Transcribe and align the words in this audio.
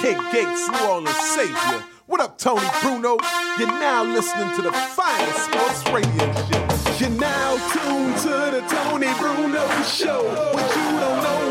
King 0.00 0.18
Gates, 0.30 0.68
New 0.68 0.86
Orleans 0.86 1.16
Savior. 1.16 1.84
What 2.06 2.20
up, 2.20 2.36
Tony 2.38 2.66
Bruno? 2.82 3.16
You're 3.58 3.68
now 3.68 4.04
listening 4.04 4.54
to 4.56 4.62
the 4.62 4.72
finest 4.72 5.44
sports 5.46 5.84
radio 5.90 6.32
show. 6.32 6.98
You're 6.98 7.18
now 7.18 7.56
tuned 7.72 8.16
to 8.18 8.28
the 8.28 8.64
Tony 8.68 9.08
Bruno 9.18 9.82
Show. 9.82 10.22
What 10.52 10.76
you 10.76 10.82
don't 11.00 11.22
know 11.22 11.45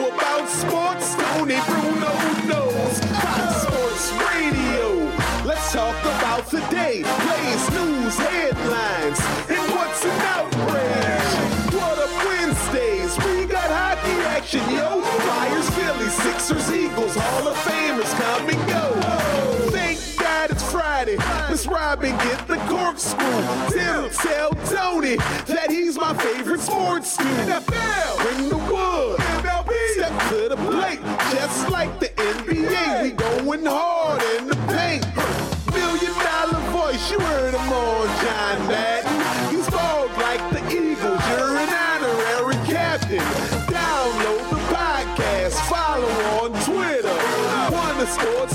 Miss 21.65 21.73
Robin 21.73 22.11
get 22.17 22.47
the 22.47 22.57
corkscrew. 22.67 23.71
Tim 23.71 24.09
tell 24.11 24.51
Tony 24.69 25.15
that 25.47 25.67
he's 25.69 25.97
my 25.97 26.13
favorite 26.13 26.59
sports 26.59 27.17
dude. 27.17 27.27
NFL, 27.27 28.17
bring 28.21 28.49
the 28.49 28.57
wood. 28.57 29.19
MLB, 29.41 29.71
step 29.93 30.29
to 30.29 30.49
the 30.49 30.57
plate. 30.69 30.99
Just 31.31 31.69
like 31.69 31.99
the 31.99 32.09
NBA, 32.09 33.03
we 33.03 33.11
going 33.11 33.65
hard 33.65 34.21
in 34.37 34.47
the 34.47 34.55
paint. 34.69 35.05
Million 35.73 36.13
dollar 36.21 36.61
voice, 36.69 37.11
you 37.11 37.19
heard 37.19 37.53
him 37.55 37.73
on 37.73 38.07
John 38.21 38.67
Madden. 38.67 39.55
He's 39.55 39.67
bald 39.69 40.11
like 40.19 40.43
the 40.51 40.61
Eagles, 40.69 41.21
you're 41.29 41.57
an 41.57 41.69
honorary 41.73 42.61
captain. 42.67 43.25
Download 43.73 44.49
the 44.51 44.61
podcast, 44.69 45.57
follow 45.67 46.11
on 46.43 46.51
Twitter. 46.63 47.45
Of 47.95 48.09
Sports 48.09 48.54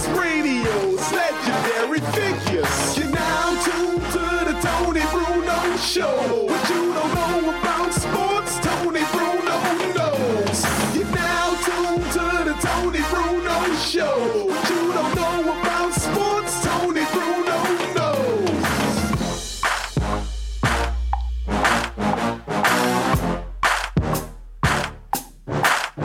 Show. 5.80 6.06
What 6.46 6.68
you 6.68 6.92
don't 6.92 7.14
know 7.14 7.58
about 7.58 7.92
sports, 7.92 8.58
Tony 8.60 9.00
Bruno 9.10 9.56
knows. 9.96 10.64
You're 10.94 11.10
now 11.10 11.54
tuned 11.64 12.04
to 12.12 12.24
the 12.44 12.54
Tony 12.60 13.02
Bruno 13.10 13.74
Show. 13.76 14.46
What 14.46 14.70
you 14.70 14.92
don't 14.92 15.14
know 15.16 15.40
about 15.58 15.92
sports, 15.94 16.62
Tony 16.64 17.04
Bruno 17.12 17.58
knows. 17.96 18.60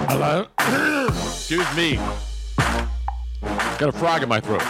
Hello? 0.08 0.48
Excuse 1.08 1.76
me. 1.76 2.00
Got 3.78 3.90
a 3.90 3.92
frog 3.92 4.24
in 4.24 4.30
my 4.30 4.40
throat. 4.40 4.64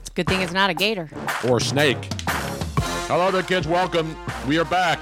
It's 0.00 0.08
a 0.08 0.12
good 0.14 0.26
thing 0.26 0.40
it's 0.40 0.52
not 0.52 0.70
a 0.70 0.74
gator. 0.74 1.08
Or 1.46 1.58
a 1.58 1.60
snake. 1.60 2.08
Hello 3.06 3.30
there, 3.30 3.42
kids. 3.42 3.68
Welcome. 3.68 4.16
We 4.48 4.58
are 4.58 4.64
back. 4.64 4.98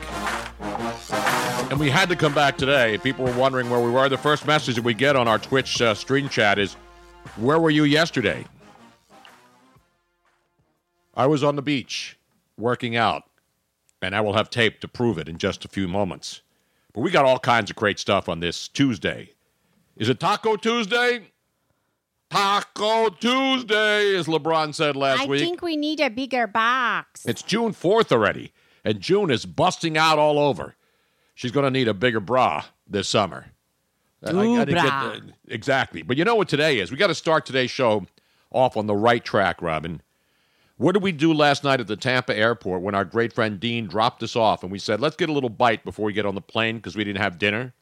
And 1.70 1.78
we 1.78 1.88
had 1.88 2.08
to 2.08 2.16
come 2.16 2.34
back 2.34 2.58
today. 2.58 2.98
People 2.98 3.24
were 3.24 3.38
wondering 3.38 3.70
where 3.70 3.78
we 3.78 3.90
were. 3.90 4.08
The 4.08 4.18
first 4.18 4.44
message 4.44 4.74
that 4.74 4.82
we 4.82 4.92
get 4.92 5.14
on 5.14 5.28
our 5.28 5.38
Twitch 5.38 5.80
uh, 5.80 5.94
stream 5.94 6.28
chat 6.28 6.58
is 6.58 6.74
Where 7.36 7.60
were 7.60 7.70
you 7.70 7.84
yesterday? 7.84 8.44
I 11.14 11.26
was 11.26 11.44
on 11.44 11.54
the 11.54 11.62
beach 11.62 12.18
working 12.58 12.96
out, 12.96 13.22
and 14.02 14.16
I 14.16 14.20
will 14.20 14.32
have 14.32 14.50
tape 14.50 14.80
to 14.80 14.88
prove 14.88 15.16
it 15.16 15.28
in 15.28 15.38
just 15.38 15.64
a 15.64 15.68
few 15.68 15.86
moments. 15.86 16.42
But 16.92 17.02
we 17.02 17.10
got 17.12 17.24
all 17.24 17.38
kinds 17.38 17.70
of 17.70 17.76
great 17.76 18.00
stuff 18.00 18.28
on 18.28 18.40
this 18.40 18.66
Tuesday. 18.66 19.30
Is 19.96 20.08
it 20.08 20.18
Taco 20.18 20.56
Tuesday? 20.56 21.31
Taco 22.32 23.10
Tuesday, 23.10 24.16
as 24.16 24.26
LeBron 24.26 24.74
said 24.74 24.96
last 24.96 25.22
I 25.22 25.26
week. 25.26 25.42
I 25.42 25.44
think 25.44 25.60
we 25.60 25.76
need 25.76 26.00
a 26.00 26.08
bigger 26.08 26.46
box. 26.46 27.26
It's 27.26 27.42
June 27.42 27.72
4th 27.72 28.10
already, 28.10 28.52
and 28.86 29.00
June 29.00 29.30
is 29.30 29.44
busting 29.44 29.98
out 29.98 30.18
all 30.18 30.38
over. 30.38 30.74
She's 31.34 31.52
going 31.52 31.64
to 31.64 31.70
need 31.70 31.88
a 31.88 31.94
bigger 31.94 32.20
bra 32.20 32.64
this 32.88 33.06
summer. 33.06 33.46
I- 34.24 34.30
I- 34.30 34.32
I 34.32 34.34
Ooh, 34.46 34.64
didn't 34.64 34.74
get 34.82 34.82
bra. 34.82 35.16
exactly. 35.48 36.00
But 36.00 36.16
you 36.16 36.24
know 36.24 36.34
what 36.34 36.48
today 36.48 36.78
is? 36.78 36.90
We 36.90 36.96
got 36.96 37.08
to 37.08 37.14
start 37.14 37.44
today's 37.44 37.70
show 37.70 38.06
off 38.50 38.78
on 38.78 38.86
the 38.86 38.96
right 38.96 39.22
track, 39.22 39.60
Robin. 39.60 40.00
What 40.78 40.92
did 40.92 41.02
we 41.02 41.12
do 41.12 41.34
last 41.34 41.62
night 41.64 41.80
at 41.80 41.86
the 41.86 41.96
Tampa 41.96 42.34
airport 42.34 42.80
when 42.80 42.94
our 42.94 43.04
great 43.04 43.34
friend 43.34 43.60
Dean 43.60 43.86
dropped 43.88 44.22
us 44.22 44.34
off 44.36 44.62
and 44.62 44.72
we 44.72 44.78
said, 44.78 45.00
let's 45.00 45.16
get 45.16 45.28
a 45.28 45.32
little 45.32 45.50
bite 45.50 45.84
before 45.84 46.06
we 46.06 46.14
get 46.14 46.24
on 46.24 46.34
the 46.34 46.40
plane 46.40 46.76
because 46.76 46.96
we 46.96 47.04
didn't 47.04 47.20
have 47.20 47.38
dinner? 47.38 47.74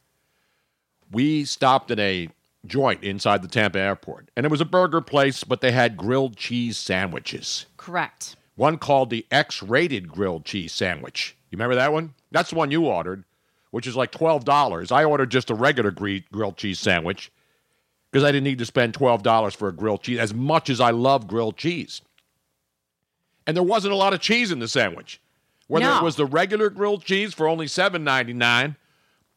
We 1.09 1.45
stopped 1.45 1.89
at 1.89 1.99
a 1.99 2.27
joint 2.65 3.03
inside 3.03 3.41
the 3.41 3.47
Tampa 3.47 3.79
airport, 3.79 4.29
and 4.35 4.45
it 4.45 4.51
was 4.51 4.61
a 4.61 4.65
burger 4.65 5.01
place, 5.01 5.43
but 5.43 5.61
they 5.61 5.71
had 5.71 5.97
grilled 5.97 6.37
cheese 6.37 6.77
sandwiches. 6.77 7.65
Correct. 7.77 8.35
One 8.55 8.77
called 8.77 9.09
the 9.09 9.25
X 9.31 9.63
rated 9.63 10.09
grilled 10.09 10.45
cheese 10.45 10.71
sandwich. 10.71 11.35
You 11.49 11.57
remember 11.57 11.75
that 11.75 11.91
one? 11.93 12.13
That's 12.31 12.51
the 12.51 12.55
one 12.55 12.71
you 12.71 12.85
ordered, 12.85 13.23
which 13.71 13.87
is 13.87 13.95
like 13.95 14.11
$12. 14.11 14.91
I 14.91 15.03
ordered 15.03 15.31
just 15.31 15.49
a 15.49 15.55
regular 15.55 15.91
grilled 15.91 16.57
cheese 16.57 16.79
sandwich 16.79 17.31
because 18.11 18.23
I 18.23 18.31
didn't 18.31 18.43
need 18.43 18.59
to 18.59 18.65
spend 18.65 18.93
$12 18.93 19.55
for 19.55 19.67
a 19.69 19.73
grilled 19.73 20.03
cheese, 20.03 20.19
as 20.19 20.33
much 20.33 20.69
as 20.69 20.79
I 20.79 20.91
love 20.91 21.27
grilled 21.27 21.57
cheese. 21.57 22.01
And 23.47 23.55
there 23.57 23.63
wasn't 23.63 23.93
a 23.93 23.97
lot 23.97 24.13
of 24.13 24.19
cheese 24.21 24.51
in 24.51 24.59
the 24.59 24.67
sandwich. 24.67 25.19
Whether 25.67 25.85
No. 25.85 25.97
it 25.99 26.03
was 26.03 26.17
the 26.17 26.25
regular 26.25 26.69
grilled 26.69 27.03
cheese 27.05 27.33
for 27.33 27.47
only 27.47 27.65
$7.99 27.65 28.75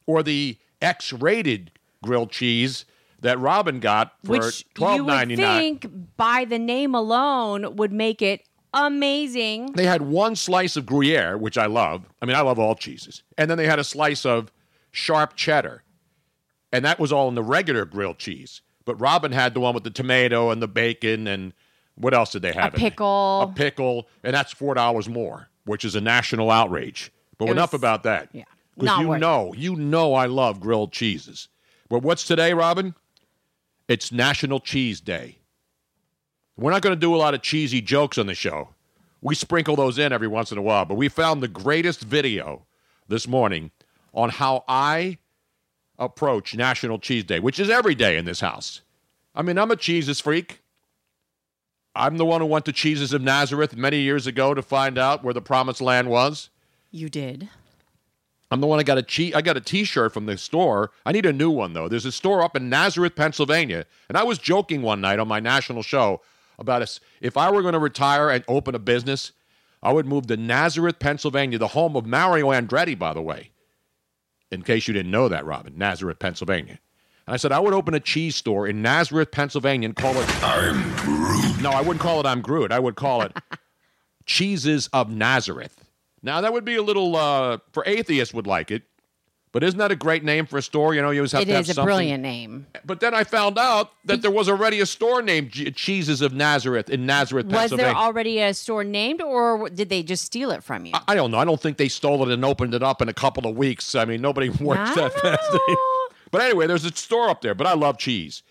or 0.06 0.22
the 0.22 0.58
X 0.82 1.12
rated 1.12 1.70
grilled 2.02 2.30
cheese 2.30 2.84
that 3.24 3.38
Robin 3.40 3.80
got 3.80 4.12
for 4.24 4.32
Which 4.32 4.64
you 4.78 4.84
would 5.04 5.38
$12.99. 5.38 5.58
think 5.58 5.86
by 6.16 6.44
the 6.44 6.58
name 6.58 6.94
alone 6.94 7.76
would 7.76 7.90
make 7.92 8.20
it 8.22 8.42
amazing. 8.74 9.72
They 9.72 9.86
had 9.86 10.02
one 10.02 10.36
slice 10.36 10.76
of 10.76 10.84
Gruyere, 10.86 11.36
which 11.38 11.56
I 11.56 11.66
love. 11.66 12.04
I 12.20 12.26
mean, 12.26 12.36
I 12.36 12.40
love 12.42 12.58
all 12.58 12.74
cheeses. 12.74 13.22
And 13.38 13.50
then 13.50 13.58
they 13.58 13.66
had 13.66 13.78
a 13.78 13.84
slice 13.84 14.26
of 14.26 14.52
sharp 14.90 15.34
cheddar. 15.36 15.82
And 16.72 16.84
that 16.84 16.98
was 16.98 17.12
all 17.12 17.28
in 17.28 17.34
the 17.34 17.42
regular 17.42 17.84
grilled 17.84 18.18
cheese. 18.18 18.60
But 18.84 19.00
Robin 19.00 19.32
had 19.32 19.54
the 19.54 19.60
one 19.60 19.74
with 19.74 19.84
the 19.84 19.90
tomato 19.90 20.50
and 20.50 20.60
the 20.60 20.68
bacon 20.68 21.26
and 21.26 21.52
what 21.94 22.12
else 22.12 22.32
did 22.32 22.42
they 22.42 22.52
have? 22.52 22.72
there? 22.72 22.78
pickle. 22.80 23.42
A 23.42 23.52
pickle. 23.54 24.08
And 24.22 24.34
that's 24.34 24.52
$4 24.52 25.08
more, 25.08 25.48
which 25.64 25.84
is 25.84 25.94
a 25.94 26.00
national 26.00 26.50
outrage. 26.50 27.10
But 27.38 27.48
It 27.48 27.52
enough 27.52 27.72
was- 27.72 27.80
about 27.80 28.02
that. 28.02 28.28
yeah, 28.32 28.44
Because 28.78 28.98
you 29.00 29.08
worth 29.08 29.16
it. 29.16 29.20
know, 29.20 29.54
you 29.56 29.76
know 29.76 30.14
I 30.14 30.26
love 30.26 30.60
grilled 30.60 30.92
cheeses. 30.92 31.48
But 31.88 32.02
what's 32.02 32.26
today, 32.26 32.52
Robin? 32.54 32.94
It's 33.86 34.10
National 34.10 34.60
Cheese 34.60 35.00
Day. 35.02 35.36
We're 36.56 36.70
not 36.70 36.80
going 36.80 36.96
to 36.96 37.00
do 37.00 37.14
a 37.14 37.18
lot 37.18 37.34
of 37.34 37.42
cheesy 37.42 37.82
jokes 37.82 38.16
on 38.16 38.26
the 38.26 38.34
show. 38.34 38.70
We 39.20 39.34
sprinkle 39.34 39.76
those 39.76 39.98
in 39.98 40.10
every 40.10 40.28
once 40.28 40.50
in 40.50 40.56
a 40.56 40.62
while, 40.62 40.86
but 40.86 40.94
we 40.94 41.08
found 41.08 41.42
the 41.42 41.48
greatest 41.48 42.02
video 42.02 42.64
this 43.08 43.28
morning 43.28 43.72
on 44.14 44.30
how 44.30 44.64
I 44.68 45.18
approach 45.98 46.54
National 46.54 46.98
Cheese 46.98 47.24
Day, 47.24 47.40
which 47.40 47.60
is 47.60 47.68
every 47.68 47.94
day 47.94 48.16
in 48.16 48.24
this 48.24 48.40
house. 48.40 48.80
I 49.34 49.42
mean, 49.42 49.58
I'm 49.58 49.70
a 49.70 49.76
cheeses 49.76 50.18
freak. 50.18 50.62
I'm 51.94 52.16
the 52.16 52.24
one 52.24 52.40
who 52.40 52.46
went 52.46 52.64
to 52.64 52.72
Cheeses 52.72 53.12
of 53.12 53.20
Nazareth 53.20 53.76
many 53.76 53.98
years 53.98 54.26
ago 54.26 54.54
to 54.54 54.62
find 54.62 54.96
out 54.96 55.22
where 55.22 55.34
the 55.34 55.42
promised 55.42 55.80
land 55.80 56.08
was. 56.08 56.48
You 56.90 57.08
did. 57.10 57.50
I'm 58.54 58.60
the 58.60 58.68
one 58.68 58.78
I 58.78 58.84
got 58.84 58.98
a 58.98 59.02
che- 59.02 59.32
I 59.34 59.42
got 59.42 59.56
a 59.56 59.60
T-shirt 59.60 60.14
from 60.14 60.26
the 60.26 60.38
store. 60.38 60.92
I 61.04 61.10
need 61.10 61.26
a 61.26 61.32
new 61.32 61.50
one 61.50 61.72
though. 61.72 61.88
There's 61.88 62.04
a 62.04 62.12
store 62.12 62.40
up 62.40 62.54
in 62.54 62.68
Nazareth, 62.68 63.16
Pennsylvania, 63.16 63.84
and 64.08 64.16
I 64.16 64.22
was 64.22 64.38
joking 64.38 64.80
one 64.80 65.00
night 65.00 65.18
on 65.18 65.26
my 65.26 65.40
national 65.40 65.82
show 65.82 66.20
about 66.56 66.80
us. 66.80 67.00
If 67.20 67.36
I 67.36 67.50
were 67.50 67.62
going 67.62 67.72
to 67.72 67.80
retire 67.80 68.30
and 68.30 68.44
open 68.46 68.76
a 68.76 68.78
business, 68.78 69.32
I 69.82 69.92
would 69.92 70.06
move 70.06 70.28
to 70.28 70.36
Nazareth, 70.36 71.00
Pennsylvania, 71.00 71.58
the 71.58 71.66
home 71.66 71.96
of 71.96 72.06
Mario 72.06 72.52
Andretti, 72.52 72.96
by 72.96 73.12
the 73.12 73.20
way. 73.20 73.50
In 74.52 74.62
case 74.62 74.86
you 74.86 74.94
didn't 74.94 75.10
know 75.10 75.28
that, 75.28 75.44
Robin, 75.44 75.76
Nazareth, 75.76 76.20
Pennsylvania. 76.20 76.78
And 77.26 77.34
I 77.34 77.38
said 77.38 77.50
I 77.50 77.58
would 77.58 77.74
open 77.74 77.92
a 77.94 77.98
cheese 77.98 78.36
store 78.36 78.68
in 78.68 78.82
Nazareth, 78.82 79.32
Pennsylvania, 79.32 79.88
and 79.88 79.96
call 79.96 80.14
it. 80.16 80.44
I'm 80.44 80.80
Groot. 80.98 81.60
No, 81.60 81.70
I 81.70 81.80
wouldn't 81.80 82.00
call 82.00 82.20
it 82.20 82.26
I'm 82.26 82.40
Groot. 82.40 82.70
I 82.70 82.78
would 82.78 82.94
call 82.94 83.22
it 83.22 83.36
Cheeses 84.26 84.88
of 84.92 85.10
Nazareth. 85.10 85.83
Now 86.24 86.40
that 86.40 86.52
would 86.52 86.64
be 86.64 86.74
a 86.76 86.82
little 86.82 87.14
uh, 87.14 87.58
for 87.72 87.84
atheists 87.86 88.32
would 88.34 88.46
like 88.46 88.70
it, 88.72 88.82
But 89.52 89.62
isn't 89.62 89.78
that 89.78 89.92
a 89.92 89.96
great 89.96 90.24
name 90.24 90.46
for 90.46 90.58
a 90.58 90.62
store? 90.62 90.94
You 90.94 91.02
know, 91.02 91.10
you 91.10 91.20
always 91.20 91.30
have 91.32 91.42
It 91.42 91.44
to 91.44 91.52
have 91.54 91.68
is 91.68 91.78
a 91.78 91.82
brilliant 91.84 92.22
name. 92.22 92.66
But 92.84 92.98
then 92.98 93.14
I 93.14 93.22
found 93.22 93.56
out 93.58 93.92
that 94.06 94.20
there 94.22 94.30
was 94.32 94.48
already 94.48 94.80
a 94.80 94.86
store 94.86 95.22
named 95.22 95.50
G- 95.52 95.70
Cheeses 95.70 96.22
of 96.22 96.32
Nazareth 96.32 96.90
in 96.90 97.06
Nazareth, 97.06 97.46
Was 97.46 97.54
Pennsylvania. 97.54 97.92
there 97.92 98.02
already 98.02 98.40
a 98.40 98.52
store 98.52 98.82
named, 98.82 99.22
or 99.22 99.68
did 99.70 99.90
they 99.90 100.02
just 100.02 100.24
steal 100.24 100.50
it 100.50 100.64
from 100.64 100.86
you? 100.86 100.92
I- 100.94 101.12
I 101.12 101.14
don't 101.14 101.30
know. 101.30 101.38
I 101.38 101.44
don't 101.44 101.60
think 101.60 101.76
they 101.76 101.88
stole 101.88 102.28
it 102.28 102.32
and 102.32 102.44
opened 102.44 102.74
it 102.74 102.82
up 102.82 103.00
in 103.00 103.08
a 103.08 103.14
couple 103.14 103.46
of 103.46 103.56
weeks. 103.56 103.94
I 103.94 104.04
mean, 104.06 104.20
nobody 104.20 104.48
works 104.70 104.92
that 104.96 105.12
fast. 105.20 105.58
but 106.32 106.40
anyway, 106.40 106.66
there's 106.66 106.84
a 106.84 106.90
store 106.90 107.28
up 107.28 107.40
there. 107.42 107.54
But 107.54 107.68
I 107.68 107.74
love 107.74 107.96
cheese. 107.98 108.42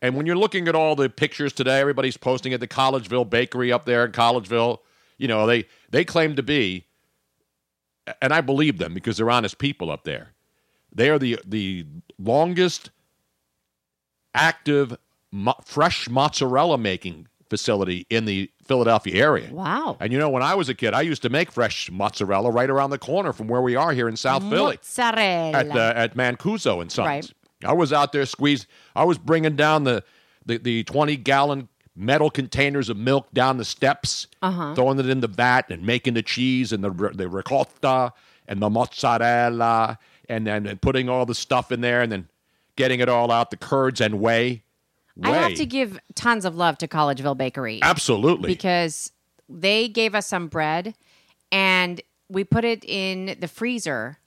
And 0.00 0.14
when 0.16 0.24
you're 0.26 0.36
looking 0.36 0.68
at 0.68 0.74
all 0.74 0.96
the 0.96 1.10
pictures 1.10 1.52
today, 1.52 1.80
everybody's 1.80 2.16
posting 2.16 2.54
at 2.54 2.60
the 2.60 2.68
Collegeville 2.68 3.28
Bakery 3.28 3.72
up 3.72 3.84
there 3.84 4.06
in 4.06 4.12
Collegeville. 4.12 4.78
You 5.18 5.28
know, 5.28 5.46
they 5.46 5.66
they 5.90 6.04
claim 6.04 6.34
to 6.36 6.42
be, 6.42 6.85
and 8.22 8.32
I 8.32 8.40
believe 8.40 8.78
them 8.78 8.94
because 8.94 9.16
they're 9.16 9.30
honest 9.30 9.58
people 9.58 9.90
up 9.90 10.04
there. 10.04 10.32
They 10.94 11.10
are 11.10 11.18
the 11.18 11.38
the 11.44 11.86
longest 12.18 12.90
active 14.34 14.96
mo- 15.32 15.54
fresh 15.64 16.08
mozzarella 16.08 16.78
making 16.78 17.28
facility 17.48 18.06
in 18.10 18.24
the 18.24 18.50
Philadelphia 18.64 19.22
area. 19.24 19.52
wow. 19.52 19.96
And 20.00 20.12
you 20.12 20.18
know, 20.18 20.28
when 20.28 20.42
I 20.42 20.54
was 20.54 20.68
a 20.68 20.74
kid, 20.74 20.94
I 20.94 21.02
used 21.02 21.22
to 21.22 21.28
make 21.28 21.52
fresh 21.52 21.90
mozzarella 21.90 22.50
right 22.50 22.68
around 22.68 22.90
the 22.90 22.98
corner 22.98 23.32
from 23.32 23.46
where 23.46 23.62
we 23.62 23.76
are 23.76 23.92
here 23.92 24.08
in 24.08 24.16
South 24.16 24.42
Philly 24.42 24.76
Mozzarella. 24.76 25.52
at 25.52 25.68
the, 25.72 25.96
at 25.96 26.16
Mancuso 26.16 26.80
and 26.82 26.90
Sons. 26.90 27.06
Right. 27.06 27.32
I 27.64 27.72
was 27.72 27.92
out 27.92 28.12
there 28.12 28.26
squeeze. 28.26 28.66
I 28.94 29.04
was 29.04 29.18
bringing 29.18 29.56
down 29.56 29.84
the 29.84 30.02
the, 30.44 30.58
the 30.58 30.84
twenty 30.84 31.16
gallon 31.16 31.68
metal 31.96 32.30
containers 32.30 32.88
of 32.88 32.96
milk 32.96 33.26
down 33.32 33.56
the 33.56 33.64
steps, 33.64 34.26
Uh-huh. 34.42 34.74
throwing 34.74 34.98
it 34.98 35.08
in 35.08 35.20
the 35.20 35.28
vat 35.28 35.70
and 35.70 35.82
making 35.84 36.14
the 36.14 36.22
cheese 36.22 36.72
and 36.72 36.84
the 36.84 36.90
the 37.14 37.28
ricotta 37.28 38.12
and 38.46 38.60
the 38.60 38.68
mozzarella, 38.70 39.98
and 40.28 40.46
then 40.46 40.66
and 40.66 40.80
putting 40.80 41.08
all 41.08 41.26
the 41.26 41.34
stuff 41.34 41.72
in 41.72 41.80
there, 41.80 42.02
and 42.02 42.12
then 42.12 42.28
getting 42.76 43.00
it 43.00 43.08
all 43.08 43.30
out, 43.30 43.50
the 43.50 43.56
curds 43.56 44.00
and 44.00 44.20
whey. 44.20 44.62
I 45.22 45.30
have 45.32 45.54
to 45.54 45.64
give 45.64 45.98
tons 46.14 46.44
of 46.44 46.56
love 46.56 46.76
to 46.78 46.86
Collegeville 46.88 47.38
Bakery 47.38 47.80
absolutely. 47.82 48.48
because 48.48 49.12
they 49.48 49.88
gave 49.88 50.14
us 50.14 50.26
some 50.26 50.48
bread 50.48 50.94
and 51.50 52.02
we 52.28 52.44
put 52.44 52.64
it 52.66 52.84
in 52.84 53.34
the 53.40 53.48
freezer. 53.48 54.18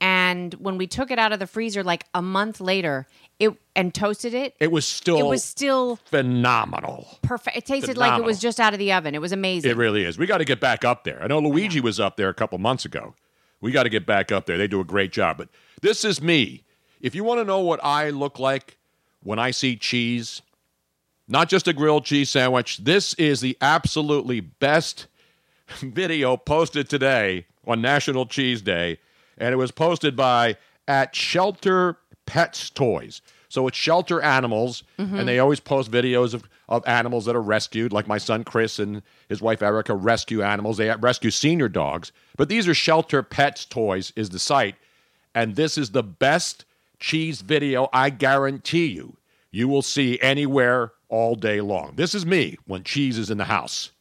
And 0.00 0.54
when 0.54 0.78
we 0.78 0.86
took 0.86 1.10
it 1.10 1.18
out 1.18 1.32
of 1.32 1.40
the 1.40 1.46
freezer, 1.46 1.82
like 1.82 2.04
a 2.14 2.22
month 2.22 2.60
later, 2.60 3.06
it 3.38 3.52
and 3.74 3.92
toasted 3.94 4.34
it, 4.34 4.54
it 4.60 4.70
was 4.70 4.86
still 4.86 5.18
it 5.18 5.26
was 5.26 5.42
still 5.42 5.96
phenomenal. 6.06 7.06
perfect. 7.22 7.56
It 7.56 7.66
tasted 7.66 7.96
like 7.96 8.18
it 8.18 8.24
was 8.24 8.38
just 8.38 8.60
out 8.60 8.72
of 8.72 8.78
the 8.78 8.92
oven. 8.92 9.14
It 9.14 9.20
was 9.20 9.32
amazing. 9.32 9.70
It 9.70 9.76
really 9.76 10.04
is. 10.04 10.18
We 10.18 10.26
got 10.26 10.38
to 10.38 10.44
get 10.44 10.60
back 10.60 10.84
up 10.84 11.04
there. 11.04 11.22
I 11.22 11.26
know 11.26 11.40
Luigi 11.40 11.80
was 11.80 11.98
up 11.98 12.16
there 12.16 12.28
a 12.28 12.34
couple 12.34 12.58
months 12.58 12.84
ago. 12.84 13.14
We 13.60 13.72
got 13.72 13.84
to 13.84 13.88
get 13.88 14.06
back 14.06 14.30
up 14.30 14.46
there. 14.46 14.56
They 14.56 14.68
do 14.68 14.80
a 14.80 14.84
great 14.84 15.12
job. 15.12 15.38
But 15.38 15.48
this 15.82 16.04
is 16.04 16.22
me. 16.22 16.64
If 17.00 17.14
you 17.14 17.24
want 17.24 17.40
to 17.40 17.44
know 17.44 17.60
what 17.60 17.80
I 17.84 18.10
look 18.10 18.38
like 18.38 18.76
when 19.22 19.38
I 19.38 19.50
see 19.50 19.76
cheese, 19.76 20.42
not 21.26 21.48
just 21.48 21.66
a 21.68 21.72
grilled 21.72 22.04
cheese 22.04 22.30
sandwich, 22.30 22.78
this 22.78 23.14
is 23.14 23.40
the 23.40 23.56
absolutely 23.60 24.40
best 24.40 25.06
video 25.80 26.36
posted 26.36 26.88
today 26.88 27.46
on 27.66 27.80
National 27.80 28.26
Cheese 28.26 28.62
Day. 28.62 28.98
And 29.38 29.52
it 29.52 29.56
was 29.56 29.70
posted 29.70 30.16
by 30.16 30.56
at 30.86 31.14
Shelter 31.14 31.98
Pets 32.26 32.70
Toys. 32.70 33.22
So 33.48 33.66
it's 33.66 33.78
shelter 33.78 34.20
animals, 34.20 34.82
and 34.98 35.26
they 35.26 35.38
always 35.38 35.58
post 35.58 35.90
videos 35.90 36.34
of, 36.34 36.44
of 36.68 36.86
animals 36.86 37.24
that 37.24 37.34
are 37.34 37.40
rescued, 37.40 37.94
like 37.94 38.06
my 38.06 38.18
son 38.18 38.44
Chris 38.44 38.78
and 38.78 39.00
his 39.30 39.40
wife 39.40 39.62
Erica 39.62 39.94
rescue 39.94 40.42
animals. 40.42 40.76
They 40.76 40.94
rescue 40.96 41.30
senior 41.30 41.68
dogs. 41.68 42.12
But 42.36 42.50
these 42.50 42.68
are 42.68 42.74
Shelter 42.74 43.22
Pets 43.22 43.64
Toys, 43.64 44.12
is 44.16 44.28
the 44.28 44.38
site. 44.38 44.76
And 45.34 45.56
this 45.56 45.78
is 45.78 45.92
the 45.92 46.02
best 46.02 46.66
cheese 46.98 47.40
video 47.40 47.88
I 47.92 48.10
guarantee 48.10 48.86
you 48.86 49.16
you 49.50 49.68
will 49.68 49.82
see 49.82 50.18
anywhere 50.20 50.92
all 51.08 51.34
day 51.34 51.60
long. 51.60 51.94
This 51.96 52.14
is 52.14 52.26
me 52.26 52.58
when 52.66 52.84
cheese 52.84 53.18
is 53.18 53.30
in 53.30 53.38
the 53.38 53.44
house. 53.44 53.92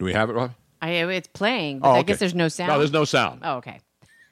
Do 0.00 0.06
we 0.06 0.14
have 0.14 0.30
it, 0.30 0.32
Rob? 0.32 0.52
I, 0.80 0.92
it's 0.92 1.28
playing, 1.28 1.80
but 1.80 1.88
Oh, 1.88 1.90
I 1.92 1.98
okay. 1.98 2.06
guess 2.06 2.18
there's 2.18 2.34
no 2.34 2.48
sound. 2.48 2.72
No, 2.72 2.78
there's 2.78 2.90
no 2.90 3.04
sound. 3.04 3.42
Oh, 3.44 3.56
okay. 3.56 3.80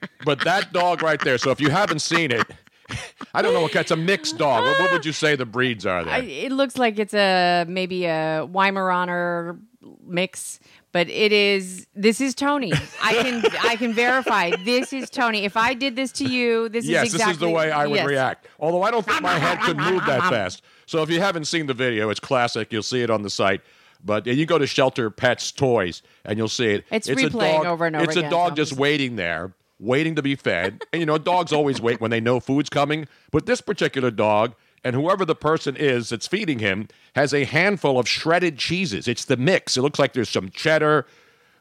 But 0.25 0.43
that 0.45 0.71
dog 0.73 1.03
right 1.03 1.19
there. 1.19 1.37
So 1.37 1.51
if 1.51 1.59
you 1.59 1.69
haven't 1.69 1.99
seen 1.99 2.31
it, 2.31 2.47
I 3.33 3.41
don't 3.41 3.53
know 3.53 3.61
what 3.61 3.73
kind. 3.73 3.81
It's 3.81 3.91
a 3.91 3.97
mixed 3.97 4.37
dog. 4.37 4.63
What, 4.63 4.79
what 4.79 4.91
would 4.93 5.05
you 5.05 5.11
say 5.11 5.35
the 5.35 5.45
breeds 5.45 5.85
are 5.85 6.05
there? 6.05 6.13
I, 6.13 6.19
it 6.19 6.53
looks 6.53 6.77
like 6.77 6.97
it's 6.97 7.13
a 7.13 7.65
maybe 7.67 8.05
a 8.05 8.47
Weimaraner 8.49 9.59
mix, 10.01 10.61
but 10.93 11.09
it 11.09 11.33
is. 11.33 11.85
This 11.93 12.21
is 12.21 12.33
Tony. 12.33 12.71
I 13.03 13.13
can 13.13 13.43
I 13.63 13.75
can 13.75 13.93
verify. 13.93 14.51
This 14.63 14.93
is 14.93 15.09
Tony. 15.09 15.43
If 15.43 15.57
I 15.57 15.73
did 15.73 15.97
this 15.97 16.13
to 16.13 16.23
you, 16.23 16.69
this 16.69 16.85
yes, 16.85 17.07
is 17.07 17.13
exactly. 17.15 17.19
Yes, 17.19 17.27
this 17.27 17.33
is 17.33 17.39
the 17.39 17.49
way 17.49 17.71
I 17.71 17.85
would 17.85 17.97
yes. 17.97 18.07
react. 18.07 18.47
Although 18.57 18.83
I 18.83 18.91
don't 18.91 19.05
think 19.05 19.21
my 19.21 19.37
head 19.37 19.59
could 19.59 19.77
move 19.77 20.05
that 20.05 20.21
fast. 20.29 20.63
So 20.85 21.03
if 21.03 21.09
you 21.09 21.19
haven't 21.19 21.45
seen 21.45 21.67
the 21.67 21.73
video, 21.73 22.09
it's 22.09 22.21
classic. 22.21 22.71
You'll 22.71 22.83
see 22.83 23.01
it 23.01 23.09
on 23.09 23.21
the 23.21 23.29
site. 23.29 23.61
But 24.03 24.27
uh, 24.27 24.31
you 24.31 24.45
go 24.45 24.57
to 24.57 24.67
Shelter 24.67 25.09
Pets 25.09 25.51
Toys 25.51 26.01
and 26.25 26.37
you'll 26.37 26.47
see 26.47 26.67
it. 26.67 26.85
It's 26.91 27.07
a 27.07 27.15
replaying 27.15 27.63
dog, 27.63 27.65
over 27.65 27.85
and 27.85 27.95
over 27.95 28.05
It's 28.05 28.15
again, 28.15 28.27
a 28.27 28.31
dog 28.31 28.55
just 28.55 28.73
waiting 28.73 29.15
there, 29.17 29.53
waiting 29.79 30.15
to 30.15 30.21
be 30.21 30.35
fed. 30.35 30.81
and 30.93 30.99
you 31.01 31.05
know, 31.05 31.17
dogs 31.17 31.51
always 31.51 31.81
wait 31.81 31.99
when 31.99 32.11
they 32.11 32.21
know 32.21 32.39
food's 32.39 32.69
coming. 32.69 33.07
But 33.31 33.45
this 33.45 33.61
particular 33.61 34.11
dog 34.11 34.55
and 34.83 34.95
whoever 34.95 35.25
the 35.25 35.35
person 35.35 35.75
is 35.75 36.09
that's 36.09 36.27
feeding 36.27 36.59
him 36.59 36.87
has 37.15 37.33
a 37.33 37.43
handful 37.43 37.99
of 37.99 38.07
shredded 38.07 38.57
cheeses. 38.57 39.07
It's 39.07 39.25
the 39.25 39.35
mix. 39.37 39.75
It 39.75 39.81
looks 39.81 39.99
like 39.99 40.13
there's 40.13 40.29
some 40.29 40.49
cheddar, 40.49 41.05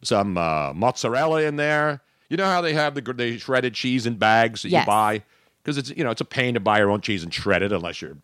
some 0.02 0.38
uh, 0.38 0.72
mozzarella 0.74 1.42
in 1.42 1.56
there. 1.56 2.00
You 2.28 2.36
know 2.36 2.44
how 2.46 2.60
they 2.60 2.74
have 2.74 2.94
the, 2.94 3.00
the 3.00 3.38
shredded 3.38 3.74
cheese 3.74 4.06
in 4.06 4.14
bags 4.16 4.62
that 4.62 4.68
Yes. 4.68 4.82
you 4.82 4.86
buy 4.86 5.22
because 5.62 5.76
it's 5.78 5.90
you 5.90 6.04
know 6.04 6.10
it's 6.10 6.20
a 6.20 6.24
pain 6.26 6.54
to 6.54 6.60
buy 6.60 6.78
your 6.78 6.90
own 6.90 7.00
cheese 7.00 7.24
and 7.24 7.34
shred 7.34 7.62
it 7.62 7.72
unless 7.72 8.00
you're. 8.00 8.16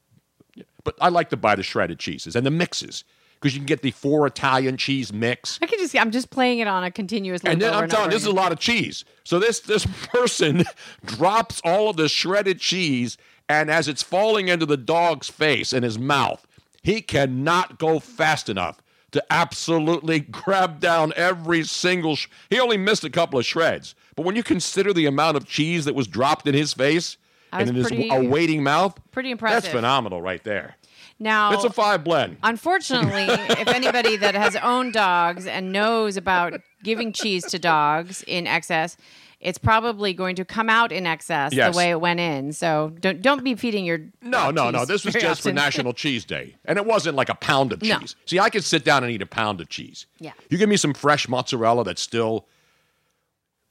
But 0.84 0.94
I 1.00 1.08
like 1.08 1.30
to 1.30 1.36
buy 1.36 1.56
the 1.56 1.62
shredded 1.62 1.98
cheeses 1.98 2.36
and 2.36 2.44
the 2.46 2.50
mixes 2.50 3.02
because 3.44 3.54
you 3.54 3.60
can 3.60 3.66
get 3.66 3.82
the 3.82 3.90
four 3.90 4.26
Italian 4.26 4.78
cheese 4.78 5.12
mix. 5.12 5.58
I 5.60 5.66
can 5.66 5.78
just. 5.78 5.94
I'm 5.94 6.10
just 6.10 6.30
playing 6.30 6.60
it 6.60 6.66
on 6.66 6.82
a 6.82 6.90
continuous. 6.90 7.42
And 7.44 7.60
then 7.60 7.74
I'm 7.74 7.90
telling 7.90 8.06
you, 8.06 8.16
this 8.16 8.22
is 8.22 8.26
a 8.28 8.32
lot 8.32 8.52
of 8.52 8.58
cheese. 8.58 9.04
So 9.22 9.38
this 9.38 9.60
this 9.60 9.84
person 10.08 10.64
drops 11.04 11.60
all 11.62 11.90
of 11.90 11.96
the 11.98 12.08
shredded 12.08 12.58
cheese, 12.58 13.18
and 13.46 13.70
as 13.70 13.86
it's 13.86 14.02
falling 14.02 14.48
into 14.48 14.64
the 14.64 14.78
dog's 14.78 15.28
face 15.28 15.74
and 15.74 15.84
his 15.84 15.98
mouth, 15.98 16.46
he 16.82 17.02
cannot 17.02 17.78
go 17.78 17.98
fast 17.98 18.48
enough 18.48 18.78
to 19.12 19.22
absolutely 19.30 20.20
grab 20.20 20.80
down 20.80 21.12
every 21.14 21.64
single. 21.64 22.16
Sh- 22.16 22.28
he 22.48 22.58
only 22.58 22.78
missed 22.78 23.04
a 23.04 23.10
couple 23.10 23.38
of 23.38 23.44
shreds, 23.44 23.94
but 24.16 24.24
when 24.24 24.36
you 24.36 24.42
consider 24.42 24.94
the 24.94 25.04
amount 25.04 25.36
of 25.36 25.44
cheese 25.44 25.84
that 25.84 25.94
was 25.94 26.06
dropped 26.06 26.46
in 26.46 26.54
his 26.54 26.72
face 26.72 27.18
and 27.52 27.68
in 27.68 27.76
was 27.76 27.88
his 27.90 27.94
pretty- 27.94 28.08
awaiting 28.08 28.62
mouth, 28.62 28.98
pretty 29.12 29.30
impressive. 29.30 29.64
That's 29.64 29.74
phenomenal, 29.74 30.22
right 30.22 30.42
there. 30.44 30.76
Now 31.18 31.52
It's 31.52 31.64
a 31.64 31.70
five 31.70 32.02
blend. 32.04 32.36
Unfortunately, 32.42 33.26
if 33.28 33.68
anybody 33.68 34.16
that 34.16 34.34
has 34.34 34.56
owned 34.56 34.92
dogs 34.94 35.46
and 35.46 35.72
knows 35.72 36.16
about 36.16 36.60
giving 36.82 37.12
cheese 37.12 37.44
to 37.46 37.58
dogs 37.58 38.22
in 38.26 38.46
excess, 38.46 38.96
it's 39.40 39.58
probably 39.58 40.12
going 40.14 40.36
to 40.36 40.44
come 40.44 40.68
out 40.70 40.90
in 40.90 41.06
excess 41.06 41.52
Yes. 41.52 41.72
the 41.72 41.76
way 41.78 41.90
it 41.90 42.00
went 42.00 42.18
in. 42.18 42.52
So 42.52 42.92
don't 43.00 43.22
don't 43.22 43.44
be 43.44 43.54
feeding 43.54 43.84
your 43.84 44.00
No, 44.22 44.50
no, 44.50 44.70
no. 44.70 44.84
This 44.84 45.04
was 45.04 45.14
just 45.14 45.42
for. 45.42 45.52
National 45.52 45.92
Cheese 45.92 46.24
Day. 46.24 46.56
And 46.64 46.78
it 46.78 46.86
wasn't 46.86 47.14
like 47.16 47.28
a 47.28 47.34
pound 47.34 47.72
of 47.72 47.80
No. 47.82 47.98
cheese. 47.98 48.16
See, 48.26 48.38
I 48.38 48.50
could 48.50 48.64
sit 48.64 48.84
down 48.84 49.04
and 49.04 49.12
eat 49.12 49.22
a 49.22 49.26
pound 49.26 49.60
of 49.60 49.68
cheese. 49.68 50.06
Yeah. 50.18 50.32
You 50.50 50.58
give 50.58 50.68
me 50.68 50.76
some 50.76 50.94
fresh 50.94 51.28
mozzarella 51.28 51.84
that's 51.84 52.02
still 52.02 52.46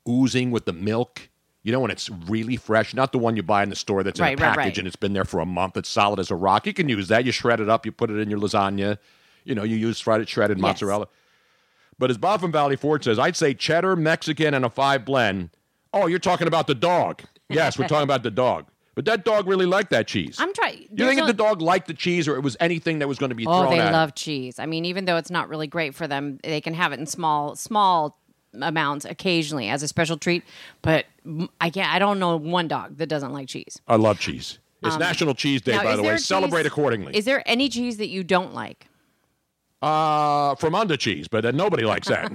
oozing 0.08 0.52
with 0.52 0.66
the 0.66 0.74
milk. 0.74 1.30
You 1.63 1.72
know, 1.72 1.79
when 1.79 1.91
it's 1.91 2.10
really 2.10 2.58
fresh, 2.58 2.93
not 2.93 3.13
the 3.13 3.17
one 3.17 3.36
you 3.38 3.43
buy 3.43 3.63
in 3.63 3.70
the 3.70 3.75
store 3.75 4.03
that's 4.03 4.20
in 4.20 4.24
Right, 4.24 4.38
a 4.38 4.41
package 4.41 4.58
right. 4.58 4.77
and 4.79 4.88
it's 4.88 4.98
been 4.98 5.13
there 5.13 5.24
for 5.24 5.39
a 5.39 5.46
month. 5.46 5.77
It's 5.77 5.88
solid 5.89 6.20
as 6.20 6.29
a 6.29 6.36
rock. 6.36 6.67
You 6.67 6.74
can 6.74 6.89
use 6.89 7.08
that. 7.08 7.24
You 7.25 7.32
shred 7.32 7.62
it 7.62 7.70
up. 7.70 7.86
You 7.86 7.91
put 7.93 8.10
it 8.12 8.17
in 8.20 8.29
your 8.29 8.39
lasagna. 8.39 8.98
You 9.46 9.55
know, 9.55 9.63
you 9.63 9.77
use 9.77 9.98
shredded, 9.98 10.27
shredded 10.27 10.58
Yes. 10.58 10.62
mozzarella. 10.62 11.08
But 11.98 12.10
as 12.10 12.17
Bob 12.17 12.41
from 12.41 12.51
Valley 12.51 12.75
Ford 12.75 13.03
says, 13.03 13.17
I'd 13.17 13.38
say 13.38 13.53
cheddar, 13.53 13.96
Mexican, 13.96 14.53
and 14.53 14.65
a 14.65 14.70
five 14.70 15.05
blend. 15.05 15.51
Oh, 15.93 16.08
you're 16.08 16.20
talking 16.20 16.48
about 16.48 16.67
the 16.67 16.75
dog. 16.75 17.22
Yes, 17.50 17.77
we're 17.77 17.88
talking 17.88 18.03
about 18.03 18.24
the 18.24 18.32
dog. 18.32 18.65
But 18.96 19.05
that 19.05 19.25
dog 19.25 19.48
really 19.48 19.65
liked 19.65 19.89
that 19.91 20.05
cheese. 20.08 20.36
I'm 20.39 20.53
trying. 20.53 20.88
You 20.96 21.08
think 21.08 21.25
the 21.25 21.34
dog 21.34 21.62
liked 21.62 21.88
the 21.88 21.93
cheese 21.96 22.27
or 22.27 22.36
it 22.36 22.41
was 22.41 22.55
anything 22.60 23.00
that 23.00 23.08
was 23.08 23.17
going 23.17 23.29
to 23.32 23.36
be 23.36 23.46
Oh, 23.48 23.62
thrown 23.62 23.72
they 23.77 23.79
love 23.91 24.13
cheese. 24.15 24.60
I 24.60 24.65
mean, 24.65 24.86
even 24.86 25.05
though 25.05 25.17
it's 25.17 25.32
not 25.32 25.50
really 25.50 25.65
great 25.67 25.96
for 25.96 26.08
them, 26.08 26.39
they 26.43 26.62
can 26.62 26.74
have 26.74 26.91
it 26.93 27.00
in 27.00 27.05
small 27.05 27.55
small 27.55 28.20
amounts 28.62 29.05
occasionally 29.05 29.69
as 29.69 29.83
a 29.83 29.88
special 29.88 30.17
treat. 30.17 30.43
But 30.81 31.05
I 31.60 31.69
can't. 31.69 31.91
I 31.93 32.00
don't 32.00 32.19
know 32.19 32.38
one 32.38 32.67
dog 32.67 32.98
that 32.98 33.07
doesn't 33.07 33.33
like 33.33 33.48
cheese. 33.48 33.81
I 33.88 33.95
love 33.95 34.19
cheese. 34.19 34.60
It's 34.86 34.98
National 35.00 35.33
Cheese 35.33 35.62
Day, 35.62 35.72
Um, 35.74 35.77
Now, 35.77 35.83
by 35.91 35.95
the 35.95 36.03
way. 36.03 36.12
cheese- 36.15 36.25
Celebrate 36.25 36.65
accordingly. 36.65 37.15
Is 37.15 37.24
there 37.25 37.41
any 37.45 37.69
cheese 37.69 37.98
that 37.98 38.07
you 38.10 38.24
don't 38.24 38.53
like? 38.53 38.88
uh, 39.81 40.55
from 40.55 40.75
under 40.75 40.95
cheese, 40.95 41.27
but 41.27 41.43
uh, 41.45 41.51
nobody 41.51 41.83
likes 41.83 42.07
that. 42.07 42.31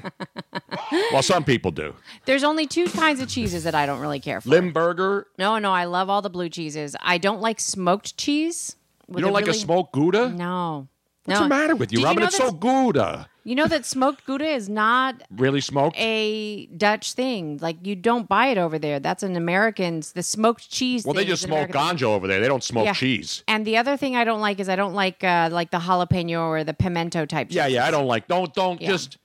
well, 1.12 1.22
some 1.22 1.42
people 1.44 1.70
do. 1.70 1.94
There's 2.26 2.44
only 2.44 2.66
two 2.66 2.86
kinds 2.88 3.20
of 3.22 3.28
cheeses 3.28 3.64
that 3.64 3.74
I 3.74 3.86
don't 3.86 4.00
really 4.00 4.20
care 4.20 4.42
for. 4.42 4.50
Limburger. 4.50 5.26
No, 5.38 5.58
no, 5.58 5.72
I 5.72 5.84
love 5.86 6.10
all 6.10 6.20
the 6.20 6.28
blue 6.28 6.50
cheeses. 6.50 6.94
I 7.00 7.16
don't 7.16 7.40
like 7.40 7.58
smoked 7.58 8.18
cheese. 8.18 8.76
You 9.08 9.22
don't 9.22 9.32
like 9.32 9.48
a 9.48 9.54
smoked 9.54 9.92
Gouda? 9.94 10.28
No. 10.28 10.88
What's 11.28 11.40
No. 11.40 11.44
the 11.44 11.48
matter 11.50 11.76
with 11.76 11.92
you, 11.92 11.98
Do 12.00 12.08
you 12.08 12.14
know 12.14 12.24
it's 12.24 12.36
so 12.36 12.50
Gouda. 12.52 13.28
You 13.44 13.54
know 13.54 13.66
that 13.66 13.84
smoked 13.86 14.24
Gouda 14.26 14.46
is 14.46 14.68
not 14.68 15.22
Really 15.30 15.60
smoked? 15.60 15.96
a 15.98 16.66
Dutch 16.66 17.12
thing. 17.12 17.58
Like 17.62 17.76
you 17.86 17.96
don't 17.96 18.28
buy 18.28 18.46
it 18.48 18.58
over 18.58 18.78
there. 18.78 18.98
That's 19.00 19.22
an 19.22 19.36
American's. 19.36 20.12
The 20.12 20.22
smoked 20.22 20.70
cheese. 20.70 21.04
well, 21.04 21.14
they 21.14 21.24
just 21.24 21.42
smoke 21.42 21.70
American 21.70 21.98
thing. 21.98 22.08
over 22.08 22.26
there. 22.26 22.40
They 22.40 22.48
don't 22.48 22.64
smoke 22.64 22.86
Yeah. 22.86 22.92
cheese. 22.94 23.42
And 23.46 23.66
the 23.66 23.76
other 23.76 23.96
thing 23.96 24.16
I 24.16 24.24
don't 24.24 24.40
like 24.40 24.58
is 24.60 24.68
I 24.68 24.76
don't 24.76 24.94
like 24.94 25.22
uh, 25.22 25.48
like 25.52 25.70
the 25.70 25.78
jalapeno 25.78 26.40
or 26.48 26.64
the 26.64 26.74
pimento 26.74 27.24
type. 27.26 27.48
Yeah, 27.50 27.66
yeah. 27.66 27.86
I 27.86 27.90
don't 27.90 28.06
like. 28.06 28.26
Don't 28.28 28.52
don't 28.54 28.80
Yeah. 28.80 28.88
just. 28.88 29.18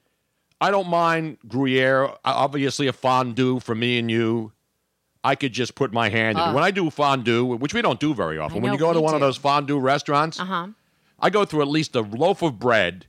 I 0.62 0.72
don't 0.72 0.88
mind 0.88 1.38
Gruyere. 1.48 2.10
Obviously, 2.24 2.88
a 2.88 2.94
fondue 2.94 3.60
for 3.60 3.76
me 3.76 3.98
and 4.00 4.10
you. 4.12 4.52
I 5.26 5.36
could 5.36 5.54
just 5.54 5.76
put 5.76 5.94
my 5.94 6.10
hand 6.10 6.38
in. 6.38 6.44
Uh. 6.44 6.54
When 6.54 6.64
I 6.66 6.72
do 6.72 6.90
fondue, 6.90 7.46
which 7.46 7.74
we 7.74 7.82
don't 7.82 8.00
do 8.00 8.14
very 8.14 8.38
often, 8.38 8.62
when 8.62 8.72
you 8.74 8.78
go 8.80 8.92
to 8.94 9.00
one 9.02 9.14
of 9.16 9.22
those 9.22 9.38
fondue 9.38 9.80
restaurants, 9.80 10.38
Uh 10.40 10.46
huh. 10.46 10.68
I 11.24 11.30
go 11.30 11.46
through 11.46 11.62
at 11.62 11.70
least 11.70 11.96
a 11.96 12.02
loaf 12.02 12.42
of 12.42 12.60
bread 12.60 13.08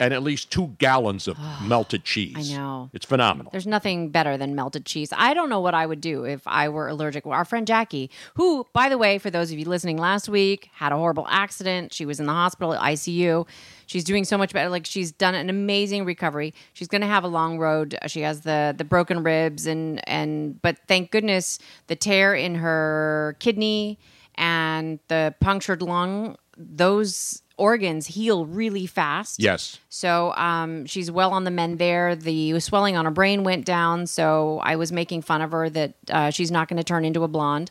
and 0.00 0.12
at 0.12 0.24
least 0.24 0.50
two 0.50 0.74
gallons 0.78 1.28
of 1.28 1.38
melted 1.62 2.02
cheese. 2.02 2.52
I 2.52 2.56
know. 2.56 2.90
It's 2.92 3.06
phenomenal. 3.06 3.52
There's 3.52 3.66
nothing 3.66 4.10
better 4.10 4.36
than 4.36 4.56
melted 4.56 4.84
cheese. 4.84 5.10
I 5.16 5.34
don't 5.34 5.48
know 5.48 5.60
what 5.60 5.72
I 5.72 5.86
would 5.86 6.00
do 6.00 6.24
if 6.24 6.42
I 6.46 6.68
were 6.68 6.88
allergic. 6.88 7.24
Our 7.26 7.44
friend 7.44 7.64
Jackie, 7.64 8.10
who, 8.34 8.66
by 8.72 8.88
the 8.88 8.98
way, 8.98 9.18
for 9.18 9.30
those 9.30 9.52
of 9.52 9.58
you 9.58 9.66
listening 9.66 9.98
last 9.98 10.28
week, 10.28 10.68
had 10.74 10.90
a 10.90 10.96
horrible 10.96 11.28
accident. 11.30 11.92
She 11.92 12.04
was 12.04 12.18
in 12.18 12.26
the 12.26 12.32
hospital, 12.32 12.74
ICU. 12.74 13.46
She's 13.86 14.02
doing 14.02 14.24
so 14.24 14.36
much 14.36 14.52
better. 14.52 14.68
Like 14.68 14.84
she's 14.84 15.12
done 15.12 15.36
an 15.36 15.48
amazing 15.48 16.04
recovery. 16.04 16.54
She's 16.72 16.88
going 16.88 17.02
to 17.02 17.06
have 17.06 17.22
a 17.22 17.28
long 17.28 17.58
road. 17.58 17.96
She 18.08 18.22
has 18.22 18.40
the 18.40 18.74
the 18.76 18.84
broken 18.84 19.22
ribs 19.22 19.66
and 19.66 20.06
and 20.08 20.60
but 20.60 20.78
thank 20.88 21.12
goodness 21.12 21.60
the 21.86 21.94
tear 21.94 22.34
in 22.34 22.56
her 22.56 23.36
kidney 23.38 24.00
and 24.34 24.98
the 25.06 25.36
punctured 25.38 25.82
lung. 25.82 26.36
Those 26.56 27.42
organs 27.56 28.06
heal 28.08 28.46
really 28.46 28.86
fast. 28.86 29.40
yes. 29.40 29.78
So 29.88 30.32
um, 30.34 30.86
she's 30.86 31.10
well 31.10 31.32
on 31.32 31.44
the 31.44 31.50
mend 31.50 31.78
there. 31.78 32.16
The 32.16 32.58
swelling 32.60 32.96
on 32.96 33.04
her 33.04 33.10
brain 33.10 33.44
went 33.44 33.64
down. 33.64 34.06
So 34.06 34.60
I 34.62 34.76
was 34.76 34.90
making 34.92 35.22
fun 35.22 35.40
of 35.40 35.52
her 35.52 35.70
that 35.70 35.94
uh, 36.10 36.30
she's 36.30 36.50
not 36.50 36.68
going 36.68 36.78
to 36.78 36.84
turn 36.84 37.04
into 37.04 37.22
a 37.22 37.28
blonde, 37.28 37.70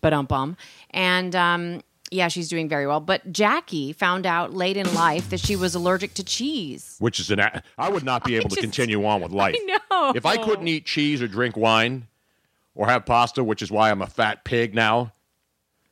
but 0.00 0.12
um 0.12 0.26
bum. 0.26 0.56
And 0.90 1.34
um, 1.34 1.82
yeah, 2.10 2.28
she's 2.28 2.48
doing 2.48 2.68
very 2.68 2.86
well. 2.86 3.00
But 3.00 3.32
Jackie 3.32 3.92
found 3.92 4.26
out 4.26 4.54
late 4.54 4.76
in 4.76 4.92
life 4.94 5.30
that 5.30 5.40
she 5.40 5.56
was 5.56 5.74
allergic 5.74 6.14
to 6.14 6.24
cheese. 6.24 6.96
Which 7.00 7.18
is 7.18 7.30
an. 7.30 7.40
a- 7.40 7.62
I 7.76 7.88
would 7.88 8.04
not 8.04 8.22
be 8.24 8.36
able 8.36 8.50
to 8.50 8.60
continue 8.60 9.04
on 9.04 9.20
with 9.20 9.32
life. 9.32 9.56
know. 9.90 10.12
If 10.14 10.24
I 10.24 10.36
couldn't 10.36 10.68
eat 10.68 10.86
cheese 10.86 11.20
or 11.20 11.26
drink 11.28 11.56
wine 11.56 12.06
or 12.76 12.86
have 12.86 13.06
pasta, 13.06 13.42
which 13.42 13.60
is 13.62 13.70
why 13.72 13.90
I'm 13.90 14.02
a 14.02 14.06
fat 14.06 14.44
pig 14.44 14.74
now, 14.74 15.12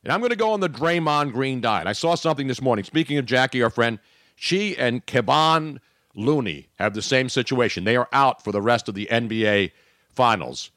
and 0.05 0.13
I'm 0.13 0.19
going 0.19 0.29
to 0.29 0.35
go 0.35 0.51
on 0.51 0.59
the 0.59 0.69
Draymond 0.69 1.33
Green 1.33 1.59
diet. 1.59 1.87
I 1.87 1.93
saw 1.93 2.13
something 2.13 2.45
this 2.47 2.61
morning. 2.61 2.85
Speaking 2.85 3.17
of 3.17 3.25
Jackie, 3.25 3.63
our 3.63 3.71
friend, 3.71 3.97
she 4.35 4.77
and 4.77 5.03
Kevon 5.07 5.79
Looney 6.13 6.69
have 6.75 6.93
the 6.93 7.01
same 7.01 7.27
situation. 7.27 7.83
They 7.83 7.95
are 7.97 8.07
out 8.13 8.43
for 8.43 8.51
the 8.51 8.61
rest 8.61 8.87
of 8.87 8.93
the 8.93 9.07
NBA 9.11 9.71
Finals. 10.13 10.69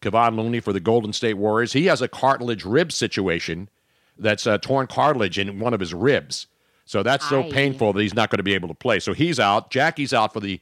Kevon 0.00 0.36
Looney 0.36 0.60
for 0.60 0.72
the 0.72 0.80
Golden 0.80 1.12
State 1.12 1.34
Warriors. 1.34 1.72
He 1.72 1.86
has 1.86 2.00
a 2.00 2.06
cartilage 2.06 2.64
rib 2.64 2.92
situation 2.92 3.68
that's 4.16 4.46
uh, 4.46 4.58
torn 4.58 4.86
cartilage 4.86 5.36
in 5.36 5.58
one 5.58 5.74
of 5.74 5.80
his 5.80 5.92
ribs. 5.92 6.46
So 6.84 7.02
that's 7.02 7.28
so 7.28 7.42
Aye. 7.42 7.50
painful 7.50 7.92
that 7.92 8.00
he's 8.00 8.14
not 8.14 8.30
going 8.30 8.38
to 8.38 8.44
be 8.44 8.54
able 8.54 8.68
to 8.68 8.74
play. 8.74 9.00
So 9.00 9.12
he's 9.12 9.40
out. 9.40 9.70
Jackie's 9.70 10.14
out 10.14 10.32
for 10.32 10.38
the 10.38 10.60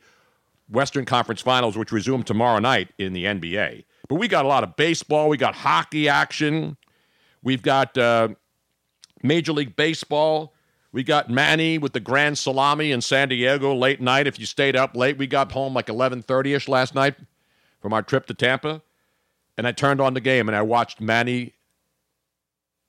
Western 0.70 1.04
Conference 1.04 1.42
Finals, 1.42 1.76
which 1.76 1.92
resume 1.92 2.22
tomorrow 2.22 2.58
night 2.58 2.88
in 2.96 3.12
the 3.12 3.24
NBA. 3.24 3.84
But 4.08 4.14
we 4.14 4.28
got 4.28 4.46
a 4.46 4.48
lot 4.48 4.64
of 4.64 4.76
baseball. 4.76 5.28
We 5.28 5.36
got 5.36 5.54
hockey 5.54 6.08
action. 6.08 6.78
We've 7.44 7.62
got 7.62 7.96
uh, 7.96 8.28
Major 9.22 9.52
League 9.52 9.76
Baseball. 9.76 10.54
We 10.92 11.04
got 11.04 11.28
Manny 11.28 11.76
with 11.78 11.92
the 11.92 12.00
Grand 12.00 12.38
Salami 12.38 12.90
in 12.90 13.00
San 13.00 13.28
Diego 13.28 13.74
late 13.74 14.00
night. 14.00 14.26
If 14.26 14.40
you 14.40 14.46
stayed 14.46 14.74
up 14.74 14.96
late, 14.96 15.18
we 15.18 15.26
got 15.26 15.52
home 15.52 15.74
like 15.74 15.86
11:30ish 15.86 16.68
last 16.68 16.94
night 16.94 17.14
from 17.80 17.92
our 17.92 18.02
trip 18.02 18.26
to 18.26 18.34
Tampa, 18.34 18.82
and 19.58 19.66
I 19.66 19.72
turned 19.72 20.00
on 20.00 20.14
the 20.14 20.20
game 20.20 20.48
and 20.48 20.56
I 20.56 20.62
watched 20.62 21.00
Manny 21.00 21.52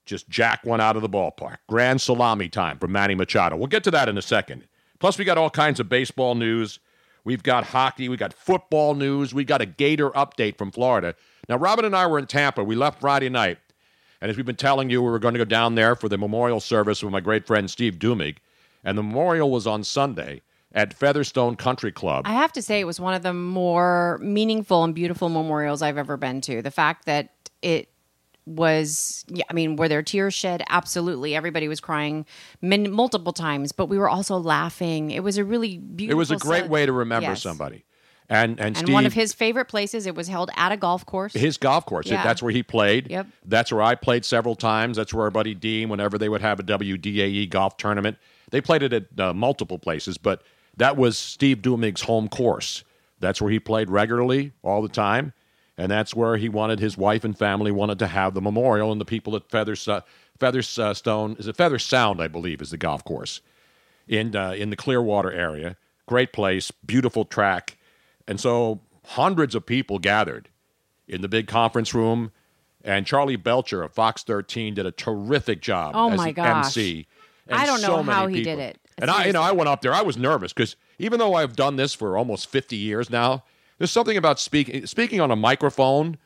just 0.05 0.29
jack 0.29 0.63
one 0.63 0.79
out 0.79 0.95
of 0.95 1.01
the 1.01 1.09
ballpark. 1.09 1.57
Grand 1.67 1.99
Salami 1.99 2.47
time 2.47 2.77
from 2.77 2.91
Manny 2.91 3.15
Machado. 3.15 3.57
We'll 3.57 3.67
get 3.67 3.83
to 3.85 3.91
that 3.91 4.07
in 4.07 4.17
a 4.17 4.21
second. 4.21 4.67
Plus, 4.99 5.17
we 5.17 5.25
got 5.25 5.37
all 5.37 5.49
kinds 5.49 5.79
of 5.79 5.89
baseball 5.89 6.35
news. 6.35 6.79
We've 7.23 7.43
got 7.43 7.65
hockey. 7.65 8.07
We 8.07 8.17
got 8.17 8.33
football 8.33 8.93
news. 8.93 9.33
We 9.33 9.43
got 9.43 9.61
a 9.61 9.65
Gator 9.65 10.11
update 10.11 10.57
from 10.57 10.71
Florida. 10.71 11.15
Now, 11.49 11.57
Robin 11.57 11.85
and 11.85 11.95
I 11.95 12.05
were 12.07 12.19
in 12.19 12.27
Tampa. 12.27 12.63
We 12.63 12.75
left 12.75 13.01
Friday 13.01 13.29
night. 13.29 13.57
And 14.21 14.31
as 14.31 14.37
we've 14.37 14.45
been 14.45 14.55
telling 14.55 14.89
you, 14.89 15.01
we 15.01 15.09
were 15.09 15.19
going 15.19 15.33
to 15.33 15.37
go 15.39 15.45
down 15.45 15.75
there 15.75 15.95
for 15.95 16.09
the 16.09 16.17
memorial 16.17 16.59
service 16.59 17.03
with 17.03 17.11
my 17.11 17.19
great 17.19 17.45
friend 17.45 17.69
Steve 17.69 17.95
Duemig. 17.99 18.37
And 18.83 18.97
the 18.97 19.03
memorial 19.03 19.49
was 19.51 19.65
on 19.67 19.83
Sunday 19.83 20.41
at 20.73 20.93
Featherstone 20.93 21.55
Country 21.55 21.91
Club. 21.91 22.23
I 22.27 22.33
have 22.33 22.51
to 22.53 22.61
say, 22.61 22.79
it 22.79 22.85
was 22.85 22.99
one 22.99 23.13
of 23.13 23.23
the 23.23 23.33
more 23.33 24.19
meaningful 24.21 24.83
and 24.83 24.93
beautiful 24.93 25.29
memorials 25.29 25.81
I've 25.81 25.97
ever 25.97 26.17
been 26.17 26.41
to. 26.41 26.61
The 26.61 26.71
fact 26.71 27.05
that 27.05 27.29
it 27.61 27.89
was, 28.45 29.25
yeah, 29.27 29.43
I 29.49 29.53
mean, 29.53 29.75
were 29.75 29.87
there 29.87 30.03
tears 30.03 30.33
shed? 30.33 30.63
Absolutely. 30.69 31.35
Everybody 31.35 31.67
was 31.67 31.79
crying 31.79 32.25
min- 32.61 32.91
multiple 32.91 33.33
times, 33.33 33.71
but 33.71 33.87
we 33.87 33.97
were 33.97 34.09
also 34.09 34.37
laughing. 34.37 35.09
It 35.11 35.23
was 35.23 35.37
a 35.37 35.43
really 35.43 35.77
beautiful 35.79 36.15
it 36.15 36.17
was 36.19 36.29
a 36.31 36.35
great 36.37 36.59
cele- 36.61 36.69
way 36.69 36.85
to 36.85 36.91
remember 36.91 37.29
Yes. 37.29 37.41
somebody. 37.41 37.85
And, 38.27 38.51
and, 38.51 38.59
And 38.59 38.77
Steve, 38.77 38.93
one 38.93 39.05
of 39.05 39.13
his 39.13 39.33
favorite 39.33 39.65
places. 39.65 40.07
It 40.07 40.15
was 40.15 40.27
held 40.27 40.49
at 40.57 40.71
a 40.71 40.77
golf 40.77 41.05
course. 41.05 41.33
his 41.33 41.57
golf 41.57 41.85
course. 41.85 42.07
Yeah. 42.07 42.23
That's 42.23 42.41
where 42.41 42.51
he 42.51 42.63
played. 42.63 43.09
Yep. 43.09 43.27
That's 43.45 43.71
where 43.71 43.83
I 43.83 43.95
played 43.95 44.25
several 44.25 44.55
times. 44.55 44.97
That's 44.97 45.13
where 45.13 45.25
our 45.25 45.31
buddy 45.31 45.53
Dean, 45.53 45.89
whenever 45.89 46.17
they 46.17 46.29
would 46.29 46.41
have 46.41 46.59
a 46.59 46.63
WDAE 46.63 47.49
golf 47.49 47.77
tournament, 47.77 48.17
they 48.49 48.61
played 48.61 48.83
it 48.83 48.93
at 48.93 49.19
uh, 49.19 49.33
multiple 49.33 49.77
places, 49.77 50.17
but 50.17 50.43
that 50.77 50.97
was 50.97 51.17
Steve 51.17 51.61
Duemig's 51.61 52.01
home 52.01 52.27
course. 52.27 52.83
That's 53.19 53.41
where 53.41 53.51
he 53.51 53.59
played 53.59 53.89
regularly 53.89 54.51
all 54.61 54.81
the 54.81 54.89
time, 54.89 55.33
and 55.77 55.91
that's 55.91 56.15
where 56.15 56.37
he 56.37 56.49
wanted 56.49 56.79
his 56.79 56.97
wife 56.97 57.23
and 57.23 57.37
family 57.37 57.71
wanted 57.71 57.99
to 57.99 58.07
have 58.07 58.33
the 58.33 58.41
memorial, 58.41 58.91
and 58.91 58.99
the 58.99 59.05
people 59.05 59.35
at 59.35 59.49
Feathers, 59.49 59.87
uh, 59.87 60.01
Featherstone 60.39 61.35
is 61.39 61.47
it 61.47 61.55
Feather 61.55 61.79
Sound, 61.79 62.21
I 62.21 62.27
believe, 62.27 62.61
is 62.61 62.71
the 62.71 62.77
golf 62.77 63.03
course 63.03 63.41
in 64.07 64.35
uh, 64.35 64.51
in 64.51 64.69
the 64.69 64.75
Clearwater 64.75 65.31
area. 65.31 65.77
Great 66.07 66.33
place, 66.33 66.71
beautiful 66.71 67.25
track, 67.25 67.77
and 68.27 68.39
so 68.39 68.81
hundreds 69.05 69.55
of 69.55 69.65
people 69.65 69.99
gathered 69.99 70.49
in 71.07 71.21
the 71.21 71.27
big 71.27 71.47
conference 71.47 71.93
room. 71.93 72.31
And 72.83 73.05
Charlie 73.07 73.35
Belcher 73.35 73.81
of 73.81 73.93
Fox 73.93 74.23
13 74.23 74.75
did 74.75 74.85
a 74.85 74.91
terrific 74.91 75.59
job 75.61 75.93
Oh, 75.95 76.11
as 76.11 76.17
my 76.17 76.27
the 76.27 76.33
gosh. 76.33 76.65
MC. 76.67 77.07
And 77.47 77.59
I 77.59 77.65
don't 77.65 77.81
know 77.81 77.87
so 77.87 78.03
many 78.03 78.15
how 78.15 78.27
he 78.27 78.35
people. 78.37 78.55
did 78.55 78.59
it. 78.61 78.79
And 78.99 79.09
I, 79.09 79.25
you 79.25 79.33
know, 79.33 79.41
I 79.41 79.51
went 79.53 79.67
up 79.69 79.81
there. 79.81 79.93
I 79.93 80.03
was 80.03 80.17
nervous 80.17 80.53
because 80.53 80.75
even 80.99 81.17
though 81.19 81.33
I've 81.33 81.55
done 81.55 81.77
this 81.77 81.93
for 81.95 82.15
almost 82.15 82.47
50 82.47 82.75
years 82.75 83.09
now, 83.09 83.43
there's 83.79 83.91
something 83.91 84.17
about 84.17 84.39
speaking 84.39 84.85
speaking 84.85 85.19
on 85.19 85.31
a 85.31 85.35
microphone 85.35 86.17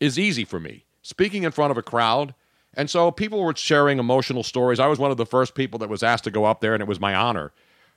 is 0.00 0.18
easy 0.18 0.44
for 0.44 0.58
me. 0.58 0.84
Speaking 1.02 1.42
in 1.44 1.52
front 1.52 1.70
of 1.70 1.76
a 1.78 1.82
crowd. 1.82 2.34
And 2.74 2.88
so 2.88 3.10
people 3.10 3.42
were 3.42 3.54
sharing 3.54 3.98
emotional 3.98 4.42
stories. 4.42 4.80
I 4.80 4.86
was 4.86 4.98
one 4.98 5.10
of 5.10 5.18
the 5.18 5.26
first 5.26 5.54
people 5.54 5.78
that 5.80 5.90
was 5.90 6.02
asked 6.02 6.24
to 6.24 6.30
go 6.30 6.46
up 6.46 6.60
there, 6.62 6.72
and 6.72 6.80
it 6.82 6.88
was 6.88 6.98
my 6.98 7.14
honor 7.14 7.52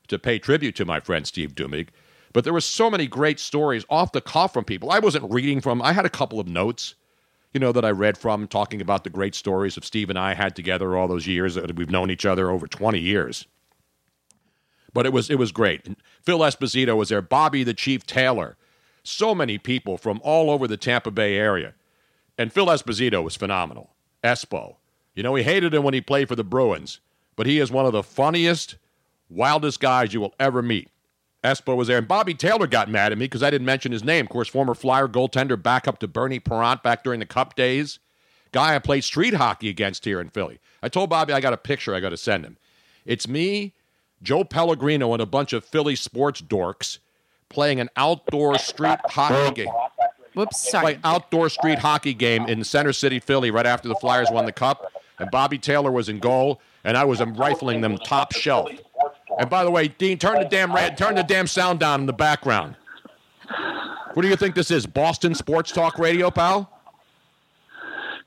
to 0.09 0.19
pay 0.19 0.37
tribute 0.37 0.75
to 0.75 0.85
my 0.85 0.99
friend 0.99 1.25
Steve 1.25 1.55
Duemig. 1.55 1.87
But 2.35 2.43
there 2.43 2.51
were 2.51 2.59
so 2.59 2.91
many 2.91 3.07
great 3.07 3.39
stories 3.39 3.85
off 3.89 4.11
the 4.11 4.19
cuff 4.19 4.51
from 4.51 4.65
people. 4.65 4.91
I 4.91 4.99
wasn't 4.99 5.31
reading 5.31 5.61
from. 5.61 5.81
I 5.81 5.93
had 5.93 6.05
a 6.05 6.09
couple 6.09 6.37
of 6.37 6.49
notes, 6.49 6.95
you 7.53 7.61
know, 7.61 7.71
that 7.71 7.85
I 7.85 7.91
read 7.91 8.17
from 8.17 8.45
talking 8.49 8.81
about 8.81 9.05
the 9.05 9.09
great 9.09 9.33
stories 9.35 9.77
of 9.77 9.85
Steve 9.85 10.09
and 10.09 10.19
I 10.19 10.33
had 10.33 10.53
together 10.53 10.97
all 10.97 11.07
those 11.07 11.27
years 11.27 11.55
that 11.55 11.73
we've 11.77 11.89
known 11.89 12.11
each 12.11 12.25
other 12.25 12.49
over 12.49 12.67
20 12.67 12.99
years. 12.99 13.45
But 14.91 15.05
it 15.05 15.13
was 15.13 15.29
it 15.29 15.39
was 15.39 15.53
great. 15.53 15.87
And 15.87 15.95
Phil 16.23 16.39
Esposito 16.39 16.97
was 16.97 17.07
there. 17.07 17.21
Bobby 17.21 17.63
the 17.63 17.73
Chief 17.73 18.05
Taylor. 18.05 18.57
So 19.01 19.33
many 19.33 19.57
people 19.57 19.97
from 19.97 20.19
all 20.21 20.51
over 20.51 20.67
the 20.67 20.75
Tampa 20.75 21.11
Bay 21.11 21.37
area. 21.37 21.73
And 22.37 22.51
Phil 22.51 22.65
Esposito 22.65 23.23
was 23.23 23.37
phenomenal. 23.37 23.91
Espo. 24.25 24.75
You 25.13 25.23
know, 25.23 25.35
he 25.35 25.43
hated 25.43 25.73
him 25.73 25.83
when 25.83 25.93
he 25.93 26.01
played 26.01 26.27
for 26.27 26.35
the 26.35 26.43
Bruins, 26.43 26.99
but 27.37 27.45
he 27.45 27.59
is 27.59 27.71
one 27.71 27.85
of 27.85 27.93
the 27.93 28.03
funniest, 28.03 28.75
wildest 29.29 29.79
guys 29.79 30.13
you 30.13 30.19
will 30.19 30.35
ever 30.37 30.61
meet. 30.61 30.89
Espo 31.45 31.75
was 31.75 31.87
there. 31.87 31.97
And 31.97 32.07
Bobby 32.07 32.33
Taylor 32.33 32.67
got 32.67 32.89
mad 32.89 33.11
at 33.11 33.17
me 33.17 33.25
because 33.25 33.43
I 33.43 33.49
didn't 33.49 33.65
mention 33.65 33.91
his 33.91 34.03
name. 34.03 34.25
Of 34.25 34.29
course, 34.31 34.47
former 34.47 34.73
Flyer 34.73 35.07
goaltender 35.07 35.61
backup 35.61 35.99
to 35.99 36.07
Bernie 36.07 36.39
Parent 36.39 36.83
back 36.83 37.03
during 37.03 37.19
the 37.19 37.25
Cup 37.25 37.55
days. 37.55 37.99
Guy 38.51 38.75
I 38.75 38.79
played 38.79 39.03
street 39.03 39.33
hockey 39.33 39.69
against 39.69 40.05
here 40.05 40.21
in 40.21 40.29
Philly. 40.29 40.59
I 40.81 40.89
told 40.89 41.09
Bobby 41.09 41.33
I 41.33 41.41
got 41.41 41.53
a 41.53 41.57
picture 41.57 41.93
I 41.93 41.99
got 41.99 42.09
to 42.09 42.17
send 42.17 42.45
him. 42.45 42.57
It's 43.05 43.27
me, 43.27 43.73
Joe 44.23 44.43
Pellegrino, 44.43 45.13
and 45.13 45.21
a 45.21 45.25
bunch 45.25 45.53
of 45.53 45.65
Philly 45.65 45.95
sports 45.95 46.41
dorks 46.41 46.99
playing 47.49 47.79
an 47.79 47.89
outdoor 47.95 48.57
street 48.57 48.99
hockey 49.05 49.63
game 49.63 49.73
Whoops, 50.35 50.69
sorry. 50.69 50.83
play 50.95 50.99
outdoor 51.03 51.49
street 51.49 51.79
hockey 51.79 52.13
game 52.13 52.45
in 52.45 52.63
Center 52.63 52.91
City, 52.93 53.19
Philly, 53.19 53.51
right 53.51 53.65
after 53.65 53.87
the 53.87 53.95
Flyers 53.95 54.29
won 54.29 54.45
the 54.45 54.51
Cup. 54.51 54.91
And 55.17 55.31
Bobby 55.31 55.57
Taylor 55.57 55.91
was 55.91 56.09
in 56.09 56.19
goal, 56.19 56.59
and 56.83 56.97
I 56.97 57.05
was 57.05 57.21
um, 57.21 57.35
rifling 57.35 57.79
them 57.79 57.97
top 57.97 58.33
shelf. 58.33 58.69
And 59.37 59.49
by 59.49 59.63
the 59.63 59.71
way, 59.71 59.87
Dean, 59.89 60.17
turn 60.17 60.39
the 60.39 60.45
damn 60.45 60.73
ra- 60.73 60.89
turn 60.89 61.15
the 61.15 61.23
damn 61.23 61.47
sound 61.47 61.79
down 61.79 62.01
in 62.01 62.05
the 62.05 62.13
background. 62.13 62.75
What 64.13 64.21
do 64.21 64.29
you 64.29 64.35
think 64.35 64.55
this 64.55 64.71
is? 64.71 64.85
Boston 64.85 65.35
Sports 65.35 65.71
Talk 65.71 65.99
Radio, 65.99 66.31
pal? 66.31 66.71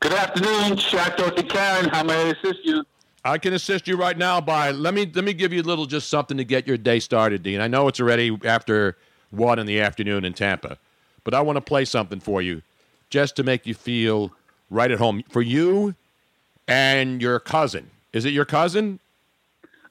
Good 0.01 0.13
afternoon, 0.13 0.77
Shaq 0.77 1.17
Dorothy 1.17 1.43
Karen. 1.45 1.89
How 1.89 2.03
may 2.03 2.15
I 2.15 2.29
assist 2.29 2.61
you? 2.63 2.85
I 3.25 3.39
can 3.39 3.53
assist 3.53 3.89
you 3.89 3.97
right 3.97 4.17
now 4.17 4.41
by 4.41 4.71
let 4.71 4.95
me 4.95 5.11
let 5.15 5.25
me 5.25 5.33
give 5.33 5.53
you 5.53 5.61
a 5.61 5.65
little 5.65 5.87
just 5.87 6.09
something 6.09 6.37
to 6.37 6.45
get 6.45 6.67
your 6.67 6.77
day 6.77 7.01
started, 7.01 7.43
Dean. 7.43 7.61
I 7.61 7.69
know 7.69 7.89
it's 7.89 8.01
already 8.01 8.39
after 8.45 8.97
one 9.31 9.59
in 9.59 9.67
the 9.67 9.81
afternoon 9.81 10.25
in 10.25 10.35
Tampa, 10.35 10.79
but 11.25 11.35
I 11.35 11.41
want 11.41 11.57
to 11.57 11.61
play 11.61 11.85
something 11.85 12.21
for 12.21 12.41
you 12.43 12.63
just 13.11 13.35
to 13.37 13.43
make 13.43 13.67
you 13.67 13.75
feel 13.75 14.33
right 14.71 14.91
at 14.91 14.99
home 14.99 15.25
for 15.31 15.43
you 15.43 15.95
and 16.69 17.21
your 17.21 17.41
cousin. 17.41 17.91
Is 18.13 18.25
it 18.25 18.31
your 18.33 18.45
cousin? 18.45 19.01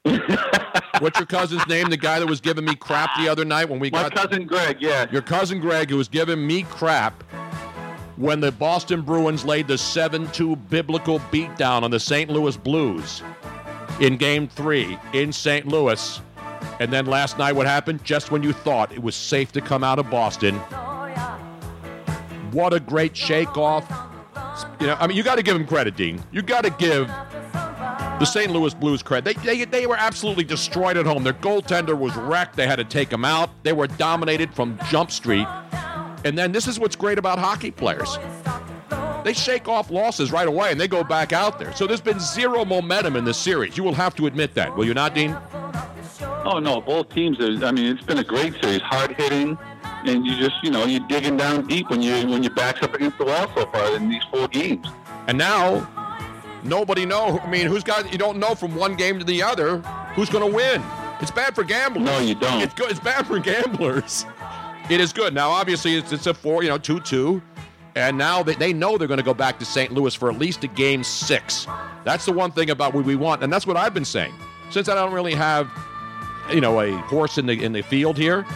What's 0.04 1.18
your 1.18 1.26
cousin's 1.26 1.66
name? 1.66 1.90
The 1.90 1.96
guy 1.96 2.18
that 2.18 2.26
was 2.26 2.40
giving 2.40 2.64
me 2.64 2.74
crap 2.74 3.10
the 3.18 3.28
other 3.28 3.44
night 3.44 3.68
when 3.68 3.78
we 3.78 3.90
My 3.90 4.04
got 4.08 4.14
cousin 4.14 4.46
Greg, 4.46 4.78
yeah. 4.80 5.06
your 5.10 5.22
cousin 5.22 5.60
Greg, 5.60 5.90
who 5.90 5.96
was 5.96 6.08
giving 6.08 6.46
me 6.46 6.62
crap 6.64 7.22
when 8.16 8.40
the 8.40 8.50
Boston 8.50 9.02
Bruins 9.02 9.44
laid 9.44 9.68
the 9.68 9.78
7 9.78 10.28
2 10.32 10.56
biblical 10.56 11.20
beatdown 11.20 11.82
on 11.82 11.90
the 11.90 12.00
St. 12.00 12.30
Louis 12.30 12.56
Blues 12.56 13.22
in 14.00 14.16
game 14.16 14.48
three 14.48 14.98
in 15.12 15.32
St. 15.32 15.66
Louis. 15.66 16.20
And 16.80 16.92
then 16.92 17.06
last 17.06 17.38
night, 17.38 17.52
what 17.54 17.66
happened? 17.66 18.04
Just 18.04 18.30
when 18.30 18.42
you 18.42 18.52
thought 18.52 18.92
it 18.92 19.02
was 19.02 19.14
safe 19.14 19.52
to 19.52 19.60
come 19.60 19.82
out 19.84 19.98
of 19.98 20.10
Boston, 20.10 20.56
what 22.52 22.72
a 22.72 22.80
great 22.80 23.16
shakeoff! 23.16 23.88
You 24.80 24.88
know, 24.88 24.96
I 24.98 25.06
mean, 25.06 25.16
you 25.16 25.22
got 25.22 25.36
to 25.36 25.42
give 25.42 25.56
him 25.56 25.66
credit, 25.66 25.96
Dean. 25.96 26.22
You 26.32 26.42
got 26.42 26.64
to 26.64 26.70
give 26.70 27.08
the 28.18 28.24
St. 28.24 28.50
Louis 28.50 28.74
Blues 28.74 29.02
credit. 29.02 29.36
They, 29.36 29.56
they, 29.56 29.64
they 29.64 29.86
were 29.86 29.96
absolutely 29.96 30.44
destroyed 30.44 30.96
at 30.96 31.06
home. 31.06 31.22
Their 31.22 31.34
goaltender 31.34 31.96
was 31.96 32.14
wrecked. 32.16 32.56
They 32.56 32.66
had 32.66 32.76
to 32.76 32.84
take 32.84 33.12
him 33.12 33.24
out. 33.24 33.50
They 33.62 33.72
were 33.72 33.86
dominated 33.86 34.52
from 34.54 34.78
Jump 34.88 35.10
Street. 35.10 35.46
And 36.24 36.36
then 36.36 36.50
this 36.52 36.66
is 36.66 36.80
what's 36.80 36.96
great 36.96 37.18
about 37.18 37.38
hockey 37.38 37.70
players. 37.70 38.18
They 39.24 39.32
shake 39.34 39.68
off 39.68 39.90
losses 39.90 40.32
right 40.32 40.48
away 40.48 40.70
and 40.72 40.80
they 40.80 40.88
go 40.88 41.04
back 41.04 41.32
out 41.32 41.58
there. 41.58 41.74
So 41.74 41.86
there's 41.86 42.00
been 42.00 42.18
zero 42.18 42.64
momentum 42.64 43.14
in 43.14 43.24
this 43.24 43.38
series. 43.38 43.76
You 43.76 43.84
will 43.84 43.94
have 43.94 44.16
to 44.16 44.26
admit 44.26 44.54
that, 44.54 44.74
will 44.76 44.84
you 44.84 44.94
not, 44.94 45.14
Dean? 45.14 45.36
Oh 46.44 46.58
no, 46.58 46.80
both 46.80 47.10
teams. 47.10 47.38
Are, 47.40 47.66
I 47.66 47.72
mean, 47.72 47.86
it's 47.86 48.04
been 48.04 48.18
a 48.18 48.24
great 48.24 48.54
series, 48.62 48.80
hard 48.80 49.14
hitting, 49.16 49.58
and 50.04 50.26
you 50.26 50.36
just 50.36 50.54
you 50.62 50.70
know 50.70 50.86
you're 50.86 51.06
digging 51.06 51.36
down 51.36 51.66
deep 51.66 51.90
when 51.90 52.00
you 52.00 52.26
when 52.26 52.42
your 52.42 52.54
back's 52.54 52.82
up 52.82 52.94
against 52.94 53.18
the 53.18 53.24
wall 53.24 53.50
so 53.54 53.66
far 53.66 53.94
in 53.96 54.08
these 54.08 54.22
four 54.32 54.48
games. 54.48 54.86
And 55.26 55.36
now 55.36 55.86
nobody 56.64 57.06
know. 57.06 57.38
I 57.38 57.50
mean, 57.50 57.66
who's 57.66 57.84
got? 57.84 58.10
You 58.12 58.18
don't 58.18 58.38
know 58.38 58.54
from 58.54 58.74
one 58.74 58.96
game 58.96 59.18
to 59.18 59.24
the 59.24 59.42
other 59.42 59.78
who's 60.14 60.30
going 60.30 60.48
to 60.48 60.54
win. 60.54 60.82
It's 61.20 61.30
bad 61.30 61.54
for 61.54 61.64
gamblers. 61.64 62.04
No, 62.04 62.18
you 62.20 62.34
don't. 62.34 62.62
It's 62.62 62.74
good. 62.74 62.90
It's 62.90 63.00
bad 63.00 63.26
for 63.26 63.38
gamblers. 63.38 64.24
It 64.88 65.00
is 65.00 65.12
good. 65.12 65.34
Now, 65.34 65.50
obviously, 65.50 65.96
it's, 65.96 66.12
it's 66.12 66.26
a 66.26 66.34
four, 66.34 66.62
you 66.62 66.68
know, 66.68 66.78
two-two, 66.78 67.42
and 67.94 68.16
now 68.16 68.42
they, 68.42 68.54
they 68.54 68.72
know 68.72 68.96
they're 68.96 69.08
going 69.08 69.18
to 69.18 69.24
go 69.24 69.34
back 69.34 69.58
to 69.58 69.64
St. 69.64 69.92
Louis 69.92 70.14
for 70.14 70.30
at 70.30 70.38
least 70.38 70.64
a 70.64 70.68
game 70.68 71.02
six. 71.02 71.66
That's 72.04 72.24
the 72.24 72.32
one 72.32 72.52
thing 72.52 72.70
about 72.70 72.94
what 72.94 73.04
we 73.04 73.16
want, 73.16 73.42
and 73.42 73.52
that's 73.52 73.66
what 73.66 73.76
I've 73.76 73.92
been 73.92 74.04
saying. 74.04 74.32
Since 74.70 74.88
I 74.88 74.94
don't 74.94 75.12
really 75.12 75.34
have, 75.34 75.70
you 76.52 76.60
know, 76.60 76.80
a 76.80 76.92
horse 76.92 77.36
in 77.36 77.46
the 77.46 77.62
in 77.62 77.72
the 77.72 77.82
field 77.82 78.16
here, 78.16 78.46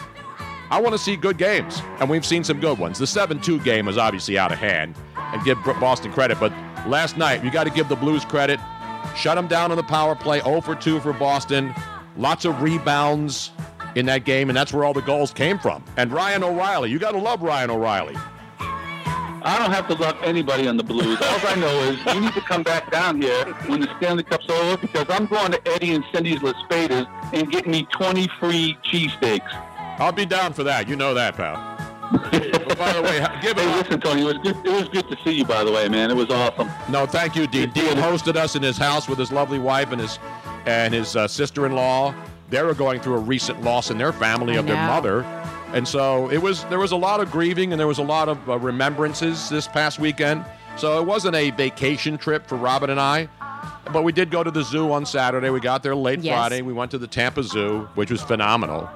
I 0.71 0.81
want 0.81 0.93
to 0.93 0.97
see 0.97 1.15
good 1.15 1.37
games, 1.37 1.81
and 1.99 2.09
we've 2.09 2.25
seen 2.25 2.43
some 2.43 2.59
good 2.59 2.79
ones. 2.79 2.97
The 2.97 3.05
7-2 3.05 3.63
game 3.63 3.87
is 3.87 3.97
obviously 3.97 4.39
out 4.39 4.51
of 4.51 4.57
hand, 4.57 4.95
and 5.17 5.43
give 5.43 5.61
Boston 5.63 6.11
credit, 6.11 6.39
but 6.39 6.51
last 6.87 7.17
night 7.17 7.43
you 7.43 7.51
got 7.51 7.65
to 7.65 7.69
give 7.69 7.89
the 7.89 7.95
Blues 7.95 8.25
credit. 8.25 8.59
Shut 9.15 9.35
them 9.35 9.47
down 9.47 9.71
on 9.71 9.77
the 9.77 9.83
power 9.83 10.15
play, 10.15 10.39
0 10.41 10.61
for 10.61 10.75
2 10.75 10.99
for 10.99 11.13
Boston. 11.13 11.73
Lots 12.17 12.45
of 12.45 12.61
rebounds 12.61 13.51
in 13.95 14.05
that 14.07 14.25
game, 14.25 14.49
and 14.49 14.57
that's 14.57 14.73
where 14.73 14.83
all 14.83 14.93
the 14.93 15.01
goals 15.01 15.31
came 15.31 15.59
from. 15.59 15.83
And 15.97 16.11
Ryan 16.11 16.43
O'Reilly, 16.43 16.89
you 16.89 16.99
got 16.99 17.11
to 17.11 17.19
love 17.19 17.41
Ryan 17.41 17.69
O'Reilly. 17.69 18.15
I 19.45 19.59
don't 19.59 19.71
have 19.71 19.89
to 19.89 19.95
love 19.95 20.17
anybody 20.23 20.67
on 20.69 20.77
the 20.77 20.83
Blues. 20.83 21.17
All 21.21 21.39
I 21.47 21.55
know 21.55 21.79
is 21.83 22.15
you 22.15 22.21
need 22.21 22.33
to 22.33 22.41
come 22.41 22.63
back 22.63 22.89
down 22.91 23.21
here 23.21 23.45
when 23.67 23.81
the 23.81 23.93
Stanley 23.97 24.23
Cup's 24.23 24.49
over 24.49 24.77
because 24.77 25.05
I'm 25.09 25.25
going 25.25 25.51
to 25.51 25.67
Eddie 25.67 25.93
and 25.93 26.03
Cindy's 26.13 26.41
Las 26.41 26.55
Spadas 26.69 27.07
and 27.33 27.51
get 27.51 27.67
me 27.67 27.85
20 27.91 28.29
free 28.39 28.77
cheesesteaks. 28.85 29.51
I'll 29.99 30.13
be 30.13 30.25
down 30.25 30.53
for 30.53 30.63
that. 30.63 30.87
You 30.87 30.95
know 30.95 31.13
that, 31.13 31.35
pal. 31.35 31.72
But 32.13 32.77
by 32.77 32.93
the 32.93 33.01
way, 33.01 33.19
give 33.41 33.57
Hey, 33.57 33.69
it. 33.71 33.75
listen, 33.77 33.99
Tony, 34.01 34.21
it 34.21 34.25
was 34.25 34.37
good. 34.37 34.55
It 34.65 34.71
was 34.71 34.89
good 34.89 35.09
to 35.09 35.17
see 35.23 35.31
you, 35.39 35.45
by 35.45 35.63
the 35.63 35.71
way, 35.71 35.87
man. 35.89 36.09
It 36.11 36.15
was 36.15 36.29
awesome. 36.29 36.69
No, 36.89 37.05
thank 37.05 37.35
you, 37.35 37.47
Dean. 37.47 37.69
Dean 37.71 37.95
hosted 37.97 38.35
us 38.35 38.55
in 38.55 38.63
his 38.63 38.77
house 38.77 39.07
with 39.09 39.17
his 39.19 39.31
lovely 39.31 39.59
wife 39.59 39.91
and 39.91 39.99
his 40.01 40.19
and 40.65 40.93
his 40.93 41.15
uh, 41.15 41.27
sister-in-law. 41.27 42.13
They 42.49 42.61
were 42.61 42.73
going 42.73 43.01
through 43.01 43.15
a 43.15 43.19
recent 43.19 43.63
loss 43.63 43.89
in 43.91 43.97
their 43.97 44.13
family 44.13 44.55
I 44.55 44.59
of 44.59 44.67
their 44.67 44.75
mother, 44.87 45.23
and 45.73 45.87
so 45.87 46.29
it 46.29 46.37
was. 46.37 46.63
There 46.65 46.79
was 46.79 46.91
a 46.91 46.95
lot 46.97 47.19
of 47.19 47.31
grieving 47.31 47.71
and 47.73 47.79
there 47.79 47.87
was 47.87 47.97
a 47.99 48.03
lot 48.03 48.29
of 48.29 48.49
uh, 48.49 48.57
remembrances 48.59 49.49
this 49.49 49.67
past 49.67 49.99
weekend. 49.99 50.45
So 50.75 50.99
it 50.99 51.05
wasn't 51.05 51.35
a 51.35 51.51
vacation 51.51 52.17
trip 52.17 52.47
for 52.47 52.55
Robin 52.55 52.89
and 52.89 52.99
I, 52.99 53.27
but 53.91 54.03
we 54.03 54.11
did 54.11 54.31
go 54.31 54.43
to 54.43 54.49
the 54.49 54.63
zoo 54.63 54.91
on 54.91 55.05
Saturday. 55.05 55.51
We 55.51 55.59
got 55.59 55.83
there 55.83 55.95
late 55.95 56.19
Yes. 56.21 56.33
Friday. 56.35 56.63
We 56.63 56.73
went 56.73 56.89
to 56.91 56.97
the 56.97 57.05
Tampa 57.05 57.43
Zoo, 57.43 57.87
which 57.93 58.09
was 58.09 58.21
phenomenal. 58.23 58.89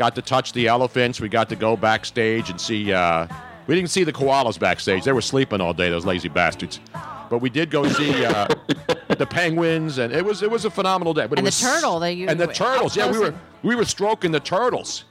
Got 0.00 0.14
to 0.14 0.22
touch 0.22 0.54
the 0.54 0.66
elephants. 0.66 1.20
We 1.20 1.28
got 1.28 1.50
to 1.50 1.56
go 1.56 1.76
backstage 1.76 2.48
and 2.48 2.58
see. 2.58 2.90
Uh, 2.90 3.26
we 3.66 3.74
didn't 3.74 3.90
see 3.90 4.02
the 4.02 4.14
koalas 4.14 4.58
backstage. 4.58 5.04
They 5.04 5.12
were 5.12 5.20
sleeping 5.20 5.60
all 5.60 5.74
day. 5.74 5.90
Those 5.90 6.06
lazy 6.06 6.30
bastards. 6.30 6.80
But 7.28 7.40
we 7.42 7.50
did 7.50 7.70
go 7.70 7.86
see 7.86 8.24
uh, 8.24 8.46
the 9.18 9.26
penguins, 9.28 9.98
and 9.98 10.10
it 10.10 10.24
was 10.24 10.42
it 10.42 10.50
was 10.50 10.64
a 10.64 10.70
phenomenal 10.70 11.12
day. 11.12 11.26
But 11.26 11.38
it 11.38 11.40
And 11.40 11.46
the 11.46 11.48
was, 11.48 11.60
turtle 11.60 12.00
that 12.00 12.14
you- 12.14 12.28
and 12.30 12.40
the 12.40 12.46
turtles. 12.46 12.96
Yeah, 12.96 13.12
we 13.12 13.18
were 13.18 13.34
we 13.62 13.74
were 13.76 13.84
stroking 13.84 14.32
the 14.32 14.40
turtles. 14.40 15.04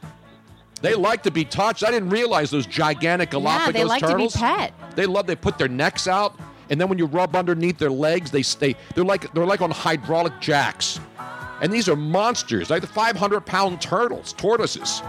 They 0.82 0.95
like 0.95 1.21
to 1.21 1.30
be 1.32 1.45
touched. 1.45 1.84
I 1.84 1.91
didn't 1.91 2.10
realize 2.10 2.49
those 2.49 2.65
gigantic 2.65 3.30
Galapagos 3.30 3.67
Yeah, 3.75 3.82
they 3.84 3.88
like 3.88 4.02
to 4.02 4.08
be 4.08 4.12
turtles. 4.13 4.36
pet. 4.38 4.73
They 4.95 5.06
love. 5.06 5.28
They 5.28 5.36
put 5.36 5.60
their 5.60 5.67
necks 5.67 6.08
out, 6.08 6.34
and 6.71 6.82
then 6.82 6.89
when 6.89 6.97
you 6.97 7.06
rub 7.06 7.36
underneath 7.36 7.78
their 7.78 7.91
legs, 7.91 8.32
they 8.32 8.41
stay. 8.41 8.75
They're 8.95 9.04
like 9.04 9.32
they're 9.36 9.45
like 9.45 9.62
on 9.62 9.69
hydraulic 9.69 10.39
jacks, 10.39 10.99
and 11.62 11.72
these 11.74 11.88
are 11.89 11.95
monsters, 11.95 12.69
like 12.69 12.82
the 12.82 12.88
500 12.88 13.41
pound 13.45 13.82
turtles, 13.82 14.34
tortoises. 14.34 15.02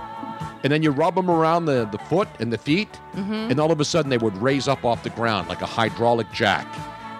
And 0.62 0.70
then 0.72 0.82
you 0.82 0.90
rub 0.90 1.14
them 1.14 1.30
around 1.30 1.64
the, 1.64 1.88
the 1.90 1.98
foot 1.98 2.28
and 2.38 2.52
the 2.52 2.58
feet, 2.58 2.88
Mm-hmm. 3.14 3.50
and 3.50 3.58
all 3.60 3.72
of 3.72 3.80
a 3.80 3.84
sudden 3.84 4.10
they 4.10 4.18
would 4.18 4.36
raise 4.40 4.68
up 4.68 4.84
off 4.84 5.02
the 5.02 5.10
ground 5.10 5.48
like 5.48 5.62
a 5.62 5.66
hydraulic 5.66 6.30
jack. 6.32 6.66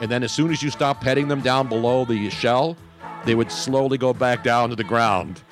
And 0.00 0.10
then 0.10 0.22
as 0.22 0.30
soon 0.32 0.50
as 0.50 0.62
you 0.62 0.70
stop 0.70 1.00
petting 1.00 1.28
them 1.28 1.40
down 1.40 1.68
below 1.68 2.04
the 2.04 2.30
shell, 2.30 2.76
they 3.24 3.34
would 3.34 3.50
slowly 3.50 3.98
go 3.98 4.12
back 4.12 4.44
down 4.44 4.70
to 4.70 4.76
the 4.76 4.84
ground. 4.84 5.42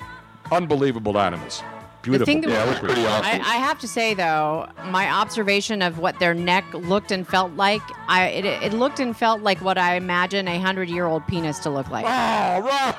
Unbelievable 0.51 1.19
animals. 1.19 1.61
Beautiful. 2.09 2.25
The 2.25 2.25
thing 2.25 2.41
that 2.41 2.49
Yeah, 2.49 2.65
it 2.65 2.69
was 2.69 2.79
pretty 2.79 3.05
awesome. 3.05 3.25
I, 3.25 3.39
I 3.39 3.57
have 3.57 3.79
to 3.79 3.87
say 3.87 4.13
though, 4.13 4.67
my 4.85 5.09
observation 5.09 5.81
of 5.81 5.99
what 5.99 6.19
their 6.19 6.33
neck 6.33 6.65
looked 6.73 7.11
and 7.11 7.27
felt 7.27 7.53
like, 7.53 7.81
I 8.07 8.27
it, 8.27 8.45
it 8.45 8.73
looked 8.73 8.99
and 8.99 9.15
felt 9.15 9.41
like 9.41 9.61
what 9.61 9.77
I 9.77 9.95
imagine 9.95 10.47
a 10.47 10.59
hundred 10.59 10.89
year 10.89 11.05
old 11.05 11.25
penis 11.27 11.59
to 11.59 11.69
look 11.69 11.89
like. 11.89 12.05
Oh, 12.05 12.61
Rob! 12.67 12.95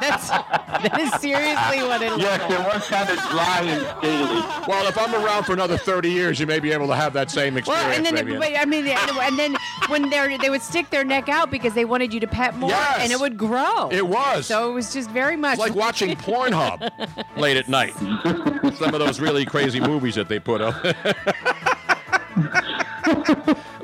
That's 0.00 0.28
that 0.28 0.98
is 1.00 1.12
seriously 1.20 1.82
what 1.86 2.02
it 2.02 2.10
looked 2.10 2.22
Yes, 2.22 2.40
like. 2.42 2.50
it 2.50 2.58
was 2.74 2.86
kind 2.88 3.08
of 3.10 3.16
dry 3.30 3.60
and 3.62 3.86
scaly. 3.98 4.64
Well, 4.68 4.86
if 4.88 4.98
I'm 4.98 5.14
around 5.14 5.44
for 5.44 5.52
another 5.52 5.78
30 5.78 6.10
years, 6.10 6.38
you 6.40 6.46
may 6.46 6.58
be 6.60 6.72
able 6.72 6.86
to 6.88 6.94
have 6.96 7.12
that 7.14 7.30
same 7.30 7.56
experience. 7.56 7.86
Well, 7.86 7.96
and 7.96 8.04
then 8.04 8.14
maybe. 8.14 8.36
but, 8.36 8.52
I 8.58 8.64
mean, 8.64 8.86
and, 8.86 9.10
and 9.18 9.38
then 9.38 9.56
when 9.88 10.10
they 10.10 10.36
they 10.38 10.50
would 10.50 10.62
stick 10.62 10.90
their 10.90 11.04
neck 11.04 11.28
out 11.28 11.50
because 11.50 11.74
they 11.74 11.84
wanted 11.84 12.12
you 12.12 12.20
to 12.20 12.26
pet 12.26 12.56
more, 12.56 12.70
Yes. 12.70 12.98
and 13.00 13.12
it 13.12 13.20
would 13.20 13.38
grow. 13.38 13.88
It 13.90 14.06
was. 14.06 14.46
So 14.46 14.70
it 14.70 14.74
was 14.74 14.92
just 14.92 15.10
very 15.10 15.36
much 15.36 15.54
It's 15.54 15.60
like 15.60 15.74
watching 15.74 16.14
Pornhub 16.16 16.90
late 17.36 17.56
at 17.56 17.63
night. 17.68 17.94
Some 18.76 18.94
of 18.94 19.00
those 19.00 19.20
really 19.20 19.44
crazy 19.44 19.80
movies 19.80 20.14
that 20.14 20.28
they 20.28 20.38
put 20.38 20.60
up. 20.60 20.74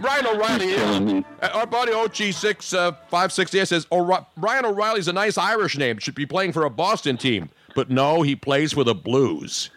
Ryan 0.01 0.27
O'Reilly, 0.29 1.01
me. 1.01 1.25
uh, 1.43 1.49
our 1.55 1.67
buddy 1.67 1.93
OG6 1.93 2.75
uh, 2.75 2.93
560 2.93 3.65
says, 3.67 3.87
oh, 3.91 4.27
Ryan 4.37 4.65
O'Reilly's 4.65 5.09
a 5.09 5.13
nice 5.13 5.37
Irish 5.37 5.77
name. 5.77 5.99
Should 5.99 6.15
be 6.15 6.27
playing 6.27 6.53
for 6.53 6.65
a 6.65 6.71
Boston 6.71 7.17
team. 7.17 7.51
But 7.75 7.91
no, 7.91 8.23
he 8.23 8.35
plays 8.35 8.73
for 8.73 8.83
the 8.83 8.95
Blues. 8.95 9.71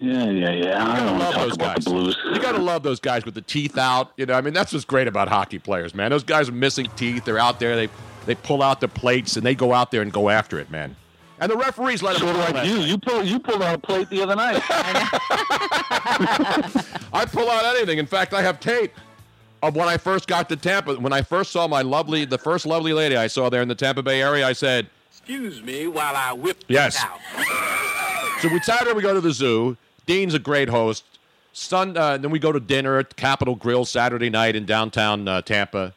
Yeah, 0.00 0.30
yeah, 0.30 0.50
yeah. 0.52 0.92
I 0.92 1.00
don't 1.00 1.18
love 1.18 1.34
those 1.34 1.54
about 1.56 1.84
guys. 1.84 1.86
You 1.86 2.40
got 2.40 2.52
to 2.52 2.62
love 2.62 2.82
those 2.82 3.00
guys 3.00 3.24
with 3.26 3.34
the 3.34 3.42
teeth 3.42 3.76
out. 3.76 4.12
You 4.16 4.24
know, 4.26 4.34
I 4.34 4.40
mean, 4.40 4.54
that's 4.54 4.72
what's 4.72 4.86
great 4.86 5.06
about 5.06 5.28
hockey 5.28 5.58
players, 5.58 5.94
man. 5.94 6.10
Those 6.10 6.24
guys 6.24 6.48
are 6.48 6.52
missing 6.52 6.88
teeth. 6.96 7.24
They're 7.26 7.38
out 7.38 7.60
there. 7.60 7.76
They 7.76 7.88
they 8.24 8.34
pull 8.34 8.62
out 8.62 8.80
the 8.80 8.88
plates 8.88 9.36
and 9.36 9.44
they 9.44 9.54
go 9.54 9.74
out 9.74 9.90
there 9.90 10.00
and 10.02 10.10
go 10.12 10.30
after 10.30 10.58
it, 10.58 10.70
man. 10.70 10.96
And 11.40 11.50
the 11.50 11.56
referees 11.56 12.02
let 12.02 12.18
them. 12.18 12.28
Sort 12.34 12.36
of 12.48 12.54
like 12.54 12.66
you. 12.66 12.80
You 12.80 12.98
pulled 12.98 13.26
you 13.26 13.38
pulled 13.38 13.62
out 13.62 13.74
a 13.74 13.78
plate 13.78 14.10
the 14.10 14.22
other 14.22 14.36
night. 14.36 14.62
I 17.12 17.26
pull 17.30 17.50
out 17.50 17.64
anything. 17.76 17.98
In 17.98 18.06
fact, 18.06 18.34
I 18.34 18.42
have 18.42 18.60
tape 18.60 18.92
of 19.62 19.74
when 19.76 19.88
I 19.88 19.96
first 19.96 20.26
got 20.28 20.48
to 20.50 20.56
Tampa. 20.56 20.94
When 20.96 21.12
I 21.12 21.22
first 21.22 21.52
saw 21.52 21.66
my 21.66 21.82
lovely, 21.82 22.24
the 22.24 22.38
first 22.38 22.66
lovely 22.66 22.92
lady 22.92 23.16
I 23.16 23.26
saw 23.26 23.48
there 23.48 23.62
in 23.62 23.68
the 23.68 23.74
Tampa 23.74 24.02
Bay 24.02 24.22
area, 24.22 24.46
I 24.46 24.52
said, 24.52 24.88
Excuse 25.10 25.62
me 25.62 25.86
while 25.86 26.14
I 26.16 26.32
whip 26.32 26.64
Yes. 26.68 26.94
this 26.94 27.04
out. 27.04 28.40
So 28.40 28.48
we 28.48 28.60
Saturday 28.60 28.92
we 28.92 29.02
go 29.02 29.12
to 29.14 29.20
the 29.20 29.32
zoo. 29.32 29.76
Dean's 30.06 30.34
a 30.34 30.38
great 30.38 30.68
host. 30.68 31.04
Sun, 31.52 31.96
uh, 31.96 32.16
then 32.16 32.30
we 32.30 32.38
go 32.38 32.52
to 32.52 32.60
dinner 32.60 32.98
at 32.98 33.16
Capital 33.16 33.54
Grille 33.54 33.84
Saturday 33.84 34.30
night 34.30 34.56
in 34.56 34.64
downtown 34.66 35.26
uh, 35.28 35.42
Tampa, 35.42 35.92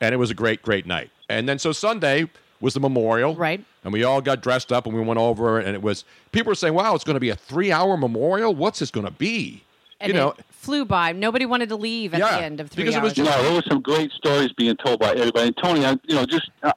and 0.00 0.14
it 0.14 0.18
was 0.18 0.30
a 0.30 0.34
great, 0.34 0.62
great 0.62 0.86
night. 0.86 1.10
And 1.28 1.48
then 1.48 1.58
so 1.58 1.72
Sunday 1.72 2.28
was 2.60 2.74
the 2.74 2.80
memorial, 2.80 3.34
Right. 3.36 3.64
And 3.84 3.92
we 3.92 4.04
all 4.04 4.20
got 4.20 4.42
dressed 4.42 4.70
up 4.72 4.86
and 4.86 4.94
we 4.94 5.00
went 5.00 5.18
over, 5.18 5.58
and 5.58 5.74
it 5.74 5.82
was 5.82 6.04
people 6.30 6.50
were 6.50 6.54
saying, 6.54 6.74
"Wow, 6.74 6.94
it's 6.94 7.04
going 7.04 7.14
to 7.16 7.20
be 7.20 7.30
a 7.30 7.36
three-hour 7.36 7.96
memorial. 7.96 8.54
What's 8.54 8.78
this 8.78 8.90
going 8.92 9.06
to 9.06 9.12
be?" 9.12 9.64
And 10.00 10.08
you 10.08 10.14
know, 10.14 10.30
it 10.30 10.44
flew 10.50 10.84
by. 10.84 11.12
Nobody 11.12 11.46
wanted 11.46 11.68
to 11.70 11.76
leave 11.76 12.14
at 12.14 12.20
Yeah, 12.20 12.38
the 12.38 12.44
end 12.44 12.60
of 12.60 12.70
three 12.70 12.84
because 12.84 12.96
it 12.96 13.02
was 13.02 13.10
hours. 13.18 13.28
just- 13.28 13.38
No, 13.38 13.42
there 13.44 13.52
was 13.54 13.64
some 13.68 13.80
great 13.80 14.10
stories 14.12 14.52
being 14.52 14.76
told 14.76 15.00
by 15.00 15.10
everybody. 15.12 15.48
And 15.48 15.56
Tony, 15.56 15.84
I, 15.84 15.92
you 16.06 16.14
know, 16.14 16.24
just 16.26 16.50
uh, 16.62 16.72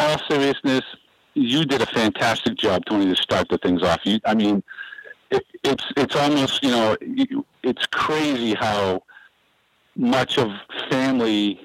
all 0.00 0.18
seriousness, 0.28 0.82
you 1.34 1.64
did 1.64 1.80
a 1.82 1.86
fantastic 1.86 2.56
job, 2.56 2.84
Tony, 2.86 3.06
to 3.12 3.20
start 3.20 3.48
the 3.48 3.58
things 3.58 3.82
off. 3.82 4.00
You, 4.04 4.18
I 4.24 4.34
mean, 4.34 4.62
it, 5.30 5.44
it's 5.62 5.84
it's 5.96 6.16
almost 6.16 6.62
you 6.62 6.70
know, 6.70 6.96
it's 7.62 7.86
crazy 7.86 8.54
how 8.54 9.02
much 9.96 10.38
of 10.38 10.50
family 10.90 11.60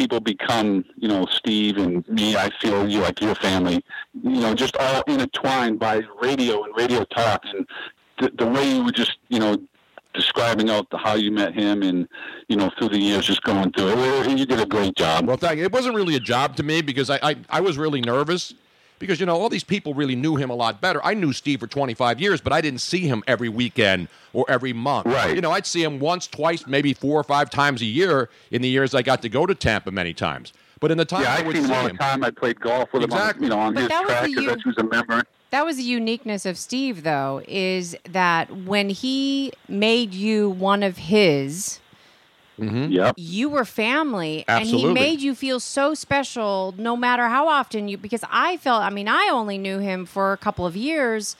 people 0.00 0.20
become. 0.20 0.84
You 0.96 1.08
know, 1.08 1.26
Steve 1.30 1.76
and 1.76 2.06
me. 2.08 2.36
I 2.36 2.50
feel 2.60 2.88
you 2.88 3.00
like 3.00 3.20
your 3.20 3.34
family. 3.34 3.84
You 4.22 4.40
know, 4.40 4.54
just 4.54 4.76
all 4.76 5.02
intertwined 5.06 5.78
by 5.78 6.00
radio 6.22 6.64
and 6.64 6.74
radio 6.74 7.04
talk 7.04 7.42
and 7.52 7.66
the, 8.18 8.30
the 8.38 8.46
way 8.46 8.74
you 8.74 8.82
were 8.82 8.92
just 8.92 9.18
you 9.28 9.38
know 9.38 9.58
describing 10.14 10.70
out 10.70 10.88
the, 10.90 10.98
how 10.98 11.14
you 11.14 11.30
met 11.30 11.54
him 11.54 11.82
and 11.82 12.08
you 12.48 12.56
know 12.56 12.70
through 12.78 12.88
the 12.88 12.98
years 12.98 13.26
just 13.26 13.42
going 13.42 13.70
through 13.72 13.90
it. 13.90 14.38
You 14.38 14.46
did 14.46 14.60
a 14.60 14.66
great 14.66 14.96
job. 14.96 15.26
Well, 15.26 15.36
thank 15.36 15.58
you. 15.58 15.64
It 15.64 15.72
wasn't 15.72 15.94
really 15.94 16.16
a 16.16 16.20
job 16.20 16.56
to 16.56 16.62
me 16.62 16.80
because 16.80 17.10
I, 17.10 17.18
I, 17.22 17.36
I 17.50 17.60
was 17.60 17.76
really 17.76 18.00
nervous 18.00 18.54
because, 19.00 19.18
you 19.18 19.26
know, 19.26 19.34
all 19.36 19.48
these 19.48 19.64
people 19.64 19.92
really 19.94 20.14
knew 20.14 20.36
him 20.36 20.50
a 20.50 20.54
lot 20.54 20.80
better. 20.80 21.04
I 21.04 21.14
knew 21.14 21.32
Steve 21.32 21.58
for 21.58 21.66
25 21.66 22.20
years, 22.20 22.40
but 22.40 22.52
I 22.52 22.60
didn't 22.60 22.80
see 22.82 23.00
him 23.08 23.24
every 23.26 23.48
weekend 23.48 24.06
or 24.32 24.44
every 24.48 24.72
month. 24.72 25.06
Right. 25.06 25.34
You 25.34 25.40
know, 25.40 25.50
I'd 25.50 25.66
see 25.66 25.82
him 25.82 25.98
once, 25.98 26.28
twice, 26.28 26.66
maybe 26.68 26.94
four 26.94 27.18
or 27.18 27.24
five 27.24 27.50
times 27.50 27.82
a 27.82 27.86
year 27.86 28.28
in 28.52 28.62
the 28.62 28.68
years 28.68 28.94
I 28.94 29.02
got 29.02 29.22
to 29.22 29.28
go 29.28 29.46
to 29.46 29.54
Tampa 29.56 29.90
many 29.90 30.14
times. 30.14 30.52
But 30.78 30.90
in 30.92 30.98
the 30.98 31.04
time 31.04 31.22
yeah, 31.22 31.34
I 31.34 31.38
I 31.40 31.42
would 31.46 31.56
seen 31.56 31.64
see 31.64 31.70
him 31.70 31.76
all 31.76 31.82
the 31.84 31.90
him, 31.90 31.96
time. 31.98 32.22
I 32.24 32.30
played 32.30 32.60
golf 32.60 32.92
with 32.92 33.02
Exactly. 33.02 33.46
him, 33.48 33.52
on, 33.52 33.56
you 33.56 33.56
know, 33.56 33.58
on 33.58 33.74
But 33.74 33.80
his 33.80 33.88
that 33.88 34.00
was 34.02 34.08
track 34.12 34.24
because 34.28 34.42
you- 34.44 34.48
that's 34.50 34.62
who's 34.62 34.78
a 34.78 34.84
member. 34.84 35.22
That 35.50 35.66
was 35.66 35.76
the 35.78 35.82
uniqueness 35.82 36.46
of 36.46 36.56
Steve, 36.56 37.02
though, 37.02 37.42
is 37.48 37.96
that 38.08 38.54
when 38.54 38.88
he 38.90 39.52
made 39.68 40.14
you 40.14 40.48
one 40.48 40.84
of 40.84 40.96
his, 40.96 41.80
Mm-hmm. 42.60 42.92
Yep. 42.92 43.14
you 43.18 43.48
were 43.48 43.64
family, 43.64 44.44
and 44.46 44.66
he 44.66 44.92
made 44.92 45.20
you 45.20 45.34
feel 45.34 45.60
so 45.60 45.94
special, 45.94 46.74
no 46.76 46.96
matter 46.96 47.28
how 47.28 47.48
often 47.48 47.88
you. 47.88 47.96
Because 47.98 48.22
I 48.30 48.56
felt, 48.58 48.82
I 48.82 48.90
mean, 48.90 49.08
I 49.08 49.30
only 49.32 49.58
knew 49.58 49.78
him 49.78 50.04
for 50.06 50.32
a 50.32 50.36
couple 50.36 50.66
of 50.66 50.76
years, 50.76 51.36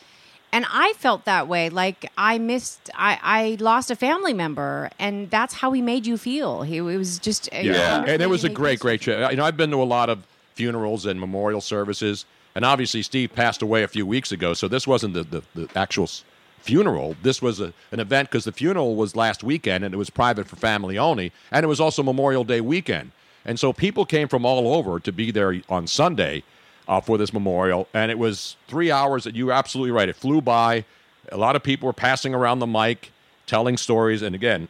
and 0.53 0.65
I 0.71 0.95
felt 0.95 1.27
that 1.27 1.47
way. 1.47 1.69
Like 1.71 2.11
I 2.17 2.39
missed, 2.39 2.91
I, 2.95 3.19
I 3.23 3.57
lost 3.63 3.91
a 3.91 3.97
family 3.97 4.33
member, 4.33 4.91
and 4.99 5.31
that's 5.31 5.55
how 5.55 5.73
he 5.73 5.83
made 5.83 6.07
you 6.07 6.17
feel. 6.17 6.63
He 6.63 6.79
it 6.79 6.83
was 6.83 7.19
just, 7.19 7.49
Yeah. 7.53 8.05
and 8.07 8.23
it 8.23 8.29
was 8.31 8.45
a 8.45 8.49
great, 8.49 8.81
great 8.81 9.03
show. 9.03 9.29
You 9.31 9.37
know, 9.37 9.45
I've 9.45 9.57
been 9.57 9.71
to 9.71 9.83
a 9.83 9.85
lot 9.85 10.09
of 10.11 10.27
funerals 10.55 11.07
and 11.07 11.21
memorial 11.21 11.61
services, 11.61 12.25
and 12.55 12.65
obviously 12.65 13.03
Steve 13.03 13.33
passed 13.33 13.63
away 13.63 13.83
a 13.83 13.89
few 13.89 14.05
weeks 14.07 14.33
ago, 14.33 14.55
so 14.55 14.67
this 14.69 14.87
wasn't 14.87 15.15
the, 15.15 15.23
the, 15.25 15.43
the 15.55 15.69
actual 15.79 16.05
s- 16.05 16.25
funeral. 16.61 17.17
This 17.23 17.43
was 17.43 17.61
a, 17.61 17.73
an 17.93 18.01
event 18.01 18.31
because 18.31 18.45
the 18.45 18.53
funeral 18.53 18.97
was 18.97 19.17
last 19.17 19.43
weekend, 19.43 19.85
and 19.85 19.95
it 19.95 19.97
was 19.97 20.11
private 20.11 20.47
for 20.47 20.57
family 20.57 20.99
only, 20.99 21.33
and 21.51 21.65
it 21.65 21.69
was 21.69 21.81
also 21.81 22.03
Memorial 22.03 22.45
Day 22.45 22.61
weekend. 22.61 23.13
And 23.45 23.59
so 23.59 23.73
people 23.73 24.05
came 24.05 24.29
from 24.29 24.45
all 24.45 24.75
over 24.75 25.01
to 25.01 25.13
be 25.13 25.31
there 25.31 25.61
on 25.69 25.87
Sunday 25.87 26.43
uh, 26.87 27.01
for 27.01 27.19
this 27.19 27.33
memorial, 27.33 27.89
and 27.95 28.11
it 28.11 28.19
was 28.19 28.57
three 28.69 28.91
hours. 28.91 29.25
that 29.25 29.35
you 29.35 29.47
were 29.47 29.53
absolutely 29.53 29.91
right; 29.91 30.09
it 30.09 30.17
flew 30.17 30.41
by. 30.41 30.85
A 31.33 31.37
lot 31.37 31.57
of 31.57 31.63
people 31.63 31.87
were 31.87 31.93
passing 31.93 32.35
around 32.35 32.59
the 32.59 32.67
mic, 32.67 33.13
telling 33.47 33.77
stories, 33.77 34.23
and 34.23 34.35
again, 34.35 34.69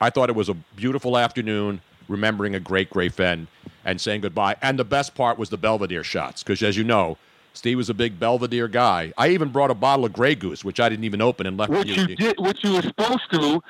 I 0.00 0.10
thought 0.10 0.28
it 0.28 0.36
was 0.36 0.48
a 0.48 0.54
beautiful 0.54 1.16
afternoon, 1.16 1.80
remembering 2.08 2.54
a 2.54 2.60
great, 2.60 2.90
great 2.90 3.14
friend 3.14 3.46
and 3.84 4.00
saying 4.00 4.22
goodbye. 4.22 4.56
And 4.62 4.78
the 4.78 4.84
best 4.84 5.14
part 5.14 5.38
was 5.38 5.50
the 5.50 5.56
Belvedere 5.56 6.04
shots, 6.04 6.42
because 6.42 6.62
as 6.62 6.76
you 6.76 6.84
know, 6.84 7.16
Steve 7.54 7.76
was 7.76 7.88
a 7.88 7.94
big 7.94 8.18
Belvedere 8.18 8.68
guy. 8.68 9.12
I 9.16 9.28
even 9.28 9.48
brought 9.48 9.70
a 9.70 9.74
bottle 9.74 10.04
of 10.04 10.12
Grey 10.12 10.34
Goose, 10.34 10.64
which 10.64 10.80
I 10.80 10.88
didn't 10.88 11.04
even 11.04 11.22
open 11.22 11.46
and 11.46 11.56
left 11.56 11.70
Which 11.70 11.86
you. 11.88 12.06
you 12.06 12.16
did, 12.16 12.36
which 12.38 12.62
you 12.64 12.74
were 12.74 12.82
supposed 12.82 13.30
to 13.32 13.62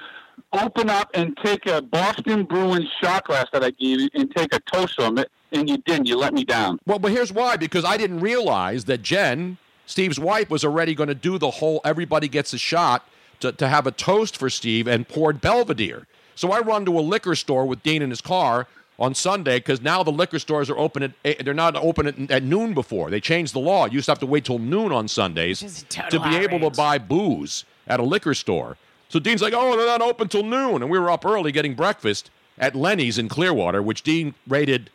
open 0.53 0.91
up 0.91 1.11
and 1.15 1.37
take 1.45 1.67
a 1.67 1.83
Boston 1.83 2.45
Bruins 2.45 2.89
shot 3.01 3.25
glass 3.27 3.47
that 3.53 3.63
I 3.63 3.71
gave 3.71 4.01
you 4.01 4.09
and 4.15 4.35
take 4.35 4.55
a 4.55 4.61
toast 4.73 4.95
from 4.95 5.19
it, 5.19 5.31
and 5.53 5.69
you 5.69 5.77
didn't. 5.79 6.07
You 6.07 6.17
let 6.17 6.33
me 6.33 6.45
down. 6.45 6.79
Well, 6.87 6.99
but 6.99 7.13
here's 7.13 7.33
why 7.33 7.57
because 7.57 7.85
I 7.85 7.97
didn't 7.97 8.21
realize 8.21 8.87
that 8.87 9.03
Jen, 9.03 9.59
Steve's 9.87 10.19
wife, 10.19 10.51
was 10.51 10.65
already 10.65 10.95
going 10.95 11.09
to 11.09 11.15
do 11.15 11.39
the 11.39 11.51
whole 11.51 11.81
everybody 11.85 12.27
gets 12.27 12.53
a 12.55 12.59
shot 12.59 13.07
to, 13.41 13.53
to 13.53 13.69
have 13.69 13.87
a 13.87 13.91
toast 13.91 14.37
for 14.37 14.49
Steve 14.49 14.89
and 14.89 15.07
poured 15.07 15.41
Belvedere. 15.41 16.07
So 16.35 16.51
I 16.51 16.61
run 16.61 16.85
to 16.87 16.99
a 16.99 17.03
liquor 17.03 17.35
store 17.35 17.67
with 17.67 17.83
Dean 17.83 18.03
in 18.03 18.11
his 18.11 18.21
car 18.21 18.67
on 18.99 19.15
Sunday 19.15 19.59
because 19.59 19.81
now 19.81 20.03
the 20.03 20.13
liquor 20.13 20.39
stores 20.39 20.71
are 20.71 20.79
open 20.79 21.03
at 21.03 21.13
eight, 21.25 21.45
they're 21.45 21.55
not 21.55 21.75
open 21.77 22.07
at, 22.07 22.31
at 22.31 22.43
noon 22.43 22.75
before 22.75 23.11
they 23.11 23.21
changed 23.21 23.55
the 23.55 23.61
law. 23.61 23.87
You 23.87 23.95
used 23.95 24.07
to 24.07 24.13
have 24.13 24.21
to 24.21 24.27
wait 24.27 24.45
till 24.45 24.59
noon 24.59 24.93
on 24.93 25.09
Sundays 25.09 25.63
Which 25.63 25.71
is 25.71 25.83
a 25.83 25.87
to 25.87 26.01
total 26.03 26.31
be 26.31 26.37
able 26.37 26.71
to 26.71 26.77
buy 26.77 26.99
booze 26.99 27.65
at 27.87 28.01
a 28.01 28.05
liquor 28.05 28.35
store. 28.35 28.77
So 29.09 29.19
Dean's 29.19 29.43
like, 29.43 29.53
"Oh, 29.55 29.77
they're 29.77 29.87
not 29.87 30.03
open 30.03 30.29
till 30.29 30.45
noon," 30.45 30.83
and 30.83 30.91
we 30.91 30.99
were 30.99 31.11
up 31.11 31.25
early 31.25 31.53
getting 31.53 31.75
breakfast 31.75 32.31
at 32.59 32.75
Lenny's 32.75 33.19
in 33.19 33.29
Clearwater, 33.29 33.83
which 33.83 34.03
Dean 34.03 34.35
rated 34.47 34.91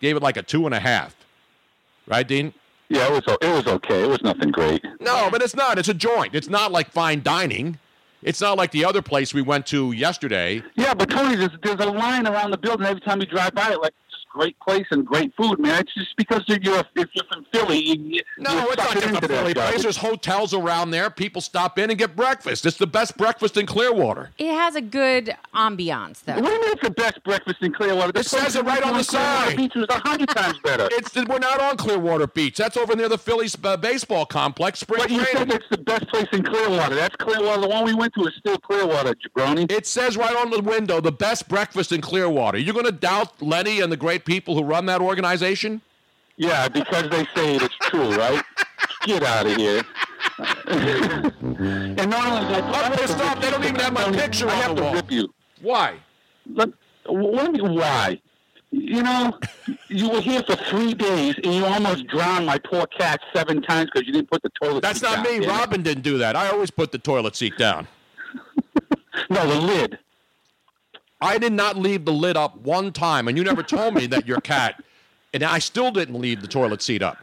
gave 0.00 0.16
it 0.16 0.22
like 0.22 0.36
a 0.36 0.42
two 0.42 0.66
and 0.66 0.74
a 0.74 0.80
half. 0.80 1.14
Right, 2.06 2.26
Dean? 2.26 2.52
Yeah, 2.88 3.06
it 3.06 3.12
was 3.12 3.38
it 3.40 3.48
was 3.48 3.66
okay. 3.66 4.02
It 4.02 4.08
was 4.08 4.22
nothing 4.22 4.50
great. 4.50 4.84
No, 5.00 5.28
but 5.30 5.42
it's 5.42 5.54
not. 5.54 5.78
It's 5.78 5.88
a 5.88 5.94
joint. 5.94 6.34
It's 6.34 6.48
not 6.48 6.72
like 6.72 6.90
fine 6.90 7.22
dining. 7.22 7.78
It's 8.22 8.40
not 8.40 8.58
like 8.58 8.70
the 8.70 8.84
other 8.84 9.02
place 9.02 9.32
we 9.32 9.42
went 9.42 9.66
to 9.68 9.92
yesterday. 9.92 10.62
Yeah, 10.74 10.94
but 10.94 11.08
Tony, 11.10 11.36
there's 11.36 11.56
there's 11.62 11.80
a 11.80 11.90
line 11.90 12.26
around 12.26 12.50
the 12.50 12.58
building 12.58 12.86
every 12.86 13.00
time 13.00 13.20
you 13.20 13.26
drive 13.26 13.54
by 13.54 13.72
it, 13.72 13.80
like 13.80 13.94
great 14.30 14.58
place 14.60 14.86
and 14.90 15.04
great 15.04 15.34
food, 15.36 15.58
man. 15.58 15.80
It's 15.80 15.92
just 15.94 16.16
because 16.16 16.42
you're, 16.46 16.58
you're 16.62 16.80
if 16.96 17.08
you're 17.12 17.24
from 17.30 17.44
Philly, 17.52 17.78
you, 17.78 17.94
you- 18.16 18.22
No, 18.38 18.66
it's 18.68 18.76
not 18.76 18.86
suckered 18.88 19.10
just 19.10 19.24
a 19.24 19.28
Philly 19.28 19.54
place. 19.54 19.82
There's 19.82 19.96
hotels 19.98 20.54
around 20.54 20.92
there. 20.92 21.10
People 21.10 21.40
stop 21.42 21.78
in 21.78 21.90
and 21.90 21.98
get 21.98 22.14
breakfast. 22.16 22.64
It's 22.64 22.76
the 22.78 22.86
best 22.86 23.16
breakfast 23.16 23.56
in 23.56 23.66
Clearwater. 23.66 24.30
It 24.38 24.54
has 24.54 24.76
a 24.76 24.80
good 24.80 25.34
ambiance, 25.54 26.22
though. 26.24 26.34
What 26.34 26.44
do 26.46 26.52
you 26.52 26.60
mean 26.60 26.70
it's 26.72 26.82
the 26.82 26.90
best 26.90 27.22
breakfast 27.24 27.58
in 27.62 27.72
Clearwater? 27.72 28.12
The 28.12 28.20
It 28.20 28.26
says 28.26 28.56
it 28.56 28.64
right 28.64 28.82
on 28.82 28.96
the 28.96 29.04
Clearwater 29.04 29.48
sign. 29.48 29.56
Beach 29.56 29.72
was 29.74 29.86
a 29.90 29.98
hundred 30.08 30.28
times 30.30 30.58
better. 30.64 30.88
It's 30.92 31.14
we're 31.16 31.38
not 31.38 31.60
on 31.60 31.76
Clearwater 31.76 32.26
Beach. 32.28 32.56
That's 32.56 32.76
over 32.76 32.94
near 32.96 33.08
the 33.08 33.18
Phillies 33.18 33.56
uh, 33.62 33.76
baseball 33.76 34.24
complex. 34.26 34.80
Spring 34.80 35.00
But 35.02 35.10
you 35.10 35.24
training. 35.24 35.50
said 35.50 35.60
it's 35.60 35.68
the 35.70 35.78
best 35.78 36.06
place 36.08 36.28
in 36.32 36.42
Clearwater. 36.44 36.94
That's 36.94 37.16
Clearwater. 37.16 37.60
The 37.62 37.68
one 37.68 37.84
we 37.84 37.94
went 37.94 38.14
to 38.14 38.26
is 38.26 38.34
still 38.38 38.58
Clearwater, 38.58 39.14
jabroni. 39.14 39.70
It 39.70 39.86
says 39.86 40.16
right 40.16 40.36
on 40.36 40.50
the 40.50 40.60
window, 40.60 41.00
the 41.00 41.12
best 41.12 41.48
breakfast 41.48 41.92
in 41.92 42.00
Clearwater. 42.00 42.58
You're 42.58 42.74
going 42.74 42.86
to 42.86 42.92
doubt 42.92 43.40
Lenny 43.42 43.80
and 43.80 43.90
the 43.92 43.96
great 43.96 44.19
people 44.24 44.54
who 44.54 44.62
run 44.62 44.86
that 44.86 45.00
organization? 45.00 45.80
Yeah, 46.36 46.68
because 46.68 47.08
they 47.10 47.24
say 47.34 47.56
it, 47.56 47.62
it's 47.62 47.74
true, 47.82 48.14
right? 48.16 48.42
Get 49.04 49.22
out 49.22 49.46
of 49.46 49.56
here. 49.56 49.82
and 50.68 52.10
not 52.10 52.26
only 52.26 52.52
that, 52.52 52.64
I'm 52.64 52.92
pissed 52.92 53.18
off. 53.20 53.40
They 53.40 53.50
don't 53.50 53.62
even 53.64 53.76
have 53.76 53.92
my 53.92 54.10
picture 54.12 54.48
I 54.48 54.54
have 54.54 54.76
to 54.76 54.82
wall. 54.82 54.94
rip 54.94 55.10
you. 55.10 55.32
Why? 55.62 55.96
Let, 56.52 56.70
what 57.06 57.52
do 57.52 57.58
you 57.62 57.68
mean, 57.68 57.78
why? 57.78 58.20
You 58.72 59.02
know, 59.02 59.38
you 59.88 60.08
were 60.10 60.20
here 60.20 60.42
for 60.44 60.54
three 60.56 60.94
days 60.94 61.34
and 61.42 61.52
you 61.54 61.64
almost 61.64 62.06
drowned 62.06 62.46
my 62.46 62.58
poor 62.58 62.86
cat 62.86 63.20
seven 63.34 63.60
times 63.62 63.90
because 63.92 64.06
you 64.06 64.12
didn't 64.12 64.30
put 64.30 64.42
the 64.42 64.50
toilet 64.62 64.82
That's 64.82 65.00
seat 65.00 65.06
not 65.06 65.24
down, 65.24 65.40
me. 65.40 65.40
damn 65.46 65.56
it. 65.56 65.58
Robin 65.58 65.82
didn't 65.82 66.02
do 66.04 66.18
that. 66.18 66.36
I 66.36 66.48
always 66.50 66.70
put 66.70 66.92
the 66.92 66.98
toilet 66.98 67.36
seat 67.36 67.56
down. 67.58 67.86
No, 69.28 69.46
the 69.46 69.54
lid. 69.60 69.98
I 71.20 71.38
did 71.38 71.52
not 71.52 71.76
leave 71.76 72.04
the 72.04 72.12
lid 72.12 72.36
up 72.36 72.56
one 72.62 72.92
time, 72.92 73.28
and 73.28 73.36
you 73.36 73.44
never 73.44 73.62
told 73.62 73.94
me 73.94 74.06
that 74.06 74.26
your 74.26 74.40
cat, 74.40 74.82
and 75.34 75.42
I 75.42 75.58
still 75.58 75.90
didn't 75.90 76.18
leave 76.20 76.40
the 76.40 76.48
toilet 76.48 76.80
seat 76.82 77.02
up 77.02 77.18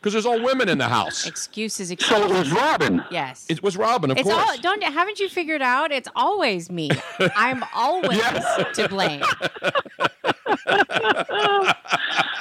because 0.00 0.12
there's 0.12 0.26
all 0.26 0.42
women 0.42 0.68
in 0.68 0.78
the 0.78 0.88
house. 0.88 1.26
Excuses, 1.26 1.92
So 2.00 2.24
it 2.24 2.30
was 2.30 2.50
Robin. 2.52 3.02
Yes. 3.10 3.46
It 3.48 3.62
was 3.62 3.76
Robin, 3.76 4.10
of 4.10 4.16
It's 4.18 4.28
course. 4.28 4.48
all 4.50 4.56
don't 4.58 4.82
haven't 4.82 5.20
you 5.20 5.28
figured 5.28 5.62
out? 5.62 5.92
It's 5.92 6.08
always 6.16 6.70
me. 6.70 6.90
I'm 7.36 7.62
always 7.74 8.20
to 8.74 8.86
blame. 8.88 9.22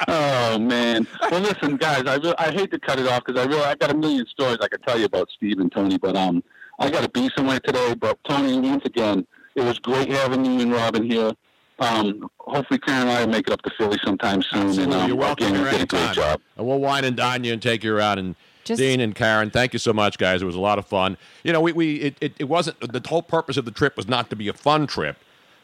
Oh 0.09 0.57
man. 0.59 1.05
Well, 1.29 1.41
listen, 1.41 1.75
guys. 1.77 2.03
I 2.07 2.15
re- 2.15 2.33
I 2.37 2.51
hate 2.51 2.71
to 2.71 2.79
cut 2.79 2.97
it 2.99 3.07
off 3.07 3.23
because 3.25 3.39
I 3.41 3.45
really 3.47 3.63
I 3.63 3.75
got 3.75 3.91
a 3.91 3.93
million 3.97 4.25
stories 4.27 4.57
I 4.61 4.67
could 4.67 4.81
tell 4.83 4.97
you 4.97 5.05
about 5.05 5.27
Steve 5.35 5.59
and 5.59 5.71
Tony, 5.71 5.97
but 5.97 6.15
um, 6.15 6.43
I 6.79 6.89
got 6.89 7.01
to 7.03 7.09
be 7.09 7.29
somewhere 7.35 7.59
today. 7.59 7.93
But 7.93 8.17
Tony, 8.27 8.57
once 8.59 8.85
again, 8.85 9.27
it 9.57 9.63
was 9.63 9.79
great 9.79 10.09
having 10.09 10.45
you 10.45 10.61
and 10.61 10.71
Robin 10.71 11.03
here. 11.03 11.31
Um, 11.79 12.29
hopefully, 12.39 12.79
Karen 12.79 13.01
and 13.03 13.09
I 13.11 13.25
will 13.25 13.31
make 13.31 13.47
it 13.47 13.53
up 13.53 13.61
to 13.63 13.69
Philly 13.77 13.99
sometime 14.03 14.41
soon. 14.41 14.79
and 14.79 14.93
um, 14.93 15.07
You're 15.07 15.17
welcome 15.17 15.47
again, 15.47 15.59
you 15.59 15.69
did 15.71 15.81
a 15.81 15.85
great 15.85 15.99
anytime. 16.01 16.15
job. 16.15 16.41
And 16.55 16.65
we'll 16.67 16.79
wine 16.79 17.03
and 17.05 17.15
dine 17.15 17.43
you 17.43 17.53
and 17.53 17.61
take 17.61 17.83
you 17.83 17.99
out. 17.99 18.17
And 18.17 18.35
Just- 18.63 18.79
Dean 18.79 18.99
and 18.99 19.13
Karen, 19.13 19.51
thank 19.51 19.73
you 19.73 19.79
so 19.79 19.93
much, 19.93 20.17
guys. 20.17 20.41
It 20.41 20.45
was 20.45 20.55
a 20.55 20.59
lot 20.59 20.79
of 20.79 20.85
fun. 20.87 21.17
You 21.43 21.53
know, 21.53 21.61
we, 21.61 21.73
we 21.73 21.95
it, 21.97 22.17
it, 22.21 22.33
it 22.39 22.43
wasn't 22.45 22.79
the 22.79 23.07
whole 23.07 23.21
purpose 23.21 23.57
of 23.57 23.65
the 23.65 23.71
trip 23.71 23.95
was 23.97 24.07
not 24.07 24.29
to 24.31 24.35
be 24.35 24.47
a 24.47 24.53
fun 24.53 24.87
trip, 24.87 25.17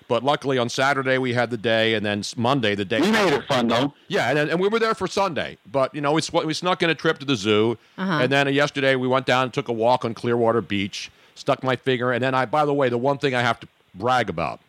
but 0.08 0.24
luckily 0.24 0.60
on 0.60 0.70
Saturday 0.70 1.18
we 1.18 1.34
had 1.34 1.50
the 1.50 1.58
day, 1.58 1.96
and 1.96 2.06
then 2.06 2.24
Monday 2.38 2.76
the 2.76 2.86
day. 2.86 3.02
We 3.02 3.10
made 3.12 3.34
it 3.34 3.46
fun 3.46 3.68
though. 3.68 3.94
Yeah, 4.08 4.30
and, 4.30 4.38
and 4.52 4.60
we 4.60 4.68
were 4.68 4.78
there 4.80 4.94
for 4.94 5.08
Sunday, 5.08 5.58
but 5.72 5.96
you 5.96 6.02
know, 6.02 6.12
we, 6.12 6.22
sw- 6.22 6.34
we 6.46 6.54
snuck 6.54 6.84
in 6.84 6.90
a 6.92 6.96
trip 6.96 7.18
to 7.20 7.26
the 7.26 7.36
zoo, 7.36 7.78
and 7.98 8.32
then 8.32 8.48
uh, 8.48 8.52
yesterday 8.52 8.96
we 8.96 9.08
went 9.08 9.26
down 9.26 9.46
and 9.46 9.54
took 9.54 9.68
a 9.68 9.74
walk 9.74 10.06
on 10.06 10.14
Clearwater 10.14 10.62
Beach. 10.62 11.10
Stuck 11.36 11.64
my 11.64 11.76
finger, 11.76 12.12
and 12.12 12.24
then 12.24 12.36
I. 12.36 12.46
By 12.46 12.64
the 12.64 12.74
way, 12.76 12.90
the 12.90 12.98
one 13.00 13.18
thing 13.18 13.34
I 13.34 13.42
have 13.42 13.60
to 13.62 13.68
brag 13.96 14.30
about, 14.30 14.60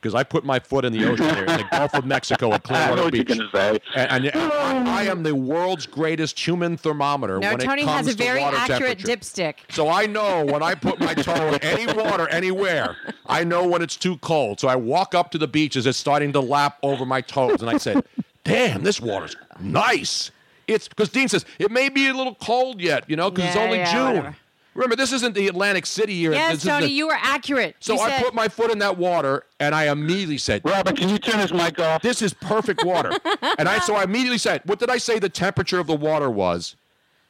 because 0.00 0.14
I 0.14 0.22
put 0.22 0.44
my 0.44 0.58
foot 0.58 0.84
in 0.84 0.92
the 0.92 1.04
ocean 1.08 1.26
there 1.26 1.44
in 1.46 1.56
the 1.58 1.66
Gulf 1.70 1.94
of 1.94 2.04
Mexico 2.04 2.52
at 2.52 2.62
I 2.70 2.94
know 2.94 2.94
Clearwater 2.96 3.02
what 3.04 3.14
you're 3.14 3.24
Beach. 3.24 3.50
say. 3.52 3.78
And, 3.96 4.26
and 4.26 4.52
I, 4.52 5.00
I 5.00 5.02
am 5.04 5.22
the 5.22 5.34
world's 5.34 5.86
greatest 5.86 6.38
human 6.38 6.76
thermometer 6.76 7.38
No, 7.40 7.50
when 7.50 7.58
Tony 7.58 7.82
it 7.82 7.86
comes 7.86 8.06
has 8.06 8.14
a 8.14 8.16
very 8.16 8.38
to 8.38 8.44
water 8.44 8.56
accurate 8.56 8.98
temperature. 9.00 9.16
dipstick. 9.16 9.54
So 9.70 9.88
I 9.88 10.06
know 10.06 10.44
when 10.44 10.62
I 10.62 10.74
put 10.74 11.00
my 11.00 11.14
toe 11.14 11.48
in 11.54 11.62
any 11.62 11.86
water 11.92 12.28
anywhere, 12.28 12.96
I 13.26 13.42
know 13.44 13.66
when 13.66 13.82
it's 13.82 13.96
too 13.96 14.16
cold. 14.18 14.60
So 14.60 14.68
I 14.68 14.76
walk 14.76 15.14
up 15.14 15.30
to 15.32 15.38
the 15.38 15.48
beach 15.48 15.74
as 15.76 15.86
it's 15.86 15.98
starting 15.98 16.32
to 16.34 16.40
lap 16.40 16.78
over 16.82 17.04
my 17.06 17.20
toes, 17.20 17.60
and 17.62 17.70
I 17.70 17.78
said, 17.78 18.04
"Damn, 18.44 18.82
this 18.84 19.00
water's 19.00 19.34
nice." 19.58 20.30
It's 20.68 20.88
because 20.88 21.08
Dean 21.10 21.28
says 21.28 21.44
it 21.58 21.70
may 21.70 21.88
be 21.88 22.08
a 22.08 22.14
little 22.14 22.34
cold 22.34 22.80
yet, 22.80 23.08
you 23.08 23.14
know, 23.16 23.30
because 23.30 23.48
it's 23.50 23.56
only 23.56 23.78
yeah, 23.78 23.92
June. 23.92 24.16
whatever. 24.16 24.36
Remember, 24.76 24.94
this 24.94 25.12
isn't 25.12 25.34
the 25.34 25.48
Atlantic 25.48 25.86
City 25.86 26.14
here. 26.14 26.32
Yes, 26.32 26.56
This 26.56 26.64
Tony, 26.64 26.86
the- 26.86 26.92
you 26.92 27.06
were 27.08 27.16
accurate. 27.20 27.76
so 27.80 27.94
You 27.94 28.00
I 28.00 28.10
said- 28.10 28.22
put 28.24 28.34
my 28.34 28.46
foot 28.48 28.70
in 28.70 28.78
that 28.80 28.98
water, 28.98 29.44
and 29.58 29.74
I 29.74 29.90
immediately 29.90 30.38
said, 30.38 30.60
Robert, 30.64 30.96
can 30.96 31.08
you 31.08 31.18
turn 31.18 31.40
his 31.40 31.52
mic 31.52 31.78
off? 31.80 32.02
"This 32.02 32.20
is 32.22 32.34
perfect 32.34 32.84
water." 32.84 33.10
and 33.58 33.68
I 33.68 33.78
so 33.80 33.94
I 33.96 34.04
immediately 34.04 34.38
said, 34.38 34.60
"What 34.66 34.78
did 34.78 34.90
I 34.90 34.98
say? 34.98 35.18
The 35.18 35.28
temperature 35.30 35.78
of 35.80 35.86
the 35.86 35.96
water 35.96 36.30
was?" 36.30 36.76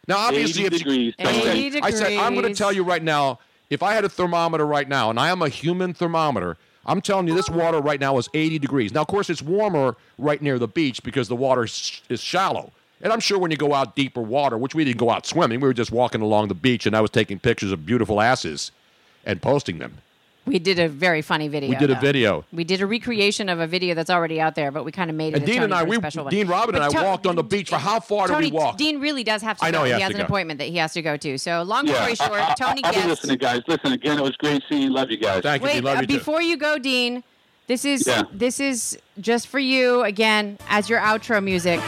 Now, 0.09 0.19
obviously, 0.19 0.65
80 0.67 0.77
if 0.77 0.81
you- 0.87 1.13
degrees. 1.13 1.15
I 1.19 1.33
said, 1.41 1.57
80 1.57 1.83
I 1.83 1.91
said, 1.91 2.13
I'm 2.19 2.35
going 2.35 2.47
to 2.47 2.55
tell 2.55 2.73
you 2.73 2.83
right 2.85 3.03
now, 3.03 3.39
if 3.71 3.83
I 3.83 3.95
had 3.95 4.05
a 4.05 4.09
thermometer 4.09 4.67
right 4.67 4.89
now, 4.89 5.11
and 5.11 5.19
I 5.19 5.29
am 5.31 5.43
a 5.43 5.49
human 5.49 5.95
thermometer, 5.95 6.57
I'm 6.85 7.01
telling 7.01 7.27
you 7.27 7.35
this 7.35 7.51
water 7.51 7.81
right 7.81 7.99
now 7.99 8.17
is 8.19 8.29
80 8.35 8.59
degrees. 8.61 8.93
Now, 8.93 9.01
of 9.03 9.09
course, 9.09 9.29
it's 9.31 9.43
warmer 9.43 9.97
right 10.19 10.41
near 10.41 10.59
the 10.61 10.69
beach 10.69 11.03
because 11.03 11.27
the 11.27 11.35
water 11.35 11.65
is, 11.65 12.01
is 12.09 12.21
shallow. 12.21 12.71
And 13.03 13.13
I'm 13.13 13.21
sure 13.21 13.39
when 13.39 13.51
you 13.51 13.57
go 13.57 13.75
out 13.75 13.95
deeper 13.95 14.23
water, 14.23 14.57
which 14.57 14.75
we 14.75 14.85
didn't 14.85 14.99
go 14.99 15.11
out 15.11 15.27
swimming, 15.27 15.61
we 15.61 15.69
were 15.69 15.75
just 15.75 15.93
walking 15.93 16.23
along 16.23 16.49
the 16.49 16.55
beach, 16.55 16.87
and 16.87 16.97
I 16.97 17.01
was 17.01 17.11
taking 17.11 17.39
pictures 17.39 17.71
of 17.73 17.85
beautiful 17.85 18.21
asses 18.21 18.73
and 19.25 19.43
posting 19.43 19.79
them. 19.79 19.99
we 20.47 20.59
did 20.59 20.79
a 20.79 20.89
very 20.89 21.21
funny 21.21 21.49
video. 21.49 21.69
We 21.71 21.77
did 21.77 21.91
a 21.91 22.01
video. 22.01 22.45
We 22.53 22.63
did 22.65 22.81
a 22.81 22.87
recreation 22.87 23.49
of 23.51 23.59
a 23.61 23.67
video 23.67 23.95
that's 23.95 24.09
already 24.09 24.41
out 24.41 24.55
there, 24.55 24.71
but 24.71 24.85
we 24.85 24.93
kind 24.93 25.11
of 25.11 25.17
made 25.17 25.35
it. 25.35 25.39
And 25.39 25.43
a 25.43 25.47
Dean 25.47 25.55
Tony 25.57 25.65
and 25.65 25.75
I, 25.75 25.83
we, 25.83 25.97
special. 25.97 26.25
Dean 26.29 26.47
Robin 26.47 26.75
and 26.77 26.85
I 26.85 26.89
To- 26.89 27.03
walked 27.03 27.27
on 27.27 27.35
the 27.37 27.43
beach. 27.43 27.69
For 27.69 27.77
how 27.77 28.01
far 28.01 28.29
Tony, 28.29 28.47
did 28.47 28.55
we 28.55 28.59
walk? 28.61 28.79
Dean 28.79 28.99
really 29.01 29.25
does 29.25 29.43
have 29.43 29.59
to 29.59 29.65
I 29.67 29.71
know 29.73 29.81
go. 29.81 29.85
he 29.87 29.91
has 29.91 30.03
has 30.03 30.11
to 30.13 30.17
an 30.17 30.21
go. 30.21 30.25
appointment 30.25 30.59
that 30.61 30.69
he 30.69 30.77
has 30.79 30.93
to 30.95 31.03
go 31.03 31.17
to. 31.19 31.37
So, 31.39 31.63
long 31.65 31.87
Yeah, 31.87 31.95
story 31.97 32.15
short, 32.15 32.41
I, 32.41 32.53
I, 32.53 32.55
Tony 32.55 32.81
I'll 32.85 32.95
be 32.95 33.09
listening, 33.09 33.39
guys. 33.39 33.61
Listen 33.67 33.93
again. 33.93 34.19
It 34.19 34.23
was 34.23 34.37
great 34.37 34.63
seeing 34.71 34.83
you. 34.83 34.91
Love 34.91 35.11
you 35.11 35.19
guys. 35.19 35.43
Thank 35.43 35.61
you, 35.63 35.67
Wait, 35.67 35.75
Dean. 35.75 35.85
Love 35.85 35.99
uh, 35.99 36.01
you 36.03 36.07
too. 36.07 36.15
before 36.19 36.41
you 36.41 36.57
go, 36.57 36.79
Dean, 36.79 37.25
this 37.67 37.85
is 37.85 38.07
Yeah. 38.07 38.23
this 38.33 38.61
is 38.61 38.97
just 39.21 39.49
for 39.49 39.59
you 39.59 40.03
again 40.05 40.57
as 40.69 40.89
your 40.89 41.01
outro 41.01 41.43
music. 41.45 41.81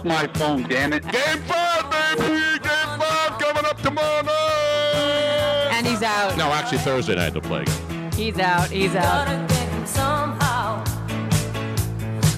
Off 0.00 0.04
my 0.04 0.26
phone, 0.38 0.62
damn 0.64 0.92
it. 0.92 1.02
Game 1.02 1.42
five, 1.42 1.90
baby! 1.90 2.58
Game 2.58 2.98
five 2.98 3.38
coming 3.38 3.64
up 3.64 3.80
tomorrow 3.82 4.22
night! 4.22 5.68
And 5.72 5.86
he's 5.86 6.02
out. 6.02 6.36
No, 6.36 6.50
actually, 6.52 6.78
Thursday 6.78 7.14
night 7.14 7.32
they'll 7.32 7.42
play 7.42 7.62
again. 7.62 8.12
He's 8.12 8.38
out. 8.38 8.70
He's 8.70 8.94
out. 8.94 9.48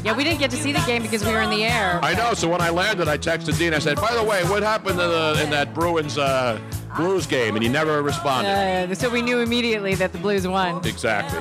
Yeah, 0.04 0.16
we 0.16 0.24
didn't 0.24 0.40
get 0.40 0.50
to 0.50 0.56
see 0.56 0.72
the 0.72 0.80
game 0.80 1.00
because 1.00 1.24
we 1.24 1.30
were 1.30 1.42
in 1.42 1.50
the 1.50 1.62
air. 1.62 2.00
I 2.02 2.12
know. 2.14 2.34
So 2.34 2.48
when 2.48 2.60
I 2.60 2.70
landed, 2.70 3.06
I 3.06 3.16
texted 3.16 3.56
Dean. 3.56 3.72
I 3.72 3.78
said, 3.78 4.00
"By 4.00 4.12
the 4.14 4.22
way, 4.24 4.42
what 4.44 4.64
happened 4.64 5.00
in, 5.00 5.08
the, 5.08 5.40
in 5.44 5.50
that 5.50 5.74
Bruins 5.74 6.18
uh, 6.18 6.58
Blues 6.96 7.24
game?" 7.24 7.54
And 7.54 7.62
he 7.62 7.68
never 7.68 8.02
responded. 8.02 8.50
Uh, 8.90 8.94
so 8.96 9.08
we 9.08 9.22
knew 9.22 9.38
immediately 9.38 9.94
that 9.94 10.10
the 10.10 10.18
Blues 10.18 10.46
won. 10.46 10.84
Exactly. 10.84 11.38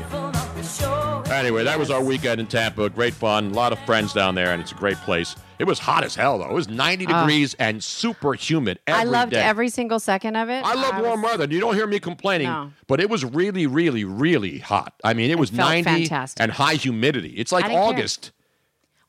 Anyway, 1.32 1.64
that 1.64 1.80
was 1.80 1.90
our 1.90 2.04
weekend 2.04 2.40
in 2.40 2.48
Tampa. 2.48 2.90
Great 2.90 3.14
fun. 3.14 3.48
A 3.52 3.54
lot 3.54 3.72
of 3.72 3.80
friends 3.80 4.14
down 4.14 4.36
there, 4.36 4.52
and 4.54 4.62
it's 4.62 4.72
a 4.72 4.76
great 4.76 4.98
place. 4.98 5.36
It 5.60 5.64
was 5.66 5.80
hot 5.80 6.04
as 6.04 6.14
hell, 6.16 6.40
though. 6.40 6.50
It 6.50 6.54
was 6.54 6.68
90 6.68 7.06
degrees 7.06 7.54
and 7.56 7.84
super 7.84 8.34
humid 8.34 8.80
Ah. 8.88 9.00
I 9.00 9.04
loved 9.04 9.32
day. 9.34 9.42
every 9.42 9.70
single 9.70 10.00
second 10.00 10.36
of 10.36 10.50
it. 10.50 10.64
I 10.66 10.74
love 10.74 10.96
was- 10.96 11.04
warm 11.04 11.22
weather. 11.22 11.46
You 11.50 11.60
don't 11.60 11.76
hear 11.76 11.88
me 11.88 12.00
complaining, 12.00 12.48
No. 12.48 12.72
but 12.88 13.00
it 13.00 13.10
was 13.10 13.24
really, 13.26 13.66
really, 13.68 14.04
really 14.04 14.60
hot. 14.60 14.94
I 15.04 15.14
mean, 15.14 15.32
it 15.32 15.40
was 15.40 15.52
90 15.52 15.84
fantastic. 15.84 16.42
and 16.42 16.52
high 16.52 16.76
humidity. 16.76 17.30
It's 17.38 17.52
like 17.52 17.66
I 17.66 17.70
didn't 17.70 17.82
care. 17.82 17.90
August. 17.94 18.32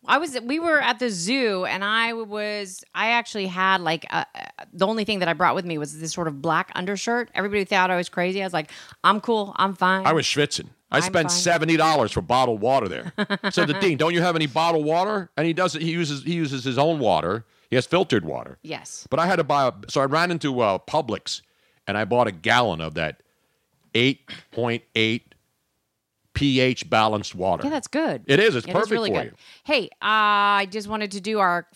I 0.06 0.18
was. 0.18 0.36
We 0.40 0.58
were 0.58 0.80
at 0.80 0.98
the 0.98 1.10
zoo, 1.10 1.64
and 1.64 1.84
I 1.84 2.12
was. 2.12 2.82
I 2.92 3.12
actually 3.12 3.46
had 3.46 3.80
like 3.80 4.04
a, 4.10 4.26
the 4.72 4.84
only 4.86 5.04
thing 5.04 5.20
that 5.20 5.28
I 5.28 5.32
brought 5.32 5.54
with 5.54 5.64
me 5.64 5.78
was 5.78 5.96
this 6.00 6.12
sort 6.12 6.26
of 6.26 6.42
black 6.42 6.72
undershirt. 6.74 7.30
Everybody 7.36 7.64
thought 7.64 7.88
I 7.90 7.96
was 7.96 8.08
crazy. 8.08 8.42
I 8.42 8.46
was 8.46 8.52
like, 8.52 8.70
I'm 9.04 9.20
cool. 9.20 9.52
I'm 9.56 9.74
fine. 9.74 10.04
I 10.04 10.12
was 10.12 10.26
schwitzing. 10.26 10.70
I 10.92 10.96
I'm 10.98 11.02
spent 11.02 11.30
seventy 11.30 11.76
dollars 11.76 12.12
for 12.12 12.20
bottled 12.22 12.60
water 12.60 12.88
there. 12.88 13.12
Said 13.50 13.66
to 13.68 13.80
Dean, 13.80 13.96
"Don't 13.98 14.14
you 14.14 14.22
have 14.22 14.36
any 14.36 14.46
bottled 14.46 14.84
water?" 14.84 15.30
And 15.36 15.46
he 15.46 15.52
does. 15.52 15.72
He 15.74 15.90
uses 15.90 16.22
he 16.22 16.34
uses 16.34 16.62
his 16.64 16.78
own 16.78 16.98
water. 16.98 17.44
He 17.70 17.76
has 17.76 17.86
filtered 17.86 18.24
water. 18.24 18.58
Yes. 18.62 19.06
But 19.10 19.18
I 19.18 19.26
had 19.26 19.36
to 19.36 19.44
buy. 19.44 19.68
A, 19.68 19.72
so 19.88 20.00
I 20.00 20.04
ran 20.04 20.30
into 20.30 20.60
uh, 20.60 20.78
Publix, 20.78 21.40
and 21.86 21.96
I 21.96 22.04
bought 22.04 22.26
a 22.26 22.32
gallon 22.32 22.80
of 22.80 22.94
that 22.94 23.22
eight 23.94 24.20
point 24.52 24.82
eight 24.94 25.34
pH 26.34 26.88
balanced 26.88 27.34
water. 27.34 27.64
Yeah, 27.64 27.70
that's 27.70 27.88
good. 27.88 28.24
It 28.26 28.40
is. 28.40 28.56
It's 28.56 28.66
perfect 28.66 28.90
really 28.90 29.10
for 29.10 29.16
good. 29.16 29.24
you. 29.26 29.32
Hey, 29.64 29.84
uh, 30.02 30.62
I 30.64 30.68
just 30.70 30.88
wanted 30.88 31.10
to 31.12 31.20
do 31.20 31.38
our 31.40 31.66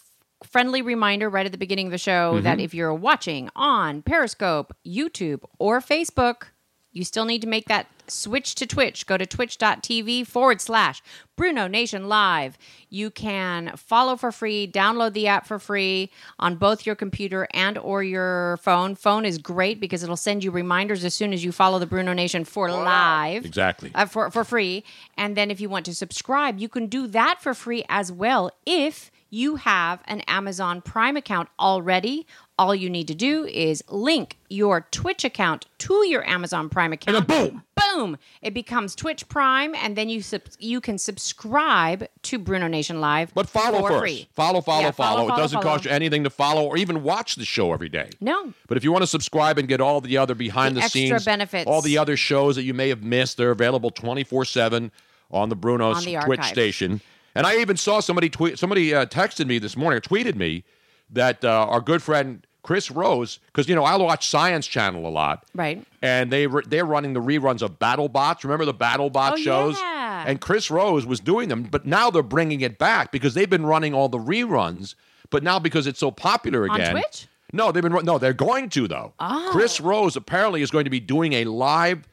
friendly 0.45 0.83
reminder 0.83 1.29
right 1.29 1.47
at 1.47 1.53
the 1.53 1.59
beginning 1.59 1.87
of 1.87 1.93
the 1.93 1.99
show 1.99 2.35
Mm-hmm. 2.35 2.45
that 2.45 2.61
if 2.61 2.75
you're 2.75 2.95
watching 2.95 3.49
on 3.57 4.03
Periscope, 4.03 4.75
YouTube, 4.87 5.41
or 5.59 5.81
Facebook, 5.81 6.45
you 6.93 7.05
still 7.05 7.25
need 7.25 7.41
to 7.43 7.47
make 7.49 7.67
that 7.69 7.87
switch 8.09 8.55
to 8.57 8.67
Twitch. 8.67 9.07
Go 9.07 9.17
to 9.17 9.27
twitch.tv 9.27 10.27
forward 10.27 10.61
slash 10.61 11.03
Bruno 11.37 11.67
Nation 11.67 12.09
Live. 12.09 12.57
You 12.89 13.11
can 13.11 13.77
follow 13.77 14.17
for 14.17 14.33
free, 14.33 14.67
download 14.71 15.13
the 15.13 15.27
app 15.27 15.47
for 15.47 15.59
free 15.59 16.11
on 16.39 16.57
both 16.57 16.87
your 16.87 16.95
computer 16.95 17.47
and 17.53 17.77
or 17.79 18.03
your 18.03 18.59
phone. 18.63 18.95
Phone 18.95 19.25
is 19.25 19.39
great 19.39 19.81
because 19.81 20.03
it'll 20.03 20.17
send 20.17 20.43
you 20.45 20.51
reminders 20.51 21.05
as 21.05 21.15
soon 21.15 21.33
as 21.33 21.45
you 21.45 21.53
follow 21.53 21.79
the 21.79 21.87
Bruno 21.87 22.13
Nation 22.13 22.45
for 22.45 22.71
live 22.71 23.45
Exactly. 23.45 23.91
uh, 23.95 24.07
for 24.07 24.31
for 24.31 24.45
free. 24.45 24.85
And 25.17 25.37
then 25.37 25.51
if 25.51 25.61
you 25.61 25.69
want 25.69 25.85
to 25.87 25.95
subscribe, 25.95 26.59
you 26.59 26.69
can 26.69 26.87
do 26.87 27.07
that 27.09 27.43
for 27.43 27.53
free 27.55 27.85
as 27.89 28.11
well. 28.11 28.51
If 28.65 29.11
you 29.29 29.57
have 29.57 30.01
an 30.07 30.21
Amazon 30.23 30.81
Prime 30.81 31.17
account 31.17 31.49
already, 31.59 32.27
all 32.59 32.75
you 32.75 32.89
need 32.89 33.07
to 33.09 33.15
do 33.15 33.45
is 33.45 33.85
link 33.91 34.39
your 34.49 34.87
Twitch 34.91 35.25
account 35.25 35.67
to 35.79 36.07
your 36.09 36.27
Amazon 36.27 36.69
Prime 36.71 36.93
account. 36.93 37.17
And 37.19 37.27
boom. 37.27 37.63
Boom! 37.95 38.17
It 38.41 38.55
becomes 38.55 38.95
Twitch 38.95 39.29
Prime, 39.29 39.75
and 39.75 39.95
then 39.97 40.09
you 40.09 40.23
sub- 40.23 40.43
you 40.59 40.81
can 40.81 40.97
subscribe 40.99 42.07
to 42.23 42.39
Bruno 42.39 42.67
Nation 42.67 43.01
Live. 43.01 43.33
But 43.35 43.49
follow 43.49 43.81
for 43.81 43.89
first. 43.89 44.01
free. 44.01 44.29
Follow, 44.35 44.61
follow, 44.61 44.83
Yeah, 44.83 44.91
follow, 44.93 45.27
follow, 45.29 45.35
It 45.35 45.37
doesn't 45.41 45.63
follow. 45.63 45.75
cost 45.75 45.85
you 45.85 45.91
anything 45.91 46.25
to 46.25 46.31
follow 46.31 46.65
or 46.65 46.77
even 46.77 47.03
watch 47.03 47.35
the 47.37 47.45
show 47.45 47.73
every 47.73 47.89
day. 47.89 48.09
No. 48.21 48.53
But 48.69 48.77
if 48.77 48.85
you 48.85 48.93
want 48.93 49.03
to 49.03 49.07
subscribe 49.07 49.59
and 49.59 49.69
get 49.69 49.81
all 49.81 50.01
the 50.01 50.17
other 50.17 50.35
behind 50.35 50.77
The 50.77 50.81
the, 50.83 50.89
scenes, 50.89 51.25
benefits. 51.25 51.67
all 51.71 51.83
the 51.83 51.99
other 51.99 52.17
shows 52.17 52.57
that 52.57 52.63
you 52.63 52.73
may 52.75 52.89
have 52.89 53.03
missed, 53.03 53.37
they're 53.37 53.51
available 53.51 53.91
24 53.91 54.45
7 54.47 54.91
on 55.31 55.49
the 55.49 55.57
Bruno's 55.57 55.99
On 55.99 56.05
the 56.05 56.21
Twitch 56.25 56.45
station. 56.45 57.01
And 57.35 57.47
I 57.47 57.57
even 57.59 57.77
saw 57.77 58.01
somebody 58.01 58.31
tweet, 58.31 58.59
somebody 58.59 58.95
uh, 58.95 59.05
texted 59.07 59.47
me 59.47 59.59
this 59.59 59.77
morning 59.77 59.99
or 59.99 60.01
tweeted 60.01 60.37
me 60.37 60.65
that 61.11 61.45
uh, 61.45 61.67
our 61.69 61.81
good 61.81 62.03
friend 62.03 62.46
Chris 62.67 62.91
Rose, 62.91 63.39
because, 63.47 63.69
you 63.69 63.77
know, 63.77 63.85
I 63.85 63.95
watch 63.97 64.27
Science 64.29 64.67
Channel 64.67 65.07
a 65.07 65.09
lot. 65.09 65.45
Right. 65.55 65.87
And 66.03 66.33
they 66.33 66.49
re- 66.49 66.65
they're 66.67 66.85
running 66.85 67.13
the 67.13 67.21
reruns 67.21 67.63
of 67.63 67.79
BattleBots. 67.79 68.43
Remember 68.43 68.65
the 68.65 68.75
BattleBot 68.75 69.33
Oh, 69.35 69.37
shows? 69.37 69.79
yeah. 69.79 70.25
And 70.27 70.41
Chris 70.41 70.69
Rose 70.69 71.07
was 71.07 71.21
doing 71.21 71.49
them, 71.49 71.63
but 71.63 71.87
now 71.87 72.11
they're 72.11 72.25
bringing 72.25 72.63
it 72.63 72.77
back 72.77 73.13
because 73.13 73.35
they've 73.35 73.49
been 73.49 73.65
running 73.65 73.95
all 73.95 74.09
the 74.09 74.19
reruns. 74.19 74.97
But 75.31 75.45
now 75.45 75.61
because 75.61 75.87
it's 75.87 76.01
so 76.01 76.11
popular 76.11 76.69
On 76.69 76.75
again, 76.75 76.93
Twitch? 76.95 77.29
No, 77.53 77.71
they've 77.71 77.85
been 77.85 77.93
no, 78.05 78.19
they're 78.19 78.33
going 78.33 78.69
to 78.71 78.89
though. 78.89 79.13
Oh. 79.21 79.49
Chris 79.53 79.81
Rose 79.81 80.17
apparently 80.17 80.61
is 80.61 80.73
going 80.73 80.85
to 80.85 80.91
be 80.91 80.99
doing 80.99 81.35
a 81.35 81.45
live 81.45 82.09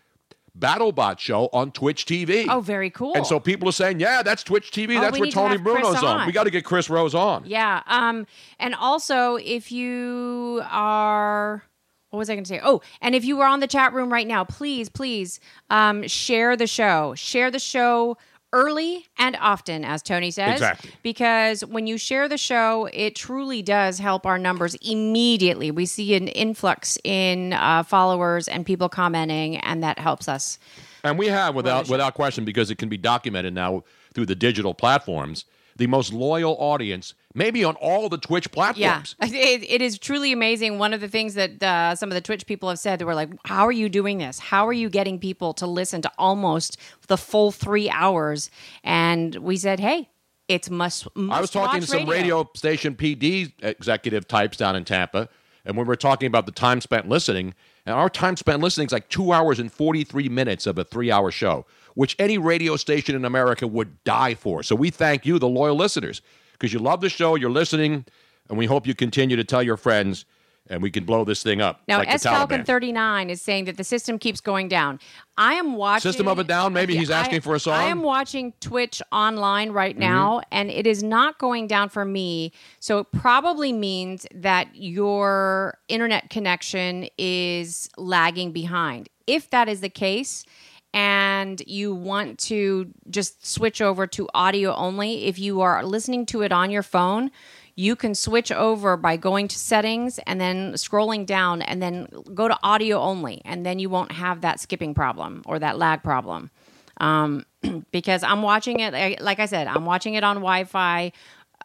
BattleBot 0.57 1.19
show 1.19 1.49
on 1.51 1.71
Twitch 1.71 2.05
TV. 2.05 2.45
Oh, 2.47 2.61
very 2.61 2.89
cool. 2.89 3.13
And 3.15 3.25
so 3.25 3.39
people 3.39 3.67
are 3.69 3.73
saying, 3.73 3.99
"Yeah, 3.99 4.21
that's 4.21 4.43
Twitch 4.43 4.71
TV. 4.71 4.97
Oh, 4.97 5.01
that's 5.01 5.13
where 5.13 5.25
need 5.25 5.31
to 5.31 5.35
Tony 5.35 5.57
Bruno's 5.57 5.95
on. 5.97 6.21
on. 6.21 6.27
We 6.27 6.33
got 6.33 6.43
to 6.43 6.51
get 6.51 6.63
Chris 6.63 6.89
Rose 6.89 7.15
on." 7.15 7.43
Yeah. 7.45 7.81
Um, 7.87 8.27
and 8.59 8.75
also, 8.75 9.35
if 9.37 9.71
you 9.71 10.61
are, 10.69 11.63
what 12.11 12.19
was 12.19 12.29
I 12.29 12.35
going 12.35 12.43
to 12.43 12.47
say? 12.47 12.61
Oh, 12.63 12.81
and 13.01 13.15
if 13.15 13.25
you 13.25 13.41
are 13.41 13.47
on 13.47 13.61
the 13.61 13.67
chat 13.67 13.93
room 13.93 14.13
right 14.13 14.27
now, 14.27 14.43
please, 14.43 14.89
please 14.89 15.39
um, 15.71 16.07
share 16.07 16.55
the 16.55 16.67
show. 16.67 17.15
Share 17.15 17.49
the 17.49 17.59
show 17.59 18.17
early 18.53 19.07
and 19.17 19.35
often, 19.41 19.83
as 19.83 20.01
Tony 20.01 20.31
says. 20.31 20.53
Exactly. 20.53 20.91
Because 21.01 21.65
when 21.65 21.87
you 21.87 21.97
share 21.97 22.29
the 22.29 22.37
show, 22.37 22.87
it 22.93 23.15
truly 23.15 23.61
does 23.61 23.99
help 23.99 24.25
our 24.25 24.37
numbers 24.37 24.75
immediately. 24.75 25.71
We 25.71 25.85
see 25.85 26.15
an 26.15 26.29
influx 26.29 26.97
in 27.03 27.53
uh, 27.53 27.83
followers 27.83 28.47
and 28.47 28.65
people 28.65 28.87
commenting, 28.87 29.57
and 29.57 29.83
that 29.83 29.99
helps 29.99 30.29
us. 30.29 30.59
And 31.03 31.19
we 31.19 31.27
have, 31.27 31.53
without 31.55 31.89
without 31.89 32.13
question, 32.13 32.45
because 32.45 32.71
it 32.71 32.77
can 32.77 32.87
be 32.87 32.97
documented 32.97 33.53
now 33.53 33.83
through 34.13 34.27
the 34.27 34.35
digital 34.35 34.73
platforms, 34.73 35.43
the 35.75 35.87
most 35.87 36.13
loyal 36.13 36.55
audience, 36.59 37.13
maybe 37.33 37.63
on 37.63 37.75
all 37.75 38.09
the 38.09 38.17
Twitch 38.17 38.47
Yeah, 38.47 38.53
platforms. 38.53 39.15
it, 39.21 39.63
it 39.69 39.81
is 39.81 39.97
truly 39.99 40.31
amazing. 40.31 40.77
One 40.77 40.93
of 40.93 41.01
the 41.01 41.07
things 41.07 41.33
that 41.35 41.61
uh, 41.61 41.95
some 41.95 42.09
of 42.09 42.15
the 42.15 42.21
Twitch 42.21 42.45
people 42.45 42.69
have 42.69 42.79
said, 42.79 42.99
they 42.99 43.05
were 43.05 43.15
like, 43.15 43.29
"How 43.45 43.65
are 43.65 43.71
you 43.71 43.89
doing 43.89 44.17
this? 44.17 44.39
How 44.39 44.67
are 44.67 44.73
you 44.73 44.89
getting 44.89 45.19
people 45.19 45.53
to 45.55 45.67
listen 45.67 46.01
to 46.03 46.11
almost 46.17 46.77
the 47.07 47.17
full 47.17 47.51
three 47.51 47.89
hours?" 47.89 48.49
And 48.83 49.35
we 49.35 49.57
said, 49.57 49.79
"Hey, 49.79 50.09
it's 50.47 50.69
must." 50.69 51.07
I 51.15 51.41
was 51.41 51.49
talking 51.49 51.81
to 51.81 51.87
some 51.87 52.07
radio 52.07 52.49
station 52.55 52.95
PD 52.95 53.53
executive 53.61 54.27
types 54.27 54.57
down 54.57 54.75
in 54.75 54.85
Tampa, 54.85 55.29
and 55.65 55.77
we 55.77 55.83
were 55.83 55.95
talking 55.95 56.27
about 56.27 56.45
the 56.45 56.51
time 56.51 56.81
spent 56.81 57.07
listening, 57.07 57.53
And 57.85 57.95
our 57.95 58.09
time 58.09 58.37
spent 58.37 58.61
listening 58.61 58.87
is 58.87 58.93
like 58.93 59.09
two 59.09 59.31
hours 59.31 59.59
and 59.59 59.71
43 59.71 60.29
minutes 60.29 60.67
of 60.67 60.77
a 60.77 60.83
three 60.83 61.11
hour 61.11 61.31
show, 61.31 61.65
which 61.95 62.15
any 62.19 62.37
radio 62.37 62.75
station 62.75 63.15
in 63.15 63.25
America 63.25 63.67
would 63.67 64.03
die 64.03 64.35
for. 64.35 64.63
So 64.63 64.75
we 64.75 64.89
thank 64.89 65.25
you, 65.25 65.39
the 65.39 65.47
loyal 65.47 65.75
listeners, 65.75 66.21
because 66.63 66.71
you 66.71 66.79
love 66.79 67.01
the 67.01 67.09
show, 67.09 67.35
you're 67.35 67.49
listening, 67.49 68.05
and 68.47 68.57
we 68.57 68.65
hope 68.65 68.87
you 68.87 68.95
continue 68.95 69.35
to 69.35 69.43
tell 69.43 69.61
your 69.61 69.75
friends 69.75 70.23
and 70.67 70.81
we 70.81 70.89
can 70.89 71.03
blow 71.03 71.25
this 71.25 71.43
thing 71.43 71.59
up. 71.59 71.81
Now, 71.89 71.97
like 71.97 72.07
S 72.07 72.23
Falcon 72.23 72.63
39 72.63 73.29
is 73.29 73.41
saying 73.41 73.65
that 73.65 73.75
the 73.75 73.83
system 73.83 74.17
keeps 74.17 74.39
going 74.39 74.69
down. 74.69 74.97
I 75.37 75.55
am 75.55 75.75
watching. 75.75 76.09
System 76.09 76.29
of 76.29 76.39
a 76.39 76.43
Down, 76.45 76.71
maybe 76.71 76.95
he's 76.95 77.11
asking 77.11 77.35
I- 77.35 77.41
for 77.41 77.55
a 77.55 77.59
song? 77.59 77.73
Mm-hmm. 77.73 77.83
I 77.83 77.89
am 77.89 78.01
watching 78.01 78.53
Twitch 78.61 79.01
online 79.11 79.71
right 79.71 79.97
now, 79.97 80.39
and 80.53 80.71
it 80.71 80.87
is 80.87 81.03
not 81.03 81.37
going 81.37 81.67
down 81.67 81.89
for 81.89 82.05
me. 82.05 82.53
So 82.79 82.99
it 82.99 83.07
probably 83.11 83.73
means 83.73 84.25
that 84.33 84.69
your 84.73 85.79
internet 85.89 86.29
connection 86.29 87.09
is 87.17 87.89
lagging 87.97 88.53
behind. 88.53 89.09
If 89.27 89.49
that 89.49 89.67
is 89.67 89.81
the 89.81 89.89
case, 89.89 90.45
and 90.93 91.61
you 91.65 91.93
want 91.95 92.37
to 92.39 92.91
just 93.09 93.45
switch 93.45 93.81
over 93.81 94.05
to 94.07 94.29
audio 94.33 94.73
only, 94.75 95.25
if 95.25 95.39
you 95.39 95.61
are 95.61 95.83
listening 95.83 96.25
to 96.27 96.41
it 96.41 96.51
on 96.51 96.69
your 96.69 96.83
phone, 96.83 97.31
you 97.75 97.95
can 97.95 98.13
switch 98.13 98.51
over 98.51 98.95
by 98.95 99.17
going 99.17 99.47
to 99.47 99.57
settings 99.57 100.19
and 100.27 100.39
then 100.39 100.73
scrolling 100.73 101.25
down 101.25 101.61
and 101.63 101.81
then 101.81 102.07
go 102.35 102.47
to 102.47 102.57
audio 102.61 102.99
only 102.99 103.41
and 103.45 103.65
then 103.65 103.79
you 103.79 103.89
won't 103.89 104.11
have 104.11 104.41
that 104.41 104.59
skipping 104.59 104.93
problem 104.93 105.41
or 105.45 105.57
that 105.57 105.77
lag 105.79 106.03
problem. 106.03 106.51
Um, 106.97 107.45
because 107.91 108.21
i'm 108.23 108.43
watching 108.43 108.79
it 108.79 109.19
like- 109.21 109.39
i 109.39 109.47
said 109.47 109.65
i'm 109.67 109.83
watching 109.85 110.13
it 110.13 110.23
on 110.23 110.35
wi-fi 110.35 111.11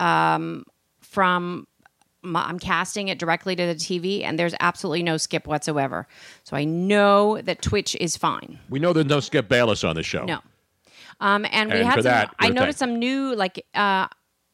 um, 0.00 0.64
from 1.00 1.66
my, 2.22 2.42
i'm 2.44 2.58
casting 2.58 3.08
it 3.08 3.18
directly 3.18 3.54
to 3.56 3.66
the 3.66 3.74
tv 3.74 4.22
and 4.24 4.38
there's 4.38 4.54
absolutely 4.60 5.02
no 5.02 5.16
skip 5.16 5.46
whatsoever 5.46 6.06
so 6.44 6.56
i 6.56 6.64
know 6.64 7.40
that 7.42 7.62
twitch 7.62 7.94
is 7.96 8.16
fine 8.16 8.58
we 8.68 8.78
know 8.78 8.92
there's 8.92 9.06
no 9.06 9.20
Skip 9.20 9.48
Bayless 9.48 9.84
on 9.84 9.94
the 9.96 10.02
show. 10.02 10.24
no. 10.24 10.40
Um, 11.20 11.46
and 11.50 11.72
we 11.72 11.78
And 11.78 11.86
had 11.86 11.94
for 11.94 12.02
some, 12.02 12.10
that, 12.12 12.34
I 12.38 12.48
we're 12.48 12.54
noticed 12.54 12.78
some 12.78 12.98
new, 12.98 13.34
like, 13.34 13.64
uh, 13.74 14.06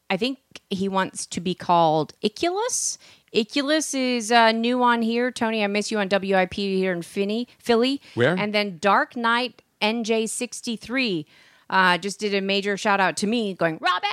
I 0.09 0.17
think 0.17 0.39
he 0.69 0.89
wants 0.89 1.25
to 1.27 1.39
be 1.39 1.53
called 1.53 2.13
Iculus. 2.21 2.97
Iculus 3.31 3.93
is 3.93 4.31
uh, 4.31 4.51
new 4.51 4.81
on 4.81 5.01
here. 5.01 5.31
Tony, 5.31 5.63
I 5.63 5.67
miss 5.67 5.91
you 5.91 5.99
on 5.99 6.09
WIP 6.09 6.53
here 6.53 6.91
in 6.91 7.01
Philly. 7.03 7.47
Philly. 7.59 8.01
Where? 8.15 8.35
And 8.35 8.53
then 8.53 8.79
Dark 8.79 9.15
Knight 9.15 9.61
NJ63 9.81 11.25
uh, 11.69 11.97
just 11.97 12.19
did 12.19 12.33
a 12.33 12.41
major 12.41 12.77
shout 12.77 12.99
out 12.99 13.17
to 13.17 13.27
me 13.27 13.53
going, 13.53 13.77
Robin! 13.81 14.09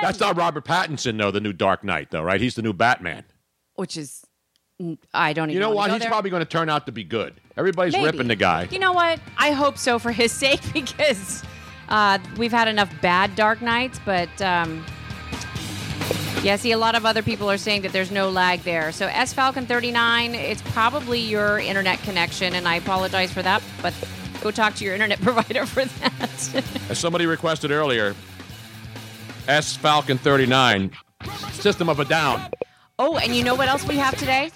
That's 0.00 0.18
not 0.20 0.36
Robert 0.36 0.64
Pattinson, 0.64 1.18
though, 1.18 1.30
the 1.30 1.40
new 1.40 1.52
Dark 1.52 1.84
Knight, 1.84 2.10
though, 2.10 2.22
right? 2.22 2.40
He's 2.40 2.54
the 2.54 2.62
new 2.62 2.72
Batman. 2.72 3.24
Which 3.74 3.96
is, 3.96 4.24
I 5.14 5.32
don't 5.32 5.50
even 5.50 5.54
You 5.54 5.60
know 5.60 5.70
what? 5.70 5.90
He's 5.90 6.00
there. 6.00 6.10
probably 6.10 6.30
going 6.30 6.42
to 6.42 6.48
turn 6.48 6.68
out 6.68 6.86
to 6.86 6.92
be 6.92 7.04
good. 7.04 7.40
Everybody's 7.56 7.92
Maybe. 7.92 8.06
ripping 8.06 8.28
the 8.28 8.36
guy. 8.36 8.68
You 8.70 8.78
know 8.78 8.92
what? 8.92 9.20
I 9.38 9.52
hope 9.52 9.78
so 9.78 9.98
for 9.98 10.10
his 10.12 10.32
sake 10.32 10.60
because 10.72 11.42
uh, 11.88 12.18
we've 12.36 12.52
had 12.52 12.68
enough 12.68 12.92
bad 13.00 13.34
Dark 13.36 13.62
Knights, 13.62 14.00
but 14.04 14.28
um, 14.42 14.84
yeah, 16.42 16.56
see, 16.56 16.72
a 16.72 16.78
lot 16.78 16.96
of 16.96 17.06
other 17.06 17.22
people 17.22 17.48
are 17.48 17.58
saying 17.58 17.82
that 17.82 17.92
there's 17.92 18.10
no 18.10 18.28
lag 18.28 18.60
there. 18.62 18.90
So 18.90 19.06
S 19.06 19.32
Falcon 19.32 19.66
39, 19.66 20.34
it's 20.34 20.62
probably 20.72 21.20
your 21.20 21.60
internet 21.60 22.00
connection, 22.02 22.54
and 22.54 22.66
I 22.66 22.76
apologize 22.76 23.32
for 23.32 23.42
that, 23.42 23.62
but 23.80 23.94
go 24.42 24.50
talk 24.50 24.74
to 24.76 24.84
your 24.84 24.94
internet 24.94 25.20
provider 25.22 25.64
for 25.66 25.84
that. 25.84 26.64
As 26.90 26.98
somebody 26.98 27.26
requested 27.26 27.70
earlier, 27.70 28.14
S 29.48 29.76
Falcon 29.76 30.18
39, 30.18 30.90
System 31.52 31.88
of 31.88 32.00
a 32.00 32.04
Down. 32.04 32.50
oh, 32.98 33.16
and 33.18 33.34
you 33.34 33.42
know 33.44 33.54
what 33.54 33.68
else 33.68 33.86
we 33.86 33.96
have 33.96 34.16
today? 34.18 34.50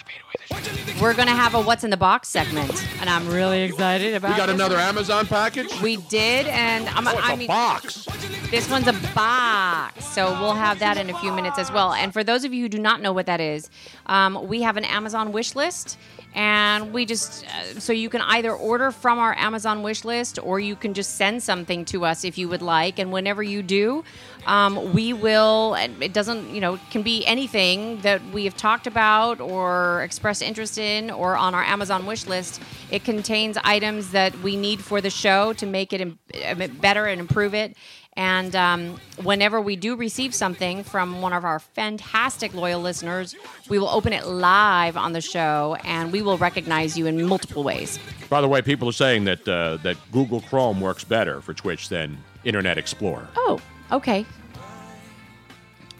We're 1.01 1.15
going 1.15 1.29
to 1.29 1.35
have 1.35 1.55
a 1.55 1.61
What's 1.61 1.85
in 1.85 1.91
the 1.91 1.97
Box 1.97 2.29
segment, 2.29 2.73
and 3.01 3.11
I'm 3.11 3.29
really 3.29 3.63
excited 3.63 4.15
about 4.15 4.31
We 4.31 4.37
got 4.37 4.47
this 4.47 4.55
another. 4.55 4.77
Amazon 4.77 5.27
package? 5.27 5.81
We 5.83 5.97
did, 5.97 6.47
and 6.47 6.89
I'm, 6.91 7.07
Oh, 7.07 7.17
I 7.21 7.33
a 7.33 7.37
mean, 7.37 7.49
box. 7.49 8.07
This 8.51 8.71
one's 8.71 8.87
a 8.87 8.93
box, 9.15 10.05
so 10.07 10.31
we'll 10.41 10.55
have 10.55 10.79
that 10.79 10.97
in 10.97 11.11
a 11.11 11.19
few 11.19 11.33
minutes 11.33 11.59
as 11.59 11.71
well. 11.73 11.93
And 11.93 12.13
for 12.13 12.23
those 12.25 12.45
of 12.45 12.55
you 12.55 12.63
who 12.63 12.69
do 12.69 12.79
not 12.79 13.01
know 13.03 13.13
what 13.13 13.27
that 13.27 13.41
is, 13.41 13.69
um, 14.07 14.47
we 14.47 14.63
have 14.63 14.77
an 14.77 14.85
Amazon 14.85 15.33
wish 15.33 15.55
list, 15.55 15.99
and 16.37 16.93
we 16.93 17.07
just 17.07 17.47
uh, 17.47 17.81
so 17.81 17.95
you 17.95 18.11
can 18.11 18.21
either 18.21 18.53
order 18.53 18.91
from 18.91 19.19
our 19.19 19.35
Amazon 19.39 19.83
wish 19.83 20.05
list 20.05 20.39
or 20.43 20.61
you 20.61 20.77
can 20.77 20.93
just 20.93 21.17
send 21.17 21.43
something 21.43 21.87
to 21.87 22.05
us 22.05 22.25
if 22.25 22.37
you 22.37 22.47
would 22.51 22.61
like. 22.61 22.99
And 22.99 23.11
whenever 23.11 23.43
you 23.43 23.63
do, 23.63 24.05
um, 24.47 24.93
we 24.93 25.15
will. 25.15 25.75
It 25.75 26.13
doesn't, 26.13 26.51
you 26.55 26.61
know, 26.61 26.75
it 26.75 26.81
can 26.91 27.03
be 27.03 27.27
anything 27.27 28.03
that 28.03 28.23
we 28.33 28.45
have 28.45 28.55
talked 28.57 28.87
about 28.87 29.41
or 29.41 30.03
expressed 30.03 30.43
interest 30.43 30.77
in, 30.77 31.11
or 31.11 31.37
on 31.37 31.55
our 31.55 31.65
Amazon 31.65 32.05
wish 32.05 32.27
list. 32.27 32.61
It 32.91 33.03
contains 33.03 33.57
items 33.65 34.11
that 34.11 34.39
we 34.41 34.57
need 34.57 34.81
for 34.81 35.01
the 35.01 35.11
show 35.11 35.55
to 35.55 35.67
make 35.67 35.95
it 35.95 36.03
im- 36.03 36.19
uh, 36.45 36.69
better 36.81 37.07
and 37.07 37.19
improve 37.19 37.55
it. 37.55 37.77
And 38.17 38.57
um, 38.57 39.01
whenever 39.23 39.61
we 39.61 39.77
do 39.77 39.95
receive 39.95 40.35
something 40.35 40.83
from 40.83 41.21
one 41.21 41.35
of 41.35 41.45
our 41.45 41.59
fantastic 41.59 42.55
loyal 42.55 42.81
listeners, 42.81 43.35
we 43.69 43.79
will 43.79 43.91
open 43.91 44.15
it 44.15 44.27
live 44.27 44.97
on 44.97 45.13
the 45.13 45.21
show 45.21 45.77
and 45.85 46.13
we 46.13 46.23
will 46.23 46.39
recognize 46.39 46.97
you 46.97 47.07
in 47.07 47.23
multiple 47.27 47.63
ways. 47.63 47.99
By 48.31 48.41
the 48.41 48.49
way, 48.49 48.63
people 48.63 48.89
are 48.89 48.93
saying 48.93 49.25
that 49.25 49.47
uh, 49.47 49.77
that 49.79 49.97
Google 50.13 50.41
Chrome 50.41 50.81
works 50.81 51.05
better 51.05 51.41
for 51.43 51.53
Twitch 51.53 51.91
than 51.91 52.17
Internet 52.45 52.79
Explorer. 52.79 53.29
Oh, 53.37 53.61
okay. 53.93 54.25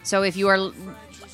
So 0.01 0.23
if 0.23 0.35
you 0.35 0.47
are 0.47 0.71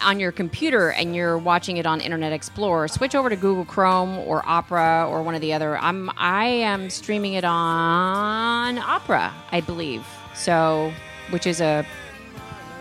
on 0.02 0.20
your 0.20 0.32
computer 0.32 0.92
and 0.92 1.16
you're 1.16 1.38
watching 1.38 1.78
it 1.78 1.86
on 1.86 2.02
Internet 2.02 2.34
Explorer, 2.34 2.90
switch 2.90 3.16
over 3.16 3.30
to 3.30 3.36
Google 3.38 3.64
Chrome 3.64 4.18
or 4.18 4.42
Opera 4.46 5.08
or 5.10 5.24
one 5.24 5.36
of 5.36 5.42
the 5.42 5.54
other. 5.54 5.78
I'm 5.78 6.10
I 6.18 6.46
am 6.46 6.90
streaming 6.90 7.34
it 7.34 7.46
on 7.46 8.78
Opera, 8.80 9.34
I 9.52 9.62
believe. 9.62 10.06
So, 10.36 10.94
which 11.30 11.46
is 11.48 11.62
a, 11.62 11.86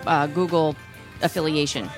uh 0.07 0.27
Google 0.29 0.75
affiliation. 1.23 1.89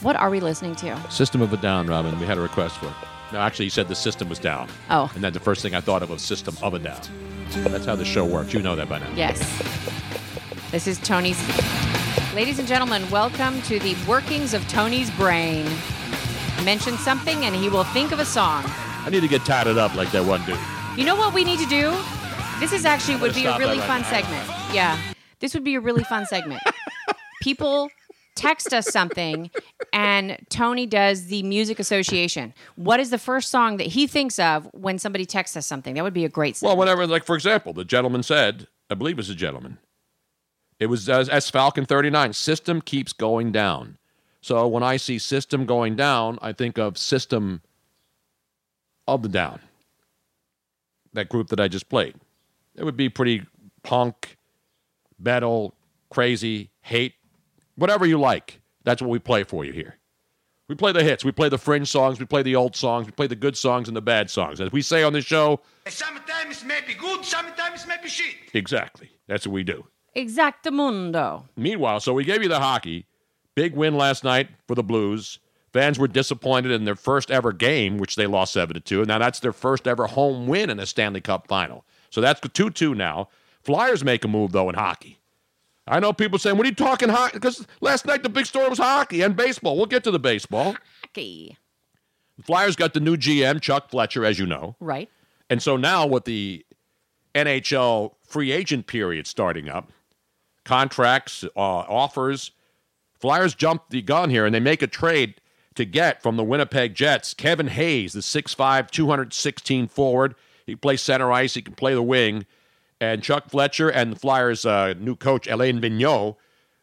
What 0.00 0.14
are 0.16 0.30
we 0.30 0.38
listening 0.40 0.76
to? 0.76 0.96
System 1.10 1.42
of 1.42 1.52
a 1.52 1.56
Down, 1.56 1.86
Robin. 1.88 2.18
We 2.20 2.26
had 2.26 2.38
a 2.38 2.40
request 2.40 2.78
for 2.78 2.86
it. 2.86 2.92
No, 3.32 3.40
actually, 3.40 3.66
he 3.66 3.70
said 3.70 3.88
the 3.88 3.94
system 3.94 4.28
was 4.28 4.38
down. 4.38 4.68
Oh. 4.90 5.10
And 5.14 5.22
then 5.22 5.32
the 5.32 5.40
first 5.40 5.60
thing 5.60 5.74
I 5.74 5.80
thought 5.80 6.02
of 6.02 6.08
was 6.10 6.22
System 6.22 6.56
of 6.62 6.72
a 6.74 6.78
Down. 6.78 7.00
That's 7.50 7.84
how 7.84 7.96
the 7.96 8.04
show 8.04 8.24
works. 8.24 8.54
You 8.54 8.62
know 8.62 8.76
that 8.76 8.88
by 8.88 9.00
now. 9.00 9.10
Yes. 9.14 9.38
This 10.70 10.86
is 10.86 10.98
Tony's. 10.98 11.38
Ladies 12.34 12.58
and 12.58 12.68
gentlemen, 12.68 13.08
welcome 13.10 13.60
to 13.62 13.78
the 13.80 13.96
workings 14.06 14.54
of 14.54 14.66
Tony's 14.68 15.10
brain. 15.12 15.66
Mention 16.64 16.96
something 16.98 17.44
and 17.44 17.54
he 17.54 17.68
will 17.68 17.84
think 17.84 18.12
of 18.12 18.18
a 18.20 18.24
song. 18.24 18.62
I 18.66 19.08
need 19.10 19.20
to 19.20 19.28
get 19.28 19.44
tatted 19.44 19.78
up 19.78 19.94
like 19.94 20.10
that 20.12 20.24
one 20.24 20.44
dude. 20.44 20.58
You 20.96 21.04
know 21.04 21.16
what 21.16 21.34
we 21.34 21.44
need 21.44 21.58
to 21.58 21.66
do? 21.66 21.96
This 22.60 22.72
is 22.72 22.84
actually 22.84 23.16
would 23.16 23.34
be 23.34 23.46
a 23.46 23.56
really 23.56 23.78
fun 23.78 24.02
segment. 24.04 24.44
Yeah. 24.72 24.98
This 25.38 25.54
would 25.54 25.62
be 25.64 25.76
a 25.76 25.80
really 25.80 26.02
fun 26.04 26.26
segment. 26.26 26.60
People 27.42 27.88
text 28.34 28.72
us 28.74 28.88
something 28.88 29.50
and 29.92 30.38
Tony 30.48 30.84
does 30.86 31.26
the 31.26 31.42
music 31.44 31.78
association. 31.78 32.52
What 32.74 32.98
is 32.98 33.10
the 33.10 33.18
first 33.18 33.50
song 33.50 33.76
that 33.76 33.86
he 33.88 34.06
thinks 34.08 34.38
of 34.40 34.68
when 34.72 34.98
somebody 34.98 35.24
texts 35.24 35.56
us 35.56 35.66
something? 35.66 35.94
That 35.94 36.02
would 36.02 36.14
be 36.14 36.24
a 36.24 36.28
great 36.28 36.54
Well, 36.60 36.70
segment. 36.72 36.78
whatever. 36.78 37.06
Like 37.06 37.24
for 37.24 37.36
example, 37.36 37.72
the 37.72 37.84
gentleman 37.84 38.24
said, 38.24 38.66
I 38.90 38.94
believe 38.94 39.14
it 39.14 39.18
was 39.18 39.30
a 39.30 39.34
gentleman. 39.36 39.78
It 40.80 40.86
was 40.86 41.08
uh, 41.08 41.24
S 41.30 41.50
Falcon 41.50 41.86
39. 41.86 42.32
System 42.32 42.80
keeps 42.80 43.12
going 43.12 43.52
down. 43.52 43.98
So 44.40 44.66
when 44.66 44.82
I 44.82 44.96
see 44.96 45.18
system 45.18 45.64
going 45.64 45.94
down, 45.94 46.38
I 46.42 46.52
think 46.52 46.76
of 46.78 46.98
system 46.98 47.62
of 49.06 49.22
the 49.22 49.28
down. 49.28 49.60
That 51.12 51.28
group 51.28 51.48
that 51.48 51.60
I 51.60 51.68
just 51.68 51.88
played. 51.88 52.14
It 52.78 52.84
would 52.84 52.96
be 52.96 53.08
pretty 53.08 53.42
punk, 53.82 54.36
metal, 55.18 55.74
crazy, 56.10 56.70
hate, 56.82 57.14
whatever 57.76 58.06
you 58.06 58.18
like. 58.18 58.60
That's 58.84 59.02
what 59.02 59.10
we 59.10 59.18
play 59.18 59.42
for 59.44 59.64
you 59.64 59.72
here. 59.72 59.96
We 60.68 60.74
play 60.74 60.92
the 60.92 61.02
hits. 61.02 61.24
We 61.24 61.32
play 61.32 61.48
the 61.48 61.58
fringe 61.58 61.88
songs. 61.88 62.20
We 62.20 62.26
play 62.26 62.42
the 62.42 62.54
old 62.54 62.76
songs. 62.76 63.06
We 63.06 63.12
play 63.12 63.26
the 63.26 63.34
good 63.36 63.56
songs 63.56 63.88
and 63.88 63.96
the 63.96 64.02
bad 64.02 64.30
songs. 64.30 64.60
As 64.60 64.70
we 64.70 64.82
say 64.82 65.02
on 65.02 65.12
the 65.14 65.22
show, 65.22 65.60
Sometimes 65.88 66.62
maybe 66.62 66.92
good, 66.94 67.24
sometimes 67.24 67.86
maybe 67.86 68.08
shit. 68.08 68.34
exactly. 68.52 69.10
That's 69.26 69.46
what 69.46 69.54
we 69.54 69.62
do. 69.64 69.86
Exactamundo. 70.14 71.44
Meanwhile, 71.56 72.00
so 72.00 72.12
we 72.12 72.24
gave 72.24 72.42
you 72.42 72.48
the 72.48 72.58
hockey. 72.60 73.06
Big 73.54 73.74
win 73.74 73.96
last 73.96 74.24
night 74.24 74.48
for 74.66 74.74
the 74.74 74.82
Blues. 74.82 75.38
Fans 75.72 75.98
were 75.98 76.08
disappointed 76.08 76.70
in 76.72 76.84
their 76.84 76.94
first 76.94 77.30
ever 77.30 77.52
game, 77.52 77.98
which 77.98 78.16
they 78.16 78.26
lost 78.26 78.52
7 78.52 78.74
to 78.74 78.80
2. 78.80 79.04
Now 79.04 79.18
that's 79.18 79.40
their 79.40 79.52
first 79.52 79.86
ever 79.86 80.06
home 80.06 80.46
win 80.46 80.70
in 80.70 80.78
a 80.78 80.86
Stanley 80.86 81.20
Cup 81.20 81.46
final. 81.46 81.84
So 82.10 82.20
that's 82.20 82.40
2 82.40 82.70
2 82.70 82.94
now. 82.94 83.28
Flyers 83.62 84.04
make 84.04 84.24
a 84.24 84.28
move, 84.28 84.52
though, 84.52 84.68
in 84.68 84.74
hockey. 84.74 85.18
I 85.86 86.00
know 86.00 86.12
people 86.12 86.38
saying, 86.38 86.56
What 86.56 86.66
are 86.66 86.68
you 86.68 86.74
talking 86.74 87.08
hockey? 87.08 87.34
Because 87.38 87.66
last 87.80 88.06
night 88.06 88.22
the 88.22 88.28
big 88.28 88.46
story 88.46 88.68
was 88.68 88.78
hockey 88.78 89.22
and 89.22 89.34
baseball. 89.36 89.76
We'll 89.76 89.86
get 89.86 90.04
to 90.04 90.10
the 90.10 90.18
baseball. 90.18 90.76
Hockey. 91.02 91.56
The 92.36 92.42
Flyers 92.42 92.76
got 92.76 92.94
the 92.94 93.00
new 93.00 93.16
GM, 93.16 93.60
Chuck 93.60 93.90
Fletcher, 93.90 94.24
as 94.24 94.38
you 94.38 94.46
know. 94.46 94.76
Right. 94.80 95.10
And 95.50 95.62
so 95.62 95.76
now 95.76 96.06
with 96.06 96.24
the 96.24 96.64
NHL 97.34 98.14
free 98.22 98.52
agent 98.52 98.86
period 98.86 99.26
starting 99.26 99.68
up, 99.68 99.90
contracts, 100.64 101.44
uh, 101.44 101.48
offers, 101.56 102.52
Flyers 103.18 103.54
jump 103.54 103.90
the 103.90 104.02
gun 104.02 104.30
here 104.30 104.46
and 104.46 104.54
they 104.54 104.60
make 104.60 104.82
a 104.82 104.86
trade 104.86 105.40
to 105.74 105.84
get 105.84 106.22
from 106.22 106.36
the 106.36 106.44
Winnipeg 106.44 106.94
Jets. 106.94 107.34
Kevin 107.34 107.68
Hayes, 107.68 108.12
the 108.12 108.20
6'5, 108.20 108.90
216 108.90 109.88
forward. 109.88 110.34
He 110.68 110.76
plays 110.76 111.00
center 111.00 111.32
ice, 111.32 111.54
he 111.54 111.62
can 111.62 111.74
play 111.74 111.94
the 111.94 112.02
wing. 112.02 112.44
And 113.00 113.22
Chuck 113.22 113.48
Fletcher 113.48 113.88
and 113.88 114.12
the 114.12 114.18
Flyers' 114.18 114.66
uh, 114.66 114.94
new 114.98 115.16
coach, 115.16 115.48
Alain 115.48 115.80
Vigneault, 115.80 116.36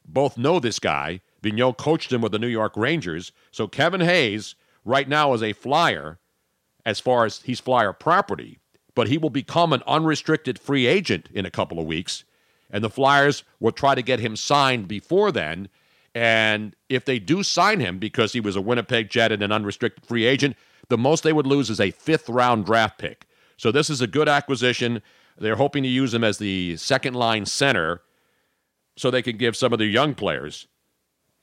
both 0.08 0.38
know 0.38 0.60
this 0.60 0.80
guy. 0.80 1.22
Vigneault 1.44 1.78
coached 1.78 2.12
him 2.12 2.22
with 2.22 2.32
the 2.32 2.40
New 2.40 2.48
York 2.48 2.76
Rangers. 2.76 3.32
So 3.52 3.68
Kevin 3.68 4.02
Hayes, 4.02 4.56
right 4.84 5.08
now, 5.08 5.34
is 5.34 5.44
a 5.44 5.54
Flyer 5.54 6.18
as 6.86 7.00
far 7.00 7.26
as 7.26 7.42
he's 7.44 7.60
Flyer 7.60 7.94
property, 7.94 8.58
but 8.96 9.08
he 9.08 9.20
will 9.20 9.30
become 9.30 9.72
an 9.72 9.84
unrestricted 9.86 10.58
free 10.58 10.88
agent 10.88 11.30
in 11.32 11.46
a 11.46 11.52
couple 11.52 11.80
of 11.80 11.86
weeks. 11.86 12.24
And 12.72 12.84
the 12.84 12.90
Flyers 12.90 13.44
will 13.60 13.72
try 13.72 13.94
to 13.94 14.02
get 14.02 14.20
him 14.20 14.36
signed 14.36 14.88
before 14.88 15.32
then. 15.32 15.70
And 16.16 16.76
if 16.90 17.06
they 17.06 17.20
do 17.20 17.44
sign 17.44 17.80
him 17.80 18.00
because 18.00 18.34
he 18.34 18.40
was 18.40 18.56
a 18.56 18.62
Winnipeg 18.62 19.10
Jet 19.10 19.32
and 19.32 19.44
an 19.44 19.52
unrestricted 19.52 20.06
free 20.06 20.26
agent, 20.26 20.56
the 20.88 20.98
most 20.98 21.24
they 21.24 21.34
would 21.34 21.46
lose 21.46 21.70
is 21.70 21.80
a 21.80 21.92
fifth 21.92 22.30
round 22.30 22.66
draft 22.66 22.98
pick. 22.98 23.28
So 23.58 23.72
this 23.72 23.90
is 23.90 24.02
a 24.02 24.08
good 24.08 24.30
acquisition. 24.30 25.02
They're 25.38 25.56
hoping 25.56 25.84
to 25.84 25.90
use 25.90 26.14
him 26.14 26.24
as 26.24 26.38
the 26.38 26.78
second 26.78 27.14
line 27.14 27.46
center 27.46 28.02
so 28.98 29.12
they 29.12 29.22
can 29.22 29.38
give 29.38 29.56
some 29.56 29.74
of 29.74 29.80
their 29.80 29.88
young 29.88 30.14
players 30.14 30.68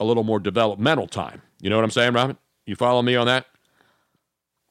a 0.00 0.04
little 0.04 0.24
more 0.24 0.40
developmental 0.40 1.06
time. 1.06 1.42
You 1.60 1.70
know 1.70 1.76
what 1.76 1.84
I'm 1.84 1.90
saying, 1.90 2.14
Robin? 2.14 2.36
You 2.66 2.76
follow 2.76 3.02
me 3.02 3.16
on 3.16 3.26
that? 3.26 3.46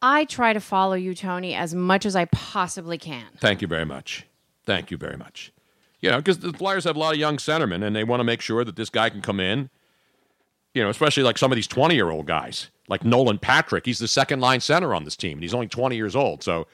I 0.01 0.25
try 0.25 0.53
to 0.53 0.59
follow 0.59 0.95
you, 0.95 1.13
Tony, 1.13 1.53
as 1.53 1.75
much 1.75 2.05
as 2.05 2.15
I 2.15 2.25
possibly 2.25 2.97
can. 2.97 3.25
Thank 3.37 3.61
you 3.61 3.67
very 3.67 3.85
much. 3.85 4.25
Thank 4.65 4.89
you 4.89 4.97
very 4.97 5.17
much. 5.17 5.51
You 5.99 6.09
know, 6.09 6.17
because 6.17 6.39
the 6.39 6.53
Flyers 6.53 6.85
have 6.85 6.95
a 6.95 6.99
lot 6.99 7.13
of 7.13 7.19
young 7.19 7.37
centermen, 7.37 7.85
and 7.85 7.95
they 7.95 8.03
want 8.03 8.19
to 8.19 8.23
make 8.23 8.41
sure 8.41 8.63
that 8.65 8.75
this 8.75 8.89
guy 8.89 9.09
can 9.09 9.21
come 9.21 9.39
in. 9.39 9.69
You 10.73 10.81
know, 10.81 10.89
especially 10.89 11.23
like 11.23 11.37
some 11.37 11.51
of 11.51 11.55
these 11.55 11.67
20 11.67 11.93
year 11.95 12.09
old 12.09 12.25
guys, 12.25 12.71
like 12.87 13.03
Nolan 13.03 13.37
Patrick. 13.37 13.85
He's 13.85 13.99
the 13.99 14.07
second 14.07 14.39
line 14.39 14.61
center 14.61 14.95
on 14.95 15.03
this 15.03 15.15
team, 15.15 15.33
and 15.33 15.43
he's 15.43 15.53
only 15.53 15.67
20 15.67 15.95
years 15.95 16.15
old. 16.15 16.43
So 16.43 16.65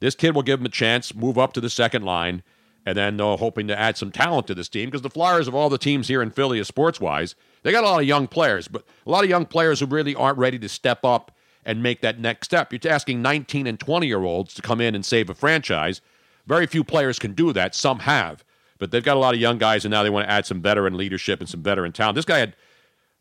this 0.00 0.14
kid 0.14 0.34
will 0.34 0.42
give 0.42 0.60
him 0.60 0.66
a 0.66 0.70
chance, 0.70 1.14
move 1.14 1.38
up 1.38 1.52
to 1.54 1.60
the 1.60 1.70
second 1.70 2.04
line, 2.04 2.42
and 2.86 2.96
then 2.96 3.16
they're 3.16 3.36
hoping 3.36 3.66
to 3.68 3.78
add 3.78 3.96
some 3.96 4.12
talent 4.12 4.46
to 4.46 4.54
this 4.54 4.68
team 4.68 4.86
because 4.86 5.02
the 5.02 5.10
Flyers, 5.10 5.48
of 5.48 5.54
all 5.54 5.68
the 5.68 5.78
teams 5.78 6.08
here 6.08 6.22
in 6.22 6.30
Philly, 6.30 6.62
sports 6.64 7.00
wise, 7.00 7.34
they 7.62 7.72
got 7.72 7.84
a 7.84 7.88
lot 7.88 8.00
of 8.00 8.06
young 8.06 8.26
players, 8.26 8.68
but 8.68 8.84
a 9.06 9.10
lot 9.10 9.24
of 9.24 9.30
young 9.30 9.46
players 9.46 9.80
who 9.80 9.86
really 9.86 10.14
aren't 10.14 10.38
ready 10.38 10.58
to 10.58 10.68
step 10.68 11.04
up 11.04 11.32
and 11.64 11.82
make 11.82 12.02
that 12.02 12.18
next 12.18 12.46
step. 12.46 12.72
You're 12.72 12.92
asking 12.92 13.22
19 13.22 13.66
and 13.66 13.80
20 13.80 14.06
year 14.06 14.22
olds 14.22 14.52
to 14.54 14.62
come 14.62 14.80
in 14.80 14.94
and 14.94 15.04
save 15.04 15.30
a 15.30 15.34
franchise. 15.34 16.02
Very 16.46 16.66
few 16.66 16.84
players 16.84 17.18
can 17.18 17.32
do 17.32 17.52
that. 17.54 17.74
Some 17.74 18.00
have, 18.00 18.44
but 18.78 18.90
they've 18.90 19.02
got 19.02 19.16
a 19.16 19.20
lot 19.20 19.32
of 19.32 19.40
young 19.40 19.56
guys, 19.56 19.86
and 19.86 19.90
now 19.90 20.02
they 20.02 20.10
want 20.10 20.26
to 20.26 20.30
add 20.30 20.44
some 20.44 20.60
veteran 20.60 20.96
leadership 20.96 21.40
and 21.40 21.48
some 21.48 21.62
veteran 21.62 21.92
talent. 21.92 22.16
This 22.16 22.26
guy 22.26 22.38
had 22.38 22.56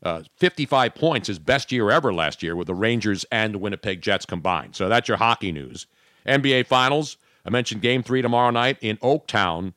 uh, 0.03 0.23
55 0.35 0.93
points, 0.95 1.29
his 1.29 1.39
best 1.39 1.71
year 1.71 1.89
ever 1.89 2.13
last 2.13 2.43
year 2.43 2.57
with 2.57 2.67
the 2.67 2.75
Rangers 2.75 3.25
and 3.31 3.53
the 3.53 3.57
Winnipeg 3.57 4.01
Jets 4.01 4.25
combined. 4.25 4.75
So 4.75 4.89
that's 4.89 5.07
your 5.07 5.17
hockey 5.17 5.53
news. 5.53 5.87
NBA 6.25 6.67
Finals. 6.67 7.17
I 7.45 7.49
mentioned 7.49 7.81
Game 7.81 8.03
Three 8.03 8.21
tomorrow 8.21 8.51
night 8.51 8.77
in 8.81 8.97
Oaktown, 8.97 9.73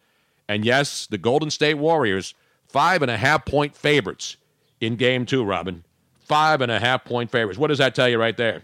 and 0.49 0.65
yes, 0.65 1.07
the 1.07 1.19
Golden 1.19 1.51
State 1.51 1.75
Warriors 1.75 2.35
five 2.69 3.03
and 3.03 3.11
a 3.11 3.17
half 3.17 3.45
point 3.45 3.77
favorites 3.77 4.37
in 4.81 4.97
Game 4.97 5.27
Two. 5.27 5.45
Robin, 5.45 5.85
five 6.21 6.61
and 6.61 6.71
a 6.71 6.79
half 6.79 7.05
point 7.05 7.31
favorites. 7.31 7.59
What 7.59 7.69
does 7.69 7.79
that 7.79 7.95
tell 7.95 8.09
you 8.09 8.19
right 8.19 8.37
there? 8.37 8.63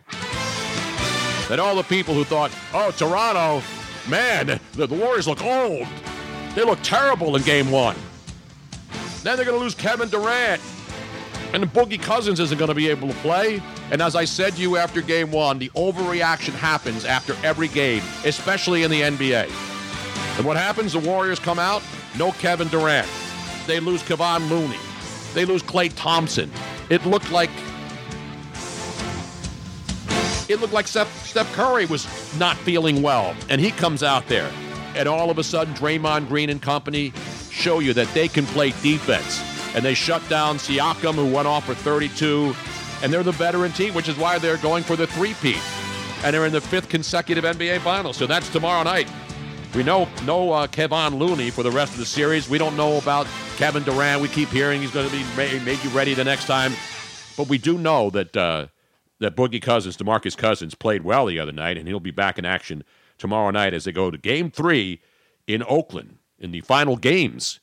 That 1.49 1.59
all 1.59 1.77
the 1.77 1.83
people 1.83 2.15
who 2.15 2.25
thought, 2.25 2.51
oh, 2.73 2.93
Toronto, 2.93 3.63
man, 4.09 4.61
the, 4.73 4.87
the 4.87 4.95
Warriors 4.95 5.27
look 5.29 5.43
old. 5.45 5.87
They 6.55 6.65
look 6.65 6.79
terrible 6.83 7.37
in 7.37 7.43
game 7.43 7.71
one. 7.71 7.97
Then 9.23 9.37
they're 9.37 9.45
going 9.45 9.59
to 9.59 9.63
lose 9.63 9.75
Kevin 9.75 10.09
Durant. 10.09 10.61
And 11.53 11.65
Boogie 11.73 12.01
Cousins 12.01 12.41
isn't 12.41 12.57
going 12.57 12.69
to 12.69 12.75
be 12.75 12.89
able 12.89 13.09
to 13.09 13.15
play. 13.17 13.63
And 13.91 14.01
as 14.01 14.17
I 14.17 14.25
said 14.25 14.55
to 14.55 14.63
you 14.63 14.77
after 14.77 15.03
game 15.03 15.31
one, 15.31 15.59
the 15.59 15.69
overreaction 15.71 16.55
happens 16.55 17.05
after 17.05 17.37
every 17.45 17.69
game, 17.69 18.03
especially 18.25 18.85
in 18.85 18.91
the 18.91 19.03
NBA. 19.03 19.51
And 20.39 20.47
what 20.47 20.57
happens? 20.57 20.95
The 20.95 20.99
Warriors 20.99 21.39
come 21.39 21.59
out, 21.59 21.83
no 22.17 22.33
Kevin 22.33 22.69
Durant. 22.69 23.09
They 23.67 23.81
lose 23.81 24.03
Kevon 24.03 24.49
Looney. 24.49 24.79
They 25.35 25.45
lose 25.45 25.63
Klay 25.63 25.93
Thompson. 25.95 26.51
It 26.89 27.05
looked 27.07 27.31
like 27.31 27.51
it 30.49 30.61
looked 30.61 30.73
like 30.73 30.87
Steph, 30.87 31.27
Steph 31.27 31.51
Curry 31.55 31.87
was 31.87 32.07
not 32.39 32.57
feeling 32.59 33.01
well, 33.01 33.35
and 33.49 33.61
he 33.61 33.71
comes 33.71 34.03
out 34.03 34.27
there, 34.29 34.51
and 34.95 35.09
all 35.09 35.31
of 35.31 35.39
a 35.39 35.45
sudden, 35.45 35.73
Draymond 35.75 36.29
Green 36.29 36.51
and 36.51 36.61
company 36.61 37.13
show 37.51 37.79
you 37.79 37.95
that 37.95 38.13
they 38.13 38.29
can 38.29 38.45
play 38.47 38.71
defense, 38.83 39.41
and 39.75 39.85
they 39.85 39.95
shut 39.95 40.27
down 40.29 40.59
Siakam, 40.59 41.15
who 41.15 41.27
went 41.27 41.49
off 41.49 41.67
for 41.67 41.75
32, 41.75 42.55
and 43.03 43.13
they're 43.13 43.23
the 43.23 43.33
veteran 43.33 43.73
team, 43.73 43.95
which 43.95 44.09
is 44.09 44.17
why 44.17 44.39
they're 44.39 44.59
going 44.59 44.83
for 44.85 44.97
the 44.97 45.07
three-peat, 45.07 45.59
and 46.25 46.35
they're 46.35 46.47
in 46.47 46.53
the 46.53 46.61
fifth 46.61 46.89
consecutive 46.89 47.45
NBA 47.45 47.81
Finals. 47.81 48.17
So 48.17 48.27
that's 48.27 48.49
tomorrow 48.49 48.83
night. 48.83 49.09
We 49.75 49.83
know 49.83 50.07
no 50.25 50.53
uh, 50.53 50.67
Kevon 50.67 51.19
Looney 51.19 51.51
for 51.51 51.63
the 51.63 51.71
rest 51.71 51.93
of 51.93 51.99
the 51.99 52.07
series. 52.07 52.49
We 52.49 52.59
don't 52.59 52.77
know 52.77 52.99
about 52.99 53.27
Kevin 53.57 53.83
Durant. 53.83 54.21
We 54.21 54.29
keep 54.29 54.51
hearing 54.51 54.83
he's 54.83 54.91
going 54.91 55.09
to 55.09 55.17
be 55.17 55.25
made 55.37 55.83
you 55.83 55.91
ready 55.91 56.13
the 56.13 56.25
next 56.25 56.47
time, 56.47 56.73
but 57.37 57.49
we 57.49 57.59
do 57.59 57.79
know 57.79 58.11
that. 58.11 58.37
Uh, 58.37 58.67
that 59.23 59.37
Boogie 59.37 59.63
Cousins, 59.63 59.97
DeMarcus 59.97 60.37
Cousins, 60.37 60.75
played 60.75 61.03
well 61.03 61.27
the 61.27 61.39
other 61.39 61.53
night, 61.53 61.79
and 61.79 61.89
he'll 61.89 62.01
be 62.01 62.11
back 62.11 62.39
in 62.39 62.45
action 62.45 62.85
tomorrow 63.19 63.51
night 63.51 63.73
as 63.73 63.85
they 63.85 63.93
go 63.93 64.11
to 64.11 64.19
Game 64.19 64.51
Three 64.51 65.01
in 65.47 65.63
Oakland 65.67 66.19
in 66.39 66.51
the 66.51 66.61
final 66.61 66.97
games 66.97 67.61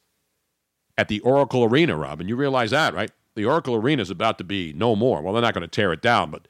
at 0.99 1.07
the 1.07 1.21
Oracle 1.21 1.63
Arena. 1.63 1.95
Robin, 1.95 2.27
you 2.27 2.35
realize 2.35 2.71
that, 2.71 2.93
right? 2.93 3.09
The 3.35 3.45
Oracle 3.45 3.73
Arena 3.75 4.01
is 4.01 4.09
about 4.09 4.37
to 4.39 4.43
be 4.43 4.73
no 4.73 4.97
more. 4.97 5.21
Well, 5.21 5.31
they're 5.31 5.41
not 5.41 5.53
going 5.53 5.61
to 5.61 5.67
tear 5.67 5.93
it 5.93 6.01
down, 6.01 6.29
but 6.29 6.47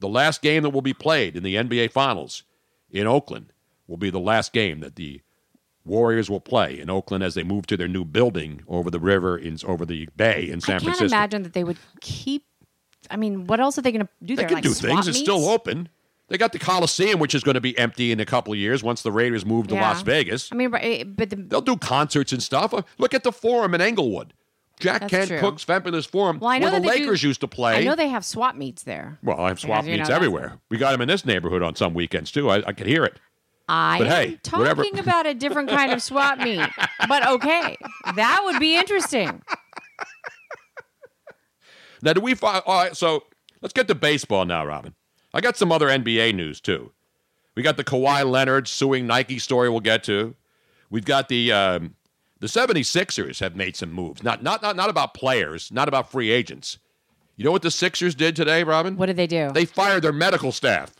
the 0.00 0.08
last 0.08 0.42
game 0.42 0.64
that 0.64 0.70
will 0.70 0.82
be 0.82 0.92
played 0.92 1.36
in 1.36 1.44
the 1.44 1.54
NBA 1.54 1.92
Finals 1.92 2.42
in 2.90 3.06
Oakland 3.06 3.52
will 3.86 3.96
be 3.96 4.10
the 4.10 4.18
last 4.18 4.52
game 4.52 4.80
that 4.80 4.96
the 4.96 5.20
Warriors 5.84 6.28
will 6.28 6.40
play 6.40 6.80
in 6.80 6.90
Oakland 6.90 7.22
as 7.22 7.34
they 7.34 7.44
move 7.44 7.66
to 7.66 7.76
their 7.76 7.86
new 7.86 8.04
building 8.04 8.62
over 8.66 8.90
the 8.90 8.98
river 8.98 9.38
in 9.38 9.56
over 9.64 9.86
the 9.86 10.08
bay 10.16 10.48
in 10.50 10.60
San 10.60 10.60
Francisco. 10.60 10.74
I 10.74 10.78
can't 10.78 10.82
Francisco. 10.82 11.04
imagine 11.16 11.42
that 11.44 11.52
they 11.52 11.64
would 11.64 11.78
keep. 12.00 12.44
I 13.08 13.16
mean, 13.16 13.46
what 13.46 13.60
else 13.60 13.78
are 13.78 13.82
they 13.82 13.92
going 13.92 14.06
to 14.06 14.12
do 14.24 14.34
They 14.34 14.42
there? 14.42 14.48
can 14.48 14.54
like 14.56 14.64
do 14.64 14.70
things. 14.74 15.06
It's 15.06 15.18
still 15.18 15.48
open. 15.48 15.88
They 16.28 16.38
got 16.38 16.52
the 16.52 16.58
Coliseum, 16.58 17.18
which 17.20 17.34
is 17.34 17.42
going 17.42 17.56
to 17.56 17.60
be 17.60 17.76
empty 17.78 18.10
in 18.10 18.18
a 18.20 18.24
couple 18.24 18.52
of 18.54 18.58
years 18.58 18.82
once 18.82 19.02
the 19.02 19.12
Raiders 19.12 19.44
move 19.44 19.66
to 19.68 19.74
Yeah. 19.74 19.82
Las 19.90 20.02
Vegas. 20.02 20.50
I 20.50 20.54
mean, 20.54 20.70
right, 20.70 21.04
but 21.16 21.28
the, 21.30 21.36
They'll 21.36 21.60
do 21.60 21.76
concerts 21.76 22.32
and 22.32 22.42
stuff. 22.42 22.72
Uh, 22.72 22.82
Look 22.98 23.12
at 23.12 23.22
the 23.22 23.32
Forum 23.32 23.74
in 23.74 23.80
Inglewood. 23.82 24.32
Jack 24.80 25.08
Kent 25.08 25.28
true. 25.28 25.38
Cooke's 25.38 25.62
Fabulous 25.62 26.06
Forum, 26.06 26.38
well, 26.40 26.50
I 26.50 26.58
know 26.58 26.70
where 26.70 26.80
the 26.80 26.88
they 26.88 26.96
do- 26.96 27.02
Lakers 27.04 27.22
used 27.22 27.40
to 27.42 27.48
play. 27.48 27.76
I 27.76 27.84
know 27.84 27.94
they 27.94 28.08
have 28.08 28.24
swap 28.24 28.56
meets 28.56 28.82
there. 28.82 29.18
well, 29.22 29.38
I 29.38 29.48
have 29.48 29.60
swap 29.60 29.80
As 29.80 29.86
you 29.86 29.92
know, 29.92 29.98
meets 29.98 30.10
everywhere. 30.10 30.58
We 30.70 30.78
got 30.78 30.90
them 30.92 31.02
in 31.02 31.08
this 31.08 31.24
neighborhood 31.26 31.62
on 31.62 31.76
some 31.76 31.92
weekends 31.94 32.32
too. 32.32 32.50
I, 32.50 32.66
I 32.66 32.72
could 32.72 32.86
hear 32.88 33.04
it. 33.04 33.20
I 33.68 33.98
But 33.98 34.06
am 34.08 34.12
hey, 34.12 34.38
talking 34.42 34.60
whatever- 34.60 34.84
about 35.00 35.26
a 35.26 35.34
different 35.34 35.68
kind 35.68 35.92
of 35.92 36.02
swap 36.02 36.38
meet. 36.38 36.66
But 37.08 37.28
okay, 37.28 37.76
that 38.16 38.40
would 38.44 38.58
be 38.58 38.74
interesting. 38.76 39.40
Now, 42.02 42.14
do 42.14 42.20
we? 42.20 42.34
Fi- 42.34 42.60
all 42.66 42.82
right, 42.82 42.96
so 42.96 43.24
let's 43.60 43.72
get 43.72 43.86
to 43.88 43.94
baseball 43.94 44.44
now, 44.44 44.66
Robin. 44.66 44.94
I 45.34 45.40
got 45.40 45.56
some 45.56 45.72
other 45.72 45.88
NBA 45.88 46.34
news 46.34 46.60
too. 46.60 46.92
We 47.54 47.62
got 47.62 47.76
the 47.76 47.84
Kawhi 47.84 48.28
Leonard 48.28 48.68
suing 48.68 49.06
Nike 49.06 49.38
story. 49.38 49.68
We'll 49.68 49.80
get 49.80 50.04
to. 50.04 50.34
We've 50.90 51.04
got 51.04 51.28
the 51.28 51.52
um, 51.52 51.94
the 52.40 52.46
76ers 52.46 53.40
have 53.40 53.56
made 53.56 53.76
some 53.76 53.92
moves. 53.92 54.22
Not 54.22 54.42
not 54.42 54.62
not 54.62 54.76
not 54.76 54.90
about 54.90 55.14
players, 55.14 55.70
not 55.72 55.88
about 55.88 56.10
free 56.10 56.30
agents. 56.30 56.78
You 57.36 57.44
know 57.44 57.52
what 57.52 57.62
the 57.62 57.70
Sixers 57.70 58.14
did 58.14 58.36
today, 58.36 58.62
Robin? 58.62 58.96
What 58.96 59.06
did 59.06 59.16
they 59.16 59.26
do? 59.26 59.50
They 59.52 59.64
fired 59.64 60.02
their 60.02 60.12
medical 60.12 60.52
staff. 60.52 60.94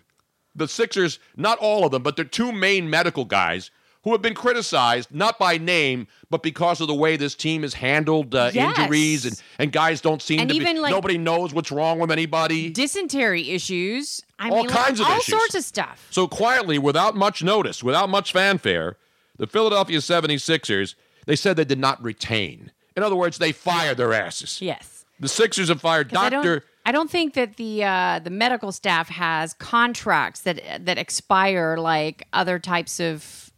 The 0.54 0.68
Sixers, 0.68 1.18
not 1.36 1.58
all 1.58 1.84
of 1.84 1.92
them, 1.92 2.02
but 2.02 2.16
their 2.16 2.24
two 2.24 2.52
main 2.52 2.88
medical 2.88 3.24
guys 3.24 3.70
who 4.04 4.12
have 4.12 4.20
been 4.22 4.34
criticized, 4.34 5.14
not 5.14 5.38
by 5.38 5.58
name, 5.58 6.06
but 6.28 6.42
because 6.42 6.80
of 6.80 6.88
the 6.88 6.94
way 6.94 7.16
this 7.16 7.34
team 7.34 7.62
has 7.62 7.74
handled 7.74 8.34
uh, 8.34 8.50
Yes. 8.52 8.76
injuries 8.78 9.24
and, 9.24 9.40
and 9.58 9.70
guys 9.72 10.00
don't 10.00 10.20
seem 10.20 10.40
And 10.40 10.48
to 10.50 10.56
even, 10.56 10.74
be, 10.74 10.80
like- 10.80 10.90
nobody 10.90 11.18
knows 11.18 11.54
what's 11.54 11.70
wrong 11.70 11.98
with 12.00 12.10
anybody. 12.10 12.70
Dysentery 12.70 13.50
issues. 13.50 14.20
I 14.38 14.48
All 14.50 14.56
mean, 14.58 14.66
like, 14.66 14.76
kinds 14.86 14.98
of 15.00 15.06
all 15.06 15.18
issues. 15.18 15.26
sorts 15.38 15.54
of 15.54 15.62
stuff. 15.64 16.06
So 16.10 16.26
quietly, 16.26 16.78
without 16.78 17.14
much 17.14 17.44
notice, 17.44 17.82
without 17.84 18.08
much 18.08 18.32
fanfare, 18.32 18.96
the 19.38 19.46
Philadelphia 19.46 19.98
76ers, 19.98 20.94
they 21.26 21.36
said 21.36 21.56
they 21.56 21.64
did 21.64 21.78
not 21.78 22.02
retain. 22.02 22.72
In 22.96 23.02
other 23.02 23.16
words, 23.16 23.38
they 23.38 23.52
fired 23.52 23.96
their 23.96 24.12
asses. 24.12 24.60
Yes. 24.60 25.04
The 25.20 25.28
Sixers 25.28 25.68
have 25.68 25.80
fired 25.80 26.08
Dr. 26.08 26.64
I 26.84 26.90
don't 26.90 27.08
think 27.10 27.34
that 27.34 27.56
the 27.56 27.84
uh, 27.84 28.18
the 28.18 28.30
medical 28.30 28.72
staff 28.72 29.08
has 29.08 29.54
contracts 29.54 30.40
that 30.40 30.84
that 30.84 30.98
expire 30.98 31.76
like 31.78 32.26
other 32.32 32.58
types 32.58 32.98
of 32.98 33.51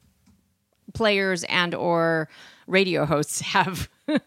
players 0.95 1.45
and 1.45 1.75
or 1.75 2.29
radio 2.67 3.05
hosts 3.05 3.41
have. 3.41 3.89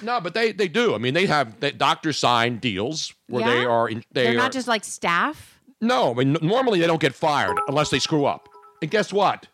No, 0.00 0.20
but 0.20 0.32
they, 0.32 0.52
they 0.52 0.68
do. 0.68 0.94
I 0.94 0.98
mean, 0.98 1.12
they 1.12 1.26
have 1.26 1.58
they, 1.58 1.72
doctors 1.72 2.18
sign 2.18 2.58
deals 2.58 3.12
where 3.26 3.44
they 3.44 3.64
are 3.64 3.88
in, 3.88 4.04
they 4.12 4.24
They're 4.24 4.34
are 4.34 4.36
not 4.36 4.52
just 4.52 4.68
like 4.68 4.84
staff. 4.84 5.58
No, 5.80 6.12
I 6.12 6.14
mean, 6.14 6.36
n- 6.36 6.46
normally 6.46 6.78
they 6.78 6.86
don't 6.86 7.00
get 7.00 7.16
fired 7.16 7.58
unless 7.66 7.90
they 7.90 7.98
screw 7.98 8.24
up. 8.24 8.48
And 8.80 8.92
guess 8.92 9.12
what? 9.12 9.48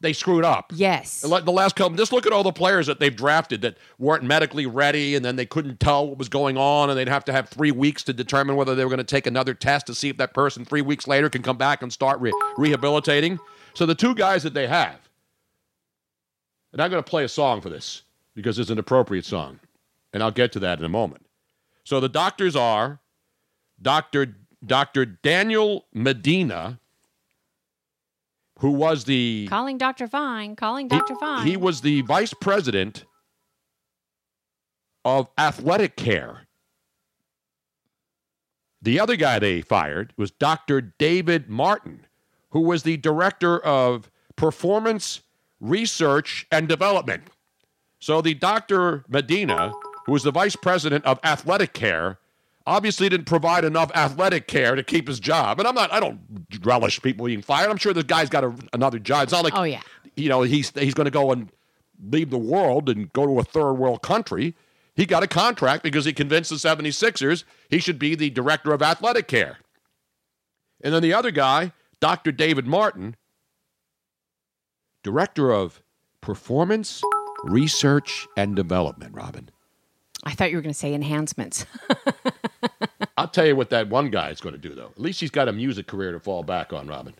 they 0.00 0.12
screwed 0.12 0.44
up. 0.44 0.72
Yes. 0.74 1.20
The 1.22 1.40
the 1.40 1.52
last 1.52 1.76
couple, 1.76 1.96
just 1.96 2.12
look 2.12 2.26
at 2.26 2.32
all 2.32 2.42
the 2.42 2.52
players 2.52 2.86
that 2.86 3.00
they've 3.00 3.14
drafted 3.14 3.62
that 3.62 3.78
weren't 3.98 4.22
medically 4.22 4.66
ready, 4.66 5.14
and 5.14 5.24
then 5.24 5.36
they 5.36 5.46
couldn't 5.46 5.80
tell 5.80 6.06
what 6.08 6.18
was 6.18 6.28
going 6.28 6.56
on, 6.56 6.90
and 6.90 6.98
they'd 6.98 7.08
have 7.08 7.24
to 7.26 7.32
have 7.32 7.48
three 7.48 7.72
weeks 7.72 8.02
to 8.04 8.12
determine 8.12 8.56
whether 8.56 8.74
they 8.74 8.84
were 8.84 8.90
going 8.90 8.98
to 8.98 9.04
take 9.04 9.26
another 9.26 9.54
test 9.54 9.86
to 9.86 9.94
see 9.94 10.08
if 10.08 10.16
that 10.18 10.34
person 10.34 10.64
three 10.64 10.82
weeks 10.82 11.06
later 11.06 11.28
can 11.28 11.42
come 11.42 11.56
back 11.56 11.82
and 11.82 11.92
start 11.92 12.20
re- 12.20 12.32
rehabilitating. 12.56 13.38
So 13.74 13.86
the 13.86 13.94
two 13.94 14.14
guys 14.14 14.42
that 14.44 14.54
they 14.54 14.66
have, 14.66 15.07
and 16.72 16.82
I'm 16.82 16.90
going 16.90 17.02
to 17.02 17.08
play 17.08 17.24
a 17.24 17.28
song 17.28 17.60
for 17.60 17.68
this 17.68 18.02
because 18.34 18.58
it's 18.58 18.70
an 18.70 18.78
appropriate 18.78 19.24
song, 19.24 19.60
and 20.12 20.22
I'll 20.22 20.30
get 20.30 20.52
to 20.52 20.60
that 20.60 20.78
in 20.78 20.84
a 20.84 20.88
moment. 20.88 21.26
So 21.84 22.00
the 22.00 22.08
doctors 22.08 22.54
are 22.54 23.00
Dr. 23.80 24.36
Dr. 24.64 25.06
Daniel 25.06 25.86
Medina, 25.92 26.80
who 28.58 28.70
was 28.70 29.04
the 29.04 29.46
Calling 29.48 29.78
Dr. 29.78 30.06
Fine. 30.06 30.56
Calling 30.56 30.86
he- 30.86 30.96
Dr. 30.96 31.14
Fine. 31.16 31.46
He 31.46 31.56
was 31.56 31.80
the 31.80 32.02
vice 32.02 32.34
president 32.34 33.04
of 35.04 35.28
athletic 35.38 35.96
care. 35.96 36.46
The 38.82 39.00
other 39.00 39.16
guy 39.16 39.38
they 39.38 39.60
fired 39.60 40.12
was 40.16 40.30
Dr. 40.30 40.80
David 40.80 41.48
Martin, 41.48 42.06
who 42.50 42.60
was 42.60 42.82
the 42.82 42.96
director 42.96 43.58
of 43.58 44.10
performance 44.36 45.20
research 45.60 46.46
and 46.52 46.68
development. 46.68 47.24
So 48.00 48.20
the 48.20 48.34
Dr. 48.34 49.04
Medina, 49.08 49.72
who 50.06 50.12
was 50.12 50.22
the 50.22 50.30
vice 50.30 50.56
president 50.56 51.04
of 51.04 51.18
athletic 51.24 51.72
care, 51.72 52.18
obviously 52.66 53.08
didn't 53.08 53.26
provide 53.26 53.64
enough 53.64 53.90
athletic 53.94 54.46
care 54.46 54.74
to 54.74 54.82
keep 54.84 55.08
his 55.08 55.18
job. 55.18 55.58
And 55.58 55.66
I'm 55.66 55.74
not, 55.74 55.92
I 55.92 55.98
don't 56.00 56.20
relish 56.62 57.00
people 57.02 57.26
being 57.26 57.42
fired. 57.42 57.70
I'm 57.70 57.76
sure 57.78 57.92
this 57.92 58.04
guy's 58.04 58.28
got 58.28 58.44
a, 58.44 58.54
another 58.72 58.98
job. 58.98 59.24
It's 59.24 59.32
not 59.32 59.42
like, 59.42 59.54
Oh, 59.56 59.64
yeah. 59.64 59.80
you 60.16 60.28
know, 60.28 60.42
he's 60.42 60.70
he's 60.78 60.94
going 60.94 61.06
to 61.06 61.10
go 61.10 61.32
and 61.32 61.50
leave 62.10 62.30
the 62.30 62.38
world 62.38 62.88
and 62.88 63.12
go 63.12 63.26
to 63.26 63.38
a 63.40 63.44
third 63.44 63.72
world 63.74 64.02
country. 64.02 64.54
He 64.94 65.06
got 65.06 65.22
a 65.22 65.26
contract 65.28 65.82
because 65.82 66.04
he 66.04 66.12
convinced 66.12 66.50
the 66.50 66.56
76ers 66.56 67.44
he 67.70 67.78
should 67.78 67.98
be 67.98 68.14
the 68.14 68.30
director 68.30 68.72
of 68.72 68.82
athletic 68.82 69.28
care. 69.28 69.58
And 70.82 70.94
then 70.94 71.02
the 71.02 71.14
other 71.14 71.30
guy, 71.30 71.72
Dr. 72.00 72.30
David 72.32 72.66
Martin, 72.66 73.16
director 75.02 75.50
of 75.52 75.82
performance 76.20 77.02
research 77.44 78.26
and 78.36 78.56
development, 78.56 79.14
Robin. 79.14 79.48
I 80.24 80.32
thought 80.32 80.50
you 80.50 80.56
were 80.56 80.62
going 80.62 80.72
to 80.72 80.78
say 80.78 80.94
enhancements. 80.94 81.64
I'll 83.16 83.28
tell 83.28 83.46
you 83.46 83.56
what 83.56 83.70
that 83.70 83.88
one 83.88 84.10
guy 84.10 84.30
is 84.30 84.40
going 84.40 84.54
to 84.54 84.60
do, 84.60 84.74
though. 84.74 84.86
At 84.86 85.00
least 85.00 85.20
he's 85.20 85.30
got 85.30 85.48
a 85.48 85.52
music 85.52 85.86
career 85.86 86.12
to 86.12 86.20
fall 86.20 86.42
back 86.42 86.72
on, 86.72 86.88
Robin. 86.88 87.14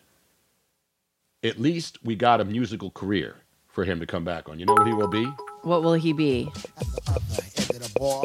At 1.43 1.61
least 1.61 1.99
we 2.05 2.17
got 2.17 2.41
a 2.41 2.45
musical 2.45 2.91
career 2.91 3.37
for 3.79 3.85
him 3.85 4.01
to 4.01 4.07
come 4.07 4.25
back 4.25 4.49
on. 4.49 4.59
You 4.59 4.67
know 4.67 4.73
what 4.73 4.89
he 4.89 4.93
will 4.93 5.07
be? 5.07 5.25
what 5.63 5.85
will 5.85 5.95
he 5.95 6.13
be? 6.13 6.41
End 6.41 7.71
of 7.71 7.81
the 7.81 7.93
bar, 7.97 8.25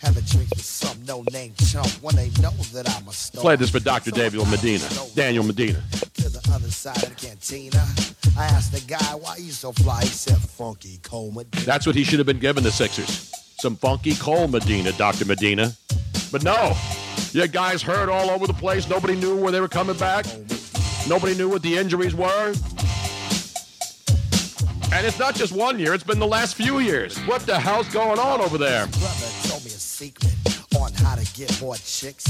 have 0.00 0.16
a 0.16 0.22
drink 0.22 0.50
with 0.50 0.64
some 0.64 0.98
no-name 1.06 1.54
chump 1.70 1.86
when 2.02 2.16
they 2.16 2.30
know 2.42 2.50
that 2.72 2.90
I'm. 2.96 3.04
Play 3.40 3.54
this 3.54 3.70
for 3.70 3.78
Dr. 3.78 4.10
Daniel 4.10 4.44
Medina. 4.46 4.88
Daniel 5.14 5.44
Medina. 5.44 5.80
To 6.14 6.28
the 6.28 6.50
other 6.52 6.68
side 6.68 7.00
of 7.00 7.10
the 7.10 7.14
cantina. 7.14 7.78
I 8.36 8.46
asked 8.46 8.72
the 8.72 8.80
guy 8.88 9.14
why 9.14 9.36
you 9.36 9.52
so 9.52 9.70
fly. 9.70 10.00
He 10.00 10.08
said, 10.08 10.36
"Funky 10.36 10.98
Cold 11.04 11.36
Medina." 11.36 11.64
That's 11.64 11.86
what 11.86 11.94
he 11.94 12.02
should 12.02 12.18
have 12.18 12.26
been 12.26 12.40
given 12.40 12.64
the 12.64 12.72
Sixers. 12.72 13.30
Some 13.60 13.76
funky 13.76 14.16
Cold 14.16 14.50
Medina, 14.50 14.90
Dr. 14.92 15.26
Medina. 15.26 15.74
But 16.32 16.42
no, 16.42 16.74
you 17.30 17.46
guys 17.46 17.82
hurt 17.82 18.08
all 18.08 18.30
over 18.30 18.48
the 18.48 18.52
place. 18.64 18.88
Nobody 18.88 19.14
knew 19.14 19.36
where 19.36 19.52
they 19.52 19.60
were 19.60 19.68
coming 19.68 19.96
back. 19.96 20.26
Nobody 21.08 21.36
knew 21.36 21.48
what 21.48 21.62
the 21.62 21.78
injuries 21.78 22.16
were. 22.16 22.52
And 24.90 25.06
it's 25.06 25.18
not 25.18 25.34
just 25.34 25.52
one 25.52 25.78
year, 25.78 25.92
it's 25.92 26.04
been 26.04 26.18
the 26.18 26.26
last 26.26 26.54
few 26.54 26.78
years. 26.78 27.18
What 27.20 27.42
the 27.42 27.58
hell's 27.58 27.88
going 27.88 28.18
on 28.18 28.40
over 28.40 28.56
there? 28.56 28.86
Brother 28.86 29.26
told 29.42 29.64
me 29.64 29.70
a 29.70 29.74
secret 29.74 30.34
on 30.80 30.92
how 30.94 31.14
to 31.14 31.24
get 31.34 31.60
more 31.60 31.76
chicks. 31.76 32.24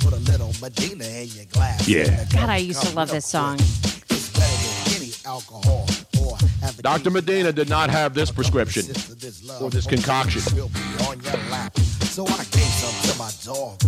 Put 0.00 0.12
a 0.12 0.16
little 0.30 0.52
Medina 0.60 1.04
in 1.04 1.28
your 1.28 1.44
glass. 1.46 1.88
Yeah. 1.88 2.24
God, 2.32 2.50
I 2.50 2.58
used 2.58 2.82
to 2.82 2.94
love 2.94 3.10
this 3.10 3.26
song. 3.26 3.56
quick. 3.56 4.04
It's 4.10 4.28
better 4.30 4.90
than 4.90 5.02
any 5.02 5.12
alcohol 5.24 5.86
or 6.20 6.36
having 6.60 6.82
Dr. 6.82 7.10
Medina 7.10 7.50
did 7.52 7.68
not 7.70 7.88
have 7.88 8.12
this 8.12 8.30
prescription 8.30 8.84
or 9.60 9.70
this 9.70 9.86
concoction. 9.86 10.42
Will 10.54 10.68
be 10.68 11.04
on 11.08 11.20
your 11.20 11.32
lap. 11.50 11.76
So 11.78 12.26
I 12.26 12.44
gave 12.50 12.62
some 12.62 13.10
to 13.12 13.18
my 13.18 13.30
dog 13.42 13.82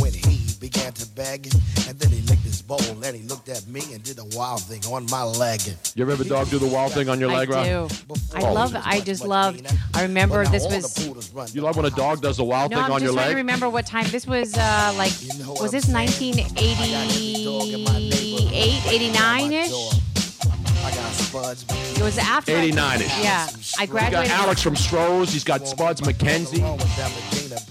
when 0.00 0.12
he 0.12 0.40
began 0.58 0.92
to 0.94 1.06
beg. 1.10 1.46
And 1.86 1.98
then 1.98 2.10
he 2.10 2.22
licked 2.22 2.37
his 2.37 2.37
bowl 2.68 2.78
and 3.02 3.16
he 3.16 3.22
looked 3.22 3.48
at 3.48 3.66
me 3.66 3.80
and 3.94 4.02
did 4.02 4.18
a 4.18 4.24
wild 4.36 4.62
thing 4.62 4.84
on 4.92 5.06
my 5.10 5.22
leg. 5.24 5.62
You 5.94 6.02
ever 6.04 6.14
have 6.14 6.28
dog 6.28 6.50
do 6.50 6.58
the 6.58 6.66
wild 6.66 6.92
thing 6.92 7.08
on 7.08 7.18
your 7.18 7.30
I 7.30 7.38
leg, 7.38 7.48
Rob? 7.48 7.64
do. 7.64 7.88
I 8.34 8.42
Oh. 8.42 8.52
love. 8.52 8.76
I 8.84 9.00
just 9.00 9.24
loved. 9.24 9.66
I 9.94 10.02
remember 10.02 10.44
this 10.46 10.64
was. 10.64 11.54
You 11.54 11.62
love 11.62 11.76
when 11.76 11.86
a 11.86 11.90
dog 11.90 12.20
does 12.20 12.36
the 12.36 12.44
wild 12.44 12.70
No, 12.70 12.76
thing 12.76 12.84
I'm 12.84 12.92
on 12.92 13.00
just 13.00 13.04
your 13.06 13.14
trying 13.14 13.24
to 13.24 13.28
leg? 13.30 13.36
remember 13.38 13.70
what 13.70 13.86
time 13.86 14.06
this 14.10 14.26
was. 14.26 14.54
Uh, 14.54 14.92
like, 14.98 15.12
was 15.60 15.72
this 15.72 15.88
1988, 15.88 18.82
89 18.86 19.52
ish? 19.52 19.70
I 20.84 20.90
got 20.94 21.12
spuds. 21.12 21.64
It 21.96 22.02
was 22.02 22.18
after. 22.18 22.52
89 22.52 23.00
ish. 23.00 23.18
Yeah, 23.22 23.46
I 23.48 23.52
He's 23.56 23.74
got 23.76 23.88
graduated. 23.88 24.30
Alex 24.32 24.60
from 24.62 24.74
Stroh's. 24.74 25.32
He's 25.32 25.44
got 25.44 25.66
Spuds 25.66 26.02
MacKenzie. 26.02 26.62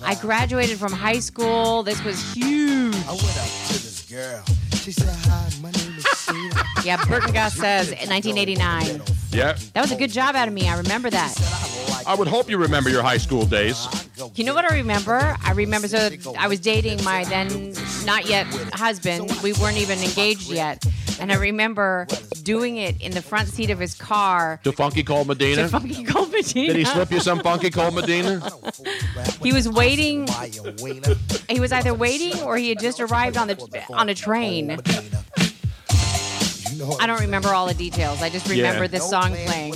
I 0.03 0.15
graduated 0.15 0.79
from 0.79 0.91
high 0.91 1.19
school. 1.19 1.83
This 1.83 2.03
was 2.03 2.19
huge. 2.33 2.95
I 2.95 3.11
went 3.11 3.37
up 3.37 3.47
to 3.67 3.73
this 3.73 4.05
girl. 4.09 4.43
She 4.87 4.93
said, 4.93 5.13
Hi, 5.25 5.49
my 5.61 5.69
name. 5.71 5.86
Yeah, 6.83 7.03
Burton 7.05 7.33
Goss 7.33 7.53
says 7.55 7.89
in 7.89 8.09
1989. 8.09 9.01
Yeah. 9.31 9.57
That 9.73 9.81
was 9.81 9.91
a 9.91 9.95
good 9.95 10.11
job 10.11 10.35
out 10.35 10.47
of 10.47 10.53
me. 10.53 10.67
I 10.67 10.77
remember 10.77 11.09
that. 11.09 11.33
I 12.05 12.15
would 12.15 12.27
hope 12.27 12.49
you 12.49 12.57
remember 12.57 12.89
your 12.89 13.03
high 13.03 13.17
school 13.17 13.45
days. 13.45 13.87
You 14.35 14.45
know 14.45 14.53
what 14.53 14.69
I 14.69 14.75
remember? 14.75 15.35
I 15.43 15.51
remember 15.51 15.87
so 15.87 16.09
I 16.37 16.47
was 16.47 16.59
dating 16.59 17.03
my 17.03 17.23
then 17.25 17.73
not 18.05 18.29
yet 18.29 18.45
husband. 18.73 19.31
We 19.43 19.53
weren't 19.53 19.77
even 19.77 19.99
engaged 19.99 20.49
yet. 20.49 20.85
And 21.19 21.31
I 21.31 21.35
remember 21.35 22.07
doing 22.43 22.77
it 22.77 23.01
in 23.01 23.11
the 23.11 23.21
front 23.21 23.49
seat 23.49 23.71
of 23.71 23.79
his 23.79 23.95
car. 23.95 24.59
To 24.63 24.71
Funky 24.71 25.03
Cold 25.03 25.27
Medina? 25.27 25.63
To 25.63 25.67
Funky 25.69 26.03
Cold 26.03 26.31
Medina. 26.31 26.67
Did 26.67 26.75
he 26.77 26.85
slip 26.85 27.11
you 27.11 27.19
some 27.19 27.39
Funky 27.39 27.69
Cold 27.69 27.95
Medina? 27.95 28.41
He 29.43 29.53
was 29.53 29.69
waiting. 29.69 30.27
He 31.49 31.59
was 31.59 31.71
either 31.71 31.93
waiting 31.93 32.41
or 32.41 32.57
he 32.57 32.69
had 32.69 32.79
just 32.79 32.99
arrived 32.99 33.37
on 33.37 33.47
the 33.47 33.83
on 33.93 34.09
a 34.09 34.15
train. 34.15 34.77
I 36.99 37.07
don't 37.07 37.21
remember 37.21 37.49
all 37.49 37.67
the 37.67 37.73
details. 37.73 38.21
I 38.21 38.29
just 38.29 38.47
remember 38.49 38.83
Yeah. 38.83 38.87
this 38.87 39.09
song 39.09 39.33
playing. 39.45 39.73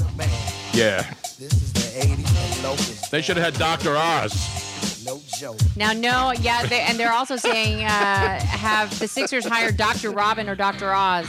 Yeah. 0.74 1.06
This 1.39 1.54
is 1.54 1.74
the 1.74 1.80
80s. 2.02 3.10
They 3.10 3.22
should 3.22 3.38
have 3.38 3.45
had 3.45 3.60
Dr. 3.60 3.95
Oz. 3.97 5.04
No 5.06 5.20
joke. 5.38 5.58
Now, 5.76 5.93
no, 5.93 6.32
yeah, 6.41 6.64
they, 6.66 6.82
and 6.82 6.97
they're 6.99 7.12
also 7.12 7.36
saying 7.36 7.84
uh, 7.84 8.39
have 8.39 8.97
the 8.99 9.08
Sixers 9.08 9.45
hired 9.45 9.76
Dr. 9.76 10.12
Robin 10.12 10.47
or 10.47 10.56
Dr. 10.56 10.93
Oz 10.93 11.28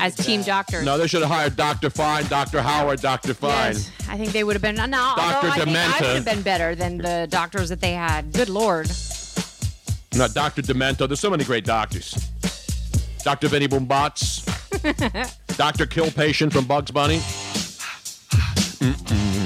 as 0.00 0.14
team 0.16 0.42
doctors. 0.42 0.84
No, 0.84 0.96
they 0.96 1.06
should 1.06 1.20
have 1.20 1.30
hired 1.30 1.54
Dr. 1.56 1.90
Fine, 1.90 2.26
Dr. 2.28 2.62
Howard, 2.62 3.00
Dr. 3.02 3.34
Fine. 3.34 3.74
Yes, 3.74 3.90
I 4.08 4.16
think 4.16 4.32
they 4.32 4.42
would 4.42 4.54
have 4.56 4.62
been. 4.62 4.76
No, 4.76 4.82
although 5.18 5.22
Dr. 5.22 5.48
I 5.48 5.50
think 5.64 5.68
I 5.68 5.70
Dementa. 5.70 6.00
would 6.00 6.16
have 6.16 6.24
been 6.24 6.42
better 6.42 6.74
than 6.74 6.96
the 6.98 7.26
doctors 7.30 7.68
that 7.68 7.80
they 7.80 7.92
had. 7.92 8.32
Good 8.32 8.48
lord. 8.48 8.86
No, 10.14 10.26
Dr. 10.26 10.62
Demento. 10.62 11.06
There's 11.06 11.20
so 11.20 11.30
many 11.30 11.44
great 11.44 11.64
doctors. 11.66 12.12
Dr. 13.22 13.48
Vinny 13.48 13.68
Boombatz. 13.68 14.46
Dr. 15.56 15.86
Kill 15.86 16.10
Patient 16.10 16.52
from 16.52 16.64
Bugs 16.64 16.90
Bunny. 16.90 17.20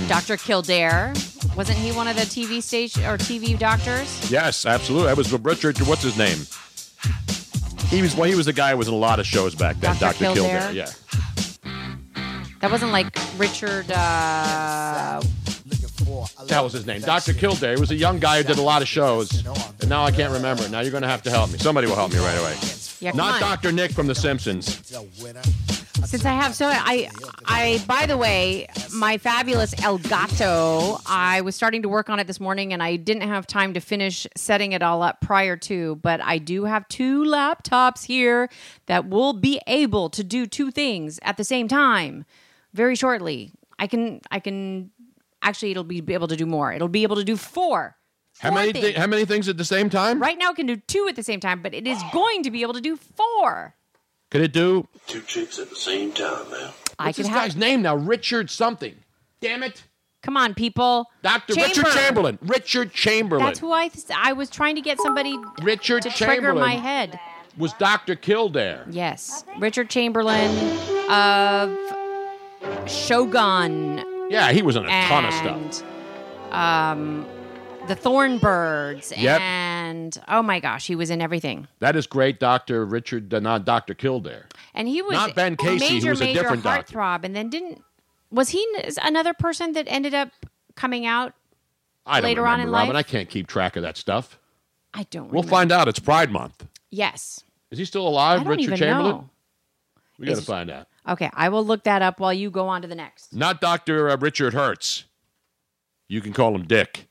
Dr. 0.08 0.36
Kildare. 0.36 1.12
Wasn't 1.56 1.78
he 1.78 1.92
one 1.92 2.08
of 2.08 2.16
the 2.16 2.22
TV 2.22 2.62
station 2.62 3.04
or 3.04 3.16
TV 3.18 3.58
doctors? 3.58 4.30
Yes, 4.30 4.66
absolutely. 4.66 5.08
That 5.08 5.16
was 5.16 5.32
Richard. 5.32 5.78
What's 5.78 6.02
his 6.02 6.16
name? 6.18 6.38
He 7.88 8.02
was 8.02 8.14
well. 8.16 8.28
He 8.28 8.34
was 8.34 8.46
the 8.46 8.52
guy 8.52 8.72
who 8.72 8.76
was 8.78 8.88
in 8.88 8.94
a 8.94 8.96
lot 8.96 9.20
of 9.20 9.26
shows 9.26 9.54
back 9.54 9.76
then. 9.80 9.96
Dr. 9.98 10.24
Dr. 10.24 10.34
Kildare? 10.34 10.60
Kildare. 10.60 10.72
Yeah. 10.72 10.90
That 12.60 12.70
wasn't 12.70 12.92
like 12.92 13.06
Richard. 13.36 13.90
Uh, 13.90 15.20
That 16.46 16.60
was 16.62 16.72
his 16.72 16.86
name. 16.86 17.00
Dr. 17.02 17.34
Kildare 17.34 17.78
was 17.78 17.90
a 17.90 17.94
young 17.94 18.18
guy 18.18 18.38
who 18.42 18.44
did 18.48 18.58
a 18.58 18.62
lot 18.62 18.82
of 18.82 18.88
shows, 18.88 19.44
and 19.80 19.88
now 19.88 20.04
I 20.04 20.10
can't 20.12 20.32
remember. 20.32 20.64
it. 20.64 20.70
Now 20.70 20.80
you're 20.80 20.90
going 20.90 21.02
to 21.02 21.08
have 21.08 21.22
to 21.24 21.30
help 21.30 21.50
me. 21.52 21.58
Somebody 21.58 21.86
will 21.86 21.96
help 21.96 22.12
me 22.12 22.18
right 22.18 22.38
away. 22.38 22.54
Yeah, 23.04 23.10
come 23.10 23.18
Not 23.18 23.34
on. 23.34 23.40
Dr. 23.40 23.70
Nick 23.70 23.90
from 23.92 24.06
The 24.06 24.14
Simpsons. 24.14 24.80
Since 26.06 26.24
I 26.24 26.32
have 26.32 26.54
so 26.54 26.68
I 26.68 27.10
I 27.44 27.84
by 27.86 28.06
the 28.06 28.16
way, 28.16 28.66
my 28.94 29.18
fabulous 29.18 29.74
Elgato, 29.74 31.02
I 31.04 31.42
was 31.42 31.54
starting 31.54 31.82
to 31.82 31.88
work 31.90 32.08
on 32.08 32.18
it 32.18 32.26
this 32.26 32.40
morning 32.40 32.72
and 32.72 32.82
I 32.82 32.96
didn't 32.96 33.28
have 33.28 33.46
time 33.46 33.74
to 33.74 33.80
finish 33.80 34.26
setting 34.38 34.72
it 34.72 34.82
all 34.82 35.02
up 35.02 35.20
prior 35.20 35.54
to, 35.58 35.96
but 35.96 36.22
I 36.22 36.38
do 36.38 36.64
have 36.64 36.88
two 36.88 37.24
laptops 37.24 38.06
here 38.06 38.48
that 38.86 39.06
will 39.06 39.34
be 39.34 39.60
able 39.66 40.08
to 40.08 40.24
do 40.24 40.46
two 40.46 40.70
things 40.70 41.20
at 41.20 41.36
the 41.36 41.44
same 41.44 41.68
time 41.68 42.24
very 42.72 42.96
shortly. 42.96 43.52
I 43.78 43.86
can 43.86 44.22
I 44.30 44.40
can 44.40 44.92
actually 45.42 45.72
it'll 45.72 45.84
be 45.84 46.02
able 46.08 46.28
to 46.28 46.36
do 46.36 46.46
more. 46.46 46.72
It'll 46.72 46.88
be 46.88 47.02
able 47.02 47.16
to 47.16 47.24
do 47.24 47.36
four. 47.36 47.98
How 48.40 48.50
many? 48.52 48.72
things. 48.72 48.84
Thi- 48.86 48.92
how 48.92 49.06
many 49.06 49.24
things 49.24 49.48
at 49.48 49.56
the 49.56 49.64
same 49.64 49.88
time? 49.90 50.20
Right 50.20 50.36
now 50.38 50.50
it 50.50 50.56
can 50.56 50.66
do 50.66 50.76
two 50.76 51.06
at 51.08 51.16
the 51.16 51.22
same 51.22 51.40
time, 51.40 51.62
but 51.62 51.72
it 51.74 51.86
is 51.86 52.02
going 52.12 52.42
to 52.42 52.50
be 52.50 52.62
able 52.62 52.74
to 52.74 52.80
do 52.80 52.96
four. 52.96 53.74
Could 54.30 54.40
it 54.42 54.52
do? 54.52 54.88
Two 55.06 55.20
chicks 55.22 55.58
at 55.58 55.70
the 55.70 55.76
same 55.76 56.10
time, 56.12 56.50
man. 56.50 56.70
I 56.98 57.06
What's 57.06 57.16
could 57.16 57.24
this 57.26 57.28
have. 57.32 57.42
guy's 57.42 57.56
name 57.56 57.82
now? 57.82 57.94
Richard 57.94 58.50
something. 58.50 58.94
Damn 59.40 59.62
it. 59.62 59.84
Come 60.22 60.36
on, 60.36 60.54
people. 60.54 61.06
Dr. 61.22 61.54
Richard 61.54 61.86
Chamberlain. 61.92 62.38
Richard 62.42 62.92
Chamberlain 62.92 63.44
That's 63.46 63.58
who 63.60 63.72
I. 63.72 63.88
Th- 63.88 64.06
I 64.16 64.32
was 64.32 64.48
trying 64.50 64.74
to 64.76 64.80
get 64.80 64.98
somebody 65.00 65.38
Richard 65.62 66.02
to 66.02 66.10
trigger 66.10 66.32
Chamberlain. 66.32 66.60
my 66.60 66.74
head. 66.76 67.20
was 67.58 67.72
Dr. 67.74 68.16
Kildare. 68.16 68.84
Yes, 68.90 69.44
Richard 69.58 69.90
Chamberlain 69.90 70.50
of 71.10 71.76
Shogun 72.88 74.02
Yeah, 74.30 74.50
he 74.52 74.62
was 74.62 74.76
in 74.76 74.84
a 74.86 74.88
ton 74.88 75.24
of 75.26 75.32
and 75.34 75.74
stuff. 75.74 76.52
um, 76.52 77.26
the 77.86 77.94
Thorn 77.96 78.38
Birds, 78.38 79.12
Yep. 79.16 79.40
and 79.40 80.18
oh 80.28 80.42
my 80.42 80.60
gosh, 80.60 80.86
he 80.86 80.94
was 80.94 81.10
in 81.10 81.20
everything. 81.20 81.68
That 81.80 81.96
is 81.96 82.06
great, 82.06 82.40
Dr. 82.40 82.84
Richard, 82.84 83.32
uh, 83.32 83.40
not 83.40 83.64
Dr. 83.64 83.94
Kildare. 83.94 84.46
And 84.74 84.88
he 84.88 85.02
was 85.02 85.12
Not 85.12 85.34
Ben 85.34 85.56
Casey, 85.56 85.86
who 85.86 85.94
major, 85.94 86.10
was 86.10 86.20
a 86.20 86.24
major 86.24 86.40
different 86.40 86.62
doctor. 86.64 86.98
heartthrob, 86.98 87.24
and 87.24 87.34
then 87.36 87.50
didn't 87.50 87.82
was 88.30 88.48
he 88.50 88.66
another 89.02 89.32
person 89.34 89.72
that 89.72 89.86
ended 89.88 90.14
up 90.14 90.30
coming 90.74 91.06
out? 91.06 91.34
I 92.06 92.20
Later 92.20 92.42
remember, 92.42 92.62
on 92.62 92.68
in 92.68 92.72
Robin. 92.72 92.94
life? 92.94 92.96
I 92.96 93.02
can't 93.08 93.28
keep 93.30 93.46
track 93.46 93.76
of 93.76 93.82
that 93.82 93.96
stuff. 93.96 94.38
I 94.92 95.04
don't. 95.04 95.24
We'll 95.32 95.42
remember. 95.42 95.48
find 95.50 95.72
out. 95.72 95.88
It's 95.88 95.98
Pride 95.98 96.30
Month. 96.30 96.66
Yes, 96.90 97.42
Is 97.70 97.78
he 97.78 97.84
still 97.84 98.06
alive, 98.06 98.46
Richard 98.46 98.76
Chamberlain? 98.76 99.16
know. 99.16 99.30
We 100.18 100.26
got 100.26 100.36
to 100.36 100.42
find 100.42 100.70
out. 100.70 100.86
Okay, 101.08 101.28
I 101.32 101.48
will 101.48 101.64
look 101.64 101.84
that 101.84 102.02
up 102.02 102.20
while 102.20 102.32
you 102.32 102.50
go 102.50 102.68
on 102.68 102.82
to 102.82 102.88
the 102.88 102.94
next. 102.94 103.34
Not 103.34 103.60
Dr. 103.60 104.08
Uh, 104.10 104.16
Richard 104.16 104.54
Hertz. 104.54 105.04
You 106.08 106.20
can 106.20 106.32
call 106.32 106.54
him 106.54 106.66
Dick. 106.66 107.08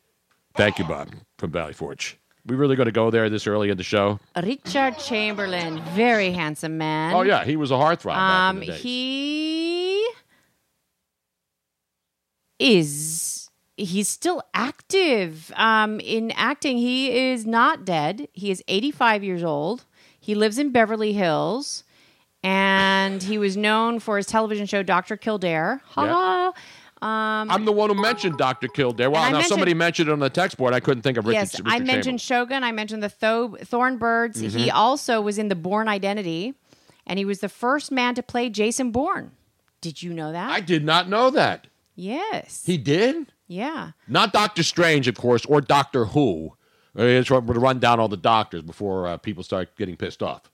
Thank 0.55 0.77
you, 0.79 0.85
Bob, 0.85 1.09
from 1.37 1.51
Valley 1.51 1.73
Forge. 1.73 2.17
We 2.45 2.55
really 2.55 2.75
going 2.75 2.85
to 2.87 2.91
go 2.91 3.09
there 3.09 3.29
this 3.29 3.47
early 3.47 3.69
in 3.69 3.77
the 3.77 3.83
show? 3.83 4.19
Richard 4.41 4.99
Chamberlain, 4.99 5.81
very 5.95 6.31
handsome 6.31 6.77
man. 6.77 7.13
Oh, 7.15 7.21
yeah. 7.21 7.45
He 7.45 7.55
was 7.55 7.71
a 7.71 7.75
heartthrob 7.75 8.15
Um, 8.17 8.59
back 8.59 8.67
in 8.67 8.71
the 8.71 8.73
day. 8.73 8.77
he 8.79 10.07
is 12.59 13.49
he's 13.77 14.07
still 14.07 14.43
active 14.53 15.51
um, 15.55 15.99
in 16.01 16.31
acting. 16.31 16.77
He 16.77 17.11
is 17.31 17.45
not 17.45 17.85
dead. 17.85 18.27
He 18.33 18.51
is 18.51 18.61
85 18.67 19.23
years 19.23 19.43
old. 19.43 19.85
He 20.19 20.35
lives 20.35 20.57
in 20.59 20.71
Beverly 20.71 21.13
Hills, 21.13 21.83
and 22.43 23.23
he 23.23 23.37
was 23.37 23.57
known 23.57 23.99
for 23.99 24.17
his 24.17 24.25
television 24.27 24.65
show 24.67 24.83
Doctor 24.83 25.17
Kildare. 25.17 25.81
Ha 25.85 26.07
ha. 26.07 26.53
Um, 27.03 27.51
I'm 27.51 27.65
the 27.65 27.71
one 27.71 27.89
who 27.89 28.01
mentioned 28.01 28.37
Dr. 28.37 28.67
Kildare. 28.67 29.09
Well, 29.11 29.29
now 29.31 29.41
somebody 29.41 29.73
mentioned 29.73 30.09
it 30.09 30.11
on 30.13 30.19
the 30.19 30.29
text 30.29 30.57
board. 30.57 30.73
I 30.73 30.79
couldn't 30.79 31.01
think 31.03 31.17
of 31.17 31.25
Richard, 31.25 31.39
yes, 31.39 31.59
Richard 31.59 31.67
I 31.67 31.79
mentioned 31.79 32.19
Chamberlain. 32.19 32.47
Shogun. 32.59 32.63
I 32.63 32.71
mentioned 32.71 33.03
the 33.03 33.11
Tho- 33.19 33.57
Thorn 33.63 33.97
Birds. 33.97 34.39
He 34.39 34.47
Mhm. 34.47 34.69
also 34.73 35.19
was 35.19 35.37
in 35.37 35.49
the 35.49 35.55
Bourne 35.55 35.87
Identity, 35.89 36.53
and 37.05 37.19
he 37.19 37.25
was 37.25 37.39
the 37.39 37.49
first 37.49 37.91
man 37.91 38.15
to 38.15 38.23
play 38.23 38.49
Jason 38.49 38.91
Bourne. 38.91 39.31
Did 39.81 40.01
you 40.01 40.13
know 40.13 40.31
that? 40.31 40.49
I 40.49 40.61
did 40.61 40.85
not 40.85 41.09
know 41.09 41.29
that. 41.31 41.67
yes. 41.95 42.63
He 42.65 42.77
did? 42.77 43.33
yeah. 43.47 43.91
Not 44.07 44.31
Doctor 44.33 44.63
Strange, 44.63 45.07
of 45.07 45.15
course, 45.15 45.45
or 45.45 45.59
Doctor 45.61 46.05
Who. 46.05 46.53
Uh, 46.97 47.03
It's 47.03 47.29
going 47.29 47.45
to 47.47 47.53
run 47.59 47.79
down 47.79 47.99
all 47.99 48.07
the 48.07 48.15
doctors 48.17 48.61
before 48.61 49.07
uh, 49.07 49.17
people 49.17 49.43
start 49.43 49.75
getting 49.77 49.97
pissed 49.97 50.23
off. 50.23 50.49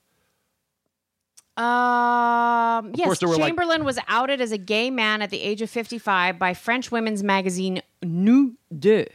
Um, 1.60 2.92
yes, 2.94 3.20
were, 3.20 3.28
like- 3.28 3.40
Chamberlain 3.48 3.84
was 3.84 3.98
outed 4.08 4.40
as 4.40 4.52
a 4.52 4.58
gay 4.58 4.90
man 4.90 5.20
at 5.20 5.30
the 5.30 5.40
age 5.40 5.60
of 5.60 5.68
55 5.68 6.38
by 6.38 6.54
French 6.54 6.90
women's 6.90 7.22
magazine 7.22 7.82
Nous 8.02 8.52
Deux 8.76 9.06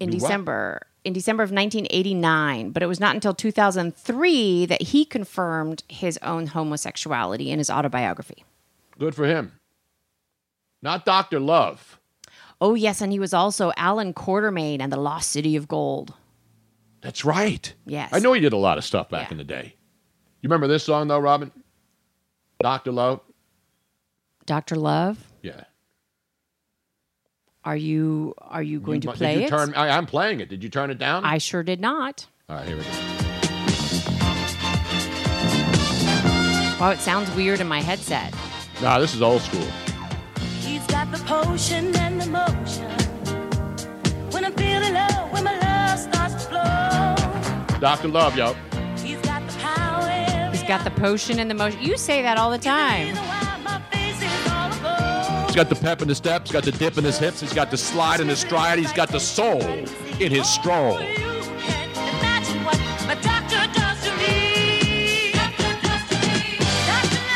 in 0.00 0.10
Nu 0.10 0.16
what? 0.16 0.20
December 0.20 0.86
in 1.04 1.12
December 1.12 1.42
of 1.42 1.50
1989, 1.50 2.70
but 2.70 2.82
it 2.82 2.86
was 2.86 2.98
not 2.98 3.14
until 3.14 3.34
2003 3.34 4.66
that 4.66 4.80
he 4.80 5.04
confirmed 5.04 5.82
his 5.88 6.18
own 6.22 6.46
homosexuality 6.46 7.50
in 7.50 7.58
his 7.58 7.68
autobiography. 7.68 8.44
Good 8.98 9.14
for 9.14 9.26
him. 9.26 9.52
Not 10.80 11.04
Doctor 11.04 11.38
Love. 11.38 11.98
Oh 12.60 12.74
yes, 12.74 13.00
and 13.00 13.12
he 13.12 13.18
was 13.18 13.34
also 13.34 13.72
Allan 13.76 14.14
Quatermain 14.14 14.80
and 14.80 14.92
the 14.92 14.96
Lost 14.96 15.30
City 15.30 15.56
of 15.56 15.68
Gold. 15.68 16.14
That's 17.02 17.24
right. 17.24 17.72
Yes. 17.84 18.10
I 18.12 18.18
know 18.18 18.32
he 18.32 18.40
did 18.40 18.54
a 18.54 18.58
lot 18.58 18.78
of 18.78 18.84
stuff 18.84 19.10
back 19.10 19.30
in 19.30 19.36
the 19.36 19.44
day. 19.44 19.74
You 20.40 20.48
remember 20.48 20.66
this 20.66 20.84
song 20.84 21.08
though, 21.08 21.18
Robin? 21.18 21.50
Doctor 22.60 22.92
Love. 22.92 23.20
Dr. 24.46 24.76
Love, 24.76 25.18
Yeah. 25.42 25.64
are 27.64 27.76
you 27.76 28.34
are 28.38 28.62
you 28.62 28.78
going 28.78 28.96
You 29.02 29.10
to 29.10 29.12
play 29.16 29.34
did 29.34 29.40
you 29.40 29.46
it? 29.46 29.48
Turn, 29.50 29.72
I, 29.74 29.88
I'm 29.96 30.04
playing 30.06 30.40
it. 30.40 30.50
Did 30.50 30.62
you 30.62 30.68
turn 30.68 30.90
it 30.90 30.98
down? 30.98 31.24
I 31.24 31.38
sure 31.38 31.62
did 31.62 31.80
not. 31.80 32.26
All 32.48 32.56
right, 32.56 32.66
here 32.66 32.76
we 32.76 32.82
go. 32.82 32.90
Wow, 36.78 36.90
it 36.90 36.98
sounds 36.98 37.30
weird 37.34 37.60
in 37.60 37.66
my 37.68 37.80
headset. 37.80 38.34
Nah, 38.82 38.98
this 38.98 39.14
is 39.14 39.22
old 39.22 39.40
school. 39.40 39.66
He's 40.60 40.86
got 40.88 41.10
the 41.10 41.18
potion 41.24 41.96
and 41.96 42.20
the 42.20 42.26
motion. 42.26 42.90
When 44.30 44.44
I'm 44.44 44.52
feeling 44.52 44.92
low, 44.92 45.28
when 45.30 45.44
my 45.44 45.58
love 45.58 45.98
starts 46.00 46.44
to 46.44 46.50
flow. 46.50 47.78
Doctor 47.80 48.08
Love, 48.08 48.36
yo. 48.36 48.54
Got 50.76 50.82
the 50.82 50.90
potion 51.00 51.38
and 51.38 51.48
the 51.48 51.54
motion. 51.54 51.80
You 51.80 51.96
say 51.96 52.20
that 52.22 52.36
all 52.36 52.50
the 52.50 52.58
time. 52.58 53.06
He's 55.46 55.54
got 55.54 55.68
the 55.68 55.76
pep 55.76 56.02
in 56.02 56.08
his 56.08 56.18
steps, 56.18 56.50
got 56.50 56.64
the 56.64 56.72
dip 56.72 56.98
in 56.98 57.04
his 57.04 57.16
hips, 57.16 57.40
he's 57.40 57.52
got 57.52 57.70
the 57.70 57.76
slide 57.76 58.18
in 58.18 58.26
his 58.26 58.40
stride, 58.40 58.80
he's 58.80 58.92
got 58.92 59.08
the 59.08 59.20
soul 59.20 59.62
in 59.62 60.32
his 60.32 60.48
stroll. 60.48 60.98
Imagine 60.98 62.64
what 62.64 62.76
my 63.06 63.14
doctor 63.22 63.68
does 63.72 64.02
to 64.02 64.10
me. 64.16 65.30
Doctor 65.30 65.78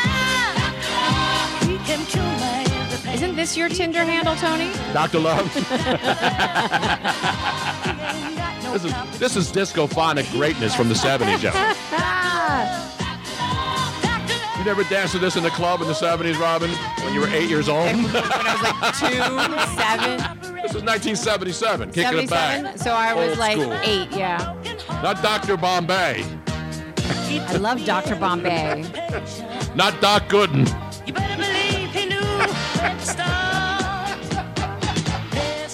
Love, 0.03 1.63
he 1.63 1.77
can 1.87 2.05
cure 2.07 2.21
my 2.21 2.65
every 2.81 2.97
pain. 3.05 3.13
Isn't 3.13 3.37
this 3.37 3.55
your 3.55 3.69
Tinder 3.69 4.03
handle, 4.03 4.35
Tony? 4.35 4.69
Dr. 4.91 5.19
Love. 5.19 5.45
this 8.73 8.83
is 8.83 8.93
this 9.17 9.37
is 9.37 9.49
discophonic 9.49 10.29
greatness 10.33 10.75
from 10.75 10.89
the 10.89 10.95
70s, 10.95 11.41
yo. 11.41 11.51
You 14.59 14.65
never 14.65 14.83
danced 14.83 15.13
to 15.13 15.19
this 15.19 15.37
in 15.37 15.43
the 15.43 15.49
club 15.49 15.81
in 15.81 15.87
the 15.87 15.93
70s, 15.93 16.37
Robin, 16.37 16.69
when 17.03 17.13
you 17.13 17.21
were 17.21 17.29
eight 17.29 17.49
years 17.49 17.69
old? 17.69 17.85
when 17.85 18.05
I 18.13 18.53
was 18.53 18.61
like 18.61 18.93
two, 18.99 19.15
seven, 19.79 20.17
This 20.61 20.75
is 20.75 20.83
1977, 20.83 21.91
kicking 21.91 22.19
it 22.19 22.29
back. 22.29 22.77
So 22.77 22.91
I 22.91 23.13
was 23.13 23.29
Old 23.29 23.37
like 23.39 23.53
school. 23.57 23.73
eight, 23.83 24.11
yeah. 24.11 24.53
Not 25.01 25.21
Dr. 25.23 25.55
Bombay, 25.55 26.25
I 26.97 27.55
love 27.57 27.85
Dr. 27.85 28.15
Bombay. 28.15 28.81
not 29.75 30.01
Doc 30.01 30.23
Gooden. 30.27 30.67
You 31.07 31.13
better 31.13 31.37
believe 31.37 31.91
he 31.93 32.05
knew 32.07 32.19
where 32.19 32.93
to 32.95 33.05
start. 33.05 34.19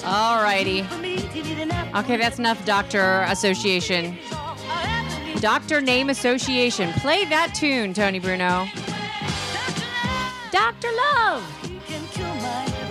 All 0.05 0.43
righty. 0.43 0.81
Okay, 1.95 2.17
that's 2.17 2.37
enough 2.37 2.63
Doctor 2.65 3.21
Association. 3.29 4.17
Doctor 5.45 5.79
Name 5.79 6.09
Association. 6.09 6.91
Play 6.93 7.23
that 7.25 7.53
tune, 7.53 7.93
Tony 7.93 8.17
Bruno. 8.17 8.65
Doctor 10.49 10.87
Love. 10.91 11.43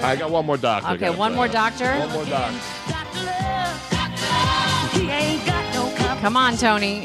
I 0.04 0.14
got 0.16 0.30
one 0.30 0.46
more 0.46 0.56
doctor. 0.56 0.90
Okay, 0.90 1.10
one 1.10 1.32
play. 1.32 1.36
more 1.36 1.48
doctor. 1.48 1.98
One 1.98 2.12
more 2.12 2.24
doctor. 2.26 2.56
He 4.96 5.10
ain't 5.10 5.44
got 5.44 5.74
no 5.74 5.92
company. 5.96 6.20
Come 6.20 6.36
on, 6.36 6.56
Tony. 6.56 7.04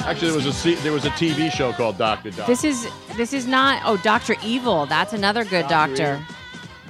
Actually, 0.00 0.28
there 0.28 0.36
was 0.36 0.66
a 0.66 0.74
there 0.82 0.92
was 0.92 1.06
a 1.06 1.10
TV 1.12 1.50
show 1.50 1.72
called 1.72 1.96
Doctor 1.96 2.30
Doc. 2.30 2.46
This 2.46 2.64
is 2.64 2.86
this 3.16 3.32
is 3.32 3.46
not. 3.46 3.80
Oh, 3.86 3.96
Doctor 3.96 4.34
Evil. 4.44 4.84
That's 4.84 5.14
another 5.14 5.46
good 5.46 5.68
doctor. 5.68 6.22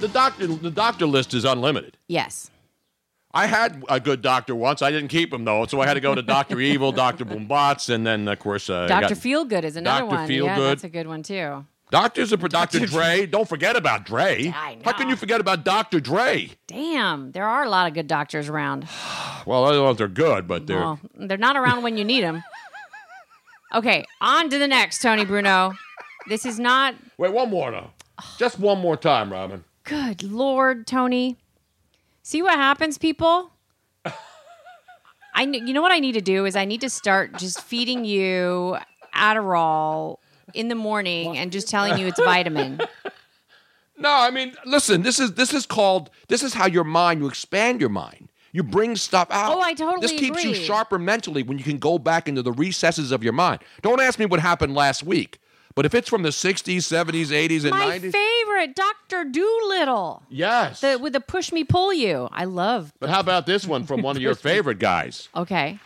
the 0.01 0.09
doctor 0.09 0.47
the 0.47 0.71
doctor 0.71 1.05
list 1.05 1.33
is 1.33 1.45
unlimited. 1.45 1.95
Yes. 2.09 2.51
I 3.35 3.47
had 3.47 3.83
a 3.89 3.99
good 3.99 4.21
doctor 4.21 4.55
once. 4.55 4.81
I 4.81 4.91
didn't 4.91 5.09
keep 5.09 5.33
him 5.33 5.43
though, 5.43 5.65
so 5.65 5.81
I 5.81 5.87
had 5.87 5.95
to 5.95 5.99
go 5.99 6.15
to 6.15 6.21
Doctor 6.21 6.59
Evil, 6.71 6.93
Doctor 6.93 7.25
Boombatz, 7.25 7.89
and 7.93 8.07
then 8.07 8.27
of 8.29 8.39
course 8.39 8.69
uh, 8.69 8.87
Doctor 8.87 9.13
Feelgood 9.13 9.63
is 9.63 9.75
another 9.75 10.05
Dr. 10.05 10.15
one. 10.15 10.31
Yeah, 10.31 10.39
Feelgood. 10.57 10.67
that's 10.69 10.83
a 10.85 10.89
good 10.89 11.07
one 11.07 11.21
too. 11.21 11.65
Doctors 11.91 12.33
are 12.33 12.37
for 12.37 12.47
Dr. 12.47 12.85
Dre. 12.87 13.27
Don't 13.27 13.47
forget 13.47 13.75
about 13.75 14.05
Dre. 14.05 14.51
I 14.55 14.75
know. 14.75 14.81
How 14.85 14.93
can 14.93 15.07
you 15.07 15.15
forget 15.15 15.39
about 15.39 15.63
Dr. 15.63 15.99
Dre? 15.99 16.49
Damn, 16.65 17.31
there 17.33 17.45
are 17.45 17.63
a 17.63 17.69
lot 17.69 17.87
of 17.87 17.93
good 17.93 18.07
doctors 18.07 18.49
around. 18.49 18.87
Well, 19.45 19.63
I 19.65 19.73
don't 19.73 19.83
know 19.83 19.91
if 19.91 19.97
they're 19.97 20.07
good, 20.07 20.47
but 20.47 20.65
they're 20.65 20.79
Well, 20.79 20.99
they're 21.13 21.37
not 21.37 21.55
around 21.55 21.83
when 21.83 21.99
you 21.99 22.03
need 22.03 22.23
them. 22.23 22.43
Okay, 23.75 24.03
on 24.19 24.49
to 24.49 24.57
the 24.57 24.67
next, 24.67 25.03
Tony 25.03 25.23
Bruno. 25.23 25.73
This 26.27 26.47
is 26.47 26.57
not 26.57 26.95
wait 27.19 27.31
one 27.31 27.51
more 27.51 27.69
though. 27.69 27.91
Just 28.39 28.57
one 28.59 28.79
more 28.79 28.97
time, 28.97 29.31
Robin. 29.31 29.63
good, 29.83 30.23
Lord, 30.23 30.87
Tony. 30.87 31.37
See 32.25 32.41
what 32.41 32.55
happens, 32.55 32.97
people. 32.97 33.51
I, 35.35 35.43
you 35.43 35.73
know 35.73 35.83
what 35.83 35.91
I 35.91 35.99
need 35.99 36.13
to 36.13 36.21
do 36.21 36.45
is 36.45 36.55
I 36.55 36.65
need 36.65 36.81
to 36.81 36.89
start 36.89 37.37
just 37.37 37.61
feeding 37.61 38.03
you 38.03 38.77
Adderall 39.13 40.17
in 40.55 40.67
the 40.67 40.73
morning 40.73 41.37
and 41.37 41.51
just 41.51 41.69
telling 41.69 41.99
you 41.99 42.07
it's 42.07 42.19
vitamin. 42.19 42.81
No, 43.97 44.09
I 44.11 44.29
mean, 44.29 44.53
listen. 44.65 45.03
This 45.03 45.21
is 45.21 45.35
this 45.35 45.53
is 45.53 45.65
called 45.65 46.09
this 46.27 46.43
is 46.43 46.53
how 46.53 46.67
your 46.67 46.83
mind 46.83 47.21
you 47.21 47.27
expand 47.29 47.79
your 47.79 47.89
mind. 47.89 48.27
You 48.51 48.61
bring 48.61 48.97
stuff 48.97 49.29
out. 49.31 49.55
Oh, 49.55 49.61
I 49.61 49.73
totally 49.73 50.01
This 50.01 50.11
keeps 50.11 50.43
you 50.43 50.53
sharper 50.53 50.99
mentally 50.99 51.43
when 51.43 51.57
you 51.57 51.63
can 51.63 51.77
go 51.77 51.97
back 51.97 52.27
into 52.27 52.41
the 52.41 52.51
recesses 52.51 53.13
of 53.13 53.23
your 53.23 53.31
mind. 53.31 53.61
Don't 53.83 54.01
ask 54.01 54.19
me 54.19 54.25
what 54.25 54.41
happened 54.41 54.75
last 54.75 55.03
week, 55.03 55.39
But 55.75 55.85
if 55.85 55.93
it's 55.93 56.07
from 56.07 56.23
the 56.23 56.29
60s, 56.29 56.77
70s, 56.77 57.27
80s, 57.27 57.61
and 57.63 57.71
My 57.71 57.99
90s. 57.99 58.13
favorite, 58.13 58.75
Doctor 58.75 59.25
Dolittle. 59.25 60.23
yes. 60.29 60.79
The 60.79 60.97
with 60.97 61.11
the 61.11 61.19
push 61.19 61.51
me 61.51 61.65
pull 61.65 61.91
you. 61.91 62.29
I 62.31 62.45
love. 62.45 62.93
but 62.99 63.09
how 63.09 63.19
about 63.19 63.45
this 63.45 63.67
one 63.67 63.83
from 63.85 64.01
one 64.01 64.15
of 64.15 64.21
your 64.21 64.35
favorite 64.51 64.79
guys? 64.79 65.27
Okay. 65.35 65.77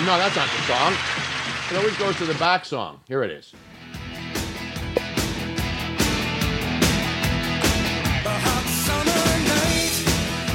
No, 0.00 0.18
that's 0.18 0.36
not 0.36 0.48
the 0.48 0.62
song. 0.62 0.94
It 1.72 1.76
always 1.76 1.96
goes 1.96 2.16
to 2.18 2.26
the 2.26 2.34
back 2.34 2.64
song. 2.64 3.00
Here 3.08 3.24
it 3.24 3.30
is. 3.32 3.52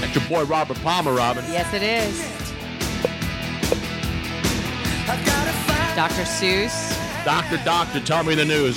That's 0.02 0.16
your 0.16 0.28
boy 0.30 0.44
Robert 0.50 0.78
Palmer, 0.78 1.14
Robin. 1.14 1.44
Yes, 1.50 1.74
it 1.74 1.84
is. 1.84 2.20
Dr. 5.96 6.24
Seuss. 6.24 7.09
Doctor, 7.30 7.58
doctor, 7.64 8.00
tell 8.00 8.24
me 8.24 8.34
the 8.34 8.44
news. 8.44 8.76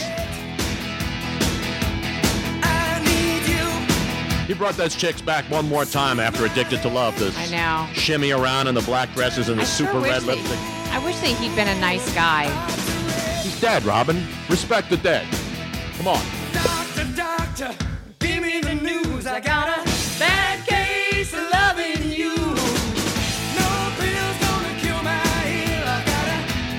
He 4.47 4.53
brought 4.53 4.75
those 4.77 4.95
chicks 4.95 5.23
back 5.23 5.47
one 5.51 5.67
more 5.71 5.87
time 5.87 6.21
after 6.21 6.45
Addicted 6.45 6.83
to 6.83 6.89
Love. 6.91 7.19
This 7.19 7.35
I 7.35 7.47
know. 7.47 7.91
Shimmy 7.95 8.31
around 8.33 8.67
in 8.67 8.75
the 8.75 8.83
black 8.83 9.11
dresses 9.15 9.49
and 9.49 9.57
the 9.59 9.63
I 9.63 9.65
super 9.65 9.99
wish 9.99 10.11
red 10.11 10.21
that- 10.23 10.37
lipstick. 10.37 10.59
I 10.91 11.03
wish 11.03 11.17
that 11.21 11.29
he'd 11.41 11.57
been 11.57 11.69
a 11.69 11.81
nice 11.81 12.15
guy. 12.15 12.45
He's 13.43 13.59
dead, 13.59 13.85
Robin. 13.85 14.23
Respect 14.51 14.91
the 14.91 14.99
dead. 14.99 15.27
Come 15.97 16.09
on. 16.09 16.23
Doctor, 16.53 17.05
doctor, 17.17 17.75
give 18.19 18.43
me 18.43 18.61
the 18.61 18.75
news. 18.75 19.27
I 19.27 19.41
got 19.41 19.62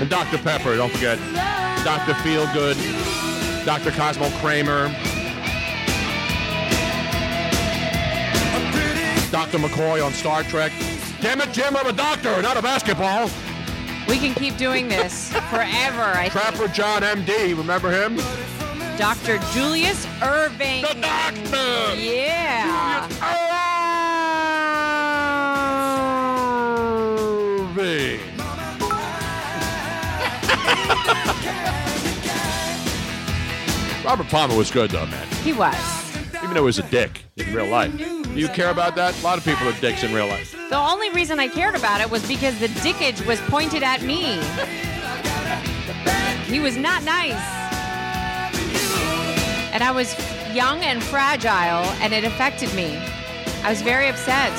And 0.03 0.09
Dr. 0.09 0.37
Pepper, 0.39 0.75
don't 0.75 0.91
forget. 0.91 1.17
Dr. 1.85 2.11
Feelgood, 2.23 2.75
Dr. 3.65 3.89
Cosmo 3.91 4.29
Kramer, 4.41 4.89
Dr. 9.31 9.59
McCoy 9.59 10.05
on 10.05 10.11
Star 10.11 10.43
Trek. 10.43 10.73
Damn 11.21 11.39
it, 11.39 11.53
Jim, 11.53 11.77
I'm 11.77 11.87
a 11.87 11.93
doctor, 11.93 12.41
not 12.41 12.57
a 12.57 12.61
basketball. 12.61 13.29
We 14.09 14.17
can 14.17 14.33
keep 14.33 14.57
doing 14.57 14.89
this 14.89 15.31
forever. 15.31 16.03
I 16.03 16.27
think. 16.27 16.33
Trapper 16.33 16.67
John 16.73 17.01
M.D., 17.01 17.53
remember 17.53 17.89
him? 17.89 18.17
Dr. 18.97 19.37
Julius 19.53 20.05
Erving. 20.19 20.81
The 20.81 20.99
doctor. 20.99 21.95
Yeah. 21.95 23.07
Erving. 23.07 23.72
Robert 34.03 34.27
Palmer 34.27 34.55
was 34.55 34.69
good, 34.69 34.91
though, 34.91 35.05
man. 35.05 35.27
He 35.43 35.53
was. 35.53 35.75
Even 36.35 36.53
though 36.55 36.61
he 36.61 36.65
was 36.65 36.79
a 36.79 36.83
dick 36.83 37.23
in 37.37 37.53
real 37.53 37.67
life. 37.67 37.95
Do 37.97 38.39
you 38.39 38.47
care 38.49 38.69
about 38.69 38.95
that? 38.95 39.17
A 39.19 39.23
lot 39.23 39.37
of 39.37 39.45
people 39.45 39.67
are 39.67 39.79
dicks 39.79 40.03
in 40.03 40.13
real 40.13 40.27
life. 40.27 40.55
The 40.69 40.77
only 40.77 41.09
reason 41.11 41.39
I 41.39 41.47
cared 41.47 41.75
about 41.75 42.01
it 42.01 42.09
was 42.09 42.27
because 42.27 42.59
the 42.59 42.67
dickage 42.81 43.25
was 43.25 43.39
pointed 43.41 43.81
at 43.81 44.01
me. 44.01 44.41
He 46.51 46.59
was 46.59 46.75
not 46.75 47.03
nice. 47.03 47.33
And 49.73 49.83
I 49.83 49.91
was 49.91 50.15
young 50.53 50.81
and 50.81 51.01
fragile, 51.01 51.85
and 52.01 52.13
it 52.13 52.23
affected 52.23 52.73
me. 52.75 52.97
I 53.63 53.69
was 53.69 53.81
very 53.81 54.07
upset. 54.09 54.51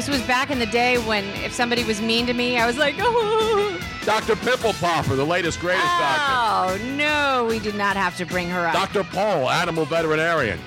This 0.00 0.08
was 0.08 0.22
back 0.22 0.50
in 0.50 0.58
the 0.58 0.64
day 0.64 0.96
when 0.96 1.26
if 1.44 1.52
somebody 1.52 1.84
was 1.84 2.00
mean 2.00 2.24
to 2.24 2.32
me, 2.32 2.56
I 2.56 2.66
was 2.66 2.78
like, 2.78 2.94
oh. 3.00 3.78
Dr. 4.06 4.34
Pimple 4.34 4.72
Popper, 4.72 5.14
the 5.14 5.26
latest, 5.26 5.60
greatest 5.60 5.84
doctor. 5.84 6.82
Oh, 6.82 6.94
no, 6.96 7.46
we 7.46 7.58
did 7.58 7.74
not 7.74 7.98
have 7.98 8.16
to 8.16 8.24
bring 8.24 8.48
her 8.48 8.66
up. 8.66 8.72
Dr. 8.72 9.04
Paul, 9.04 9.50
animal 9.50 9.84
veterinarian. 9.84 10.58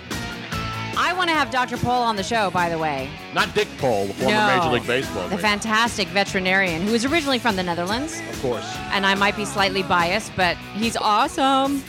I 0.95 1.13
want 1.17 1.31
to 1.31 1.33
have 1.33 1.49
Dr. 1.49 1.77
Paul 1.77 2.03
on 2.03 2.15
the 2.15 2.21
show, 2.21 2.51
by 2.51 2.69
the 2.69 2.77
way. 2.77 3.09
Not 3.33 3.55
Dick 3.55 3.67
Paul, 3.79 4.05
the 4.05 4.13
former 4.13 4.35
No. 4.35 4.55
Major 4.55 4.69
League 4.69 4.85
Baseball. 4.85 5.27
The 5.29 5.39
fantastic 5.39 6.07
veterinarian 6.09 6.83
who 6.83 6.93
is 6.93 7.03
originally 7.03 7.39
from 7.39 7.55
the 7.55 7.63
Netherlands. 7.63 8.21
Of 8.29 8.39
course. 8.39 8.77
And 8.91 9.03
I 9.03 9.15
might 9.15 9.35
be 9.35 9.45
slightly 9.45 9.81
biased, 9.81 10.31
but 10.35 10.57
he's 10.75 10.95
awesome. 10.95 11.83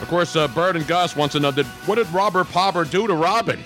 Of 0.00 0.08
course, 0.08 0.34
uh, 0.34 0.48
Bird 0.48 0.74
and 0.74 0.88
Gus 0.88 1.14
wants 1.14 1.34
to 1.34 1.40
know 1.40 1.52
did, 1.52 1.66
what 1.86 1.94
did 1.94 2.08
Robert 2.08 2.48
Popper 2.48 2.84
do 2.84 3.06
to 3.06 3.14
Robin? 3.14 3.60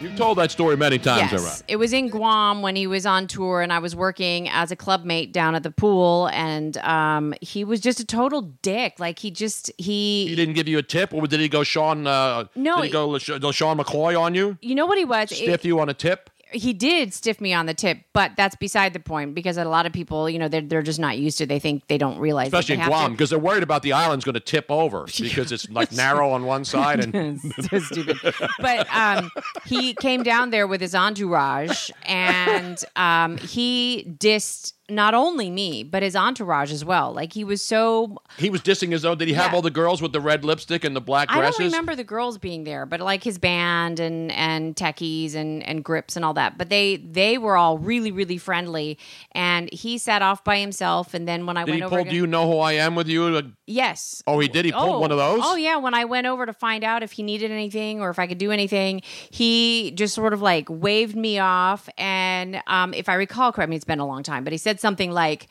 You've 0.00 0.16
told 0.16 0.38
that 0.38 0.50
story 0.50 0.78
many 0.78 0.98
times, 0.98 1.30
yes, 1.30 1.62
it 1.68 1.76
was 1.76 1.92
in 1.92 2.08
Guam 2.08 2.62
when 2.62 2.74
he 2.74 2.86
was 2.86 3.04
on 3.04 3.26
tour, 3.26 3.60
and 3.60 3.70
I 3.70 3.80
was 3.80 3.94
working 3.94 4.48
as 4.48 4.70
a 4.70 4.76
clubmate 4.76 5.30
down 5.32 5.54
at 5.54 5.62
the 5.62 5.70
pool, 5.70 6.28
and 6.32 6.78
um, 6.78 7.34
he 7.42 7.64
was 7.64 7.80
just 7.80 8.00
a 8.00 8.06
total 8.06 8.40
dick. 8.40 8.98
Like 8.98 9.18
he 9.18 9.30
just 9.30 9.70
he, 9.76 10.26
He 10.26 10.34
didn't 10.34 10.54
give 10.54 10.68
you 10.68 10.78
a 10.78 10.82
tip, 10.82 11.12
or 11.12 11.26
did 11.26 11.38
he 11.40 11.50
go 11.50 11.62
Sean? 11.62 12.06
Uh, 12.06 12.44
No, 12.54 12.76
did 12.76 12.86
he 12.86 12.90
go 12.90 13.18
Sean 13.18 13.76
McCoy 13.78 14.18
on 14.18 14.34
you? 14.34 14.56
you 14.62 14.74
know 14.74 14.86
what 14.86 14.96
he 14.96 15.04
was? 15.04 15.32
It- 15.32 15.60
you 15.64 15.78
on 15.80 15.90
a 15.90 15.94
tip? 15.94 16.30
He 16.52 16.72
did 16.72 17.14
stiff 17.14 17.40
me 17.40 17.52
on 17.52 17.66
the 17.66 17.74
tip, 17.74 17.98
but 18.12 18.32
that's 18.36 18.56
beside 18.56 18.92
the 18.92 19.00
point 19.00 19.34
because 19.34 19.56
a 19.56 19.64
lot 19.64 19.86
of 19.86 19.92
people, 19.92 20.28
you 20.28 20.38
know, 20.38 20.48
they're, 20.48 20.60
they're 20.60 20.82
just 20.82 20.98
not 20.98 21.18
used 21.18 21.38
to. 21.38 21.44
it. 21.44 21.48
They 21.48 21.58
think 21.58 21.86
they 21.88 21.98
don't 21.98 22.18
realize, 22.18 22.48
Especially 22.48 22.76
in 22.76 22.86
Guam, 22.86 23.12
because 23.12 23.30
they're 23.30 23.38
worried 23.38 23.62
about 23.62 23.82
the 23.82 23.92
island's 23.92 24.24
going 24.24 24.34
to 24.34 24.40
tip 24.40 24.66
over 24.70 25.06
because 25.20 25.52
it's 25.52 25.68
like 25.70 25.92
narrow 25.92 26.30
on 26.30 26.44
one 26.44 26.64
side 26.70 27.00
and 27.14 27.40
so 27.40 27.78
stupid. 27.78 28.18
But 28.60 28.86
um, 28.94 29.30
he 29.66 29.94
came 29.94 30.22
down 30.22 30.50
there 30.50 30.66
with 30.66 30.80
his 30.80 30.94
entourage, 30.94 31.90
and 32.04 32.82
um, 32.96 33.36
he 33.38 34.14
dissed 34.18 34.72
not 34.90 35.14
only 35.14 35.50
me 35.50 35.82
but 35.82 36.02
his 36.02 36.16
entourage 36.16 36.72
as 36.72 36.84
well. 36.84 37.12
Like 37.12 37.32
he 37.32 37.44
was 37.44 37.62
so. 37.62 38.18
he 38.38 38.50
was 38.50 38.60
dissing 38.62 38.92
his 38.92 39.04
own. 39.04 39.18
Did 39.18 39.28
he 39.28 39.34
have 39.34 39.50
Yeah. 39.50 39.56
all 39.56 39.62
the 39.62 39.70
girls 39.70 40.02
with 40.02 40.12
the 40.12 40.20
red 40.20 40.44
lipstick 40.44 40.84
and 40.84 40.94
the 40.96 41.00
black 41.00 41.28
I 41.30 41.40
don't 41.40 41.58
remember 41.58 41.94
the 41.94 42.04
girls 42.04 42.38
being 42.38 42.64
there, 42.64 42.86
but 42.86 43.00
like 43.00 43.22
his 43.24 43.38
band 43.38 44.00
and 44.00 44.32
and 44.32 44.74
techies 44.76 45.34
and 45.34 45.62
and 45.62 45.84
grips 45.84 46.16
and 46.16 46.24
all 46.24 46.34
that. 46.34 46.58
But 46.58 46.68
they 46.68 46.96
they 46.96 47.38
were 47.38 47.56
all 47.56 47.78
really 47.78 48.10
really 48.12 48.38
friendly, 48.38 48.98
and 49.32 49.72
he 49.72 49.98
sat 49.98 50.22
off 50.22 50.44
by 50.44 50.58
himself. 50.58 51.14
And 51.14 51.26
then 51.28 51.46
when 51.46 51.56
I 51.56 51.64
Did 51.64 51.70
went 51.72 51.80
he 51.80 51.84
over, 51.84 51.96
pull? 51.96 52.04
to- 52.04 52.10
Do 52.10 52.16
you 52.16 52.26
know 52.26 52.50
who 52.50 52.58
I 52.58 52.72
am 52.72 52.94
with 52.94 53.08
you? 53.08 53.28
Like, 53.30 53.46
Yes. 53.66 54.22
Oh, 54.26 54.40
he 54.40 54.48
did. 54.48 54.64
He 54.64 54.72
pulled 54.72 55.00
one 55.00 55.12
of 55.12 55.18
those. 55.18 55.40
Oh 55.44 55.54
yeah, 55.54 55.76
when 55.76 55.94
I 55.94 56.04
went 56.04 56.26
over 56.26 56.44
to 56.46 56.52
find 56.52 56.82
out 56.82 57.02
if 57.04 57.12
he 57.12 57.22
needed 57.22 57.50
anything 57.52 58.00
or 58.00 58.10
if 58.10 58.18
I 58.18 58.26
could 58.26 58.38
do 58.38 58.50
anything, 58.50 59.02
he 59.30 59.92
just 59.92 60.14
sort 60.14 60.32
of 60.32 60.42
like 60.42 60.66
waved 60.68 61.14
me 61.16 61.38
off. 61.38 61.88
And 61.96 62.60
um, 62.66 62.94
if 62.94 63.08
I 63.08 63.14
recall 63.14 63.52
correctly, 63.52 63.76
it's 63.76 63.84
been 63.84 64.00
a 64.00 64.06
long 64.06 64.22
time, 64.24 64.42
but 64.42 64.52
he 64.52 64.58
said 64.58 64.79
something 64.80 65.10
like, 65.10 65.48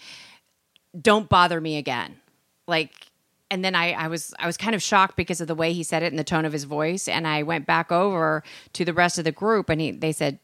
"Don't 1.00 1.30
bother 1.30 1.60
me 1.62 1.78
again," 1.78 2.18
like. 2.68 2.92
And 3.52 3.66
then 3.66 3.74
I, 3.74 3.94
I 3.94 4.10
was 4.10 4.32
I 4.38 4.46
was 4.46 4.58
kind 4.58 4.76
of 4.76 4.84
shocked 4.84 5.16
because 5.16 5.42
of 5.42 5.48
the 5.48 5.56
way 5.56 5.74
he 5.74 5.82
said 5.82 6.04
it 6.04 6.14
and 6.14 6.20
the 6.20 6.24
tone 6.24 6.46
of 6.46 6.54
his 6.54 6.66
voice. 6.66 7.08
And 7.08 7.26
I 7.26 7.42
went 7.42 7.66
back 7.66 7.92
over 7.92 8.44
to 8.74 8.86
the 8.86 8.94
rest 8.94 9.18
of 9.18 9.24
the 9.24 9.32
group, 9.32 9.70
and 9.70 9.82
he 9.82 9.90
they 9.90 10.12
said, 10.12 10.38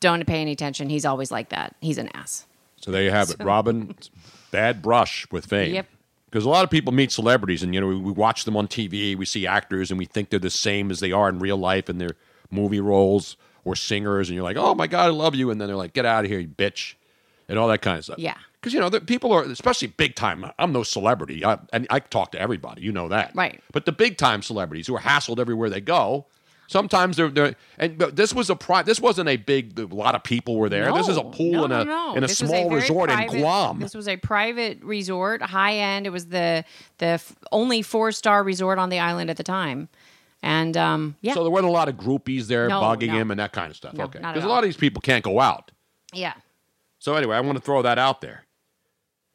"Don't 0.00 0.26
pay 0.26 0.42
any 0.42 0.52
attention. 0.52 0.90
He's 0.90 1.06
always 1.06 1.30
like 1.30 1.48
that. 1.48 1.76
He's 1.80 1.96
an 1.96 2.10
ass." 2.12 2.46
So 2.76 2.90
there 2.90 3.02
you 3.02 3.10
have 3.10 3.30
it, 3.30 3.42
Robin. 3.42 3.94
Bad 4.50 4.82
brush 4.82 5.26
with 5.30 5.46
fame. 5.46 5.74
Yep. 5.74 5.86
Because 6.26 6.44
a 6.44 6.48
lot 6.48 6.62
of 6.64 6.70
people 6.70 6.92
meet 6.92 7.10
celebrities, 7.10 7.62
and 7.62 7.74
you 7.74 7.80
know 7.80 7.88
we, 7.88 7.96
we 7.96 8.12
watch 8.12 8.44
them 8.44 8.56
on 8.56 8.68
TV, 8.68 9.16
we 9.16 9.24
see 9.24 9.46
actors, 9.46 9.90
and 9.90 9.98
we 9.98 10.04
think 10.04 10.30
they're 10.30 10.38
the 10.38 10.50
same 10.50 10.90
as 10.90 11.00
they 11.00 11.10
are 11.10 11.28
in 11.28 11.38
real 11.38 11.56
life 11.56 11.90
in 11.90 11.98
their 11.98 12.16
movie 12.50 12.80
roles 12.80 13.36
or 13.64 13.74
singers, 13.74 14.28
and 14.28 14.36
you're 14.36 14.44
like, 14.44 14.56
oh 14.56 14.74
my 14.74 14.86
god, 14.86 15.06
I 15.06 15.10
love 15.10 15.34
you, 15.34 15.50
and 15.50 15.60
then 15.60 15.68
they're 15.68 15.76
like, 15.76 15.92
get 15.92 16.06
out 16.06 16.24
of 16.24 16.30
here, 16.30 16.38
you 16.38 16.48
bitch, 16.48 16.94
and 17.50 17.58
all 17.58 17.68
that 17.68 17.82
kind 17.82 17.98
of 17.98 18.04
stuff. 18.04 18.18
Yeah. 18.18 18.36
Because 18.60 18.72
you 18.74 18.80
know 18.80 18.88
the 18.88 19.00
people 19.00 19.32
are, 19.32 19.42
especially 19.42 19.88
big 19.88 20.14
time. 20.14 20.44
I'm 20.58 20.72
no 20.72 20.82
celebrity, 20.82 21.44
I, 21.44 21.58
and 21.72 21.86
I 21.90 21.98
talk 22.00 22.32
to 22.32 22.40
everybody. 22.40 22.82
You 22.82 22.92
know 22.92 23.08
that, 23.08 23.32
Right. 23.34 23.62
But 23.72 23.84
the 23.86 23.92
big 23.92 24.16
time 24.18 24.42
celebrities 24.42 24.86
who 24.86 24.94
are 24.96 25.00
hassled 25.00 25.38
everywhere 25.38 25.68
they 25.70 25.80
go. 25.80 26.26
Sometimes 26.68 27.16
they're 27.16 27.30
they're 27.30 27.56
and 27.78 27.98
but 27.98 28.14
this 28.14 28.32
was 28.32 28.48
a 28.48 28.54
pri- 28.54 28.84
this 28.84 29.00
wasn't 29.00 29.28
a 29.28 29.36
big 29.36 29.76
a 29.76 29.86
lot 29.86 30.14
of 30.14 30.22
people 30.22 30.54
were 30.56 30.68
there. 30.68 30.92
this 30.92 31.08
is 31.08 31.16
a 31.16 31.24
pool 31.24 31.50
no, 31.52 31.64
in 31.64 31.72
a 31.72 31.84
no. 31.84 32.14
in 32.14 32.22
a 32.22 32.28
This 32.28 32.38
small 32.38 32.68
very 32.68 32.80
resort 32.82 33.10
private- 33.10 33.34
in 33.34 33.40
Guam. 33.40 33.80
This 33.80 33.92
was 33.94 34.06
a 34.06 34.16
private 34.18 34.80
resort, 34.84 35.42
high 35.42 35.74
end. 35.78 36.06
It 36.06 36.10
was 36.10 36.26
the 36.26 36.64
the 36.98 37.06
f- 37.18 37.34
only 37.50 37.82
four 37.82 38.12
star 38.12 38.44
resort 38.44 38.78
on 38.78 38.88
the 38.88 39.00
island 39.00 39.30
at 39.30 39.36
the 39.36 39.42
time, 39.42 39.88
and 40.44 40.76
um, 40.76 41.16
yeah, 41.22 41.34
So 41.34 41.42
there 41.42 41.50
weren't 41.50 41.66
a 41.66 41.70
lot 41.72 41.88
of 41.88 41.96
groupies 41.96 42.46
there 42.46 42.68
No, 42.68 42.80
bugging 42.82 43.08
no. 43.08 43.14
him 43.14 43.30
and 43.32 43.40
that 43.40 43.52
kind 43.52 43.70
of 43.72 43.76
stuff. 43.76 43.94
No, 43.94 44.04
okay, 44.04 44.20
because 44.20 44.44
a 44.44 44.48
lot 44.48 44.58
of 44.58 44.64
these 44.64 44.76
people 44.76 45.00
can't 45.00 45.24
go 45.24 45.40
out. 45.40 45.72
yeah. 46.12 46.34
So 47.00 47.16
anyway, 47.16 47.34
I 47.34 47.40
want 47.40 47.56
to 47.56 47.62
throw 47.62 47.82
that 47.82 47.98
out 47.98 48.20
there. 48.20 48.44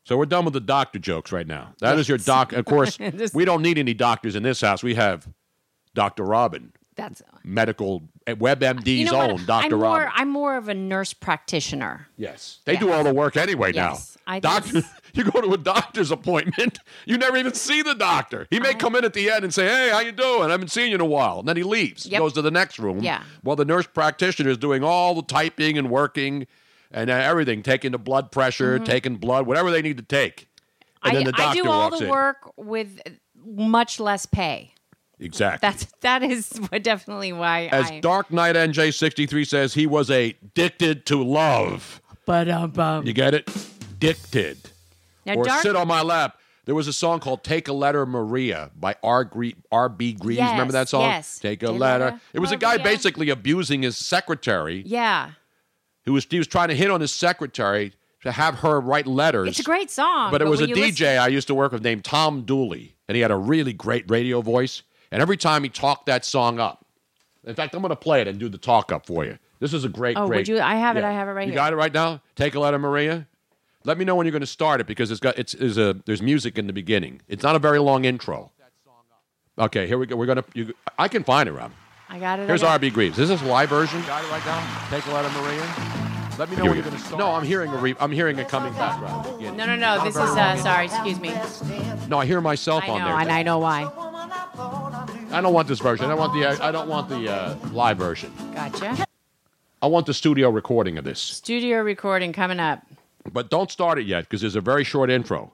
So 0.06 0.18
we're 0.18 0.28
done 0.28 0.46
with 0.46 0.54
the 0.54 0.60
doctor 0.60 1.00
jokes 1.00 1.32
right 1.32 1.48
now. 1.48 1.74
That 1.80 1.98
is 1.98 2.08
your 2.08 2.20
doc. 2.20 2.54
Of 2.54 2.66
course, 2.66 2.98
This- 3.00 3.34
we 3.34 3.44
don't 3.44 3.64
need 3.64 3.78
any 3.78 3.96
doctors 3.96 4.36
in 4.36 4.44
this 4.44 4.62
house. 4.62 4.84
We 4.84 4.94
have 4.96 5.28
Dr. 5.96 6.24
Robin, 6.24 6.74
That's 6.96 7.24
medical 7.44 8.04
eh, 8.28 8.36
WebMD's 8.36 8.88
you 8.88 9.06
know 9.06 9.32
own 9.32 9.46
Dr. 9.46 9.76
I'm 9.76 9.82
Robin. 9.82 10.10
I'm 10.14 10.30
more 10.30 10.58
of 10.58 10.70
a 10.70 10.76
nurse 10.76 11.14
practitioner. 11.14 12.08
Yes, 12.18 12.60
they 12.66 12.76
do 12.76 12.92
all 12.92 13.04
the 13.04 13.14
work 13.14 13.36
anyway 13.36 13.72
Yes, 13.74 14.18
now. 14.28 14.34
I 14.34 14.40
doctor, 14.40 14.84
you 15.14 15.24
go 15.24 15.42
to 15.42 15.54
a 15.54 15.58
doctor's 15.58 16.12
appointment, 16.12 16.78
you 17.06 17.18
never 17.18 17.38
even 17.38 17.56
see 17.56 17.82
the 17.82 17.96
doctor. 17.96 18.46
He 18.52 18.60
may 18.60 18.70
uh-huh. 18.70 18.78
come 18.78 18.96
in 18.98 19.06
at 19.06 19.14
the 19.14 19.32
end 19.32 19.44
and 19.44 19.54
say, 19.54 19.66
"Hey, 19.68 19.90
how 19.90 20.02
you 20.02 20.12
doing? 20.12 20.50
I 20.50 20.52
haven't 20.52 20.70
seen 20.70 20.90
you 20.90 20.96
in 20.96 21.02
a 21.02 21.06
while," 21.06 21.40
and 21.40 21.48
then 21.48 21.58
he 21.58 21.64
leaves. 21.64 22.06
Yep. 22.06 22.20
Goes 22.20 22.34
to 22.34 22.44
the 22.44 22.52
next 22.52 22.78
room. 22.78 23.00
Yeah. 23.00 23.24
While 23.42 23.56
the 23.56 23.66
nurse 23.66 23.88
practitioner 23.88 24.52
is 24.52 24.58
doing 24.58 24.84
all 24.84 25.16
the 25.16 25.24
typing 25.24 25.80
and 25.80 25.90
working, 25.90 26.46
and 26.92 27.10
uh, 27.10 27.14
everything, 27.14 27.64
taking 27.64 27.92
the 27.92 27.98
blood 28.00 28.32
pressure, 28.32 28.80
taking 28.80 29.18
blood, 29.18 29.46
whatever 29.48 29.72
they 29.72 29.82
need 29.82 29.98
to 29.98 30.04
take. 30.04 30.48
And 31.04 31.18
Mm-hmm. 31.18 31.18
I, 31.18 31.24
then 31.24 31.34
the 31.36 31.42
I 31.42 31.54
do 31.54 31.70
all 31.70 31.80
walks 31.90 32.00
the 32.00 32.06
in. 32.06 32.12
work 32.12 32.52
with 32.58 33.00
much 33.46 34.00
less 34.00 34.26
pay. 34.26 34.72
Exactly. 35.20 35.60
That's 35.70 35.86
that 36.02 36.24
is 36.24 36.50
definitely 36.82 37.32
why 37.32 37.68
As 37.68 37.92
I. 37.92 38.00
Dark 38.00 38.32
Knight 38.32 38.56
NJ63 38.56 39.48
says, 39.48 39.74
he 39.76 39.86
was 39.88 40.10
addicted 40.10 41.06
to 41.06 41.24
love. 41.24 42.02
But 42.26 42.50
um, 42.50 43.06
You 43.06 43.14
get 43.14 43.34
it? 43.36 43.50
Addicted. 43.92 44.58
now, 45.26 45.36
or 45.36 45.44
Dark, 45.46 45.62
sit 45.62 45.76
on 45.76 45.88
my 45.88 46.02
lap. 46.02 46.40
There 46.66 46.74
was 46.76 46.88
a 46.88 46.94
song 46.94 47.20
called 47.20 47.44
"Take 47.44 47.68
a 47.68 47.74
Letter, 47.74 48.06
Maria" 48.08 48.72
by 48.76 48.96
R. 49.04 49.24
Gre- 49.24 49.50
R.B. 49.72 50.14
Greaves. 50.14 50.40
Yes, 50.40 50.52
Remember 50.52 50.74
that 50.74 50.90
song? 50.90 51.04
yes. 51.04 51.38
Take 51.38 51.62
a 51.62 51.68
Take 51.68 51.80
letter. 51.80 52.06
letter, 52.06 52.22
It 52.34 52.40
was 52.40 52.52
a 52.52 52.58
guy 52.58 52.78
basically 52.78 53.30
abusing 53.30 53.84
his 53.84 53.96
secretary. 53.98 54.82
yeah, 54.88 55.32
Who 56.06 56.14
was 56.14 56.26
he 56.30 56.38
was 56.38 56.48
trying 56.48 56.70
to 56.70 56.76
hit 56.76 56.90
on 56.92 57.02
his 57.02 57.12
secretary 57.12 57.94
to 58.24 58.32
have 58.32 58.60
her 58.60 58.80
write 58.80 59.08
letters. 59.08 59.48
it's 59.50 59.60
a 59.60 59.64
great 59.64 59.92
song. 59.92 60.32
but 60.32 60.42
it 60.42 60.48
was 60.48 60.62
a 60.62 60.68
DJ 60.68 60.76
listen- 60.76 61.08
I 61.20 61.28
used 61.28 61.48
to 61.48 61.56
work 61.56 61.72
with 61.72 61.84
named 61.84 62.04
Tom 62.04 62.42
Dooley, 62.44 62.96
and 63.08 63.16
he 63.16 63.22
had 63.22 63.32
a 63.32 63.36
really 63.38 63.74
great 63.74 64.10
radio 64.10 64.42
voice. 64.42 64.82
And 65.12 65.22
every 65.22 65.38
time 65.38 65.64
he 65.64 65.70
talked 65.70 66.08
that 66.08 66.26
song 66.26 66.60
up, 66.60 66.86
in 67.46 67.54
fact, 67.56 67.76
I'm 67.76 67.82
going 67.82 67.90
to 67.92 67.96
play 67.96 68.22
it 68.22 68.28
and 68.28 68.40
do 68.40 68.50
the 68.50 68.58
talk 68.58 68.92
up 68.92 69.06
for 69.06 69.24
you. 69.24 69.38
This 69.60 69.74
is 69.74 69.86
a 69.86 69.90
great, 69.90 70.18
Oh, 70.18 70.28
would 70.28 70.48
you- 70.48 70.60
I 70.60 70.76
have 70.76 70.98
it, 70.98 71.04
I 71.04 71.12
have 71.12 71.28
it 71.28 71.32
right 71.32 71.46
you 71.48 71.54
here. 71.54 71.56
got 71.62 71.72
it 71.74 71.76
right 71.76 71.94
now. 71.94 72.22
Take 72.36 72.56
a 72.56 72.60
letter, 72.60 72.80
Maria. 72.80 73.28
Let 73.84 74.00
me 74.00 74.06
know 74.06 74.16
when 74.16 74.26
you're 74.26 74.32
going 74.32 74.42
to 74.42 74.48
start 74.48 74.82
it 74.82 74.88
because 74.88 75.12
it's 75.12 75.20
got 75.20 75.38
it's 75.38 75.54
there's 75.54 75.78
a 75.78 75.94
there's 76.06 76.22
music 76.24 76.58
in 76.58 76.66
the 76.66 76.74
beginning. 76.74 77.22
It's 77.28 77.44
not 77.44 77.56
a 77.56 77.60
very 77.60 77.78
long 77.80 78.04
intro. 78.06 78.52
Okay, 79.58 79.86
here 79.88 79.98
we 80.00 80.06
go. 80.08 80.16
We're 80.18 80.26
gonna. 80.26 80.44
You, 80.54 80.74
I 80.98 81.08
can 81.08 81.24
find 81.24 81.48
it, 81.48 81.54
Rob. 81.54 81.72
I 82.10 82.20
got 82.20 82.40
it. 82.40 82.44
I 82.44 82.46
Here's 82.48 82.62
got 82.62 82.82
it. 82.84 82.88
RB 82.88 82.94
Greaves. 82.94 83.20
Is 83.20 83.30
this 83.30 83.42
a 83.42 83.46
live 83.46 83.70
version? 83.70 84.02
Got 84.04 84.24
it 84.24 84.32
right 84.32 84.46
now. 84.46 84.88
Take 84.90 85.06
a 85.08 85.12
letter, 85.12 85.30
Maria. 85.42 85.96
Let 86.38 86.50
me 86.50 86.58
know 86.58 86.66
when 86.66 86.74
you're 86.76 86.84
going 86.84 86.96
to 86.96 87.02
start. 87.02 87.18
No, 87.20 87.32
I'm 87.32 87.46
hearing 87.46 87.72
a 87.72 87.78
re- 87.78 87.96
I'm 88.00 88.12
hearing 88.12 88.38
a 88.40 88.46
coming 88.46 88.74
back, 88.74 89.02
Rob. 89.02 89.40
No, 89.40 89.66
no, 89.66 89.76
no. 89.76 90.04
This 90.04 90.16
is 90.16 90.22
uh, 90.22 90.58
sorry. 90.58 90.86
Excuse 90.86 91.20
me. 91.20 91.34
No, 92.08 92.20
I 92.20 92.26
hear 92.26 92.42
myself 92.42 92.84
I 92.84 92.90
on 92.90 93.00
know, 93.00 93.06
there. 93.06 93.20
and 93.20 93.32
I 93.32 93.42
know 93.44 93.60
why. 93.60 93.84
I 95.32 95.42
don't 95.42 95.54
want 95.54 95.68
this 95.68 95.80
version. 95.80 96.10
I 96.12 96.14
want 96.14 96.34
the 96.34 96.46
I 96.46 96.72
don't 96.72 96.90
want 96.90 97.10
the 97.10 97.32
uh, 97.32 97.58
live 97.72 97.98
version. 97.98 98.34
Gotcha. 98.54 99.06
I 99.82 99.88
want 99.88 100.06
the 100.06 100.14
studio 100.14 100.50
recording 100.50 100.98
of 100.98 101.04
this. 101.06 101.20
Studio 101.20 101.82
recording 101.82 102.34
coming 102.34 102.60
up. 102.60 102.86
But 103.32 103.50
don't 103.50 103.72
start 103.72 103.98
it 103.98 104.06
yet 104.06 104.26
because 104.26 104.42
there's 104.42 104.56
a 104.56 104.62
very 104.62 104.84
short 104.84 105.10
intro. 105.10 105.54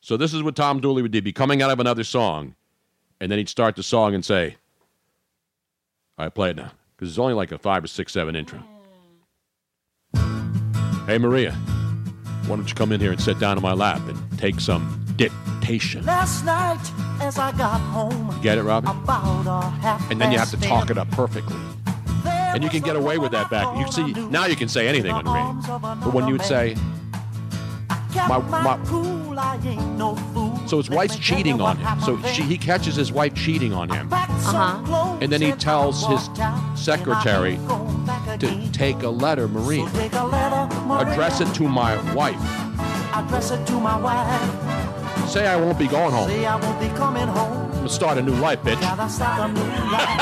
So 0.00 0.16
this 0.16 0.32
is 0.32 0.42
what 0.42 0.56
Tom 0.56 0.80
Dooley 0.80 1.02
would 1.02 1.12
do: 1.12 1.20
be 1.20 1.32
coming 1.32 1.60
out 1.62 1.70
of 1.70 1.78
another 1.78 2.04
song, 2.04 2.54
and 3.20 3.30
then 3.30 3.38
he'd 3.38 3.48
start 3.50 3.76
the 3.76 3.82
song 3.82 4.14
and 4.14 4.24
say, 4.24 4.56
"All 6.20 6.26
right, 6.26 6.34
play 6.34 6.50
it 6.50 6.56
now," 6.56 6.70
because 6.94 7.08
it's 7.08 7.18
only 7.18 7.32
like 7.32 7.50
a 7.50 7.56
five 7.56 7.82
or 7.82 7.86
six, 7.86 8.12
seven 8.12 8.36
intro. 8.36 8.62
Hey 11.06 11.16
Maria, 11.16 11.52
why 12.46 12.56
don't 12.56 12.68
you 12.68 12.74
come 12.74 12.92
in 12.92 13.00
here 13.00 13.10
and 13.10 13.18
sit 13.18 13.38
down 13.40 13.56
in 13.56 13.62
my 13.62 13.72
lap 13.72 14.02
and 14.06 14.38
take 14.38 14.60
some 14.60 15.02
dictation? 15.16 16.04
Last 16.04 16.44
night, 16.44 16.78
as 17.22 17.38
I 17.38 17.52
got 17.52 17.78
home, 17.80 18.38
Get 18.42 18.58
it, 18.58 18.64
Robin? 18.64 18.90
about 18.90 19.46
a 19.46 19.70
half 19.76 20.10
And 20.10 20.20
then 20.20 20.30
you 20.30 20.38
have 20.38 20.50
to 20.50 20.60
talk 20.60 20.90
it 20.90 20.98
up 20.98 21.10
perfectly. 21.10 21.56
And 22.26 22.62
you 22.62 22.68
can 22.68 22.82
get 22.82 22.96
away 22.96 23.16
with 23.16 23.32
that 23.32 23.48
back. 23.48 23.78
You 23.78 23.90
see, 23.90 24.12
now 24.28 24.44
you 24.44 24.56
can 24.56 24.68
say 24.68 24.88
anything 24.88 25.12
on 25.12 25.24
the 25.24 25.30
radio. 25.30 25.78
But 26.04 26.12
when 26.12 26.26
you 26.26 26.34
would 26.34 26.44
say, 26.44 26.76
my- 28.28 28.38
my, 28.40 28.76
my- 30.72 30.82
cool, 30.88 30.98
I 30.98 31.02
ain't 31.02 31.10
no 31.10 31.16
fool. 31.16 31.16
so 31.16 31.16
his 31.16 31.16
wife's 31.16 31.18
cheating 31.18 31.60
on 31.60 31.76
him. 31.76 32.00
So 32.00 32.22
she, 32.28 32.42
he 32.42 32.58
catches 32.58 32.96
his 32.96 33.12
wife 33.12 33.34
cheating 33.34 33.72
on 33.72 33.88
him. 33.90 34.08
Uh-huh. 34.12 35.18
And 35.20 35.30
then 35.30 35.40
he 35.40 35.52
tells 35.52 36.06
his 36.06 36.28
secretary 36.74 37.58
to 38.38 38.68
take 38.72 39.02
a 39.02 39.08
letter, 39.08 39.48
Maria. 39.48 39.88
Take 39.90 40.12
a 40.14 40.24
letter, 40.24 40.74
Maria, 40.86 41.08
Address 41.10 41.40
it 41.40 41.52
to 41.54 41.68
my 41.68 41.96
wife. 42.14 42.36
address 43.12 43.50
it 43.50 43.66
to 43.66 43.80
my 43.80 43.96
wife. 43.98 45.28
Say 45.28 45.46
I 45.46 45.56
won't 45.56 45.78
be 45.78 45.86
going 45.86 46.12
home. 46.12 46.28
Say 46.28 46.44
I 46.46 46.56
won't 46.56 46.80
be 46.80 46.88
coming 46.96 47.26
home. 47.28 47.66
I'm 47.70 47.70
gonna 47.76 47.88
start 47.88 48.18
a 48.18 48.22
new 48.22 48.34
life, 48.34 48.60
bitch. 48.62 48.80
Gotta 48.80 49.08
start 49.08 49.50
a 49.50 49.52
new 49.52 49.60
life. 49.92 50.18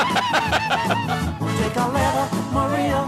Take 1.59 1.75
a 1.75 1.87
letter, 1.87 2.27
Maria. 2.53 3.05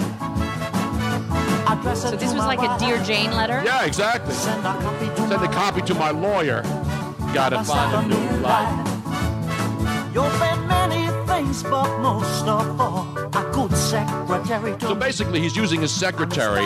So 1.95 2.11
this 2.11 2.33
was 2.33 2.45
like 2.45 2.59
a. 2.59 2.77
Dear 2.79 3.01
Jane 3.03 3.31
letter. 3.31 3.61
Yeah, 3.65 3.85
exactly. 3.85 4.33
Send 4.33 4.59
a 4.59 4.73
copy 4.73 5.05
to 5.05 5.27
Send 5.27 5.43
a 5.43 5.47
copy 5.47 5.81
to 5.83 5.93
my 5.93 6.11
lawyer. 6.11 6.63
Gotta 7.33 7.63
find 7.63 8.11
a 8.11 8.15
new 8.15 8.37
life. 8.41 8.87
You've 10.13 10.39
been 10.39 10.67
many 10.67 11.07
things, 11.25 11.63
but 11.63 11.99
most 11.99 12.45
of 12.45 12.81
all, 12.81 13.17
a 13.17 13.51
good 13.53 13.73
secretary 13.77 14.73
to 14.77 14.87
So 14.87 14.95
basically, 14.95 15.39
he's 15.39 15.55
using 15.55 15.79
his 15.79 15.91
secretary 15.91 16.65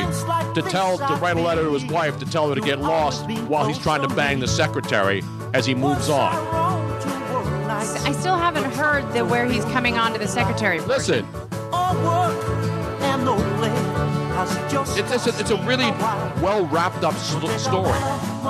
to 0.56 0.62
tell 0.68 0.98
to 0.98 1.16
write 1.22 1.38
a 1.38 1.42
letter 1.42 1.64
to 1.66 1.74
his 1.74 1.86
wife 1.86 2.18
to 2.18 2.26
tell 2.26 2.50
her 2.50 2.56
to 2.56 2.62
get 2.62 2.80
lost 2.80 3.30
while 3.48 3.68
he's 3.68 3.78
trying 3.78 4.02
to 4.08 4.16
bang 4.16 4.40
the 4.40 4.48
secretary 4.48 5.24
as 5.54 5.68
he 5.68 5.76
moves 5.76 6.10
on. 6.10 6.34
I 6.34 8.12
still 8.14 8.36
haven't 8.36 8.72
heard 8.72 9.14
the 9.14 9.24
where 9.24 9.46
he's 9.46 9.66
coming 9.66 10.00
on 10.00 10.14
to 10.14 10.18
the 10.18 10.28
secretary. 10.28 10.80
Listen, 10.80 11.28
it's 14.98 15.14
it's 15.14 15.28
a, 15.28 15.40
it's 15.40 15.52
a 15.52 15.58
really 15.64 15.90
well 16.42 16.66
wrapped 16.68 17.04
up 17.04 17.16
story. 17.16 18.00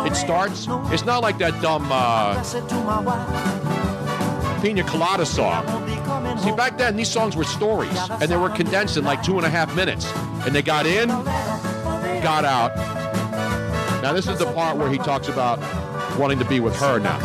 It 0.08 0.16
starts. 0.16 0.68
It's 0.91 1.06
not 1.06 1.22
like 1.22 1.38
that 1.39 1.62
dumb 1.62 1.88
uh, 1.91 2.41
Pina 4.62 4.84
Colada 4.84 5.26
song. 5.26 5.66
See, 6.39 6.52
back 6.52 6.78
then 6.78 6.96
these 6.96 7.10
songs 7.10 7.36
were 7.36 7.43
stories, 7.43 7.98
and 8.10 8.24
they 8.24 8.38
were 8.38 8.50
condensed 8.50 8.98
in 8.98 9.04
like 9.04 9.24
two 9.24 9.38
and 9.38 9.46
a 9.46 9.50
half 9.50 9.76
minutes, 9.76 10.06
and 10.46 10.54
they 10.54 10.62
got 10.62 10.86
in, 10.86 11.10
got 11.10 12.46
out. 12.46 12.76
Now 14.02 14.14
this 14.14 14.28
is 14.28 14.38
the 14.39 14.52
part 14.54 14.78
where 14.78 14.89
he 14.89 14.98
talks 14.98 15.28
about 15.28 15.60
wanting 16.18 16.39
to 16.39 16.46
be 16.46 16.60
with 16.60 16.76
her 16.78 17.00
now. 17.00 17.20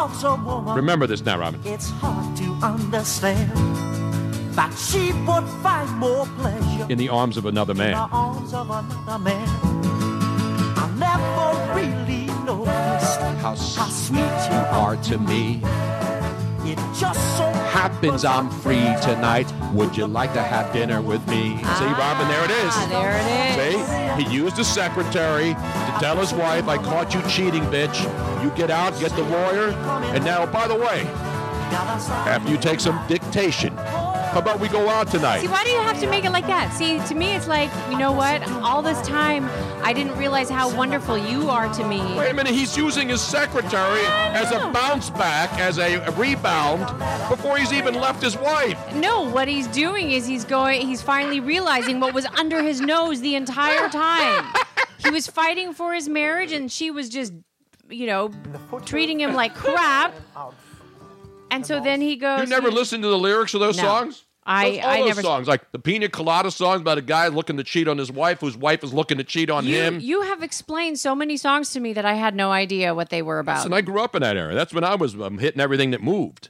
Loves 0.00 0.24
a 0.24 0.34
woman, 0.34 0.74
Remember 0.74 1.06
this 1.06 1.22
now, 1.22 1.38
Robin. 1.38 1.60
it's 1.64 1.90
hard 1.90 2.34
to 2.38 2.44
understand 2.64 3.50
that 4.56 4.72
she 4.74 5.12
would 5.28 5.46
find 5.62 5.90
more 5.98 6.24
pleasure 6.38 6.86
In 6.88 6.96
the 6.96 7.10
arms 7.10 7.36
of 7.36 7.44
another 7.44 7.74
man. 7.74 7.94
of 7.94 8.70
another 8.70 9.18
man. 9.18 9.48
I 10.84 10.86
never 11.06 11.74
really 11.78 12.26
noticed 12.46 13.20
How 13.44 13.54
sweet 13.54 14.38
you 14.50 14.60
are 14.84 14.96
to 14.96 15.18
me. 15.18 15.60
it 16.70 16.78
just 16.98 17.20
so 17.36 17.46
Happens 17.80 18.26
I'm 18.26 18.50
free 18.50 18.94
tonight. 19.00 19.50
Would 19.72 19.96
you 19.96 20.06
like 20.06 20.34
to 20.34 20.42
have 20.42 20.70
dinner 20.70 21.00
with 21.00 21.26
me? 21.28 21.56
See, 21.56 21.86
Robin, 21.86 22.28
there 22.28 22.44
it 22.44 22.50
is. 22.50 22.74
Ah, 22.76 22.86
there 22.90 23.16
it 23.16 23.72
is. 23.72 23.86
See, 23.86 24.22
he 24.22 24.36
used 24.36 24.56
the 24.56 24.64
secretary 24.64 25.54
to 25.54 25.96
tell 25.98 26.16
his 26.16 26.34
wife, 26.34 26.68
I 26.68 26.76
caught 26.76 27.14
you 27.14 27.22
cheating, 27.22 27.62
bitch. 27.72 28.02
You 28.44 28.50
get 28.50 28.70
out, 28.70 29.00
get 29.00 29.12
the 29.12 29.22
lawyer. 29.22 29.70
And 30.14 30.22
now, 30.26 30.44
by 30.44 30.68
the 30.68 30.74
way, 30.74 31.06
after 32.28 32.50
you 32.50 32.58
take 32.58 32.80
some 32.80 33.00
dictation, 33.08 33.74
how 34.30 34.38
about 34.38 34.60
we 34.60 34.68
go 34.68 34.88
out 34.88 35.10
tonight? 35.10 35.40
See, 35.40 35.48
why 35.48 35.64
do 35.64 35.70
you 35.70 35.80
have 35.80 35.98
to 36.00 36.08
make 36.08 36.24
it 36.24 36.30
like 36.30 36.46
that? 36.46 36.72
See, 36.72 37.00
to 37.08 37.14
me, 37.16 37.34
it's 37.34 37.48
like, 37.48 37.68
you 37.90 37.98
know 37.98 38.12
what? 38.12 38.42
All 38.62 38.80
this 38.80 39.00
time, 39.06 39.48
I 39.84 39.92
didn't 39.92 40.16
realize 40.16 40.48
how 40.48 40.74
wonderful 40.74 41.18
you 41.18 41.50
are 41.50 41.72
to 41.74 41.84
me. 41.84 42.00
Wait 42.16 42.30
a 42.30 42.34
minute, 42.34 42.54
he's 42.54 42.76
using 42.76 43.08
his 43.08 43.20
secretary 43.20 44.04
as 44.32 44.52
a 44.52 44.70
bounce 44.72 45.10
back, 45.10 45.58
as 45.58 45.78
a 45.78 45.98
rebound, 46.12 46.86
before 47.28 47.58
he's 47.58 47.72
even 47.72 47.94
left 47.94 48.22
his 48.22 48.36
wife. 48.38 48.78
No, 48.94 49.28
what 49.28 49.48
he's 49.48 49.66
doing 49.66 50.12
is 50.12 50.26
he's 50.26 50.44
going, 50.44 50.86
he's 50.86 51.02
finally 51.02 51.40
realizing 51.40 51.98
what 51.98 52.14
was 52.14 52.26
under 52.26 52.62
his 52.62 52.80
nose 52.80 53.20
the 53.20 53.34
entire 53.34 53.88
time. 53.88 54.44
he 54.98 55.10
was 55.10 55.26
fighting 55.26 55.72
for 55.72 55.92
his 55.92 56.08
marriage, 56.08 56.52
and 56.52 56.70
she 56.70 56.92
was 56.92 57.08
just, 57.08 57.32
you 57.88 58.06
know, 58.06 58.30
treating 58.84 59.18
him 59.18 59.34
like 59.34 59.56
crap. 59.56 60.14
And 61.50 61.66
so 61.66 61.80
then 61.80 62.00
he 62.00 62.16
goes. 62.16 62.40
You 62.40 62.46
never 62.46 62.70
listened 62.70 63.02
to 63.02 63.08
the 63.08 63.18
lyrics 63.18 63.54
of 63.54 63.60
those 63.60 63.76
No. 63.76 63.82
songs? 63.82 64.24
I- 64.46 64.70
those, 64.70 64.78
all 64.80 64.90
I 64.90 64.96
those 64.98 65.06
never- 65.08 65.22
songs, 65.22 65.48
like 65.48 65.70
the 65.72 65.78
Pina 65.78 66.08
Colada 66.08 66.50
songs 66.50 66.80
about 66.80 66.96
a 66.98 67.02
guy 67.02 67.28
looking 67.28 67.56
to 67.58 67.64
cheat 67.64 67.86
on 67.86 67.98
his 67.98 68.10
wife, 68.10 68.40
whose 68.40 68.56
wife 68.56 68.82
is 68.82 68.92
looking 68.92 69.18
to 69.18 69.24
cheat 69.24 69.50
on 69.50 69.66
You, 69.66 69.74
him. 69.76 70.00
you 70.00 70.22
have 70.22 70.42
explained 70.42 70.98
so 70.98 71.14
many 71.14 71.36
songs 71.36 71.72
to 71.74 71.80
me 71.80 71.92
that 71.92 72.04
I 72.06 72.14
had 72.14 72.34
no 72.34 72.50
idea 72.50 72.94
what 72.94 73.10
they 73.10 73.20
were 73.22 73.38
about. 73.38 73.64
And 73.66 73.74
I 73.74 73.80
grew 73.82 74.00
up 74.02 74.14
in 74.14 74.22
that 74.22 74.36
era. 74.36 74.54
That's 74.54 74.72
when 74.72 74.82
I 74.82 74.94
was 74.94 75.14
um, 75.14 75.38
hitting 75.38 75.60
everything 75.60 75.90
that 75.90 76.02
moved. 76.02 76.48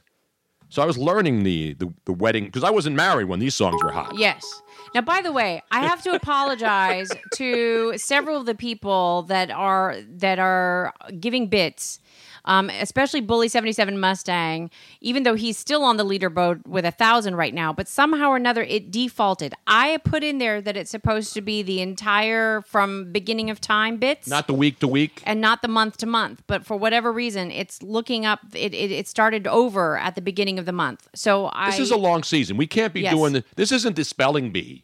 So 0.69 0.81
I 0.81 0.85
was 0.85 0.97
learning 0.97 1.43
the 1.43 1.73
the, 1.73 1.93
the 2.05 2.13
wedding 2.13 2.45
because 2.45 2.63
I 2.63 2.69
wasn't 2.69 2.95
married 2.95 3.25
when 3.25 3.39
these 3.39 3.53
songs 3.55 3.83
were 3.83 3.91
hot. 3.91 4.17
Yes. 4.17 4.61
Now, 4.95 5.01
by 5.01 5.21
the 5.21 5.33
way, 5.33 5.61
I 5.69 5.81
have 5.85 6.01
to 6.03 6.11
apologize 6.11 7.09
to 7.35 7.97
several 7.97 8.37
of 8.37 8.45
the 8.45 8.55
people 8.55 9.23
that 9.23 9.51
are 9.51 9.97
that 10.17 10.39
are 10.39 10.93
giving 11.19 11.47
bits 11.47 11.99
um, 12.45 12.69
especially 12.69 13.21
Bully 13.21 13.47
77 13.47 13.99
Mustang, 13.99 14.69
even 14.99 15.23
though 15.23 15.35
he's 15.35 15.57
still 15.57 15.83
on 15.83 15.97
the 15.97 16.05
leaderboard 16.05 16.65
with 16.67 16.85
a 16.85 16.91
thousand 16.91 17.35
right 17.35 17.53
now, 17.53 17.71
but 17.73 17.87
somehow 17.87 18.29
or 18.29 18.35
another 18.37 18.63
it 18.63 18.91
defaulted. 18.91 19.53
I 19.67 19.97
put 20.03 20.23
in 20.23 20.37
there 20.37 20.61
that 20.61 20.75
it's 20.75 20.91
supposed 20.91 21.33
to 21.33 21.41
be 21.41 21.61
the 21.63 21.81
entire 21.81 22.61
from 22.61 23.11
beginning 23.11 23.49
of 23.49 23.61
time 23.61 23.97
bits. 23.97 24.27
Not 24.27 24.47
the 24.47 24.53
week 24.53 24.79
to 24.79 24.87
week. 24.87 25.21
and 25.25 25.39
not 25.41 25.61
the 25.61 25.67
month 25.67 25.97
to 25.97 26.05
month, 26.05 26.43
but 26.47 26.65
for 26.65 26.75
whatever 26.77 27.11
reason, 27.11 27.51
it's 27.51 27.81
looking 27.83 28.25
up. 28.25 28.39
It, 28.53 28.73
it, 28.73 28.91
it 28.91 29.07
started 29.07 29.47
over 29.47 29.97
at 29.97 30.15
the 30.15 30.21
beginning 30.21 30.57
of 30.59 30.65
the 30.65 30.71
month. 30.71 31.07
So 31.13 31.49
I 31.53 31.71
This 31.71 31.79
is 31.79 31.91
a 31.91 31.97
long 31.97 32.23
season. 32.23 32.57
We 32.57 32.67
can't 32.67 32.93
be 32.93 33.01
Yes. 33.01 33.13
doing 33.13 33.33
the, 33.33 33.43
this. 33.55 33.71
Isn't 33.71 33.95
the 33.95 34.03
spelling 34.03 34.51
bee 34.51 34.83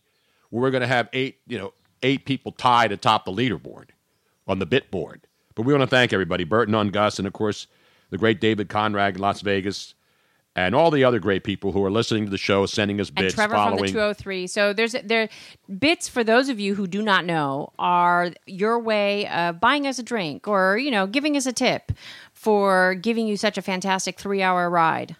where 0.50 0.62
we're 0.62 0.72
going 0.72 0.82
to 0.82 0.88
have 0.88 1.10
eight, 1.14 1.40
you 1.48 1.58
know, 1.58 1.74
eight 2.04 2.26
people 2.26 2.52
tied 2.52 2.92
atop 2.92 3.26
the 3.26 3.32
leaderboard 3.32 3.90
on 4.48 4.60
the 4.60 4.66
bit 4.66 4.90
board. 4.90 5.27
But 5.58 5.66
we 5.66 5.74
want 5.74 5.82
to 5.82 5.88
thank 5.88 6.14
everybody, 6.14 6.44
Burton 6.44 6.76
on 6.76 6.90
Gus, 6.90 7.18
and 7.18 7.28
of 7.28 7.34
course 7.34 7.66
the 8.12 8.18
great 8.20 8.40
David 8.40 8.70
Conrad 8.70 9.16
in 9.16 9.22
Las 9.22 9.42
Vegas, 9.42 9.96
and 10.56 10.76
all 10.76 10.92
the 10.92 11.04
other 11.04 11.18
great 11.18 11.44
people 11.44 11.72
who 11.72 11.84
are 11.84 11.90
listening 11.90 12.26
to 12.26 12.30
the 12.30 12.38
show, 12.38 12.68
sending 12.68 13.02
us 13.02 13.10
bits, 13.10 13.34
and 13.34 13.34
Trevor 13.34 13.56
following. 13.56 13.78
from 13.80 13.88
the 13.88 13.92
203. 13.92 14.46
So 14.46 14.72
there's 14.72 14.96
there 15.04 15.30
bits 15.80 16.08
for 16.08 16.24
those 16.24 16.50
of 16.50 16.60
you 16.60 16.76
who 16.76 16.86
do 16.86 17.02
not 17.02 17.26
know 17.26 17.74
are 17.80 18.34
your 18.46 18.78
way 18.78 19.28
of 19.30 19.60
buying 19.60 19.88
us 19.88 19.98
a 19.98 20.04
drink 20.04 20.48
or 20.48 20.78
you 20.78 20.92
know 20.92 21.08
giving 21.08 21.36
us 21.36 21.48
a 21.48 21.54
tip 21.54 21.92
for 22.34 22.94
giving 22.94 23.28
you 23.28 23.36
such 23.36 23.58
a 23.58 23.64
fantastic 23.64 24.20
three 24.20 24.44
hour 24.44 24.70
ride. 24.70 25.16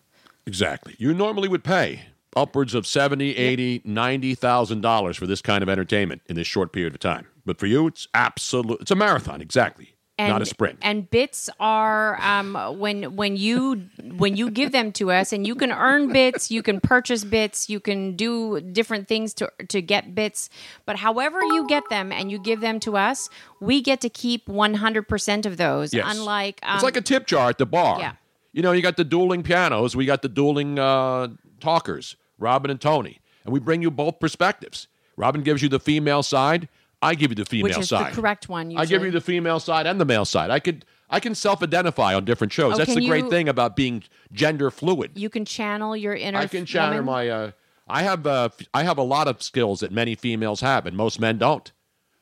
Exactly. 0.46 0.96
You 1.00 1.16
normally 1.16 1.48
would 1.48 1.64
pay 1.64 2.02
upwards 2.36 2.76
of 2.76 2.86
seventy, 2.86 3.36
eighty, 3.36 3.82
ninety 3.84 4.36
thousand 4.36 4.82
dollars 4.82 5.18
for 5.18 5.26
this 5.26 5.42
kind 5.42 5.64
of 5.64 5.68
entertainment 5.70 6.22
in 6.28 6.36
this 6.36 6.46
short 6.46 6.74
period 6.74 6.94
of 6.94 7.00
time. 7.00 7.26
But 7.44 7.58
for 7.58 7.66
you, 7.66 7.88
it's 7.88 8.08
absolute. 8.14 8.82
It's 8.82 8.92
a 8.92 8.96
marathon, 8.96 9.42
exactly, 9.42 9.96
And, 10.20 10.30
not 10.30 10.42
a 10.42 10.48
sprint. 10.48 10.80
And 10.82 11.08
bits 11.12 11.48
are 11.60 12.20
um, 12.22 12.56
when 12.80 13.16
when 13.16 13.38
you 13.38 13.88
when 14.18 14.36
you 14.36 14.50
give 14.50 14.72
them 14.72 14.92
to 14.94 15.12
us, 15.12 15.32
and 15.32 15.46
you 15.46 15.54
can 15.54 15.72
earn 15.72 16.12
bits, 16.12 16.50
you 16.50 16.64
can 16.64 16.80
purchase 16.82 17.24
bits, 17.24 17.70
you 17.70 17.80
can 17.80 18.16
do 18.16 18.60
different 18.60 19.08
things 19.08 19.36
to 19.36 19.52
to 19.68 19.80
get 19.80 20.16
bits. 20.16 20.50
But 20.88 20.96
however 20.96 21.40
you 21.44 21.68
get 21.68 21.84
them 21.92 22.12
and 22.12 22.32
you 22.32 22.40
give 22.40 22.62
them 22.62 22.80
to 22.80 22.98
us, 22.98 23.30
we 23.60 23.80
get 23.80 24.02
to 24.02 24.10
keep 24.10 24.48
one 24.48 24.74
hundred 24.74 25.08
percent 25.08 25.46
of 25.46 25.58
those. 25.58 25.94
Yes. 25.94 26.06
Unlike 26.10 26.62
um, 26.64 26.76
it's 26.76 26.84
like 26.84 26.98
a 26.98 27.02
tip 27.02 27.28
jar 27.28 27.50
at 27.50 27.60
the 27.60 27.68
bar. 27.68 28.00
yeah. 28.00 28.14
You 28.54 28.64
know, 28.64 28.72
you 28.72 28.82
got 28.82 28.98
the 28.98 29.04
dueling 29.04 29.44
pianos, 29.44 29.96
we 29.96 30.08
got 30.08 30.24
the 30.24 30.30
dueling 30.30 30.80
uh, 30.80 31.28
talkers, 31.60 32.16
Robin 32.40 32.72
and 32.72 32.82
Tony, 32.82 33.20
and 33.46 33.54
we 33.54 33.60
bring 33.60 33.84
you 33.84 33.92
both 33.92 34.20
perspectives. 34.20 34.88
Robin 35.16 35.44
gives 35.44 35.62
you 35.62 35.70
the 35.70 35.80
female 35.80 36.24
side. 36.24 36.68
I 37.02 37.16
give 37.16 37.32
you 37.32 37.36
the 37.36 37.46
female 37.46 37.64
which 37.70 37.78
is 37.78 37.90
side. 37.90 38.12
the 38.12 38.16
correct 38.22 38.50
one. 38.50 38.76
I 38.78 38.86
give 38.86 39.04
you 39.04 39.12
the 39.12 39.22
female 39.22 39.60
side 39.60 39.86
and 39.86 40.00
the 40.02 40.06
male 40.06 40.26
side. 40.26 40.50
I 40.50 40.60
could 40.60 40.86
I 41.10 41.20
can 41.22 41.36
self-identify 41.36 42.14
on 42.16 42.26
different 42.26 42.52
shows. 42.52 42.74
Oh, 42.74 42.78
That's 42.78 42.94
the 42.96 43.06
great 43.08 43.26
you- 43.26 43.30
thing 43.30 43.48
about 43.48 43.76
being 43.76 44.04
gender 44.34 44.70
fluid. 44.72 45.12
You 45.16 45.30
can 45.30 45.46
channel 45.46 45.96
your 45.96 46.14
inner. 46.16 46.40
I 46.40 46.48
can 46.48 46.66
channel 46.66 46.98
woman. 47.00 47.06
my. 47.06 47.30
Uh, 47.30 47.52
I 47.88 48.04
have. 48.04 48.28
Uh, 48.28 48.50
I 48.74 48.84
have 48.84 48.98
a 48.98 49.04
lot 49.04 49.28
of 49.28 49.42
skills 49.42 49.80
that 49.82 49.92
many 49.92 50.16
females 50.16 50.60
have, 50.62 50.86
and 50.86 50.98
most 50.98 51.20
men 51.22 51.38
don't. 51.38 51.72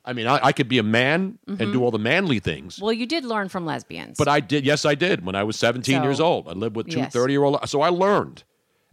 I 0.08 0.14
mean, 0.14 0.28
I, 0.28 0.40
I 0.44 0.52
could 0.52 0.68
be 0.68 0.78
a 0.78 0.84
man 0.84 1.40
and 1.48 1.58
Mhm. 1.58 1.72
do 1.74 1.84
all 1.84 1.90
the 1.90 1.98
manly 1.98 2.38
things, 2.38 2.80
Well, 2.80 2.94
you 2.94 3.08
did 3.08 3.26
learn 3.26 3.50
from 3.50 3.66
lesbians. 3.66 4.20
but 4.20 4.28
I 4.28 4.40
did. 4.40 4.64
Yes, 4.64 4.86
I 4.86 4.94
did. 4.94 5.26
When 5.26 5.34
I 5.34 5.42
was 5.44 5.56
17 5.58 5.98
So- 5.98 6.04
years 6.04 6.20
old, 6.20 6.48
I 6.48 6.52
lived 6.52 6.76
with 6.76 6.92
two 6.92 7.00
Yes. 7.00 7.12
30 7.12 7.34
year 7.34 7.44
old. 7.44 7.58
So 7.68 7.82
I 7.82 7.90
learned 7.90 8.44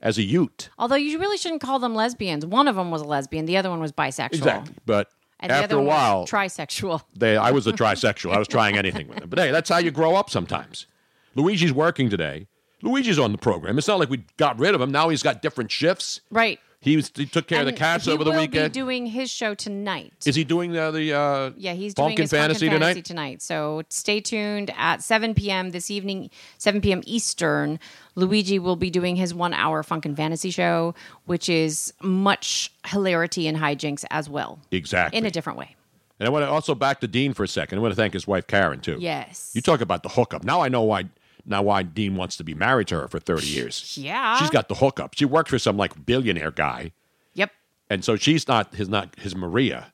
as 0.01 0.17
a 0.17 0.23
Ute. 0.23 0.71
Although 0.79 0.95
you 0.97 1.19
really 1.19 1.37
shouldn't 1.37 1.61
call 1.61 1.79
them 1.79 1.95
lesbians. 1.95 2.47
One 2.47 2.67
of 2.67 2.77
them 2.77 2.91
was 2.91 3.03
a 3.03 3.05
lesbian. 3.05 3.45
The 3.45 3.59
other 3.59 3.69
one 3.69 3.81
was 3.81 3.93
bisexual. 3.93 4.33
Exactly. 4.33 4.75
But 4.87 5.11
And 5.43 5.51
the 5.51 5.57
after 5.57 5.77
other 5.77 5.83
a 5.83 5.85
while, 5.85 6.27
trisexual. 6.27 7.03
they, 7.17 7.37
I 7.37 7.51
was 7.51 7.67
a 7.67 7.73
trisexual. 7.73 8.33
I 8.33 8.39
was 8.39 8.49
trying 8.49 8.79
anything 8.79 9.09
with 9.09 9.19
them. 9.19 9.29
But 9.29 9.41
hey, 9.41 9.51
that's 9.51 9.69
how 9.69 9.79
you 9.79 9.91
grow 9.91 10.15
up 10.15 10.31
sometimes. 10.31 10.87
Luigi's 11.35 11.73
working 11.73 12.09
today. 12.09 12.47
Luigi's 12.83 13.19
on 13.19 13.33
the 13.33 13.39
program. 13.39 13.79
It's 13.79 13.89
not 13.89 13.99
like 13.99 14.11
we 14.11 14.25
got 14.37 14.59
rid 14.59 14.75
of 14.75 14.81
him. 14.81 14.91
Now 14.91 15.09
he's 15.09 15.23
got 15.23 15.43
different 15.43 15.71
shifts. 15.71 16.21
Right. 16.31 16.61
He, 16.83 16.97
was, 16.97 17.13
he 17.15 17.27
took 17.27 17.47
care 17.47 17.61
of 17.61 17.67
the 17.67 17.73
cats 17.73 18.09
over 18.09 18.25
the 18.25 18.33
will 18.33 18.41
weekend. 18.41 18.73
Be 18.73 18.81
doing 18.81 19.07
his 19.07 19.31
show 19.31 19.55
tonight. 19.55 20.13
Is 20.27 20.35
he 20.35 20.43
doing 20.43 20.73
the, 20.73 20.91
the 20.91 21.13
uh, 21.17 21.51
Yeah, 21.57 21.75
he's 21.75 21.95
doing 21.95 22.17
Funkin' 22.17 22.23
his 22.23 22.31
Fantasy 22.33 22.67
Funkin' 22.67 22.73
tonight? 22.73 23.05
Tonight. 23.05 23.41
So 23.43 23.83
stay 23.89 24.21
tuned 24.21 24.73
at 24.77 25.01
7 25.01 25.33
p.m. 25.35 25.71
this 25.71 25.93
evening, 25.93 26.29
7 26.59 26.81
p.m. 26.81 27.01
Eastern. 27.07 27.79
Luigi 28.17 28.59
will 28.59 28.75
be 28.75 28.91
doing 28.91 29.15
his 29.15 29.33
one-hour 29.33 29.85
Funkin' 29.85 30.17
Fantasy 30.17 30.51
show, 30.51 30.93
which 31.27 31.49
is 31.49 31.95
much 32.03 32.73
hilarity 32.87 33.47
and 33.47 33.57
hijinks 33.57 34.05
as 34.11 34.29
well, 34.29 34.59
Exactly. 34.73 35.17
in 35.17 35.25
a 35.25 35.31
different 35.31 35.61
way. 35.61 35.77
And 36.19 36.27
I 36.27 36.31
want 36.31 36.45
to 36.45 36.51
also 36.51 36.75
back 36.75 37.01
to 37.01 37.07
Dean 37.07 37.33
for 37.33 37.45
a 37.45 37.49
second. 37.49 37.79
I 37.79 37.81
want 37.83 37.93
to 37.93 37.97
thank 37.97 38.13
his 38.13 38.27
wife 38.27 38.49
Karen 38.49 38.81
too. 38.81 38.97
Yes. 38.99 39.53
You 39.55 39.61
talk 39.61 39.81
about 39.81 40.03
the 40.03 40.09
hookup. 40.09 40.43
Now 40.43 40.61
I 40.63 40.69
know 40.69 40.83
why. 40.83 41.05
Now 41.45 41.63
why 41.63 41.83
Dean 41.83 42.17
wants 42.17 42.37
to 42.37 42.45
be 42.45 42.55
married 42.55 42.89
to 42.89 43.01
her 43.01 43.09
for 43.09 43.19
thirty 43.19 43.47
years. 43.47 43.97
Yeah. 44.01 44.39
She's 44.39 44.51
got 44.51 44.69
the 44.69 44.77
hookup. 44.77 45.15
She 45.15 45.25
works 45.25 45.51
for 45.51 45.59
some 45.59 45.77
like 45.77 46.05
billionaire 46.07 46.51
guy, 46.53 46.93
Yep. 47.35 47.51
and 47.91 48.05
so 48.05 48.17
she's 48.17 48.47
not 48.47 48.75
his 48.75 48.89
not 48.89 49.15
his 49.19 49.35
Maria, 49.35 49.93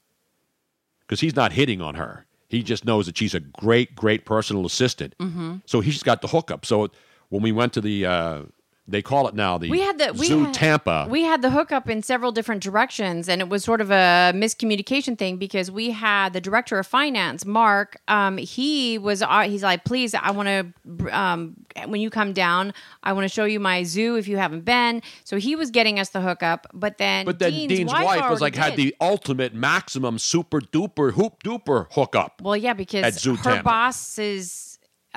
because 1.00 1.20
he's 1.20 1.36
not 1.36 1.52
hitting 1.52 1.80
on 1.80 1.94
her. 1.94 2.26
He 2.48 2.62
just 2.62 2.84
knows 2.84 3.06
that 3.06 3.16
she's 3.18 3.34
a 3.34 3.40
great, 3.40 3.94
great 3.94 4.24
personal 4.24 4.64
assistant. 4.66 5.14
Mhm. 5.18 5.62
So 5.66 5.80
he's 5.80 6.02
got 6.02 6.22
the 6.22 6.28
hookup. 6.28 6.64
So 6.64 6.88
when 7.28 7.42
we 7.42 7.52
went 7.52 7.72
to 7.74 7.80
the, 7.82 8.06
uh, 8.06 8.42
they 8.88 9.02
call 9.02 9.28
it 9.28 9.34
now 9.34 9.58
the 9.58 9.70
we 9.70 9.80
had 9.80 9.98
the 9.98 10.14
we 10.14 10.26
Zoo 10.26 10.44
had, 10.44 10.54
Tampa. 10.54 11.06
We 11.10 11.22
had 11.22 11.42
the 11.42 11.50
hookup 11.50 11.90
in 11.90 12.02
several 12.02 12.32
different 12.32 12.62
directions, 12.62 13.28
and 13.28 13.42
it 13.42 13.48
was 13.50 13.62
sort 13.62 13.82
of 13.82 13.90
a 13.90 14.32
miscommunication 14.34 15.18
thing 15.18 15.36
because 15.36 15.70
we 15.70 15.90
had 15.90 16.32
the 16.32 16.40
director 16.40 16.78
of 16.78 16.86
finance, 16.86 17.44
Mark. 17.44 18.00
Um, 18.08 18.38
he 18.38 18.96
was 18.96 19.20
uh, 19.20 19.42
he's 19.42 19.62
like, 19.62 19.84
please, 19.84 20.14
I 20.14 20.30
want 20.30 20.48
to 20.48 21.16
um, 21.16 21.56
when 21.86 22.00
you 22.00 22.08
come 22.08 22.32
down, 22.32 22.72
I 23.02 23.12
want 23.12 23.24
to 23.24 23.28
show 23.28 23.44
you 23.44 23.60
my 23.60 23.82
zoo 23.82 24.16
if 24.16 24.26
you 24.26 24.38
haven't 24.38 24.64
been. 24.64 25.02
So 25.24 25.36
he 25.36 25.54
was 25.54 25.70
getting 25.70 26.00
us 26.00 26.08
the 26.08 26.22
hookup, 26.22 26.66
but 26.72 26.96
then 26.96 27.26
But 27.26 27.38
then 27.38 27.52
Dean's, 27.52 27.72
Dean's, 27.72 27.92
wife, 27.92 28.06
was 28.30 28.40
already 28.40 28.40
like 28.40 28.56
had 28.56 28.76
the 28.76 28.96
ultimate 29.02 29.52
maximum 29.52 30.18
super 30.18 30.60
duper 30.60 31.12
hoop 31.12 31.42
duper 31.42 31.88
hookup. 31.92 32.40
Well, 32.40 32.56
yeah, 32.56 32.72
because 32.72 33.22
her 33.22 33.36
Tampa. 33.36 33.62
boss 33.62 34.18
is 34.18 34.67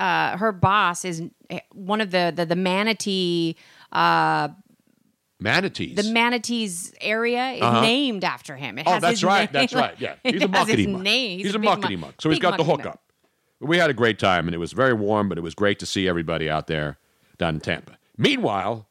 uh, 0.02 0.36
her 0.36 0.52
boss 0.52 1.04
is 1.04 1.22
one 1.72 2.00
of 2.00 2.10
the 2.10 2.32
the, 2.34 2.44
the 2.46 2.56
manatee. 2.56 3.54
Uh, 3.92 4.48
Manatees. 5.40 5.96
the 5.96 6.12
manatees 6.12 6.94
area 7.00 7.50
is 7.52 7.62
Uh-huh. 7.62 7.80
named 7.80 8.22
after 8.22 8.54
him. 8.54 8.78
It 8.78 8.86
oh, 8.86 8.92
has 8.92 9.02
that's 9.02 9.24
right. 9.24 9.52
name. 9.52 9.60
That's 9.62 9.74
right. 9.74 9.94
Yeah, 9.98 10.14
he's 10.22 10.40
a 10.42 10.46
muckety 10.46 10.88
muck. 10.92 11.02
name. 11.02 11.38
He's, 11.40 11.52
a 11.52 11.56
a 11.56 11.58
big 11.58 11.68
muckety 11.68 11.98
muck-. 11.98 12.14
So 12.20 12.30
he's 12.30 12.38
got 12.38 12.56
the 12.58 12.64
hookup. 12.64 13.02
We 13.60 13.76
had 13.78 13.90
a 13.90 13.94
great 13.94 14.20
time, 14.20 14.46
and 14.46 14.54
it 14.54 14.58
was 14.58 14.72
very 14.72 14.92
warm, 14.92 15.28
but 15.28 15.38
it 15.38 15.40
was 15.40 15.54
great 15.56 15.78
to 15.80 15.86
see 15.86 16.06
everybody 16.06 16.48
out 16.48 16.68
there 16.68 16.98
down 17.38 17.56
in 17.56 17.60
Tampa. 17.60 17.98
Meanwhile, 18.16 18.86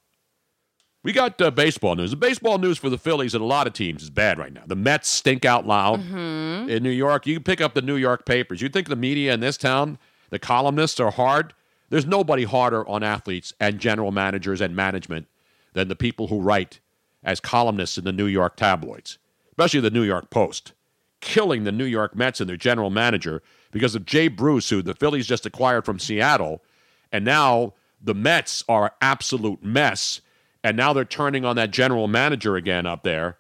we 1.04 1.14
got 1.14 1.42
uh, 1.42 1.52
baseball 1.52 1.96
news. 1.96 2.12
The 2.12 2.18
baseball 2.18 2.58
news 2.58 2.78
for 2.78 2.90
the 2.90 2.98
Phillies 2.98 3.34
and 3.34 3.42
a 3.42 3.46
lot 3.48 3.66
of 3.66 3.72
teams 3.74 4.04
is 4.04 4.10
bad 4.10 4.38
right 4.38 4.52
now. 4.52 4.64
The 4.68 4.76
Mets 4.76 5.08
stink 5.10 5.46
out 5.46 5.66
loud 5.66 6.02
Mm-hmm. 6.02 6.70
in 6.70 6.84
New 6.84 6.90
York. 6.92 7.26
You 7.28 7.40
pick 7.40 7.62
up 7.62 7.74
the 7.76 7.82
New 7.82 7.96
York 7.96 8.26
papers. 8.26 8.62
You 8.62 8.68
think 8.70 8.88
the 8.90 8.96
media 8.98 9.34
in 9.34 9.40
this 9.40 9.56
town, 9.58 9.98
the 10.32 10.40
columnists, 10.40 11.00
are 11.00 11.12
hard? 11.12 11.54
There's 11.90 12.06
nobody 12.06 12.46
harder 12.46 12.88
on 12.88 13.04
athletes 13.04 13.54
and 13.60 13.80
general 13.80 14.12
managers 14.12 14.62
and 14.62 14.76
management 14.76 15.28
than 15.74 15.90
the 15.90 15.96
people 15.96 16.28
who 16.28 16.40
write 16.40 16.80
as 17.24 17.40
columnists 17.40 17.98
in 17.98 18.06
the 18.06 18.12
New 18.12 18.26
York 18.26 18.56
tabloids, 18.56 19.18
especially 19.50 19.82
the 19.82 19.92
New 19.92 20.04
York 20.04 20.30
Post, 20.30 20.72
killing 21.20 21.66
the 21.66 21.72
New 21.72 21.86
York 21.86 22.16
Mets 22.16 22.40
and 22.40 22.50
their 22.50 22.58
general 22.58 22.90
manager 22.90 23.44
because 23.72 23.94
of 23.94 24.06
Jay 24.06 24.28
Bruce, 24.28 24.70
who 24.70 24.82
the 24.82 24.96
Phillies 24.96 25.28
just 25.28 25.46
acquired 25.46 25.86
from 25.86 26.00
Seattle, 26.00 26.64
and 27.12 27.24
now 27.24 27.74
the 28.02 28.16
Mets 28.16 28.64
are 28.68 28.86
an 28.86 28.92
absolute 29.02 29.64
mess, 29.64 30.22
and 30.64 30.76
now 30.76 30.94
they're 30.94 31.06
turning 31.06 31.46
on 31.46 31.58
that 31.58 31.72
general 31.72 32.08
manager 32.08 32.56
again 32.56 32.86
up 32.86 33.04
there 33.04 33.38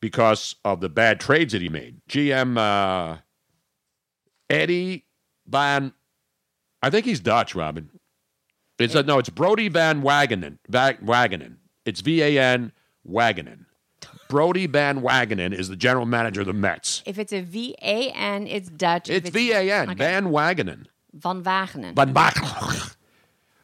because 0.00 0.56
of 0.64 0.80
the 0.80 0.88
bad 0.88 1.20
trades 1.20 1.52
that 1.52 1.62
he 1.62 1.68
made. 1.68 2.00
GM 2.08 2.56
uh, 2.56 3.18
Eddie 4.48 5.04
Van, 5.50 5.92
I 6.82 6.90
think 6.90 7.04
he's 7.06 7.20
Dutch, 7.20 7.54
Robin. 7.54 7.90
It's 8.78 8.94
a, 8.94 9.02
no, 9.02 9.18
it's 9.18 9.28
Brodie 9.28 9.68
Van 9.68 10.02
Wagenen. 10.02 10.58
Va- 10.68 10.96
Wagenen. 11.02 11.56
It's 11.84 12.00
V 12.00 12.22
A 12.22 12.38
N 12.38 12.72
Wagenen. 13.06 13.66
Brodie 14.28 14.66
Van 14.66 15.02
Wagenen 15.02 15.52
is 15.52 15.68
the 15.68 15.76
general 15.76 16.06
manager 16.06 16.40
of 16.40 16.46
the 16.46 16.52
Mets. 16.54 17.02
If 17.04 17.18
it's 17.18 17.32
a 17.32 17.42
V 17.42 17.76
A 17.82 18.10
N, 18.12 18.46
it's 18.46 18.70
Dutch. 18.70 19.10
If 19.10 19.26
It's 19.26 19.30
V 19.30 19.52
A 19.52 19.70
N, 19.82 19.94
Van 19.96 20.26
Wagenen. 20.30 20.86
Van 21.12 21.42
Wagenen. 21.42 21.94
Van 21.94 22.14
Wagenen. 22.14 22.94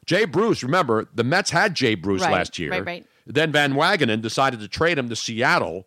Jay 0.04 0.24
Bruce, 0.24 0.62
remember, 0.62 1.08
the 1.14 1.24
Mets 1.24 1.50
had 1.50 1.74
Jay 1.74 1.94
Bruce 1.94 2.20
Right, 2.22 2.32
last 2.32 2.58
year. 2.58 2.70
right, 2.70 2.84
right. 2.84 3.06
Then 3.26 3.50
Van 3.52 3.72
Wagenen 3.74 4.20
decided 4.20 4.60
to 4.60 4.68
trade 4.68 4.98
him 4.98 5.08
to 5.08 5.16
Seattle 5.16 5.86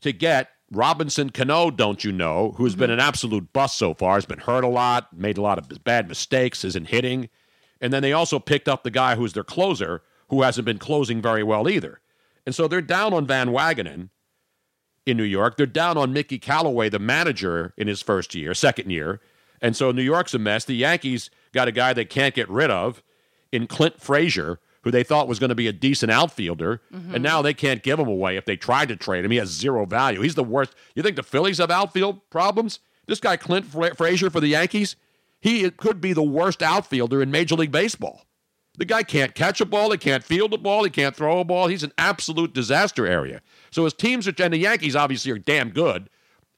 to 0.00 0.12
get 0.12 0.50
Robinson 0.72 1.30
Cano, 1.30 1.70
don't 1.70 2.02
you 2.02 2.10
know, 2.12 2.54
who's 2.56 2.74
been 2.74 2.90
Mm-hmm. 2.90 3.00
an 3.00 3.06
absolute 3.06 3.52
bust 3.52 3.76
so 3.76 3.94
far, 3.94 4.14
has 4.14 4.26
been 4.26 4.40
hurt 4.40 4.64
a 4.64 4.68
lot, 4.68 5.12
made 5.16 5.38
a 5.38 5.42
lot 5.42 5.58
of 5.58 5.84
bad 5.84 6.08
mistakes, 6.08 6.64
isn't 6.64 6.88
hitting. 6.88 7.28
And 7.80 7.92
then 7.92 8.02
they 8.02 8.12
also 8.12 8.38
picked 8.38 8.68
up 8.68 8.82
the 8.82 8.90
guy 8.90 9.14
who's 9.14 9.32
their 9.34 9.44
closer, 9.44 10.02
who 10.28 10.42
hasn't 10.42 10.64
been 10.64 10.78
closing 10.78 11.22
very 11.22 11.42
well 11.42 11.68
either. 11.68 12.00
And 12.44 12.54
so 12.54 12.66
they're 12.66 12.80
down 12.80 13.12
on 13.12 13.26
Van 13.26 13.48
Wagenen 13.48 14.10
in 15.04 15.16
New 15.16 15.24
York. 15.24 15.56
They're 15.56 15.66
down 15.66 15.96
on 15.96 16.12
Mickey 16.12 16.38
Callaway, 16.38 16.88
the 16.88 16.98
manager 16.98 17.72
in 17.76 17.86
his 17.86 18.02
first 18.02 18.34
year, 18.34 18.54
second 18.54 18.90
year. 18.90 19.20
And 19.60 19.76
so 19.76 19.92
New 19.92 20.02
York's 20.02 20.34
a 20.34 20.38
mess. 20.38 20.64
The 20.64 20.74
Yankees 20.74 21.30
got 21.52 21.68
a 21.68 21.72
guy 21.72 21.92
they 21.92 22.04
can't 22.04 22.34
get 22.34 22.48
rid 22.50 22.70
of 22.70 23.02
in 23.52 23.66
Clint 23.66 24.00
Frazier, 24.00 24.58
who 24.86 24.92
they 24.92 25.02
thought 25.02 25.26
was 25.26 25.40
going 25.40 25.48
to 25.48 25.56
be 25.56 25.66
a 25.66 25.72
decent 25.72 26.12
outfielder, 26.12 26.80
and 26.92 27.20
now 27.20 27.42
they 27.42 27.52
can't 27.52 27.82
give 27.82 27.98
him 27.98 28.06
away 28.06 28.36
if 28.36 28.44
they 28.44 28.54
tried 28.56 28.86
to 28.86 28.94
trade 28.94 29.24
him. 29.24 29.32
He 29.32 29.38
has 29.38 29.48
zero 29.48 29.84
value. 29.84 30.20
He's 30.20 30.36
the 30.36 30.44
worst. 30.44 30.76
You 30.94 31.02
think 31.02 31.16
the 31.16 31.24
Phillies 31.24 31.58
have 31.58 31.72
outfield 31.72 32.20
problems? 32.30 32.78
This 33.08 33.18
guy 33.18 33.36
Clint 33.36 33.66
Fra- 33.66 33.96
Frazier 33.96 34.30
for 34.30 34.38
the 34.38 34.46
Yankees, 34.46 34.94
he 35.40 35.68
could 35.72 36.00
be 36.00 36.12
the 36.12 36.22
worst 36.22 36.62
outfielder 36.62 37.20
in 37.20 37.32
Major 37.32 37.56
League 37.56 37.72
Baseball. 37.72 38.26
The 38.78 38.84
guy 38.84 39.02
can't 39.02 39.34
catch 39.34 39.60
a 39.60 39.66
ball, 39.66 39.90
he 39.90 39.98
can't 39.98 40.22
field 40.22 40.54
a 40.54 40.58
ball, 40.58 40.84
he 40.84 40.90
can't 40.90 41.16
throw 41.16 41.40
a 41.40 41.44
ball. 41.44 41.66
He's 41.66 41.82
an 41.82 41.92
absolute 41.98 42.52
disaster 42.54 43.08
area. 43.08 43.42
So 43.72 43.82
his 43.82 43.92
teams 43.92 44.28
are, 44.28 44.34
and 44.38 44.54
the 44.54 44.58
Yankees 44.58 44.94
obviously 44.94 45.32
are 45.32 45.38
damn 45.38 45.70
good, 45.70 46.08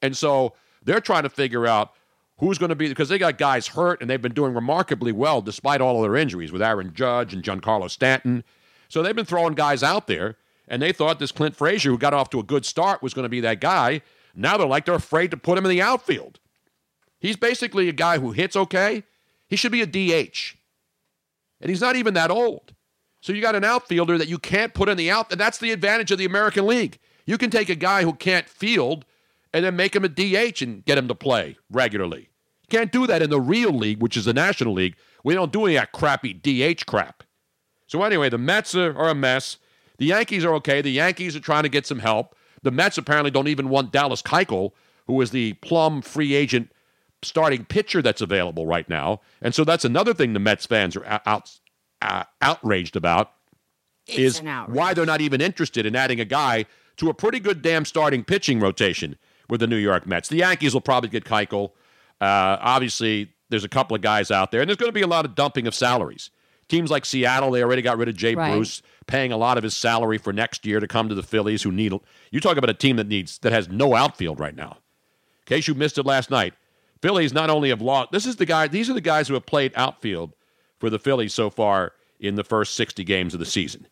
and 0.03 0.15
so 0.15 0.53
they're 0.83 1.01
trying 1.01 1.23
to 1.23 1.29
figure 1.29 1.65
out 1.65 1.93
who's 2.39 2.57
going 2.57 2.69
to 2.69 2.75
be 2.75 2.87
because 2.87 3.09
they 3.09 3.17
got 3.17 3.37
guys 3.37 3.67
hurt 3.67 4.01
and 4.01 4.09
they've 4.09 4.21
been 4.21 4.33
doing 4.33 4.53
remarkably 4.53 5.11
well 5.11 5.41
despite 5.41 5.81
all 5.81 5.97
of 5.97 6.01
their 6.03 6.19
injuries 6.19 6.51
with 6.51 6.61
Aaron 6.61 6.93
Judge 6.93 7.33
and 7.33 7.43
Giancarlo 7.43 7.89
Stanton. 7.89 8.43
So 8.87 9.03
they've 9.03 9.15
been 9.15 9.25
throwing 9.25 9.53
guys 9.53 9.83
out 9.83 10.07
there, 10.07 10.37
and 10.67 10.81
they 10.81 10.91
thought 10.91 11.19
this 11.19 11.31
Clint 11.31 11.55
Frazier, 11.55 11.91
who 11.91 11.97
got 11.97 12.13
off 12.13 12.29
to 12.31 12.39
a 12.39 12.43
good 12.43 12.65
start, 12.65 13.03
was 13.03 13.13
going 13.13 13.23
to 13.23 13.29
be 13.29 13.41
that 13.41 13.61
guy. 13.61 14.01
Now 14.33 14.57
they're 14.57 14.67
like 14.67 14.85
they're 14.85 14.95
afraid 14.95 15.31
to 15.31 15.37
put 15.37 15.57
him 15.57 15.65
in 15.65 15.69
the 15.69 15.81
outfield. 15.81 16.39
He's 17.19 17.37
basically 17.37 17.89
a 17.89 17.93
guy 17.93 18.17
who 18.19 18.31
hits 18.31 18.55
okay. 18.55 19.03
He 19.47 19.55
should 19.55 19.71
be 19.71 19.81
a 19.81 19.85
DH. 19.85 20.55
And 21.61 21.69
he's 21.69 21.81
not 21.81 21.95
even 21.95 22.13
that 22.13 22.31
old. 22.31 22.73
So 23.21 23.33
you 23.33 23.41
got 23.41 23.55
an 23.55 23.65
outfielder 23.65 24.17
that 24.17 24.29
you 24.29 24.37
can't 24.37 24.73
put 24.73 24.87
in 24.87 24.95
the 24.95 25.11
out, 25.11 25.29
that's 25.29 25.57
the 25.57 25.71
advantage 25.71 26.11
of 26.11 26.17
the 26.17 26.25
American 26.25 26.65
League. 26.65 26.99
You 27.25 27.37
can 27.37 27.49
take 27.49 27.69
a 27.69 27.75
guy 27.75 28.03
who 28.03 28.13
can't 28.13 28.47
field 28.47 29.05
and 29.53 29.65
then 29.65 29.75
make 29.75 29.95
him 29.95 30.03
a 30.03 30.09
DH 30.09 30.61
and 30.61 30.85
get 30.85 30.97
him 30.97 31.07
to 31.07 31.15
play 31.15 31.57
regularly. 31.71 32.29
You 32.63 32.77
can't 32.77 32.91
do 32.91 33.07
that 33.07 33.21
in 33.21 33.29
the 33.29 33.41
real 33.41 33.71
league, 33.71 34.01
which 34.01 34.15
is 34.15 34.25
the 34.25 34.33
National 34.33 34.73
League. 34.73 34.95
We 35.23 35.33
don't 35.33 35.51
do 35.51 35.65
any 35.65 35.75
of 35.75 35.81
that 35.81 35.91
crappy 35.91 36.33
DH 36.33 36.85
crap. 36.85 37.23
So 37.87 38.03
anyway, 38.03 38.29
the 38.29 38.37
Mets 38.37 38.75
are, 38.75 38.95
are 38.95 39.09
a 39.09 39.15
mess. 39.15 39.57
The 39.97 40.05
Yankees 40.05 40.45
are 40.45 40.53
okay. 40.55 40.81
The 40.81 40.91
Yankees 40.91 41.35
are 41.35 41.41
trying 41.41 41.63
to 41.63 41.69
get 41.69 41.85
some 41.85 41.99
help. 41.99 42.35
The 42.61 42.71
Mets 42.71 42.97
apparently 42.97 43.31
don't 43.31 43.47
even 43.47 43.69
want 43.69 43.91
Dallas 43.91 44.21
Keuchel, 44.21 44.71
who 45.07 45.19
is 45.21 45.31
the 45.31 45.53
plum 45.53 46.01
free 46.01 46.35
agent 46.35 46.71
starting 47.21 47.65
pitcher 47.65 48.01
that's 48.01 48.21
available 48.21 48.65
right 48.65 48.87
now. 48.87 49.21
And 49.41 49.53
so 49.55 49.63
that's 49.63 49.83
another 49.83 50.13
thing 50.13 50.33
the 50.33 50.39
Mets 50.39 50.65
fans 50.65 50.95
are 50.95 51.05
out, 51.05 51.21
out, 51.25 51.59
uh, 52.01 52.23
outraged 52.41 52.95
about 52.95 53.31
is 54.07 54.41
why 54.67 54.93
they're 54.93 55.05
not 55.05 55.21
even 55.21 55.41
interested 55.41 55.85
in 55.85 55.95
adding 55.95 56.19
a 56.19 56.25
guy 56.25 56.65
to 56.97 57.09
a 57.09 57.13
pretty 57.13 57.39
good 57.39 57.61
damn 57.61 57.85
starting 57.85 58.23
pitching 58.23 58.59
rotation 58.59 59.17
with 59.49 59.59
the 59.59 59.67
New 59.67 59.77
York 59.77 60.05
Mets. 60.05 60.29
The 60.29 60.37
Yankees 60.37 60.73
will 60.73 60.81
probably 60.81 61.09
get 61.09 61.25
Keuchel. 61.25 61.71
Uh, 62.21 62.57
obviously, 62.61 63.31
there's 63.49 63.63
a 63.63 63.69
couple 63.69 63.95
of 63.95 64.01
guys 64.01 64.31
out 64.31 64.51
there, 64.51 64.61
and 64.61 64.69
there's 64.69 64.77
going 64.77 64.89
to 64.89 64.93
be 64.93 65.01
a 65.01 65.07
lot 65.07 65.25
of 65.25 65.35
dumping 65.35 65.67
of 65.67 65.73
salaries. 65.75 66.29
Teams 66.67 66.91
like 66.91 67.03
Seattle, 67.03 67.49
they 67.51 67.63
already 67.63 67.81
got 67.81 67.97
rid 67.97 68.09
of 68.09 68.15
Jay 68.15 68.35
Right. 68.35 68.53
Bruce, 68.53 68.83
paying 69.07 69.31
a 69.31 69.37
lot 69.37 69.57
of 69.57 69.63
his 69.63 69.75
salary 69.75 70.19
for 70.19 70.31
next 70.31 70.65
year 70.67 70.79
to 70.79 70.87
come 70.87 71.09
to 71.09 71.15
the 71.15 71.23
Phillies, 71.23 71.63
who 71.63 71.71
need. 71.71 71.93
You 72.31 72.39
talk 72.39 72.57
about 72.57 72.69
a 72.69 72.75
team 72.75 72.97
that 72.97 73.07
needs 73.07 73.39
that 73.39 73.51
has 73.51 73.67
no 73.67 73.95
outfield 73.95 74.39
right 74.39 74.55
now. 74.55 74.77
In 75.47 75.55
case 75.55 75.67
you 75.67 75.73
missed 75.73 75.97
it 75.97 76.05
last 76.05 76.29
night, 76.29 76.53
Phillies 77.01 77.33
not 77.33 77.49
only 77.49 77.69
have 77.69 77.81
lost. 77.81 78.11
This 78.11 78.27
is 78.27 78.35
the 78.35 78.45
guy. 78.45 78.67
These 78.67 78.87
are 78.87 78.93
the 78.93 79.01
guys 79.01 79.27
who 79.27 79.33
have 79.33 79.47
played 79.47 79.73
outfield 79.75 80.33
for 80.79 80.91
the 80.91 80.99
Phillies 80.99 81.33
so 81.33 81.49
far 81.49 81.93
in 82.19 82.35
the 82.35 82.43
first 82.43 82.75
60 82.75 83.03
games 83.03 83.33
of 83.33 83.39
the 83.39 83.45
season, 83.47 83.87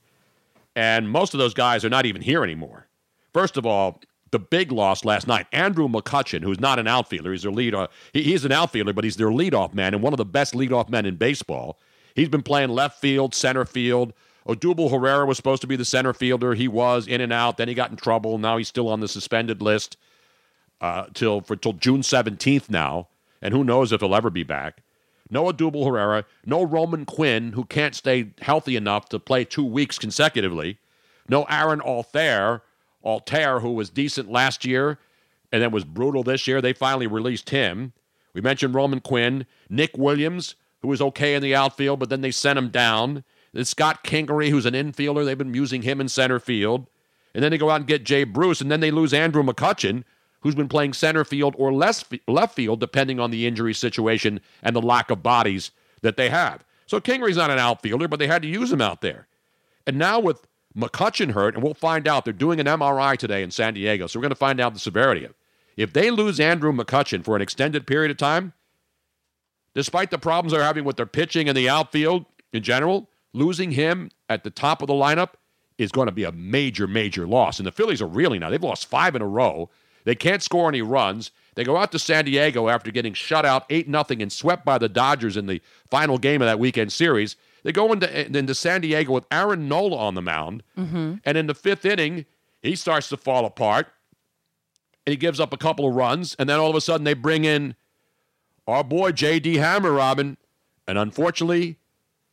and 0.76 1.10
most 1.10 1.34
of 1.34 1.40
those 1.40 1.54
guys 1.56 1.84
are 1.84 1.90
not 1.90 2.06
even 2.06 2.22
here 2.22 2.44
anymore. 2.44 2.88
First 3.34 3.58
of 3.58 3.66
all, 3.66 4.02
the 4.32 4.40
big 4.40 4.72
loss 4.72 5.06
last 5.06 5.28
night, 5.28 5.48
Andrew 5.52 5.88
McCutchen, 5.88 6.44
who's 6.44 6.60
not 6.60 6.80
an 6.80 6.88
outfielder, 6.88 7.32
he's 7.32 7.44
their 7.44 7.52
lead. 7.52 7.74
Uh, 7.74 7.88
he, 8.14 8.24
he's 8.24 8.46
an 8.46 8.52
outfielder, 8.52 8.94
but 8.94 9.04
he's 9.04 9.18
their 9.18 9.28
leadoff 9.30 9.74
man 9.74 9.94
and 9.94 10.04
one 10.04 10.14
of 10.14 10.18
the 10.18 10.26
best 10.26 10.54
leadoff 10.54 10.90
men 10.90 11.06
in 11.06 11.16
baseball. 11.16 11.80
He's 12.16 12.30
been 12.30 12.44
playing 12.44 12.70
left 12.70 13.00
field, 13.00 13.36
center 13.36 13.66
field. 13.66 14.14
Odubel 14.48 14.90
Herrera 14.90 15.26
was 15.26 15.38
supposed 15.38 15.62
to 15.62 15.68
be 15.68 15.76
the 15.76 15.86
center 15.86 16.14
fielder. 16.14 16.54
He 16.54 16.68
was 16.68 17.08
in 17.08 17.22
and 17.22 17.34
out. 17.34 17.58
Then 17.58 17.68
he 17.68 17.74
got 17.74 17.92
in 17.92 17.98
trouble. 17.98 18.38
Now 18.38 18.58
he's 18.58 18.70
still 18.70 18.88
on 18.88 19.02
the 19.02 19.08
suspended 19.08 19.62
list 19.62 19.98
uh, 20.82 21.06
till 21.14 21.42
for 21.42 21.56
till 21.56 21.74
June 21.74 22.02
seventeenth 22.02 22.70
now, 22.70 23.08
and 23.42 23.54
who 23.54 23.64
knows 23.64 23.92
if 23.92 24.02
he'll 24.02 24.16
ever 24.16 24.30
be 24.30 24.44
back. 24.44 24.84
No 25.30 25.52
Odubel 25.52 25.86
Herrera, 25.86 26.26
no 26.46 26.64
Roman 26.64 27.06
Quinn, 27.06 27.52
who 27.52 27.66
can't 27.66 27.94
stay 27.94 28.32
healthy 28.40 28.78
enough 28.78 29.10
to 29.10 29.20
play 29.20 29.44
two 29.44 29.66
weeks 29.66 30.00
consecutively. 30.00 30.78
No 31.28 31.44
Aaron 31.50 31.82
Altherr, 31.82 32.62
Altherr, 33.08 33.62
who 33.62 33.72
was 33.72 33.90
decent 33.90 34.30
last 34.30 34.66
year 34.66 35.00
and 35.52 35.62
then 35.62 35.72
was 35.72 35.86
brutal 35.86 36.24
this 36.24 36.46
year. 36.46 36.62
They 36.62 36.74
finally 36.74 37.08
released 37.08 37.50
him. 37.50 37.94
We 38.34 38.42
mentioned 38.42 38.76
Roman 38.76 39.00
Quinn, 39.00 39.46
Nick 39.70 39.98
Williams, 39.98 40.56
who 40.82 40.90
was 40.90 41.02
okay 41.02 41.34
in 41.34 41.42
the 41.42 41.56
outfield, 41.56 42.00
but 42.00 42.10
then 42.10 42.22
they 42.22 42.32
sent 42.32 42.60
him 42.60 42.70
down. 42.70 43.24
Then 43.54 43.66
Scott 43.66 44.04
Kingery, 44.04 44.50
who's 44.50 44.66
an 44.66 44.74
infielder, 44.74 45.26
they've 45.26 45.38
been 45.38 45.54
using 45.54 45.82
him 45.82 46.02
in 46.02 46.10
center 46.10 46.40
field. 46.40 46.86
And 47.34 47.44
then 47.44 47.52
they 47.52 47.58
go 47.58 47.70
out 47.70 47.78
and 47.78 47.88
get 47.88 48.04
Jay 48.04 48.24
Bruce, 48.24 48.62
and 48.62 48.72
then 48.72 48.80
they 48.80 48.92
lose 48.92 49.14
Andrew 49.14 49.44
McCutchen, 49.44 50.04
who's 50.42 50.56
been 50.56 50.68
playing 50.68 50.94
center 50.94 51.24
field 51.24 51.56
or 51.58 51.74
less 51.74 52.04
left 52.28 52.56
field, 52.56 52.80
depending 52.80 53.20
on 53.20 53.32
the 53.32 53.48
injury 53.48 53.74
situation 53.74 54.40
and 54.62 54.76
the 54.76 54.82
lack 54.82 55.10
of 55.10 55.24
bodies 55.24 55.72
that 56.02 56.18
they 56.18 56.30
have. 56.30 56.64
So 56.86 57.00
Kingery's 57.00 57.38
not 57.38 57.52
an 57.52 57.60
outfielder, 57.60 58.08
but 58.08 58.20
they 58.20 58.28
had 58.28 58.42
to 58.44 58.48
use 58.48 58.72
him 58.72 58.82
out 58.82 59.02
there. 59.02 59.28
And 59.86 59.98
now 59.98 60.20
with 60.20 60.46
McCutchen 60.78 61.32
hurt, 61.32 61.56
and 61.56 61.64
we'll 61.64 61.74
find 61.74 62.08
out, 62.08 62.24
they're 62.24 62.34
doing 62.34 62.60
an 62.60 62.68
MRI 62.68 63.18
today 63.18 63.42
in 63.42 63.52
San 63.52 63.74
Diego, 63.74 64.08
so 64.08 64.20
we're 64.20 64.24
going 64.24 64.30
to 64.30 64.36
find 64.36 64.60
out 64.60 64.74
the 64.74 64.80
severity 64.80 65.24
of 65.26 65.32
it. 65.32 65.38
If 65.76 65.94
they 65.94 66.12
lose 66.12 66.40
Andrew 66.40 66.72
McCutchen 66.72 67.24
for 67.24 67.36
an 67.36 67.42
extended 67.42 67.88
period 67.88 68.12
of 68.12 68.18
time, 68.18 68.54
despite 69.74 70.12
the 70.12 70.18
problems 70.18 70.52
they're 70.52 70.64
having 70.64 70.84
with 70.84 70.98
their 70.98 71.06
pitching 71.06 71.48
and 71.48 71.58
the 71.58 71.70
outfield 71.70 72.26
in 72.52 72.64
general, 72.64 73.10
losing 73.34 73.72
him 73.72 74.10
at 74.30 74.44
the 74.44 74.50
top 74.50 74.82
of 74.82 74.88
the 74.88 74.94
lineup 74.94 75.32
is 75.78 75.92
going 75.92 76.08
to 76.08 76.12
be 76.12 76.24
a 76.24 76.32
major, 76.32 76.88
major 76.88 77.28
loss. 77.28 77.60
And 77.60 77.68
the 77.68 77.72
Phillies 77.72 78.02
are 78.02 78.08
reeling 78.08 78.40
now. 78.40 78.50
They've 78.50 78.62
lost 78.62 78.88
five 78.88 79.16
in 79.16 79.22
a 79.22 79.28
row. 79.28 79.70
They 80.04 80.16
can't 80.16 80.42
score 80.42 80.68
any 80.70 80.82
runs. 80.82 81.32
They 81.56 81.64
go 81.64 81.78
out 81.78 81.92
to 81.92 82.00
San 82.00 82.26
Diego 82.26 82.70
after 82.70 82.92
getting 82.92 83.14
shut 83.14 83.46
out 83.46 83.66
8 83.70 83.88
0 83.88 84.06
and 84.10 84.32
swept 84.32 84.66
by 84.66 84.78
the 84.78 84.90
Dodgers 84.90 85.38
in 85.38 85.46
the 85.48 85.62
final 85.90 86.18
game 86.18 86.42
of 86.42 86.48
that 86.48 86.60
weekend 86.60 86.92
series. 86.92 87.36
They 87.68 87.74
go 87.74 87.92
into, 87.92 88.38
into 88.38 88.56
San 88.56 88.80
Diego 88.80 89.12
with 89.12 89.26
Aaron 89.30 89.68
Nola 89.68 89.98
on 89.98 90.16
the 90.16 90.22
mound. 90.22 90.64
Mm-hmm. 90.78 91.16
And 91.26 91.38
in 91.38 91.48
the 91.48 91.54
fifth 91.54 91.84
inning, 91.84 92.26
he 92.62 92.78
starts 92.78 93.10
to 93.10 93.18
fall 93.18 93.44
apart 93.44 93.88
and 95.06 95.12
he 95.12 95.18
gives 95.18 95.42
up 95.42 95.52
a 95.52 95.58
couple 95.58 95.86
of 95.86 95.94
runs. 95.94 96.34
And 96.40 96.48
then 96.48 96.62
all 96.62 96.70
of 96.70 96.78
a 96.78 96.80
sudden, 96.80 97.04
they 97.04 97.14
bring 97.14 97.44
in 97.44 97.76
our 98.68 98.86
boy 98.86 99.12
J.D. 99.12 99.56
Hammer, 99.56 99.92
Robin. 99.92 100.38
And 100.88 100.98
unfortunately, 100.98 101.78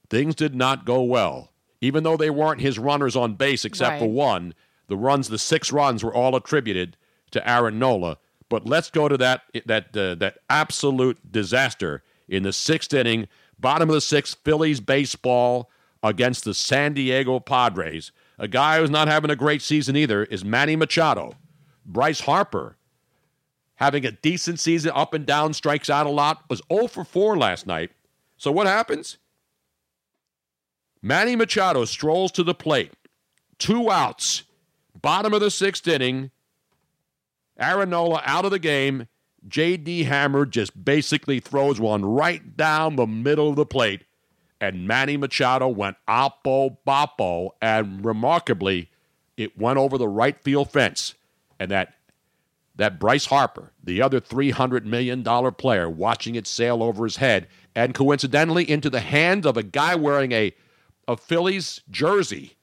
things 0.09 0.37
did 0.37 0.55
not 0.55 0.85
go 0.85 1.03
well. 1.03 1.51
Even 1.81 2.05
though 2.05 2.17
they 2.17 2.31
weren't 2.31 2.61
his 2.61 2.79
runners 2.79 3.17
on 3.17 3.35
base 3.35 3.65
except 3.65 3.99
for 3.99 4.09
one, 4.09 4.55
the 4.87 4.97
runs, 4.97 5.31
the 5.31 5.39
six 5.39 5.73
runs, 5.73 6.05
were 6.05 6.15
all 6.15 6.37
attributed 6.37 6.97
to 7.33 7.51
Aaron 7.51 7.81
Nola. 7.81 8.19
But 8.49 8.67
let's 8.67 8.89
go 8.89 9.09
to 9.09 9.17
that 9.17 9.43
that 9.67 9.97
uh, 9.97 10.15
that 10.15 10.39
absolute 10.49 11.33
disaster 11.33 12.05
in 12.29 12.45
the 12.45 12.53
sixth 12.53 12.95
inning, 12.95 13.27
bottom 13.65 13.89
of 13.89 13.95
the 13.95 14.01
sixth, 14.03 14.37
Phillies 14.45 14.79
baseball 14.79 15.71
against 16.03 16.45
the 16.45 16.53
San 16.53 16.93
Diego 16.93 17.41
Padres. 17.41 18.13
A 18.39 18.47
guy 18.47 18.79
who's 18.79 18.91
not 18.91 19.09
having 19.09 19.31
a 19.31 19.37
great 19.37 19.63
season 19.63 19.97
either 19.97 20.25
is 20.25 20.45
Manny 20.45 20.77
Machado. 20.77 21.33
Bryce 21.87 22.21
Harper 22.21 22.77
having 23.77 24.05
a 24.05 24.11
decent 24.11 24.61
season, 24.61 24.93
up 24.95 25.15
and 25.15 25.25
down, 25.25 25.55
strikes 25.55 25.89
out 25.89 26.05
a 26.07 26.11
lot, 26.11 26.45
was 26.51 26.61
0 26.71 26.89
for 26.89 27.05
4 27.05 27.39
last 27.39 27.67
night. 27.67 27.91
So 28.37 28.53
what 28.53 28.67
happens? 28.67 29.17
Manny 31.01 31.35
Machado 31.35 31.87
strolls 31.87 32.33
to 32.33 32.43
the 32.43 32.55
plate, 32.55 32.93
two 33.59 33.91
outs, 33.91 34.43
bottom 35.01 35.33
of 35.33 35.41
the 35.41 35.51
sixth 35.51 35.89
inning. 35.89 36.31
Aaron 37.59 37.89
Nola 37.89 38.21
out 38.27 38.45
of 38.45 38.51
the 38.51 38.59
game. 38.59 39.09
J.D. 39.47 40.05
Hammer 40.05 40.47
just 40.47 40.85
basically 40.85 41.41
throws 41.41 41.81
one 41.81 42.05
right 42.05 42.57
down 42.57 42.97
the 42.97 43.07
middle 43.07 43.51
of 43.51 43.57
the 43.57 43.67
plate. 43.67 44.05
And 44.61 44.89
Manny 44.89 45.17
Machado 45.17 45.69
went 45.69 45.97
oppo 46.09 46.79
boppo. 46.87 47.51
And 47.61 48.05
remarkably, 48.05 48.91
it 49.37 49.59
went 49.59 49.79
over 49.79 49.99
the 49.99 50.09
right 50.09 50.41
field 50.43 50.71
fence. 50.71 51.15
And 51.59 51.71
that 51.71 51.95
that 52.77 52.99
Bryce 52.99 53.27
Harper, 53.27 53.71
the 53.83 54.03
other 54.03 54.21
$300 54.21 54.85
million 54.85 55.23
player, 55.53 55.89
watching 55.89 56.35
it 56.35 56.47
sail 56.47 56.83
over 56.83 57.05
his 57.05 57.17
head, 57.17 57.47
and 57.75 57.95
coincidentally 57.95 58.69
into 58.69 58.91
the 58.91 59.01
hands 59.01 59.47
of 59.47 59.57
a 59.57 59.63
guy 59.63 59.95
wearing 59.95 60.33
a, 60.33 60.53
a 61.07 61.17
Phillies 61.17 61.83
jersey 61.89 62.57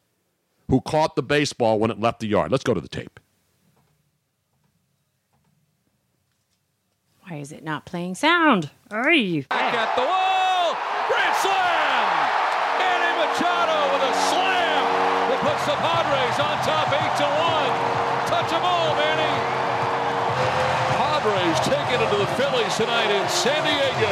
who 0.67 0.81
caught 0.81 1.15
the 1.15 1.23
baseball 1.23 1.79
when 1.79 1.91
it 1.91 1.99
left 1.99 2.19
the 2.19 2.27
yard. 2.27 2.51
Let's 2.51 2.63
go 2.65 2.73
to 2.73 2.81
the 2.81 2.89
tape. 2.89 3.20
Why 7.31 7.37
is 7.37 7.53
it 7.53 7.63
not 7.63 7.85
playing 7.85 8.15
sound? 8.15 8.71
Ay. 8.91 9.47
Back 9.47 9.71
at 9.71 9.95
the 9.95 10.03
wall. 10.03 10.75
Grand 11.07 11.35
slam. 11.39 12.03
Manny 12.75 13.11
Machado 13.23 13.79
with 13.95 14.03
a 14.03 14.13
slam 14.27 14.83
that 15.31 15.39
puts 15.39 15.63
the 15.63 15.79
Padres 15.79 16.37
on 16.43 16.59
top 16.67 16.91
eight 16.91 17.13
to 17.23 17.27
one. 17.39 17.71
Touch 18.27 18.51
'em 18.51 18.67
all, 18.67 18.91
Manny. 18.99 19.31
Padres 20.99 21.55
taking 21.63 22.03
it 22.03 22.09
to 22.11 22.19
the 22.19 22.27
Phillies 22.35 22.75
tonight 22.75 23.07
in 23.07 23.23
San 23.29 23.63
Diego. 23.63 24.11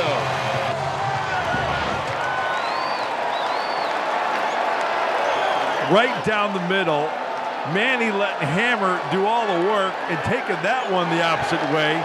right 5.91 6.23
down 6.23 6.53
the 6.53 6.65
middle. 6.69 7.09
Manny 7.73 8.11
letting 8.11 8.47
Hammer 8.47 9.01
do 9.11 9.25
all 9.25 9.45
the 9.45 9.67
work 9.67 9.93
and 10.07 10.17
taking 10.23 10.55
that 10.63 10.89
one 10.91 11.09
the 11.09 11.21
opposite 11.21 11.59
way. 11.73 11.97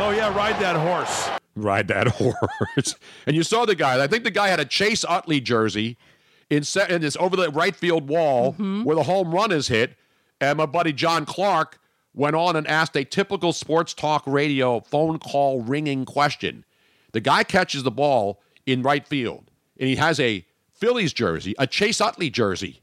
Oh 0.00 0.10
yeah, 0.10 0.34
ride 0.34 0.60
that 0.60 0.76
horse. 0.76 1.28
Ride 1.56 1.88
that 1.88 2.06
horse. 2.76 2.94
and 3.26 3.34
you 3.34 3.42
saw 3.42 3.64
the 3.64 3.74
guy. 3.74 4.02
I 4.02 4.06
think 4.06 4.22
the 4.22 4.30
guy 4.30 4.46
had 4.48 4.60
a 4.60 4.64
Chase 4.64 5.04
Utley 5.04 5.40
jersey 5.40 5.96
in, 6.50 6.62
set, 6.62 6.90
in 6.90 7.00
this 7.00 7.16
over 7.16 7.36
the 7.36 7.50
right 7.50 7.74
field 7.74 8.08
wall 8.08 8.52
mm-hmm. 8.52 8.84
where 8.84 8.94
the 8.94 9.02
home 9.02 9.34
run 9.34 9.50
is 9.50 9.68
hit. 9.68 9.96
And 10.40 10.58
my 10.58 10.66
buddy 10.66 10.92
John 10.92 11.26
Clark 11.26 11.80
went 12.14 12.36
on 12.36 12.54
and 12.54 12.66
asked 12.66 12.96
a 12.96 13.04
typical 13.04 13.52
sports 13.52 13.92
talk 13.92 14.22
radio 14.26 14.80
phone 14.80 15.18
call 15.18 15.62
ringing 15.62 16.04
question. 16.04 16.64
The 17.12 17.20
guy 17.20 17.42
catches 17.42 17.82
the 17.82 17.90
ball 17.90 18.40
in 18.66 18.82
right 18.82 19.06
field, 19.06 19.50
and 19.78 19.88
he 19.88 19.96
has 19.96 20.20
a 20.20 20.46
Phillies 20.72 21.12
jersey, 21.12 21.56
a 21.58 21.66
Chase 21.66 22.00
Utley 22.00 22.30
jersey. 22.30 22.82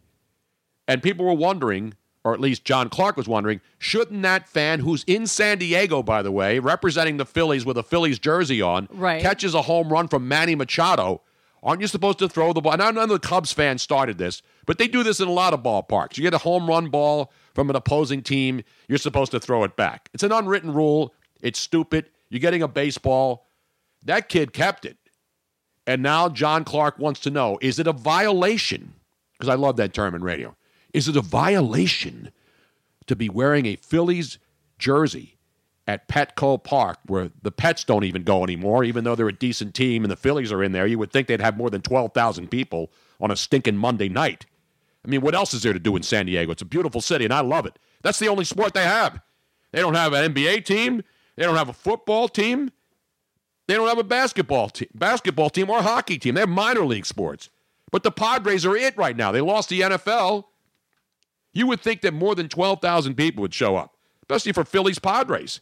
And 0.88 1.02
people 1.02 1.26
were 1.26 1.34
wondering, 1.34 1.94
or 2.26 2.34
at 2.34 2.42
least 2.42 2.66
John 2.66 2.90
Clark 2.90 3.16
was 3.18 3.28
wondering, 3.28 3.62
shouldn't 3.78 4.24
that 4.24 4.50
fan, 4.50 4.80
who's 4.80 5.04
in 5.06 5.28
San 5.28 5.60
Diego, 5.60 6.02
by 6.02 6.24
the 6.24 6.32
way, 6.32 6.58
representing 6.58 7.18
the 7.18 7.26
Phillies 7.26 7.66
with 7.66 7.78
a 7.78 7.84
Phillies 7.84 8.18
jersey 8.18 8.64
on, 8.64 8.90
Right. 8.92 9.22
catches 9.22 9.54
a 9.54 9.62
home 9.62 9.90
run 9.90 10.08
from 10.08 10.28
Manny 10.28 10.56
Machado, 10.56 11.22
aren't 11.62 11.82
you 11.82 11.88
supposed 11.88 12.18
to 12.20 12.28
throw 12.28 12.52
the 12.52 12.62
ball? 12.62 12.76
Now, 12.78 12.90
none 12.90 12.98
of 13.04 13.10
the 13.10 13.20
Cubs 13.20 13.52
fans 13.54 13.84
started 13.84 14.18
this, 14.18 14.42
but 14.66 14.80
they 14.80 14.88
do 14.88 15.04
this 15.04 15.20
in 15.20 15.28
a 15.28 15.32
lot 15.32 15.54
of 15.54 15.62
ballparks. 15.62 16.18
You 16.18 16.24
get 16.24 16.34
a 16.34 16.40
home 16.40 16.68
run 16.68 16.90
ball 16.90 17.32
from 17.54 17.70
an 17.70 17.76
opposing 17.76 18.24
team, 18.24 18.64
you're 18.88 18.98
supposed 18.98 19.32
to 19.32 19.40
throw 19.40 19.64
it 19.64 19.76
back. 19.76 20.10
It's 20.14 20.24
an 20.24 20.32
unwritten 20.32 20.74
rule. 20.74 21.14
It's 21.42 21.60
stupid. 21.60 22.10
You're 22.30 22.40
getting 22.40 22.64
a 22.64 22.68
baseball. 22.68 23.48
That 24.04 24.30
kid 24.30 24.52
kept 24.52 24.84
it. 24.86 24.98
And 25.86 26.02
now 26.02 26.28
John 26.30 26.64
Clark 26.64 26.98
wants 26.98 27.20
to 27.22 27.30
know 27.30 27.60
is 27.62 27.78
it 27.78 27.86
a 27.86 27.94
violation? 27.94 28.94
Because 29.34 29.48
I 29.50 29.54
love 29.56 29.76
that 29.78 29.94
term 29.94 30.16
in 30.16 30.24
radio. 30.24 30.56
Is 30.96 31.10
it 31.10 31.18
a 31.18 31.22
violation 31.22 32.32
to 33.08 33.18
be 33.18 33.28
wearing 33.28 33.66
a 33.66 33.76
Phillies 33.76 34.38
jersey 34.80 35.38
at 35.86 36.08
Petco 36.08 36.64
Park 36.64 37.00
where 37.06 37.32
the 37.42 37.52
Pets 37.52 37.84
don't 37.84 38.06
even 38.06 38.24
go 38.24 38.46
anymore, 38.46 38.86
even 38.86 39.04
though 39.04 39.14
they're 39.14 39.28
a 39.28 39.34
decent 39.34 39.76
team 39.76 40.06
and 40.06 40.12
the 40.12 40.16
Phillies 40.16 40.54
are 40.54 40.64
in 40.64 40.72
there? 40.72 40.88
You 40.88 40.98
would 40.98 41.12
think 41.12 41.28
they'd 41.28 41.42
have 41.42 41.58
more 41.58 41.70
than 41.70 41.82
12,000 41.82 42.50
people 42.50 42.94
on 43.20 43.30
a 43.30 43.36
stinking 43.36 43.76
Monday 43.76 44.08
night. 44.08 44.46
I 45.04 45.10
mean, 45.10 45.20
what 45.20 45.36
else 45.36 45.54
is 45.54 45.64
there 45.64 45.74
to 45.74 45.80
do 45.80 45.98
in 45.98 46.02
San 46.02 46.28
Diego? 46.28 46.54
It's 46.54 46.62
a 46.62 46.66
beautiful 46.66 47.02
city 47.02 47.26
and 47.26 47.34
I 47.34 47.42
love 47.42 47.66
it. 47.66 47.78
That's 48.02 48.20
the 48.20 48.30
only 48.30 48.46
sport 48.46 48.74
they 48.74 48.86
have. 48.86 49.20
They 49.74 49.82
don't 49.82 49.96
have 49.96 50.14
an 50.14 50.34
NBA 50.34 50.64
team, 50.64 51.04
they 51.36 51.44
don't 51.44 51.58
have 51.58 51.70
a 51.70 51.74
football 51.74 52.30
team. 52.30 52.72
They 53.68 53.74
don't 53.74 53.90
have 53.90 53.98
a 53.98 54.04
basketball 54.04 54.70
team, 54.70 54.90
basketball 54.94 55.50
team 55.50 55.70
or 55.70 55.82
hockey 55.82 56.20
team. 56.20 56.36
They 56.36 56.42
have 56.42 56.50
minor 56.50 56.86
league 56.86 57.06
sports. 57.06 57.50
But 57.92 58.04
the 58.04 58.12
Padres 58.12 58.66
are 58.66 58.78
it 58.78 58.96
right 58.96 59.18
now. 59.18 59.32
They 59.32 59.42
lost 59.42 59.70
the 59.70 59.82
NFL. 59.82 60.46
You 61.56 61.66
would 61.68 61.82
think 61.82 62.02
that 62.02 62.14
more 62.14 62.36
than 62.36 62.50
12,000 62.50 63.16
people 63.16 63.42
would 63.42 63.54
show 63.54 63.78
up, 63.78 63.96
especially 64.22 64.52
for 64.52 64.66
Phillies 64.66 65.00
Padres. 65.00 65.62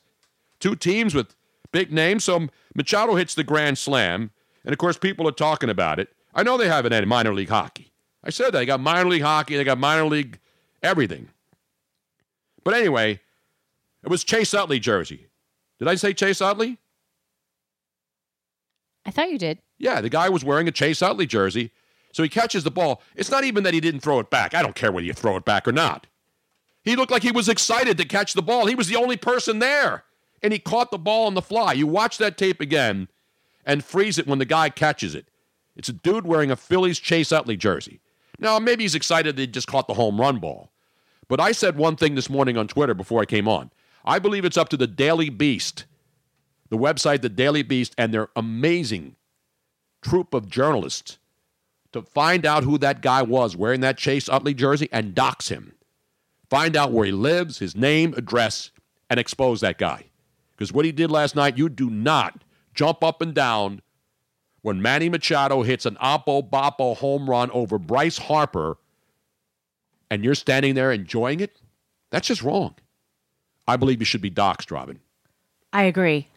Two 0.59 0.75
teams 0.75 1.13
with 1.13 1.35
big 1.71 1.93
names. 1.93 2.23
So 2.23 2.47
Machado 2.75 3.15
hits 3.15 3.35
the 3.35 3.43
grand 3.43 3.77
slam. 3.77 4.31
And 4.65 4.73
of 4.73 4.79
course, 4.79 4.97
people 4.97 5.27
are 5.27 5.33
talking 5.33 5.69
about 5.69 5.99
it. 5.99 6.09
I 6.33 6.41
know 6.41 6.57
they 6.57 6.67
have 6.67 6.87
it 6.87 6.91
in 6.91 7.07
minor 7.07 7.33
league 7.33 7.49
hockey. 7.49 7.91
I 8.23 8.31
said 8.31 8.47
that. 8.47 8.53
They 8.53 8.65
got 8.65 8.79
minor 8.79 9.07
league 9.07 9.21
hockey, 9.21 9.55
they 9.55 9.63
got 9.63 9.77
minor 9.77 10.05
league 10.05 10.39
everything. 10.81 11.29
But 12.63 12.73
anyway, 12.73 13.19
it 14.01 14.09
was 14.09 14.23
Chase 14.23 14.53
Utley 14.53 14.79
jersey. 14.79 15.27
Did 15.77 15.87
I 15.87 15.95
say 15.95 16.13
Chase 16.13 16.41
Utley? 16.41 16.79
I 19.05 19.11
thought 19.11 19.29
you 19.29 19.37
did. 19.37 19.59
Yeah, 19.77 20.01
the 20.01 20.09
guy 20.09 20.29
was 20.29 20.43
wearing 20.45 20.67
a 20.67 20.71
Chase 20.71 21.01
Utley 21.01 21.27
jersey. 21.27 21.71
So 22.13 22.23
he 22.23 22.29
catches 22.29 22.63
the 22.63 22.71
ball. 22.71 23.01
It's 23.15 23.31
not 23.31 23.43
even 23.43 23.63
that 23.63 23.73
he 23.73 23.81
didn't 23.81 24.01
throw 24.01 24.19
it 24.19 24.29
back. 24.29 24.53
I 24.53 24.61
don't 24.61 24.75
care 24.75 24.91
whether 24.91 25.05
you 25.05 25.13
throw 25.13 25.35
it 25.35 25.45
back 25.45 25.67
or 25.67 25.71
not. 25.71 26.07
He 26.83 26.95
looked 26.95 27.11
like 27.11 27.23
he 27.23 27.31
was 27.31 27.49
excited 27.49 27.97
to 27.97 28.05
catch 28.05 28.33
the 28.33 28.43
ball. 28.43 28.67
He 28.67 28.75
was 28.75 28.87
the 28.87 28.95
only 28.95 29.17
person 29.17 29.59
there. 29.59 30.03
And 30.41 30.53
he 30.53 30.59
caught 30.59 30.91
the 30.91 30.99
ball 30.99 31.25
on 31.25 31.33
the 31.33 31.41
fly. 31.41 31.73
You 31.73 31.87
watch 31.87 32.19
that 32.19 32.37
tape 32.37 32.61
again 32.61 33.07
and 33.65 33.83
freeze 33.83 34.19
it 34.19 34.27
when 34.27 34.37
the 34.39 34.45
guy 34.45 34.69
catches 34.69 35.15
it. 35.15 35.27
It's 35.75 35.89
a 35.89 35.93
dude 35.93 36.27
wearing 36.27 36.51
a 36.51 36.55
Phillies 36.55 36.99
Chase 36.99 37.31
Utley 37.31 37.57
jersey. 37.57 37.99
Now, 38.37 38.59
maybe 38.59 38.83
he's 38.83 38.95
excited 38.95 39.35
that 39.35 39.41
he 39.41 39.47
just 39.47 39.67
caught 39.67 39.87
the 39.87 39.95
home 39.95 40.21
run 40.21 40.37
ball. 40.37 40.71
But 41.27 41.39
I 41.39 41.51
said 41.51 41.77
one 41.77 41.95
thing 41.95 42.13
this 42.13 42.29
morning 42.29 42.57
on 42.57 42.67
Twitter 42.67 42.93
before 42.93 43.21
I 43.21 43.25
came 43.25 43.47
on. 43.47 43.71
I 44.05 44.19
believe 44.19 44.45
it's 44.45 44.57
up 44.57 44.69
to 44.69 44.77
the 44.77 44.85
Daily 44.85 45.29
Beast, 45.29 45.85
the 46.69 46.77
website, 46.77 47.21
the 47.21 47.29
Daily 47.29 47.63
Beast, 47.63 47.95
and 47.97 48.13
their 48.13 48.27
amazing 48.35 49.15
troop 50.01 50.33
of 50.33 50.49
journalists 50.49 51.17
to 51.93 52.01
find 52.01 52.45
out 52.45 52.63
who 52.63 52.77
that 52.79 53.01
guy 53.01 53.21
was 53.21 53.55
wearing 53.55 53.81
that 53.81 53.97
Chase 53.97 54.27
Utley 54.27 54.53
jersey 54.53 54.89
and 54.91 55.15
dox 55.15 55.47
him. 55.49 55.73
Find 56.49 56.75
out 56.75 56.91
where 56.91 57.05
he 57.05 57.11
lives, 57.11 57.59
his 57.59 57.75
name, 57.75 58.13
address, 58.17 58.71
and 59.09 59.19
expose 59.19 59.61
that 59.61 59.77
guy. 59.77 60.05
Because 60.51 60.71
what 60.71 60.85
he 60.85 60.91
did 60.91 61.09
last 61.09 61.35
night, 61.35 61.57
you 61.57 61.69
do 61.69 61.89
not 61.89 62.43
jump 62.73 63.03
up 63.03 63.21
and 63.21 63.33
down 63.33 63.81
when 64.61 64.81
Manny 64.81 65.09
Machado 65.09 65.61
hits 65.63 65.85
an 65.85 65.95
Oppo 65.95 66.47
Boppo 66.47 66.95
home 66.97 67.29
run 67.29 67.49
over 67.51 67.79
Bryce 67.79 68.17
Harper 68.17 68.77
and 70.09 70.23
you're 70.23 70.35
standing 70.35 70.75
there 70.75 70.91
enjoying 70.91 71.39
it. 71.39 71.59
That's 72.11 72.27
just 72.27 72.43
wrong. 72.43 72.75
I 73.67 73.77
believe 73.77 73.99
you 73.99 74.05
should 74.05 74.21
be 74.21 74.29
doxed, 74.29 74.69
Robin. 74.71 74.99
I 75.71 75.83
agree. 75.83 76.27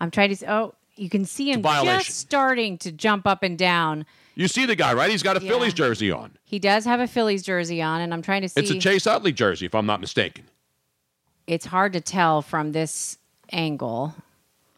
I'm 0.00 0.10
trying 0.10 0.34
to. 0.34 0.52
Oh, 0.52 0.74
you 0.96 1.08
can 1.08 1.24
see 1.24 1.50
him 1.52 1.62
just 1.62 2.10
starting 2.18 2.78
to 2.78 2.92
jump 2.92 3.26
up 3.26 3.42
and 3.42 3.58
down. 3.58 4.06
You 4.34 4.48
see 4.48 4.66
the 4.66 4.76
guy, 4.76 4.92
right? 4.92 5.10
He's 5.10 5.22
got 5.22 5.36
a 5.36 5.42
Yeah. 5.42 5.50
Phillies 5.50 5.74
jersey 5.74 6.10
on. 6.10 6.36
He 6.44 6.58
does 6.58 6.84
have 6.84 7.00
a 7.00 7.06
Phillies 7.06 7.42
jersey 7.42 7.80
on, 7.80 8.00
and 8.00 8.12
I'm 8.12 8.22
trying 8.22 8.42
to 8.42 8.48
see. 8.48 8.60
It's 8.60 8.70
a 8.70 8.78
Chase 8.78 9.06
Utley 9.06 9.32
jersey, 9.32 9.66
if 9.66 9.74
I'm 9.74 9.86
not 9.86 10.00
mistaken. 10.00 10.44
It's 11.46 11.66
hard 11.66 11.92
to 11.94 12.00
tell 12.00 12.42
from 12.42 12.72
this 12.72 13.18
angle. 13.52 14.14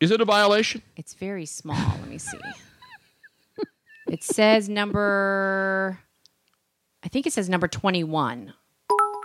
Is 0.01 0.11
it 0.11 0.21
a 0.21 0.25
violation? 0.25 0.83
It's 0.97 1.15
very 1.15 1.47
small. 1.47 1.77
Let 2.01 2.09
me 2.09 2.19
see. 2.19 2.39
it 4.09 4.23
says 4.23 4.69
number. 4.69 5.99
I 7.03 7.09
think 7.09 7.27
it 7.27 7.33
says 7.33 7.49
number 7.49 7.69
21. 7.69 8.53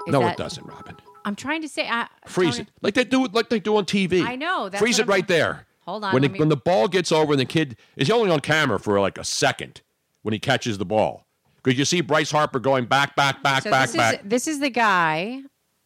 Is 0.07 0.11
no, 0.11 0.19
that- 0.21 0.33
it 0.33 0.37
doesn't, 0.37 0.65
Robin. 0.65 0.95
I'm 1.25 1.35
trying 1.35 1.61
to 1.61 1.69
say. 1.69 1.87
I, 1.87 2.07
Freeze 2.27 2.57
Tony- 2.57 2.61
it 2.63 2.67
like 2.81 2.93
they 2.95 3.03
do 3.05 3.25
like 3.27 3.49
they 3.49 3.59
do 3.59 3.77
on 3.77 3.85
TV. 3.85 4.25
I 4.25 4.35
know, 4.35 4.67
that's 4.69 4.81
Freeze 4.81 4.99
it 4.99 5.07
right 5.07 5.23
I'm- 5.23 5.27
there. 5.27 5.65
Hold 5.85 6.03
on, 6.05 6.13
When, 6.13 6.21
the, 6.23 6.29
me- 6.29 6.39
when 6.39 6.49
the 6.49 6.57
ball 6.57 6.87
gets 6.87 7.11
over 7.11 7.33
and 7.33 7.39
the 7.39 7.45
kid 7.45 7.75
is 7.97 8.09
only 8.09 8.31
on 8.31 8.39
camera 8.39 8.79
for 8.79 8.99
like 8.99 9.17
a 9.17 9.23
second 9.23 9.81
when 10.21 10.31
he 10.33 10.39
catches 10.39 10.77
the 10.77 10.85
ball 10.85 11.25
because 11.61 11.77
you 11.77 11.85
see 11.85 12.01
Bryce 12.01 12.31
Harper 12.31 12.59
going 12.59 12.85
back, 12.85 13.15
back, 13.15 13.43
back, 13.43 13.63
So 13.63 13.71
back, 13.71 13.87
this 13.87 13.95
back. 13.97 14.13
is 14.15 14.19
this 14.23 14.47
is 14.47 14.59
the 14.59 14.69
guy, 14.69 15.41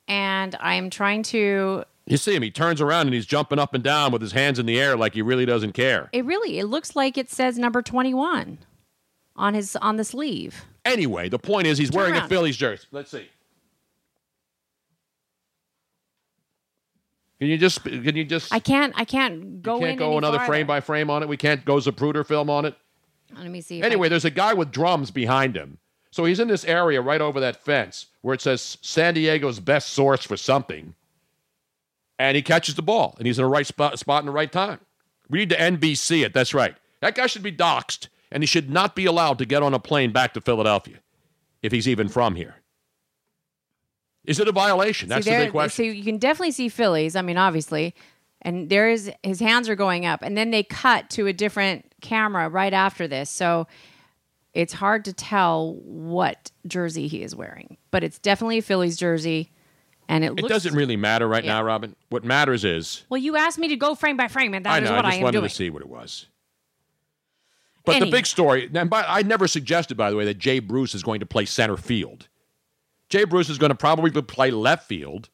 and 0.07 0.55
I'm 0.59 0.89
trying 0.89 1.23
to. 1.23 1.83
You 2.05 2.17
see 2.17 2.35
him. 2.35 2.41
He 2.41 2.51
turns 2.51 2.79
around 2.79 3.07
and 3.07 3.13
he's 3.13 3.25
jumping 3.25 3.59
up 3.59 3.73
and 3.73 3.83
down 3.83 4.11
with 4.13 4.21
his 4.21 4.31
hands 4.31 4.59
in 4.59 4.65
the 4.65 4.79
air 4.79 4.95
like 4.95 5.13
he 5.13 5.21
really 5.21 5.45
doesn't 5.45 5.73
care. 5.73 6.09
It 6.13 6.23
really 6.25 6.57
it 6.59 6.65
looks 6.65 6.95
like 6.95 7.17
it 7.17 7.29
says 7.29 7.57
number 7.57 7.81
21 7.81 8.59
on 9.35 9.53
his 9.53 9.75
on 9.77 9.97
the 9.97 10.05
sleeve. 10.05 10.65
Anyway, 10.85 11.27
the 11.27 11.39
point 11.39 11.67
is 11.67 11.77
he's 11.77 11.89
Turn 11.89 12.01
wearing 12.01 12.15
a. 12.15 12.27
Phillies 12.29 12.55
jersey. 12.55 12.87
Let's 12.91 13.11
see. 13.11 13.27
Can 17.39 17.49
you 17.49 17.57
just 17.57 17.83
can 17.83 18.15
you 18.15 18.23
just 18.25 18.51
I 18.53 18.59
can't 18.59 18.93
I 18.97 19.05
can't 19.05 19.61
go 19.61 19.75
you 19.79 19.85
can't 19.87 19.99
go 19.99 20.17
another 20.17 20.37
farther. 20.37 20.51
frame 20.51 20.67
by 20.67 20.79
frame 20.79 21.09
on 21.09 21.21
it? 21.23 21.29
We 21.29 21.37
can't 21.37 21.63
go 21.65 21.75
Zapruder 21.75 22.25
film 22.25 22.49
on 22.49 22.65
it? 22.65 22.75
Let 23.37 23.51
me 23.51 23.61
see. 23.61 23.79
if 23.79 23.83
I- 23.83 23.87
Anyway, 23.87 24.09
there's 24.09 24.25
a 24.25 24.31
guy 24.31 24.53
with 24.53 24.71
drums 24.71 25.11
behind 25.11 25.55
him. 25.55 25.77
So 26.11 26.25
he's 26.25 26.39
in 26.39 26.47
this 26.47 26.65
area 26.65 26.99
right 27.01 27.21
over 27.21 27.39
that 27.39 27.63
fence 27.63 28.07
where 28.21 28.33
it 28.33 28.41
says 28.41 28.77
San 28.81 29.13
Diego's 29.13 29.59
best 29.59 29.89
source 29.89 30.23
for 30.23 30.35
something. 30.37 30.95
And 32.17 32.35
he 32.35 32.41
catches 32.41 32.75
the 32.75 32.81
ball 32.81 33.13
and 33.19 33.27
he's 33.27 33.37
in 33.37 33.43
the 33.43 33.49
right 33.49 33.67
spot, 33.67 33.99
spot 33.99 34.23
in 34.23 34.25
the 34.25 34.31
right 34.31 34.51
time. 34.51 34.79
We 35.29 35.39
need 35.39 35.49
to 35.49 35.57
NBC 35.57 36.25
it. 36.25 36.33
That's 36.33 36.53
right. 36.53 36.75
That 37.01 37.13
guy 37.13 37.27
should 37.27 37.43
be 37.43 37.51
doxxed 37.51 38.07
and 38.31 38.41
he 38.41 38.47
should 38.47 38.69
not 38.71 38.95
be 38.95 39.05
allowed 39.05 39.37
to 39.37 39.45
get 39.45 39.61
on 39.61 39.73
a 39.75 39.79
plane 39.79 40.11
back 40.11 40.33
to 40.33 40.41
Philadelphia 40.41 40.97
if 41.61 41.71
he's 41.71 41.87
even 41.87 42.07
from 42.07 42.35
here. 42.35 42.55
Is 44.27 44.39
it 44.39 44.47
a 44.47 44.51
violation? 44.51 45.09
That's 45.09 45.25
see, 45.25 45.31
the 45.31 45.37
big 45.45 45.51
question. 45.51 45.85
So 45.85 45.89
you 45.91 46.03
can 46.03 46.17
definitely 46.17 46.51
see 46.51 46.69
Phillies. 46.69 47.15
I 47.15 47.21
mean, 47.21 47.37
obviously, 47.37 47.95
and 48.43 48.69
there 48.69 48.89
is 48.89 49.09
his 49.23 49.39
hands 49.39 49.69
are 49.69 49.75
going 49.75 50.05
up, 50.05 50.21
and 50.21 50.37
then 50.37 50.51
they 50.51 50.63
cut 50.63 51.09
to 51.11 51.27
a 51.27 51.33
different 51.33 51.85
camera 52.01 52.49
right 52.49 52.73
after 52.73 53.07
this. 53.07 53.29
So 53.29 53.67
it's 54.53 54.73
hard 54.73 55.05
to 55.05 55.13
tell 55.13 55.75
what 55.75 56.51
jersey 56.67 57.07
he 57.07 57.23
is 57.23 57.35
wearing, 57.35 57.77
but 57.89 58.03
it's 58.03 58.19
definitely 58.19 58.57
a 58.57 58.61
Phillies 58.61 58.97
jersey, 58.97 59.51
and 60.09 60.23
it 60.25 60.33
it 60.37 60.47
doesn't 60.47 60.75
really 60.75 60.97
matter 60.97 61.27
right 61.27 61.43
Yeah. 61.43 61.53
now, 61.53 61.63
Robin. 61.63 61.95
What 62.09 62.23
matters 62.25 62.65
is 62.65 63.05
Well, 63.09 63.19
you 63.19 63.37
asked 63.37 63.57
me 63.57 63.69
to 63.69 63.75
go 63.77 63.95
frame 63.95 64.17
by 64.17 64.27
frame, 64.27 64.53
and 64.53 64.65
that 64.65 64.73
I 64.73 64.77
is 64.79 64.89
know. 64.89 64.95
what 64.97 65.05
I 65.05 65.07
I, 65.07 65.11
just 65.11 65.17
am 65.19 65.23
wanted 65.23 65.37
doing. 65.39 65.49
to 65.49 65.55
see 65.55 65.69
what 65.69 65.81
it 65.81 65.89
was. 65.89 66.27
But 67.85 67.99
the 68.01 68.11
big 68.11 68.25
story, 68.25 68.69
and 68.73 68.89
by, 68.89 69.05
I 69.07 69.21
never 69.21 69.47
suggested, 69.47 69.95
by 69.95 70.09
the 70.09 70.17
way, 70.17 70.25
that 70.25 70.37
Jay 70.37 70.59
Bruce 70.59 70.93
is 70.93 71.03
going 71.03 71.21
to 71.21 71.25
play 71.25 71.45
center 71.45 71.77
field. 71.77 72.27
Jay 73.09 73.23
Bruce 73.23 73.49
is 73.49 73.57
going 73.57 73.69
to 73.69 73.75
probably 73.75 74.11
play 74.21 74.51
left 74.51 74.87
field, 74.87 75.29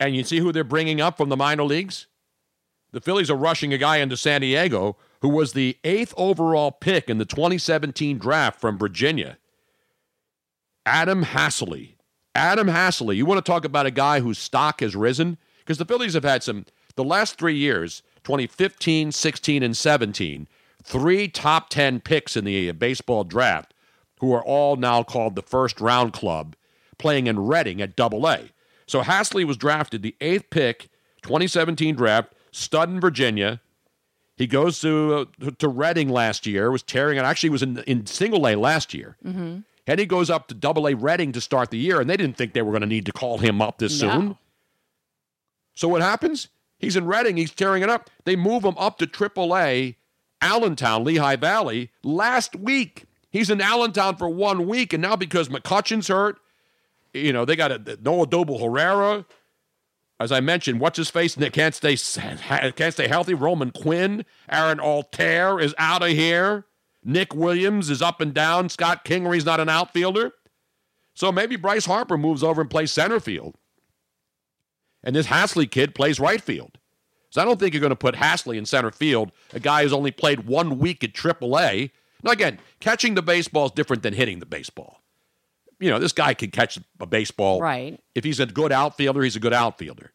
And 0.00 0.16
you 0.16 0.24
see 0.24 0.38
who 0.38 0.52
they're 0.52 0.64
bringing 0.64 1.00
up 1.00 1.16
from 1.16 1.28
the 1.28 1.36
minor 1.36 1.64
leagues? 1.64 2.06
The 2.92 3.00
Phillies 3.00 3.30
are 3.30 3.36
rushing 3.36 3.72
a 3.72 3.78
guy 3.78 3.98
into 3.98 4.16
San 4.16 4.40
Diego 4.40 4.96
who 5.20 5.28
was 5.28 5.52
the 5.52 5.78
eighth 5.84 6.12
overall 6.16 6.70
pick 6.70 7.08
in 7.08 7.18
the 7.18 7.24
2017 7.24 8.18
draft 8.18 8.60
from 8.60 8.78
Virginia. 8.78 9.38
Adam 10.84 11.24
Haseley. 11.24 11.94
Adam 12.34 12.68
Haseley. 12.68 13.16
You 13.16 13.26
want 13.26 13.44
to 13.44 13.50
talk 13.50 13.64
about 13.64 13.86
a 13.86 13.90
guy 13.90 14.20
whose 14.20 14.38
stock 14.38 14.80
has 14.80 14.94
risen? 14.94 15.38
Because 15.58 15.78
the 15.78 15.84
Phillies 15.84 16.14
have 16.14 16.24
had 16.24 16.42
some, 16.42 16.66
the 16.96 17.04
last 17.04 17.38
three 17.38 17.56
years, 17.56 18.02
2015, 18.24 19.12
16, 19.12 19.62
and 19.62 19.76
17, 19.76 20.48
three 20.82 21.28
top 21.28 21.70
10 21.70 22.00
picks 22.00 22.36
in 22.36 22.44
the 22.44 22.70
baseball 22.72 23.24
draft 23.24 23.72
who 24.20 24.32
are 24.32 24.44
all 24.44 24.76
now 24.76 25.02
called 25.02 25.36
the 25.36 25.42
first 25.42 25.80
round 25.80 26.12
club 26.12 26.54
playing 26.98 27.26
in 27.26 27.46
Reading 27.46 27.80
at 27.82 27.96
double 27.96 28.26
A. 28.28 28.50
So 28.86 29.02
Haseley 29.02 29.44
was 29.44 29.56
drafted 29.56 30.02
the 30.02 30.14
eighth 30.20 30.50
pick, 30.50 30.88
2017 31.22 31.94
draft, 31.94 32.34
stud 32.52 32.90
in 32.90 33.00
Virginia. 33.00 33.60
He 34.36 34.46
goes 34.46 34.80
to 34.80 35.28
uh, 35.42 35.50
to 35.58 35.68
Reading 35.68 36.08
last 36.08 36.46
year, 36.46 36.70
was 36.70 36.82
tearing 36.82 37.18
it. 37.18 37.22
Actually, 37.22 37.50
was 37.50 37.62
in 37.62 37.78
in 37.86 38.06
single 38.06 38.46
A 38.48 38.56
last 38.56 38.92
year. 38.92 39.16
Mm-hmm. 39.24 39.60
And 39.86 40.00
he 40.00 40.06
goes 40.06 40.30
up 40.30 40.48
to 40.48 40.54
double 40.54 40.88
A 40.88 40.94
Reading 40.94 41.30
to 41.32 41.40
start 41.40 41.70
the 41.70 41.78
year, 41.78 42.00
and 42.00 42.08
they 42.08 42.16
didn't 42.16 42.36
think 42.36 42.52
they 42.52 42.62
were 42.62 42.72
going 42.72 42.80
to 42.80 42.86
need 42.86 43.06
to 43.06 43.12
call 43.12 43.38
him 43.38 43.60
up 43.62 43.78
this 43.78 44.00
No. 44.02 44.10
soon. 44.10 44.38
So 45.74 45.88
what 45.88 46.02
happens? 46.02 46.48
He's 46.78 46.96
in 46.96 47.06
Reading, 47.06 47.36
he's 47.36 47.52
tearing 47.52 47.82
it 47.82 47.88
up. 47.88 48.10
They 48.24 48.36
move 48.36 48.64
him 48.64 48.74
up 48.78 48.98
to 48.98 49.06
triple 49.06 49.56
A 49.56 49.96
Allentown, 50.40 51.04
Lehigh 51.04 51.36
Valley, 51.36 51.90
last 52.02 52.56
week. 52.56 53.04
He's 53.30 53.50
in 53.50 53.60
Allentown 53.60 54.16
for 54.16 54.28
one 54.28 54.66
week, 54.66 54.92
and 54.92 55.00
now 55.02 55.16
because 55.16 55.48
McCutchen's 55.48 56.08
hurt, 56.08 56.38
you 57.14 57.32
know, 57.32 57.44
they 57.44 57.56
got 57.56 57.72
a 57.72 57.98
no 58.02 58.24
Odubel 58.24 58.60
Herrera. 58.60 59.24
As 60.20 60.30
I 60.30 60.40
mentioned, 60.40 60.80
what's 60.80 60.96
his 60.96 61.10
face? 61.10 61.36
Nick 61.36 61.52
can't 61.52 61.74
stay 61.74 61.96
can't 61.96 62.92
stay 62.92 63.08
healthy. 63.08 63.34
Roman 63.34 63.70
Quinn, 63.70 64.24
Aaron 64.48 64.78
Altherr 64.78 65.62
is 65.62 65.74
out 65.78 66.02
of 66.02 66.10
here. 66.10 66.66
Nick 67.02 67.34
Williams 67.34 67.90
is 67.90 68.00
up 68.00 68.20
and 68.20 68.32
down. 68.32 68.68
Scott 68.68 69.04
Kingery's 69.04 69.44
not 69.44 69.60
an 69.60 69.68
outfielder. 69.68 70.32
So 71.14 71.30
maybe 71.30 71.56
Bryce 71.56 71.84
Harper 71.84 72.16
moves 72.16 72.42
over 72.42 72.60
and 72.60 72.70
plays 72.70 72.92
center 72.92 73.20
field. 73.20 73.56
And 75.02 75.14
this 75.14 75.26
Haseley 75.26 75.70
kid 75.70 75.94
plays 75.94 76.18
right 76.18 76.40
field. 76.40 76.78
So 77.30 77.42
I 77.42 77.44
don't 77.44 77.60
think 77.60 77.74
you're 77.74 77.80
going 77.80 77.90
to 77.90 77.96
put 77.96 78.14
Haseley 78.14 78.56
in 78.56 78.64
center 78.64 78.90
field, 78.90 79.32
a 79.52 79.60
guy 79.60 79.82
who's 79.82 79.92
only 79.92 80.12
played 80.12 80.46
one 80.46 80.78
week 80.78 81.04
at 81.04 81.12
AAA. 81.12 81.90
Now, 82.22 82.30
again, 82.30 82.58
catching 82.80 83.14
the 83.14 83.22
baseball 83.22 83.66
is 83.66 83.72
different 83.72 84.02
than 84.02 84.14
hitting 84.14 84.38
the 84.38 84.46
baseball. 84.46 85.02
You 85.84 85.90
know, 85.90 85.98
this 85.98 86.12
guy 86.12 86.32
can 86.32 86.50
catch 86.50 86.78
a 86.98 87.04
baseball. 87.04 87.60
Right. 87.60 88.00
If 88.14 88.24
he's 88.24 88.40
a 88.40 88.46
good 88.46 88.72
outfielder, 88.72 89.22
he's 89.22 89.36
a 89.36 89.40
good 89.40 89.52
outfielder. 89.52 90.14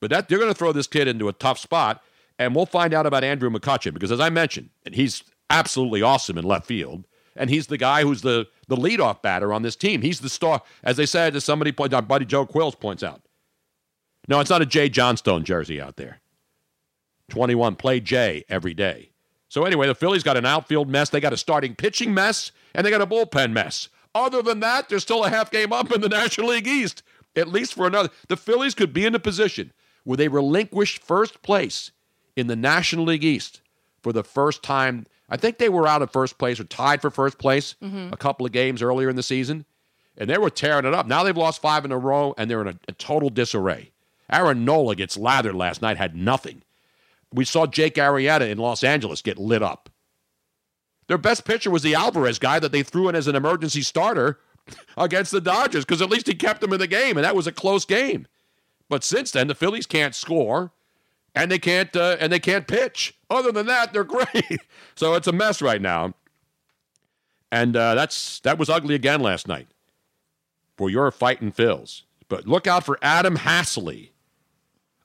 But 0.00 0.10
that 0.10 0.28
they're 0.28 0.38
going 0.38 0.52
to 0.52 0.56
throw 0.56 0.70
this 0.70 0.86
kid 0.86 1.08
into 1.08 1.28
a 1.28 1.32
tough 1.32 1.58
spot, 1.58 2.00
and 2.38 2.54
we'll 2.54 2.66
find 2.66 2.94
out 2.94 3.04
about 3.04 3.24
Andrew 3.24 3.50
McCutchen 3.50 3.92
because, 3.92 4.12
as 4.12 4.20
I 4.20 4.30
mentioned, 4.30 4.70
and 4.86 4.94
he's 4.94 5.24
absolutely 5.50 6.00
awesome 6.00 6.38
in 6.38 6.44
left 6.44 6.66
field, 6.66 7.08
and 7.34 7.50
he's 7.50 7.66
the 7.66 7.76
guy 7.76 8.02
who's 8.02 8.22
the 8.22 8.46
the 8.68 8.76
leadoff 8.76 9.20
batter 9.20 9.52
on 9.52 9.62
this 9.62 9.74
team. 9.74 10.00
He's 10.00 10.20
the 10.20 10.28
star, 10.28 10.62
as 10.84 10.96
they 10.96 11.06
said, 11.06 11.34
as 11.34 11.44
somebody 11.44 11.72
points 11.72 11.92
our 11.92 11.98
uh, 11.98 12.02
buddy 12.02 12.24
Joe 12.24 12.46
Quills 12.46 12.78
points 12.78 13.02
out. 13.02 13.20
No, 14.28 14.38
it's 14.38 14.50
not 14.50 14.62
a 14.62 14.66
Jay 14.66 14.88
Johnstone 14.88 15.42
jersey 15.42 15.80
out 15.80 15.96
there. 15.96 16.20
21, 17.30 17.74
play 17.74 17.98
Jay 17.98 18.44
every 18.48 18.74
day. 18.74 19.10
So 19.48 19.64
anyway, 19.64 19.88
the 19.88 19.96
Phillies 19.96 20.22
got 20.22 20.36
an 20.36 20.46
outfield 20.46 20.88
mess. 20.88 21.10
They 21.10 21.18
got 21.18 21.32
a 21.32 21.36
starting 21.36 21.74
pitching 21.74 22.14
mess, 22.14 22.52
and 22.76 22.86
they 22.86 22.90
got 22.90 23.00
a 23.00 23.06
bullpen 23.08 23.50
mess. 23.50 23.88
Other 24.14 24.42
than 24.42 24.60
that, 24.60 24.88
they're 24.88 24.98
still 24.98 25.24
a 25.24 25.30
half 25.30 25.50
game 25.50 25.72
up 25.72 25.90
in 25.92 26.00
the 26.00 26.08
National 26.08 26.48
League 26.48 26.66
East, 26.66 27.02
at 27.34 27.48
least 27.48 27.74
for 27.74 27.86
another. 27.86 28.10
The 28.28 28.36
Phillies 28.36 28.74
could 28.74 28.92
be 28.92 29.06
in 29.06 29.14
a 29.14 29.18
position 29.18 29.72
where 30.04 30.16
they 30.16 30.28
relinquish 30.28 30.98
first 31.00 31.42
place 31.42 31.90
in 32.36 32.46
the 32.46 32.56
National 32.56 33.04
League 33.06 33.24
East 33.24 33.60
for 34.02 34.12
the 34.12 34.24
first 34.24 34.62
time. 34.62 35.06
I 35.30 35.36
think 35.36 35.56
they 35.58 35.68
were 35.70 35.86
out 35.86 36.02
of 36.02 36.10
first 36.10 36.36
place 36.38 36.60
or 36.60 36.64
tied 36.64 37.00
for 37.00 37.10
first 37.10 37.38
place 37.38 37.74
Mhm. 37.82 38.12
a 38.12 38.16
couple 38.16 38.44
of 38.44 38.52
games 38.52 38.82
earlier 38.82 39.08
in 39.08 39.16
the 39.16 39.22
season, 39.22 39.64
and 40.18 40.28
they 40.28 40.36
were 40.38 40.50
tearing 40.50 40.84
it 40.84 40.92
up. 40.92 41.06
Now 41.06 41.22
they've 41.22 41.36
lost 41.36 41.62
five 41.62 41.84
in 41.86 41.92
a 41.92 41.98
row, 41.98 42.34
and 42.36 42.50
they're 42.50 42.60
in 42.60 42.68
a, 42.68 42.74
a 42.88 42.92
total 42.92 43.30
disarray. 43.30 43.92
Aaron 44.30 44.64
Nola 44.64 44.94
gets 44.94 45.16
lathered 45.16 45.54
last 45.54 45.80
night, 45.82 45.96
had 45.96 46.14
nothing. 46.16 46.62
We 47.32 47.44
saw 47.46 47.66
Jake 47.66 47.94
Arrieta 47.94 48.50
in 48.50 48.58
Los 48.58 48.84
Angeles 48.84 49.22
get 49.22 49.38
lit 49.38 49.62
up. 49.62 49.88
Their 51.08 51.18
best 51.18 51.44
pitcher 51.44 51.70
was 51.70 51.82
the 51.82 51.94
Alvarez 51.94 52.38
guy 52.38 52.58
that 52.58 52.72
they 52.72 52.82
threw 52.82 53.08
in 53.08 53.14
as 53.14 53.26
an 53.26 53.36
emergency 53.36 53.82
starter 53.82 54.38
against 54.96 55.32
the 55.32 55.40
Dodgers 55.40 55.84
because 55.84 56.00
at 56.00 56.10
least 56.10 56.26
he 56.26 56.34
kept 56.34 56.60
them 56.60 56.72
in 56.72 56.78
the 56.78 56.86
game, 56.86 57.16
and 57.16 57.24
that 57.24 57.36
was 57.36 57.46
a 57.46 57.52
close 57.52 57.84
game. 57.84 58.26
But 58.88 59.04
since 59.04 59.30
then, 59.30 59.48
the 59.48 59.54
Phillies 59.54 59.86
can't 59.86 60.14
score, 60.14 60.72
and 61.34 61.50
they 61.50 61.58
can't 61.58 61.94
uh, 61.96 62.16
and 62.20 62.32
they 62.32 62.38
can't 62.40 62.66
pitch. 62.66 63.14
Other 63.30 63.52
than 63.52 63.66
that, 63.66 63.92
they're 63.92 64.04
great. 64.04 64.60
so 64.94 65.14
it's 65.14 65.26
a 65.26 65.32
mess 65.32 65.60
right 65.60 65.80
now. 65.80 66.14
And 67.50 67.76
uh, 67.76 67.94
that's 67.94 68.40
that 68.40 68.58
was 68.58 68.70
ugly 68.70 68.94
again 68.94 69.20
last 69.20 69.46
night 69.48 69.68
for 70.76 70.88
your 70.88 71.10
fighting 71.10 71.52
Phils. 71.52 72.02
But 72.28 72.46
look 72.46 72.66
out 72.66 72.84
for 72.84 72.98
Adam 73.02 73.36
Haseley 73.38 74.10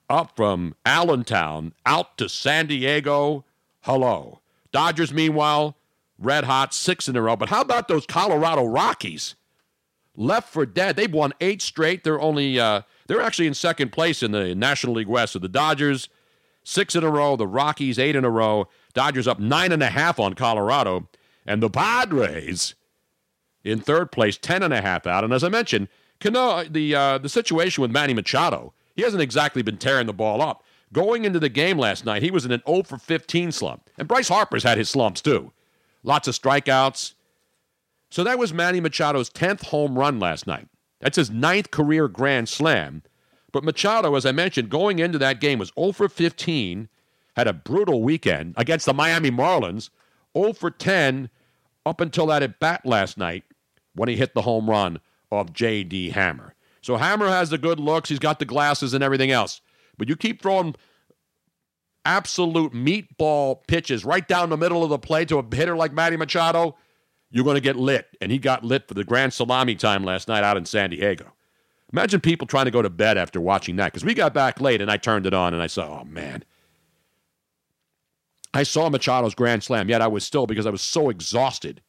up 0.10 0.36
from 0.36 0.76
Allentown 0.86 1.74
out 1.86 2.18
to 2.18 2.30
San 2.30 2.68
Diego. 2.68 3.44
Hello. 3.82 4.40
Dodgers, 4.72 5.14
meanwhile, 5.14 5.76
red 6.19 6.45
hot, 6.45 6.73
six 6.73 7.07
in 7.07 7.15
a 7.15 7.22
row. 7.22 7.35
But 7.35 7.49
how 7.49 7.61
about 7.61 7.88
those 7.88 8.06
Colorado 8.06 8.65
Rockies? 8.65 9.35
Left 10.15 10.49
for 10.49 10.65
dead. 10.65 10.95
They've 10.95 11.14
won 11.14 11.34
eight 11.41 11.61
straight. 11.61 12.03
They're 12.03 12.19
only 12.19 12.60
uh, 12.60 12.81
they're 13.07 13.22
actually 13.22 13.48
in 13.48 13.53
second 13.53 13.91
place 13.91 14.23
in 14.23 14.31
the 14.31 14.56
National 14.56 14.94
League 14.94 15.07
West. 15.07 15.34
So 15.34 15.39
the 15.39 15.48
Dodgers, 15.48 16.10
six 16.64 16.95
in 16.95 17.03
a 17.03 17.10
row. 17.10 17.35
The 17.35 17.48
Rockies, 17.48 17.99
eight 17.99 18.15
in 18.15 18.26
a 18.26 18.30
row. 18.30 18.68
Dodgers 18.94 19.27
up 19.27 19.39
nine 19.39 19.72
and 19.72 19.84
a 19.84 19.89
half 19.89 20.19
on 20.19 20.34
Colorado. 20.34 21.07
And 21.45 21.61
the 21.61 21.69
Padres 21.69 22.73
in 23.64 23.80
third 23.80 24.11
place, 24.11 24.38
ten 24.38 24.64
and 24.64 24.73
a 24.73 24.81
half 24.81 25.06
out. 25.06 25.23
And 25.23 25.34
as 25.34 25.44
I 25.44 25.49
mentioned, 25.49 25.88
Cano, 26.19 26.64
the 26.64 26.95
uh, 26.95 27.18
the 27.19 27.30
situation 27.30 27.81
with 27.81 27.91
Manny 27.91 28.14
Machado, 28.14 28.73
he 28.95 29.03
hasn't 29.03 29.22
exactly 29.22 29.61
been 29.61 29.77
tearing 29.77 30.07
the 30.07 30.14
ball 30.14 30.41
up. 30.41 30.64
Going 30.94 31.26
into 31.26 31.39
the 31.39 31.49
game 31.49 31.77
last 31.77 32.06
night, 32.06 32.23
he 32.23 32.31
was 32.31 32.45
in 32.45 32.52
an 32.52 32.64
0 32.65 32.84
for 32.84 32.98
15 32.98 33.52
slump. 33.52 33.89
And 33.98 34.07
Bryce 34.07 34.30
Harper's 34.30 34.64
had 34.64 34.77
his 34.77 34.89
slumps 34.89 35.22
too. 35.22 35.52
Lots 36.03 36.28
of 36.28 36.36
strikeouts. 36.36 37.14
So 38.10 38.24
that 38.24 38.40
was 38.40 38.53
Manny 38.53 38.80
Machado's 38.80 39.30
10th 39.30 39.65
home 39.65 39.98
run 39.98 40.19
last 40.19 40.48
night. 40.48 40.68
That's 40.99 41.18
his 41.18 41.30
ninth 41.30 41.72
career 41.72 42.07
grand 42.07 42.49
slam. 42.49 43.03
But 43.52 43.64
Machado, 43.64 44.15
as 44.15 44.26
I 44.26 44.32
mentioned, 44.32 44.69
going 44.69 44.99
into 44.99 45.18
that 45.18 45.40
game 45.40 45.60
was 45.60 45.72
0 45.78 45.91
for 45.91 46.10
15, 46.10 46.90
had 47.36 47.48
a 47.48 47.53
brutal 47.53 48.03
weekend 48.03 48.53
against 48.57 48.86
the 48.86 48.94
Miami 48.94 49.32
Marlins, 49.32 49.90
0 50.38 50.53
for 50.53 50.72
10 50.72 51.30
up 51.86 52.02
until 52.02 52.28
that 52.28 52.44
at 52.44 52.60
bat 52.60 52.86
last 52.86 53.18
night 53.18 53.44
when 53.95 54.10
he 54.10 54.15
hit 54.15 54.34
the 54.34 54.41
home 54.41 54.69
run 54.69 54.99
of 55.32 55.53
J.D. 55.53 56.11
Hammer. 56.11 56.53
So 56.82 56.98
Hammer 56.98 57.28
has 57.28 57.49
the 57.49 57.57
good 57.57 57.80
looks, 57.80 58.10
he's 58.10 58.19
got 58.19 58.40
the 58.40 58.45
glasses 58.45 58.94
and 58.94 59.03
everything 59.03 59.32
else. 59.32 59.61
But 59.98 60.07
you 60.10 60.15
keep 60.15 60.41
throwing 60.41 60.76
absolute 62.08 62.74
meatball 62.74 63.60
pitches 63.68 64.04
right 64.06 64.28
down 64.28 64.50
the 64.50 64.58
middle 64.58 64.84
of 64.84 64.90
the 64.90 64.98
plate 64.98 65.28
to 65.28 65.38
a 65.40 65.56
hitter 65.56 65.76
like 65.76 65.92
Manny 65.94 66.16
Machado, 66.18 66.76
you're 67.30 67.44
going 67.44 67.56
to 67.56 67.62
get 67.62 67.76
lit. 67.76 68.08
And 68.22 68.32
he 68.32 68.38
got 68.40 68.64
lit 68.64 68.88
for 68.88 68.94
the 68.94 69.04
grand 69.04 69.34
salami 69.34 69.76
time 69.76 70.04
last 70.04 70.28
night 70.28 70.44
out 70.44 70.56
in 70.58 70.66
San 70.66 70.90
Diego. 70.92 71.34
Imagine 71.94 72.20
people 72.22 72.48
trying 72.48 72.66
to 72.66 72.72
go 72.72 72.82
to 72.82 72.90
bed 72.90 73.18
after 73.18 73.40
watching 73.40 73.76
that 73.76 73.88
because 73.92 74.04
we 74.06 74.14
got 74.14 74.34
back 74.34 74.60
late 74.62 74.82
and 74.82 74.90
I 74.90 74.98
turned 74.98 75.26
it 75.26 75.34
on 75.34 75.54
and 75.54 75.62
I 75.62 75.68
saw, 75.68 76.02
oh 76.02 76.06
man. 76.06 76.44
I 78.54 78.64
saw 78.64 78.90
Machado's 78.90 79.36
grand 79.36 79.64
slam, 79.64 79.90
yet 79.90 80.02
I 80.02 80.08
was 80.08 80.24
still 80.24 80.48
because 80.48 80.66
I 80.66 80.70
was 80.70 80.82
so 80.82 81.10
exhausted 81.10 81.82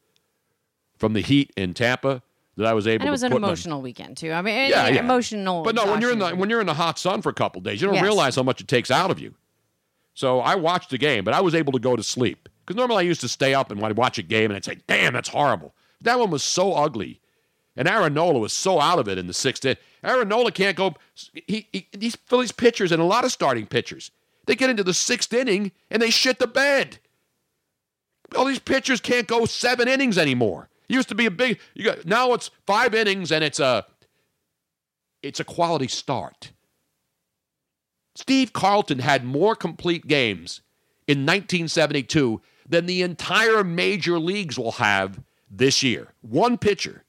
from 0.98 1.12
the 1.14 1.20
heat 1.20 1.52
in 1.56 1.72
Tampa 1.72 2.22
that 2.56 2.66
I 2.66 2.74
was 2.74 2.86
able 2.86 3.02
And 3.02 3.08
it 3.08 3.12
was 3.12 3.22
an 3.22 3.30
my- 3.30 3.36
emotional 3.36 3.80
weekend 3.80 4.16
too. 4.16 4.32
I 4.32 4.42
mean, 4.42 4.54
Yeah, 4.70 4.88
yeah. 4.88 5.00
emotional. 5.00 5.62
But 5.62 5.74
no, 5.76 5.86
when 5.86 6.00
you're 6.00 6.12
in 6.12 6.18
the 6.18 6.30
when 6.30 6.50
you're 6.50 6.60
in 6.60 6.66
the 6.66 6.74
hot 6.74 6.98
sun 6.98 7.22
for 7.22 7.28
a 7.28 7.34
couple 7.34 7.60
days, 7.60 7.80
you 7.80 7.86
don't 7.86 7.94
Yes. 7.94 8.02
realize 8.02 8.34
how 8.36 8.42
much 8.42 8.60
it 8.60 8.66
takes 8.68 8.90
out 8.90 9.10
of 9.10 9.18
you. 9.20 9.34
So 10.18 10.40
I 10.40 10.56
watched 10.56 10.90
the 10.90 10.98
game, 10.98 11.22
but 11.22 11.32
I 11.32 11.40
was 11.40 11.54
able 11.54 11.72
to 11.74 11.78
go 11.78 11.94
to 11.94 12.02
sleep 12.02 12.48
because 12.66 12.74
normally 12.74 13.04
I 13.04 13.06
used 13.06 13.20
to 13.20 13.28
stay 13.28 13.54
up 13.54 13.70
and 13.70 13.80
watch 13.96 14.18
a 14.18 14.22
game 14.24 14.46
and 14.46 14.56
I'd 14.56 14.64
say, 14.64 14.78
"Damn, 14.88 15.12
that's 15.12 15.28
horrible." 15.28 15.76
That 16.00 16.18
one 16.18 16.32
was 16.32 16.42
so 16.42 16.72
ugly, 16.72 17.20
and 17.76 17.86
Aaron 17.86 18.14
Nola 18.14 18.40
was 18.40 18.52
so 18.52 18.80
out 18.80 18.98
of 18.98 19.06
it 19.06 19.16
in 19.16 19.28
the 19.28 19.32
sixth 19.32 19.64
inning. 19.64 19.76
Aaron 20.02 20.26
Nola 20.26 20.50
can't 20.50 20.76
go. 20.76 20.96
He, 21.46 21.68
he 21.72 21.86
these 21.92 22.16
Phillies 22.16 22.50
pitchers 22.50 22.90
and 22.90 23.00
a 23.00 23.04
lot 23.04 23.24
of 23.24 23.30
starting 23.30 23.64
pitchers, 23.64 24.10
they 24.46 24.56
get 24.56 24.70
into 24.70 24.82
the 24.82 24.92
sixth 24.92 25.32
inning 25.32 25.70
and 25.88 26.02
they 26.02 26.10
shit 26.10 26.40
the 26.40 26.48
bed. 26.48 26.98
All 28.34 28.44
these 28.44 28.58
pitchers 28.58 29.00
can't 29.00 29.28
go 29.28 29.44
seven 29.44 29.86
innings 29.86 30.18
anymore. 30.18 30.68
Used 30.88 31.10
to 31.10 31.14
be 31.14 31.26
a 31.26 31.30
big. 31.30 31.60
You 31.74 31.84
got 31.84 32.06
now 32.06 32.32
it's 32.32 32.50
five 32.66 32.92
innings 32.92 33.30
and 33.30 33.44
it's 33.44 33.60
a 33.60 33.86
it's 35.22 35.38
a 35.38 35.44
quality 35.44 35.86
start. 35.86 36.50
Steve 38.18 38.52
Carlton 38.52 38.98
had 38.98 39.24
more 39.24 39.54
complete 39.54 40.08
games 40.08 40.60
in 41.06 41.18
1972 41.18 42.40
than 42.68 42.86
the 42.86 43.00
entire 43.02 43.62
major 43.62 44.18
leagues 44.18 44.58
will 44.58 44.72
have 44.72 45.20
this 45.48 45.84
year. 45.84 46.08
One 46.20 46.58
pitcher 46.58 47.04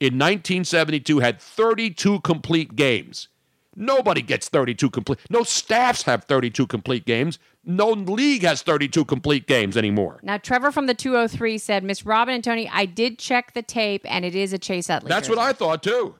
in 0.00 0.14
1972 0.14 1.18
had 1.18 1.42
32 1.42 2.20
complete 2.20 2.74
games. 2.74 3.28
Nobody 3.76 4.22
gets 4.22 4.48
32 4.48 4.88
complete. 4.88 5.18
No 5.28 5.42
staffs 5.42 6.04
have 6.04 6.24
32 6.24 6.66
complete 6.66 7.04
games. 7.04 7.38
No 7.62 7.90
league 7.90 8.42
has 8.42 8.62
32 8.62 9.04
complete 9.04 9.46
games 9.46 9.76
anymore. 9.76 10.20
Now, 10.22 10.38
Trevor 10.38 10.72
from 10.72 10.86
the 10.86 10.94
203 10.94 11.58
said, 11.58 11.84
Miss 11.84 12.06
Robin 12.06 12.34
and 12.34 12.42
Tony, 12.42 12.66
I 12.72 12.86
did 12.86 13.18
check 13.18 13.52
the 13.52 13.60
tape, 13.60 14.06
and 14.06 14.24
it 14.24 14.34
is 14.34 14.54
a 14.54 14.58
Chase 14.58 14.88
Utley. 14.88 15.10
That's 15.10 15.28
what 15.28 15.38
I 15.38 15.52
thought 15.52 15.82
too. 15.82 16.14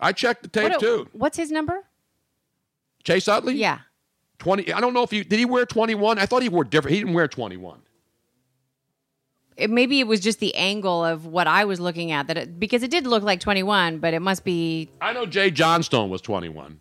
I 0.00 0.12
checked 0.12 0.44
the 0.44 0.48
tape 0.48 0.70
What- 0.70 0.80
too. 0.80 1.08
What's 1.12 1.36
his 1.36 1.50
number? 1.50 1.84
Chase 3.04 3.28
Utley? 3.28 3.54
Yeah. 3.54 3.78
20. 4.38 4.72
I 4.72 4.80
don't 4.80 4.94
know 4.94 5.02
if 5.02 5.10
he 5.10 5.22
did 5.22 5.38
he 5.38 5.44
wear 5.44 5.66
21? 5.66 6.18
I 6.18 6.26
thought 6.26 6.42
he 6.42 6.48
wore 6.48 6.64
different. 6.64 6.94
He 6.94 7.00
didn't 7.00 7.14
wear 7.14 7.28
21. 7.28 7.80
It, 9.56 9.68
maybe 9.68 10.00
it 10.00 10.06
was 10.06 10.20
just 10.20 10.40
the 10.40 10.54
angle 10.54 11.04
of 11.04 11.26
what 11.26 11.46
I 11.46 11.66
was 11.66 11.78
looking 11.80 12.12
at 12.12 12.26
that 12.28 12.38
it, 12.38 12.58
because 12.58 12.82
it 12.82 12.90
did 12.90 13.06
look 13.06 13.22
like 13.22 13.40
21, 13.40 13.98
but 13.98 14.14
it 14.14 14.20
must 14.20 14.44
be. 14.44 14.88
I 15.00 15.12
know 15.12 15.26
Jay 15.26 15.50
Johnstone 15.50 16.08
was 16.08 16.22
21. 16.22 16.80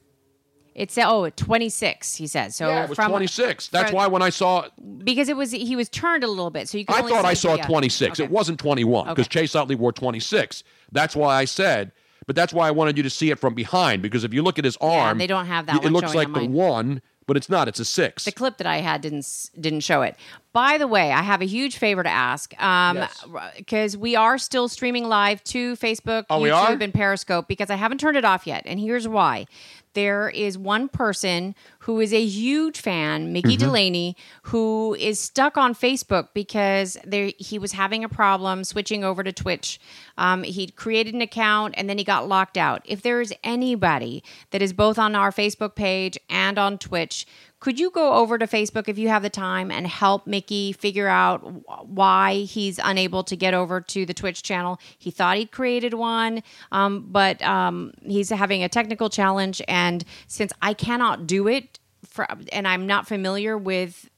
It 0.75 0.91
said 0.91 1.07
oh 1.09 1.29
26. 1.29 2.15
He 2.15 2.25
said 2.27 2.53
so. 2.53 2.69
yeah, 2.69 2.83
it 2.83 2.89
was 2.89 2.95
from 2.95 3.09
26. 3.09 3.67
That's 3.67 3.89
from- 3.89 3.97
why 3.97 4.07
when 4.07 4.21
I 4.21 4.29
saw 4.29 4.67
because 5.03 5.27
it 5.27 5.35
was 5.35 5.51
he 5.51 5.75
was 5.75 5.89
turned 5.89 6.23
a 6.23 6.27
little 6.27 6.51
bit, 6.51 6.69
so 6.69 6.77
you. 6.77 6.85
Could 6.85 6.95
I 6.95 7.01
thought 7.09 7.25
I 7.25 7.33
saw 7.33 7.55
yeah. 7.55 7.65
26. 7.65 8.21
It 8.21 8.31
wasn't 8.31 8.59
21 8.59 9.09
because 9.09 9.27
Chase 9.27 9.55
Utley 9.55 9.75
wore 9.75 9.91
26. 9.91 10.63
That's 10.93 11.17
why 11.17 11.35
I 11.35 11.43
said, 11.43 11.91
but 12.30 12.35
that's 12.35 12.53
why 12.53 12.68
I 12.68 12.72
wanted 12.72 12.95
you 12.95 13.01
to 13.01 13.10
see 13.10 13.31
it 13.31 13.39
from 13.39 13.56
behind 13.56 14.03
because 14.03 14.23
if 14.23 14.35
you 14.35 14.43
look 14.43 14.60
at 14.60 14.64
his 14.64 14.77
arm, 14.77 15.18
they 15.18 15.26
don't 15.26 15.47
have 15.47 15.65
that 15.65 15.84
It 15.84 15.91
looks 15.91 16.14
like 16.14 16.27
the 16.27 16.41
mine. 16.41 16.53
one, 16.53 17.01
but 17.26 17.35
it's 17.38 17.49
not. 17.49 17.68
It's 17.68 17.80
a 17.80 17.85
six. 17.85 18.23
The 18.23 18.31
clip 18.31 18.57
that 18.57 18.68
I 18.68 18.81
had 18.81 19.01
didn't 19.01 19.26
didn't 19.60 19.80
show 19.80 20.03
it. 20.03 20.15
By 20.60 20.77
the 20.77 20.88
way, 20.88 21.14
I 21.14 21.22
have 21.22 21.41
a 21.41 21.45
huge 21.45 21.77
favor 21.77 22.03
to 22.03 22.10
ask 22.10 22.53
um, 22.61 23.07
because 23.56 23.95
we 23.95 24.18
are 24.18 24.38
still 24.38 24.68
streaming 24.68 25.06
live 25.07 25.41
to 25.45 25.77
Facebook, 25.77 26.26
Oh, 26.30 26.41
YouTube, 26.41 26.84
and 26.84 26.94
Periscope 26.94 27.48
because 27.48 27.69
I 27.69 27.76
haven't 27.76 27.99
turned 27.99 28.18
it 28.18 28.26
off 28.26 28.45
yet, 28.45 28.64
and 28.65 28.77
here's 28.77 29.07
why. 29.07 29.45
There 29.94 30.30
is 30.30 30.57
one 30.57 30.88
person 30.88 31.56
who 31.80 31.99
is 31.99 32.14
a 32.14 32.23
huge 32.23 32.80
fan, 32.80 33.31
Mickey 33.34 33.56
Mm-hmm. 33.56 33.65
Delaney, 33.68 34.15
who 34.44 34.95
is 34.99 35.18
stuck 35.19 35.57
on 35.57 35.73
Facebook 35.73 36.27
because 36.34 36.95
there 37.06 37.31
he 37.38 37.57
was 37.57 37.72
having 37.72 38.03
a 38.03 38.10
problem 38.10 38.64
switching 38.64 39.03
over 39.03 39.23
to 39.23 39.31
Twitch. 39.31 39.80
Um, 40.18 40.44
he 40.44 40.68
created 40.68 41.15
an 41.15 41.22
account 41.22 41.73
and 41.77 41.90
then 41.90 41.98
he 41.98 42.03
got 42.03 42.27
locked 42.27 42.57
out. 42.57 42.81
If 42.86 43.02
there 43.02 43.19
is 43.19 43.34
anybody 43.44 44.23
that 44.52 44.61
is 44.61 44.73
both 44.73 44.99
on 44.99 45.15
our 45.15 45.31
Facebook 45.31 45.73
page 45.73 46.19
and 46.30 46.60
on 46.60 46.77
Twitch, 46.77 47.26
could 47.60 47.80
you 47.80 47.90
go 47.91 48.14
over 48.14 48.38
to 48.38 48.48
Facebook 48.48 48.88
if 48.88 48.98
you 48.98 49.10
have 49.10 49.22
the 49.22 49.30
time 49.30 49.69
and 49.69 49.86
help 49.86 50.26
Mickey 50.26 50.72
figure 50.72 51.07
out 51.07 51.40
why 51.88 52.36
he's 52.36 52.80
unable 52.81 53.23
to 53.26 53.36
get 53.36 53.53
over 53.53 53.81
to 53.81 54.06
the 54.06 54.14
Twitch 54.14 54.44
channel? 54.44 54.80
He 54.98 55.11
thought 55.11 55.38
he'd 55.38 55.52
created 55.52 55.94
one, 55.94 56.41
um, 56.72 57.07
but 57.10 57.41
um, 57.41 57.94
he's 58.02 58.30
having 58.30 58.64
a 58.64 58.69
technical 58.69 59.10
challenge. 59.10 59.61
And 59.68 60.06
since 60.27 60.53
I 60.61 60.73
cannot 60.73 61.27
do 61.27 61.48
it, 61.48 61.80
for, 62.06 62.26
and 62.53 62.65
I'm 62.65 62.88
not 62.88 63.07
familiar 63.07 63.57
with 63.57 64.10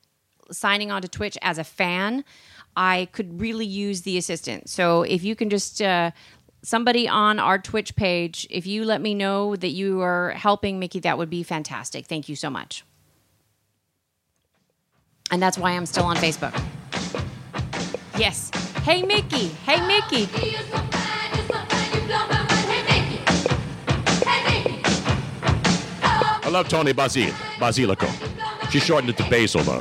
signing 0.51 0.91
on 0.91 1.01
to 1.01 1.07
Twitch 1.07 1.37
as 1.41 1.57
a 1.57 1.63
fan, 1.63 2.23
I 2.75 3.09
could 3.11 3.41
really 3.41 3.65
use 3.65 4.01
the 4.01 4.17
assistant. 4.17 4.69
So 4.69 5.03
if 5.03 5.23
you 5.23 5.35
can 5.35 5.49
just. 5.49 5.81
Uh, 5.81 6.11
Somebody 6.63 7.07
on 7.07 7.39
our 7.39 7.57
Twitch 7.57 7.95
page, 7.95 8.45
if 8.51 8.67
you 8.67 8.85
let 8.85 9.01
me 9.01 9.15
know 9.15 9.55
that 9.55 9.69
you 9.69 9.99
are 10.01 10.29
helping 10.29 10.77
Mickey, 10.77 10.99
that 10.99 11.17
would 11.17 11.27
be 11.27 11.41
fantastic. 11.41 12.05
Thank 12.05 12.29
you 12.29 12.35
so 12.35 12.51
much. 12.51 12.85
And 15.31 15.41
that's 15.41 15.57
why 15.57 15.71
I'm 15.71 15.85
still 15.85 16.03
on 16.03 16.17
Facebook. 16.17 16.53
Yes. 18.17 18.51
Hey, 18.83 19.01
Mickey. 19.01 19.47
Hey, 19.65 19.85
Mickey. 19.87 20.29
I 26.43 26.49
love 26.49 26.67
Toni 26.67 26.91
Basil, 26.91 27.31
Basilico. 27.59 28.09
She 28.71 28.79
shortened 28.79 29.09
it 29.09 29.17
to 29.17 29.29
basil, 29.29 29.61
though. 29.63 29.79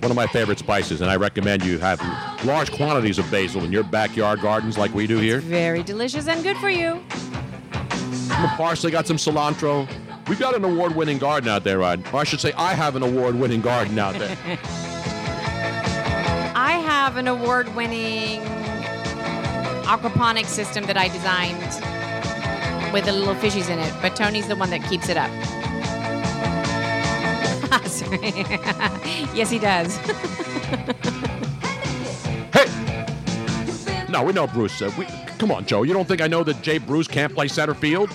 One 0.00 0.10
of 0.10 0.16
my 0.16 0.26
favorite 0.26 0.58
spices, 0.58 1.02
and 1.02 1.10
I 1.10 1.16
recommend 1.16 1.62
you 1.64 1.78
have 1.78 2.00
large 2.44 2.72
quantities 2.72 3.18
of 3.18 3.30
basil 3.30 3.64
in 3.64 3.72
your 3.72 3.84
backyard 3.84 4.40
gardens 4.40 4.78
like 4.78 4.94
we 4.94 5.06
do 5.06 5.18
here. 5.18 5.40
Very 5.40 5.82
delicious 5.82 6.26
and 6.26 6.42
good 6.42 6.56
for 6.56 6.70
you. 6.70 7.02
Some 8.12 8.48
parsley, 8.50 8.90
got 8.90 9.06
some 9.06 9.18
cilantro. 9.18 9.86
We've 10.28 10.40
got 10.40 10.56
an 10.56 10.64
award-winning 10.64 11.18
garden 11.18 11.50
out 11.50 11.64
there, 11.64 11.80
Rod. 11.80 12.02
Or 12.12 12.20
I 12.20 12.24
should 12.24 12.40
say, 12.40 12.52
I 12.54 12.74
have 12.74 12.96
an 12.96 13.02
award-winning 13.02 13.60
garden 13.60 13.98
out 13.98 14.18
there. 14.18 14.36
I 16.66 16.78
have 16.78 17.16
an 17.16 17.28
award 17.28 17.72
winning 17.76 18.40
aquaponics 19.86 20.46
system 20.46 20.84
that 20.86 20.96
I 20.96 21.06
designed 21.06 21.62
with 22.92 23.04
the 23.04 23.12
little 23.12 23.36
fishies 23.36 23.70
in 23.70 23.78
it, 23.78 23.94
but 24.02 24.16
Tony's 24.16 24.48
the 24.48 24.56
one 24.56 24.70
that 24.70 24.82
keeps 24.90 25.08
it 25.08 25.16
up. 25.16 25.30
Yes, 29.32 29.50
he 29.50 29.60
does. 29.60 29.96
Hey! 32.52 32.66
No, 34.08 34.24
we 34.24 34.32
know 34.32 34.48
Bruce. 34.48 34.82
Uh, 34.82 34.90
we, 34.98 35.06
come 35.38 35.52
on, 35.52 35.66
Joe. 35.66 35.84
You 35.84 35.92
don't 35.92 36.08
think 36.08 36.20
I 36.20 36.26
know 36.26 36.42
that 36.42 36.62
Jay 36.62 36.78
Bruce 36.78 37.06
can't 37.06 37.32
play 37.32 37.46
center 37.46 37.74
field? 37.74 38.10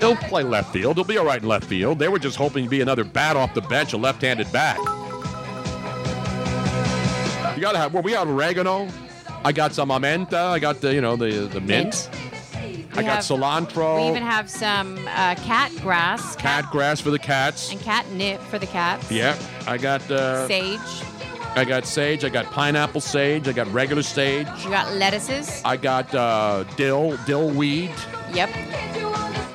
He'll 0.00 0.16
play 0.16 0.42
left 0.42 0.72
field. 0.72 0.96
He'll 0.96 1.04
be 1.04 1.16
all 1.16 1.24
right 1.24 1.40
in 1.40 1.48
left 1.48 1.66
field. 1.66 1.98
They 1.98 2.08
were 2.08 2.18
just 2.18 2.36
hoping 2.36 2.64
to 2.64 2.70
be 2.70 2.82
another 2.82 3.04
bat 3.04 3.36
off 3.36 3.54
the 3.54 3.62
bench, 3.62 3.92
a 3.92 3.96
left-handed 3.96 4.52
bat. 4.52 4.78
You 7.56 7.62
gotta 7.62 7.78
have. 7.78 7.92
Well, 7.94 8.02
we 8.02 8.12
have 8.12 8.28
oregano. 8.28 8.86
I 9.44 9.52
got 9.52 9.72
some 9.74 9.88
amenta. 9.88 10.34
I 10.34 10.58
got 10.58 10.80
the 10.80 10.92
you 10.94 11.00
know 11.00 11.16
the 11.16 11.46
the 11.46 11.60
mint. 11.60 12.10
I 12.54 13.00
We 13.00 13.02
got 13.02 13.16
have- 13.16 13.24
cilantro. 13.24 14.02
We 14.02 14.10
even 14.10 14.22
have 14.22 14.48
some 14.50 14.98
uh, 15.08 15.34
cat 15.36 15.72
grass 15.82 16.36
cat 16.36 16.70
grass 16.70 17.00
for 17.00 17.10
the 17.10 17.18
cats. 17.18 17.70
and 17.72 17.80
catnip 17.80 18.40
for 18.42 18.58
the 18.58 18.66
cats. 18.66 19.10
Yeah, 19.10 19.36
I 19.66 19.78
got 19.78 20.08
uh, 20.10 20.46
Sage. 20.46 20.80
I 21.54 21.64
got 21.64 21.86
sage. 21.86 22.22
I 22.22 22.28
got 22.28 22.44
pineapple 22.52 23.00
sage. 23.00 23.48
I 23.48 23.52
got 23.52 23.66
regular 23.72 24.02
sage. 24.02 24.46
You 24.62 24.68
got 24.68 24.92
lettuces. 24.94 25.62
I 25.64 25.78
got 25.78 26.14
uh, 26.14 26.64
dill 26.76 27.16
dill 27.24 27.48
weed. 27.48 27.90
Yep. 28.34 28.50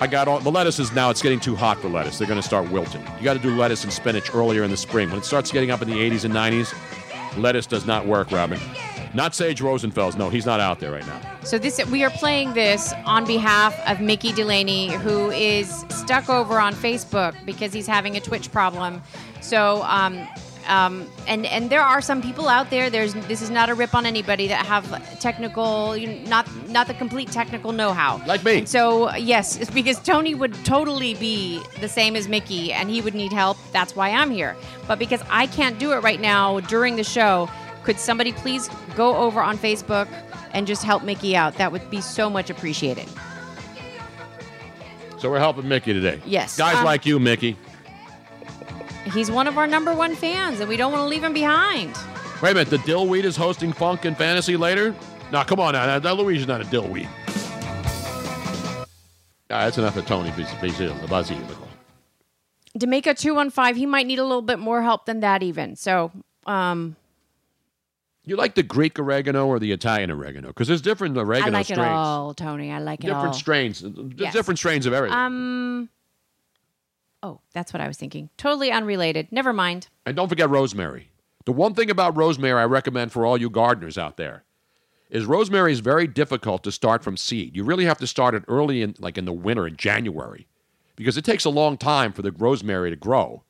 I 0.02 0.08
got 0.10 0.28
all 0.28 0.40
the 0.40 0.50
lettuces 0.50 0.92
now. 0.94 1.12
It's 1.12 1.22
getting 1.22 1.40
too 1.40 1.56
hot 1.56 1.80
for 1.80 1.88
lettuce. 1.90 2.18
They're 2.18 2.28
going 2.28 2.42
to 2.42 2.48
start 2.48 2.72
wilting. 2.72 3.06
You 3.20 3.24
got 3.24 3.34
to 3.34 3.40
do 3.40 3.56
lettuce 3.56 3.84
and 3.84 3.94
spinach 3.94 4.34
earlier 4.34 4.64
in 4.64 4.72
the 4.72 4.78
spring. 4.78 5.10
When 5.12 5.20
it 5.20 5.26
starts 5.26 5.52
getting 5.52 5.70
up 5.70 5.84
in 5.84 5.88
the 5.88 5.94
80s 5.98 6.26
and 6.26 6.34
90s, 6.34 6.74
lettuce 7.38 7.66
does 7.66 7.86
not 7.86 8.06
work, 8.06 8.32
Robin. 8.32 8.60
Not 9.14 9.36
Sage 9.36 9.62
Rosenfels. 9.62 10.18
No, 10.18 10.30
he's 10.30 10.46
not 10.46 10.60
out 10.60 10.80
there 10.80 10.92
right 10.92 11.06
now. 11.06 11.20
So 11.44 11.58
this 11.58 11.84
we 11.88 12.04
are 12.04 12.10
playing 12.10 12.54
this 12.54 12.94
on 13.06 13.26
behalf 13.26 13.78
of 13.88 14.00
Mickey 14.00 14.32
Delaney, 14.32 14.90
who 14.90 15.30
is 15.32 15.86
stuck 15.90 16.30
over 16.30 16.60
on 16.60 16.74
Facebook 16.74 17.36
because 17.46 17.74
he's 17.74 17.88
having 17.88 18.16
a 18.16 18.22
Twitch 18.22 18.52
problem. 18.52 19.02
So 19.42 19.84
um, 19.84 20.28
um, 20.68 21.08
and 21.28 21.46
and 21.46 21.70
there 21.70 21.82
are 21.82 22.02
some 22.02 22.22
people 22.22 22.48
out 22.48 22.70
there. 22.70 22.90
There's 22.90 23.14
this 23.14 23.42
is 23.42 23.50
not 23.50 23.70
a 23.70 23.74
rip 23.74 23.94
on 23.96 24.06
anybody 24.06 24.48
that 24.48 24.66
have 24.66 24.86
technical, 25.20 25.96
you 25.98 26.08
know, 26.08 26.30
not 26.30 26.48
not 26.70 26.88
the 26.88 26.94
complete 26.94 27.32
technical 27.32 27.72
know-how. 27.72 28.22
Like 28.26 28.44
me. 28.44 28.60
And 28.60 28.70
so 28.70 29.14
yes, 29.16 29.58
it's 29.62 29.72
because 29.72 30.00
Tony 30.00 30.36
would 30.36 30.54
totally 30.66 31.14
be 31.16 31.62
the 31.80 31.88
same 31.90 32.16
as 32.16 32.28
Mickey, 32.28 32.74
and 32.74 32.90
he 32.90 33.02
would 33.02 33.16
need 33.16 33.34
help. 33.34 33.58
That's 33.72 33.96
why 33.96 34.10
I'm 34.12 34.32
here. 34.32 34.56
But 34.88 35.00
because 35.00 35.22
I 35.30 35.48
can't 35.48 35.78
do 35.80 35.92
it 35.94 35.98
right 36.04 36.20
now 36.22 36.60
during 36.62 36.96
the 36.96 37.04
show, 37.04 37.50
could 37.84 38.00
somebody 38.00 38.32
please 38.34 38.70
go 38.96 39.16
over 39.16 39.42
on 39.42 39.58
Facebook 39.58 40.08
and 40.54 40.68
just 40.68 40.84
help 40.84 41.04
Mickey 41.04 41.36
out? 41.36 41.56
That 41.56 41.72
would 41.72 41.90
be 41.90 42.02
so 42.02 42.30
much 42.30 42.50
appreciated. 42.50 43.08
So 45.18 45.30
we're 45.30 45.40
helping 45.40 45.68
Mickey 45.68 45.94
today. 45.94 46.20
Yes. 46.26 46.58
Guys 46.58 46.78
Um, 46.78 46.86
like 46.86 47.06
you, 47.06 47.20
Mickey. 47.20 47.56
He's 49.06 49.32
one 49.32 49.48
of 49.48 49.58
our 49.58 49.68
number 49.68 49.94
one 49.94 50.16
fans, 50.16 50.60
and 50.60 50.70
we 50.70 50.78
don't 50.78 50.92
want 50.92 51.02
to 51.02 51.08
leave 51.08 51.24
him 51.24 51.34
behind. 51.34 51.96
Wait 52.42 52.52
a 52.52 52.54
minute. 52.54 52.70
The 52.70 52.78
dillweed 52.78 53.24
is 53.24 53.36
hosting 53.36 53.74
Funk 53.74 54.06
and 54.06 54.16
Fantasy 54.18 54.56
later? 54.58 54.96
No, 55.32 55.44
come 55.44 55.60
on 55.60 55.74
now. 55.74 55.86
Now, 55.86 56.00
now 56.00 56.14
Louise 56.14 56.42
is 56.42 56.48
not 56.48 56.62
a 56.62 56.66
dillweed. 56.66 57.08
Ah, 59.54 59.66
that's 59.66 59.78
enough 59.78 59.98
of 59.98 60.06
Toni 60.06 60.30
Basil. 60.32 60.96
Basil. 61.08 61.38
Jamaica 62.78 63.16
two 63.16 63.36
one 63.36 63.50
five. 63.50 63.76
He 63.76 63.86
might 63.86 64.08
need 64.08 64.20
a 64.20 64.24
little 64.24 64.42
bit 64.42 64.60
more 64.60 64.82
help 64.82 65.06
than 65.06 65.20
that, 65.20 65.44
even. 65.44 65.76
So, 65.76 66.12
um, 66.46 66.96
You 68.24 68.38
like 68.38 68.56
the 68.56 68.64
Greek 68.64 68.98
oregano 68.98 69.46
or 69.48 69.60
the 69.60 69.72
Italian 69.74 70.10
oregano? 70.10 70.48
Because 70.50 70.70
there's 70.70 70.82
different 70.82 71.18
oregano 71.18 71.42
strains. 71.42 71.54
I 71.54 71.58
like 71.58 71.66
strains. 71.66 71.80
it 71.82 71.92
all, 71.92 72.34
Tony. 72.34 72.72
I 72.72 72.80
like 72.80 73.04
it 73.04 73.10
all. 73.10 73.20
different 73.20 73.36
strains. 73.36 73.84
Yes. 74.16 74.32
different 74.32 74.58
strains 74.58 74.86
of 74.86 74.94
everything. 74.94 75.18
Um. 75.18 75.90
Oh, 77.24 77.42
that's 77.54 77.72
what 77.74 77.82
I 77.82 77.88
was 77.88 77.98
thinking. 77.98 78.30
Totally 78.38 78.72
unrelated. 78.72 79.28
Never 79.32 79.54
mind. 79.54 79.88
And 80.06 80.16
don't 80.16 80.30
forget 80.30 80.50
rosemary. 80.50 81.10
The 81.46 81.52
one 81.52 81.74
thing 81.74 81.90
about 81.90 82.18
rosemary 82.18 82.62
I 82.62 82.66
recommend 82.66 83.12
for 83.12 83.26
all 83.26 83.38
you 83.38 83.50
gardeners 83.50 83.98
out 83.98 84.18
there 84.18 84.44
is 85.10 85.26
rosemary 85.26 85.72
is 85.72 85.80
very 85.82 86.08
difficult 86.08 86.64
to 86.64 86.72
start 86.72 87.04
from 87.04 87.18
seed. 87.18 87.56
You 87.56 87.64
really 87.64 87.86
have 87.86 87.98
to 88.00 88.08
start 88.08 88.34
it 88.34 88.44
early 88.48 88.82
in 88.82 88.96
like 89.00 89.18
in 89.18 89.26
the 89.26 89.34
winter 89.34 89.68
in 89.68 89.76
January 89.76 90.48
because 90.96 91.18
it 91.18 91.26
takes 91.26 91.46
a 91.46 91.50
long 91.50 91.78
time 91.78 92.14
for 92.14 92.22
the 92.22 92.32
rosemary 92.32 92.90
to 92.90 92.96
grow. 92.96 93.44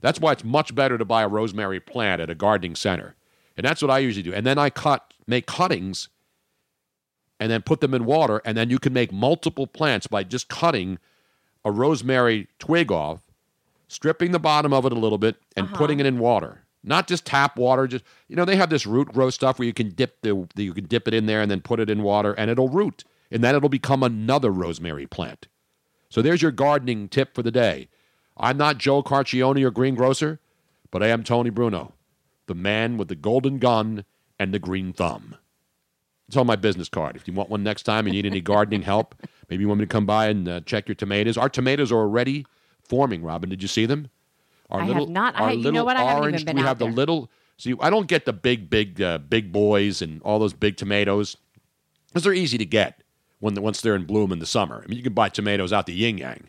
That's 0.00 0.20
why 0.20 0.32
it's 0.32 0.44
much 0.44 0.74
better 0.74 0.98
to 0.98 1.04
buy 1.04 1.22
a 1.22 1.28
rosemary 1.28 1.80
plant 1.80 2.20
at 2.20 2.30
a 2.30 2.34
gardening 2.34 2.74
center. 2.74 3.14
And 3.56 3.64
that's 3.64 3.80
what 3.80 3.90
I 3.90 4.00
usually 4.00 4.22
do. 4.22 4.34
And 4.34 4.46
then 4.46 4.58
I 4.58 4.70
cut 4.70 5.14
make 5.26 5.46
cuttings 5.46 6.08
and 7.38 7.50
then 7.50 7.62
put 7.62 7.80
them 7.80 7.94
in 7.94 8.04
water 8.04 8.42
and 8.44 8.56
then 8.56 8.70
you 8.70 8.78
can 8.78 8.92
make 8.92 9.12
multiple 9.12 9.66
plants 9.66 10.06
by 10.06 10.24
just 10.24 10.48
cutting 10.48 10.98
a 11.64 11.70
rosemary 11.70 12.48
twig 12.58 12.90
off, 12.92 13.20
stripping 13.88 14.32
the 14.32 14.38
bottom 14.38 14.72
of 14.72 14.84
it 14.86 14.92
a 14.92 14.98
little 14.98 15.18
bit, 15.18 15.36
and 15.56 15.66
Uh-huh. 15.66 15.76
putting 15.76 16.00
it 16.00 16.06
in 16.06 16.18
water. 16.18 16.60
Not 16.82 17.06
just 17.08 17.24
tap 17.24 17.56
water. 17.56 17.86
Just 17.86 18.04
you 18.28 18.36
know, 18.36 18.44
they 18.44 18.56
have 18.56 18.68
this 18.70 18.86
root 18.86 19.08
grow 19.12 19.30
stuff 19.30 19.58
where 19.58 19.66
you 19.66 19.72
can 19.72 19.90
dip 19.90 20.20
the 20.22 20.46
you 20.56 20.74
can 20.74 20.84
dip 20.84 21.08
it 21.08 21.14
in 21.14 21.26
there 21.26 21.40
and 21.40 21.50
then 21.50 21.60
put 21.62 21.80
it 21.80 21.88
in 21.88 22.02
water, 22.02 22.32
and 22.34 22.50
it'll 22.50 22.68
root, 22.68 23.04
and 23.30 23.42
then 23.42 23.54
it'll 23.54 23.68
become 23.70 24.02
another 24.02 24.50
rosemary 24.50 25.06
plant. 25.06 25.46
So 26.10 26.20
there's 26.22 26.42
your 26.42 26.50
gardening 26.52 27.08
tip 27.08 27.34
for 27.34 27.42
the 27.42 27.50
day. 27.50 27.88
I'm 28.36 28.56
not 28.58 28.78
Joe 28.78 29.02
Carcione 29.02 29.64
or 29.64 29.70
Greengrocer, 29.70 30.40
but 30.90 31.02
I 31.02 31.08
am 31.08 31.24
Tony 31.24 31.50
Bruno, 31.50 31.94
the 32.46 32.54
man 32.54 32.96
with 32.98 33.08
the 33.08 33.14
golden 33.16 33.58
gun 33.58 34.04
and 34.38 34.52
the 34.52 34.58
green 34.58 34.92
thumb. 34.92 35.36
It's 36.28 36.36
on 36.36 36.46
my 36.46 36.56
business 36.56 36.88
card. 36.88 37.16
If 37.16 37.26
you 37.28 37.34
want 37.34 37.48
one 37.50 37.62
next 37.62 37.84
time 37.84 38.06
and 38.06 38.14
need 38.14 38.26
any 38.26 38.40
gardening 38.40 38.82
help, 38.82 39.14
maybe 39.48 39.62
you 39.62 39.68
want 39.68 39.80
me 39.80 39.86
to 39.86 39.90
come 39.90 40.06
by 40.06 40.28
and 40.28 40.48
uh, 40.48 40.60
check 40.60 40.88
your 40.88 40.94
tomatoes. 40.94 41.36
Our 41.36 41.48
tomatoes 41.48 41.92
are 41.92 41.98
already 41.98 42.46
forming, 42.82 43.22
Robin. 43.22 43.48
Did 43.50 43.62
you 43.62 43.68
see 43.68 43.86
them? 43.86 44.08
Our 44.70 44.80
I 44.80 44.84
have 44.84 45.08
not. 45.08 45.34
I 45.36 45.38
our 45.38 45.44
ha- 45.48 45.50
you 45.52 45.62
know 45.64 45.70
little 45.70 45.86
what? 45.86 45.96
I 45.96 46.02
haven't 46.04 46.34
even 46.34 46.44
been 46.46 46.56
we 46.56 46.62
out 46.62 46.66
have 46.68 46.78
there. 46.78 46.88
the 46.90 46.94
little. 46.94 47.30
See, 47.56 47.74
I 47.80 47.90
don't 47.90 48.08
get 48.08 48.24
the 48.24 48.32
big, 48.32 48.68
big, 48.68 49.00
uh, 49.00 49.18
big 49.18 49.52
boys 49.52 50.02
and 50.02 50.20
all 50.22 50.38
those 50.38 50.52
big 50.52 50.76
tomatoes 50.76 51.36
because 52.08 52.24
they're 52.24 52.34
easy 52.34 52.58
to 52.58 52.64
get 52.64 53.02
when 53.40 53.54
once 53.60 53.80
they're 53.80 53.94
in 53.94 54.04
bloom 54.04 54.32
in 54.32 54.38
the 54.38 54.46
summer. 54.46 54.82
I 54.84 54.88
mean, 54.88 54.96
you 54.96 55.04
can 55.04 55.12
buy 55.14 55.28
tomatoes 55.28 55.72
out 55.72 55.86
the 55.86 55.92
yin 55.92 56.18
yang. 56.18 56.48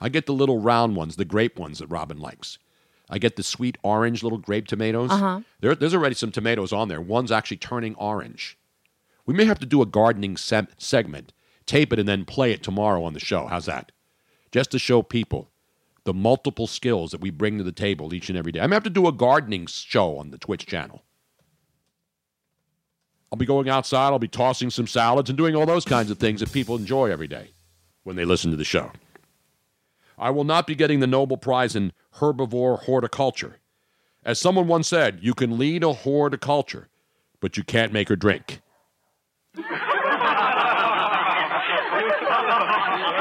I 0.00 0.08
get 0.08 0.26
the 0.26 0.32
little 0.32 0.60
round 0.60 0.96
ones, 0.96 1.16
the 1.16 1.24
grape 1.24 1.58
ones 1.58 1.78
that 1.78 1.88
Robin 1.88 2.18
likes. 2.18 2.58
I 3.08 3.18
get 3.18 3.36
the 3.36 3.42
sweet 3.42 3.78
orange 3.82 4.22
little 4.22 4.38
grape 4.38 4.66
tomatoes. 4.66 5.10
Uh-huh. 5.10 5.40
There, 5.60 5.74
there's 5.74 5.94
already 5.94 6.14
some 6.14 6.32
tomatoes 6.32 6.72
on 6.72 6.88
there. 6.88 7.00
One's 7.00 7.32
actually 7.32 7.56
turning 7.58 7.94
orange. 7.94 8.58
We 9.26 9.34
may 9.34 9.44
have 9.44 9.58
to 9.60 9.66
do 9.66 9.80
a 9.82 9.86
gardening 9.86 10.36
se- 10.36 10.68
segment, 10.78 11.32
tape 11.66 11.92
it, 11.92 11.98
and 11.98 12.08
then 12.08 12.24
play 12.24 12.52
it 12.52 12.62
tomorrow 12.62 13.04
on 13.04 13.12
the 13.12 13.20
show. 13.20 13.46
How's 13.46 13.66
that? 13.66 13.92
Just 14.52 14.70
to 14.70 14.78
show 14.78 15.02
people 15.02 15.50
the 16.04 16.14
multiple 16.14 16.66
skills 16.66 17.10
that 17.10 17.20
we 17.20 17.30
bring 17.30 17.58
to 17.58 17.64
the 17.64 17.72
table 17.72 18.14
each 18.14 18.28
and 18.28 18.38
every 18.38 18.52
day. 18.52 18.60
I'm 18.60 18.70
going 18.70 18.70
to 18.70 18.76
have 18.76 18.84
to 18.84 18.90
do 18.90 19.08
a 19.08 19.12
gardening 19.12 19.66
show 19.66 20.18
on 20.18 20.30
the 20.30 20.38
Twitch 20.38 20.64
channel. 20.64 21.02
I'll 23.30 23.38
be 23.38 23.44
going 23.44 23.68
outside, 23.68 24.10
I'll 24.10 24.20
be 24.20 24.28
tossing 24.28 24.70
some 24.70 24.86
salads 24.86 25.28
and 25.28 25.36
doing 25.36 25.56
all 25.56 25.66
those 25.66 25.84
kinds 25.84 26.10
of 26.12 26.18
things 26.18 26.40
that 26.40 26.52
people 26.52 26.76
enjoy 26.76 27.10
every 27.10 27.26
day 27.26 27.50
when 28.04 28.14
they 28.14 28.24
listen 28.24 28.52
to 28.52 28.56
the 28.56 28.64
show. 28.64 28.92
I 30.16 30.30
will 30.30 30.44
not 30.44 30.66
be 30.66 30.76
getting 30.76 31.00
the 31.00 31.08
Nobel 31.08 31.36
Prize 31.36 31.74
in 31.74 31.92
herbivore 32.14 32.84
horticulture. 32.84 33.56
As 34.24 34.38
someone 34.38 34.68
once 34.68 34.88
said, 34.88 35.18
you 35.22 35.34
can 35.34 35.58
lead 35.58 35.82
a 35.82 35.92
horticulture, 35.92 36.88
but 37.40 37.56
you 37.56 37.64
can't 37.64 37.92
make 37.92 38.08
her 38.08 38.16
drink. 38.16 38.60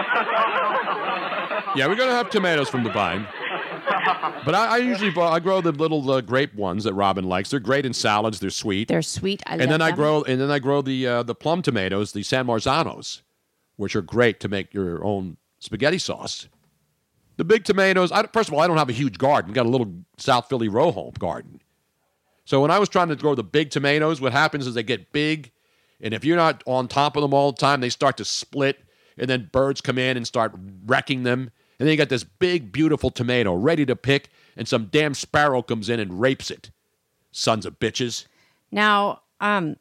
Yeah, 1.76 1.88
we're 1.88 1.96
going 1.96 2.10
to 2.10 2.16
have 2.16 2.30
tomatoes 2.30 2.70
from 2.70 2.84
the 2.86 2.90
vine. 2.90 3.28
But 4.46 4.56
I, 4.56 4.76
I 4.76 4.78
usually 4.78 5.12
I 5.20 5.40
grow 5.40 5.60
the 5.60 5.72
little 5.74 6.10
uh, 6.10 6.22
grape 6.22 6.54
ones 6.56 6.86
that 6.86 6.94
Robin 6.94 7.26
likes. 7.26 7.50
They're 7.50 7.60
great 7.60 7.86
in 7.86 7.94
salads. 7.94 8.40
They're 8.40 8.50
sweet. 8.50 8.88
They're 8.88 9.02
sweet. 9.02 9.44
I 9.46 9.58
and 9.58 9.70
then 9.70 9.82
I 9.82 9.90
them. 9.90 9.98
grow 9.98 10.24
and 10.24 10.40
then 10.40 10.50
I 10.52 10.60
grow 10.60 10.82
the 10.82 11.06
uh, 11.06 11.24
the 11.24 11.36
plum 11.36 11.62
tomatoes, 11.62 12.14
the 12.14 12.24
San 12.24 12.48
Marzanos, 12.48 13.22
which 13.76 13.96
are 13.96 14.02
great 14.02 14.40
to 14.42 14.48
make 14.48 14.74
your 14.74 15.04
own 15.04 15.38
spaghetti 15.60 15.98
sauce. 15.98 16.48
The 17.38 17.44
big 17.44 17.66
tomatoes. 17.66 18.12
I, 18.12 18.26
first 18.28 18.48
of 18.48 18.54
all, 18.54 18.62
I 18.62 18.68
don't 18.68 18.78
have 18.78 18.90
a 18.90 18.94
huge 18.94 19.18
garden. 19.18 19.52
I've 19.52 19.56
got 19.56 19.66
a 19.66 19.70
little 19.70 19.94
South 20.18 20.48
Philly 20.48 20.70
row 20.70 20.92
home 20.92 21.14
garden. 21.20 21.60
So 22.46 22.62
when 22.62 22.72
I 22.72 22.80
was 22.80 22.88
trying 22.88 23.10
to 23.10 23.16
grow 23.16 23.36
the 23.36 23.44
big 23.44 23.72
tomatoes, 23.72 24.22
what 24.22 24.32
happens 24.32 24.68
is 24.68 24.76
they 24.76 24.84
get 24.84 25.12
big, 25.12 25.52
and 26.00 26.14
if 26.14 26.24
you're 26.24 26.38
not 26.38 26.64
on 26.66 26.88
top 26.88 27.18
of 27.18 27.22
them 27.24 27.34
all 27.34 27.52
the 27.52 27.58
time, 27.58 27.82
they 27.82 27.90
start 27.90 28.18
to 28.18 28.26
split, 28.26 28.80
and 29.18 29.30
then 29.30 29.50
birds 29.52 29.82
come 29.82 29.98
in 29.98 30.18
and 30.18 30.26
start 30.26 30.54
wrecking 30.86 31.24
them. 31.24 31.52
And 31.80 31.88
then 31.88 31.90
you 31.90 31.98
got 31.98 32.10
this 32.10 32.24
big, 32.24 32.72
beautiful 32.72 33.10
tomato 33.10 33.54
ready 33.54 33.86
to 33.86 33.96
pick, 33.96 34.30
and 34.56 34.68
some 34.68 34.86
damn 34.86 35.14
sparrow 35.14 35.62
comes 35.62 35.90
in 35.90 36.00
and 36.00 36.20
rapes 36.22 36.50
it. 36.50 36.72
Sons 37.32 37.66
of 37.66 37.80
bitches. 37.80 38.28
Now, 38.72 39.22
um, 39.42 39.76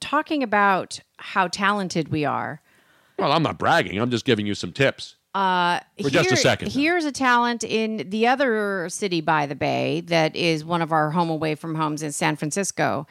talking 0.00 0.42
about 0.42 1.00
how 1.18 1.48
talented 1.48 2.08
we 2.08 2.24
are. 2.24 2.60
Well, 3.18 3.32
I'm 3.32 3.42
not 3.42 3.58
bragging. 3.58 3.98
I'm 3.98 4.10
just 4.10 4.24
giving 4.24 4.46
you 4.46 4.54
some 4.54 4.72
tips. 4.72 5.16
Uh, 5.34 5.80
For 6.02 6.10
just 6.10 6.32
a 6.32 6.36
second. 6.36 6.72
Here's 6.72 7.04
a 7.04 7.12
talent 7.12 7.62
in 7.62 8.08
the 8.10 8.26
other 8.26 8.88
city 8.88 9.20
by 9.20 9.46
the 9.46 9.54
bay 9.54 10.00
that 10.06 10.34
is 10.34 10.64
one 10.64 10.82
of 10.82 10.90
our 10.90 11.10
home 11.10 11.30
away 11.30 11.54
from 11.54 11.76
homes 11.76 12.02
in 12.02 12.12
San 12.12 12.34
Francisco. 12.36 13.06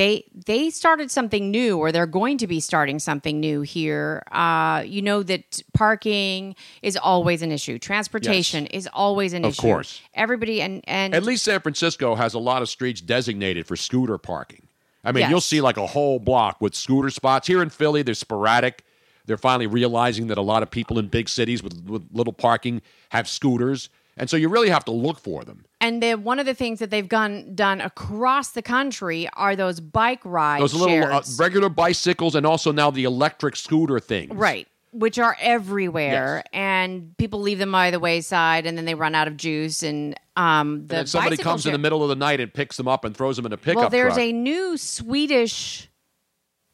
They 0.00 0.24
they 0.46 0.70
started 0.70 1.10
something 1.10 1.50
new, 1.50 1.76
or 1.76 1.92
they're 1.92 2.06
going 2.06 2.38
to 2.38 2.46
be 2.46 2.58
starting 2.58 2.98
something 2.98 3.38
new 3.38 3.60
here. 3.60 4.22
Uh, 4.32 4.82
you 4.86 5.02
know 5.02 5.22
that 5.24 5.62
parking 5.74 6.56
is 6.80 6.96
always 6.96 7.42
an 7.42 7.52
issue. 7.52 7.78
Transportation 7.78 8.64
is 8.68 8.88
always 8.94 9.34
an 9.34 9.44
issue. 9.44 9.58
Of 9.60 9.62
course. 9.62 10.00
everybody 10.14 10.62
and 10.62 10.82
and 10.86 11.14
At 11.14 11.24
least 11.24 11.44
San 11.44 11.60
Francisco 11.60 12.14
has 12.14 12.32
a 12.32 12.38
lot 12.38 12.62
of 12.62 12.70
streets 12.70 13.02
designated 13.02 13.66
for 13.66 13.76
scooter 13.76 14.16
parking. 14.16 14.68
I 15.04 15.12
mean, 15.12 15.20
Yes. 15.20 15.30
you'll 15.30 15.42
see 15.42 15.60
like 15.60 15.76
a 15.76 15.86
whole 15.86 16.18
block 16.18 16.62
with 16.62 16.74
scooter 16.74 17.10
spots. 17.10 17.46
Here 17.46 17.60
in 17.60 17.68
Philly, 17.68 18.00
they're 18.02 18.14
sporadic. 18.14 18.84
They're 19.26 19.36
finally 19.36 19.66
realizing 19.66 20.28
that 20.28 20.38
a 20.38 20.42
lot 20.42 20.62
of 20.62 20.70
people 20.70 20.98
in 20.98 21.08
big 21.08 21.28
cities 21.28 21.62
with, 21.62 21.84
with 21.84 22.08
little 22.10 22.32
parking 22.32 22.80
have 23.10 23.28
scooters. 23.28 23.90
And 24.20 24.28
so 24.28 24.36
you 24.36 24.50
really 24.50 24.68
have 24.68 24.84
to 24.84 24.90
look 24.90 25.18
for 25.18 25.44
them. 25.44 25.64
And 25.80 26.04
one 26.22 26.38
of 26.38 26.44
the 26.44 26.52
things 26.52 26.78
that 26.80 26.90
they've 26.90 27.08
done 27.08 27.54
done 27.54 27.80
across 27.80 28.50
the 28.50 28.60
country 28.60 29.30
are 29.32 29.56
those 29.56 29.80
bike 29.80 30.20
rides. 30.24 30.60
Those 30.60 30.74
little 30.74 31.02
uh, 31.04 31.22
regular 31.38 31.70
bicycles 31.70 32.34
and 32.34 32.44
also 32.44 32.70
now 32.70 32.90
the 32.90 33.04
electric 33.04 33.56
scooter 33.56 33.98
thing. 33.98 34.28
Right. 34.36 34.68
Which 34.92 35.18
are 35.18 35.36
everywhere, 35.40 36.42
and 36.52 37.16
people 37.16 37.40
leave 37.40 37.58
them 37.58 37.70
by 37.72 37.92
the 37.92 38.00
wayside, 38.00 38.66
and 38.66 38.76
then 38.76 38.84
they 38.84 38.96
run 38.96 39.14
out 39.14 39.28
of 39.28 39.36
juice. 39.36 39.84
And 39.84 40.18
um, 40.36 40.86
the 40.88 40.98
And 40.98 41.08
somebody 41.08 41.36
comes 41.36 41.64
in 41.64 41.72
the 41.72 41.78
middle 41.78 42.02
of 42.02 42.08
the 42.08 42.16
night 42.16 42.40
and 42.40 42.52
picks 42.52 42.76
them 42.76 42.88
up 42.88 43.04
and 43.04 43.16
throws 43.16 43.36
them 43.36 43.46
in 43.46 43.52
a 43.52 43.56
pickup 43.56 43.74
truck. 43.74 43.82
Well, 43.84 43.90
there's 43.90 44.14
truck. 44.14 44.26
a 44.26 44.32
new 44.32 44.76
Swedish 44.76 45.88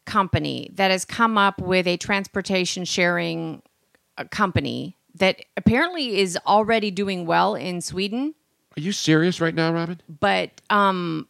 company 0.06 0.70
that 0.74 0.90
has 0.90 1.05
come 1.05 1.36
up 1.39 1.60
with 1.60 1.86
a 1.86 1.97
transportation 1.98 2.85
sharing 2.85 3.62
uh, 4.16 4.24
company 4.31 4.95
that 5.18 5.44
apparently 5.56 6.18
is 6.18 6.38
already 6.47 6.90
doing 6.90 7.26
well 7.26 7.55
in 7.55 7.80
Sweden, 7.80 8.34
Are 8.76 8.80
you 8.80 8.93
serious 8.93 9.40
right 9.40 9.55
now, 9.55 9.72
Robin? 9.72 10.01
but 10.20 10.51
um, 10.70 11.26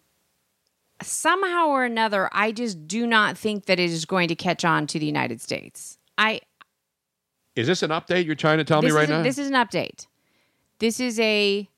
somehow 1.03 1.69
or 1.69 1.85
another, 1.85 2.29
I 2.33 2.53
just 2.53 2.87
do 2.89 3.07
not 3.07 3.37
think 3.39 3.67
that 3.67 3.79
it 3.79 3.91
is 3.91 4.05
going 4.05 4.29
to 4.29 4.35
catch 4.35 4.65
on 4.65 4.87
to 4.89 4.99
the 4.99 5.07
United 5.07 5.41
States. 5.41 5.99
I 6.19 6.41
Is 7.55 7.67
this 7.67 7.83
an 7.83 7.91
update 7.91 8.27
you're 8.27 8.35
trying 8.35 8.59
to 8.59 8.65
tell 8.65 8.83
me 8.83 8.91
right 8.91 9.09
a- 9.09 9.13
now? 9.13 9.23
This 9.23 9.39
is 9.39 9.49
an 9.49 9.55
update. 9.55 10.07
This 10.79 11.01
is 11.01 11.19
a. 11.21 11.69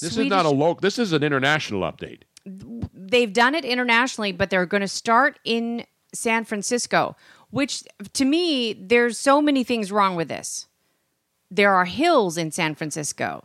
This 0.00 0.16
is 0.16 0.26
not 0.26 0.44
a 0.44 0.50
local. 0.50 0.80
This 0.80 0.98
is 0.98 1.12
an 1.12 1.22
international 1.22 1.80
update. 1.80 2.22
they've 2.44 3.32
done 3.32 3.54
it 3.54 3.64
internationally, 3.64 4.30
but 4.30 4.50
they're 4.50 4.66
going 4.66 4.82
to 4.82 4.88
start 4.88 5.38
in 5.44 5.84
San 6.12 6.44
Francisco, 6.44 7.16
which 7.50 7.82
to 8.12 8.24
me, 8.24 8.72
there's 8.74 9.18
so 9.18 9.40
many 9.40 9.64
things 9.64 9.90
wrong 9.90 10.14
with 10.16 10.28
this. 10.28 10.66
There 11.50 11.74
are 11.74 11.84
hills 11.84 12.36
in 12.36 12.50
San 12.50 12.74
Francisco, 12.74 13.44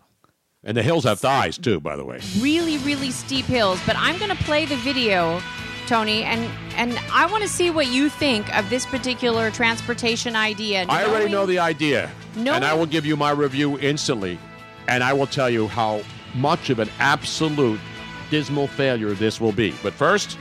And 0.64 0.76
the 0.76 0.84
hills 0.84 1.04
have 1.04 1.20
thighs 1.20 1.58
too, 1.58 1.80
by 1.80 1.96
the 1.96 2.04
way. 2.06 2.20
really, 2.40 2.78
really 2.80 3.12
steep 3.12 3.46
hills. 3.46 3.80
But 3.86 3.96
I'm 3.98 4.18
going 4.18 4.36
to 4.36 4.44
play 4.44 4.66
the 4.66 4.76
video, 4.78 5.42
Tony, 5.88 6.24
and 6.24 6.50
and 6.76 6.98
I 7.12 7.26
want 7.28 7.44
to 7.44 7.50
see 7.50 7.70
what 7.70 7.88
you 7.88 8.10
think 8.10 8.56
of 8.56 8.70
this 8.70 8.86
particular 8.86 9.52
transportation 9.52 10.36
idea. 10.36 10.86
I 10.90 11.06
already 11.06 11.30
know 11.32 11.46
the 11.46 11.60
idea. 11.60 12.10
No 12.36 12.54
and 12.54 12.64
I 12.66 12.74
will 12.74 12.86
give 12.86 13.06
you 13.06 13.16
my 13.18 13.32
review 13.32 13.78
instantly. 13.80 14.40
And 14.88 15.04
I 15.04 15.14
will 15.14 15.28
tell 15.28 15.50
you 15.50 15.68
how 15.68 16.02
much 16.34 16.70
of 16.70 16.80
an 16.80 16.90
absolute 17.00 17.80
dismal 18.30 18.68
failure 18.68 19.14
this 19.14 19.40
will 19.40 19.52
be. 19.52 19.74
But 19.84 19.94
first, 19.94 20.38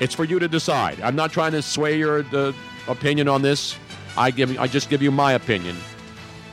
it's 0.00 0.14
for 0.14 0.24
you 0.24 0.38
to 0.38 0.48
decide. 0.48 1.00
I'm 1.02 1.16
not 1.16 1.30
trying 1.32 1.52
to 1.52 1.60
sway 1.62 1.98
your 1.98 2.22
the 2.22 2.54
opinion 2.86 3.28
on 3.28 3.42
this. 3.42 3.76
I 4.16 4.30
give 4.30 4.58
I 4.58 4.66
just 4.66 4.88
give 4.88 5.02
you 5.02 5.10
my 5.10 5.32
opinion. 5.32 5.76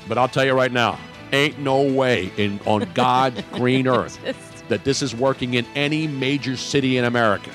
But 0.07 0.18
I'll 0.18 0.27
tell 0.27 0.45
you 0.45 0.53
right 0.53 0.72
now, 0.72 0.99
ain't 1.34 1.60
no 1.60 1.82
way 1.82 2.32
in 2.38 2.60
on 2.65 2.90
God's 2.94 3.41
green 3.53 3.88
earth 3.88 4.19
that 4.68 4.84
this 4.84 5.02
is 5.02 5.15
working 5.15 5.56
in 5.56 5.65
any 5.76 6.07
major 6.07 6.57
city 6.57 6.98
in 6.98 7.06
America. 7.06 7.52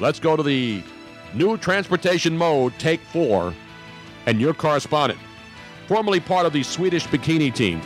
Let's 0.00 0.18
go 0.18 0.36
to 0.36 0.42
the 0.42 0.82
new 1.34 1.56
transportation 1.56 2.36
mode, 2.36 2.72
take 2.78 3.00
four, 3.00 3.54
and 4.26 4.40
your 4.40 4.54
correspondent, 4.54 5.20
formerly 5.86 6.20
part 6.20 6.46
of 6.46 6.52
the 6.52 6.62
Swedish 6.62 7.06
bikini 7.06 7.54
team, 7.54 7.80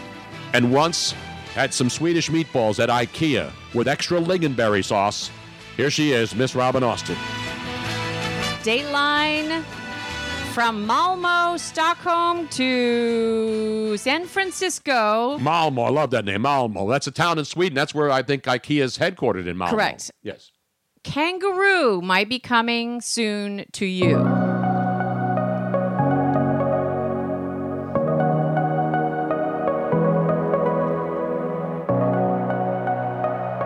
and 0.53 0.73
once 0.73 1.13
had 1.55 1.73
some 1.73 1.89
Swedish 1.89 2.31
meatballs 2.31 2.83
at 2.83 2.89
IKEA 2.89 3.51
with 3.75 3.89
extra 3.89 4.21
lingonberry 4.21 4.85
sauce. 4.85 5.31
Here 5.77 5.91
she 5.91 6.13
is, 6.13 6.35
Miss 6.35 6.55
Robin 6.55 6.83
Austin. 6.83 7.17
Dateline 8.63 9.65
from 10.57 10.87
Malmo, 10.87 11.59
Stockholm 11.59 12.49
to 12.49 13.95
San 13.99 14.25
Francisco. 14.25 15.37
Malmo, 15.37 15.83
I 15.83 15.91
love 15.91 16.09
that 16.13 16.25
name. 16.25 16.41
Malmo. 16.41 16.89
That's 16.89 17.07
a 17.07 17.11
town 17.11 17.39
in 17.39 17.45
Sweden. 17.45 17.75
That's 17.75 17.95
where 17.95 18.11
I 18.11 18.23
think 18.23 18.45
IKEA 18.45 18.81
is 18.81 18.97
headquartered 18.97 19.47
in 19.47 19.59
Malmo. 19.59 19.77
Correct. 19.77 20.11
Yes. 20.23 20.51
Kangaroo 21.05 22.01
might 22.01 22.31
be 22.31 22.39
coming 22.39 23.03
soon 23.03 23.67
to 23.73 23.85
you. 23.85 24.17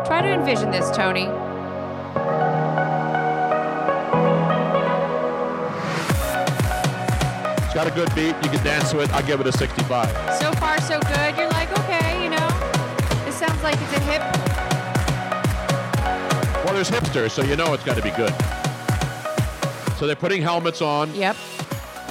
Try 0.07 0.23
to 0.23 0.29
envision 0.33 0.73
this, 0.73 0.91
Tony. 0.91 1.29
It's 7.71 7.77
got 7.77 7.87
a 7.87 7.93
good 7.93 8.13
beat. 8.17 8.35
You 8.43 8.51
can 8.51 8.65
dance 8.65 8.91
to 8.91 8.99
it. 8.99 9.13
I'll 9.13 9.25
give 9.25 9.39
it 9.39 9.47
a 9.47 9.53
65. 9.53 10.09
So 10.41 10.51
far, 10.55 10.81
so 10.81 10.99
good. 10.99 11.37
You're 11.37 11.49
like, 11.51 11.71
okay, 11.79 12.21
you 12.21 12.29
know, 12.29 12.49
this 13.25 13.37
sounds 13.37 13.63
like 13.63 13.77
it's 13.77 13.93
a 13.93 14.01
hip. 14.01 14.23
Well, 16.65 16.75
there's 16.75 16.91
hipsters, 16.91 17.31
so 17.31 17.45
you 17.45 17.55
know 17.55 17.73
it's 17.73 17.85
got 17.85 17.97
to 17.97 18.03
be 18.03 18.11
good. 18.11 18.35
So 19.99 20.09
they're 20.09 20.17
putting 20.17 20.43
helmets 20.43 20.83
on. 20.83 21.15
Yep. 21.15 21.37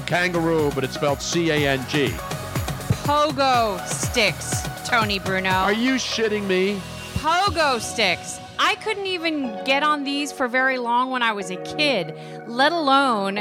Kangaroo, 0.05 0.71
but 0.75 0.85
it's 0.85 0.93
spelled 0.93 1.21
C 1.21 1.49
A 1.49 1.67
N 1.67 1.85
G. 1.89 2.07
Pogo 3.03 3.85
sticks, 3.85 4.61
Tony 4.87 5.19
Bruno. 5.19 5.49
Are 5.49 5.73
you 5.73 5.95
shitting 5.95 6.47
me? 6.47 6.79
Pogo 7.15 7.81
sticks. 7.81 8.39
I 8.59 8.75
couldn't 8.75 9.07
even 9.07 9.61
get 9.65 9.83
on 9.83 10.05
these 10.05 10.31
for 10.31 10.47
very 10.47 10.77
long 10.77 11.11
when 11.11 11.21
I 11.21 11.33
was 11.33 11.51
a 11.51 11.57
kid, 11.57 12.17
let 12.47 12.71
alone 12.71 13.37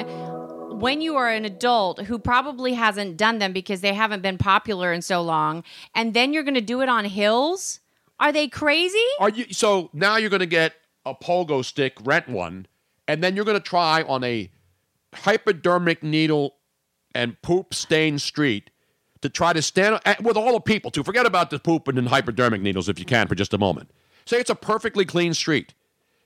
when 0.81 1.01
you 1.01 1.17
are 1.17 1.29
an 1.29 1.45
adult 1.45 2.03
who 2.03 2.19
probably 2.19 2.75
hasn't 2.75 3.17
done 3.17 3.39
them 3.39 3.53
because 3.53 3.81
they 3.81 3.95
haven't 3.95 4.23
been 4.23 4.39
popular 4.39 4.93
in 4.93 5.03
so 5.03 5.21
long, 5.23 5.65
and 5.95 6.15
then 6.15 6.33
you're 6.33 6.43
going 6.43 6.55
to 6.55 6.61
do 6.61 6.81
it 6.81 6.89
on 6.89 7.05
hills? 7.05 7.81
Are 8.21 8.33
they 8.33 8.49
crazy? 8.49 8.99
Are 9.21 9.31
you 9.31 9.47
so 9.51 9.91
now 9.93 10.17
you're 10.17 10.31
going 10.31 10.41
to 10.41 10.47
get 10.47 10.75
a 11.07 11.15
pogo 11.15 11.65
stick, 11.65 11.95
rent 12.03 12.29
one, 12.29 12.67
and 13.07 13.23
then 13.23 13.37
you're 13.37 13.45
going 13.45 13.57
to 13.57 13.63
try 13.63 14.03
on 14.03 14.25
a 14.25 14.51
hypodermic 15.15 16.03
needle 16.03 16.57
and 17.15 17.41
poop 17.43 17.75
stained 17.75 18.21
street 18.21 18.71
to 19.23 19.29
try 19.29 19.53
to 19.53 19.63
stand 19.63 20.01
uh, 20.05 20.15
with 20.23 20.37
all 20.37 20.53
the 20.53 20.61
people 20.61 20.91
to 20.93 21.03
Forget 21.03 21.27
about 21.27 21.51
the 21.51 21.59
poop 21.59 21.89
and 21.89 22.09
hypodermic 22.09 22.61
needles 22.61 22.89
if 22.89 22.99
you 22.99 23.05
can 23.05 23.27
for 23.27 23.35
just 23.35 23.55
a 23.55 23.59
moment. 23.59 23.91
Say 24.27 24.39
it's 24.39 24.51
a 24.51 24.55
perfectly 24.55 25.05
clean 25.05 25.33
street, 25.35 25.75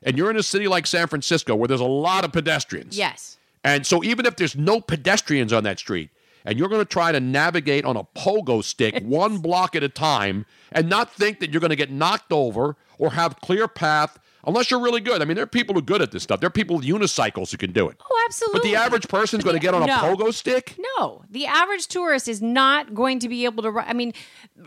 and 0.02 0.18
you're 0.18 0.30
in 0.30 0.36
a 0.36 0.42
city 0.42 0.66
like 0.66 0.86
San 0.86 1.06
Francisco 1.06 1.54
where 1.54 1.68
there's 1.68 1.80
a 1.80 1.84
lot 1.84 2.24
of 2.24 2.32
pedestrians. 2.32 2.98
Yes. 2.98 3.38
And 3.64 3.86
so 3.86 4.02
even 4.02 4.26
if 4.26 4.36
there's 4.36 4.56
no 4.56 4.80
pedestrians 4.80 5.52
on 5.52 5.64
that 5.64 5.78
street, 5.78 6.10
and 6.44 6.58
you're 6.58 6.68
going 6.68 6.80
to 6.80 6.84
try 6.84 7.12
to 7.12 7.20
navigate 7.20 7.84
on 7.84 7.96
a 7.96 8.04
pogo 8.04 8.62
stick 8.64 9.00
one 9.04 9.38
block 9.38 9.76
at 9.76 9.82
a 9.82 9.88
time 9.88 10.44
and 10.72 10.88
not 10.88 11.12
think 11.12 11.38
that 11.40 11.52
you're 11.52 11.60
going 11.60 11.70
to 11.70 11.76
get 11.76 11.90
knocked 11.90 12.32
over 12.32 12.76
or 12.98 13.12
have 13.12 13.40
clear 13.40 13.68
path 13.68 14.18
unless 14.44 14.68
you're 14.70 14.80
really 14.80 15.00
good. 15.00 15.22
I 15.22 15.24
mean, 15.24 15.36
there 15.36 15.44
are 15.44 15.46
people 15.46 15.74
who 15.74 15.78
are 15.78 15.84
good 15.84 16.02
at 16.02 16.10
this 16.10 16.24
stuff. 16.24 16.40
There 16.40 16.48
are 16.48 16.50
people 16.50 16.76
with 16.76 16.84
unicycles 16.84 17.52
who 17.52 17.56
can 17.58 17.70
do 17.70 17.88
it. 17.88 17.96
Oh, 18.10 18.24
absolutely. 18.26 18.58
But 18.58 18.64
the 18.64 18.74
average 18.74 19.06
person's 19.08 19.44
going 19.44 19.54
to 19.54 19.60
get 19.62 19.72
on 19.74 19.84
a 19.84 19.86
No. 19.86 19.98
pogo 19.98 20.34
stick? 20.34 20.74
No, 20.98 21.22
the 21.30 21.46
average 21.46 21.86
tourist 21.86 22.26
is 22.26 22.42
not 22.42 22.92
going 22.92 23.20
to 23.20 23.28
be 23.28 23.44
able 23.44 23.62
to. 23.62 23.70
I 23.78 23.92
mean, 23.92 24.12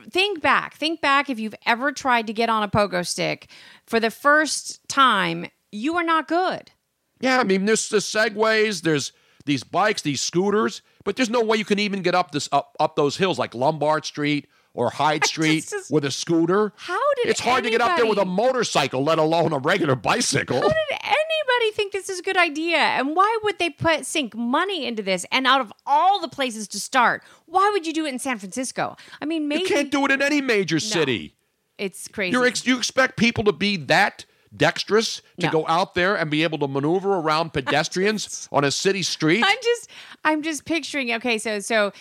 think 0.09 0.41
back. 0.41 0.75
Think 0.75 1.01
back 1.01 1.29
if 1.29 1.39
you've 1.39 1.55
ever 1.65 1.91
tried 1.91 2.27
to 2.27 2.33
get 2.33 2.49
on 2.49 2.63
a 2.63 2.69
pogo 2.69 3.05
stick 3.05 3.49
for 3.85 3.99
the 3.99 4.11
first 4.11 4.87
time, 4.87 5.47
you 5.73 5.97
are 5.97 6.03
not 6.03 6.29
good. 6.29 6.71
Yeah, 7.19 7.39
I 7.39 7.43
mean, 7.43 7.65
there's 7.65 7.87
the 7.89 7.97
segways, 7.97 8.81
there's 8.81 9.11
these 9.45 9.63
bikes, 9.63 10.01
these 10.01 10.21
scooters, 10.21 10.81
but 11.03 11.15
there's 11.15 11.29
no 11.29 11.41
way 11.43 11.57
you 11.57 11.65
can 11.65 11.79
even 11.79 12.01
get 12.01 12.15
up 12.15 12.31
this 12.31 12.49
up 12.51 12.75
up 12.79 12.95
those 12.95 13.17
hills 13.17 13.37
like 13.39 13.53
Lombard 13.55 14.05
Street 14.05 14.47
or 14.73 14.89
Hyde 14.89 15.23
Street 15.33 15.71
with 15.89 16.03
a 16.05 16.11
scooter. 16.11 16.73
How 16.75 16.99
did 17.17 17.27
It's 17.29 17.39
hard 17.39 17.63
to 17.63 17.69
get 17.69 17.79
up 17.81 17.95
there 17.95 18.05
with 18.07 18.17
a 18.17 18.25
motorcycle, 18.25 19.03
let 19.03 19.19
alone 19.19 19.53
a 19.53 19.59
regular 19.59 19.95
bicycle. 19.95 20.57
How 20.61 20.67
did 20.67 20.99
anybody 21.03 21.71
think 21.73 21.93
this 21.93 22.09
is 22.09 22.19
a 22.19 22.23
good 22.23 22.35
idea? 22.37 22.77
And 22.77 23.15
why 23.15 23.37
would 23.43 23.57
they 23.59 23.69
put 23.69 24.05
sink 24.05 24.35
money 24.35 24.85
into 24.85 25.01
this? 25.03 25.25
And 25.31 25.47
out 25.47 25.61
of 25.61 25.71
all 25.85 26.19
the 26.19 26.27
places 26.27 26.67
to 26.69 26.79
start, 26.79 27.23
why 27.45 27.69
would 27.71 27.85
you 27.87 27.93
do 27.93 28.05
it 28.05 28.09
in 28.09 28.19
San 28.19 28.37
Francisco? 28.39 28.97
I 29.21 29.25
mean, 29.25 29.47
maybe 29.47 29.61
You 29.61 29.67
can't 29.67 29.91
do 29.91 30.03
it 30.05 30.11
in 30.11 30.21
any 30.21 30.41
major 30.41 30.79
city. 30.79 31.35
it's 31.77 32.07
crazy. 32.09 32.33
You're 32.33 32.45
ex- 32.45 32.65
you 32.65 32.77
expect 32.77 33.15
people 33.15 33.43
to 33.45 33.53
be 33.53 33.77
that 33.77 34.25
dexterous 34.57 35.21
to 35.39 35.45
No. 35.47 35.51
go 35.51 35.65
out 35.67 35.95
there 35.95 36.15
and 36.15 36.29
be 36.31 36.43
able 36.43 36.57
to 36.59 36.67
maneuver 36.67 37.13
around 37.15 37.53
pedestrians 37.53 38.47
on 38.51 38.63
a 38.63 38.71
city 38.71 39.03
street? 39.03 39.43
I'm 39.45 39.57
just 39.63 39.89
I'm 40.23 40.41
just 40.41 40.65
picturing 40.65 41.11
okay 41.13 41.37
so 41.37 41.59
so 41.59 41.91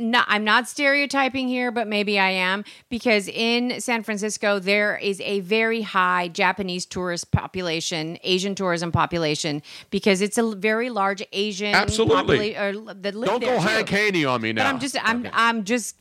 not, 0.00 0.24
I'm 0.28 0.42
not 0.42 0.66
stereotyping 0.66 1.46
here, 1.46 1.70
but 1.70 1.86
maybe 1.86 2.18
I 2.18 2.30
am 2.30 2.64
because 2.88 3.28
in 3.28 3.80
San 3.80 4.02
Francisco 4.02 4.58
there 4.58 4.96
is 4.96 5.20
a 5.20 5.38
very 5.40 5.82
high 5.82 6.28
Japanese 6.28 6.84
tourist 6.84 7.30
population, 7.30 8.18
Asian 8.24 8.56
tourism 8.56 8.90
population, 8.90 9.62
because 9.90 10.20
it's 10.20 10.36
a 10.36 10.56
very 10.56 10.90
large 10.90 11.22
Asian 11.32 11.74
Absolutely. 11.74 12.54
popula- 12.54 13.24
Don't 13.26 13.40
go. 13.40 13.60
Hank 13.60 13.88
Haney 13.88 14.24
on 14.24 14.40
me 14.40 14.52
now. 14.52 14.64
But 14.64 14.68
I'm 14.74 14.80
just 14.80 14.96
I'm 15.08 15.28
I'm 15.32 15.64
just 15.64 15.96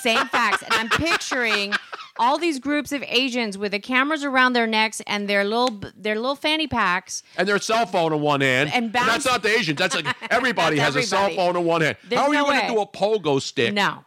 saying 0.00 0.24
facts, 0.26 0.62
and 0.62 0.72
I'm 0.74 0.88
picturing 0.88 1.74
all 2.18 2.38
these 2.38 2.58
groups 2.58 2.92
of 2.92 3.02
Asians 3.06 3.56
with 3.58 3.72
the 3.72 3.78
cameras 3.78 4.24
around 4.24 4.52
their 4.54 4.66
necks 4.66 5.00
and 5.06 5.28
their 5.28 5.44
little 5.44 5.80
their 5.96 6.16
little 6.16 6.36
fanny 6.36 6.66
packs. 6.66 7.22
and 7.36 7.46
their 7.48 7.58
cell 7.58 7.86
phone 7.86 8.12
in 8.12 8.20
one 8.20 8.40
hand. 8.40 8.70
And 8.74 8.92
that's 8.92 9.24
not 9.26 9.42
the 9.42 9.50
Asians. 9.50 9.78
That's 9.78 9.94
like 9.94 10.06
everybody 10.30 10.76
That's 10.76 10.94
has 10.94 11.04
a 11.04 11.08
cell 11.08 11.30
phone 11.30 11.56
in 11.56 11.64
one 11.64 11.80
hand. 11.80 11.96
There's 12.08 12.20
How 12.20 12.28
are 12.28 12.34
you 12.34 12.40
no 12.40 12.44
going 12.46 12.60
to 12.60 12.66
do 12.74 12.80
a 12.80 12.86
pogo 12.86 13.40
stick? 13.40 13.72
No. 13.74 14.04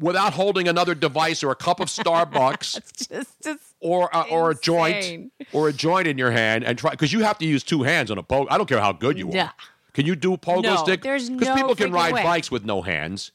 Without 0.00 0.32
holding 0.32 0.68
another 0.68 0.94
device 0.94 1.42
or 1.42 1.50
a 1.50 1.56
cup 1.56 1.80
of 1.80 1.88
Starbucks 1.88 3.08
just, 3.10 3.42
just 3.42 3.60
or 3.80 4.08
a, 4.12 4.20
or 4.30 4.52
a 4.52 4.54
joint 4.54 5.32
or 5.52 5.68
a 5.68 5.72
joint 5.72 6.06
in 6.06 6.16
your 6.16 6.30
hand 6.30 6.62
and 6.62 6.78
try 6.78 6.92
because 6.92 7.12
you 7.12 7.24
have 7.24 7.36
to 7.38 7.44
use 7.46 7.64
two 7.64 7.82
hands 7.82 8.08
on 8.10 8.16
a 8.18 8.22
pogo. 8.22 8.46
I 8.48 8.58
don't 8.58 8.68
care 8.68 8.78
how 8.80 8.92
good 8.92 9.18
you 9.18 9.28
are. 9.30 9.34
Yeah. 9.34 9.50
Can 9.94 10.06
you 10.06 10.14
do 10.14 10.32
a 10.34 10.38
pogo 10.38 10.62
No, 10.62 10.76
stick? 10.76 11.02
there's 11.02 11.28
Because 11.28 11.48
no 11.48 11.54
people 11.56 11.74
can 11.74 11.90
ride 11.90 12.12
way. 12.14 12.22
bikes 12.22 12.48
with 12.48 12.64
no 12.64 12.82
hands. 12.82 13.32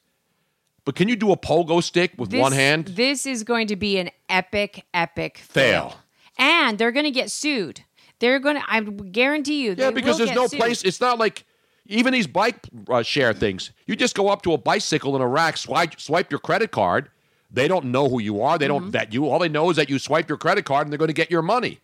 But 0.86 0.96
can 0.96 1.08
you 1.08 1.16
do 1.16 1.32
a 1.32 1.38
pogo 1.38 1.82
stick 1.82 2.12
with 2.18 2.30
This, 2.30 2.42
one 2.42 2.52
hand? 2.52 2.88
This 2.88 3.26
is 3.26 3.44
going 3.44 3.68
to 3.68 3.76
be 3.76 3.98
an 3.98 4.10
epic, 4.30 4.86
epic 4.94 5.38
Fail. 5.38 5.90
fail. 5.92 6.00
And 6.38 6.78
they're 6.78 6.92
going 6.92 7.06
to 7.06 7.12
get 7.12 7.32
sued. 7.32 7.82
They're 8.20 8.40
going 8.40 8.56
to, 8.58 8.64
I 8.68 8.82
guarantee 8.82 9.64
you. 9.64 9.76
Yeah, 9.78 9.92
because 9.92 10.18
there's 10.18 10.34
no 10.34 10.48
sued. 10.48 10.60
place. 10.60 10.84
It's 10.84 11.00
not 11.00 11.20
like 11.20 11.46
even 11.86 12.12
these 12.14 12.28
bike 12.28 12.58
uh, 12.90 13.02
share 13.04 13.34
things. 13.34 13.72
You 13.86 13.96
just 13.96 14.16
go 14.16 14.30
up 14.30 14.42
to 14.44 14.54
a 14.54 14.58
bicycle 14.58 15.16
in 15.16 15.22
a 15.22 15.28
rack, 15.28 15.58
swipe, 15.58 16.00
swipe 16.00 16.32
your 16.32 16.40
credit 16.40 16.72
card. 16.72 17.10
They 17.52 17.68
don't 17.68 17.86
know 17.86 18.10
who 18.10 18.20
you 18.20 18.42
are. 18.42 18.58
They 18.58 18.66
Mm-hmm. 18.68 18.84
don't 18.86 18.92
vet 18.92 19.14
you. 19.14 19.30
All 19.30 19.40
they 19.40 19.50
know 19.50 19.70
is 19.70 19.76
that 19.78 19.90
you 19.90 20.00
swipe 20.00 20.28
your 20.28 20.38
credit 20.38 20.66
card 20.66 20.88
and 20.88 20.92
they're 20.92 20.98
going 20.98 21.08
to 21.10 21.14
get 21.14 21.30
your 21.32 21.42
money. 21.42 21.80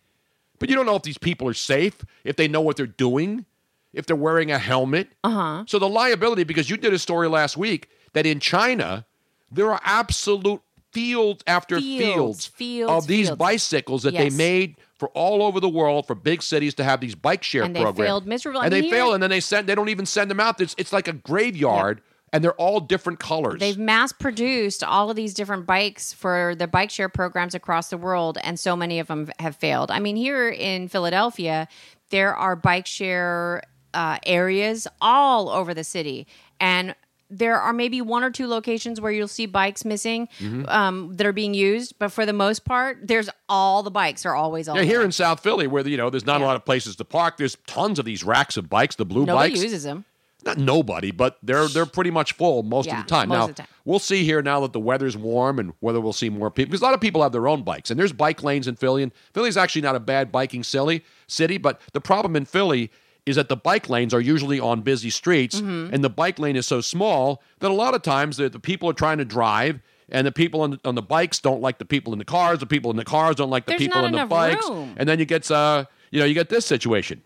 But 0.58 0.68
you 0.68 0.74
don't 0.76 0.84
know 0.86 0.96
if 0.96 1.02
these 1.04 1.16
people 1.18 1.48
are 1.48 1.54
safe, 1.54 2.04
if 2.24 2.36
they 2.36 2.48
know 2.48 2.60
what 2.60 2.76
they're 2.76 2.86
doing, 2.86 3.46
if 3.94 4.04
they're 4.06 4.16
wearing 4.16 4.50
a 4.50 4.58
helmet. 4.58 5.08
Uh 5.24 5.30
huh. 5.30 5.64
So 5.66 5.78
the 5.78 5.88
liability, 5.88 6.44
because 6.44 6.68
you 6.68 6.76
did 6.76 6.92
a 6.92 6.98
story 6.98 7.28
last 7.28 7.56
week 7.56 7.88
that 8.12 8.26
in 8.26 8.40
China 8.40 9.06
there 9.50 9.70
are 9.72 9.80
absolute 9.84 10.60
fields 10.92 11.42
after 11.46 11.80
Fields, 11.80 12.46
fields, 12.46 12.46
fields, 12.46 12.92
of 12.92 13.06
these 13.06 13.26
fields. 13.28 13.38
bicycles 13.38 14.02
that 14.02 14.12
Yes. 14.12 14.32
they 14.32 14.36
made 14.36 14.76
for 14.98 15.08
all 15.10 15.42
over 15.42 15.60
the 15.60 15.68
world 15.68 16.06
for 16.06 16.14
big 16.14 16.42
cities 16.42 16.74
to 16.74 16.84
have 16.84 17.00
these 17.00 17.14
bike 17.14 17.42
share 17.42 17.62
And 17.62 17.74
they 17.74 17.80
programs. 17.80 18.06
failed 18.06 18.26
miserably. 18.26 18.60
I 18.62 18.64
And 18.66 18.74
mean, 18.74 18.82
they 18.84 18.90
fail, 18.90 19.14
and 19.14 19.22
then 19.22 19.30
they 19.30 19.40
send. 19.40 19.66
They 19.68 19.74
don't 19.74 19.88
even 19.88 20.04
send 20.06 20.30
them 20.30 20.40
out. 20.40 20.60
It's, 20.60 20.74
it's 20.78 20.92
like 20.92 21.08
a 21.08 21.12
graveyard, 21.12 22.02
and 22.32 22.44
they're 22.44 22.52
all 22.54 22.80
different 22.80 23.18
colors. 23.18 23.60
They've 23.60 23.78
mass 23.78 24.12
produced 24.12 24.84
all 24.84 25.08
of 25.08 25.16
these 25.16 25.32
different 25.32 25.64
bikes 25.66 26.12
for 26.12 26.54
the 26.56 26.66
bike 26.66 26.90
share 26.90 27.08
programs 27.08 27.54
across 27.54 27.88
the 27.90 27.96
world, 27.96 28.36
and 28.42 28.58
so 28.60 28.76
many 28.76 28.98
of 28.98 29.06
them 29.06 29.30
have 29.38 29.56
failed. 29.56 29.90
I 29.90 30.00
mean, 30.00 30.16
here 30.16 30.48
in 30.50 30.88
Philadelphia, 30.88 31.66
there 32.10 32.34
are 32.34 32.54
bike 32.56 32.86
share 32.86 33.62
uh, 33.94 34.18
areas 34.26 34.86
all 35.00 35.48
over 35.48 35.72
the 35.72 35.84
city, 35.84 36.26
and 36.60 36.94
there 37.30 37.60
are 37.60 37.72
maybe 37.72 38.00
one 38.00 38.24
or 38.24 38.30
two 38.30 38.46
locations 38.46 39.00
where 39.00 39.12
you'll 39.12 39.28
see 39.28 39.46
bikes 39.46 39.84
missing 39.84 40.28
Mhm. 40.40 40.68
um, 40.68 41.14
that 41.16 41.26
are 41.26 41.32
being 41.32 41.54
used, 41.54 41.94
but 41.98 42.10
for 42.10 42.26
the 42.26 42.32
most 42.32 42.64
part, 42.64 42.98
there's 43.06 43.30
all 43.48 43.82
the 43.82 43.90
bikes 43.90 44.26
are 44.26 44.34
always 44.34 44.68
all 44.68 44.76
yeah, 44.76 44.82
here 44.82 45.02
in 45.02 45.12
South 45.12 45.40
Philly, 45.40 45.66
where 45.66 45.86
you 45.86 45.96
know 45.96 46.10
there's 46.10 46.26
not 46.26 46.40
a 46.40 46.44
lot 46.44 46.56
of 46.56 46.64
places 46.64 46.96
to 46.96 47.04
park. 47.04 47.36
There's 47.36 47.56
tons 47.66 47.98
of 47.98 48.04
these 48.04 48.24
racks 48.24 48.56
of 48.56 48.68
bikes, 48.68 48.96
the 48.96 49.04
blue 49.04 49.22
bikes. 49.22 49.28
Nobody 49.28 49.50
bikes. 49.52 49.62
uses 49.62 49.82
them. 49.84 50.04
Not 50.42 50.56
nobody, 50.56 51.10
but 51.10 51.36
they're 51.42 51.68
they're 51.68 51.84
pretty 51.84 52.10
much 52.10 52.32
full 52.32 52.62
most 52.62 52.86
Yeah, 52.86 53.00
of 53.00 53.04
the 53.06 53.10
time. 53.10 53.28
most 53.28 53.36
now 53.36 53.42
of 53.44 53.48
the 53.48 53.54
time. 53.62 53.66
we'll 53.84 53.98
see 53.98 54.24
here 54.24 54.40
now 54.40 54.60
that 54.60 54.72
the 54.72 54.80
weather's 54.80 55.14
warm 55.14 55.58
and 55.58 55.74
whether 55.80 56.00
we'll 56.00 56.14
see 56.14 56.30
more 56.30 56.50
people 56.50 56.70
because 56.70 56.80
a 56.80 56.84
lot 56.84 56.94
of 56.94 57.00
people 57.00 57.22
have 57.22 57.32
their 57.32 57.46
own 57.46 57.62
bikes 57.62 57.90
and 57.90 58.00
there's 58.00 58.14
bike 58.14 58.42
lanes 58.42 58.66
in 58.66 58.74
Philly 58.74 59.02
and 59.02 59.12
Philly's 59.34 59.58
actually 59.58 59.82
not 59.82 59.96
a 59.96 60.00
bad 60.00 60.32
biking 60.32 60.64
silly 60.64 61.04
city, 61.26 61.58
but 61.58 61.78
the 61.92 62.00
problem 62.00 62.36
in 62.36 62.46
Philly 62.46 62.90
is 63.30 63.36
that 63.36 63.48
the 63.48 63.56
bike 63.56 63.88
lanes 63.88 64.12
are 64.12 64.20
usually 64.20 64.60
on 64.60 64.82
busy 64.82 65.08
streets 65.10 65.60
Mhm. 65.60 65.92
and 65.92 66.04
the 66.04 66.10
bike 66.10 66.38
lane 66.38 66.56
is 66.56 66.66
so 66.66 66.80
small 66.80 67.42
that 67.60 67.70
a 67.70 67.74
lot 67.74 67.94
of 67.94 68.02
times 68.02 68.36
the, 68.36 68.48
the 68.50 68.58
people 68.60 68.88
are 68.90 68.92
trying 68.92 69.18
to 69.18 69.24
drive 69.24 69.80
and 70.10 70.26
the 70.26 70.32
people 70.32 70.60
on 70.60 70.72
the, 70.72 70.80
on 70.84 70.94
the 70.96 71.02
bikes 71.02 71.38
don't 71.38 71.60
like 71.62 71.78
the 71.78 71.84
people 71.84 72.12
in 72.12 72.18
the 72.18 72.24
cars. 72.24 72.58
The 72.58 72.66
people 72.66 72.90
in 72.90 72.96
the 72.96 73.04
cars 73.04 73.36
don't 73.36 73.48
like 73.50 73.64
the 73.66 73.72
There's 73.72 73.82
people 73.82 74.02
not 74.02 74.06
in 74.12 74.18
the 74.20 74.26
bikes. 74.26 74.68
room. 74.68 74.94
And 74.98 75.08
then 75.08 75.18
you 75.18 75.24
get 75.24 75.50
uh 75.50 75.84
you 76.10 76.18
know 76.20 76.26
you 76.26 76.34
get 76.34 76.48
this 76.50 76.66
situation 76.66 77.22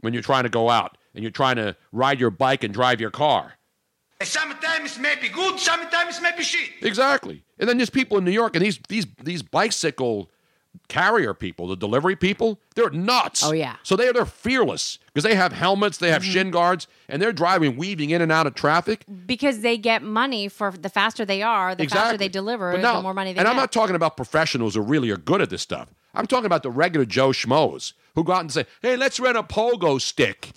when 0.00 0.12
you're 0.14 0.22
trying 0.22 0.44
to 0.44 0.48
go 0.48 0.70
out 0.70 0.96
and 1.14 1.22
you're 1.24 1.32
trying 1.32 1.56
to 1.56 1.76
ride 1.92 2.20
your 2.20 2.30
bike 2.30 2.62
and 2.64 2.72
drive 2.72 3.00
your 3.00 3.10
car. 3.10 3.54
Sometimes 4.22 4.96
it 4.96 5.00
may 5.00 5.14
be 5.20 5.28
good, 5.30 5.58
sometimes 5.58 6.18
it 6.18 6.22
may 6.22 6.32
be 6.36 6.42
shit. 6.44 6.70
Exactly. 6.82 7.42
And 7.58 7.68
then 7.68 7.78
there's 7.78 7.90
people 7.90 8.18
in 8.18 8.24
New 8.24 8.30
York 8.30 8.54
and 8.54 8.64
these 8.64 8.78
these 8.88 9.06
these 9.22 9.42
bicycle 9.42 10.30
carrier 10.88 11.34
people, 11.34 11.68
the 11.68 11.76
delivery 11.76 12.16
people, 12.16 12.60
they're 12.74 12.90
nuts. 12.90 13.44
Oh, 13.44 13.52
yeah. 13.52 13.76
So 13.82 13.96
they're 13.96 14.12
they're 14.12 14.24
fearless 14.24 14.98
because 15.06 15.22
they 15.24 15.34
have 15.34 15.52
helmets, 15.52 15.98
they 15.98 16.10
have 16.10 16.22
mm-hmm. 16.22 16.32
shin 16.32 16.50
guards, 16.50 16.86
and 17.08 17.20
they're 17.22 17.32
driving, 17.32 17.76
weaving 17.76 18.10
in 18.10 18.20
and 18.22 18.30
out 18.32 18.46
of 18.46 18.54
traffic. 18.54 19.04
because 19.26 19.60
they 19.60 19.76
get 19.78 20.02
money 20.02 20.48
for 20.48 20.70
the 20.72 20.88
faster 20.88 21.24
they 21.24 21.42
are, 21.42 21.74
the 21.74 21.86
faster 21.86 22.16
they 22.16 22.28
deliver, 22.28 22.76
now- 22.78 22.96
the 22.96 23.02
more 23.02 23.14
money 23.14 23.32
they 23.32 23.38
and 23.38 23.46
get. 23.46 23.50
I'm 23.50 23.56
not 23.56 23.72
talking 23.72 23.96
about 23.96 24.16
professionals 24.16 24.74
who 24.74 24.80
really 24.80 25.10
are 25.10 25.16
good 25.16 25.40
at 25.40 25.50
this 25.50 25.62
stuff. 25.62 25.88
I'm 26.14 26.26
talking 26.26 26.46
about 26.46 26.62
the 26.64 26.70
regular 26.70 27.06
Joe 27.06 27.28
Schmoes 27.30 27.92
who 28.16 28.24
go 28.24 28.32
out 28.32 28.40
and 28.40 28.50
say, 28.52 28.66
hey, 28.82 28.96
let's 28.96 29.20
rent 29.20 29.36
a 29.36 29.44
pogo 29.44 30.00
stick 30.00 30.50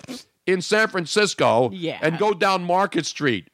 in 0.47 0.61
San 0.61 0.87
Francisco 0.87 1.69
Yeah. 1.71 1.99
and 2.01 2.17
go 2.17 2.33
down 2.33 2.63
Market 2.63 3.05
Street. 3.05 3.49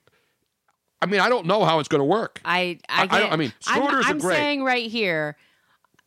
I 1.02 1.06
mean, 1.06 1.20
I 1.22 1.30
don't 1.30 1.46
know 1.46 1.64
how 1.66 1.80
it's 1.80 1.88
going 1.90 2.00
to 2.00 2.06
work. 2.06 2.42
I 2.46 2.80
I- 2.90 3.08
I 3.10 3.22
I, 3.22 3.32
I 3.32 3.36
mean, 3.36 3.54
I'm- 3.68 3.82
scooters 3.82 4.06
are 4.06 4.10
I'm, 4.10 4.18
great. 4.20 4.36
saying 4.36 4.64
right 4.64 4.90
here, 4.90 5.36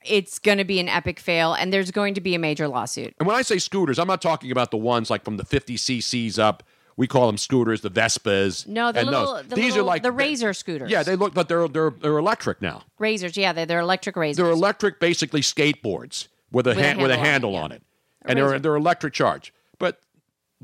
it's 0.05 0.39
going 0.39 0.59
to 0.59 0.65
be 0.65 0.79
an 0.81 0.89
epic 0.89 1.20
fail, 1.20 1.55
and 1.55 1.73
there's 1.73 1.91
going 1.91 2.15
to 2.15 2.20
be 2.20 2.35
a 2.35 2.39
major 2.39 2.69
lawsuit. 2.69 3.15
And 3.19 3.27
when 3.27 3.37
I 3.37 3.43
say 3.43 3.59
scooters, 3.59 3.99
I'm 3.99 4.07
not 4.09 4.23
talking 4.23 4.51
about 4.51 4.70
the 4.70 4.77
ones 4.77 5.11
like 5.11 5.24
from 5.24 5.37
the 5.37 5.45
50 5.45 5.77
cc's 5.77 6.39
up. 6.39 6.62
We 6.97 7.07
call 7.07 7.27
them 7.27 7.39
scooters, 7.39 7.81
the 7.81 7.91
Vespas. 7.91 8.66
No, 8.66 8.93
the 8.93 9.03
little, 9.05 9.43
the 9.43 9.55
These 9.57 9.73
little- 9.73 9.81
are 9.81 9.87
like 9.87 10.03
the 10.03 10.12
razor 10.12 10.53
scooters. 10.53 10.91
Yeah, 10.91 11.03
they 11.03 11.16
look, 11.16 11.33
but 11.33 11.49
they're 11.49 11.66
they're 11.66 11.91
they're 11.91 12.19
electric 12.19 12.61
now. 12.61 12.83
razors. 12.99 13.37
Yeah, 13.37 13.55
they're, 13.55 13.65
they're 13.65 13.81
electric 13.81 14.15
razors. 14.15 14.37
They're 14.37 14.53
electric, 14.53 15.01
basically 15.01 15.41
skateboards 15.41 16.29
with 16.51 16.66
a 16.66 16.70
With 16.70 16.79
a 16.79 16.83
hand, 16.83 17.01
with 17.01 17.11
a 17.11 17.16
handle 17.16 17.53
handle 17.53 17.57
on 17.57 17.65
on 17.65 17.73
it, 17.73 17.74
it, 17.77 17.83
A 18.27 18.29
and 18.31 18.39
they're 18.39 18.59
they're 18.59 18.77
electric 18.77 19.15
charge. 19.15 19.55
But 19.79 20.01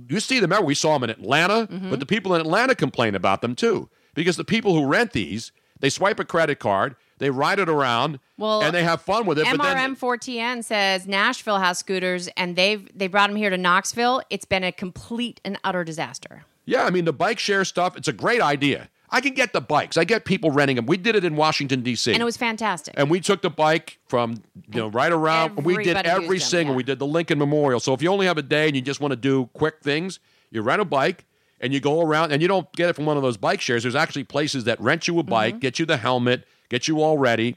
you 0.09 0.21
see 0.21 0.39
them. 0.39 0.51
Remember, 0.51 0.67
we 0.67 0.75
saw 0.75 0.99
them 0.99 1.05
in 1.05 1.11
Atlanta. 1.11 1.67
Mm-hmm. 1.67 1.91
But 1.91 2.01
the 2.01 2.07
people 2.07 2.35
in 2.35 2.43
Atlanta 2.43 2.75
complain 2.75 3.15
about 3.15 3.41
them 3.41 3.55
too 3.55 3.89
because 4.15 4.37
the 4.37 4.45
people 4.45 4.75
who 4.75 4.85
rent 4.87 5.13
these, 5.13 5.51
they 5.81 5.89
swipe 5.89 6.21
a 6.21 6.25
credit 6.27 6.59
card, 6.59 6.95
they 7.19 7.31
ride 7.31 7.59
it 7.59 7.69
around, 7.69 8.19
Well, 8.37 8.63
and 8.63 8.75
they 8.75 8.83
have 8.85 9.03
fun 9.03 9.27
with 9.27 9.39
it. 9.39 9.47
but 9.51 9.63
then 9.63 9.95
MRM4TN 9.97 10.65
says 10.65 11.07
Nashville 11.07 11.59
has 11.59 11.79
scooters, 11.79 12.29
and 12.37 12.57
they've 12.57 12.89
they 12.97 13.07
brought 13.09 13.29
them 13.29 13.37
here 13.37 13.51
to 13.51 13.59
Knoxville. 13.59 14.23
It's 14.31 14.45
been 14.45 14.65
a 14.65 14.73
complete 14.73 15.41
and 15.45 15.59
utter 15.65 15.85
disaster. 15.85 16.45
Yeah, 16.65 16.85
I 16.85 16.91
mean 16.91 17.05
the 17.05 17.13
bike 17.13 17.39
share 17.39 17.65
stuff. 17.65 17.97
It's 17.97 18.09
a 18.09 18.13
great 18.13 18.41
idea. 18.41 18.89
I 19.11 19.23
can 19.23 19.33
get 19.33 19.55
the 19.55 19.63
bikes. 19.63 19.97
I 19.97 20.05
get 20.05 20.27
people 20.27 20.51
renting 20.51 20.77
them. 20.77 20.85
We 20.85 20.99
did 20.99 21.17
it 21.17 21.25
in 21.25 21.35
Washington 21.35 21.81
D.C. 21.81 22.13
And 22.13 22.21
it 22.21 22.25
was 22.27 22.37
fantastic. 22.37 22.93
And 22.99 23.09
we 23.09 23.21
took 23.21 23.41
the 23.41 23.49
bike 23.49 23.99
from 24.07 24.43
you 24.71 24.81
know 24.81 24.89
right 24.89 25.11
around. 25.11 25.65
We 25.65 25.83
did 25.83 25.97
every 25.97 26.39
them, 26.39 26.47
single. 26.47 26.75
yeah. 26.75 26.77
We 26.77 26.83
did 26.83 26.99
the 26.99 27.07
Lincoln 27.07 27.39
Memorial. 27.39 27.81
So 27.81 27.95
if 27.95 28.03
you 28.03 28.11
only 28.11 28.27
have 28.27 28.37
a 28.37 28.43
day 28.43 28.67
and 28.67 28.77
you 28.77 28.83
just 28.83 29.01
want 29.01 29.13
to 29.13 29.17
do 29.17 29.49
quick 29.55 29.77
things, 29.83 30.21
you 30.51 30.61
rent 30.61 30.83
a 30.83 30.85
bike 30.85 31.25
and 31.59 31.73
you 31.73 31.81
go 31.81 32.03
around. 32.03 32.33
And 32.33 32.43
you 32.43 32.49
don't 32.49 32.71
get 32.75 32.91
it 32.91 32.97
from 32.97 33.07
one 33.07 33.17
of 33.17 33.23
those 33.23 33.39
bike 33.39 33.63
shares. 33.63 33.83
There's 33.83 33.95
actually 33.97 34.25
places 34.25 34.65
that 34.65 34.79
rent 34.79 35.09
you 35.09 35.19
a 35.19 35.23
bike, 35.23 35.55
Mm-hmm. 35.55 35.61
get 35.61 35.79
you 35.79 35.87
the 35.87 35.97
helmet, 35.97 36.47
get 36.69 36.89
you 36.89 37.01
all 37.03 37.19
ready, 37.19 37.57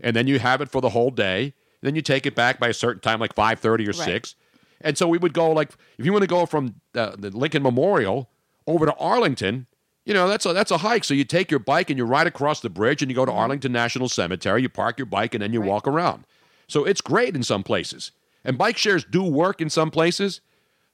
and 0.00 0.14
then 0.14 0.26
you 0.26 0.38
have 0.38 0.60
it 0.60 0.68
for 0.70 0.80
the 0.80 0.90
whole 0.90 1.10
day. 1.10 1.54
Then 1.82 1.94
you 1.94 2.02
take 2.02 2.24
it 2.26 2.34
back 2.34 2.58
by 2.58 2.68
a 2.68 2.74
certain 2.74 3.00
time, 3.00 3.20
like 3.20 3.34
five 3.34 3.58
thirty 3.60 3.84
or 3.84 3.88
Right. 3.92 3.96
six. 3.96 4.34
And 4.80 4.98
so 4.98 5.08
we 5.08 5.18
would 5.18 5.32
go 5.34 5.50
like 5.50 5.70
if 5.98 6.04
you 6.04 6.12
want 6.12 6.22
to 6.22 6.28
go 6.28 6.46
from 6.46 6.76
uh, 6.94 7.14
the 7.18 7.30
Lincoln 7.30 7.62
Memorial 7.62 8.28
over 8.66 8.86
to 8.86 8.94
Arlington, 8.96 9.66
you 10.04 10.12
know 10.14 10.28
that's 10.28 10.44
a 10.46 10.52
that's 10.52 10.70
a 10.70 10.78
hike. 10.78 11.04
So 11.04 11.14
you 11.14 11.24
take 11.24 11.50
your 11.50 11.60
bike 11.60 11.90
and 11.90 11.98
you 11.98 12.04
ride 12.04 12.26
across 12.26 12.60
the 12.60 12.70
bridge 12.70 13.02
and 13.02 13.10
you 13.10 13.14
go 13.14 13.24
to 13.24 13.32
Arlington 13.32 13.72
National 13.72 14.08
Cemetery. 14.08 14.62
You 14.62 14.68
park 14.68 14.98
your 14.98 15.06
bike 15.06 15.34
and 15.34 15.42
then 15.42 15.52
you 15.52 15.60
walk 15.60 15.86
around. 15.86 16.24
So 16.68 16.84
it's 16.84 17.00
great 17.00 17.34
in 17.36 17.42
some 17.42 17.62
places, 17.62 18.12
and 18.44 18.56
bike 18.58 18.76
shares 18.78 19.04
do 19.04 19.22
work 19.22 19.60
in 19.60 19.68
some 19.70 19.90
places, 19.90 20.40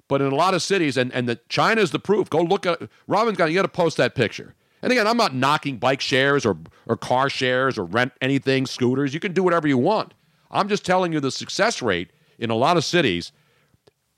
but 0.08 0.20
in 0.20 0.30
a 0.32 0.34
lot 0.34 0.54
of 0.54 0.62
cities, 0.62 0.96
and 0.96 1.12
and 1.12 1.28
the 1.28 1.40
China's 1.48 1.90
the 1.92 1.98
proof. 2.00 2.28
Go 2.30 2.40
look 2.42 2.66
at 2.66 2.82
Robin's 3.06 3.38
got 3.38 3.46
you 3.50 3.54
got 3.54 3.62
to 3.62 3.68
post 3.68 3.96
that 3.96 4.14
picture. 4.16 4.54
And 4.82 4.92
again, 4.92 5.06
I'm 5.06 5.16
not 5.16 5.34
knocking 5.34 5.76
bike 5.78 6.00
shares 6.00 6.46
or 6.46 6.56
or 6.86 6.96
car 6.96 7.28
shares 7.30 7.78
or 7.78 7.84
rent 7.84 8.12
anything, 8.20 8.66
scooters. 8.66 9.12
You 9.14 9.20
can 9.20 9.32
do 9.32 9.42
whatever 9.42 9.68
you 9.68 9.78
want. 9.78 10.14
I'm 10.50 10.68
just 10.68 10.84
telling 10.84 11.12
you 11.12 11.20
the 11.20 11.30
success 11.30 11.80
rate 11.82 12.10
in 12.38 12.50
a 12.50 12.54
lot 12.54 12.76
of 12.76 12.84
cities, 12.84 13.32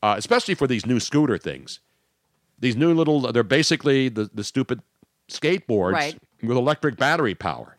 uh, 0.02 0.14
especially 0.16 0.54
for 0.54 0.66
these 0.66 0.86
new 0.86 1.00
scooter 1.00 1.36
things. 1.36 1.80
These 2.58 2.76
new 2.76 2.94
little, 2.94 3.32
they're 3.32 3.42
basically 3.42 4.08
the, 4.08 4.30
the 4.32 4.44
stupid 4.44 4.80
skateboards 5.28 5.92
Right. 5.92 6.18
with 6.42 6.56
electric 6.56 6.96
battery 6.96 7.34
power. 7.34 7.76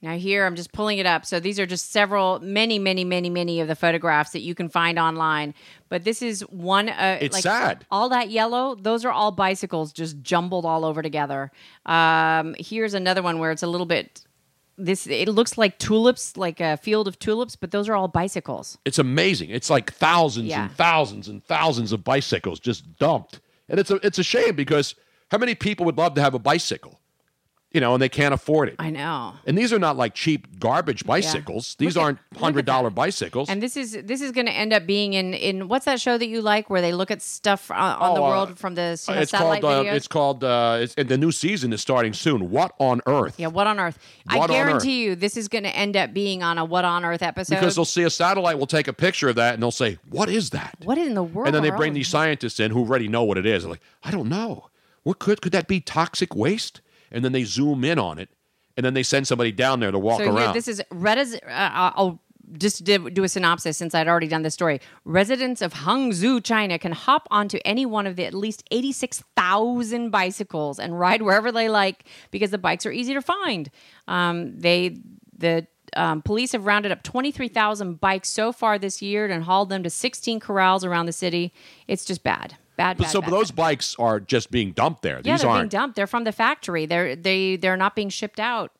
Now 0.00 0.16
here 0.16 0.46
I'm 0.46 0.54
just 0.54 0.72
pulling 0.72 0.98
it 0.98 1.06
up. 1.06 1.26
So 1.26 1.40
these 1.40 1.58
are 1.58 1.66
just 1.66 1.90
several, 1.90 2.38
many, 2.40 2.78
many, 2.78 3.04
many, 3.04 3.28
many 3.30 3.60
of 3.60 3.66
the 3.66 3.74
photographs 3.74 4.30
that 4.30 4.40
you 4.42 4.54
can 4.54 4.68
find 4.68 4.98
online. 4.98 5.54
But 5.88 6.04
this 6.04 6.22
is 6.22 6.42
one. 6.42 6.88
Uh, 6.88 7.18
It's 7.20 7.34
like, 7.34 7.42
sad. 7.42 7.84
All 7.90 8.08
that 8.10 8.30
yellow, 8.30 8.76
those 8.76 9.04
are 9.04 9.10
all 9.10 9.32
bicycles 9.32 9.92
just 9.92 10.22
jumbled 10.22 10.64
all 10.64 10.84
over 10.84 11.02
together. 11.02 11.50
Um, 11.86 12.54
here's 12.58 12.94
another 12.94 13.22
one 13.22 13.38
where 13.40 13.50
it's 13.50 13.62
a 13.64 13.66
little 13.66 13.86
bit. 13.86 14.24
This 14.80 15.08
it 15.08 15.28
looks 15.28 15.58
like 15.58 15.78
tulips, 15.80 16.36
like 16.36 16.60
a 16.60 16.76
field 16.76 17.08
of 17.08 17.18
tulips, 17.18 17.56
but 17.56 17.72
those 17.72 17.88
are 17.88 17.96
all 17.96 18.06
bicycles. 18.06 18.78
It's 18.84 19.00
amazing. 19.00 19.50
It's 19.50 19.68
like 19.70 19.92
thousands 19.92 20.46
Yeah. 20.46 20.66
and 20.66 20.72
thousands 20.72 21.26
and 21.26 21.44
thousands 21.44 21.90
of 21.90 22.04
bicycles 22.04 22.60
just 22.60 22.96
dumped. 22.98 23.40
And 23.68 23.80
it's 23.80 23.90
a, 23.90 23.96
it's 24.06 24.20
a 24.20 24.22
shame 24.22 24.54
because 24.54 24.94
how 25.32 25.38
many 25.38 25.56
people 25.56 25.84
would 25.86 25.98
love 25.98 26.14
to 26.14 26.20
have 26.20 26.34
a 26.34 26.38
bicycle? 26.38 26.97
You 27.70 27.82
know, 27.82 27.92
and 27.92 28.00
they 28.00 28.08
can't 28.08 28.32
afford 28.32 28.70
it. 28.70 28.76
I 28.78 28.88
know. 28.88 29.34
And 29.46 29.56
these 29.56 29.74
are 29.74 29.78
not 29.78 29.98
like 29.98 30.14
cheap 30.14 30.58
garbage 30.58 31.04
bicycles. 31.04 31.74
These 31.78 31.98
at- 31.98 32.02
aren't 32.02 32.18
hundred 32.38 32.64
dollar 32.64 32.88
bicycles. 32.88 33.50
And 33.50 33.62
this 33.62 33.76
is 33.76 33.92
this 34.04 34.22
is 34.22 34.32
going 34.32 34.46
to 34.46 34.52
end 34.52 34.72
up 34.72 34.86
being 34.86 35.12
in 35.12 35.34
in 35.34 35.68
what's 35.68 35.84
that 35.84 36.00
show 36.00 36.16
that 36.16 36.28
you 36.28 36.40
like 36.40 36.70
where 36.70 36.80
they 36.80 36.94
look 36.94 37.10
at 37.10 37.20
stuff 37.20 37.70
on, 37.70 37.76
on 37.78 38.14
the 38.14 38.20
Oh, 38.20 38.24
uh, 38.24 38.28
world 38.30 38.58
from 38.58 38.74
the 38.74 38.98
you 39.06 39.14
know, 39.14 39.20
it's 39.20 39.30
satellite 39.32 39.60
called. 39.60 39.86
Uh, 39.86 39.90
it's 39.90 40.08
called. 40.08 40.44
Uh, 40.44 40.78
it's, 40.80 40.94
and 40.94 41.10
the 41.10 41.18
new 41.18 41.30
season 41.30 41.74
is 41.74 41.82
starting 41.82 42.14
soon. 42.14 42.50
What 42.50 42.72
on 42.78 43.02
earth? 43.06 43.34
yeah, 43.38 43.48
what 43.48 43.66
on 43.66 43.78
earth? 43.78 43.98
What 44.32 44.50
I 44.50 44.54
guarantee 44.54 45.02
you, 45.04 45.14
this 45.14 45.36
is 45.36 45.46
going 45.48 45.64
to 45.64 45.76
end 45.76 45.94
up 45.94 46.14
being 46.14 46.42
on 46.42 46.56
a 46.56 46.64
what 46.64 46.86
on 46.86 47.04
earth 47.04 47.22
episode. 47.22 47.56
Because 47.56 47.74
they'll 47.74 47.84
see 47.84 48.04
a 48.04 48.10
satellite, 48.10 48.58
will 48.58 48.66
take 48.66 48.88
a 48.88 48.94
picture 48.94 49.28
of 49.28 49.36
that, 49.36 49.52
and 49.52 49.62
they'll 49.62 49.70
say, 49.70 49.98
"What 50.08 50.30
is 50.30 50.48
that?" 50.50 50.74
what 50.84 50.96
in 50.96 51.12
the 51.12 51.22
world? 51.22 51.48
and 51.48 51.54
then 51.54 51.62
they 51.62 51.70
bring 51.70 51.92
these 51.92 52.08
scientists 52.08 52.58
in 52.60 52.70
who 52.70 52.80
already 52.80 53.08
know 53.08 53.24
what 53.24 53.36
it 53.36 53.44
is. 53.44 53.62
They're 53.64 53.70
like, 53.72 53.82
"I 54.02 54.10
don't 54.10 54.30
know. 54.30 54.70
What 55.02 55.18
could 55.18 55.42
could 55.42 55.52
that 55.52 55.68
be? 55.68 55.80
Toxic 55.80 56.34
waste?" 56.34 56.80
And 57.10 57.24
then 57.24 57.32
they 57.32 57.44
zoom 57.44 57.84
in 57.84 57.98
on 57.98 58.18
it, 58.18 58.28
and 58.76 58.84
then 58.84 58.94
they 58.94 59.02
send 59.02 59.26
somebody 59.26 59.52
down 59.52 59.80
there 59.80 59.90
to 59.90 59.98
walk 59.98 60.18
so 60.18 60.24
here, 60.24 60.32
around. 60.32 60.54
this 60.54 60.68
is 60.68 60.82
Reddit's. 60.92 61.34
Uh, 61.34 61.38
I'll 61.48 62.20
just 62.52 62.84
do, 62.84 63.10
do 63.10 63.24
a 63.24 63.28
synopsis 63.28 63.76
since 63.76 63.94
I'd 63.94 64.08
already 64.08 64.28
done 64.28 64.42
this 64.42 64.54
story. 64.54 64.80
Residents 65.04 65.60
of 65.60 65.74
Hangzhou, 65.74 66.42
China, 66.42 66.78
can 66.78 66.92
hop 66.92 67.28
onto 67.30 67.58
any 67.64 67.84
one 67.84 68.06
of 68.06 68.16
the 68.16 68.24
at 68.24 68.34
least 68.34 68.64
eighty-six 68.70 69.22
thousand 69.36 70.10
bicycles 70.10 70.78
and 70.78 70.98
ride 70.98 71.22
wherever 71.22 71.52
they 71.52 71.68
like 71.68 72.04
because 72.30 72.50
the 72.50 72.58
bikes 72.58 72.86
are 72.86 72.92
easy 72.92 73.14
to 73.14 73.22
find. 73.22 73.70
Um, 74.06 74.58
they 74.58 74.98
the 75.36 75.66
um, 75.96 76.22
police 76.22 76.52
have 76.52 76.66
rounded 76.66 76.92
up 76.92 77.02
23,000 77.02 78.00
bikes 78.00 78.28
so 78.28 78.52
far 78.52 78.78
this 78.78 79.00
year 79.00 79.26
and 79.26 79.44
hauled 79.44 79.70
them 79.70 79.82
to 79.82 79.90
16 79.90 80.40
corrals 80.40 80.84
around 80.84 81.06
the 81.06 81.12
city. 81.12 81.52
It's 81.86 82.04
just 82.04 82.22
bad. 82.22 82.56
Bad, 82.78 82.96
But 82.96 83.04
bad, 83.04 83.10
so 83.10 83.20
bad, 83.20 83.30
those 83.30 83.50
bikes 83.50 83.96
are 83.98 84.20
just 84.20 84.50
being 84.52 84.70
dumped 84.70 85.02
there. 85.02 85.20
Yeah, 85.24 85.32
These 85.32 85.42
they're 85.42 85.50
aren't. 85.50 85.70
dumped. 85.70 85.96
They're 85.96 86.06
from 86.06 86.22
the 86.24 86.32
factory. 86.32 86.86
They're 86.86 87.14
they 87.16 87.56
they're 87.56 87.76
not 87.76 87.94
being 87.94 88.08
shipped 88.08 88.38
out. 88.40 88.70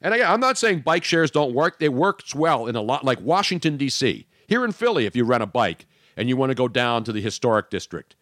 And 0.00 0.14
again, 0.14 0.30
I'm 0.30 0.40
not 0.40 0.56
saying 0.56 0.80
bike 0.80 1.04
shares 1.04 1.30
don't 1.30 1.52
work. 1.52 1.78
They 1.80 1.88
works 1.88 2.34
well 2.34 2.66
in 2.66 2.76
a 2.76 2.80
lot, 2.80 3.04
like 3.04 3.20
Washington 3.20 3.76
D.C. 3.76 4.26
Here 4.46 4.64
in 4.64 4.72
Philly, 4.72 5.06
if 5.06 5.14
you 5.16 5.24
rent 5.24 5.42
a 5.42 5.46
bike 5.46 5.86
and 6.16 6.28
you 6.28 6.36
want 6.36 6.50
to 6.50 6.54
go 6.54 6.68
down 6.68 7.02
to 7.04 7.12
the 7.12 7.20
historic 7.20 7.68
district, 7.68 8.14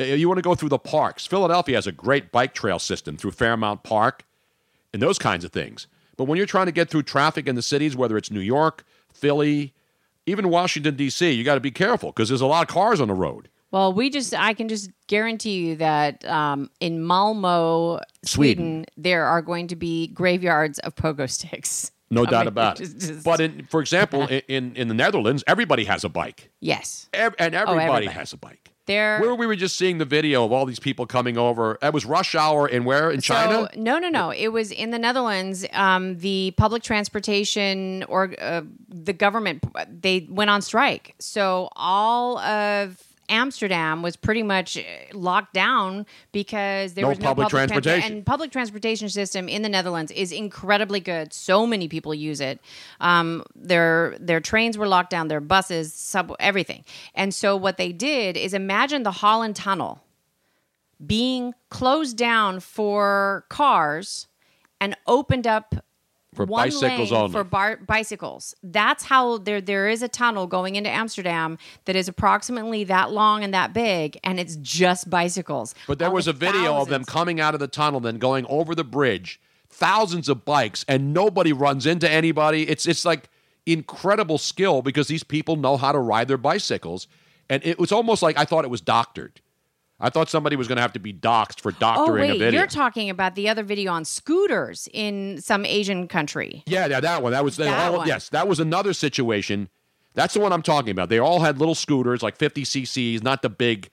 uh, 0.00 0.04
you 0.04 0.26
want 0.26 0.38
to 0.38 0.42
go 0.42 0.54
through 0.54 0.70
the 0.70 0.78
parks. 0.78 1.26
Philadelphia 1.26 1.76
has 1.76 1.86
a 1.86 1.92
great 1.92 2.32
bike 2.32 2.54
trail 2.54 2.78
system 2.78 3.16
through 3.18 3.30
Fairmount 3.32 3.82
Park 3.82 4.24
and 4.92 5.00
those 5.02 5.18
kinds 5.18 5.44
of 5.44 5.52
things. 5.52 5.86
But 6.16 6.24
when 6.24 6.38
you're 6.38 6.46
trying 6.46 6.66
to 6.66 6.72
get 6.72 6.88
through 6.88 7.02
traffic 7.02 7.46
in 7.46 7.56
the 7.56 7.62
cities, 7.62 7.94
whether 7.94 8.16
it's 8.16 8.30
New 8.30 8.40
York, 8.40 8.84
Philly, 9.12 9.74
even 10.26 10.48
Washington 10.48 10.96
D.C., 10.96 11.30
you 11.30 11.44
got 11.44 11.54
to 11.56 11.60
be 11.60 11.70
careful 11.70 12.10
because 12.10 12.28
there's 12.28 12.40
a 12.40 12.46
lot 12.46 12.62
of 12.62 12.68
cars 12.72 13.00
on 13.00 13.08
the 13.08 13.14
road. 13.14 13.48
Well, 13.74 13.92
we 13.92 14.08
just 14.08 14.32
I 14.34 14.54
can 14.54 14.68
just 14.68 14.88
guarantee 15.08 15.56
you 15.66 15.76
that 15.76 16.24
um, 16.26 16.70
in 16.78 17.04
Malmo, 17.04 17.96
Sweden, 18.24 18.24
Sweden. 18.24 18.86
there 18.96 19.24
are 19.26 19.42
going 19.42 19.66
to 19.66 19.74
be 19.76 20.06
graveyards 20.06 20.78
of 20.78 20.94
pogo 20.94 21.28
sticks. 21.28 21.90
No 22.08 22.22
I 22.24 22.30
doubt 22.30 22.38
mean, 22.42 22.48
about 22.48 22.80
it. 22.80 22.84
just- 22.84 23.00
just- 23.00 23.24
But 23.24 23.40
in, 23.40 23.64
for 23.64 23.80
example, 23.80 24.28
in, 24.48 24.76
in 24.76 24.86
the 24.86 24.94
Netherlands, 24.94 25.42
everybody 25.48 25.84
has 25.86 26.04
a 26.04 26.08
bike, 26.08 26.50
yes, 26.60 27.08
Ev- 27.12 27.34
and 27.36 27.52
everybody, 27.56 27.80
Oh, 27.80 27.94
everybody. 27.94 28.06
has 28.06 28.32
a 28.32 28.36
bike. 28.36 28.70
there. 28.86 29.18
Where 29.18 29.34
we 29.34 29.44
were 29.48 29.56
just 29.56 29.74
seeing 29.76 29.98
the 29.98 30.04
video 30.04 30.44
of 30.44 30.52
all 30.52 30.66
these 30.66 30.78
people 30.78 31.04
coming 31.06 31.36
over. 31.36 31.76
That 31.80 31.92
was 31.92 32.04
rush 32.04 32.36
hour 32.36 32.68
in 32.68 32.84
where 32.84 33.10
in 33.10 33.20
China. 33.22 33.68
So, 33.74 33.80
no, 33.80 33.98
no, 33.98 34.08
no. 34.08 34.30
It 34.30 34.48
was 34.52 34.70
in 34.70 34.90
the 34.90 35.00
Netherlands. 35.00 35.66
Um, 35.72 36.18
the 36.18 36.54
public 36.56 36.84
transportation 36.84 38.04
or 38.04 38.32
uh, 38.40 38.62
the 38.88 39.12
government 39.14 39.64
they 40.00 40.28
went 40.30 40.50
on 40.50 40.62
strike. 40.62 41.16
So 41.18 41.70
all 41.74 42.38
of 42.38 43.02
Amsterdam 43.28 44.02
was 44.02 44.16
pretty 44.16 44.42
much 44.42 44.76
uh, 44.76 44.82
locked 45.12 45.54
down 45.54 46.06
because 46.32 46.94
there 46.94 47.02
No 47.02 47.08
was 47.10 47.18
no 47.18 47.28
public 47.28 47.48
public, 47.48 47.64
transpor- 47.68 47.82
transportation. 47.82 48.12
and 48.16 48.26
public 48.26 48.50
transportation 48.50 49.08
system 49.08 49.48
in 49.48 49.62
the 49.62 49.68
Netherlands 49.68 50.10
is 50.12 50.32
incredibly 50.32 51.00
good. 51.00 51.32
So 51.32 51.66
many 51.66 51.88
people 51.88 52.14
use 52.14 52.40
it. 52.40 52.60
Um, 53.00 53.44
their 53.54 54.16
their 54.20 54.40
trains 54.40 54.78
were 54.78 54.88
locked 54.88 55.10
down, 55.10 55.28
their 55.28 55.40
buses, 55.40 55.92
sub, 55.92 56.34
everything. 56.40 56.84
And 57.14 57.34
so 57.34 57.56
what 57.56 57.76
they 57.76 57.92
did 57.92 58.36
is 58.36 58.54
imagine 58.54 59.02
the 59.02 59.10
Holland 59.10 59.56
Tunnel 59.56 60.02
being 61.04 61.54
closed 61.70 62.16
down 62.16 62.60
for 62.60 63.44
cars 63.48 64.28
and 64.80 64.96
opened 65.06 65.46
up 65.46 65.83
For 66.34 66.44
one 66.44 66.66
bicycles 66.66 67.12
lane 67.12 67.20
only. 67.20 67.32
for 67.32 67.44
bar- 67.44 67.76
bicycles. 67.76 68.54
That's 68.62 69.04
how 69.04 69.38
there 69.38 69.60
there 69.60 69.88
is 69.88 70.02
a 70.02 70.08
tunnel 70.08 70.46
going 70.46 70.76
into 70.76 70.90
Amsterdam 70.90 71.58
that 71.84 71.96
is 71.96 72.08
approximately 72.08 72.84
that 72.84 73.12
long 73.12 73.44
and 73.44 73.54
that 73.54 73.72
big, 73.72 74.18
and 74.24 74.40
it's 74.40 74.56
just 74.56 75.08
bicycles. 75.08 75.74
But 75.86 75.98
there 75.98 76.08
oh, 76.08 76.14
was 76.14 76.26
a 76.26 76.32
video 76.32 76.76
of 76.76 76.88
them 76.88 77.04
coming 77.04 77.40
out 77.40 77.54
of 77.54 77.60
the 77.60 77.68
tunnel, 77.68 78.00
then 78.00 78.18
going 78.18 78.46
over 78.48 78.74
the 78.74 78.84
bridge, 78.84 79.40
thousands 79.70 80.28
of 80.28 80.44
bikes, 80.44 80.84
and 80.88 81.14
nobody 81.14 81.52
runs 81.52 81.86
into 81.86 82.10
anybody. 82.10 82.68
It's 82.68 82.86
it's 82.86 83.04
like 83.04 83.28
incredible 83.66 84.38
skill 84.38 84.82
because 84.82 85.08
these 85.08 85.22
people 85.22 85.56
know 85.56 85.76
how 85.76 85.92
to 85.92 85.98
ride 85.98 86.28
their 86.28 86.38
bicycles. 86.38 87.06
And 87.48 87.64
it 87.64 87.78
was 87.78 87.92
almost 87.92 88.22
like 88.22 88.38
I 88.38 88.44
thought 88.44 88.64
it 88.64 88.70
was 88.70 88.80
doctored. 88.80 89.40
I 90.00 90.10
thought 90.10 90.28
somebody 90.28 90.56
was 90.56 90.66
going 90.68 90.76
to 90.76 90.82
have 90.82 90.92
to 90.94 90.98
be 90.98 91.12
doxxed 91.12 91.60
for 91.60 91.70
Oh 91.70 91.76
doctoring 91.78 92.30
a 92.30 92.32
wait, 92.32 92.38
video. 92.38 92.60
you're 92.60 92.66
talking 92.68 93.08
about 93.10 93.36
the 93.36 93.48
other 93.48 93.62
video 93.62 93.92
on 93.92 94.04
scooters 94.04 94.88
in 94.92 95.40
some 95.40 95.64
Asian 95.64 96.08
country. 96.08 96.62
Yeah, 96.66 96.86
yeah, 96.86 97.00
that 97.00 97.22
one. 97.22 97.32
That 97.32 97.44
was 97.44 97.56
That 97.56 97.90
all, 97.90 97.98
one. 97.98 98.08
yes, 98.08 98.28
that 98.30 98.48
was 98.48 98.58
another 98.60 98.92
situation. 98.92 99.68
That's 100.14 100.34
the 100.34 100.40
one 100.40 100.52
I'm 100.52 100.62
talking 100.62 100.90
about. 100.90 101.08
They 101.08 101.18
all 101.18 101.40
had 101.40 101.58
little 101.58 101.74
scooters, 101.74 102.22
like 102.22 102.36
50 102.36 102.62
cc's, 102.64 103.22
not 103.22 103.42
the 103.42 103.48
big 103.48 103.88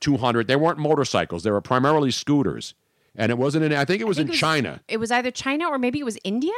200. 0.00 0.46
They 0.46 0.56
weren't 0.56 0.78
motorcycles. 0.78 1.42
They 1.42 1.50
were 1.50 1.60
primarily 1.62 2.10
scooters, 2.10 2.74
and 3.14 3.30
it 3.30 3.38
wasn't 3.38 3.64
in. 3.64 3.72
I 3.72 3.84
think 3.86 4.00
it 4.02 4.06
was 4.06 4.18
think 4.18 4.26
in 4.26 4.30
it 4.30 4.32
was- 4.32 4.40
China. 4.40 4.80
It 4.88 4.98
was 4.98 5.10
either 5.10 5.30
China 5.30 5.68
or 5.68 5.78
maybe 5.78 5.98
it 5.98 6.04
was 6.04 6.18
India. 6.22 6.52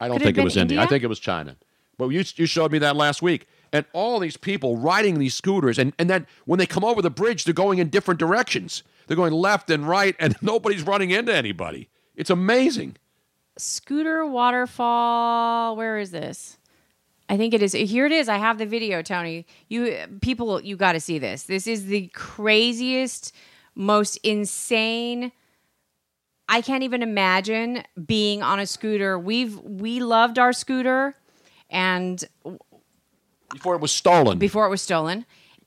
I 0.00 0.06
don't 0.08 0.16
Could 0.18 0.24
think 0.24 0.36
have 0.36 0.42
it 0.42 0.44
was 0.44 0.54
been 0.54 0.62
India. 0.62 0.80
I 0.80 0.86
think 0.86 1.02
it 1.04 1.08
was 1.08 1.18
China. 1.20 1.56
But 1.98 2.08
you 2.08 2.24
you 2.36 2.46
showed 2.46 2.72
me 2.72 2.78
that 2.78 2.96
last 2.96 3.20
week, 3.22 3.46
and 3.72 3.84
all 3.92 4.18
these 4.18 4.36
people 4.36 4.76
riding 4.76 5.18
these 5.18 5.34
scooters, 5.34 5.78
and 5.78 5.92
and 5.98 6.10
then 6.10 6.26
when 6.44 6.58
they 6.58 6.66
come 6.66 6.84
over 6.84 7.02
the 7.02 7.10
bridge, 7.10 7.44
they're 7.44 7.54
going 7.54 7.78
in 7.78 7.88
different 7.88 8.20
directions. 8.20 8.82
They're 9.06 9.16
going 9.16 9.32
left 9.32 9.70
and 9.70 9.88
right, 9.88 10.14
and 10.18 10.36
nobody's 10.42 10.82
running 10.82 11.10
into 11.10 11.34
anybody. 11.34 11.88
It's 12.14 12.30
amazing. 12.30 12.96
Scooter 13.56 14.26
waterfall. 14.26 15.76
Where 15.76 15.98
is 15.98 16.10
this? 16.10 16.58
I 17.28 17.36
think 17.36 17.54
it 17.54 17.62
is. 17.62 17.72
Here 17.72 18.06
it 18.06 18.12
is. 18.12 18.28
I 18.28 18.38
have 18.38 18.58
the 18.58 18.66
video, 18.66 19.02
Tony. 19.02 19.46
You 19.68 19.96
people, 20.20 20.60
you 20.62 20.76
got 20.76 20.92
to 20.92 21.00
see 21.00 21.18
this. 21.18 21.44
This 21.44 21.68
is 21.68 21.86
the 21.86 22.08
craziest, 22.08 23.32
most 23.76 24.16
insane. 24.18 25.30
I 26.48 26.60
can't 26.60 26.82
even 26.82 27.02
imagine 27.04 27.84
being 28.04 28.42
on 28.42 28.58
a 28.58 28.66
scooter. 28.66 29.16
We've 29.16 29.56
we 29.60 30.00
loved 30.00 30.40
our 30.40 30.52
scooter, 30.52 31.14
and 31.70 32.24
Before 33.52 33.74
it 33.74 33.80
was 33.80 33.92
stolen 33.92 34.38
before 34.38 34.66
it 34.66 34.70
was 34.70 34.80
stolen, 34.82 35.26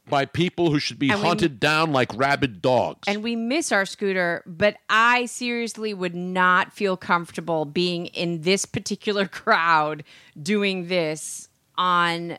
by 0.10 0.26
people 0.26 0.69
who 0.72 0.80
should 0.80 0.99
be 0.99 1.10
And 1.10 1.22
we- 1.22 1.27
hunted 1.27 1.60
down 1.60 1.91
like 1.91 2.14
rabid 2.15 2.61
dogs. 2.61 3.07
and 3.07 3.23
we 3.23 3.35
miss 3.35 3.72
our 3.72 3.85
scooter. 3.85 4.43
But 4.45 4.77
I 4.89 5.26
seriously 5.27 5.93
would 5.93 6.15
not 6.15 6.73
feel 6.73 6.97
comfortable 6.97 7.65
being 7.65 8.07
in 8.07 8.41
this 8.41 8.65
particular 8.65 9.27
crowd 9.41 10.03
doing 10.41 10.88
this 10.88 11.47
on 11.77 12.38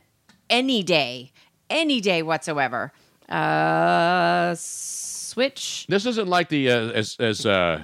any 0.51 0.83
day, 0.83 1.33
any 1.71 2.01
day 2.01 2.23
whatsoever. 2.23 2.93
Uh, 3.29 4.55
switch. 4.59 5.87
This 5.89 6.05
isn't 6.07 6.29
like 6.29 6.49
the 6.51 6.71
uh, 6.71 6.89
as 6.91 7.17
as 7.19 7.47
uh, 7.47 7.83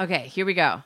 Okay, 0.00 0.28
here 0.28 0.46
we 0.46 0.54
go. 0.54 0.82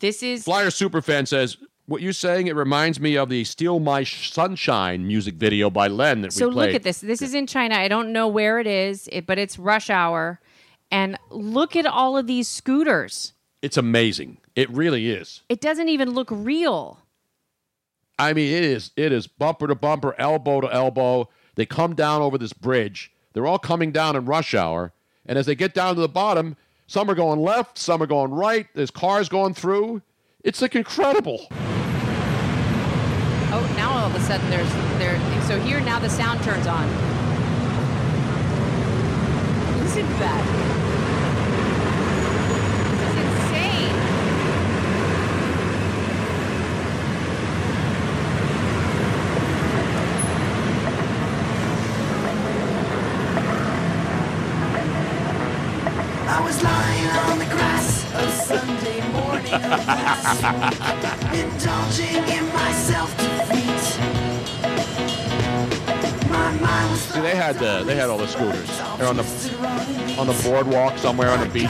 This 0.00 0.22
is 0.22 0.44
Flyer 0.44 0.68
Superfan 0.68 1.26
says. 1.26 1.56
What 1.90 2.02
you're 2.02 2.12
saying, 2.12 2.46
it 2.46 2.54
reminds 2.54 3.00
me 3.00 3.16
of 3.16 3.30
the 3.30 3.42
"Steal 3.42 3.80
My 3.80 4.04
Sunshine" 4.04 5.08
music 5.08 5.34
video 5.34 5.70
by 5.70 5.88
Len 5.88 6.20
that 6.20 6.32
so 6.32 6.46
we 6.46 6.54
played. 6.54 6.66
look 6.66 6.74
at 6.76 6.82
this. 6.84 7.00
This 7.00 7.20
is 7.20 7.34
in 7.34 7.48
China. 7.48 7.74
I 7.74 7.88
don't 7.88 8.12
know 8.12 8.28
where 8.28 8.60
it 8.60 8.68
is, 8.68 9.08
it, 9.10 9.26
but 9.26 9.40
it's 9.40 9.58
rush 9.58 9.90
hour. 9.90 10.38
And 10.92 11.18
look 11.30 11.74
at 11.74 11.86
all 11.86 12.16
of 12.16 12.28
these 12.28 12.46
scooters. 12.46 13.32
It's 13.60 13.76
amazing. 13.76 14.36
It 14.54 14.70
really 14.70 15.10
is. 15.10 15.42
It 15.48 15.60
doesn't 15.60 15.88
even 15.88 16.10
look 16.10 16.28
real. 16.30 17.00
I 18.20 18.34
mean, 18.34 18.54
it 18.54 18.62
is 18.62 18.92
it 18.94 19.10
is 19.10 19.26
bumper 19.26 19.66
to 19.66 19.74
bumper, 19.74 20.14
elbow 20.16 20.60
to 20.60 20.72
elbow. 20.72 21.28
They 21.56 21.66
come 21.66 21.96
down 21.96 22.22
over 22.22 22.38
this 22.38 22.52
bridge. 22.52 23.10
They're 23.32 23.48
all 23.48 23.58
coming 23.58 23.90
down 23.90 24.14
in 24.14 24.26
rush 24.26 24.54
hour, 24.54 24.92
and 25.26 25.36
as 25.36 25.46
they 25.46 25.56
get 25.56 25.74
down 25.74 25.96
to 25.96 26.00
the 26.00 26.08
bottom, 26.08 26.56
some 26.86 27.10
are 27.10 27.16
going 27.16 27.40
left, 27.40 27.78
some 27.78 28.00
are 28.00 28.06
going 28.06 28.30
right. 28.30 28.68
There's 28.76 28.92
cars 28.92 29.28
going 29.28 29.54
through. 29.54 30.02
It's 30.44 30.62
like 30.62 30.76
incredible. 30.76 31.48
Now 34.10 34.16
all 34.16 34.16
of 34.16 34.22
a 34.22 34.26
sudden 34.26 34.50
there's 34.50 34.72
there. 34.98 35.20
So 35.42 35.58
here 35.60 35.80
now 35.80 36.00
the 36.00 36.10
sound 36.10 36.42
turns 36.42 36.66
on. 36.66 36.88
Listen 39.78 40.02
to 40.02 40.14
that. 40.18 40.44
This 42.90 43.10
is 43.10 43.16
insane. 43.24 43.96
I 56.28 56.40
was 56.44 56.62
had 67.52 67.58
the, 67.80 67.84
they 67.84 67.96
had 67.96 68.08
all 68.10 68.18
the 68.18 68.28
scooters. 68.28 68.68
They're 68.98 69.08
on 69.08 69.16
the 69.16 70.16
on 70.18 70.26
the 70.26 70.40
boardwalk 70.44 70.98
somewhere 70.98 71.30
on 71.30 71.40
the 71.40 71.48
beach. 71.52 71.68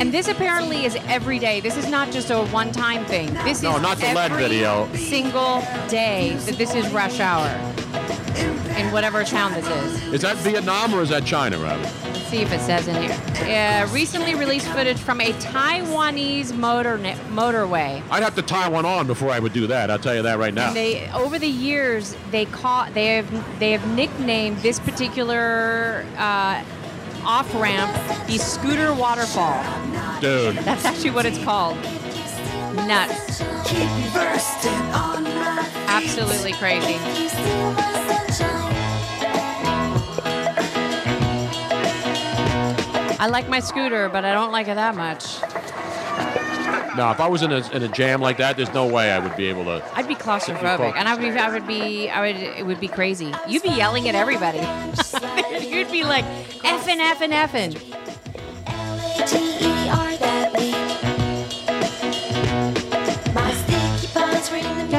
And 0.00 0.12
this 0.12 0.28
apparently 0.28 0.84
is 0.84 0.96
every 1.08 1.38
day. 1.38 1.60
This 1.60 1.76
is 1.76 1.88
not 1.88 2.10
just 2.10 2.30
a 2.30 2.44
one-time 2.46 3.04
thing. 3.06 3.32
This 3.44 3.62
No, 3.62 3.76
is 3.76 3.82
not 3.82 3.98
the 3.98 4.12
lead 4.14 4.32
video. 4.32 4.88
single 4.94 5.60
day 5.88 6.34
that 6.46 6.56
this 6.56 6.74
is 6.74 6.90
rush 6.92 7.20
hour 7.20 7.48
in 8.78 8.90
whatever 8.92 9.24
town 9.24 9.52
this 9.54 9.66
is. 9.66 10.12
Is 10.14 10.22
that 10.22 10.36
Vietnam 10.38 10.94
or 10.94 11.00
is 11.02 11.08
that 11.10 11.24
China, 11.24 11.58
Robin? 11.58 11.84
Let's 12.26 12.38
see 12.38 12.42
if 12.42 12.52
it 12.52 12.60
says 12.60 12.88
in 12.88 13.00
here. 13.00 13.12
Uh, 13.46 13.88
recently 13.92 14.34
released 14.34 14.66
footage 14.66 14.98
from 14.98 15.20
a 15.20 15.32
Taiwanese 15.34 16.52
motor 16.56 16.98
motorway. 16.98 18.02
I'd 18.10 18.24
have 18.24 18.34
to 18.34 18.42
tie 18.42 18.68
one 18.68 18.84
on 18.84 19.06
before 19.06 19.30
I 19.30 19.38
would 19.38 19.52
do 19.52 19.68
that. 19.68 19.92
I'll 19.92 19.98
tell 20.00 20.16
you 20.16 20.22
that 20.22 20.36
right 20.36 20.52
now. 20.52 20.66
And 20.66 20.76
they 20.76 21.08
over 21.12 21.38
the 21.38 21.46
years 21.46 22.16
they 22.32 22.46
caught 22.46 22.92
they 22.94 23.14
have 23.14 23.60
they 23.60 23.70
have 23.70 23.86
nicknamed 23.94 24.56
this 24.56 24.80
particular 24.80 26.04
uh, 26.16 26.64
off 27.24 27.54
ramp 27.54 27.94
the 28.26 28.38
scooter 28.38 28.92
waterfall. 28.92 29.62
Dude. 30.20 30.56
That's 30.64 30.84
actually 30.84 31.10
what 31.10 31.26
it's 31.26 31.38
called. 31.44 31.76
Nuts. 32.74 33.40
Absolutely 35.86 36.54
crazy. 36.54 36.96
I 43.18 43.28
like 43.28 43.48
my 43.48 43.60
scooter, 43.60 44.08
but 44.08 44.24
I 44.24 44.32
don't 44.32 44.52
like 44.52 44.68
it 44.68 44.74
that 44.74 44.94
much. 44.94 45.40
No, 46.96 47.10
if 47.10 47.20
I 47.20 47.28
was 47.28 47.42
in 47.42 47.52
a, 47.52 47.58
in 47.72 47.82
a 47.82 47.88
jam 47.88 48.20
like 48.22 48.38
that, 48.38 48.56
there's 48.56 48.72
no 48.72 48.86
way 48.86 49.12
I 49.12 49.18
would 49.18 49.36
be 49.36 49.48
able 49.48 49.64
to. 49.64 49.84
I'd 49.94 50.08
be 50.08 50.14
claustrophobic, 50.14 50.94
and 50.96 51.06
I 51.06 51.14
would 51.14 51.20
be, 51.22 51.30
I 51.38 51.50
would 51.50 51.66
be, 51.66 52.08
I 52.08 52.20
would, 52.20 52.36
it 52.36 52.64
would 52.64 52.80
be 52.80 52.88
crazy. 52.88 53.34
You'd 53.46 53.62
be 53.62 53.68
yelling 53.70 54.08
at 54.08 54.14
everybody. 54.14 54.58
You'd 55.66 55.90
be 55.90 56.04
like, 56.04 56.24
effing, 56.64 56.98
effing, 56.98 57.32
effing. 57.32 58.05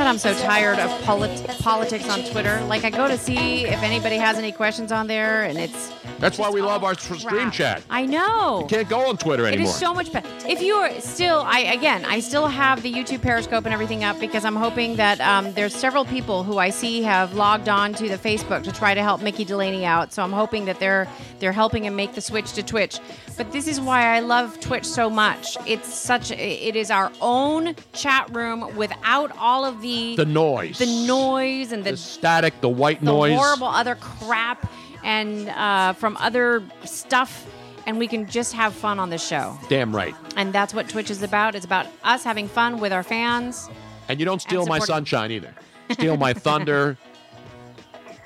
God, 0.07 0.13
I'm 0.13 0.19
so 0.19 0.33
tired 0.35 0.79
of 0.79 0.89
polit- 1.03 1.45
politics 1.59 2.07
on 2.09 2.23
Twitter. 2.31 2.63
Like, 2.69 2.85
I 2.85 2.89
go 2.89 3.09
to 3.09 3.17
see 3.17 3.65
if 3.65 3.83
anybody 3.83 4.15
has 4.15 4.37
any 4.37 4.53
questions 4.53 4.93
on 4.93 5.07
there, 5.07 5.43
and 5.43 5.57
it's. 5.57 5.91
That's 6.17 6.37
why 6.37 6.49
we 6.49 6.61
love 6.61 6.85
our 6.85 6.95
tr- 6.95 7.15
stream 7.15 7.51
chat. 7.51 7.83
I 7.89 8.05
know. 8.05 8.61
You 8.61 8.67
can't 8.67 8.87
go 8.89 9.09
on 9.09 9.17
Twitter 9.17 9.45
anymore. 9.45 9.67
It 9.67 9.69
is 9.69 9.75
so 9.75 9.93
much 9.93 10.11
better. 10.13 10.27
If 10.47 10.61
you 10.61 10.75
are 10.75 10.99
still, 11.01 11.43
I 11.45 11.59
again, 11.59 12.05
I 12.05 12.21
still 12.21 12.47
have 12.47 12.81
the 12.81 12.91
YouTube 12.91 13.21
Periscope 13.21 13.65
and 13.65 13.73
everything 13.73 14.05
up 14.05 14.17
because 14.19 14.45
I'm 14.45 14.55
hoping 14.55 14.95
that 14.95 15.19
um, 15.19 15.53
there's 15.53 15.75
several 15.75 16.05
people 16.05 16.43
who 16.43 16.57
I 16.57 16.69
see 16.69 17.03
have 17.03 17.33
logged 17.33 17.69
on 17.69 17.93
to 17.95 18.07
the 18.07 18.17
Facebook 18.17 18.63
to 18.63 18.71
try 18.71 18.95
to 18.95 19.03
help 19.03 19.21
Mickey 19.21 19.43
Delaney 19.45 19.85
out. 19.85 20.13
So 20.13 20.23
I'm 20.23 20.31
hoping 20.31 20.65
that 20.65 20.79
they're 20.79 21.07
they're 21.39 21.51
helping 21.51 21.83
him 21.85 21.95
make 21.95 22.13
the 22.13 22.21
switch 22.21 22.53
to 22.53 22.63
Twitch. 22.63 22.99
But 23.35 23.51
this 23.51 23.67
is 23.67 23.79
why 23.79 24.15
I 24.15 24.21
love 24.21 24.59
Twitch 24.59 24.85
so 24.85 25.09
much. 25.09 25.55
It's 25.67 25.93
such 25.93 26.31
it 26.31 26.75
is 26.75 26.89
our 26.89 27.11
own 27.21 27.75
chat 27.93 28.33
room 28.33 28.75
without 28.75 29.37
all 29.37 29.65
of 29.65 29.81
the 29.81 29.96
the 30.15 30.25
noise, 30.25 30.77
the 30.79 31.05
noise 31.07 31.71
and 31.71 31.83
the, 31.83 31.95
static, 31.97 32.59
the 32.61 32.69
white 32.69 32.99
the 32.99 33.05
noise. 33.05 33.37
horrible 33.37 33.67
other 33.67 33.95
crap 33.95 34.69
and 35.03 35.49
uh, 35.49 35.93
from 35.93 36.17
other 36.17 36.63
stuff, 36.85 37.45
and 37.85 37.97
we 37.99 38.07
can 38.07 38.27
just 38.27 38.53
have 38.53 38.73
fun 38.73 38.99
on 38.99 39.09
this 39.09 39.25
show. 39.25 39.57
Damn 39.69 39.95
right. 39.95 40.15
And 40.35 40.51
that's 40.53 40.73
what 40.73 40.89
Twitch 40.89 41.09
is 41.11 41.23
about. 41.23 41.55
It's 41.55 41.65
about 41.65 41.87
us 42.03 42.23
having 42.23 42.47
fun 42.47 42.79
with 42.79 42.91
our 42.91 43.03
fans. 43.03 43.69
And 44.09 44.19
you 44.19 44.25
don't 44.25 44.41
steal 44.41 44.65
my 44.65 44.79
sunshine 44.79 45.31
either. 45.31 45.53
Steal 45.91 46.17
my 46.17 46.33
thunder. 46.45 46.97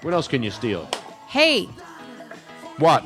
What 0.01 0.13
else 0.13 0.27
can 0.27 0.41
you 0.43 0.51
steal? 0.51 0.89
Hey, 1.27 1.65
What? 2.77 3.03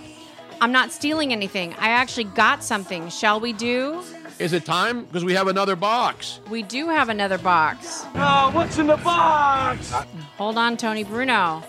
I'm 0.62 0.72
not 0.72 0.92
stealing 0.94 1.34
anything. 1.34 1.74
I 1.74 1.90
actually 1.90 2.24
got 2.24 2.64
something. 2.64 3.10
Shall 3.10 3.42
we 3.42 3.52
do? 3.52 4.02
Is 4.38 4.52
it 4.52 4.66
time? 4.66 5.06
Because 5.06 5.24
we 5.24 5.34
have 5.34 5.48
another 5.48 5.76
box. 5.76 6.41
We 6.49 6.62
do 6.62 6.90
have 6.90 7.07
another 7.10 7.38
box. 7.38 8.03
Oh, 8.16 8.52
what's 8.53 8.78
in 8.78 8.88
the 8.88 8.98
box? 8.98 9.91
Hold 10.38 10.57
on, 10.57 10.76
Tony 10.76 11.03
Bruno. 11.06 11.64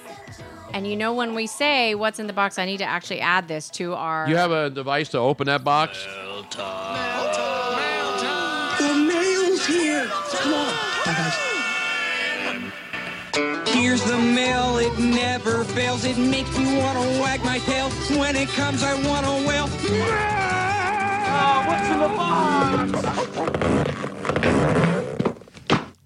And 0.72 0.86
you 0.86 0.97
know 0.97 1.14
when 1.14 1.34
we 1.34 1.47
say 1.47 1.94
what's 1.94 2.18
in 2.18 2.26
the 2.26 2.32
box, 2.32 2.59
I 2.59 2.66
need 2.66 2.78
to 2.78 2.84
actually 2.84 3.20
add 3.20 3.47
this 3.47 3.70
to 3.70 3.94
our. 3.94 4.28
You 4.28 4.36
have 4.36 4.51
a 4.51 4.68
device 4.68 5.09
to 5.10 5.18
open 5.18 5.47
that 5.47 5.62
box? 5.62 6.05
Mail 6.06 6.43
time. 6.44 7.76
Mail 7.76 8.18
time. 8.18 8.78
The 8.82 8.94
mail's 9.14 9.66
here. 9.66 10.06
Come 10.06 10.55
on. 10.55 10.74
Guys. 11.05 11.52
Here's 13.68 14.02
the 14.05 14.18
mail, 14.18 14.78
it 14.78 14.98
never 14.98 15.62
fails. 15.64 16.05
It 16.05 16.18
makes 16.18 16.59
me 16.59 16.78
want 16.78 16.98
to 16.98 17.20
wag 17.20 17.44
my 17.44 17.59
tail. 17.60 17.90
When 18.18 18.34
it 18.34 18.48
comes, 18.48 18.82
I 18.82 18.94
want 19.06 19.24
to 19.24 19.47
wail. 19.47 20.65
What's 21.66 21.88
in 21.88 21.98
the 22.00 22.08
box? 22.08 22.92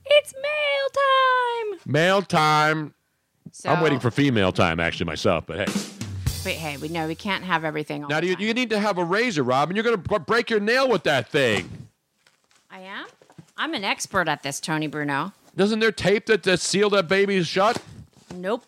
It's 0.07 0.35
mail 0.35 0.87
time. 0.95 1.81
Mail 1.87 2.23
time. 2.23 2.95
I'm 3.67 3.83
waiting 3.83 4.01
for 4.01 4.11
female 4.11 4.53
time, 4.53 4.81
actually, 4.81 5.07
myself. 5.07 5.45
But 5.47 5.59
hey, 5.59 5.65
But 6.45 6.53
hey, 6.53 6.77
we 6.79 6.89
know 6.89 7.07
we 7.07 7.15
can't 7.15 7.45
have 7.45 7.65
everything. 7.65 8.03
All 8.05 8.09
now 8.09 8.21
do 8.21 8.27
you, 8.27 8.37
you 8.39 8.55
need 8.55 8.71
to 8.71 8.79
have 8.79 8.99
a 8.99 9.05
razor, 9.05 9.43
Robin. 9.43 9.77
You're 9.77 9.85
going 9.85 10.03
to 10.03 10.19
break 10.21 10.49
your 10.51 10.61
nail 10.61 10.89
with 10.89 11.03
that 11.05 11.29
thing. 11.29 11.69
I 12.71 12.81
am. 12.81 13.07
I'm 13.57 13.75
an 13.75 13.85
expert 13.85 14.29
at 14.29 14.43
this, 14.43 14.61
Tony 14.61 14.87
Bruno. 14.87 15.33
Doesn't 15.57 15.81
there 15.81 15.93
tape 15.93 16.27
that, 16.27 16.45
that 16.45 16.61
seal 16.61 16.89
that 16.91 17.09
baby 17.09 17.43
shut? 17.43 17.83
Nope. 18.35 18.65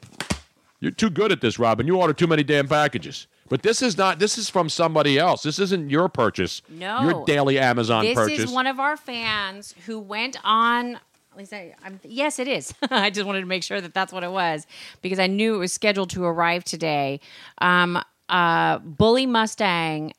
You're 0.80 0.90
too 0.90 1.10
good 1.10 1.32
at 1.32 1.40
this, 1.40 1.58
Robin. 1.58 1.86
You 1.86 1.96
order 1.98 2.12
too 2.12 2.26
many 2.26 2.42
damn 2.42 2.66
packages. 2.68 3.26
But 3.52 3.60
this 3.60 3.82
is 3.82 3.98
not. 3.98 4.18
This 4.18 4.38
is 4.38 4.48
from 4.48 4.70
somebody 4.70 5.18
else. 5.18 5.42
This 5.42 5.58
isn't 5.58 5.90
your 5.90 6.08
purchase. 6.08 6.62
No. 6.70 7.02
Your 7.02 7.24
daily 7.26 7.58
Amazon 7.58 8.02
this 8.02 8.14
purchase. 8.14 8.38
This 8.38 8.48
is 8.48 8.50
one 8.50 8.66
of 8.66 8.80
our 8.80 8.96
fans 8.96 9.74
who 9.84 9.98
went 9.98 10.38
on. 10.42 10.94
At 10.94 11.36
least 11.36 11.52
I, 11.52 11.74
I'm, 11.84 12.00
yes, 12.02 12.38
it 12.38 12.48
is. 12.48 12.72
I 12.90 13.10
just 13.10 13.26
wanted 13.26 13.40
to 13.40 13.46
make 13.46 13.62
sure 13.62 13.78
that 13.82 13.92
that's 13.92 14.10
what 14.10 14.24
it 14.24 14.30
was 14.30 14.66
because 15.02 15.18
I 15.18 15.26
knew 15.26 15.56
it 15.56 15.58
was 15.58 15.70
scheduled 15.70 16.08
to 16.10 16.24
arrive 16.24 16.64
today. 16.64 17.20
Um, 17.58 18.02
uh, 18.30 18.78
Bully 18.78 19.26
Mustang, 19.26 20.14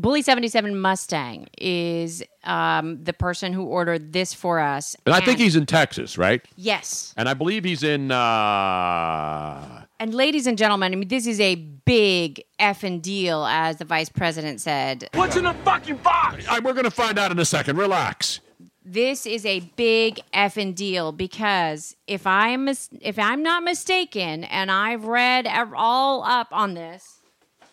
Bully 0.00 0.22
77 0.22 0.78
Mustang 0.78 1.46
is 1.58 2.22
um, 2.44 3.04
the 3.04 3.12
person 3.12 3.52
who 3.52 3.64
ordered 3.64 4.12
this 4.14 4.32
for 4.32 4.58
us. 4.58 4.96
and 5.04 5.14
I 5.14 5.20
think 5.20 5.38
he's 5.38 5.56
in 5.56 5.66
Texas, 5.66 6.16
right? 6.16 6.40
Yes. 6.56 7.12
And 7.18 7.28
I 7.28 7.34
believe 7.34 7.64
he's 7.64 7.82
in. 7.82 8.10
Uh, 8.10 9.84
And 9.98 10.14
ladies 10.14 10.46
and 10.46 10.56
gentlemen, 10.56 10.92
I 10.92 10.96
mean, 10.96 11.08
this 11.08 11.26
is 11.26 11.38
a 11.40 11.56
big 11.56 12.42
effing 12.58 13.02
deal, 13.02 13.44
as 13.44 13.76
the 13.76 13.84
vice 13.84 14.08
president 14.08 14.62
said. 14.62 15.06
What's 15.12 15.36
in 15.36 15.44
the 15.44 15.52
fucking 15.64 15.96
box? 15.96 16.46
we're 16.62 16.72
going 16.72 16.84
to 16.84 16.90
find 16.90 17.18
out 17.18 17.30
in 17.30 17.38
a 17.38 17.44
second. 17.44 17.76
Relax. 17.76 18.40
this 18.82 19.26
is 19.26 19.44
a 19.44 19.60
big 19.76 20.18
effing 20.32 20.74
deal 20.74 21.12
because 21.12 21.94
if 22.06 22.26
I'm 22.26 22.64
mis- 22.64 22.88
if 23.02 23.18
I'm 23.18 23.42
not 23.42 23.62
mistaken, 23.62 24.44
and 24.44 24.70
I've 24.70 25.04
read 25.04 25.46
all 25.76 26.24
up 26.24 26.48
on 26.52 26.72
this, 26.74 27.19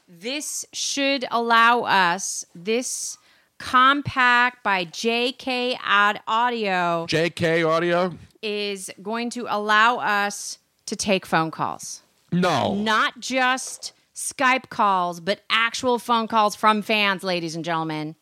this 0.07 0.65
should 0.73 1.25
allow 1.31 1.81
us 1.81 2.45
this 2.55 3.17
compact 3.57 4.63
by 4.63 4.85
JK 4.85 5.77
Ad 5.84 6.21
Audio 6.27 7.05
JK 7.07 7.67
Audio? 7.67 8.13
is 8.41 8.89
going 9.01 9.29
to 9.31 9.45
allow 9.49 9.97
us 9.97 10.59
to 10.85 10.95
take 10.95 11.25
phone 11.25 11.51
calls, 11.51 12.01
No. 12.31 12.75
not 12.75 13.19
just 13.19 13.93
Skype 14.15 14.69
calls, 14.69 15.19
but 15.19 15.41
actual 15.49 15.99
phone 15.99 16.27
calls 16.27 16.55
from 16.55 16.81
fans, 16.81 17.23
ladies 17.23 17.55
and 17.55 17.65
gentlemen. 17.65 18.15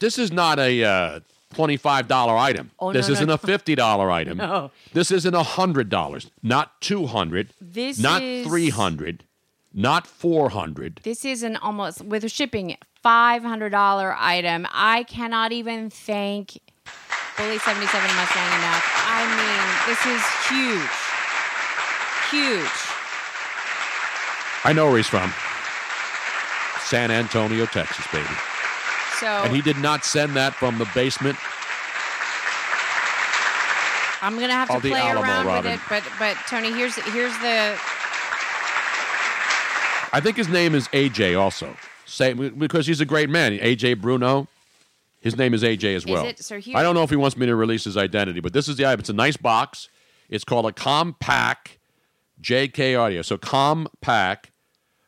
This 0.00 0.18
is 0.18 0.30
not 0.32 0.58
a 0.58 0.84
uh, 0.84 1.20
$25 1.54 2.38
item. 2.38 2.70
Oh, 2.78 2.92
this 2.92 3.08
no, 3.08 3.12
isn't 3.14 3.26
no, 3.28 3.34
a 3.34 3.38
$50 3.38 4.12
item. 4.12 4.36
No. 4.38 4.70
This 4.92 5.10
isn't 5.10 5.34
a 5.34 5.42
$100, 5.42 6.30
not 6.42 6.80
200 6.80 7.50
This 7.60 7.98
not 7.98 8.20
is- 8.22 8.46
300 8.46 9.24
not 9.74 10.06
400 10.06 11.00
This 11.02 11.24
is 11.24 11.42
an 11.42 11.56
almost 11.56 12.02
with 12.02 12.30
shipping 12.30 12.76
five 13.02 13.42
hundred 13.42 13.70
dollar 13.70 14.14
item. 14.18 14.66
I 14.70 15.02
cannot 15.04 15.52
even 15.52 15.90
thank 15.90 16.58
Bully 17.36 17.58
seventy 17.58 17.86
seven 17.86 18.14
Mustang 18.14 18.52
enough. 18.58 18.84
I 19.08 19.20
mean, 19.38 19.64
this 19.88 20.02
is 20.06 20.22
huge, 20.48 20.90
huge. 22.30 22.70
I 24.64 24.72
know 24.72 24.86
where 24.86 24.98
he's 24.98 25.08
from. 25.08 25.32
San 26.84 27.10
Antonio, 27.10 27.66
Texas, 27.66 28.06
baby. 28.12 28.28
So 29.18 29.26
And 29.26 29.54
he 29.54 29.62
did 29.62 29.78
not 29.78 30.04
send 30.04 30.36
that 30.36 30.54
from 30.54 30.78
the 30.78 30.84
basement. 30.94 31.38
I'm 34.20 34.38
gonna 34.38 34.52
have 34.52 34.68
to 34.68 34.78
play 34.78 34.92
Alamo, 35.00 35.22
around 35.22 35.46
Robin. 35.46 35.72
with 35.72 35.80
it. 35.80 35.86
But 35.88 36.04
but 36.18 36.36
Tony, 36.48 36.70
here's 36.72 36.94
here's 37.12 37.36
the 37.38 37.76
I 40.12 40.20
think 40.20 40.36
his 40.36 40.48
name 40.48 40.74
is 40.74 40.88
AJ 40.88 41.38
also. 41.38 41.76
Same 42.06 42.58
because 42.58 42.86
he's 42.86 43.00
a 43.00 43.04
great 43.06 43.30
man. 43.30 43.52
AJ 43.58 44.00
Bruno. 44.00 44.48
His 45.20 45.36
name 45.36 45.54
is 45.54 45.62
AJ 45.62 45.94
as 45.96 46.04
well. 46.06 46.24
Is 46.24 46.30
it? 46.32 46.44
So 46.44 46.58
here- 46.58 46.76
I 46.76 46.82
don't 46.82 46.94
know 46.94 47.02
if 47.04 47.10
he 47.10 47.16
wants 47.16 47.36
me 47.36 47.46
to 47.46 47.54
release 47.56 47.84
his 47.84 47.96
identity, 47.96 48.40
but 48.40 48.52
this 48.52 48.68
is 48.68 48.76
the 48.76 48.84
item. 48.86 49.00
It's 49.00 49.08
a 49.08 49.12
nice 49.14 49.36
box. 49.36 49.88
It's 50.28 50.44
called 50.44 50.66
a 50.66 50.72
Compact 50.72 51.78
JK 52.40 52.98
Audio. 52.98 53.22
So 53.22 53.36
Compact. 53.38 54.50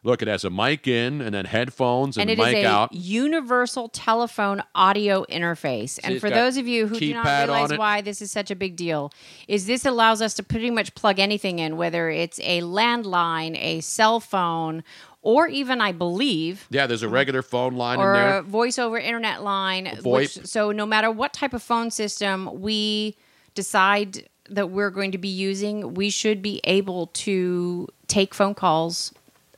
Look, 0.05 0.21
it 0.21 0.29
has 0.29 0.45
a 0.45 0.51
mic 0.51 0.87
in 0.87 1.23
and 1.23 1.35
then 1.35 1.47
headphones 1.47 2.19
and, 2.19 2.29
and 2.29 2.39
it 2.39 2.39
is 2.39 2.47
mic 2.47 2.65
a 2.65 2.69
out. 2.69 2.93
universal 2.93 3.89
telephone 3.89 4.63
audio 4.75 5.25
interface. 5.31 5.99
And 6.05 6.21
for 6.21 6.29
those 6.29 6.59
of 6.59 6.69
you 6.69 6.87
who 6.87 6.99
do 6.99 7.15
not 7.15 7.25
realize 7.25 7.77
why 7.77 8.03
this 8.03 8.21
is 8.21 8.31
such 8.31 8.51
a 8.51 8.55
big 8.55 8.77
deal, 8.77 9.11
is 9.49 9.67
this 9.67 9.87
allows 9.87 10.21
us 10.21 10.35
to 10.35 10.43
pretty 10.43 10.71
much 10.71 10.95
plug 10.95 11.19
anything 11.19 11.59
in, 11.59 11.79
whether 11.79 12.11
it's 12.11 12.39
a 12.41 12.61
landline, 12.61 13.57
a 13.59 13.81
cell 13.81 14.21
phone, 14.21 14.85
or 15.23 15.49
even 15.49 15.81
I 15.81 15.93
believe 15.93 16.67
Yeah, 16.69 16.87
there's 16.87 17.03
a 17.03 17.09
regular 17.09 17.41
phone 17.41 17.75
line 17.75 17.99
or 17.99 18.15
in 18.15 18.21
there. 18.21 18.39
a 18.39 18.43
voice 18.43 18.79
over 18.79 18.99
internet 18.99 19.43
line. 19.43 19.99
Which, 20.05 20.45
so 20.45 20.71
no 20.71 20.85
matter 20.85 21.11
what 21.11 21.33
type 21.33 21.55
of 21.55 21.63
phone 21.63 21.91
system 21.91 22.61
we 22.61 23.17
decide 23.55 24.29
that 24.51 24.69
we're 24.69 24.91
going 24.91 25.13
to 25.13 25.19
be 25.19 25.29
using, 25.29 25.95
we 25.95 26.11
should 26.11 26.43
be 26.43 26.61
able 26.65 27.07
to 27.07 27.89
take 28.07 28.35
phone 28.35 28.55
calls. 28.55 29.15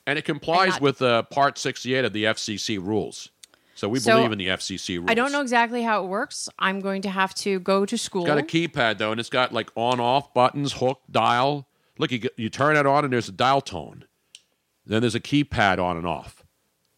And 0.07 0.19
it 0.19 0.25
complies 0.25 0.73
not- 0.73 0.81
with 0.81 1.03
uh, 1.03 1.23
Part 1.25 1.59
68 1.59 2.05
of 2.05 2.13
the 2.13 2.25
FCC 2.25 2.79
rules. 2.79 3.31
So 3.75 3.89
we 3.91 3.99
So, 3.99 4.17
believe 4.17 4.33
in 4.33 4.39
the 4.39 4.47
FCC 4.49 4.97
rules. 4.97 5.11
I 5.11 5.15
don't 5.15 5.33
know 5.33 5.43
exactly 5.43 5.83
how 5.83 6.03
it 6.03 6.07
works. 6.09 6.49
I'm 6.59 6.81
going 6.81 7.03
to 7.03 7.11
have 7.11 7.35
to 7.37 7.61
go 7.61 7.85
to 7.85 7.99
school. 7.99 8.23
It's 8.23 8.29
got 8.29 8.39
a 8.39 8.43
keypad 8.43 8.97
though, 8.97 9.11
and 9.11 9.21
it's 9.21 9.29
got 9.29 9.53
like 9.53 9.71
on-off 9.75 10.33
buttons, 10.33 10.73
hook, 10.73 11.01
dial. 11.11 11.69
Look, 11.99 12.11
you 12.11 12.21
you 12.37 12.49
turn 12.49 12.77
it 12.77 12.87
on, 12.87 13.05
and 13.05 13.13
there's 13.13 13.29
a 13.29 13.33
dial 13.33 13.61
tone. 13.61 14.05
Then 14.87 15.03
there's 15.03 15.15
a 15.15 15.21
keypad 15.21 15.79
on 15.79 15.99
and 15.99 16.07
off. 16.07 16.43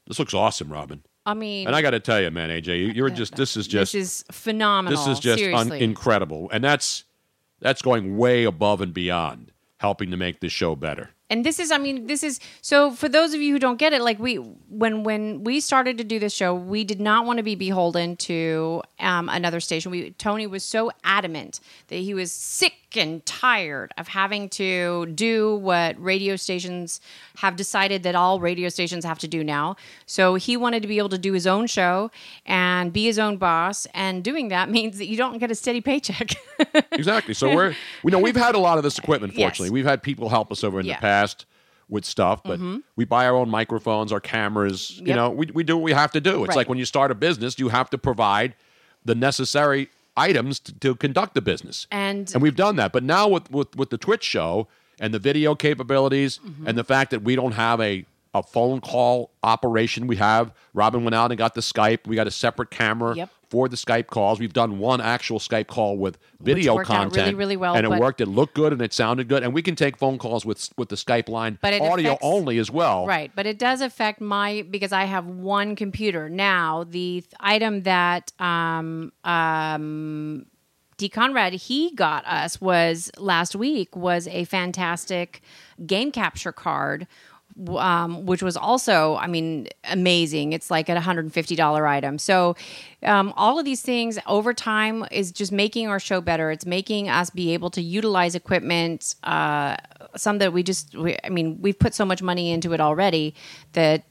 This 0.06 0.18
looks 0.20 0.34
awesome, 0.34 0.72
Robin. 0.72 1.02
I 1.26 1.34
mean, 1.34 1.66
And 1.66 1.74
I 1.76 1.82
got 1.82 1.90
to 1.90 2.00
tell 2.00 2.20
you, 2.20 2.30
man, 2.30 2.48
AJ, 2.48 2.78
you, 2.78 2.86
you're 2.88 3.10
just 3.10 3.34
this 3.34 3.56
is 3.56 3.66
just 3.66 3.92
this 3.92 4.02
is 4.20 4.24
phenomenal. 4.30 4.96
this 5.04 5.06
is 5.08 5.20
just 5.20 5.42
un- 5.42 5.72
incredible, 5.72 6.48
and 6.52 6.62
that's 6.62 7.04
that's 7.60 7.82
going 7.82 8.16
way 8.16 8.44
above 8.44 8.80
and 8.80 8.94
beyond 8.94 9.52
helping 9.78 10.10
to 10.12 10.16
make 10.16 10.40
this 10.40 10.52
show 10.52 10.76
better. 10.76 11.10
And 11.30 11.44
this 11.44 11.58
is 11.58 11.70
i 11.70 11.78
mean 11.78 12.06
this 12.06 12.22
is 12.22 12.40
so 12.62 12.90
for 12.90 13.08
those 13.08 13.34
of 13.34 13.40
you 13.40 13.52
who 13.52 13.58
don't 13.58 13.78
get 13.78 13.92
it 13.92 14.00
like 14.02 14.18
we 14.18 14.36
when 14.36 15.04
when 15.04 15.44
we 15.44 15.60
started 15.60 15.98
to 15.98 16.04
do 16.04 16.18
this 16.18 16.32
show 16.32 16.54
we 16.54 16.84
did 16.84 17.00
not 17.00 17.26
want 17.26 17.36
to 17.36 17.42
be 17.42 17.54
beholden 17.54 18.16
to 18.16 18.82
um, 19.00 19.28
another 19.28 19.60
station 19.60 19.90
we 19.90 20.10
tony 20.12 20.46
was 20.46 20.64
so 20.64 20.90
adamant 21.04 21.60
that 21.88 21.96
he 21.96 22.14
was 22.14 22.32
sick 22.32 22.74
and 22.96 23.24
tired 23.26 23.92
of 23.98 24.08
having 24.08 24.48
to 24.48 25.04
do 25.14 25.56
what 25.56 26.02
radio 26.02 26.36
stations 26.36 27.02
have 27.36 27.54
decided 27.54 28.02
that 28.02 28.14
all 28.14 28.40
radio 28.40 28.70
stations 28.70 29.04
have 29.04 29.18
to 29.18 29.28
do 29.28 29.44
now 29.44 29.76
so 30.06 30.36
he 30.36 30.56
wanted 30.56 30.80
to 30.80 30.88
be 30.88 30.96
able 30.96 31.10
to 31.10 31.18
do 31.18 31.34
his 31.34 31.46
own 31.46 31.66
show 31.66 32.10
and 32.46 32.90
be 32.90 33.04
his 33.04 33.18
own 33.18 33.36
boss 33.36 33.86
and 33.92 34.24
doing 34.24 34.48
that 34.48 34.70
means 34.78 34.96
that 34.96 35.06
you 35.06 35.18
don't 35.18 35.36
get 35.38 35.50
a 35.50 35.54
steady 35.54 35.82
paycheck 35.82 36.30
exactly. 36.92 37.34
So 37.34 37.54
we're 37.54 37.74
we 38.02 38.10
know 38.10 38.18
we've 38.18 38.34
had 38.36 38.54
a 38.54 38.58
lot 38.58 38.78
of 38.78 38.84
this 38.84 38.98
equipment. 38.98 39.34
Yes. 39.38 39.50
Fortunately, 39.50 39.70
we've 39.70 39.84
had 39.84 40.02
people 40.02 40.28
help 40.28 40.50
us 40.50 40.64
over 40.64 40.80
in 40.80 40.86
Yeah. 40.86 40.96
the 40.96 41.00
past 41.02 41.17
with 41.90 42.04
stuff, 42.04 42.42
but 42.44 42.60
Mhm. 42.60 42.82
we 42.96 43.04
buy 43.06 43.24
our 43.26 43.34
own 43.34 43.48
microphones, 43.48 44.12
our 44.12 44.20
cameras. 44.20 45.00
You 45.02 45.14
know, 45.14 45.30
we 45.30 45.46
we 45.54 45.62
do 45.64 45.76
what 45.76 45.84
we 45.84 45.92
have 45.92 46.12
to 46.12 46.20
do. 46.20 46.40
It's 46.44 46.48
Right. 46.50 46.56
like 46.58 46.68
when 46.68 46.78
you 46.78 46.84
start 46.84 47.10
a 47.10 47.14
business, 47.14 47.58
you 47.58 47.68
have 47.70 47.88
to 47.90 47.98
provide 47.98 48.54
the 49.04 49.14
necessary 49.14 49.88
items 50.16 50.58
to, 50.60 50.72
to 50.80 50.94
conduct 50.96 51.32
the 51.34 51.40
business. 51.40 51.86
and 51.90 52.30
and 52.34 52.42
we've 52.42 52.56
done 52.56 52.76
that. 52.76 52.92
But 52.92 53.04
now 53.04 53.26
with 53.28 53.50
with, 53.50 53.74
with 53.76 53.90
the 53.90 53.96
Twitch 53.98 54.24
show 54.24 54.68
and 55.00 55.14
the 55.14 55.18
video 55.18 55.54
capabilities 55.54 56.38
Mm-hmm. 56.44 56.66
and 56.68 56.76
the 56.76 56.84
fact 56.84 57.10
that 57.12 57.22
we 57.22 57.34
don't 57.36 57.52
have 57.52 57.80
a 57.80 58.04
a 58.34 58.42
phone 58.42 58.80
call 58.82 59.30
operation, 59.42 60.06
we 60.06 60.16
have 60.16 60.52
Robin 60.74 61.02
went 61.04 61.14
out 61.14 61.30
and 61.30 61.38
got 61.38 61.54
the 61.54 61.62
Skype. 61.62 62.06
We 62.06 62.14
got 62.16 62.26
a 62.26 62.30
separate 62.30 62.70
camera 62.70 63.14
Yep. 63.16 63.30
For 63.50 63.68
the 63.68 63.76
Skype 63.76 64.08
calls. 64.08 64.38
We've 64.38 64.52
done 64.52 64.78
one 64.78 65.00
actual 65.00 65.38
Skype 65.38 65.66
call 65.66 65.96
with 65.96 66.18
video 66.40 66.82
content, 66.84 67.16
really, 67.16 67.34
really 67.34 67.56
well, 67.56 67.74
and 67.74 67.84
it 67.86 67.90
worked. 67.90 68.20
It 68.20 68.26
looked 68.26 68.54
good 68.54 68.72
and 68.72 68.82
it 68.82 68.92
sounded 68.92 69.28
good, 69.28 69.42
and 69.42 69.52
we 69.54 69.62
can 69.62 69.74
take 69.74 69.96
phone 69.96 70.18
calls 70.18 70.44
with 70.44 70.68
with 70.76 70.88
the 70.88 70.96
Skype 70.96 71.28
line, 71.28 71.58
But 71.62 71.74
it 71.74 71.82
audio 71.82 72.10
affects- 72.10 72.24
only 72.26 72.58
as 72.58 72.70
well. 72.70 73.06
Right, 73.06 73.30
but 73.34 73.46
it 73.46 73.58
does 73.58 73.80
affect 73.80 74.20
my 74.20 74.62
because 74.68 74.92
I 74.92 75.04
have 75.04 75.26
one 75.26 75.76
computer 75.76 76.28
now. 76.28 76.84
The 76.84 77.22
th- 77.22 77.26
item 77.40 77.82
that 77.82 78.32
um, 78.40 79.12
um, 79.24 80.46
D. 80.98 81.08
Conrad 81.08 81.52
he 81.52 81.94
got 81.94 82.26
us 82.26 82.60
was 82.60 83.10
last 83.16 83.54
week 83.54 83.94
was 83.96 84.26
a 84.28 84.44
fantastic 84.44 85.40
game 85.86 86.10
capture 86.10 86.52
card. 86.52 87.06
Um, 87.66 88.24
which 88.24 88.40
was 88.40 88.56
also, 88.56 89.16
I 89.16 89.26
mean, 89.26 89.66
amazing. 89.84 90.52
It's 90.52 90.70
like 90.70 90.88
a 90.88 90.94
$150 90.94 91.88
item. 91.88 92.18
So, 92.18 92.54
um, 93.02 93.32
all 93.36 93.58
of 93.58 93.64
these 93.64 93.82
things 93.82 94.16
over 94.28 94.54
time 94.54 95.04
is 95.10 95.32
just 95.32 95.50
making 95.50 95.88
our 95.88 95.98
show 95.98 96.20
better. 96.20 96.52
It's 96.52 96.66
making 96.66 97.08
us 97.08 97.30
be 97.30 97.54
able 97.54 97.70
to 97.70 97.82
utilize 97.82 98.36
equipment 98.36 99.16
uh, 99.24 99.76
some 100.14 100.38
that 100.38 100.52
we 100.52 100.62
just. 100.62 100.94
We, 100.94 101.16
I 101.24 101.30
mean, 101.30 101.60
we've 101.60 101.78
put 101.78 101.94
so 101.94 102.04
much 102.04 102.22
money 102.22 102.52
into 102.52 102.72
it 102.74 102.80
already 102.80 103.34
that 103.72 104.04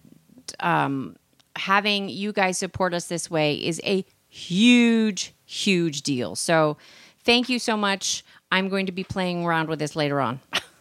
um, 0.59 1.15
having 1.55 2.09
you 2.09 2.33
guys 2.33 2.57
support 2.57 2.93
us 2.93 3.07
this 3.07 3.31
way 3.31 3.55
is 3.55 3.79
a 3.85 4.03
huge, 4.27 5.33
huge 5.45 6.01
deal. 6.01 6.35
So, 6.35 6.77
thank 7.23 7.47
you 7.47 7.59
so 7.59 7.77
much. 7.77 8.25
I'm 8.51 8.67
going 8.67 8.87
to 8.87 8.91
be 8.91 9.03
playing 9.05 9.45
around 9.45 9.69
with 9.69 9.79
this 9.79 9.95
later 9.95 10.19
on. 10.19 10.41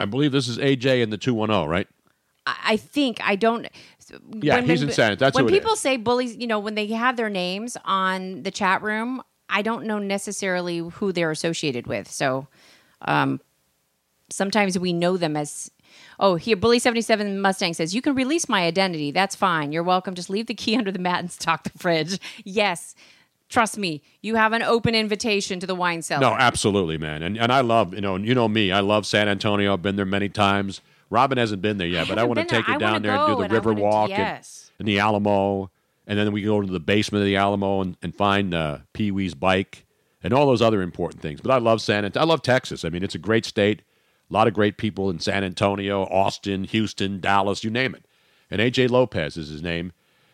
I 0.00 0.04
believe 0.04 0.32
this 0.32 0.48
is 0.48 0.58
AJ 0.58 1.02
in 1.02 1.10
the 1.10 1.18
210, 1.18 1.68
right? 1.68 1.88
I 2.46 2.76
think 2.76 3.18
I 3.22 3.36
don't. 3.36 3.68
Yeah, 4.32 4.60
he's 4.62 4.82
in 4.82 4.90
San- 4.90 5.18
that's 5.18 5.34
when 5.34 5.48
people 5.48 5.76
say 5.76 5.96
bullies. 5.96 6.36
You 6.36 6.46
know, 6.46 6.58
when 6.58 6.74
they 6.74 6.86
have 6.88 7.16
their 7.16 7.28
names 7.28 7.76
on 7.84 8.42
the 8.42 8.50
chat 8.50 8.82
room, 8.82 9.22
I 9.48 9.62
don't 9.62 9.84
know 9.84 9.98
necessarily 9.98 10.78
who 10.78 11.12
they're 11.12 11.30
associated 11.30 11.86
with. 11.86 12.10
So, 12.10 12.46
um, 13.02 13.40
sometimes 14.30 14.78
we 14.78 14.92
know 14.92 15.16
them 15.16 15.36
as. 15.36 15.70
Oh, 16.20 16.36
here, 16.36 16.56
Bully 16.56 16.78
seventy 16.78 17.00
seven 17.00 17.40
Mustang 17.40 17.74
says 17.74 17.94
you 17.94 18.02
can 18.02 18.14
release 18.14 18.48
my 18.48 18.64
identity. 18.64 19.10
That's 19.10 19.34
fine. 19.34 19.72
You're 19.72 19.82
welcome. 19.82 20.14
Just 20.14 20.30
leave 20.30 20.46
the 20.46 20.54
key 20.54 20.76
under 20.78 20.92
the 20.92 20.98
mat 20.98 21.20
and 21.20 21.30
stock 21.30 21.64
the 21.64 21.78
fridge. 21.78 22.18
Yes, 22.44 22.94
trust 23.48 23.78
me. 23.78 24.02
You 24.22 24.36
have 24.36 24.52
an 24.52 24.62
open 24.62 24.94
invitation 24.94 25.60
to 25.60 25.66
the 25.66 25.74
wine 25.74 26.02
cellar. 26.02 26.20
No, 26.20 26.32
absolutely, 26.32 26.98
man. 26.98 27.22
And 27.22 27.36
and 27.36 27.52
I 27.52 27.60
love 27.60 27.94
you 27.94 28.00
know 28.00 28.16
you 28.16 28.34
know 28.34 28.48
me. 28.48 28.72
I 28.72 28.80
love 28.80 29.06
San 29.06 29.28
Antonio. 29.28 29.72
I've 29.72 29.82
been 29.82 29.96
there 29.96 30.06
many 30.06 30.28
times. 30.28 30.80
Robin 31.10 31.38
hasn't 31.38 31.62
been 31.62 31.78
there 31.78 31.88
yet, 31.88 32.06
but 32.08 32.18
I 32.18 32.24
want 32.24 32.38
to 32.38 32.44
take 32.44 32.68
I 32.68 32.76
down 32.76 33.02
there 33.02 33.12
and 33.12 33.36
do 33.36 33.42
the 33.42 33.48
river 33.48 33.72
walk 33.72 34.10
yes. 34.10 34.70
and, 34.78 34.86
and 34.86 34.88
the 34.88 35.00
Alamo, 35.00 35.70
and 36.06 36.18
then 36.18 36.32
we 36.32 36.42
go 36.42 36.60
to 36.60 36.66
the 36.66 36.80
basement 36.80 37.22
of 37.22 37.26
the 37.26 37.36
Alamo 37.36 37.80
and, 37.80 37.96
and 38.02 38.14
find 38.14 38.54
uh, 38.54 38.78
Pee 38.92 39.10
Wee's 39.10 39.34
bike 39.34 39.86
and 40.22 40.34
all 40.34 40.46
those 40.46 40.60
other 40.60 40.82
important 40.82 41.22
things. 41.22 41.40
But 41.40 41.50
I 41.50 41.58
love 41.58 41.80
San 41.80 42.04
Antonio. 42.04 42.26
I 42.26 42.28
love 42.28 42.42
Texas. 42.42 42.84
I 42.84 42.90
mean, 42.90 43.02
it's 43.02 43.14
a 43.14 43.18
great 43.18 43.46
state. 43.46 43.82
A 44.28 44.32
lot 44.32 44.46
of 44.46 44.54
great 44.54 44.76
people 44.76 45.08
in 45.08 45.20
San 45.20 45.44
Antonio, 45.44 46.02
Austin, 46.04 46.64
Houston, 46.64 47.20
Dallas, 47.20 47.64
you 47.64 47.70
name 47.70 47.94
it. 47.94 48.04
And 48.50 48.60
AJ 48.60 48.90
Lopez 48.90 49.36
is 49.36 49.48
his 49.48 49.62
name. 49.62 49.92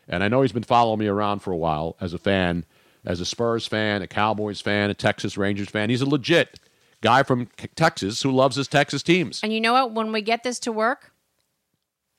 And 0.08 0.24
I 0.24 0.28
know 0.28 0.42
he's 0.42 0.52
been 0.52 0.62
following 0.62 0.98
me 0.98 1.06
around 1.06 1.40
for 1.40 1.52
a 1.52 1.56
while 1.56 1.96
as 2.00 2.12
a 2.12 2.18
fan, 2.18 2.64
as 3.04 3.20
a 3.20 3.24
Spurs 3.24 3.66
fan, 3.66 4.02
a 4.02 4.06
Cowboys 4.06 4.60
fan, 4.60 4.90
a 4.90 4.94
Texas 4.94 5.36
Rangers 5.36 5.68
fan. 5.68 5.90
He's 5.90 6.00
a 6.00 6.08
legit 6.08 6.58
guy 7.00 7.22
from 7.22 7.48
Texas 7.76 8.22
who 8.22 8.30
loves 8.30 8.56
his 8.56 8.66
Texas 8.68 9.02
teams. 9.02 9.40
And 9.42 9.52
you 9.52 9.60
know 9.60 9.74
what? 9.74 9.92
When 9.92 10.12
we 10.12 10.22
get 10.22 10.42
this 10.42 10.58
to 10.60 10.72
work, 10.72 11.12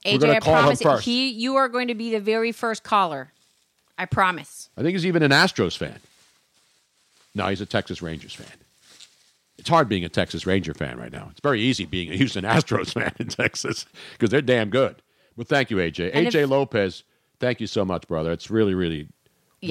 AJ, 0.05 0.29
I 0.35 0.39
promise 0.39 1.03
he 1.03 1.29
you 1.29 1.55
are 1.55 1.67
going 1.67 1.87
to 1.87 1.95
be 1.95 2.11
the 2.11 2.19
very 2.19 2.51
first 2.51 2.83
caller. 2.83 3.31
I 3.97 4.05
promise. 4.05 4.69
I 4.77 4.81
think 4.81 4.91
he's 4.91 5.05
even 5.05 5.23
an 5.23 5.31
Astros 5.31 5.77
fan. 5.77 5.99
No, 7.33 7.47
he's 7.47 7.61
a 7.61 7.65
Texas 7.65 8.01
Rangers 8.01 8.33
fan. 8.33 8.47
It's 9.57 9.69
hard 9.69 9.89
being 9.89 10.03
a 10.03 10.09
Texas 10.09 10.45
Ranger 10.45 10.73
fan 10.73 10.97
right 10.99 11.11
now. 11.11 11.29
It's 11.31 11.39
very 11.39 11.61
easy 11.61 11.85
being 11.85 12.11
a 12.11 12.15
Houston 12.15 12.43
Astros 12.45 12.93
fan 12.93 13.13
in 13.19 13.27
Texas 13.27 13.85
because 14.13 14.29
they're 14.29 14.41
damn 14.41 14.69
good. 14.69 15.01
Well, 15.35 15.45
thank 15.45 15.71
you, 15.71 15.77
AJ. 15.77 16.11
And 16.13 16.27
AJ 16.27 16.43
if- 16.43 16.49
Lopez, 16.49 17.03
thank 17.39 17.59
you 17.59 17.67
so 17.67 17.83
much, 17.83 18.07
brother. 18.07 18.31
It's 18.31 18.51
really, 18.51 18.73
really 18.73 19.07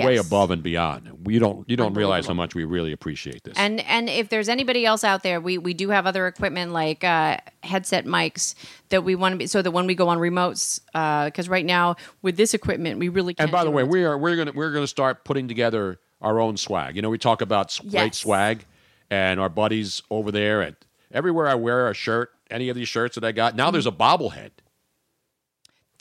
way 0.02 0.16
above 0.16 0.50
and 0.50 0.62
beyond. 0.62 1.10
We 1.24 1.38
don't 1.38 1.68
you 1.68 1.76
don't 1.76 1.94
realize 1.94 2.26
how 2.26 2.34
much 2.34 2.54
we 2.54 2.64
really 2.64 2.92
appreciate 2.92 3.44
this. 3.44 3.54
And 3.56 3.80
and 3.80 4.08
if 4.08 4.28
there's 4.28 4.48
anybody 4.48 4.84
else 4.86 5.04
out 5.04 5.22
there, 5.22 5.40
we 5.40 5.58
we 5.58 5.74
do 5.74 5.90
have 5.90 6.06
other 6.06 6.26
equipment 6.26 6.72
like 6.72 7.04
uh, 7.04 7.36
headset 7.62 8.06
mics 8.06 8.54
that 8.88 9.04
we 9.04 9.14
want 9.14 9.32
to 9.32 9.36
be 9.38 9.46
so 9.46 9.62
that 9.62 9.70
when 9.70 9.86
we 9.86 9.94
go 9.94 10.08
on 10.08 10.18
remotes, 10.18 10.80
because 11.26 11.48
right 11.48 11.64
now 11.66 11.96
with 12.22 12.36
this 12.36 12.54
equipment 12.54 12.98
we 12.98 13.08
really 13.08 13.34
can't. 13.34 13.48
And 13.48 13.52
by 13.52 13.64
the 13.64 13.70
way, 13.70 13.84
we 13.84 14.04
are 14.04 14.18
we're 14.18 14.36
gonna 14.36 14.52
we're 14.52 14.72
gonna 14.72 14.86
start 14.86 15.24
putting 15.24 15.48
together 15.48 15.98
our 16.20 16.40
own 16.40 16.56
swag. 16.56 16.96
You 16.96 17.02
know, 17.02 17.10
we 17.10 17.18
talk 17.18 17.40
about 17.42 17.66
s- 17.66 17.80
great 17.80 18.14
swag, 18.14 18.64
and 19.10 19.38
our 19.38 19.48
buddies 19.48 20.02
over 20.10 20.32
there 20.32 20.62
at 20.62 20.76
everywhere 21.12 21.46
I 21.48 21.54
wear 21.54 21.88
a 21.88 21.94
shirt, 21.94 22.30
any 22.50 22.68
of 22.68 22.76
these 22.76 22.88
shirts 22.88 23.14
that 23.16 23.24
I 23.24 23.32
got. 23.32 23.54
Now 23.56 23.70
there's 23.70 23.86
a 23.86 23.92
bobblehead. 23.92 24.50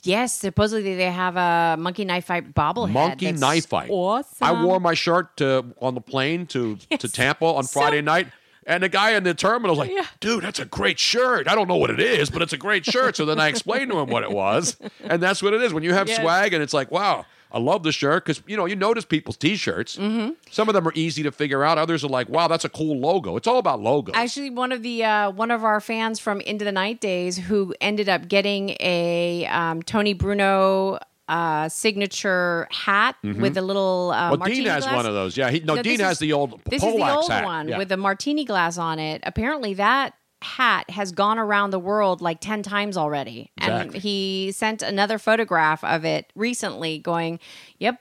Yes, 0.06 0.32
supposedly 0.32 0.94
they 0.94 1.10
have 1.10 1.36
a 1.36 1.76
monkey 1.80 2.04
knife 2.04 2.26
fight 2.26 2.54
bobblehead. 2.54 2.90
Monkey 2.92 3.26
that's 3.26 3.40
knife 3.40 3.66
fight. 3.66 3.90
Awesome. 3.90 4.36
I 4.40 4.62
wore 4.64 4.80
my 4.80 4.94
shirt 4.94 5.36
to, 5.38 5.64
on 5.80 5.94
the 5.94 6.00
plane 6.00 6.46
to, 6.48 6.76
to 6.76 7.08
Tampa 7.08 7.44
on 7.46 7.64
Friday 7.66 8.00
night. 8.00 8.28
And 8.66 8.82
the 8.82 8.88
guy 8.88 9.10
in 9.10 9.24
the 9.24 9.34
terminal 9.34 9.76
was 9.76 9.86
like, 9.88 10.06
dude, 10.20 10.42
that's 10.42 10.58
a 10.58 10.64
great 10.64 10.98
shirt. 10.98 11.48
I 11.48 11.54
don't 11.54 11.68
know 11.68 11.76
what 11.76 11.90
it 11.90 12.00
is, 12.00 12.30
but 12.30 12.40
it's 12.40 12.54
a 12.54 12.56
great 12.56 12.86
shirt. 12.86 13.14
So 13.14 13.26
then 13.26 13.38
I 13.38 13.48
explained 13.48 13.90
to 13.90 13.98
him 13.98 14.08
what 14.08 14.22
it 14.22 14.30
was. 14.30 14.78
And 15.02 15.22
that's 15.22 15.42
what 15.42 15.52
it 15.52 15.60
is. 15.62 15.74
When 15.74 15.82
you 15.82 15.92
have 15.92 16.08
Yes. 16.08 16.20
swag 16.22 16.54
and 16.54 16.62
it's 16.62 16.72
like, 16.72 16.90
wow, 16.90 17.26
I 17.54 17.58
love 17.60 17.84
the 17.84 17.92
shirt 17.92 18.24
because, 18.26 18.42
you 18.48 18.56
know, 18.56 18.66
you 18.66 18.74
notice 18.74 19.04
people's 19.04 19.36
t 19.36 19.54
shirts. 19.56 19.96
Mm-hmm. 19.96 20.32
Some 20.50 20.68
of 20.68 20.74
them 20.74 20.86
are 20.88 20.92
easy 20.96 21.22
to 21.22 21.30
figure 21.30 21.62
out. 21.62 21.78
Others 21.78 22.02
are 22.04 22.08
like, 22.08 22.28
wow, 22.28 22.48
that's 22.48 22.64
a 22.64 22.68
cool 22.68 22.98
logo. 22.98 23.36
It's 23.36 23.46
all 23.46 23.58
about 23.58 23.80
logos. 23.80 24.14
Actually, 24.16 24.50
one 24.50 24.72
of 24.72 24.82
the 24.82 25.04
uh, 25.04 25.30
one 25.30 25.50
of 25.52 25.62
our 25.64 25.80
fans 25.80 26.18
from 26.18 26.40
Into 26.40 26.64
the 26.64 26.72
Night 26.72 27.00
Days 27.00 27.36
who 27.38 27.72
ended 27.80 28.08
up 28.08 28.26
getting 28.28 28.70
a 28.80 29.46
um, 29.46 29.82
Tony 29.84 30.14
Bruno 30.14 30.98
uh, 31.28 31.68
signature 31.70 32.66
hat 32.70 33.16
Mhm. 33.24 33.40
with 33.40 33.56
a 33.56 33.62
little 33.62 34.10
uh, 34.12 34.30
well, 34.30 34.38
martini 34.38 34.60
Dean 34.64 34.66
has 34.72 34.84
glass. 34.84 34.96
one 34.96 35.06
of 35.06 35.14
those. 35.14 35.36
Yeah, 35.36 35.50
he, 35.50 35.60
no, 35.60 35.76
No, 35.76 35.82
Dean 35.82 36.00
has 36.00 36.12
is- 36.14 36.18
the 36.18 36.32
old 36.32 36.60
This 36.68 36.82
Polax 36.82 36.88
is 36.88 36.96
the 36.96 37.14
old 37.16 37.30
hat. 37.30 37.44
one 37.44 37.68
Yeah. 37.68 37.78
with 37.78 37.88
the 37.88 37.96
martini 37.96 38.44
glass 38.44 38.76
on 38.78 38.98
it. 38.98 39.22
Apparently, 39.24 39.74
that 39.74 40.12
hat 40.44 40.88
has 40.90 41.10
gone 41.10 41.38
around 41.38 41.70
the 41.70 41.78
world 41.78 42.20
like 42.20 42.40
10 42.40 42.62
times 42.62 42.96
already. 42.96 43.50
And 43.58 43.92
he 43.94 44.52
sent 44.52 44.82
another 44.82 45.18
photograph 45.18 45.82
of 45.82 46.04
it 46.04 46.32
recently 46.34 46.98
going, 46.98 47.40
Yep, 47.78 48.00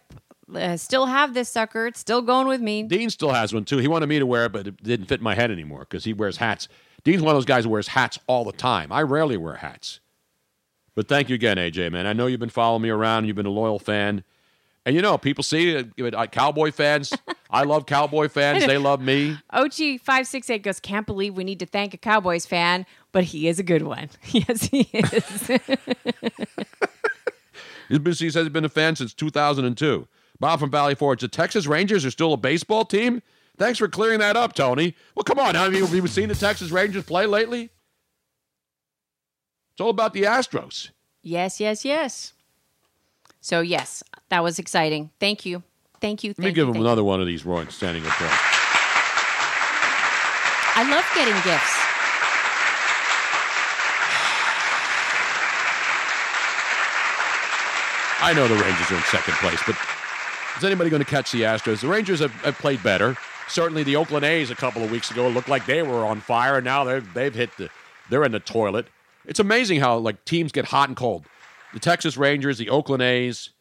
uh, 0.53 0.77
still 0.77 1.07
have 1.07 1.33
this 1.33 1.49
sucker. 1.49 1.87
It's 1.87 1.99
still 1.99 2.21
going 2.21 2.47
with 2.47 2.61
me. 2.61 2.83
Dean 2.83 3.09
still 3.09 3.31
has 3.31 3.53
one 3.53 3.65
too. 3.65 3.77
He 3.77 3.87
wanted 3.87 4.07
me 4.07 4.19
to 4.19 4.25
wear 4.25 4.45
it, 4.45 4.51
but 4.51 4.67
it 4.67 4.83
didn't 4.83 5.07
fit 5.07 5.21
my 5.21 5.35
head 5.35 5.51
anymore 5.51 5.79
because 5.81 6.03
he 6.03 6.13
wears 6.13 6.37
hats. 6.37 6.67
Dean's 7.03 7.21
one 7.21 7.31
of 7.31 7.37
those 7.37 7.45
guys 7.45 7.63
who 7.63 7.69
wears 7.69 7.87
hats 7.89 8.19
all 8.27 8.43
the 8.43 8.51
time. 8.51 8.91
I 8.91 9.01
rarely 9.01 9.37
wear 9.37 9.55
hats. 9.55 9.99
But 10.95 11.07
thank 11.07 11.29
you 11.29 11.35
again, 11.35 11.57
AJ, 11.57 11.91
man. 11.91 12.05
I 12.05 12.13
know 12.13 12.27
you've 12.27 12.39
been 12.39 12.49
following 12.49 12.83
me 12.83 12.89
around. 12.89 13.25
You've 13.25 13.35
been 13.35 13.45
a 13.45 13.51
loyal 13.51 13.79
fan. 13.79 14.23
And 14.85 14.95
you 14.95 15.01
know, 15.01 15.17
people 15.17 15.43
see 15.43 15.77
uh, 15.77 16.27
Cowboy 16.27 16.71
fans. 16.71 17.13
I 17.53 17.63
love 17.63 17.85
Cowboy 17.85 18.29
fans. 18.29 18.65
They 18.65 18.79
love 18.79 18.99
me. 18.99 19.37
OG568 19.53 20.63
goes, 20.63 20.79
Can't 20.79 21.05
believe 21.05 21.37
we 21.37 21.43
need 21.43 21.59
to 21.59 21.65
thank 21.65 21.93
a 21.93 21.97
Cowboys 21.97 22.45
fan, 22.45 22.85
but 23.11 23.25
he 23.25 23.47
is 23.47 23.59
a 23.59 23.63
good 23.63 23.83
one. 23.83 24.09
yes, 24.31 24.63
he 24.63 24.89
is. 24.91 25.51
He's 27.89 27.99
been, 27.99 28.13
he 28.13 28.29
says 28.29 28.43
he's 28.45 28.49
been 28.49 28.65
a 28.65 28.69
fan 28.69 28.95
since 28.95 29.13
2002. 29.13 30.07
Bob 30.39 30.59
from 30.59 30.71
Valley 30.71 30.95
Forge. 30.95 31.21
The 31.21 31.27
Texas 31.27 31.67
Rangers 31.67 32.05
are 32.05 32.11
still 32.11 32.33
a 32.33 32.37
baseball 32.37 32.85
team? 32.85 33.21
Thanks 33.57 33.77
for 33.77 33.87
clearing 33.87 34.19
that 34.19 34.35
up, 34.35 34.53
Tony. 34.53 34.95
Well, 35.15 35.23
come 35.23 35.37
on. 35.37 35.53
Have 35.53 35.75
you, 35.75 35.85
have 35.85 35.93
you 35.93 36.07
seen 36.07 36.29
the 36.29 36.35
Texas 36.35 36.71
Rangers 36.71 37.03
play 37.03 37.27
lately? 37.27 37.69
It's 39.73 39.81
all 39.81 39.91
about 39.91 40.13
the 40.13 40.23
Astros. 40.23 40.89
yes, 41.21 41.59
yes, 41.59 41.85
yes. 41.85 42.33
So, 43.41 43.61
yes, 43.61 44.03
that 44.29 44.43
was 44.43 44.57
exciting. 44.57 45.11
Thank 45.19 45.45
you. 45.45 45.61
Thank 46.03 46.25
you. 46.25 46.31
Let 46.31 46.39
me 46.39 46.43
Thank 46.47 46.55
give 46.55 46.63
you, 46.63 46.67
him 46.67 46.73
thank 46.73 46.83
another 46.83 47.03
one 47.05 47.21
of 47.21 47.27
these 47.27 47.45
Roy 47.45 47.63
standing 47.67 48.03
applause. 48.03 48.29
you. 48.29 48.37
I 50.75 50.83
love 50.91 51.05
getting 51.15 51.33
gifts. 51.47 51.79
I 58.21 58.33
know 58.33 58.49
the 58.49 58.61
Rangers 58.61 58.91
are 58.91 58.95
in 58.95 59.03
second 59.03 59.35
place, 59.35 59.61
but 59.65 59.77
is 60.57 60.63
anybody 60.65 60.89
going 60.89 61.01
to 61.01 61.09
catch 61.09 61.31
the 61.31 61.43
Astros? 61.43 61.79
The 61.79 61.87
Rangers 61.87 62.19
have, 62.19 62.33
have 62.41 62.57
played 62.57 62.83
better. 62.83 63.15
Certainly, 63.47 63.83
the 63.83 63.95
Oakland 63.95 64.25
A's 64.25 64.51
a 64.51 64.55
couple 64.55 64.83
of 64.83 64.91
weeks 64.91 65.09
ago 65.09 65.29
looked 65.29 65.47
like 65.47 65.65
they 65.65 65.83
were 65.83 66.05
on 66.05 66.19
fire, 66.19 66.57
and 66.57 66.65
now 66.65 66.83
they've 66.83 67.13
they've 67.13 67.33
hit 67.33 67.55
the 67.55 67.69
they're 68.09 68.25
in 68.25 68.33
the 68.33 68.41
toilet. 68.41 68.87
It's 69.25 69.39
amazing 69.39 69.79
how 69.79 69.99
like 69.99 70.25
teams 70.25 70.51
get 70.51 70.65
hot 70.65 70.89
and 70.89 70.97
cold. 70.97 71.23
The 71.73 71.79
Texas 71.79 72.17
Rangers, 72.17 72.57
the 72.57 72.69
Oakland 72.69 73.01
A's, 73.03 73.51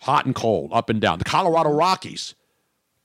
hot 0.00 0.26
and 0.26 0.34
cold, 0.34 0.70
up 0.72 0.90
and 0.90 1.00
down. 1.00 1.18
The 1.18 1.24
Colorado 1.24 1.70
Rockies 1.70 2.34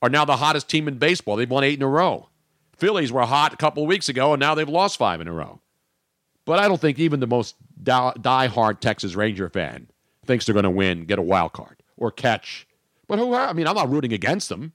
are 0.02 0.10
now 0.10 0.26
the 0.26 0.38
hottest 0.38 0.70
team 0.70 0.88
in 0.88 0.98
baseball. 0.98 1.36
They've 1.36 1.49
won 1.49 1.64
eight 1.64 1.80
in 1.80 1.84
a 1.84 1.88
row. 1.88 2.30
Phillies 2.78 3.11
were 3.11 3.26
hot 3.26 3.53
a 3.53 3.57
couple 3.57 3.84
of 3.84 3.90
weeks 3.90 4.10
ago, 4.10 4.34
and 4.34 4.40
now 4.40 4.56
they've 4.56 4.68
lost 4.68 4.98
five 4.98 5.22
in 5.22 5.28
a 5.28 5.34
row. 5.34 5.61
But 6.45 6.60
I 6.60 6.68
don't 6.68 6.82
think 6.82 6.99
even 6.99 7.20
the 7.20 7.28
most 7.28 7.56
die- 7.82 8.14
die-hard 8.20 8.82
Texas 8.82 9.15
Ranger 9.15 9.49
fan 9.49 9.88
thinks 10.26 10.45
they're 10.45 10.53
going 10.53 10.64
to 10.64 10.70
win, 10.70 11.06
get 11.06 11.20
a 11.20 11.24
wild 11.24 11.53
card, 11.53 11.82
or 11.98 12.11
catch. 12.11 12.68
But 13.07 13.20
who? 13.20 13.34
I 13.34 13.53
mean, 13.53 13.68
I'm 13.68 13.76
not 13.76 13.90
rooting 13.90 14.14
against 14.14 14.49
them. 14.49 14.74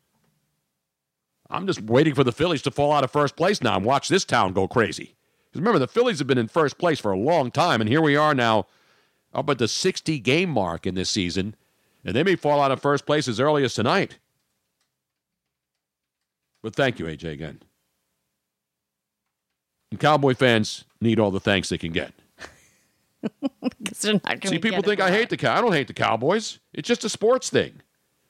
I'm 1.51 1.66
just 1.66 1.81
waiting 1.82 2.15
for 2.15 2.24
the 2.24 2.32
Phillies 2.32 2.62
to 2.62 2.70
fall 2.70 2.93
out 2.93 3.05
of 3.05 3.11
first 3.11 3.36
place 3.36 3.62
now 3.62 3.77
and 3.77 3.85
watch 3.85 4.09
this 4.09 4.24
town 4.24 4.53
go 4.53 4.69
crazy. 4.69 5.16
Because 5.47 5.61
remember, 5.61 5.78
the 5.78 5.89
Phillies 5.89 6.19
have 6.19 6.27
been 6.27 6.39
in 6.39 6.49
first 6.49 6.78
place 6.78 7.01
for 7.01 7.12
a 7.12 7.19
long 7.19 7.51
time, 7.51 7.81
and 7.81 7.89
here 7.89 8.03
we 8.03 8.16
are 8.16 8.35
now 8.35 8.66
up 9.32 9.49
at 9.49 9.59
the 9.59 9.69
60 9.69 10.19
game 10.20 10.51
mark 10.51 10.86
in 10.86 10.95
this 10.95 11.11
season, 11.11 11.55
and 12.05 12.15
they 12.15 12.23
may 12.23 12.37
fall 12.37 12.61
out 12.61 12.70
of 12.70 12.81
first 12.81 13.07
place 13.07 13.29
as 13.29 13.41
early 13.41 13.65
as 13.65 13.75
tonight. 13.75 14.19
But 16.62 16.75
thank 16.75 16.99
you, 16.99 17.07
AJ, 17.07 17.33
again. 17.33 17.61
And 19.91 20.01
Cowboy 20.01 20.35
fans 20.35 20.85
need 21.01 21.19
all 21.19 21.31
the 21.31 21.41
thanks 21.41 21.69
they 21.69 21.79
can 21.79 21.93
get. 21.93 22.12
See, 23.93 24.19
people 24.59 24.83
think 24.83 25.01
I 25.01 25.11
hate 25.11 25.31
the 25.31 25.37
cow. 25.37 25.57
I 25.57 25.61
don't 25.61 25.73
hate 25.73 25.87
the 25.87 25.95
Cowboys. 25.95 26.59
It's 26.73 26.87
just 26.87 27.05
a 27.05 27.09
sports 27.09 27.51
thing. 27.51 27.81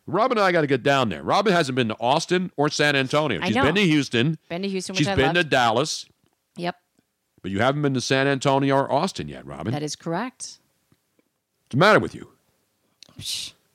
Robin 0.07 0.39
and 0.39 0.45
I 0.45 0.53
got 0.53 0.63
to 0.63 0.67
get 0.67 0.83
down 0.83 1.11
there. 1.11 1.23
Robin 1.23 1.53
hasn't 1.53 1.77
been 1.77 1.89
to 1.89 1.97
Austin 2.01 2.51
or 2.57 2.71
San 2.71 2.97
Antonio. 2.97 3.41
She's 3.43 3.55
been 3.55 3.75
to 3.75 3.83
Houston. 3.83 4.39
Been 4.49 4.63
to 4.63 4.69
Houston, 4.69 4.95
which 4.95 4.99
She's 5.05 5.09
been 5.15 5.27
love. 5.27 5.35
to 5.35 5.45
Dallas, 5.45 6.07
Yep. 6.57 6.77
But 7.43 7.51
you 7.51 7.61
haven't 7.61 7.83
been 7.83 7.95
to 7.95 8.01
San 8.01 8.27
Antonio 8.27 8.75
or 8.77 8.91
Austin 8.91 9.29
yet, 9.29 9.47
Robin. 9.47 9.73
That 9.73 9.83
is 9.83 9.95
correct. 9.95 10.59
What's 11.59 11.71
the 11.71 11.77
matter 11.77 12.01
with 12.01 12.15
you? 12.15 12.33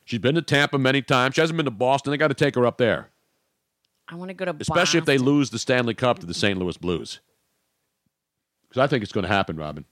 She's 0.06 0.20
been 0.20 0.36
to 0.36 0.42
Tampa 0.42 0.78
many 0.78 1.02
times. 1.02 1.36
She 1.36 1.42
hasn't 1.42 1.58
been 1.58 1.66
to 1.66 1.72
Boston. 1.72 2.12
They 2.12 2.18
got 2.18 2.28
to 2.28 2.34
take 2.34 2.56
her 2.56 2.66
up 2.66 2.78
there, 2.78 3.10
I 4.08 4.16
want 4.16 4.30
to 4.30 4.34
go 4.34 4.46
to 4.46 4.54
Boston. 4.54 4.74
especially 4.74 4.98
if 5.00 5.06
they 5.06 5.18
lose 5.18 5.50
the 5.50 5.60
Stanley 5.60 5.94
Cup 5.94 6.20
to 6.20 6.26
the 6.26 6.34
St. 6.34 6.58
Louis 6.60 6.78
Blues. 6.78 7.20
Because 8.68 8.82
I 8.84 8.88
think 8.88 9.04
it's 9.04 9.14
going 9.14 9.24
to 9.26 9.32
happen, 9.32 9.56
Robin. 9.56 9.86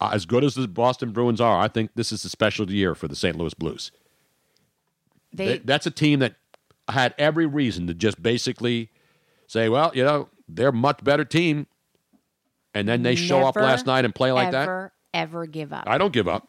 Uh, 0.00 0.10
As 0.12 0.24
good 0.26 0.44
as 0.44 0.54
the 0.54 0.66
Boston 0.68 1.10
Bruins 1.12 1.40
are, 1.40 1.60
I 1.60 1.68
think 1.68 1.90
this 1.94 2.10
is 2.12 2.24
a 2.24 2.28
special 2.28 2.70
year 2.70 2.94
for 2.94 3.06
the 3.08 3.16
St. 3.16 3.36
Louis 3.36 3.54
Blues. 3.54 3.90
They, 5.32 5.46
They- 5.46 5.58
that's 5.58 5.86
a 5.86 5.90
team 5.90 6.20
that 6.20 6.36
had 6.88 7.14
every 7.18 7.46
reason 7.46 7.86
to 7.86 7.94
just 7.94 8.22
basically 8.22 8.90
say, 9.46 9.68
well, 9.68 9.90
you 9.94 10.04
know, 10.04 10.28
they're 10.48 10.68
a 10.68 10.72
much 10.72 11.02
better 11.04 11.24
team. 11.24 11.66
And 12.74 12.88
then 12.88 13.02
they 13.02 13.14
show 13.14 13.46
up 13.46 13.54
last 13.56 13.86
night 13.86 14.04
and 14.04 14.14
play 14.14 14.32
like 14.32 14.50
that. 14.50 14.62
ever, 14.64 14.92
Ever 15.12 15.46
give 15.46 15.72
up. 15.72 15.84
I 15.86 15.96
don't 15.96 16.12
give 16.12 16.26
up. 16.26 16.48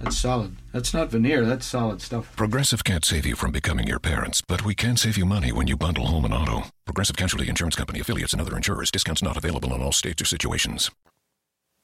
That's 0.00 0.16
solid. 0.16 0.56
That's 0.72 0.94
not 0.94 1.10
veneer, 1.10 1.44
that's 1.44 1.66
solid 1.66 2.00
stuff. 2.00 2.34
Progressive 2.36 2.84
can't 2.84 3.04
save 3.04 3.26
you 3.26 3.36
from 3.36 3.52
becoming 3.52 3.86
your 3.86 3.98
parents, 3.98 4.40
but 4.40 4.64
we 4.64 4.74
can 4.74 4.96
save 4.96 5.18
you 5.18 5.26
money 5.26 5.52
when 5.52 5.66
you 5.66 5.76
bundle 5.76 6.06
home 6.06 6.24
and 6.24 6.32
auto. 6.32 6.68
Progressive 6.86 7.16
Casualty 7.16 7.48
Insurance 7.48 7.76
Company 7.76 8.00
affiliates 8.00 8.32
and 8.32 8.40
other 8.40 8.56
insurers. 8.56 8.90
Discounts 8.90 9.22
not 9.22 9.36
available 9.36 9.74
in 9.74 9.82
all 9.82 9.92
states 9.92 10.22
or 10.22 10.24
situations. 10.24 10.90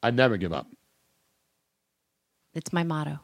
I 0.01 0.09
never 0.11 0.37
give 0.37 0.51
up. 0.51 0.67
It's 2.53 2.73
my 2.73 2.83
motto. 2.83 3.19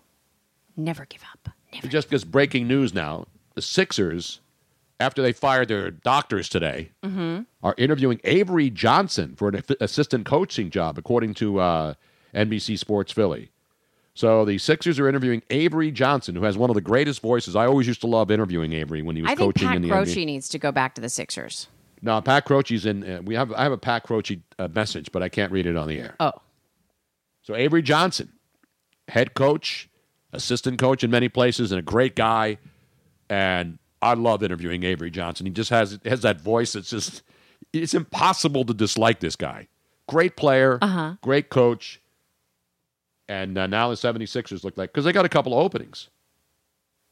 Never 0.78 1.06
give 1.06 1.22
up. 1.34 1.50
Never. 1.74 1.88
Just 1.88 2.08
because 2.10 2.24
breaking 2.24 2.68
news 2.68 2.94
now, 2.94 3.26
the 3.56 3.62
Sixers, 3.64 4.42
after 5.00 5.22
they 5.24 5.34
fired 5.34 5.70
their 5.70 5.90
doctors 5.92 6.50
today, 6.50 6.92
Mm-hmm. 7.04 7.42
are 7.64 7.74
interviewing 7.80 8.20
Avery 8.26 8.70
Johnson 8.70 9.36
for 9.36 9.50
an 9.50 9.64
assistant 9.82 10.26
coaching 10.26 10.70
job, 10.70 10.98
according 11.00 11.34
to 11.36 11.60
uh, 11.60 11.94
NBC 12.36 12.78
Sports 12.78 13.12
Philly. 13.12 13.50
So 14.16 14.46
the 14.46 14.58
Sixers 14.60 15.00
are 15.00 15.08
interviewing 15.10 15.42
Avery 15.50 15.90
Johnson, 15.92 16.36
who 16.36 16.44
has 16.44 16.58
one 16.58 16.70
of 16.70 16.76
the 16.76 16.82
greatest 16.82 17.22
voices. 17.22 17.56
I 17.56 17.66
always 17.66 17.88
used 17.88 18.02
to 18.02 18.08
love 18.08 18.30
interviewing 18.30 18.74
Avery 18.74 19.02
when 19.02 19.16
he 19.16 19.24
was 19.24 19.32
I 19.32 19.36
think 19.36 19.56
coaching 19.56 19.68
Pat 19.70 19.76
in 19.78 19.82
the 19.82 19.90
Croce 19.90 20.16
NBA. 20.22 20.26
needs 20.26 20.50
to 20.50 20.60
go 20.60 20.72
back 20.72 20.94
to 20.96 21.02
the 21.02 21.10
Sixers. 21.10 21.68
No, 22.02 22.22
Pat 22.22 22.46
Croce's 22.46 22.86
in. 22.86 23.04
Uh, 23.04 23.22
we 23.24 23.34
have 23.36 23.52
I 23.54 23.64
have 23.64 23.72
a 23.72 23.78
Pat 23.78 24.04
Croce 24.04 24.40
uh, 24.60 24.68
message, 24.68 25.12
but 25.12 25.24
I 25.24 25.30
can't 25.30 25.52
read 25.52 25.66
it 25.66 25.76
on 25.76 25.88
the 25.88 26.00
air. 26.00 26.16
Oh. 26.20 26.34
So 27.42 27.56
Avery 27.56 27.82
Johnson, 27.82 28.32
head 29.08 29.34
coach, 29.34 29.90
assistant 30.32 30.80
coach 30.80 31.04
in 31.04 31.10
many 31.12 31.28
places, 31.30 31.72
and 31.72 31.80
a 31.80 31.84
great 31.84 32.16
guy. 32.16 32.58
And 33.30 33.80
I 34.02 34.14
love 34.14 34.44
interviewing 34.44 34.84
Avery 34.84 35.10
Johnson. 35.12 35.46
He 35.46 35.52
just 35.52 35.70
has 35.72 35.98
has 36.06 36.22
that 36.22 36.40
voice 36.42 36.76
It's 36.76 36.90
just 36.90 37.24
it's 37.72 37.94
impossible 37.94 38.64
to 38.66 38.74
dislike 38.74 39.20
this 39.22 39.36
guy. 39.36 39.68
Great 40.08 40.36
player, 40.36 40.78
Uh-huh. 40.82 41.16
great 41.22 41.50
coach. 41.50 42.00
And 43.28 43.58
uh, 43.58 43.68
now 43.68 43.90
the 43.90 43.96
76ers 43.96 44.64
look 44.64 44.78
like 44.78 44.92
because 44.92 45.06
they 45.06 45.14
got 45.14 45.26
a 45.26 45.30
couple 45.30 45.54
of 45.54 45.64
openings 45.64 46.10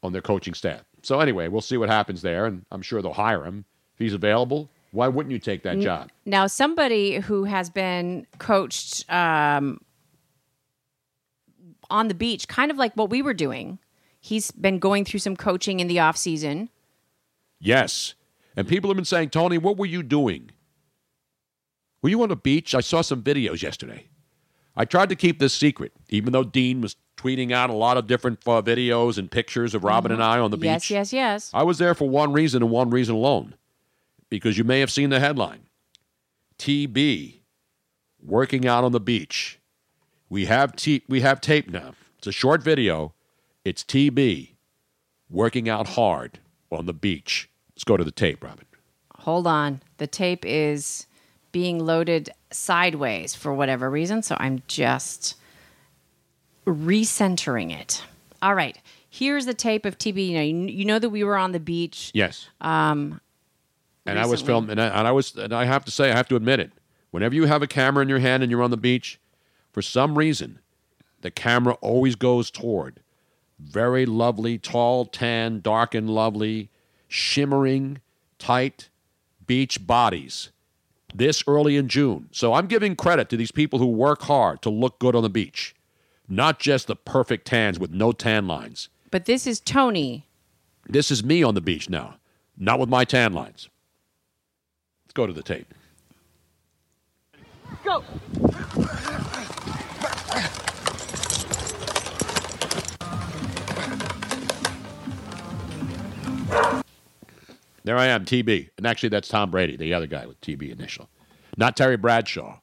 on 0.04 0.12
their 0.12 0.22
coaching 0.22 0.54
staff. 0.54 0.84
So 1.04 1.20
anyway, 1.20 1.48
we'll 1.48 1.62
see 1.62 1.78
what 1.78 1.90
happens 1.90 2.22
there, 2.22 2.46
and 2.46 2.66
I'm 2.72 2.82
sure 2.82 3.02
they'll 3.02 3.14
hire 3.14 3.46
him 3.46 3.66
if 3.94 4.00
he's 4.00 4.14
available. 4.14 4.70
Why 4.92 5.08
wouldn't 5.08 5.32
you 5.32 5.40
take 5.40 5.64
that 5.64 5.80
job? 5.80 6.10
Now, 6.26 6.48
somebody 6.48 7.20
who 7.20 7.46
has 7.46 7.70
been 7.70 8.28
coached 8.40 9.10
um, 9.10 9.80
on 11.90 12.10
the 12.10 12.14
beach, 12.14 12.48
kind 12.48 12.72
of 12.72 12.78
like 12.78 12.94
what 12.96 13.10
we 13.10 13.22
were 13.22 13.34
doing. 13.34 13.80
He's 14.20 14.52
been 14.52 14.80
going 14.80 15.06
through 15.06 15.22
some 15.22 15.36
coaching 15.36 15.80
in 15.80 15.88
the 15.88 16.00
off 16.00 16.18
season. 16.18 16.70
Yes. 17.60 18.16
And 18.56 18.68
people 18.68 18.90
have 18.90 18.96
been 18.98 19.06
saying, 19.06 19.30
Tony, 19.30 19.58
what 19.58 19.78
were 19.78 19.86
you 19.86 20.04
doing? 20.04 20.52
Were 22.02 22.10
you 22.10 22.22
on 22.22 22.30
the 22.30 22.36
beach? 22.36 22.76
I 22.76 22.82
saw 22.82 23.02
some 23.02 23.24
videos 23.24 23.62
yesterday. 23.62 24.08
I 24.82 24.86
tried 24.86 25.10
to 25.10 25.16
keep 25.16 25.38
this 25.38 25.54
secret, 25.54 25.92
even 26.10 26.34
though 26.34 26.44
Dean 26.44 26.82
was 26.82 26.96
tweeting 27.16 27.52
out 27.52 27.70
a 27.70 27.74
lot 27.74 27.98
of 27.98 28.08
different 28.08 28.40
uh, 28.48 28.64
videos 28.64 29.20
and 29.20 29.30
pictures 29.30 29.76
of 29.76 29.84
Robin 29.84 30.12
and 30.12 30.24
I 30.24 30.40
on 30.40 30.50
the 30.50 30.58
beach. 30.58 30.90
Yes, 30.90 30.90
yes, 30.90 31.14
yes. 31.14 31.52
I 31.54 31.62
was 31.62 31.78
there 31.78 31.94
for 31.94 32.10
one 32.10 32.34
reason 32.34 32.64
and 32.64 32.72
one 32.72 32.90
reason 32.90 33.14
alone. 33.14 33.54
Because 34.28 34.58
you 34.58 34.64
may 34.64 34.80
have 34.80 34.90
seen 34.90 35.12
the 35.12 35.20
headline 35.20 35.68
TB 36.58 37.42
working 38.24 38.66
out 38.66 38.84
on 38.84 38.92
the 38.92 39.00
beach. 39.00 39.60
We 40.30 40.46
have, 40.46 40.76
t- 40.76 41.04
we 41.08 41.22
have 41.22 41.42
tape 41.42 41.70
now. 41.70 41.94
It's 42.18 42.26
a 42.26 42.32
short 42.32 42.64
video. 42.64 43.14
It's 43.64 43.84
TB 43.84 44.56
working 45.30 45.70
out 45.70 45.90
hard 45.90 46.40
on 46.72 46.88
the 46.88 46.94
beach. 46.94 47.52
Let's 47.76 47.84
go 47.84 47.98
to 47.98 48.04
the 48.04 48.10
tape, 48.10 48.44
Robin. 48.44 48.66
Hold 49.18 49.46
on. 49.46 49.84
The 49.98 50.08
tape 50.08 50.44
is 50.44 51.06
being 51.52 51.80
loaded 51.80 52.30
sideways 52.52 53.36
for 53.36 53.54
whatever 53.54 53.90
reason, 53.90 54.22
so 54.24 54.36
I'm 54.40 54.62
just 54.68 55.36
recentering 56.66 57.72
it. 57.78 58.04
All 58.42 58.56
right. 58.56 58.78
Here's 59.10 59.46
the 59.46 59.54
tape 59.54 59.86
of 59.86 59.98
TB. 59.98 60.28
You 60.28 60.34
know, 60.36 60.42
you, 60.42 60.56
you 60.68 60.86
know 60.86 61.00
that 61.00 61.10
we 61.10 61.24
were 61.24 61.38
on 61.38 61.52
the 61.52 61.60
beach. 61.60 62.12
Yes. 62.14 62.48
Um, 62.62 63.20
And 64.06 64.18
I 64.18 64.22
was 64.24 64.42
recently. 64.42 64.48
filmed, 64.48 64.70
and 64.72 64.82
I, 64.82 64.88
and 64.88 65.08
I 65.08 65.12
was, 65.12 65.36
and 65.36 65.54
I 65.54 65.66
have 65.66 65.86
to 65.86 65.92
say, 65.92 66.12
I 66.12 66.16
have 66.16 66.28
to 66.30 66.36
admit 66.36 66.60
it. 66.60 66.72
Whenever 67.12 67.36
you 67.36 67.46
have 67.46 67.62
a 67.62 67.68
camera 67.68 68.02
in 68.02 68.10
your 68.10 68.20
hand 68.20 68.42
and 68.42 68.50
you're 68.52 68.64
on 68.64 68.72
the 68.72 68.78
beach, 68.78 69.20
for 69.74 69.82
some 69.82 70.18
reason, 70.18 70.60
the 71.22 71.32
camera 71.32 71.74
always 71.82 72.16
goes 72.16 72.50
toward 72.50 73.00
very 73.60 74.08
lovely, 74.08 74.58
tall, 74.58 75.06
tan, 75.06 75.60
dark 75.60 75.94
and 75.94 76.10
lovely, 76.10 76.70
shimmering, 77.08 78.00
tight 78.40 78.90
beach 79.46 79.86
bodies. 79.86 80.50
This 81.14 81.44
early 81.48 81.76
in 81.78 81.88
June. 81.88 82.30
So 82.32 82.54
I'm 82.54 82.68
giving 82.68 82.96
credit 82.96 83.30
to 83.30 83.38
these 83.38 83.52
people 83.52 83.80
who 83.80 83.88
work 83.88 84.24
hard 84.24 84.62
to 84.62 84.70
look 84.70 85.00
good 85.00 85.16
on 85.16 85.24
the 85.24 85.30
beach, 85.30 85.76
not 86.28 86.60
just 86.60 86.88
the 86.88 86.96
perfect 86.96 87.46
tans 87.46 87.80
with 87.80 87.92
no 87.92 88.12
tan 88.12 88.48
lines. 88.48 88.90
But 89.10 89.26
this 89.26 89.46
is 89.46 89.60
Tony. 89.60 90.28
This 90.88 91.12
is 91.12 91.24
me 91.24 91.44
on 91.44 91.54
the 91.54 91.62
beach 91.62 91.90
now, 91.90 92.16
not 92.58 92.80
with 92.80 92.90
my 92.90 93.04
tan 93.06 93.34
lines. 93.34 93.70
Let's 95.06 95.14
go 95.14 95.28
to 95.28 95.34
the 95.34 95.44
tape. 95.44 95.74
Go. 97.84 98.04
There 107.84 107.98
I 107.98 108.08
am, 108.08 108.26
TB. 108.26 108.70
And 108.78 108.86
actually, 108.86 109.10
that's 109.10 109.28
Tom 109.28 109.52
Brady, 109.52 109.76
the 109.76 109.94
other 109.94 110.08
guy 110.08 110.26
with 110.26 110.40
TB 110.42 110.72
initial. 110.72 111.10
Not 111.58 111.76
Terry 111.76 111.98
Bradshaw. 111.98 112.60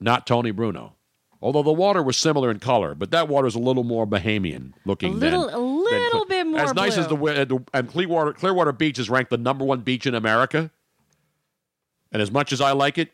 Not 0.00 0.26
Tony 0.26 0.50
Bruno. 0.50 0.94
Although 1.40 1.62
the 1.62 1.72
water 1.72 2.02
was 2.02 2.16
similar 2.16 2.50
in 2.50 2.58
color, 2.58 2.94
but 2.94 3.12
that 3.12 3.28
water 3.28 3.46
is 3.46 3.54
a 3.54 3.60
little 3.60 3.84
more 3.84 4.06
Bahamian 4.06 4.72
looking. 4.84 5.12
A 5.14 5.16
little, 5.16 5.46
than, 5.46 5.54
a 5.54 5.58
little 5.58 6.24
bit 6.26 6.46
more 6.46 6.60
as 6.60 6.74
nice 6.74 6.94
blue. 6.96 7.28
as 7.28 7.46
the, 7.46 7.54
uh, 7.56 7.58
and 7.74 7.88
Clearwater 7.88 8.32
Clearwater 8.32 8.72
Beach 8.72 8.98
is 8.98 9.08
ranked 9.08 9.30
the 9.30 9.38
number 9.38 9.64
one 9.64 9.80
beach 9.80 10.06
in 10.06 10.14
America. 10.14 10.70
And 12.10 12.20
as 12.20 12.30
much 12.32 12.52
as 12.52 12.60
I 12.60 12.72
like 12.72 12.98
it, 12.98 13.12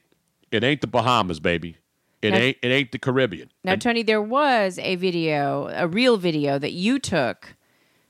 it 0.50 0.64
ain't 0.64 0.80
the 0.80 0.86
Bahamas, 0.86 1.38
baby. 1.38 1.76
It 2.22 2.30
Now- 2.30 2.38
ain't 2.38 2.56
it 2.62 2.68
ain't 2.68 2.92
the 2.92 2.98
Caribbean. 2.98 3.50
Now, 3.62 3.76
Tony, 3.76 4.02
there 4.02 4.22
was 4.22 4.78
a 4.78 4.96
video, 4.96 5.68
a 5.74 5.86
real 5.86 6.16
video 6.16 6.58
that 6.58 6.72
you 6.72 6.98
took. 6.98 7.54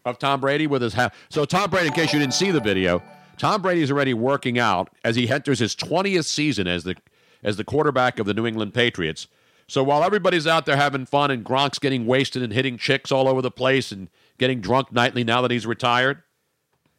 Of 0.05 0.19
Tom 0.19 0.41
Brady 0.41 0.67
with 0.67 0.83
his 0.83 0.95
half. 0.95 1.15
So 1.29 1.45
Tom 1.45 1.71
Brady, 1.71 1.89
in 1.89 1.93
case 1.93 2.13
you 2.13 2.19
didn't 2.19 2.35
see 2.35 2.51
the 2.51 2.61
video, 2.61 3.03
Tom 3.39 3.63
Brady 3.63 3.83
is 3.83 3.91
already 3.91 4.15
working 4.15 4.59
out 4.59 4.91
as 5.05 5.17
he 5.17 5.29
enters 5.29 5.59
his 5.59 5.75
20th 5.75 6.25
season 6.25 6.67
as 6.67 6.85
the 6.85 6.97
as 7.43 7.57
the 7.57 7.65
quarterback 7.65 8.19
of 8.19 8.27
the 8.27 8.33
New 8.33 8.47
England 8.47 8.73
Patriots. 8.73 9.27
So 9.67 9.83
while 9.83 10.03
everybody's 10.03 10.47
out 10.47 10.67
there 10.67 10.77
having 10.77 11.05
fun 11.05 11.31
and 11.31 11.45
Gronk's 11.45 11.79
getting 11.79 12.07
wasted 12.07 12.43
and 12.43 12.53
hitting 12.53 12.79
chicks 12.79 13.13
all 13.13 13.29
over 13.29 13.43
the 13.43 13.51
place 13.51 13.93
and 13.93 14.09
getting 14.39 14.61
drunk 14.61 14.93
nightly 14.93 15.25
now 15.25 15.43
that 15.43 15.51
he's 15.51 15.67
retired, 15.67 16.23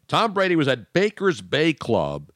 Tom 0.07 0.33
Brady 0.33 0.55
was 0.55 0.67
at 0.67 0.93
Baker's 0.93 1.41
Bay 1.41 1.73
Club 1.73 2.31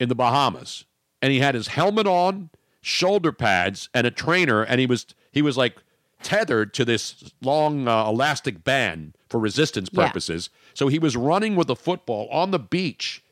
in 0.00 0.08
the 0.08 0.14
Bahamas, 0.14 0.84
and 1.22 1.32
he 1.32 1.40
had 1.40 1.54
his 1.54 1.68
helmet 1.68 2.06
on, 2.06 2.50
shoulder 2.80 3.32
pads, 3.32 3.88
and 3.94 4.06
a 4.06 4.10
trainer, 4.10 4.62
and 4.62 4.80
he 4.80 4.86
was 4.86 5.06
he 5.32 5.42
was 5.42 5.56
like 5.56 5.76
tethered 6.22 6.74
to 6.74 6.84
this 6.84 7.32
long 7.42 7.86
uh, 7.88 8.08
elastic 8.08 8.64
band 8.64 9.14
for 9.28 9.38
resistance 9.38 9.88
Yeah. 9.92 10.06
purposes. 10.06 10.50
So 10.74 10.88
he 10.88 10.98
was 10.98 11.16
running 11.16 11.56
with 11.56 11.70
a 11.70 11.76
football 11.76 12.28
on 12.30 12.50
the 12.50 12.58
beach, 12.58 13.22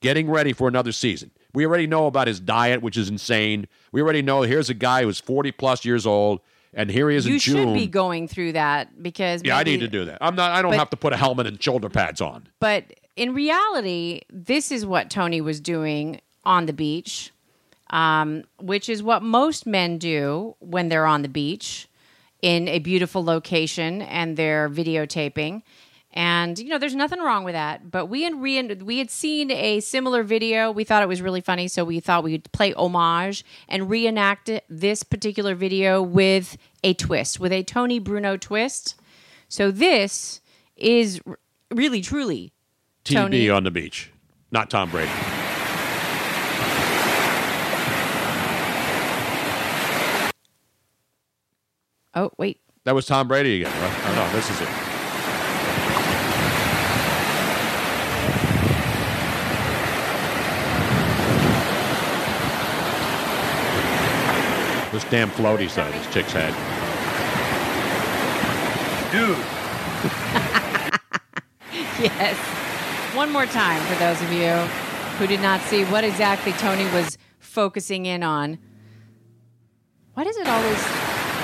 getting 0.00 0.28
ready 0.30 0.52
for 0.52 0.68
another 0.68 0.92
season. 0.92 1.30
We 1.54 1.66
already 1.66 1.86
know 1.86 2.06
about 2.06 2.26
his 2.28 2.40
diet, 2.40 2.82
which 2.82 2.96
is 2.96 3.08
insane. 3.08 3.66
We 3.92 4.00
already 4.00 4.22
know 4.22 4.42
here's 4.42 4.70
a 4.70 4.74
guy 4.74 5.02
who's 5.04 5.20
40 5.20 5.52
plus 5.52 5.84
years 5.84 6.06
old, 6.06 6.40
and 6.72 6.90
here 6.90 7.10
he 7.10 7.16
is 7.16 7.26
You 7.26 7.34
in 7.34 7.38
June. 7.40 7.56
should 7.68 7.74
be 7.74 7.86
going 7.86 8.26
through 8.26 8.52
that 8.52 9.02
because 9.02 9.42
yeah, 9.44 9.58
I 9.58 9.62
need 9.62 9.80
to 9.80 9.88
do 9.88 10.06
that. 10.06 10.18
I'm 10.22 10.34
not. 10.34 10.50
I 10.52 10.62
don't 10.62 10.70
but- 10.72 10.78
have 10.78 10.90
to 10.90 10.96
put 10.96 11.12
a 11.12 11.16
helmet 11.16 11.46
and 11.46 11.62
shoulder 11.62 11.88
pads 11.90 12.20
on. 12.20 12.48
But 12.58 12.84
in 13.16 13.34
reality, 13.34 14.22
this 14.30 14.72
is 14.72 14.86
what 14.86 15.10
Tony 15.10 15.42
was 15.42 15.60
doing 15.60 16.20
on 16.44 16.64
the 16.64 16.72
beach, 16.72 17.30
um, 17.90 18.44
which 18.58 18.88
is 18.88 19.02
what 19.02 19.22
most 19.22 19.66
men 19.66 19.98
do 19.98 20.56
when 20.60 20.88
they're 20.88 21.06
on 21.06 21.20
the 21.20 21.28
beach 21.28 21.86
in 22.42 22.68
a 22.68 22.80
beautiful 22.80 23.24
location 23.24 24.02
and 24.02 24.36
they're 24.36 24.68
videotaping. 24.68 25.62
And 26.14 26.58
you 26.58 26.68
know, 26.68 26.78
there's 26.78 26.94
nothing 26.94 27.20
wrong 27.20 27.44
with 27.44 27.54
that. 27.54 27.90
But 27.90 28.06
we 28.06 28.22
had 28.24 28.34
re- 28.40 28.74
we 28.74 28.98
had 28.98 29.10
seen 29.10 29.50
a 29.50 29.80
similar 29.80 30.22
video. 30.22 30.70
We 30.70 30.84
thought 30.84 31.02
it 31.02 31.08
was 31.08 31.22
really 31.22 31.40
funny, 31.40 31.68
so 31.68 31.84
we 31.84 32.00
thought 32.00 32.22
we'd 32.22 32.52
play 32.52 32.74
homage 32.74 33.44
and 33.68 33.88
reenact 33.88 34.50
this 34.68 35.02
particular 35.02 35.54
video 35.54 36.02
with 36.02 36.58
a 36.84 36.92
twist, 36.92 37.40
with 37.40 37.52
a 37.52 37.62
Tony 37.62 37.98
Bruno 37.98 38.36
twist. 38.36 38.96
So 39.48 39.70
this 39.70 40.42
is 40.76 41.20
r- 41.26 41.38
really 41.70 42.02
truly 42.02 42.52
TB 43.06 43.14
Tony. 43.14 43.48
on 43.48 43.64
the 43.64 43.70
beach, 43.70 44.12
not 44.50 44.68
Tom 44.68 44.90
Brady. 44.90 45.10
Oh 52.14 52.30
wait, 52.36 52.60
That 52.84 52.94
was 52.94 53.06
Tom 53.06 53.28
Brady 53.28 53.62
again. 53.62 53.72
Right? 53.80 54.00
Oh, 54.06 54.14
no, 54.14 54.32
this 54.32 54.50
is 54.50 54.60
it. 54.60 54.68
This 64.92 65.04
damn 65.04 65.30
floaty 65.30 65.74
though, 65.74 65.90
this 65.90 66.12
chick's 66.12 66.32
head. 66.32 66.52
Dude. 69.10 69.38
yes. 71.98 72.36
One 73.16 73.32
more 73.32 73.46
time 73.46 73.80
for 73.86 73.94
those 73.94 74.20
of 74.20 74.30
you 74.32 74.50
who 75.16 75.26
did 75.26 75.40
not 75.40 75.62
see 75.62 75.84
what 75.84 76.04
exactly 76.04 76.52
Tony 76.52 76.84
was 76.92 77.16
focusing 77.38 78.04
in 78.04 78.22
on. 78.22 78.58
Why 80.12 80.24
does 80.24 80.36
it 80.36 80.46
always 80.46 80.78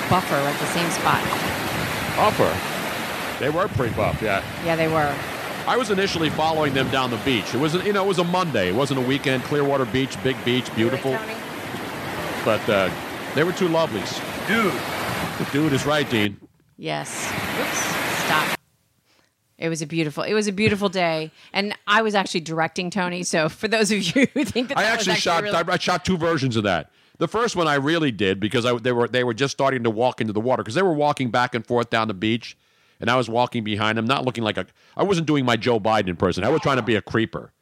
buffer 0.09 0.35
at 0.35 0.59
the 0.59 0.67
same 0.67 0.89
spot? 0.91 1.23
Buffer. 2.17 2.53
They 3.41 3.51
were 3.51 3.69
pretty 3.69 3.95
buff, 3.95 4.21
yeah. 4.21 4.43
Yeah, 4.65 4.75
they 4.77 4.89
were. 4.89 5.15
I 5.67 5.77
was 5.77 5.91
initially 5.91 6.31
following 6.31 6.73
them 6.75 6.91
down 6.91 7.11
the 7.11 7.19
beach. 7.19 7.55
It 7.55 7.59
was, 7.61 7.75
you 7.75 7.93
know, 7.93 8.05
it 8.05 8.09
was 8.09 8.19
a 8.19 8.25
Monday. 8.25 8.69
It 8.71 8.75
wasn't 8.75 8.99
a 9.01 9.03
weekend. 9.03 9.43
Clearwater 9.45 9.85
Beach, 9.85 10.21
big 10.23 10.43
beach, 10.45 10.75
beautiful. 10.75 11.13
But 12.45 12.67
uh, 12.69 12.91
they 13.35 13.45
were 13.45 13.53
two 13.53 13.69
lovelies. 13.69 14.19
Dude. 14.49 14.73
Dude 15.53 15.73
is 15.73 15.85
right, 15.87 16.09
Dean. 16.11 16.37
Yes. 16.79 17.31
Oops. 17.61 17.79
Stop. 18.25 18.59
It 19.59 19.69
was 19.69 19.83
a 19.83 19.87
beautiful. 19.87 20.23
It 20.23 20.35
was 20.35 20.47
a 20.47 20.53
beautiful 20.53 20.89
day, 20.89 21.31
and 21.53 21.75
I 21.87 22.03
was 22.03 22.15
actually 22.15 22.41
directing 22.41 22.91
Tony. 22.91 23.23
So 23.25 23.49
for 23.49 23.69
those 23.69 23.91
of 23.91 23.99
you 24.03 24.27
who 24.35 24.45
think 24.45 24.69
that 24.69 24.79
I 24.79 24.85
that 24.85 24.99
was 24.99 25.09
actually 25.09 25.21
shot. 25.21 25.43
really- 25.43 25.55
I, 25.57 25.65
I 25.73 25.77
shot 25.79 26.05
two 26.05 26.17
versions 26.17 26.57
of 26.57 26.63
that. 26.65 26.91
The 27.19 27.29
first 27.29 27.57
one 27.57 27.67
I 27.67 27.75
really 27.75 28.13
did 28.13 28.39
because 28.41 28.65
I, 28.65 28.77
they 28.79 28.93
were 28.93 29.09
they 29.09 29.25
were 29.25 29.35
just 29.35 29.53
starting 29.53 29.83
to 29.83 29.91
walk 29.91 30.21
into 30.21 30.33
the 30.33 30.41
water 30.41 30.63
because 30.63 30.75
they 30.77 30.83
were 30.83 30.93
walking 30.93 31.31
back 31.31 31.55
and 31.55 31.67
forth 31.67 31.91
down 31.91 32.09
the 32.09 32.15
beach, 32.15 32.57
and 33.01 33.11
I 33.11 33.17
was 33.17 33.29
walking 33.29 33.65
behind 33.65 33.99
them, 33.99 34.07
not 34.07 34.25
looking 34.25 34.45
like 34.45 34.57
a. 34.57 34.67
I 34.97 35.03
wasn't 35.03 35.27
doing 35.27 35.45
my 35.45 35.57
Joe 35.57 35.81
Biden 35.81 36.09
impression. 36.09 36.45
I 36.45 36.49
was 36.49 36.61
trying 36.61 36.77
to 36.77 36.83
be 36.83 36.95
a 36.95 37.03
creeper, 37.03 37.53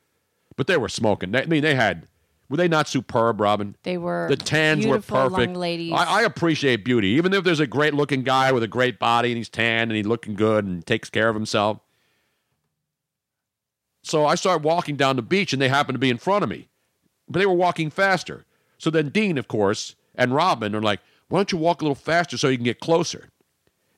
but 0.57 0.67
they 0.67 0.77
were 0.77 0.91
smoking. 0.91 1.33
They, 1.33 1.43
I 1.43 1.47
mean, 1.47 1.63
they 1.63 1.75
had. 1.75 2.07
Were 2.49 2.57
they 2.57 2.69
not 2.69 2.87
superb, 2.87 3.41
Robin? 3.41 3.75
They 3.83 3.99
were 3.99 4.29
The 4.29 4.37
tans 4.37 4.87
were 4.87 5.01
perfect. 5.01 5.57
ladies. 5.57 5.93
I, 5.93 6.21
I 6.21 6.23
appreciate 6.23 6.85
beauty, 6.85 7.09
even 7.09 7.33
if 7.33 7.43
there's 7.43 7.59
a 7.59 7.67
great 7.67 7.93
looking 7.93 8.23
guy 8.23 8.53
with 8.53 8.63
a 8.63 8.69
great 8.69 9.01
body 9.01 9.31
and 9.31 9.37
he's 9.37 9.49
tan 9.49 9.89
and 9.89 9.97
he's 9.97 10.07
looking 10.07 10.35
good 10.35 10.65
and 10.65 10.87
takes 10.87 11.11
care 11.11 11.29
of 11.29 11.35
himself. 11.35 11.81
So 14.05 14.27
I 14.27 14.37
start 14.37 14.63
walking 14.63 14.95
down 14.95 15.17
the 15.17 15.23
beach 15.23 15.53
and 15.53 15.61
they 15.61 15.69
happen 15.69 15.93
to 15.95 15.99
be 15.99 16.09
in 16.09 16.19
front 16.19 16.45
of 16.45 16.49
me, 16.49 16.69
but 17.29 17.41
they 17.41 17.47
were 17.47 17.53
walking 17.53 17.91
faster. 17.91 18.45
So 18.79 18.91
then 18.91 19.09
Dean, 19.09 19.39
of 19.39 19.49
course, 19.49 19.95
and 20.15 20.35
Robin 20.35 20.75
are 20.75 20.83
like, 20.83 21.01
"Why 21.29 21.39
don't 21.39 21.53
you 21.53 21.59
walk 21.59 21.81
a 21.81 21.85
little 21.85 21.95
faster 21.95 22.37
so 22.37 22.49
you 22.49 22.57
can 22.57 22.65
get 22.65 22.81
closer?" 22.81 23.29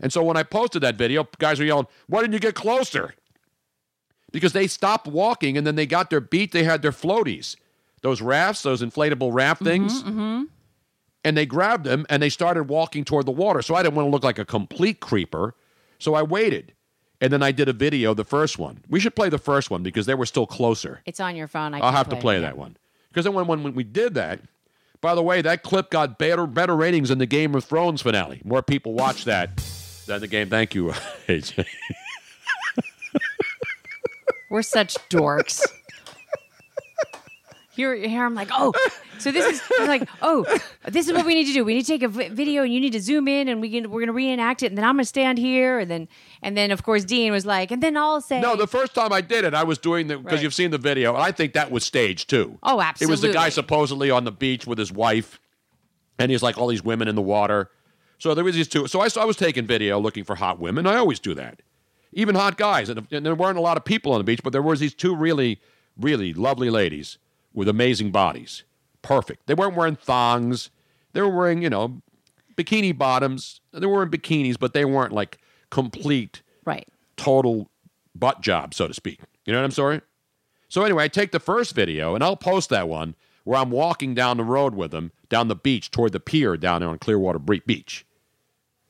And 0.00 0.12
so 0.12 0.22
when 0.22 0.36
I 0.36 0.42
posted 0.44 0.82
that 0.82 0.96
video, 0.96 1.26
guys 1.38 1.58
were 1.58 1.64
yelling, 1.66 1.86
"Why 2.06 2.20
didn't 2.20 2.34
you 2.34 2.40
get 2.40 2.54
closer?" 2.54 3.14
Because 4.30 4.52
they 4.52 4.66
stopped 4.66 5.06
walking 5.06 5.56
and 5.56 5.66
then 5.66 5.74
they 5.74 5.86
got 5.86 6.10
their 6.10 6.20
beat. 6.20 6.52
They 6.52 6.64
had 6.64 6.82
their 6.82 6.92
floaties, 6.92 7.56
those 8.02 8.20
rafts, 8.20 8.62
those 8.62 8.82
inflatable 8.82 9.32
raft 9.32 9.62
things 9.62 10.02
Mm-hmm. 10.02 10.44
and 11.24 11.36
they 11.36 11.46
grabbed 11.46 11.84
them 11.84 12.04
and 12.10 12.22
they 12.22 12.28
started 12.28 12.64
walking 12.64 13.04
toward 13.04 13.24
the 13.26 13.32
water. 13.32 13.62
So 13.62 13.74
I 13.74 13.82
didn't 13.82 13.94
want 13.94 14.06
to 14.06 14.10
look 14.10 14.24
like 14.24 14.38
a 14.38 14.44
complete 14.44 15.00
creeper. 15.00 15.54
So 15.98 16.14
I 16.14 16.22
waited. 16.22 16.74
And 17.20 17.32
then 17.32 17.42
I 17.42 17.50
did 17.50 17.68
a 17.68 17.72
video, 17.72 18.14
the 18.14 18.22
first 18.24 18.58
one. 18.58 18.84
We 18.88 19.00
should 19.00 19.16
play 19.16 19.28
the 19.28 19.38
first 19.38 19.70
one 19.70 19.82
because 19.82 20.06
they 20.06 20.14
were 20.14 20.26
still 20.26 20.46
closer. 20.46 21.00
It's 21.06 21.18
on 21.18 21.34
your 21.34 21.48
phone. 21.48 21.74
I 21.74 21.78
I'll 21.78 21.90
can 21.90 21.94
have 21.96 22.08
to 22.10 22.16
play 22.16 22.36
it. 22.36 22.40
that 22.42 22.56
one. 22.56 22.76
Because 23.08 23.24
then 23.24 23.34
when, 23.34 23.46
when, 23.48 23.62
when 23.64 23.74
we 23.74 23.82
did 23.82 24.14
that, 24.14 24.40
by 25.00 25.14
the 25.14 25.22
way, 25.22 25.42
that 25.42 25.62
clip 25.62 25.90
got 25.90 26.18
better 26.18 26.46
better 26.46 26.76
ratings 26.76 27.08
than 27.08 27.18
the 27.18 27.26
Game 27.26 27.54
of 27.54 27.64
Thrones 27.64 28.02
finale. 28.02 28.40
More 28.44 28.62
people 28.62 28.94
watched 28.94 29.24
that 29.26 29.56
than 30.06 30.20
the 30.20 30.28
game. 30.28 30.48
Thank 30.48 30.74
you, 30.74 30.86
AJ. 31.28 31.66
We're 34.50 34.62
such 34.62 34.94
dorks. 35.10 35.64
Here, 37.78 37.94
here, 37.94 38.24
I'm 38.24 38.34
like, 38.34 38.48
oh, 38.50 38.72
so 39.20 39.30
this 39.30 39.46
is 39.46 39.62
I'm 39.78 39.86
like, 39.86 40.08
oh, 40.20 40.44
this 40.88 41.06
is 41.06 41.12
what 41.12 41.24
we 41.24 41.32
need 41.36 41.44
to 41.44 41.52
do. 41.52 41.64
We 41.64 41.74
need 41.74 41.82
to 41.82 41.86
take 41.86 42.02
a 42.02 42.08
video, 42.08 42.64
and 42.64 42.74
you 42.74 42.80
need 42.80 42.92
to 42.94 43.00
zoom 43.00 43.28
in, 43.28 43.46
and 43.46 43.60
we 43.60 43.70
can, 43.70 43.88
we're 43.88 44.00
gonna 44.00 44.12
reenact 44.12 44.64
it, 44.64 44.66
and 44.66 44.76
then 44.76 44.84
I'm 44.84 44.96
gonna 44.96 45.04
stand 45.04 45.38
here, 45.38 45.78
and 45.78 45.88
then, 45.88 46.08
and 46.42 46.56
then 46.56 46.72
of 46.72 46.82
course 46.82 47.04
Dean 47.04 47.30
was 47.30 47.46
like, 47.46 47.70
and 47.70 47.80
then 47.80 47.96
I'll 47.96 48.20
say, 48.20 48.40
No, 48.40 48.56
the 48.56 48.66
first 48.66 48.96
time 48.96 49.12
I 49.12 49.20
did 49.20 49.44
it, 49.44 49.54
I 49.54 49.62
was 49.62 49.78
doing 49.78 50.08
the 50.08 50.18
because 50.18 50.38
Right. 50.38 50.42
you've 50.42 50.54
seen 50.54 50.72
the 50.72 50.78
video. 50.78 51.14
and 51.14 51.22
I 51.22 51.30
think 51.30 51.52
that 51.52 51.70
was 51.70 51.84
staged 51.84 52.28
too. 52.28 52.58
Oh, 52.64 52.80
absolutely. 52.80 53.12
It 53.12 53.14
was 53.14 53.20
the 53.20 53.32
guy 53.32 53.48
supposedly 53.48 54.10
on 54.10 54.24
the 54.24 54.32
beach 54.32 54.66
with 54.66 54.76
his 54.78 54.90
wife, 54.90 55.38
and 56.18 56.32
he's 56.32 56.42
like 56.42 56.58
all 56.58 56.66
these 56.66 56.82
women 56.82 57.06
in 57.06 57.14
the 57.14 57.22
water. 57.22 57.70
So 58.18 58.34
there 58.34 58.42
was 58.42 58.56
these 58.56 58.66
two. 58.66 58.88
So 58.88 59.02
I, 59.02 59.06
so 59.06 59.20
I 59.20 59.24
was 59.24 59.36
taking 59.36 59.68
video 59.68 60.00
looking 60.00 60.24
for 60.24 60.34
hot 60.34 60.58
women. 60.58 60.84
I 60.84 60.96
always 60.96 61.20
do 61.20 61.32
that, 61.34 61.62
even 62.12 62.34
hot 62.34 62.56
guys. 62.56 62.88
And, 62.88 63.06
and 63.12 63.24
there 63.24 63.36
weren't 63.36 63.56
a 63.56 63.60
lot 63.60 63.76
of 63.76 63.84
people 63.84 64.10
on 64.14 64.18
the 64.18 64.24
beach, 64.24 64.40
but 64.42 64.52
there 64.52 64.62
was 64.62 64.80
these 64.80 64.94
two 64.94 65.14
really, 65.14 65.60
really 65.96 66.34
lovely 66.34 66.70
ladies 66.70 67.18
with 67.58 67.68
amazing 67.68 68.12
bodies, 68.12 68.62
perfect. 69.02 69.48
They 69.48 69.54
weren't 69.54 69.74
wearing 69.74 69.96
thongs. 69.96 70.70
They 71.12 71.20
were 71.20 71.36
wearing 71.36 71.60
you 71.60 71.68
know 71.68 72.00
bikini 72.56 72.96
bottoms. 72.96 73.60
They 73.72 73.84
were 73.84 74.04
in 74.04 74.10
bikinis, 74.10 74.56
but 74.58 74.74
they 74.74 74.84
weren't 74.84 75.12
like 75.12 75.38
complete 75.70 76.42
right, 76.64 76.86
total 77.16 77.68
butt 78.14 78.42
job, 78.42 78.74
so 78.74 78.86
to 78.86 78.94
speak. 78.94 79.18
You 79.44 79.52
know 79.52 79.58
what 79.58 79.64
I'm 79.64 79.72
sorry? 79.72 80.00
So 80.68 80.84
anyway, 80.84 81.04
I 81.04 81.08
take 81.08 81.32
the 81.32 81.40
first 81.40 81.74
video 81.74 82.14
and 82.14 82.22
I'll 82.22 82.36
post 82.36 82.70
that 82.70 82.88
one 82.88 83.16
where 83.42 83.58
I'm 83.58 83.70
walking 83.70 84.14
down 84.14 84.36
the 84.36 84.44
road 84.44 84.74
with 84.74 84.92
them 84.92 85.10
down 85.28 85.48
the 85.48 85.56
beach 85.56 85.90
toward 85.90 86.12
the 86.12 86.20
pier 86.20 86.56
down 86.56 86.80
there 86.80 86.90
on 86.90 86.98
Clearwater 86.98 87.40
Beach, 87.40 88.06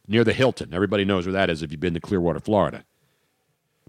near 0.07 0.25
the 0.25 0.35
Hilton. 0.35 0.75
Everybody 0.75 1.07
knows 1.07 1.25
where 1.25 1.33
that 1.33 1.49
is 1.49 1.63
if 1.63 1.71
you've 1.71 1.81
been 1.81 1.95
to 1.95 2.01
Clearwater, 2.01 2.41
Florida. 2.41 2.85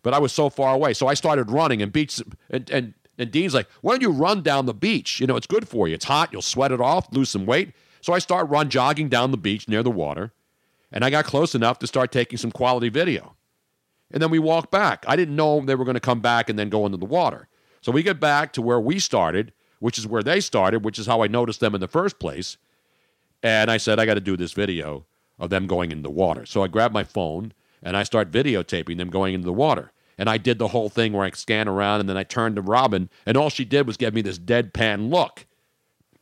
But 0.04 0.14
I 0.14 0.20
was 0.20 0.32
so 0.32 0.50
far 0.50 0.74
away, 0.74 0.94
so 0.94 1.08
I 1.08 1.16
started 1.16 1.52
running 1.52 1.82
and 1.82 1.92
beach 1.92 2.22
and 2.50 2.70
and 2.70 2.94
and 3.20 3.30
Dean's 3.30 3.54
like, 3.54 3.68
"Why 3.82 3.94
don't 3.94 4.02
you 4.02 4.10
run 4.10 4.42
down 4.42 4.66
the 4.66 4.74
beach? 4.74 5.20
You 5.20 5.28
know, 5.28 5.36
it's 5.36 5.46
good 5.46 5.68
for 5.68 5.88
you. 5.88 5.94
It's 5.94 6.06
hot. 6.06 6.30
You'll 6.32 6.42
sweat 6.42 6.72
it 6.72 6.82
off, 6.82 7.12
lose 7.12 7.30
some 7.30 7.46
weight." 7.46 7.74
So 8.02 8.14
I 8.14 8.20
start 8.20 8.50
run 8.50 8.70
jogging 8.70 9.10
down 9.10 9.30
the 9.32 9.38
beach 9.38 9.68
near 9.68 9.84
the 9.84 9.92
water, 9.92 10.32
and 10.92 11.06
I 11.06 11.10
got 11.10 11.26
close 11.26 11.54
enough 11.54 11.80
to 11.80 11.88
start 11.88 12.12
taking 12.12 12.38
some 12.38 12.52
quality 12.52 12.90
video. 12.90 13.36
And 14.12 14.24
then 14.24 14.32
we 14.32 14.40
walk 14.40 14.72
back. 14.72 15.06
I 15.08 15.16
didn't 15.16 15.36
know 15.36 15.62
they 15.62 15.76
were 15.76 15.86
going 15.86 15.96
to 15.96 16.00
come 16.00 16.22
back 16.22 16.50
and 16.50 16.58
then 16.58 16.70
go 16.70 16.86
into 16.86 16.98
the 16.98 17.06
water. 17.06 17.48
So 17.82 17.92
we 17.92 18.04
get 18.04 18.20
back 18.20 18.54
to 18.54 18.62
where 18.62 18.80
we 18.80 19.00
started, 19.00 19.54
which 19.80 19.98
is 19.98 20.08
where 20.08 20.24
they 20.24 20.40
started, 20.40 20.84
which 20.84 20.98
is 20.98 21.06
how 21.06 21.22
I 21.22 21.28
noticed 21.28 21.60
them 21.60 21.76
in 21.76 21.82
the 21.82 21.88
first 21.88 22.20
place. 22.20 22.58
And 23.44 23.70
I 23.70 23.78
said, 23.78 24.00
I 24.00 24.06
got 24.06 24.16
to 24.16 24.22
do 24.22 24.36
this 24.36 24.54
video 24.54 25.06
of 25.38 25.50
them 25.50 25.68
going 25.68 25.92
into 25.92 26.04
the 26.04 26.10
water. 26.10 26.46
So 26.46 26.64
I 26.64 26.68
grabbed 26.68 26.94
my 26.94 27.04
phone 27.04 27.54
and 27.82 27.96
I 27.96 28.04
start 28.04 28.32
videotaping 28.32 28.98
them 28.98 29.10
going 29.10 29.34
into 29.34 29.46
the 29.46 29.54
water. 29.54 29.92
And 30.20 30.30
I 30.30 30.38
did 30.38 30.60
the 30.60 30.68
whole 30.68 30.90
thing 30.90 31.14
where 31.14 31.26
I 31.26 31.32
scan 31.32 31.70
around 31.70 32.02
and 32.02 32.10
then 32.10 32.18
I 32.18 32.24
turned 32.24 32.58
to 32.58 32.62
Robin, 32.62 33.10
and 33.26 33.38
all 33.38 33.50
she 33.50 33.64
did 33.64 33.88
was 33.88 33.96
give 33.96 34.14
me 34.14 34.22
this 34.22 34.38
deadpan 34.38 35.10
look. 35.10 35.46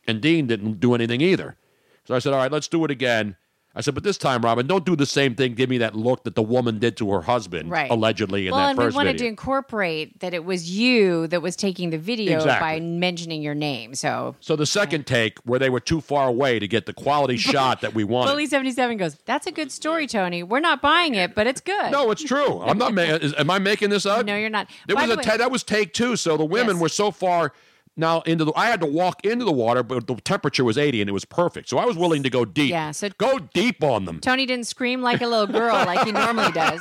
And 0.06 0.22
Dean 0.22 0.46
didn't 0.46 0.80
do 0.80 0.94
anything 0.94 1.20
either. 1.20 1.56
So 2.04 2.14
I 2.14 2.20
said, 2.20 2.32
All 2.32 2.38
right, 2.38 2.50
let's 2.50 2.68
do 2.68 2.84
it 2.84 2.90
again. 2.90 3.36
I 3.78 3.80
said, 3.80 3.94
But 3.94 4.02
this 4.02 4.18
time, 4.18 4.42
Robin, 4.44 4.66
don't 4.66 4.84
do 4.84 4.96
the 4.96 5.06
same 5.06 5.36
thing. 5.36 5.54
Give 5.54 5.70
me 5.70 5.78
that 5.78 5.94
look 5.94 6.24
that 6.24 6.34
the 6.34 6.42
woman 6.42 6.80
did 6.80 6.96
to 6.96 7.12
her 7.12 7.20
husband, 7.22 7.70
Right. 7.70 7.88
allegedly, 7.88 8.48
in 8.48 8.52
well, 8.52 8.60
that 8.66 8.70
and 8.70 8.78
we 8.78 8.90
wanted 8.94 9.12
video. 9.12 9.26
to 9.26 9.28
incorporate 9.28 10.18
that 10.18 10.34
it 10.34 10.44
was 10.44 10.68
you 10.70 11.28
that 11.28 11.42
was 11.42 11.54
taking 11.54 11.90
the 11.90 11.96
video 11.98 12.38
Exactly. 12.38 12.80
by 12.80 12.80
mentioning 12.84 13.40
your 13.40 13.54
name. 13.54 13.94
So 13.94 14.34
So 14.40 14.56
the 14.56 14.66
second 14.66 15.06
take, 15.06 15.38
where 15.44 15.60
they 15.60 15.70
were 15.70 15.78
too 15.80 16.00
far 16.00 16.26
away 16.28 16.58
to 16.58 16.66
get 16.66 16.86
the 16.86 16.92
quality 16.92 17.36
shot 17.52 17.80
that 17.82 17.94
we 17.94 18.02
wanted. 18.02 18.32
Bully 18.32 18.46
seventy 18.46 18.72
seven 18.72 18.96
goes, 18.96 19.14
"That's 19.26 19.46
a 19.46 19.52
good 19.52 19.70
story, 19.70 20.08
Tony. 20.08 20.42
We're 20.42 20.58
not 20.58 20.82
buying 20.82 21.14
it, 21.14 21.36
but 21.36 21.46
it's 21.46 21.60
good." 21.60 21.92
No, 21.92 22.10
it's 22.10 22.22
true. 22.24 22.60
I'm 22.62 22.78
not. 22.78 22.92
Ma- 22.94 23.02
is, 23.02 23.32
am 23.38 23.48
I 23.48 23.60
making 23.60 23.90
this 23.90 24.04
up? 24.06 24.26
No, 24.26 24.34
you're 24.36 24.50
not. 24.50 24.68
There 24.88 24.96
By 24.96 25.02
was 25.02 25.12
a 25.12 25.16
way- 25.18 25.22
ta- 25.22 25.36
that 25.36 25.52
was 25.52 25.62
take 25.62 25.94
two. 25.94 26.16
So 26.16 26.36
the 26.36 26.44
women 26.44 26.74
Yes. 26.76 26.82
were 26.82 26.88
so 26.88 27.10
far 27.12 27.52
now 27.98 28.20
into 28.22 28.44
the. 28.44 28.52
I 28.56 28.66
had 28.66 28.80
to 28.80 28.86
walk 28.86 29.24
into 29.24 29.44
the 29.44 29.52
water, 29.52 29.82
but 29.82 30.06
the 30.06 30.14
temperature 30.16 30.64
was 30.64 30.78
80 30.78 31.02
and 31.02 31.10
it 31.10 31.12
was 31.12 31.24
perfect. 31.24 31.68
So 31.68 31.78
I 31.78 31.84
was 31.84 31.96
willing 31.96 32.22
to 32.22 32.30
go 32.30 32.44
deep. 32.44 32.70
Yeah, 32.70 32.92
so- 32.92 33.10
go 33.18 33.38
deep 33.38 33.82
on 33.84 34.04
them. 34.04 34.20
Tony 34.20 34.46
didn't 34.46 34.66
scream 34.66 35.02
like 35.02 35.20
a 35.20 35.26
little 35.26 35.46
girl 35.46 35.74
like 35.74 36.04
he 36.06 36.12
normally 36.12 36.52
does. 36.52 36.80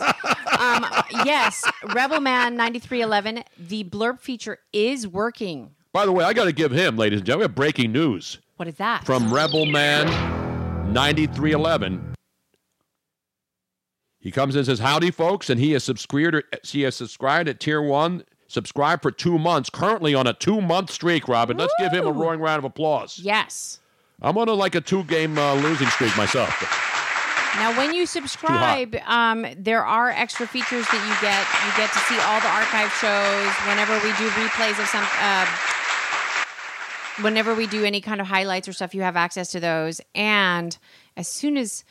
Um, 0.59 0.85
yes, 1.25 1.63
Rebel 1.93 2.19
Man 2.21 2.55
9311, 2.55 3.43
the 3.57 3.83
blurb 3.83 4.19
feature 4.19 4.59
is 4.73 5.07
working. 5.07 5.71
By 5.93 6.05
the 6.05 6.11
way, 6.11 6.23
I 6.25 6.33
got 6.33 6.45
to 6.45 6.51
give 6.51 6.71
him, 6.71 6.95
ladies 6.97 7.19
and 7.19 7.25
gentlemen, 7.25 7.45
we 7.45 7.49
have 7.49 7.55
breaking 7.55 7.91
news 7.91 8.37
What 8.57 8.67
is 8.67 8.75
that? 8.75 9.05
from 9.05 9.33
Rebel 9.33 9.65
Man 9.65 10.05
9311. 10.93 12.13
He 14.19 14.31
comes 14.31 14.55
in 14.55 14.59
and 14.59 14.65
says, 14.65 14.79
Howdy, 14.79 15.11
folks. 15.11 15.49
And 15.49 15.59
he 15.59 15.71
has 15.73 15.83
subscribed, 15.83 16.43
he 16.63 16.81
has 16.81 16.95
subscribed 16.95 17.47
at 17.49 17.59
tier 17.59 17.81
one, 17.81 18.23
subscribed 18.47 19.01
for 19.01 19.11
two 19.11 19.37
months, 19.37 19.69
currently 19.69 20.15
on 20.15 20.27
a 20.27 20.33
two 20.33 20.61
month 20.61 20.91
streak, 20.91 21.27
Robin. 21.27 21.57
Let's 21.57 21.73
give 21.79 21.91
him 21.91 22.05
a 22.05 22.11
roaring 22.11 22.39
round 22.39 22.59
of 22.59 22.65
applause. 22.65 23.19
Yes. 23.19 23.79
I'm 24.21 24.37
on 24.37 24.49
a, 24.49 24.53
like 24.53 24.75
a 24.75 24.81
two 24.81 25.03
game 25.03 25.37
uh, 25.37 25.55
losing 25.55 25.87
streak 25.87 26.15
myself. 26.17 26.49
Now, 27.57 27.75
when 27.75 27.93
you 27.93 28.05
subscribe, 28.05 28.95
um, 29.07 29.45
there 29.57 29.83
are 29.83 30.11
extra 30.11 30.45
features 30.45 30.85
that 30.91 31.01
you 31.01 31.13
get. 31.21 31.41
You 31.65 31.71
get 31.77 31.91
to 31.91 31.99
see 32.05 32.17
all 32.21 32.39
the 32.39 32.53
archive 32.53 32.91
shows 33.01 33.49
whenever 33.67 33.93
we 34.05 34.13
do 34.17 34.29
replays 34.37 34.79
of 34.79 34.87
some. 34.87 35.05
Uh, 35.19 35.45
whenever 37.23 37.55
we 37.55 37.65
do 37.65 37.83
any 37.83 37.99
kind 37.99 38.21
of 38.21 38.27
highlights 38.27 38.67
or 38.67 38.73
stuff, 38.73 38.93
you 38.93 39.01
have 39.01 39.15
access 39.15 39.51
to 39.51 39.59
those. 39.59 40.01
And 40.13 40.77
as 41.15 41.27
soon 41.27 41.57
as 41.57 41.83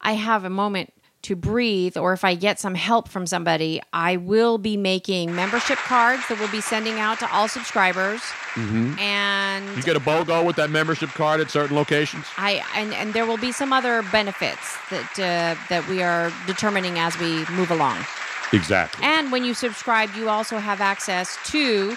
I 0.00 0.12
have 0.14 0.44
a 0.44 0.50
moment 0.50 0.92
to 1.22 1.36
breathe, 1.36 1.96
or 1.96 2.12
if 2.12 2.24
I 2.24 2.34
get 2.34 2.58
some 2.58 2.74
help 2.74 3.08
from 3.08 3.26
somebody, 3.26 3.80
I 3.92 4.16
will 4.16 4.58
be 4.58 4.76
making 4.76 5.34
membership 5.34 5.78
cards 5.78 6.22
that 6.28 6.38
we'll 6.38 6.50
be 6.50 6.60
sending 6.60 6.98
out 6.98 7.18
to 7.20 7.32
all 7.32 7.48
subscribers. 7.48 8.20
Mm-hmm. 8.54 8.98
And 8.98 9.76
You 9.76 9.82
get 9.82 9.96
a 9.96 10.00
BOGO 10.00 10.44
with 10.44 10.56
that 10.56 10.70
membership 10.70 11.10
card 11.10 11.40
at 11.40 11.50
certain 11.50 11.76
locations? 11.76 12.26
I 12.36 12.62
and, 12.74 12.92
and 12.94 13.14
there 13.14 13.24
will 13.24 13.38
be 13.38 13.52
some 13.52 13.72
other 13.72 14.02
benefits 14.10 14.76
that 14.90 15.12
uh, 15.18 15.60
that 15.68 15.86
we 15.88 16.02
are 16.02 16.32
determining 16.46 16.98
as 16.98 17.18
we 17.18 17.44
move 17.54 17.70
along. 17.70 18.04
Exactly. 18.52 19.02
And 19.04 19.32
when 19.32 19.44
you 19.44 19.54
subscribe, 19.54 20.10
you 20.14 20.28
also 20.28 20.58
have 20.58 20.80
access 20.80 21.38
to 21.52 21.96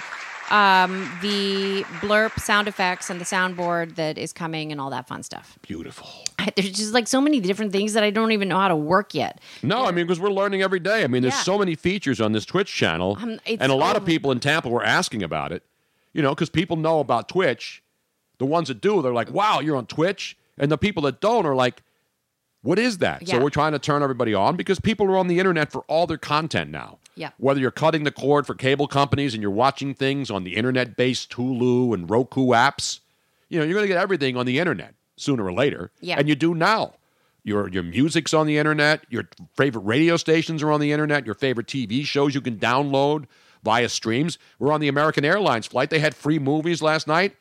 um, 0.52 1.10
the 1.22 1.84
blurb 2.02 2.40
sound 2.40 2.68
effects 2.68 3.10
and 3.10 3.20
the 3.20 3.26
soundboard 3.26 3.96
that 3.96 4.18
is 4.18 4.32
coming 4.34 4.72
and 4.72 4.80
all 4.80 4.90
that 4.92 5.08
fun 5.08 5.24
stuff. 5.24 5.58
Beautiful. 5.62 6.08
There's 6.56 6.72
just 6.72 6.94
like 6.94 7.08
so 7.08 7.20
many 7.20 7.40
different 7.40 7.72
things 7.72 7.94
that 7.94 8.04
I 8.04 8.10
don't 8.12 8.32
even 8.32 8.48
know 8.48 8.60
how 8.60 8.68
to 8.68 8.76
work 8.76 9.14
yet. 9.14 9.40
No, 9.64 9.86
I 9.86 9.92
mean, 9.92 10.06
because 10.06 10.20
we're 10.20 10.30
learning 10.30 10.62
every 10.62 10.80
day. 10.80 11.04
I 11.04 11.08
mean, 11.08 11.22
there's 11.24 11.34
Yeah. 11.34 11.42
so 11.42 11.58
many 11.58 11.76
features 11.76 12.22
on 12.22 12.32
this 12.34 12.46
Twitch 12.46 12.72
channel. 12.74 13.18
Um, 13.20 13.40
it's 13.46 13.62
and 13.62 13.72
a 13.72 13.76
lot 13.76 13.96
of 13.96 14.06
people 14.06 14.32
in 14.32 14.40
Tampa 14.40 14.70
were 14.70 14.84
asking 14.84 15.24
about 15.24 15.52
it, 15.52 15.64
you 16.14 16.22
know, 16.22 16.36
because 16.36 16.50
people 16.50 16.78
know 16.78 17.00
about 17.00 17.28
Twitch. 17.30 17.82
The 18.38 18.46
ones 18.46 18.68
that 18.68 18.82
do, 18.82 19.02
they're 19.02 19.14
like, 19.14 19.32
wow, 19.32 19.60
you're 19.62 19.78
on 19.78 19.86
Twitch. 19.88 20.38
And 20.58 20.72
the 20.72 20.78
people 20.78 21.04
that 21.04 21.22
don't 21.22 21.46
are 21.46 21.56
like, 21.56 21.82
what 22.62 22.78
is 22.80 22.98
that? 23.00 23.28
So 23.28 23.40
we're 23.40 23.50
trying 23.50 23.72
to 23.74 23.80
turn 23.80 24.02
everybody 24.04 24.34
on 24.34 24.56
because 24.56 24.80
people 24.80 25.06
are 25.08 25.18
on 25.18 25.28
the 25.28 25.40
internet 25.40 25.72
for 25.72 25.82
all 25.88 26.06
their 26.08 26.18
content 26.18 26.72
now. 26.72 26.98
Yeah. 27.16 27.32
Whether 27.38 27.60
you're 27.60 27.72
cutting 27.72 28.04
the 28.04 28.12
cord 28.12 28.46
for 28.46 28.54
cable 28.54 28.88
companies 28.88 29.34
and 29.34 29.42
you're 29.42 29.52
watching 29.52 29.94
things 29.94 30.30
on 30.30 30.44
the 30.44 30.56
internet 30.56 30.96
based 30.98 31.32
Hulu 31.32 31.94
and 31.94 32.10
Roku 32.10 32.48
apps, 32.48 33.00
you 33.50 33.60
know, 33.60 33.66
you're 33.66 33.74
going 33.74 33.86
to 33.86 33.94
get 33.94 34.02
everything 34.02 34.36
on 34.38 34.46
the 34.46 34.60
internet 34.60 34.96
sooner 35.16 35.46
or 35.46 35.54
later. 35.54 35.92
Yeah. 36.02 36.18
And 36.18 36.28
you 36.28 36.36
do 36.36 36.54
now. 36.54 36.94
Your, 37.44 37.70
your 37.70 37.84
music's 37.84 38.34
on 38.34 38.48
the 38.48 38.58
internet. 38.58 39.06
Your 39.10 39.30
favorite 39.56 39.84
radio 39.84 40.18
stations 40.18 40.64
are 40.64 40.72
on 40.72 40.80
the 40.80 40.92
internet. 40.92 41.26
Your 41.26 41.36
favorite 41.36 41.68
TV 41.68 42.04
shows 42.04 42.34
you 42.34 42.42
can 42.42 42.58
download 42.58 43.26
via 43.64 43.88
streams. 43.88 44.38
We're 44.58 44.72
on 44.72 44.82
the 44.82 44.88
American 44.88 45.24
Airlines 45.24 45.68
flight. 45.68 45.92
They 45.92 46.00
had 46.00 46.16
free 46.16 46.40
movies 46.40 46.82
last 46.82 47.08
night. 47.08 47.36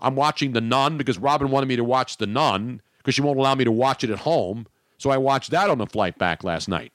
I'm 0.00 0.16
watching 0.16 0.52
The 0.52 0.60
Nun 0.60 0.96
because 0.96 1.18
Robin 1.18 1.50
wanted 1.50 1.66
me 1.66 1.76
to 1.76 1.84
watch 1.84 2.16
The 2.16 2.26
Nun 2.26 2.80
because 2.98 3.14
she 3.14 3.22
won't 3.22 3.38
allow 3.38 3.54
me 3.54 3.64
to 3.64 3.72
watch 3.72 4.02
it 4.02 4.10
at 4.10 4.20
home. 4.20 4.66
So 4.98 5.10
I 5.10 5.18
watched 5.18 5.50
that 5.50 5.68
on 5.68 5.78
the 5.78 5.86
flight 5.86 6.18
back 6.18 6.44
last 6.44 6.68
night. 6.68 6.92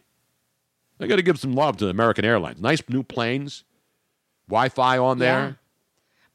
I 1.00 1.08
got 1.08 1.18
to 1.18 1.22
give 1.22 1.40
some 1.40 1.54
love 1.54 1.78
to 1.78 1.90
American 1.90 2.26
Airlines. 2.26 2.60
Nice 2.62 2.82
new 2.90 3.04
planes, 3.04 3.64
Wi 4.50 4.70
Fi 4.70 4.98
on 4.98 5.20
there. 5.20 5.40
Yeah. 5.40 5.54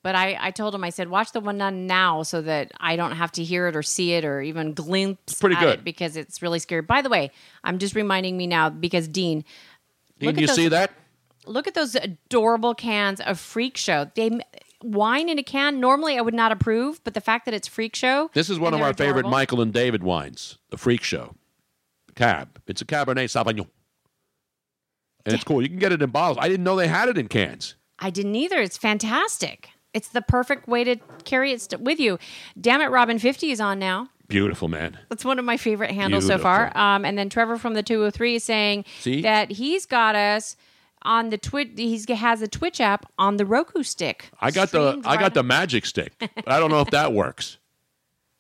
But 0.04 0.16
I, 0.16 0.36
I 0.40 0.50
told 0.50 0.74
him, 0.74 0.82
I 0.82 0.90
said, 0.90 1.08
watch 1.08 1.30
the 1.30 1.38
one 1.40 1.60
on 1.62 1.86
now 1.86 2.24
so 2.24 2.42
that 2.42 2.72
I 2.80 2.96
don't 2.96 3.12
have 3.12 3.30
to 3.32 3.44
hear 3.44 3.68
it 3.68 3.76
or 3.76 3.82
see 3.84 4.14
it 4.14 4.24
or 4.24 4.40
even 4.42 4.74
glimpse 4.74 5.34
pretty 5.40 5.54
at 5.56 5.60
good. 5.60 5.78
it 5.78 5.84
because 5.84 6.16
it's 6.16 6.42
really 6.42 6.58
scary. 6.58 6.82
By 6.82 7.02
the 7.02 7.08
way, 7.08 7.30
I'm 7.62 7.78
just 7.78 7.94
reminding 7.94 8.36
me 8.36 8.48
now 8.48 8.68
because 8.68 9.06
Dean, 9.06 9.44
Dean, 10.18 10.26
Look 10.28 10.34
at 10.36 10.40
you 10.40 10.46
those- 10.48 10.56
see 10.56 10.68
that? 10.68 10.90
look 11.46 11.66
at 11.68 11.74
those 11.74 11.94
adorable 11.94 12.74
cans 12.74 13.20
of 13.20 13.38
Freak 13.38 13.76
Show. 13.76 14.10
They 14.16 14.40
wine 14.82 15.28
in 15.28 15.38
a 15.38 15.42
can. 15.44 15.78
Normally, 15.80 16.18
I 16.18 16.20
would 16.20 16.34
not 16.34 16.50
approve, 16.52 17.02
but 17.04 17.14
the 17.14 17.20
fact 17.20 17.44
that 17.44 17.54
it's 17.54 17.68
Freak 17.68 17.94
Show. 17.94 18.30
This 18.34 18.50
is 18.50 18.58
one 18.58 18.74
of 18.74 18.80
our 18.80 18.94
favorite. 18.94 19.26
Michael 19.28 19.60
and 19.60 19.72
David 19.72 20.02
wines, 20.02 20.58
the 20.70 20.76
Freak 20.78 21.02
Show. 21.04 21.34
Cab. 22.16 22.60
It's 22.66 22.80
a 22.82 22.84
Cabernet 22.84 23.24
Sauvignon. 23.26 23.68
And 25.24 25.34
it's 25.34 25.44
cool. 25.44 25.62
You 25.62 25.68
can 25.68 25.78
get 25.78 25.92
it 25.92 26.02
in 26.02 26.10
bottles. 26.10 26.38
I 26.40 26.48
didn't 26.48 26.64
know 26.64 26.76
they 26.76 26.88
had 26.88 27.08
it 27.08 27.18
in 27.18 27.28
cans. 27.28 27.76
I 27.98 28.10
didn't 28.10 28.34
either. 28.34 28.58
It's 28.58 28.76
fantastic. 28.76 29.68
It's 29.94 30.08
the 30.08 30.22
perfect 30.22 30.66
way 30.66 30.84
to 30.84 30.96
carry 31.24 31.52
it 31.52 31.60
st- 31.60 31.82
with 31.82 32.00
you. 32.00 32.18
Damn 32.60 32.80
it, 32.80 32.86
Robin 32.86 33.18
50 33.18 33.50
is 33.50 33.60
on 33.60 33.78
now. 33.78 34.08
Beautiful, 34.28 34.68
man. 34.68 34.98
That's 35.10 35.24
one 35.24 35.38
of 35.38 35.44
my 35.44 35.56
favorite 35.58 35.90
handles 35.90 36.26
so 36.26 36.38
far. 36.38 36.76
Um, 36.76 37.04
and 37.04 37.18
then 37.18 37.28
Trevor 37.28 37.58
from 37.58 37.74
the 37.74 37.82
203 37.82 38.36
is 38.36 38.44
saying 38.44 38.84
See? 39.00 39.20
that 39.22 39.52
he's 39.52 39.84
got 39.84 40.14
us 40.16 40.56
on 41.02 41.28
the 41.28 41.36
Twitch. 41.36 41.72
He 41.76 42.02
has 42.14 42.40
a 42.40 42.48
Twitch 42.48 42.80
app 42.80 43.04
on 43.18 43.36
the 43.36 43.44
Roku 43.44 43.82
stick. 43.82 44.30
I 44.40 44.50
got 44.50 44.70
the 44.70 44.92
Streamed 44.92 45.06
I 45.06 45.10
right 45.16 45.20
got 45.20 45.34
the 45.34 45.42
magic 45.42 45.84
stick. 45.84 46.14
But 46.18 46.50
I 46.50 46.58
don't 46.58 46.70
know 46.70 46.80
if 46.80 46.90
that 46.90 47.12
works. 47.12 47.58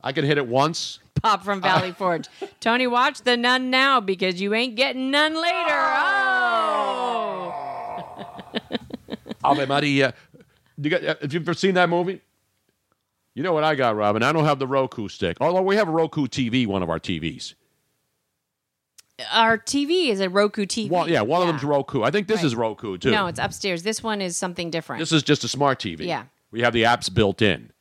I 0.02 0.12
could 0.12 0.24
hit 0.24 0.38
it 0.38 0.46
once. 0.46 0.98
Pop 1.22 1.44
from 1.44 1.60
Valley 1.60 1.92
Forge. 1.92 2.26
Tony, 2.60 2.86
watch 2.86 3.22
the 3.22 3.36
nun 3.36 3.70
now 3.70 4.00
because 4.00 4.40
you 4.40 4.54
ain't 4.54 4.74
getting 4.74 5.10
none 5.10 5.34
later. 5.34 5.80
Oh. 7.54 7.54
Ave 9.44 9.66
Maria. 9.66 10.14
You 10.78 10.90
got, 10.90 11.04
uh, 11.04 11.14
have 11.20 11.32
you 11.32 11.40
ever 11.40 11.54
seen 11.54 11.74
that 11.74 11.88
movie? 11.88 12.20
You 13.34 13.42
know 13.42 13.52
what 13.52 13.64
I 13.64 13.74
got, 13.74 13.96
Robin? 13.96 14.22
I 14.22 14.32
don't 14.32 14.44
have 14.44 14.58
the 14.58 14.66
Roku 14.66 15.08
stick. 15.08 15.36
Although 15.40 15.62
we 15.62 15.76
have 15.76 15.88
a 15.88 15.92
Roku 15.92 16.26
TV, 16.26 16.66
one 16.66 16.82
of 16.82 16.90
our 16.90 16.98
TVs. 16.98 17.54
Our 19.30 19.56
TV 19.58 20.08
is 20.08 20.20
a 20.20 20.28
Roku 20.28 20.66
TV. 20.66 20.90
Well, 20.90 21.08
yeah, 21.08 21.22
one 21.22 21.40
of 21.42 21.48
them's 21.48 21.62
Roku. 21.64 22.02
I 22.02 22.10
think 22.10 22.26
this 22.26 22.38
Right. 22.38 22.46
is 22.46 22.56
Roku 22.56 22.98
too. 22.98 23.10
No, 23.10 23.26
it's 23.26 23.38
upstairs. 23.38 23.82
This 23.84 24.02
one 24.02 24.20
is 24.20 24.36
something 24.36 24.70
different. 24.70 25.00
This 25.00 25.12
is 25.12 25.22
just 25.22 25.44
a 25.44 25.48
smart 25.48 25.78
TV. 25.78 26.06
Yeah. 26.06 26.24
We 26.50 26.60
have 26.62 26.72
the 26.72 26.82
apps 26.82 27.12
built 27.12 27.40
in. 27.40 27.71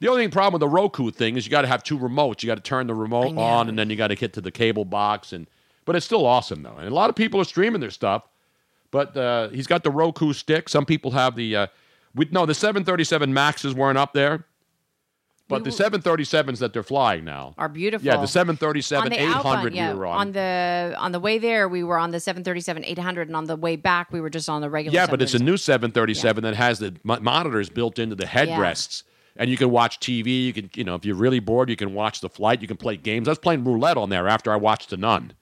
The 0.00 0.08
only 0.08 0.26
problem 0.28 0.54
with 0.54 0.60
the 0.60 0.68
Roku 0.74 1.10
thing 1.10 1.36
is 1.36 1.44
you 1.46 1.50
got 1.50 1.62
to 1.62 1.68
have 1.68 1.82
two 1.82 1.98
remotes. 1.98 2.42
You 2.42 2.46
got 2.46 2.56
to 2.56 2.62
turn 2.62 2.86
the 2.86 2.94
remote 2.94 3.36
on, 3.36 3.68
and 3.68 3.78
then 3.78 3.90
you 3.90 3.96
got 3.96 4.08
to 4.08 4.16
get 4.16 4.32
to 4.32 4.40
the 4.40 4.50
cable 4.50 4.86
box. 4.86 5.32
And 5.32 5.46
but 5.84 5.94
it's 5.94 6.06
still 6.06 6.26
awesome 6.26 6.62
though, 6.62 6.76
and 6.76 6.88
a 6.88 6.94
lot 6.94 7.10
of 7.10 7.16
people 7.16 7.40
are 7.40 7.44
streaming 7.44 7.80
their 7.80 7.90
stuff. 7.90 8.22
But 8.90 9.16
uh, 9.16 9.50
he's 9.50 9.66
got 9.66 9.84
the 9.84 9.90
Roku 9.90 10.32
stick. 10.32 10.68
Some 10.68 10.84
people 10.84 11.12
have 11.12 11.36
the. 11.36 11.54
Uh, 11.54 11.66
we, 12.14 12.26
no, 12.32 12.44
the 12.44 12.54
737 12.54 13.32
Maxes 13.32 13.72
weren't 13.72 13.98
up 13.98 14.14
there, 14.14 14.46
but 15.48 15.64
the 15.64 15.70
737s 15.70 16.58
that 16.58 16.72
they're 16.72 16.82
flying 16.82 17.24
now 17.24 17.54
are 17.58 17.68
beautiful. 17.68 18.06
Yeah, 18.06 18.16
the 18.16 18.26
737 18.26 19.04
on 19.04 19.10
the 19.10 19.22
800 19.22 19.36
outbound, 19.36 19.74
yeah, 19.76 19.92
we 19.92 19.98
were 19.98 20.06
on. 20.06 20.32
the 20.32 20.94
on 20.98 21.12
the 21.12 21.20
way 21.20 21.38
there, 21.38 21.68
we 21.68 21.84
were 21.84 21.98
on 21.98 22.10
the 22.10 22.18
737 22.20 22.84
800, 22.84 23.28
and 23.28 23.36
on 23.36 23.44
the 23.44 23.54
way 23.56 23.76
back, 23.76 24.12
we 24.12 24.20
were 24.20 24.30
just 24.30 24.48
on 24.48 24.60
the 24.60 24.70
regular. 24.70 24.94
Yeah, 24.94 25.06
but 25.06 25.20
it's 25.20 25.34
a 25.34 25.38
new 25.38 25.56
737 25.56 26.42
that 26.42 26.56
has 26.56 26.78
the 26.78 26.96
monitors 27.04 27.68
built 27.68 27.98
into 27.98 28.16
the 28.16 28.26
headrests. 28.26 29.02
And 29.36 29.48
you 29.50 29.56
can 29.56 29.70
watch 29.70 30.00
TV. 30.00 30.44
You 30.46 30.52
can, 30.52 30.70
you 30.74 30.84
know, 30.84 30.94
if 30.94 31.04
you're 31.04 31.16
really 31.16 31.40
bored, 31.40 31.70
you 31.70 31.76
can 31.76 31.94
watch 31.94 32.20
the 32.20 32.28
flight. 32.28 32.60
You 32.62 32.68
can 32.68 32.76
play 32.76 32.96
games. 32.96 33.28
I 33.28 33.32
was 33.32 33.38
playing 33.38 33.64
roulette 33.64 33.96
on 33.96 34.10
there 34.10 34.28
after 34.28 34.52
I 34.52 34.56
watched 34.56 34.90
The 34.90 34.96
Nun. 34.96 35.32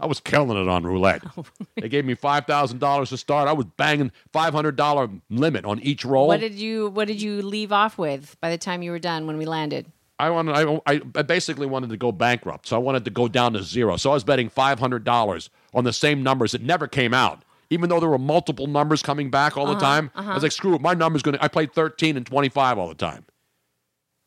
I 0.00 0.06
was 0.06 0.18
killing 0.18 0.58
it 0.58 0.68
on 0.68 0.82
roulette. 0.82 1.22
they 1.80 1.88
gave 1.88 2.04
me 2.04 2.14
five 2.14 2.46
thousand 2.46 2.80
dollars 2.80 3.10
to 3.10 3.16
start. 3.16 3.48
I 3.48 3.52
was 3.52 3.66
banging 3.76 4.10
five 4.32 4.52
hundred 4.52 4.74
dollar 4.76 5.08
limit 5.30 5.64
on 5.64 5.80
each 5.80 6.04
roll. 6.04 6.26
What 6.26 6.40
did 6.40 6.54
you 6.54 6.88
What 6.88 7.06
did 7.06 7.22
you 7.22 7.40
leave 7.42 7.70
off 7.72 7.96
with 7.96 8.36
by 8.40 8.50
the 8.50 8.58
time 8.58 8.82
you 8.82 8.90
were 8.90 8.98
done 8.98 9.26
when 9.26 9.36
we 9.38 9.44
landed? 9.46 9.86
I 10.18 10.30
wanted. 10.30 10.52
I, 10.56 10.80
I 10.92 11.00
I 11.14 11.22
basically 11.22 11.66
wanted 11.66 11.90
to 11.90 11.96
go 11.96 12.10
bankrupt, 12.12 12.66
so 12.68 12.76
I 12.76 12.78
wanted 12.80 13.04
to 13.04 13.10
go 13.10 13.28
down 13.28 13.52
to 13.54 13.62
zero. 13.62 13.96
So 13.96 14.10
I 14.10 14.14
was 14.14 14.24
betting 14.24 14.48
five 14.48 14.80
hundred 14.80 15.04
dollars 15.04 15.48
on 15.72 15.84
the 15.84 15.92
same 15.92 16.22
numbers 16.24 16.52
that 16.52 16.62
never 16.62 16.86
came 16.88 17.14
out, 17.14 17.42
even 17.70 17.88
though 17.88 18.00
there 18.00 18.08
were 18.08 18.18
multiple 18.18 18.66
numbers 18.66 19.00
coming 19.02 19.30
back 19.30 19.56
all 19.56 19.66
the 19.66 19.72
Uh-huh, 19.72 19.80
time. 19.80 20.10
I 20.14 20.20
uh-huh. 20.20 20.34
was 20.34 20.42
like, 20.42 20.52
screw 20.52 20.74
it, 20.74 20.80
my 20.80 20.94
number's 20.94 21.22
going 21.22 21.36
to. 21.36 21.42
I 21.44 21.48
played 21.48 21.72
thirteen 21.72 22.16
and 22.16 22.26
twenty 22.26 22.48
five 22.48 22.78
all 22.78 22.88
the 22.88 22.94
time, 22.94 23.24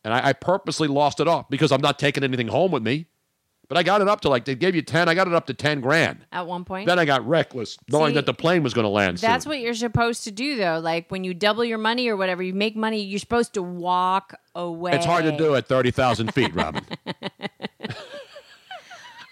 and 0.08 0.14
I, 0.14 0.30
I 0.30 0.34
purposely 0.34 0.88
lost 0.88 1.20
it 1.20 1.28
off 1.28 1.50
because 1.50 1.74
I'm 1.74 1.82
not 1.82 2.00
taking 2.00 2.24
anything 2.24 2.48
home 2.48 2.72
with 2.72 2.82
me. 2.82 3.08
But 3.68 3.78
I 3.78 3.84
got 3.84 4.00
it 4.00 4.08
up 4.08 4.22
to 4.22 4.30
like 4.30 4.46
they 4.46 4.56
gave 4.56 4.74
you 4.74 4.82
ten. 4.82 5.10
I 5.10 5.14
got 5.14 5.28
it 5.28 5.34
up 5.34 5.48
to 5.48 5.54
ten 5.54 5.82
grand. 5.82 6.26
At 6.32 6.48
one 6.48 6.64
point, 6.64 6.88
Then 6.88 6.98
I 6.98 7.04
got 7.04 7.28
reckless, 7.28 7.78
knowing 7.92 8.12
See, 8.12 8.16
that 8.16 8.26
the 8.26 8.34
plane 8.34 8.64
was 8.64 8.74
going 8.74 8.86
to 8.86 8.90
land 8.90 9.18
That's 9.18 9.44
soon. 9.44 9.52
what 9.52 9.60
you're 9.60 9.74
supposed 9.74 10.24
to 10.24 10.32
do, 10.32 10.56
though. 10.56 10.80
Like 10.80 11.12
when 11.12 11.26
you 11.26 11.34
double 11.34 11.66
your 11.66 11.78
money 11.78 12.08
or 12.08 12.16
whatever, 12.16 12.42
you 12.42 12.54
make 12.54 12.78
money. 12.78 13.02
You're 13.04 13.20
supposed 13.20 13.56
to 13.56 13.62
walk 13.62 14.34
away. 14.56 14.94
It's 14.94 15.06
hard 15.06 15.26
to 15.26 15.36
do 15.36 15.56
at 15.56 15.68
thirty 15.68 15.92
thousand 15.92 16.34
feet, 16.34 16.56
Robin. 16.56 16.86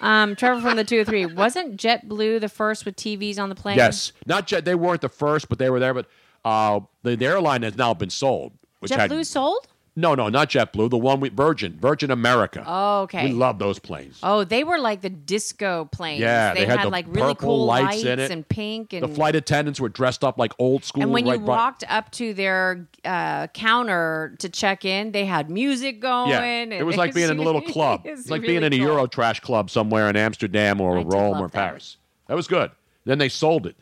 Um, 0.02 0.36
Trevor 0.36 0.62
from 0.62 0.76
the 0.76 0.84
two 0.84 1.00
or 1.00 1.06
three 1.06 1.26
wasn't 1.26 1.78
JetBlue 1.78 2.42
the 2.42 2.50
first 2.50 2.86
with 2.86 2.96
TVs 2.96 3.40
on 3.40 3.50
the 3.50 3.56
plane? 3.56 3.78
Yes, 3.78 4.12
not 4.28 4.46
jet. 4.46 4.66
They 4.66 4.76
weren't 4.76 5.02
the 5.02 5.10
first, 5.10 5.50
but 5.50 5.58
they 5.58 5.70
were 5.70 5.80
there. 5.80 5.94
But 5.94 6.08
uh, 6.44 6.82
the, 7.02 7.16
the 7.16 7.26
airline 7.26 7.64
has 7.64 7.76
now 7.76 7.94
been 7.94 8.10
sold. 8.10 8.52
which 8.82 8.92
had 8.92 9.10
JetBlue 9.10 9.26
sold? 9.26 9.68
No, 9.98 10.14
no, 10.14 10.28
not 10.30 10.50
JetBlue. 10.50 10.90
The 10.90 10.98
one 10.98 11.20
with 11.22 11.34
Virgin, 11.36 11.78
Virgin 11.80 12.12
America. 12.12 12.64
Oh, 12.68 13.02
okay. 13.04 13.26
We 13.28 13.32
love 13.32 13.60
those 13.60 13.80
planes. 13.80 14.20
Oh, 14.22 14.44
they 14.44 14.64
were 14.66 14.78
like 14.78 15.02
the 15.02 15.10
disco 15.10 15.86
planes. 15.86 16.20
Yeah, 16.20 16.54
they, 16.54 16.62
they 16.62 16.66
had 16.66 16.80
had, 16.80 16.86
the 16.88 16.90
like 16.92 17.06
really 17.08 17.34
cool 17.36 17.66
lights 17.66 18.04
in 18.04 18.20
it. 18.20 18.30
and 18.30 18.48
pink 18.48 18.92
and 18.94 19.04
the 19.04 19.08
flight 19.08 19.36
attendants 19.36 19.80
were 19.80 19.88
dressed 19.90 20.24
up 20.24 20.38
like 20.38 20.52
old 20.60 20.84
school. 20.84 21.04
And 21.04 21.12
when 21.14 21.26
you 21.26 21.32
right, 21.32 21.40
right- 21.40 21.48
walked 21.48 21.84
up 21.88 22.12
to 22.12 22.34
their 22.34 22.88
uh, 23.06 23.48
counter 23.48 24.36
to 24.40 24.50
check 24.50 24.84
in, 24.84 25.12
they 25.14 25.26
had 25.26 25.50
music 25.50 26.02
going. 26.02 26.32
yeah, 26.32 26.42
and 26.42 26.74
it 26.74 26.84
was 26.86 26.98
like 26.98 27.14
being 27.14 27.30
in 27.30 27.40
a 27.40 27.44
little 27.44 27.62
club. 27.74 28.02
it 28.04 28.12
was 28.12 28.20
It's 28.22 28.30
like 28.30 28.42
really 28.42 28.54
being 28.56 28.64
in 28.64 28.74
a 28.74 28.78
cool. 28.78 28.88
Euro 28.88 29.08
trash 29.08 29.40
club 29.40 29.70
somewhere 29.70 30.10
in 30.10 30.16
Amsterdam 30.16 30.82
or 30.82 30.98
I 30.98 31.04
Rome 31.04 31.38
or 31.40 31.48
that. 31.48 31.54
Paris. 31.54 31.98
That 32.28 32.36
was 32.36 32.48
good. 32.48 32.72
Then 33.06 33.18
they 33.18 33.30
sold 33.30 33.66
it, 33.68 33.76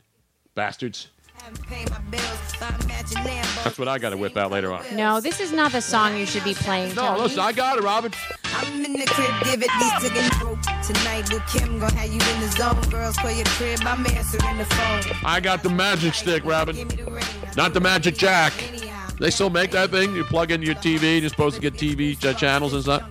bastards. 0.53 1.07
That's 3.63 3.79
what 3.79 3.87
I 3.87 3.97
got 3.97 4.09
to 4.09 4.17
whip 4.17 4.37
out 4.37 4.51
later 4.51 4.71
on. 4.71 4.83
No, 4.95 5.19
this 5.19 5.39
is 5.39 5.51
not 5.51 5.71
the 5.71 5.81
song 5.81 6.17
you 6.17 6.25
should 6.25 6.43
be 6.43 6.53
playing. 6.53 6.95
No, 6.95 7.07
Tony. 7.07 7.21
listen, 7.21 7.39
I 7.39 7.51
got 7.51 7.77
it, 7.77 7.83
Robin. 7.83 8.11
I'm 8.43 8.85
in 8.85 8.93
the 8.93 9.05
crib, 9.05 9.43
give 9.43 9.63
it 9.63 9.69
these 9.79 10.09
to 10.09 10.13
get 10.13 10.39
broke. 10.39 10.61
Tonight 10.83 11.31
with 11.31 11.45
Kim, 11.47 11.79
gonna 11.79 11.93
have 11.95 12.09
you 12.09 12.19
in 12.19 12.41
the 12.41 12.49
zone. 12.49 12.81
Girls 12.89 13.17
for 13.17 13.29
your 13.29 13.45
crib, 13.45 13.79
I'm 13.83 14.05
answering 14.05 14.57
the 14.57 14.65
phone. 14.65 15.17
I 15.25 15.39
got 15.39 15.63
the 15.63 15.69
magic 15.69 16.13
stick, 16.13 16.43
Robin. 16.45 16.75
Not 17.55 17.73
the 17.73 17.79
magic 17.79 18.15
jack. 18.15 18.53
They 19.19 19.29
still 19.31 19.49
make 19.49 19.71
that 19.71 19.91
thing. 19.91 20.15
You 20.15 20.23
plug 20.23 20.51
in 20.51 20.61
your 20.61 20.75
TV, 20.75 21.13
and 21.13 21.21
you're 21.21 21.29
supposed 21.29 21.55
to 21.55 21.61
get 21.61 21.75
TV 21.75 22.17
channels 22.37 22.73
and 22.73 22.83
stuff. 22.83 23.03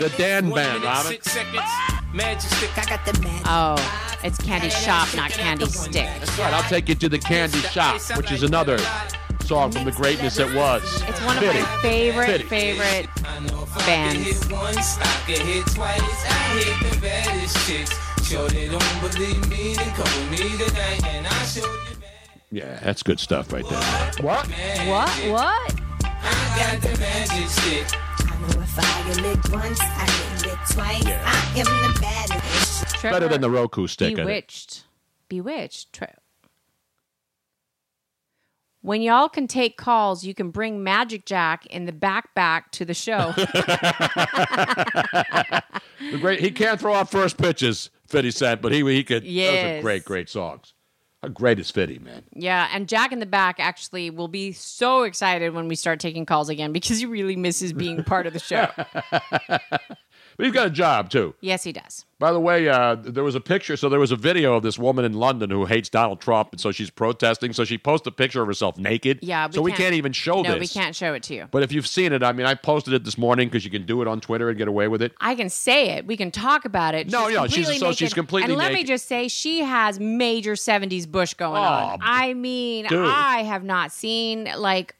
The 0.00 0.12
Dan 0.16 0.50
Band, 0.50 0.82
Robin. 0.82 1.18
Magic 2.12 2.42
stick. 2.50 2.76
I 2.78 2.84
got 2.88 3.04
the 3.06 3.20
magic. 3.20 3.46
Oh, 3.46 4.18
it's 4.24 4.38
Candy 4.38 4.70
Shop, 4.70 5.08
not 5.14 5.30
Candy 5.30 5.66
Stick. 5.66 5.92
That's 6.18 6.38
right. 6.38 6.52
I'll 6.52 6.68
take 6.68 6.88
you 6.88 6.94
to 6.96 7.08
the 7.08 7.18
candy 7.18 7.60
shop, 7.60 8.00
which 8.16 8.32
is 8.32 8.42
another 8.42 8.78
song 9.44 9.70
from 9.70 9.84
the 9.84 9.92
greatness 9.92 10.38
it 10.38 10.52
was. 10.54 10.82
It's 11.08 11.20
one 11.24 11.36
of 11.36 11.42
Fitty. 11.44 11.60
my 11.60 11.78
favorite, 11.82 12.26
Fitty. 12.26 12.44
favorite 12.44 13.08
I 13.24 13.86
bands. 13.86 14.26
hit 14.26 14.52
once, 14.52 14.98
Yeah, 22.50 22.78
that's 22.82 23.02
good 23.02 23.20
stuff 23.20 23.52
right 23.52 23.68
there. 23.68 23.78
What? 24.24 24.46
What? 24.86 25.10
What? 25.30 25.74
I 26.02 26.54
got 26.56 26.80
the 26.82 26.98
magic 26.98 27.48
stick. 27.48 27.86
I 28.20 28.36
know 28.40 28.60
if 28.62 28.78
I 28.78 29.02
get 29.06 29.20
licked 29.22 29.48
once, 29.50 29.80
I 29.80 30.06
get 30.06 30.46
licked 30.46 30.72
twice. 30.72 31.06
I 31.06 31.52
am 31.56 31.64
the 31.64 31.98
baddest. 32.00 33.02
Better 33.02 33.28
than 33.28 33.40
the 33.40 33.50
Roku 33.50 33.86
stick. 33.86 34.16
Bewitched. 34.16 34.84
Bewitched. 35.28 35.92
Tra- 35.92 36.14
when 38.82 39.02
y'all 39.02 39.28
can 39.28 39.46
take 39.46 39.76
calls, 39.76 40.24
you 40.24 40.32
can 40.34 40.50
bring 40.50 40.82
Magic 40.82 41.26
Jack 41.26 41.66
in 41.66 41.84
the 41.84 41.92
backpack 41.92 42.70
to 42.72 42.84
the 42.84 42.94
show. 42.94 43.34
The 46.10 46.16
great. 46.18 46.40
He 46.40 46.50
can't 46.50 46.80
throw 46.80 46.94
out 46.94 47.10
first 47.10 47.36
pitches. 47.36 47.90
Fitty 48.06 48.30
said, 48.30 48.62
but 48.62 48.72
he 48.72 48.82
he 48.82 49.04
could. 49.04 49.22
Those 49.22 49.64
are 49.64 49.82
great, 49.82 50.02
great 50.04 50.30
songs. 50.30 50.72
How 51.22 51.28
great 51.28 51.58
is 51.60 51.70
Fitty, 51.70 51.98
man? 51.98 52.22
yeah, 52.32 52.68
and 52.72 52.88
Jack 52.88 53.12
in 53.12 53.18
the 53.18 53.26
back 53.26 53.60
actually 53.60 54.08
will 54.08 54.28
be 54.28 54.52
so 54.52 55.02
excited 55.02 55.52
when 55.52 55.68
we 55.68 55.76
start 55.76 56.00
taking 56.00 56.24
calls 56.24 56.48
again 56.48 56.72
because 56.72 56.98
he 56.98 57.06
really 57.06 57.36
misses 57.36 57.72
being 57.74 58.02
part 58.04 58.26
of 58.26 58.32
the 58.32 58.38
show. 58.38 58.68
But 60.36 60.46
he's 60.46 60.54
got 60.54 60.68
a 60.68 60.70
job 60.70 61.10
too. 61.10 61.34
yes, 61.42 61.64
he 61.64 61.72
does. 61.72 62.06
By 62.20 62.32
the 62.34 62.38
way, 62.38 62.68
uh, 62.68 62.96
there 62.96 63.24
was 63.24 63.34
a 63.34 63.40
picture. 63.40 63.78
So 63.78 63.88
there 63.88 63.98
was 63.98 64.12
a 64.12 64.16
video 64.16 64.54
of 64.54 64.62
this 64.62 64.78
woman 64.78 65.06
in 65.06 65.14
London 65.14 65.48
who 65.48 65.64
hates 65.64 65.88
Donald 65.88 66.20
Trump, 66.20 66.50
and 66.52 66.60
so 66.60 66.70
she's 66.70 66.90
protesting. 66.90 67.54
So 67.54 67.64
she 67.64 67.78
posted 67.78 68.12
a 68.12 68.14
picture 68.14 68.42
of 68.42 68.46
herself 68.46 68.76
naked. 68.76 69.20
Yeah, 69.22 69.48
so 69.48 69.62
we 69.62 69.72
can't 69.72 69.94
even 69.94 70.12
show 70.12 70.42
no, 70.42 70.52
this. 70.52 70.60
we 70.60 70.68
can't 70.68 70.94
show 70.94 71.14
it 71.14 71.22
to 71.24 71.34
you. 71.34 71.48
But 71.50 71.62
if 71.62 71.72
you've 71.72 71.86
seen 71.86 72.12
it, 72.12 72.22
I 72.22 72.32
mean, 72.32 72.44
I 72.44 72.54
posted 72.54 72.92
it 72.92 73.04
this 73.04 73.16
morning 73.16 73.48
because 73.48 73.64
you 73.64 73.70
can 73.70 73.86
do 73.86 74.02
it 74.02 74.06
on 74.06 74.20
Twitter 74.20 74.50
and 74.50 74.58
get 74.58 74.68
away 74.68 74.86
with 74.86 75.00
it. 75.00 75.14
I 75.18 75.34
can 75.34 75.48
say 75.48 75.92
it. 75.92 76.06
We 76.06 76.18
can 76.18 76.30
talk 76.30 76.66
about 76.66 76.94
it. 76.94 77.10
No, 77.10 77.28
no, 77.30 77.46
she's- 77.46 77.78
so 77.78 77.90
she's 77.92 78.02
naked. 78.02 78.14
completely 78.16 78.52
And 78.52 78.58
let 78.58 78.74
me 78.74 78.84
just 78.84 79.06
say, 79.08 79.28
she 79.28 79.60
has 79.60 79.98
major 79.98 80.52
'70s 80.52 81.06
Bush 81.10 81.32
going 81.32 81.56
Oh, 81.56 81.62
on. 81.62 82.00
I 82.02 82.34
mean, 82.34 82.86
dude. 82.86 83.08
I 83.08 83.44
have 83.44 83.64
not 83.64 83.92
seen 83.92 84.46
like 84.58 84.94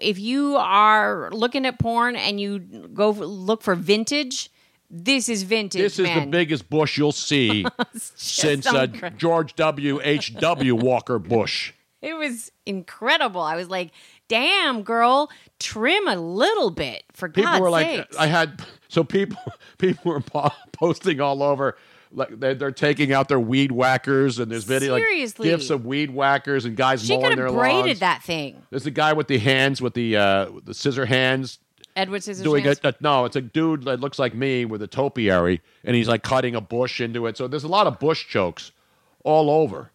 if 0.00 0.20
you 0.20 0.54
are 0.58 1.28
looking 1.32 1.66
at 1.66 1.80
porn 1.80 2.14
and 2.14 2.40
you 2.40 2.60
go 2.60 3.10
look 3.10 3.62
for 3.62 3.74
vintage. 3.74 4.48
This 4.94 5.30
is 5.30 5.42
vintage. 5.42 5.80
This 5.80 5.98
is 5.98 6.06
the 6.06 6.26
biggest 6.26 6.68
Bush 6.68 6.98
you'll 6.98 7.12
see 7.12 7.64
since 7.94 8.66
uh. 8.66 8.86
George 9.16 9.54
W. 9.56 10.00
H. 10.04 10.34
W. 10.36 10.74
Walker 10.74 11.18
Bush. 11.18 11.72
It 12.02 12.14
was 12.14 12.50
incredible. 12.66 13.42
I 13.42 13.54
was 13.54 13.68
like, 13.68 13.92
"Damn, 14.26 14.82
girl, 14.82 15.30
trim 15.60 16.08
a 16.08 16.16
little 16.16 16.70
bit 16.70 17.04
for 17.12 17.28
People 17.28 17.52
God's 17.52 17.60
were 17.60 17.70
like. 17.70 18.12
I 18.18 18.26
had 18.26 18.60
so 18.88 19.04
people 19.04 19.38
people 19.78 20.10
were 20.10 20.50
posting 20.72 21.20
all 21.20 21.44
over. 21.44 21.76
Like 22.10 22.40
they're, 22.40 22.56
they're 22.56 22.72
taking 22.72 23.12
out 23.12 23.28
their 23.28 23.38
weed 23.38 23.70
whackers, 23.70 24.40
and 24.40 24.50
there's 24.50 24.64
video 24.64 24.94
like 24.94 25.02
Seriously. 25.04 25.48
gifts 25.48 25.70
of 25.70 25.86
weed 25.86 26.10
whackers 26.10 26.64
and 26.64 26.76
guys 26.76 27.04
she 27.06 27.16
mowing 27.16 27.30
could 27.30 27.38
their 27.38 27.46
have 27.46 27.54
braided 27.54 27.98
that 27.98 28.24
thing. 28.24 28.60
There's 28.70 28.86
a 28.86 28.90
guy 28.90 29.12
with 29.12 29.28
the 29.28 29.38
hands 29.38 29.80
with 29.80 29.94
the 29.94 30.16
uh, 30.16 30.50
the 30.64 30.74
scissor 30.74 31.06
hands 31.06 31.60
Edward 31.96 32.22
Scissorhands. 32.22 32.42
doing 32.42 32.66
it. 32.66 32.84
Uh, 32.84 32.92
no, 33.00 33.24
it's 33.24 33.36
a 33.36 33.40
dude 33.40 33.84
that 33.84 34.00
looks 34.00 34.18
like 34.18 34.34
me 34.34 34.64
with 34.64 34.82
a 34.82 34.86
topiary, 34.86 35.60
and 35.84 35.94
he's 35.96 36.08
like 36.08 36.22
cutting 36.22 36.54
a 36.54 36.60
bush 36.60 37.00
into 37.00 37.26
it. 37.26 37.36
So 37.36 37.48
there's 37.48 37.64
a 37.64 37.68
lot 37.68 37.86
of 37.86 37.98
bush 37.98 38.28
jokes 38.28 38.72
all 39.24 39.50
over 39.50 39.90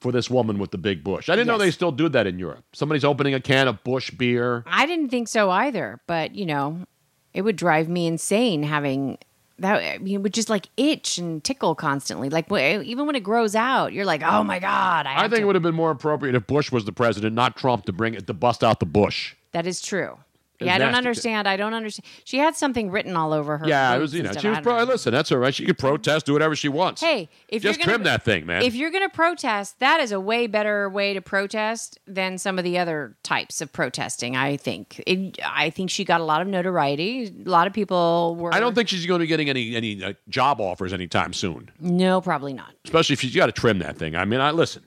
for 0.00 0.12
this 0.12 0.28
woman 0.28 0.58
with 0.58 0.72
the 0.72 0.78
big 0.78 1.04
bush. 1.04 1.28
I 1.28 1.36
didn't 1.36 1.46
know 1.46 1.58
they 1.58 1.70
still 1.70 1.92
do 1.92 2.08
that 2.08 2.26
in 2.26 2.38
Europe. 2.38 2.64
Somebody's 2.72 3.04
opening 3.04 3.34
a 3.34 3.40
can 3.40 3.68
of 3.68 3.82
bush 3.84 4.10
beer. 4.10 4.64
I 4.66 4.84
didn't 4.86 5.10
think 5.10 5.28
so 5.28 5.50
either, 5.50 6.00
but 6.06 6.34
you 6.34 6.44
know, 6.44 6.86
it 7.32 7.42
would 7.42 7.56
drive 7.56 7.88
me 7.88 8.06
insane 8.06 8.64
having 8.64 9.18
that. 9.58 9.82
I 9.82 9.98
mean, 9.98 10.14
it 10.16 10.22
would 10.22 10.34
just 10.34 10.50
like 10.50 10.68
itch 10.76 11.18
and 11.18 11.42
tickle 11.44 11.74
constantly. 11.74 12.30
Like 12.30 12.50
even 12.50 13.06
when 13.06 13.14
it 13.14 13.22
grows 13.22 13.54
out, 13.54 13.92
you're 13.92 14.04
like, 14.04 14.22
oh 14.24 14.42
my 14.42 14.58
god. 14.58 15.06
I, 15.06 15.24
I 15.24 15.28
think 15.28 15.42
it 15.42 15.44
would 15.44 15.54
have 15.54 15.62
been 15.62 15.74
more 15.74 15.92
appropriate 15.92 16.34
if 16.34 16.46
Bush 16.46 16.72
was 16.72 16.84
the 16.84 16.92
president, 16.92 17.34
not 17.36 17.56
Trump, 17.56 17.84
to 17.86 17.92
bring 17.92 18.14
it 18.14 18.26
to 18.26 18.34
bust 18.34 18.64
out 18.64 18.80
the 18.80 18.86
bush. 18.86 19.34
That 19.52 19.66
is 19.66 19.80
true. 19.80 20.18
Yeah, 20.64 20.74
I 20.74 20.78
don't 20.78 20.94
understand. 20.94 21.48
I 21.48 21.56
don't 21.56 21.74
understand. 21.74 22.06
She 22.24 22.38
had 22.38 22.56
something 22.56 22.90
written 22.90 23.16
all 23.16 23.32
over 23.32 23.58
her. 23.58 23.66
yeah, 23.66 23.94
it 23.94 23.98
was. 23.98 24.14
You 24.14 24.22
know, 24.22 24.32
she 24.32 24.48
was 24.48 24.60
probably 24.60 24.86
listen. 24.86 25.12
That's 25.12 25.32
all 25.32 25.38
right. 25.38 25.54
She 25.54 25.64
could 25.64 25.78
protest, 25.78 26.26
do 26.26 26.32
whatever 26.32 26.54
she 26.54 26.68
wants. 26.68 27.00
Hey, 27.00 27.28
if 27.48 27.62
just 27.62 27.78
you're 27.78 27.86
gonna, 27.86 27.96
trim 27.96 28.04
that 28.04 28.22
thing, 28.22 28.46
man. 28.46 28.62
If 28.62 28.74
you're 28.74 28.90
going 28.90 29.02
to 29.02 29.14
protest, 29.14 29.80
that 29.80 30.00
is 30.00 30.12
a 30.12 30.20
way 30.20 30.46
better 30.46 30.88
way 30.88 31.14
to 31.14 31.20
protest 31.20 31.98
than 32.06 32.38
some 32.38 32.58
of 32.58 32.64
the 32.64 32.78
other 32.78 33.16
types 33.22 33.60
of 33.60 33.72
protesting. 33.72 34.36
I 34.36 34.56
think. 34.56 35.02
It, 35.06 35.38
I 35.44 35.70
think 35.70 35.90
she 35.90 36.04
got 36.04 36.20
a 36.20 36.24
lot 36.24 36.42
of 36.42 36.48
notoriety. 36.48 37.32
A 37.44 37.48
lot 37.48 37.66
of 37.66 37.72
people 37.72 38.36
were. 38.36 38.54
I 38.54 38.60
don't 38.60 38.74
think 38.74 38.88
she's 38.88 39.06
going 39.06 39.18
to 39.18 39.24
be 39.24 39.28
getting 39.28 39.48
any 39.48 39.74
any 39.76 40.04
uh, 40.04 40.12
job 40.28 40.60
offers 40.60 40.92
anytime 40.92 41.32
soon. 41.32 41.70
No, 41.80 42.20
probably 42.20 42.52
not. 42.52 42.72
Especially 42.84 43.14
if 43.14 43.20
she's 43.20 43.34
got 43.34 43.46
to 43.46 43.52
trim 43.52 43.80
that 43.80 43.96
thing. 43.96 44.16
I 44.16 44.24
mean, 44.24 44.40
I 44.40 44.50
listen. 44.50 44.84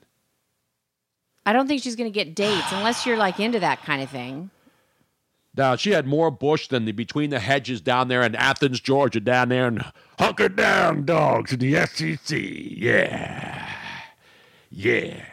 I 1.44 1.52
don't 1.52 1.68
think 1.68 1.80
she's 1.80 1.94
going 1.94 2.10
to 2.10 2.14
get 2.14 2.34
dates 2.34 2.72
unless 2.72 3.06
you're 3.06 3.16
like 3.16 3.38
into 3.38 3.60
that 3.60 3.82
kind 3.84 4.02
of 4.02 4.10
thing. 4.10 4.50
Now 5.56 5.76
she 5.76 5.90
had 5.92 6.06
more 6.06 6.30
bush 6.30 6.68
than 6.68 6.84
the 6.84 6.92
between 6.92 7.30
the 7.30 7.40
hedges 7.40 7.80
down 7.80 8.08
there 8.08 8.22
in 8.22 8.34
Athens, 8.34 8.78
Georgia, 8.80 9.20
down 9.20 9.48
there 9.48 9.66
and 9.66 9.84
hunker 10.18 10.48
down 10.48 11.04
dogs 11.04 11.52
in 11.52 11.58
the 11.60 11.86
SEC. 11.86 12.38
Yeah, 12.38 13.68
yeah. 14.70 15.24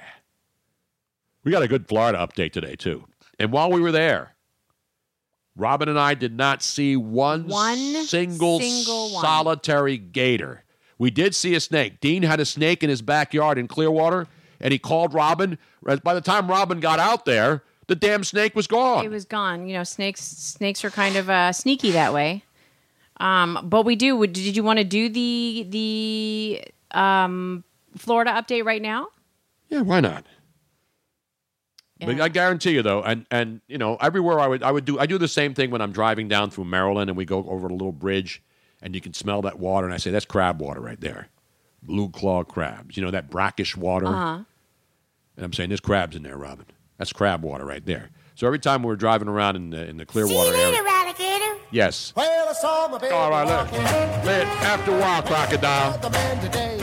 We 1.43 1.51
got 1.51 1.61
a 1.63 1.67
good 1.67 1.87
Florida 1.87 2.17
update 2.19 2.53
today 2.53 2.75
too. 2.75 3.05
And 3.37 3.51
while 3.51 3.69
we 3.71 3.81
were 3.81 3.91
there, 3.91 4.35
Robin 5.55 5.89
and 5.89 5.99
I 5.99 6.13
did 6.13 6.35
not 6.37 6.63
see 6.63 6.95
one, 6.95 7.47
One 7.47 7.77
single, 8.05 8.59
single 8.59 9.13
one. 9.13 9.21
solitary 9.21 9.97
gator. 9.97 10.63
We 10.97 11.11
did 11.11 11.35
see 11.35 11.53
a 11.53 11.59
snake. 11.59 11.99
Dean 11.99 12.23
had 12.23 12.39
a 12.39 12.45
snake 12.45 12.81
in 12.81 12.89
his 12.89 13.01
backyard 13.01 13.57
in 13.57 13.67
Clearwater, 13.67 14.27
and 14.61 14.71
he 14.71 14.79
called 14.79 15.13
Robin. 15.13 15.57
By 15.83 16.13
the 16.13 16.21
time 16.21 16.47
Robin 16.47 16.79
got 16.79 16.99
out 16.99 17.25
there, 17.25 17.63
the 17.87 17.95
damn 17.95 18.23
snake 18.23 18.55
was 18.55 18.67
gone. 18.67 19.05
It 19.05 19.09
was 19.09 19.25
gone. 19.25 19.67
You 19.67 19.77
know, 19.77 19.83
snakes 19.83 20.21
snakes 20.21 20.83
are 20.83 20.89
kind 20.89 21.15
of 21.15 21.29
uh, 21.29 21.51
sneaky 21.51 21.91
that 21.91 22.13
way. 22.13 22.43
Um, 23.17 23.59
but 23.63 23.83
we 23.85 23.95
do. 23.95 24.25
Did 24.25 24.55
you 24.55 24.63
want 24.63 24.79
to 24.79 24.85
do 24.85 25.09
the 25.09 25.65
the 25.69 26.97
um, 26.97 27.63
Florida 27.97 28.31
update 28.31 28.65
right 28.65 28.81
now? 28.81 29.07
Yeah, 29.69 29.81
why 29.81 29.99
not? 29.99 30.25
But 32.05 32.19
I 32.19 32.29
guarantee 32.29 32.71
you 32.71 32.81
though, 32.81 33.01
and 33.01 33.25
and 33.31 33.61
you 33.67 33.77
know, 33.77 33.97
everywhere 34.01 34.39
I 34.39 34.47
would 34.47 34.63
I 34.63 34.71
would 34.71 34.85
do 34.85 34.99
I 34.99 35.05
do 35.05 35.17
the 35.17 35.27
same 35.27 35.53
thing 35.53 35.71
when 35.71 35.81
I'm 35.81 35.91
driving 35.91 36.27
down 36.27 36.49
through 36.49 36.65
Maryland 36.65 37.09
and 37.09 37.17
we 37.17 37.25
go 37.25 37.45
over 37.47 37.67
a 37.67 37.71
little 37.71 37.91
bridge 37.91 38.41
and 38.81 38.93
you 38.93 39.01
can 39.01 39.13
smell 39.13 39.41
that 39.43 39.59
water 39.59 39.85
and 39.85 39.93
I 39.93 39.97
say 39.97 40.11
that's 40.11 40.25
crab 40.25 40.59
water 40.59 40.81
right 40.81 40.99
there. 40.99 41.29
Blue 41.81 42.09
claw 42.09 42.43
crabs. 42.43 42.97
You 42.97 43.03
know 43.03 43.11
that 43.11 43.29
brackish 43.29 43.77
water. 43.77 44.07
Uh-huh. 44.07 44.43
And 45.35 45.45
I'm 45.45 45.53
saying 45.53 45.69
there's 45.69 45.79
crabs 45.79 46.15
in 46.15 46.23
there, 46.23 46.37
Robin. 46.37 46.65
That's 47.03 47.11
crab 47.11 47.43
water 47.43 47.65
right 47.65 47.85
there. 47.85 48.11
So 48.35 48.47
every 48.47 48.59
time 48.59 48.81
we're 48.81 48.95
driving 48.95 49.27
around 49.27 49.57
in 49.57 49.71
the 49.71 49.89
in 49.89 49.97
the 49.97 50.05
Clearwater 50.05 50.55
area. 50.55 50.81
alligator. 50.87 51.59
Yes. 51.69 52.13
Well, 52.15 52.47
I 52.47 52.53
saw 52.53 52.87
my 52.87 52.97
baby 52.97 53.13
All 53.13 53.29
right, 53.29 53.45
look. 53.45 53.69
walking. 53.69 53.83
Let 54.25 54.47
after 54.63 54.95
a 54.95 54.99
while, 55.01 55.21
crocodile. 55.21 55.97
The 55.97 56.09
man 56.11 56.41
today. 56.41 56.77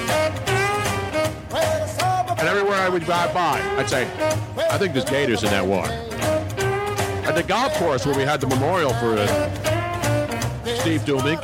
Well, 1.50 1.82
I 1.82 1.86
saw 1.86 2.22
my 2.24 2.30
And 2.32 2.40
everywhere 2.48 2.76
I 2.76 2.90
would 2.90 3.02
drive 3.04 3.32
by, 3.32 3.62
I'd 3.78 3.88
say, 3.88 4.02
I 4.70 4.76
think 4.76 4.92
there's 4.92 5.08
gators 5.08 5.42
in 5.42 5.48
that 5.48 5.64
water. 5.66 5.90
At 7.26 7.34
the 7.34 7.42
golf 7.42 7.72
course 7.76 8.04
where 8.04 8.14
we 8.14 8.24
had 8.24 8.42
the 8.42 8.46
memorial 8.46 8.92
for 8.92 9.14
uh, 9.16 9.26
Steve 10.80 11.00
Duemig, 11.06 11.40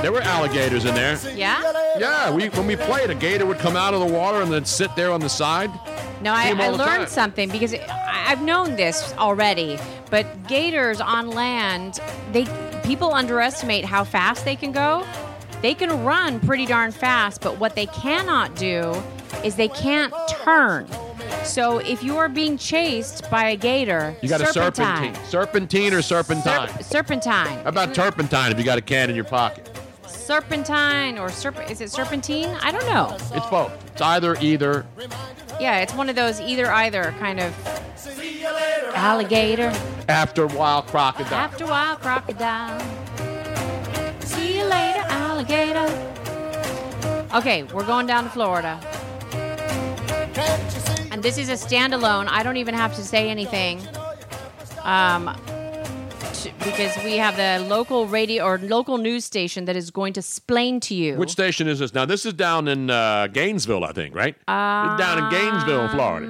there 0.00 0.12
were 0.12 0.22
alligators 0.22 0.84
in 0.84 0.94
there. 0.94 1.18
Yeah? 1.34 1.60
Yeah, 1.98 2.30
we 2.30 2.50
when 2.50 2.68
we 2.68 2.76
played, 2.76 3.10
a 3.10 3.16
gator 3.16 3.46
would 3.46 3.58
come 3.58 3.74
out 3.74 3.94
of 3.94 3.98
the 4.00 4.14
water 4.14 4.42
and 4.42 4.52
then 4.52 4.64
sit 4.64 4.94
there 4.94 5.10
on 5.10 5.18
the 5.18 5.28
side. 5.28 5.72
No, 6.24 6.32
I, 6.32 6.54
I 6.58 6.68
learned 6.70 6.80
time. 6.80 7.06
something 7.06 7.48
because 7.50 7.74
I- 7.74 8.24
I've 8.28 8.42
known 8.42 8.76
this 8.76 9.12
already. 9.18 9.78
But 10.10 10.46
gators 10.48 11.00
on 11.00 11.28
land, 11.30 12.00
they 12.32 12.46
people 12.82 13.12
underestimate 13.12 13.84
how 13.84 14.04
fast 14.04 14.44
they 14.44 14.56
can 14.56 14.72
go. 14.72 15.06
They 15.62 15.74
can 15.74 16.04
run 16.04 16.40
pretty 16.40 16.66
darn 16.66 16.92
fast, 16.92 17.40
but 17.40 17.58
what 17.58 17.74
they 17.74 17.86
cannot 17.86 18.54
do 18.56 18.94
is 19.42 19.56
they 19.56 19.68
can't 19.68 20.12
turn. 20.28 20.86
So 21.42 21.78
if 21.78 22.02
you 22.02 22.16
are 22.18 22.28
being 22.28 22.56
chased 22.58 23.30
by 23.30 23.48
a 23.50 23.56
gator, 23.56 24.14
You 24.22 24.28
got 24.28 24.40
a 24.40 24.46
serpentine. 24.46 25.14
Serpentine 25.26 25.92
or 25.92 26.02
serpentine? 26.02 26.68
Serp- 26.68 26.82
serpentine. 26.84 27.58
How 27.62 27.68
about 27.68 27.94
turpentine 27.94 28.52
if 28.52 28.58
you 28.58 28.64
got 28.64 28.78
a 28.78 28.82
can 28.82 29.10
in 29.10 29.16
your 29.16 29.24
pocket? 29.24 29.70
Serpentine 30.24 31.18
or 31.18 31.28
serp- 31.28 31.70
is 31.70 31.80
it 31.80 31.90
serpentine? 31.90 32.56
I 32.62 32.72
don't 32.72 32.86
know. 32.86 33.16
It's 33.36 33.46
both. 33.46 33.72
It's 33.92 34.00
either, 34.00 34.36
either. 34.40 34.86
Yeah, 35.60 35.80
it's 35.80 35.94
one 35.94 36.08
of 36.08 36.16
those 36.16 36.40
either 36.40 36.70
either 36.70 37.14
kind 37.18 37.40
of 37.40 37.54
alligator. 38.94 39.72
After 40.08 40.44
a 40.44 40.48
while, 40.48 40.82
crocodile. 40.82 41.34
After 41.34 41.64
a 41.64 41.68
while, 41.68 41.96
crocodile. 41.96 42.80
See 44.20 44.58
you 44.58 44.64
later, 44.64 45.00
alligator. 45.08 45.88
Okay, 47.34 47.64
we're 47.64 47.86
going 47.86 48.06
down 48.06 48.24
to 48.24 48.30
Florida. 48.30 48.80
And 51.10 51.22
this 51.22 51.38
is 51.38 51.48
a 51.48 51.52
standalone. 51.52 52.28
I 52.28 52.42
don't 52.42 52.56
even 52.56 52.74
have 52.74 52.94
to 52.96 53.02
say 53.02 53.30
anything. 53.30 53.80
Um, 54.82 55.36
because 56.58 56.96
we 57.04 57.16
have 57.16 57.36
the 57.36 57.66
local 57.68 58.06
radio 58.06 58.44
or 58.44 58.58
local 58.58 58.98
news 58.98 59.24
station 59.24 59.64
that 59.66 59.76
is 59.76 59.90
going 59.90 60.12
to 60.14 60.20
explain 60.20 60.80
to 60.80 60.94
you. 60.94 61.16
Which 61.16 61.30
station 61.30 61.68
is 61.68 61.78
this? 61.78 61.94
Now, 61.94 62.04
this 62.04 62.26
is 62.26 62.32
down 62.34 62.68
in 62.68 62.90
uh, 62.90 63.28
Gainesville, 63.28 63.84
I 63.84 63.92
think, 63.92 64.14
right? 64.14 64.34
Um, 64.48 64.96
down 64.98 65.18
in 65.24 65.30
Gainesville, 65.30 65.88
Florida. 65.88 66.26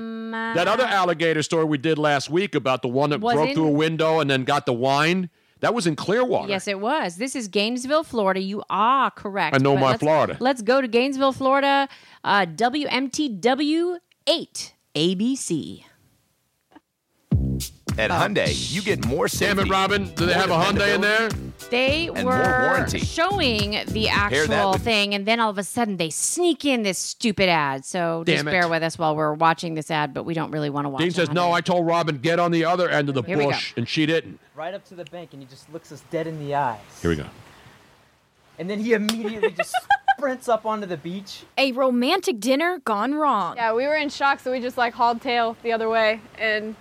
That 0.55 0.67
other 0.69 0.85
alligator 0.85 1.43
story 1.43 1.65
we 1.65 1.79
did 1.79 1.99
last 1.99 2.29
week 2.31 2.55
about 2.55 2.83
the 2.83 2.89
one 2.89 3.11
that 3.11 3.19
broke 3.21 3.49
in- 3.49 3.55
through 3.55 3.69
a 3.69 3.73
window 3.73 4.21
and 4.21 4.29
then 4.29 4.45
got 4.45 4.67
the 4.67 4.73
wine, 4.73 5.31
that 5.61 5.73
was 5.75 5.87
in 5.87 5.95
Clearwater. 5.97 6.49
Yes, 6.49 6.67
it 6.69 6.81
was. 6.81 7.17
This 7.17 7.37
is 7.37 7.49
Gainesville, 7.49 8.03
Florida. 8.05 8.41
You 8.41 8.63
are 8.69 9.11
correct. 9.11 9.55
I 9.55 9.59
know 9.59 9.77
my 9.77 9.91
let's- 9.91 10.01
Florida. 10.01 10.37
Let's 10.41 10.63
go 10.63 10.81
to 10.81 10.89
Gainesville, 10.89 11.33
Florida. 11.33 11.89
Uh, 12.25 12.47
WMTW 12.47 13.99
8 14.27 14.75
ABC. 14.95 15.85
At 17.97 18.11
oh. 18.11 18.15
Hyundai, 18.15 18.73
you 18.73 18.83
get 18.83 19.07
more 19.07 19.29
safety. 19.29 19.55
Damn 19.55 19.67
it, 19.67 19.71
Robin. 19.71 20.13
Do 20.15 20.27
they 20.27 20.33
have 20.33 20.51
a 20.51 20.55
Hyundai 20.55 20.97
in 20.97 21.01
there? 21.01 21.29
They 21.71 22.11
were 22.11 22.87
showing 22.89 23.85
the 23.87 24.09
actual 24.09 24.73
with- 24.73 24.83
thing, 24.83 25.15
and 25.15 25.27
then 25.27 25.39
all 25.39 25.51
of 25.51 25.59
a 25.59 25.65
sudden 25.65 25.97
they 25.97 26.11
sneak 26.11 26.65
in 26.65 26.83
this 26.83 26.99
stupid 26.99 27.49
ad. 27.49 27.85
So 27.85 28.25
just 28.27 28.43
it. 28.43 28.47
bear 28.47 28.69
with 28.69 28.83
us 28.83 28.99
while 28.99 29.15
we're 29.15 29.35
watching 29.35 29.75
this 29.75 29.91
ad, 29.91 30.13
but 30.13 30.25
we 30.25 30.35
don't 30.35 30.51
really 30.51 30.71
want 30.71 30.87
to 30.87 30.89
watch 30.89 31.01
Dean 31.01 31.09
it. 31.09 31.15
says, 31.15 31.31
No, 31.31 31.53
I 31.53 31.61
told 31.61 31.87
Robin, 31.87 32.19
get 32.19 32.39
on 32.41 32.51
the 32.51 32.65
other 32.65 32.89
end 32.89 33.09
of 33.09 33.15
the 33.15 33.23
Here 33.23 33.37
bush, 33.37 33.73
and 33.77 33.89
she 33.89 34.07
didn't. 34.07 34.41
right 34.57 34.75
up 34.75 34.85
to 34.87 34.95
the 34.95 35.05
bank 35.05 35.31
and 35.33 35.41
he 35.43 35.47
just 35.49 35.73
looks 35.73 35.93
us 35.93 36.03
dead 36.11 36.27
in 36.27 36.39
the 36.45 36.55
eyes. 36.55 36.81
Here 37.01 37.11
we 37.11 37.17
go. 37.17 37.27
And 38.59 38.69
then 38.69 38.81
he 38.81 38.93
immediately 38.93 39.51
just 39.53 39.75
sprints 40.19 40.49
up 40.49 40.65
onto 40.67 40.87
the 40.87 40.97
beach. 40.97 41.43
A 41.59 41.73
romantic 41.73 42.39
dinner 42.41 42.81
gone 42.85 43.15
wrong. 43.15 43.57
Yeah, 43.57 43.73
we 43.73 43.85
were 43.87 43.97
in 43.97 44.09
shock, 44.11 44.41
so 44.41 44.53
we 44.53 44.61
just 44.61 44.77
like 44.79 44.95
hauled 44.95 45.21
tail 45.21 45.57
the 45.63 45.73
other 45.73 45.89
way 45.89 46.21
and 46.39 46.77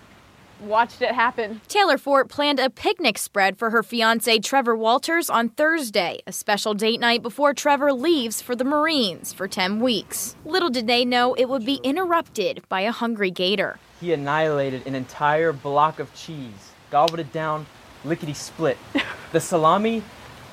watched 0.64 1.02
it 1.02 1.12
happen. 1.12 1.62
Taylor 1.68 1.98
Fort 1.98 2.30
planned 2.30 2.60
a 2.60 2.70
picnic 2.70 3.18
spread 3.18 3.58
for 3.58 3.70
her 3.70 3.84
fiance 3.84 4.40
Trevor 4.40 4.76
Walters 4.76 5.30
on 5.30 5.50
Thursday, 5.50 6.20
a 6.26 6.32
special 6.32 6.74
date 6.74 7.00
night 7.00 7.22
before 7.22 7.54
Trevor 7.54 7.94
leaves 7.94 8.42
for 8.42 8.56
the 8.56 8.64
Marines 8.64 9.34
for 9.34 9.48
10 9.48 9.80
weeks. 9.80 10.36
Little 10.46 10.70
did 10.70 10.88
they 10.88 11.06
know 11.06 11.34
it 11.34 11.50
would 11.50 11.66
be 11.66 11.80
interrupted 11.84 12.64
by 12.70 12.82
a 12.82 12.92
hungry 12.92 13.32
gator. 13.32 13.78
He 14.00 14.14
annihilated 14.14 14.86
an 14.88 14.96
entire 14.96 15.54
block 15.54 16.00
of 16.00 16.14
cheese, 16.14 16.72
gobbled 16.90 17.20
it 17.20 17.32
down, 17.32 17.66
lickety 18.04 18.34
split. 18.34 18.78
the 19.32 19.40
salami 19.40 20.04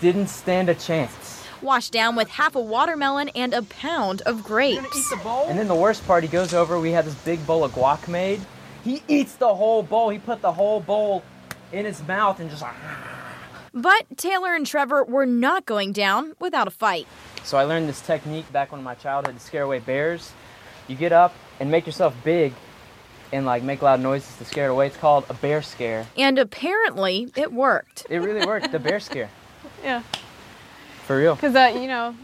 didn't 0.00 0.28
stand 0.28 0.68
a 0.68 0.74
chance. 0.74 1.44
Washed 1.62 1.92
down 1.92 2.16
with 2.16 2.28
half 2.28 2.54
a 2.54 2.60
watermelon 2.60 3.28
and 3.30 3.52
a 3.52 3.62
pound 3.62 4.22
of 4.22 4.42
grapes. 4.42 5.12
And 5.46 5.58
then 5.58 5.68
the 5.68 5.74
worst 5.74 6.06
part, 6.06 6.22
he 6.22 6.28
goes 6.28 6.54
over, 6.54 6.80
we 6.80 6.92
had 6.92 7.04
this 7.04 7.14
big 7.16 7.46
bowl 7.46 7.64
of 7.64 7.72
guac 7.72 8.08
made. 8.08 8.40
He 8.84 9.02
eats 9.08 9.34
the 9.34 9.54
whole 9.54 9.82
bowl. 9.82 10.08
He 10.10 10.18
put 10.18 10.40
the 10.40 10.52
whole 10.52 10.80
bowl 10.80 11.22
in 11.72 11.84
his 11.84 12.06
mouth 12.06 12.40
and 12.40 12.50
just 12.50 12.62
like. 12.62 12.74
But 13.72 14.16
Taylor 14.16 14.54
and 14.54 14.66
Trevor 14.66 15.04
were 15.04 15.26
not 15.26 15.64
going 15.64 15.92
down 15.92 16.32
without 16.40 16.66
a 16.66 16.72
fight. 16.72 17.06
So 17.44 17.56
I 17.56 17.64
learned 17.64 17.88
this 17.88 18.00
technique 18.00 18.50
back 18.52 18.72
when 18.72 18.82
my 18.82 18.94
childhood 18.94 19.36
to 19.36 19.40
scare 19.40 19.62
away 19.62 19.78
bears. 19.78 20.32
You 20.88 20.96
get 20.96 21.12
up 21.12 21.34
and 21.60 21.70
make 21.70 21.86
yourself 21.86 22.14
big 22.24 22.52
and 23.32 23.46
like 23.46 23.62
make 23.62 23.80
loud 23.82 24.00
noises 24.00 24.36
to 24.38 24.44
scare 24.44 24.66
it 24.66 24.70
away. 24.72 24.88
It's 24.88 24.96
called 24.96 25.24
a 25.28 25.34
bear 25.34 25.62
scare. 25.62 26.06
And 26.16 26.38
apparently 26.38 27.30
it 27.36 27.52
worked. 27.52 28.06
It 28.10 28.18
really 28.18 28.44
worked. 28.44 28.72
The 28.72 28.78
bear 28.78 29.00
scare. 29.00 29.30
Yeah. 29.84 30.02
For 31.06 31.16
real. 31.16 31.34
Because, 31.36 31.54
uh, 31.54 31.72
you 31.74 31.86
know, 31.86 32.14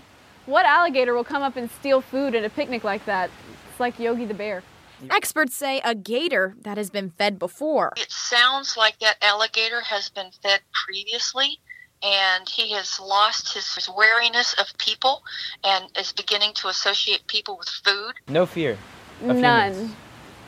what 0.44 0.66
alligator 0.66 1.14
will 1.14 1.24
come 1.24 1.42
up 1.42 1.56
and 1.56 1.70
steal 1.70 2.00
food 2.02 2.34
at 2.34 2.44
a 2.44 2.50
picnic 2.50 2.84
like 2.84 3.05
that? 3.06 3.31
It's 3.70 3.81
like 3.81 3.98
Yogi 3.98 4.26
the 4.26 4.34
Bear. 4.34 4.62
Experts 5.10 5.57
say 5.57 5.81
a 5.84 5.94
gator 5.94 6.55
that 6.62 6.76
has 6.76 6.91
been 6.91 7.10
fed 7.10 7.39
before. 7.39 7.92
It 7.97 8.10
sounds 8.10 8.76
like 8.76 8.99
that 9.00 9.16
alligator 9.23 9.81
has 9.81 10.08
been 10.08 10.31
fed 10.42 10.60
previously 10.86 11.60
and 12.02 12.49
he 12.49 12.73
has 12.73 13.00
lost 13.00 13.55
his, 13.55 13.75
his 13.75 13.89
wariness 13.89 14.55
of 14.55 14.66
people 14.78 15.23
and 15.65 15.86
is 15.99 16.12
beginning 16.12 16.52
to 16.55 16.68
associate 16.68 17.26
people 17.26 17.57
with 17.58 17.68
food. 17.68 18.15
No 18.28 18.47
fear. 18.47 18.78
None. 19.20 19.36
humans. 19.73 19.94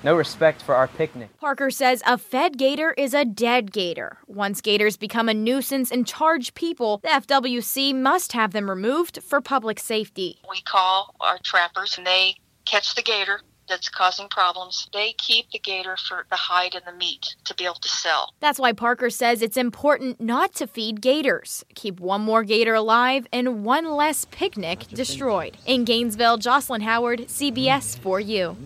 No 0.05 0.15
respect 0.15 0.63
for 0.63 0.77
our 0.77 0.87
picnic. 0.87 1.29
Parker 1.41 1.71
says 1.71 2.03
a 2.07 2.17
fed 2.17 2.57
gator 2.57 2.93
is 2.93 3.15
a 3.15 3.25
dead 3.25 3.73
gator. 3.73 4.19
Once 4.29 4.61
gators 4.61 4.97
become 4.97 5.29
a 5.29 5.35
nuisance 5.35 5.91
and 5.91 6.07
charge 6.07 6.55
people, 6.55 7.01
the 7.03 7.09
FWC 7.09 7.95
must 7.97 8.33
have 8.33 8.53
them 8.53 8.71
removed 8.71 9.21
for 9.25 9.41
public 9.41 9.81
safety. 9.81 10.39
We 10.49 10.61
call 10.63 11.17
our 11.21 11.39
trappers 11.43 11.99
and 11.99 12.07
they 12.07 12.37
catch 12.65 12.95
the 12.95 13.03
gator 13.03 13.41
that's 13.69 13.89
causing 13.89 14.29
problems. 14.29 14.89
They 14.93 15.15
keep 15.19 15.51
the 15.51 15.59
gator 15.59 15.97
for 16.09 16.27
the 16.31 16.37
hide 16.37 16.75
and 16.75 16.85
the 16.87 16.93
meat 16.93 17.37
to 17.45 17.55
be 17.55 17.65
able 17.65 17.77
to 17.77 17.89
sell. 17.89 18.33
That's 18.41 18.59
why 18.59 18.73
Parker 18.73 19.11
says 19.11 19.43
it's 19.43 19.57
important 19.57 20.21
not 20.21 20.55
to 20.55 20.67
feed 20.67 21.01
gators. 21.01 21.65
Keep 21.75 22.01
one 22.01 22.23
more 22.23 22.45
gator 22.45 22.75
alive 22.75 23.27
and 23.33 23.65
one 23.65 23.91
less 23.91 24.25
picnic 24.27 24.87
destroyed. 24.89 25.57
In 25.67 25.85
Gainesville, 25.85 26.39
Jocelyn 26.39 26.83
Howard, 26.83 27.21
CBS 27.29 27.99
4U. 27.99 28.57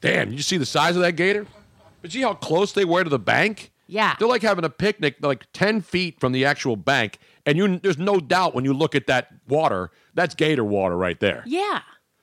Damn, 0.00 0.32
you 0.32 0.42
see 0.42 0.56
the 0.56 0.66
size 0.66 0.96
of 0.96 1.02
that 1.02 1.12
gator? 1.12 1.46
But 2.00 2.10
see 2.10 2.22
how 2.22 2.34
close 2.34 2.72
they 2.72 2.84
were 2.84 3.04
to 3.04 3.10
the 3.10 3.18
bank? 3.18 3.70
Yeah. 3.86 4.16
They're 4.18 4.28
like 4.28 4.42
having 4.42 4.64
a 4.64 4.70
picnic 4.70 5.16
like 5.20 5.46
10 5.52 5.82
feet 5.82 6.18
from 6.18 6.32
the 6.32 6.44
actual 6.44 6.76
bank. 6.76 7.18
And 7.46 7.56
you, 7.56 7.78
there's 7.78 7.98
no 7.98 8.18
doubt 8.18 8.54
when 8.54 8.64
you 8.64 8.72
look 8.72 8.94
at 8.94 9.06
that 9.06 9.28
water, 9.48 9.90
that's 10.14 10.34
gator 10.34 10.64
water 10.64 10.96
right 10.96 11.18
there. 11.20 11.42
Yeah. 11.46 11.80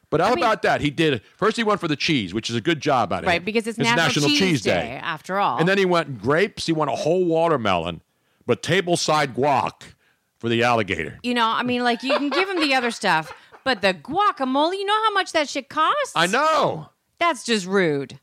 But 0.10 0.22
how 0.22 0.28
I 0.28 0.36
mean- 0.36 0.44
about 0.44 0.62
that? 0.64 0.82
He 0.82 0.90
did 0.90 1.22
first. 1.38 1.56
He 1.58 1.64
went 1.64 1.80
for 1.80 1.88
the 1.88 1.96
cheese, 1.96 2.34
which 2.34 2.50
is 2.50 2.56
a 2.56 2.62
good 2.62 2.82
job 2.82 3.14
out 3.14 3.20
of 3.20 3.24
him. 3.26 3.30
Right, 3.30 3.46
because 3.46 3.68
it's, 3.68 3.78
National, 3.78 4.30
Cheese, 4.30 4.62
Day, 4.62 5.00
after 5.02 5.40
all. 5.40 5.60
And 5.60 5.68
then 5.68 5.78
he 5.78 5.86
went 5.86 6.20
grapes. 6.22 6.66
He 6.66 6.74
went 6.74 6.90
a 6.92 6.96
whole 6.96 7.26
watermelon, 7.26 8.02
but 8.46 8.64
tableside 8.64 9.36
guac 9.36 9.94
for 10.38 10.50
the 10.50 10.64
alligator. 10.64 11.20
you 11.22 11.34
know, 11.34 11.46
I 11.48 11.64
mean, 11.64 11.84
like 11.84 12.02
you 12.02 12.18
can 12.18 12.30
give 12.30 12.50
him 12.50 12.60
the 12.60 12.74
other 12.74 12.92
stuff, 12.92 13.34
but 13.64 13.82
the 13.82 13.94
guacamole, 13.94 14.74
you 14.74 14.86
know 14.86 15.04
how 15.04 15.12
much 15.14 15.34
that 15.34 15.50
shit 15.50 15.70
costs? 15.70 16.14
I 16.16 16.28
know. 16.28 16.90
That's 17.20 17.44
just 17.44 17.66
rude. 17.68 18.20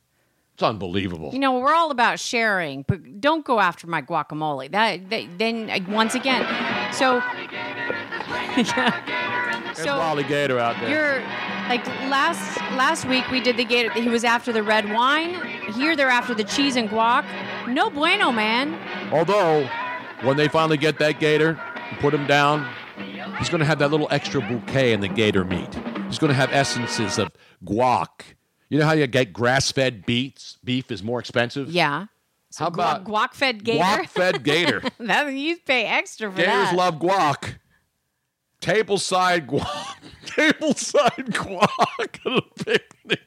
It's 0.54 0.62
unbelievable. 0.62 1.30
You 1.34 1.38
know, 1.38 1.58
we're 1.58 1.74
all 1.74 1.90
about 1.90 2.18
sharing, 2.18 2.82
but 2.88 3.20
don't 3.20 3.44
go 3.44 3.60
after 3.60 3.86
my 3.86 4.00
guacamole. 4.00 4.70
That, 4.72 5.10
that 5.10 5.38
then 5.38 5.68
uh, 5.68 5.80
once 5.92 6.14
again, 6.14 6.46
so 6.94 7.22
There's 8.56 8.68
so 9.84 9.98
Wally 9.98 10.24
Gator 10.24 10.58
out 10.58 10.80
there. 10.80 10.88
you're 10.88 11.22
Like 11.68 11.86
last 12.08 12.60
last 12.72 13.04
week 13.06 13.28
we 13.30 13.40
did 13.40 13.56
the 13.56 13.64
gator. 13.64 13.90
He 13.92 14.08
was 14.08 14.24
after 14.24 14.52
the 14.52 14.62
red 14.62 14.92
wine. 14.92 15.34
Here 15.74 15.96
they're 15.96 16.08
after 16.08 16.34
the 16.34 16.44
cheese 16.44 16.76
and 16.76 16.88
guac. 16.88 17.24
No 17.66 17.90
bueno, 17.90 18.30
man. 18.30 18.78
Although, 19.12 19.68
when 20.22 20.36
they 20.36 20.48
finally 20.48 20.76
get 20.76 20.98
that 21.00 21.18
gator, 21.18 21.58
and 21.90 21.98
put 21.98 22.14
him 22.14 22.26
down, 22.26 22.68
he's 23.38 23.48
going 23.48 23.60
to 23.60 23.64
have 23.64 23.78
that 23.78 23.90
little 23.90 24.08
extra 24.10 24.40
bouquet 24.40 24.92
in 24.92 25.00
the 25.00 25.08
gator 25.08 25.44
meat. 25.44 25.74
He's 26.06 26.18
going 26.18 26.28
to 26.30 26.34
have 26.34 26.52
essences 26.52 27.18
of 27.18 27.30
guac. 27.64 28.08
You 28.68 28.78
know 28.78 28.86
how 28.86 28.92
you 28.92 29.06
get 29.06 29.32
grass-fed 29.32 30.06
beets? 30.06 30.58
Beef 30.64 30.90
is 30.90 31.02
more 31.02 31.20
expensive. 31.20 31.70
Yeah. 31.70 32.06
How 32.56 32.68
about 32.68 33.04
guac 33.04 33.34
fed 33.34 33.64
gator? 33.64 33.82
guac-fed 33.82 34.42
gator? 34.42 34.82
that 35.00 35.32
you 35.32 35.58
pay 35.58 35.84
extra 35.84 36.30
for 36.30 36.36
Gators 36.38 36.70
that. 36.70 36.76
love 36.76 36.98
guac. 36.98 37.56
Tableside 38.66 39.46
guac. 39.46 39.96
Tableside 40.26 41.30
guac 41.30 42.26
at 42.26 42.26
a 42.26 42.42
picnic. 42.64 43.20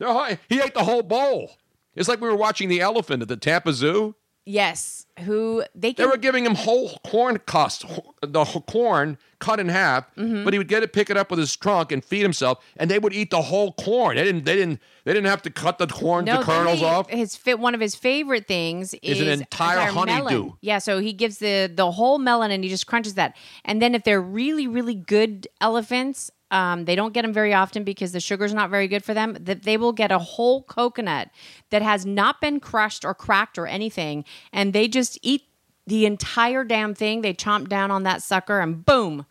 They're 0.00 0.38
he 0.48 0.60
ate 0.60 0.74
the 0.74 0.82
whole 0.82 1.04
bowl. 1.04 1.52
It's 1.94 2.08
like 2.08 2.20
we 2.20 2.28
were 2.28 2.34
watching 2.34 2.68
the 2.68 2.80
elephant 2.80 3.22
at 3.22 3.28
the 3.28 3.36
Tampa 3.36 3.74
Zoo. 3.74 4.16
Yes. 4.44 5.06
Who 5.20 5.62
they 5.74 5.92
They 5.92 6.06
were 6.06 6.16
giving 6.16 6.46
him 6.46 6.54
whole 6.54 6.98
corn 7.06 7.38
cust, 7.46 7.84
the 8.22 8.44
whole 8.44 8.62
corn 8.62 9.18
cut 9.40 9.60
in 9.60 9.68
half, 9.68 10.04
Mhm. 10.16 10.42
but 10.44 10.54
he 10.54 10.58
would 10.58 10.68
get 10.68 10.82
it, 10.82 10.92
pick 10.94 11.10
it 11.10 11.16
up 11.18 11.30
with 11.30 11.38
his 11.38 11.54
trunk, 11.54 11.92
and 11.92 12.02
feed 12.02 12.22
himself. 12.22 12.64
And 12.78 12.90
they 12.90 12.98
would 12.98 13.12
eat 13.12 13.30
the 13.30 13.42
whole 13.42 13.72
corn. 13.72 14.16
They 14.16 14.24
didn't. 14.24 14.44
They 14.46 14.54
didn't. 14.56 14.80
They 15.04 15.12
didn't 15.12 15.26
have 15.26 15.42
to 15.42 15.50
cut 15.50 15.76
the 15.78 15.86
corn, 15.86 16.24
no, 16.24 16.38
the 16.38 16.44
kernels 16.44 16.78
he- 16.78 16.84
off. 16.84 17.10
His 17.10 17.36
fit 17.36 17.58
one 17.58 17.74
of 17.74 17.80
his 17.80 17.94
favorite 17.94 18.46
things 18.48 18.94
Is 19.02 19.20
is, 19.20 19.26
an 19.26 19.28
entire 19.40 19.90
honeydew. 19.92 20.52
Yeah, 20.62 20.78
so 20.78 21.00
he 21.00 21.12
gives 21.12 21.38
the 21.38 21.70
the 21.72 21.92
whole 21.92 22.18
melon 22.18 22.50
and 22.50 22.64
he 22.64 22.70
just 22.70 22.86
crunches 22.86 23.14
that. 23.14 23.36
And 23.64 23.82
then 23.82 23.94
if 23.94 24.02
they're 24.04 24.22
really 24.22 24.66
really 24.66 24.94
good 24.94 25.46
elephants, 25.60 26.30
um, 26.52 26.84
they 26.84 26.94
don't 26.94 27.12
get 27.12 27.22
them 27.22 27.32
very 27.32 27.52
often 27.54 27.82
because 27.82 28.12
the 28.12 28.20
sugar's 28.20 28.54
not 28.54 28.70
very 28.70 28.86
good 28.86 29.02
for 29.02 29.14
them. 29.14 29.36
That 29.40 29.62
they 29.64 29.76
will 29.76 29.92
get 29.92 30.12
a 30.12 30.18
whole 30.18 30.62
coconut 30.62 31.30
that 31.70 31.82
has 31.82 32.06
not 32.06 32.40
been 32.40 32.60
crushed 32.60 33.04
or 33.04 33.14
cracked 33.14 33.58
or 33.58 33.66
anything, 33.66 34.24
and 34.52 34.72
they 34.72 34.86
just 34.86 35.18
eat 35.22 35.42
the 35.86 36.06
entire 36.06 36.62
damn 36.62 36.94
thing. 36.94 37.22
They 37.22 37.34
chomp 37.34 37.68
down 37.68 37.90
on 37.90 38.04
that 38.04 38.22
sucker 38.22 38.60
and 38.60 38.84
boom, 38.84 39.26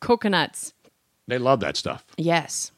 coconuts. 0.00 0.74
They 1.28 1.38
love 1.38 1.60
that 1.60 1.76
stuff. 1.76 2.04
Yes. 2.16 2.72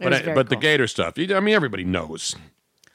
It 0.00 0.04
But, 0.04 0.14
I- 0.14 0.34
but 0.34 0.48
the 0.48 0.56
gator 0.56 0.86
stuff, 0.86 1.14
I 1.18 1.40
mean, 1.40 1.54
everybody 1.54 1.84
knows. 1.84 2.36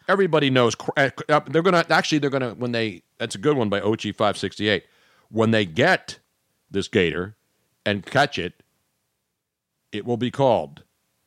Everybody 0.08 0.50
knows. 0.50 0.74
uh, 0.96 1.10
uh, 1.28 1.42
They're 1.50 1.62
gonna 1.62 1.86
actually. 1.90 2.20
They're 2.20 2.30
gonna 2.30 2.54
when 2.54 2.72
they. 2.72 3.04
That's 3.18 3.36
a 3.36 3.38
good 3.38 3.58
one 3.58 3.68
by 3.68 3.82
Ochi 3.82 4.16
five 4.16 4.38
sixty 4.38 4.70
eight. 4.70 4.86
When 5.30 5.52
they 5.52 5.66
get 5.66 6.20
this 6.72 6.88
gator 6.88 7.36
and 7.86 8.06
catch 8.06 8.40
it, 8.40 8.64
it 9.98 10.06
will 10.06 10.18
be 10.18 10.32
called 10.32 10.84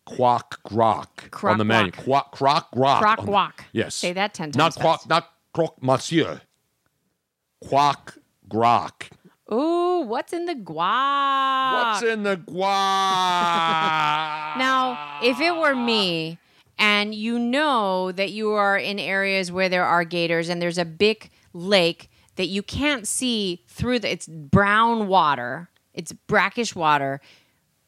quack 0.07 0.57
grok 0.67 1.45
on 1.45 1.59
the 1.59 1.65
menu. 1.65 1.93
Quack 1.93 2.33
croc 2.33 2.71
grok. 2.75 3.01
Croc. 3.19 3.65
Yes. 3.73 3.95
Say 3.95 4.13
that 4.13 4.35
10 4.35 4.53
times. 4.53 4.57
Not 4.57 4.75
quack. 4.77 5.09
Not 5.09 5.31
croc 5.53 5.83
monsieur. 5.83 6.41
Quack 7.61 8.15
grok. 8.49 9.11
Ooh, 9.53 10.03
what's 10.07 10.33
in 10.33 10.47
the 10.47 10.55
guac? 10.55 11.73
What's 11.73 12.03
in 12.03 12.23
the 12.23 12.37
guac? 12.37 12.57
Now, 14.57 15.19
if 15.23 15.41
it 15.41 15.57
were 15.57 15.75
me 15.75 16.39
and 16.79 17.15
you 17.15 17.39
know 17.39 18.13
that 18.13 18.31
you 18.31 18.53
are 18.53 18.79
in 18.79 18.99
areas 19.01 19.51
where 19.51 19.69
there 19.69 19.85
are 19.85 20.05
gators 20.05 20.49
and 20.49 20.63
there's 20.63 20.79
a 20.79 20.85
big 20.85 21.31
lake 21.53 22.11
that 22.37 22.47
you 22.47 22.63
can't 22.63 23.09
see 23.09 23.65
through 23.67 23.99
the 23.99 24.11
it's 24.11 24.29
brown 24.29 25.09
water, 25.09 25.69
it's 25.95 26.13
brackish 26.13 26.77
water, 26.77 27.21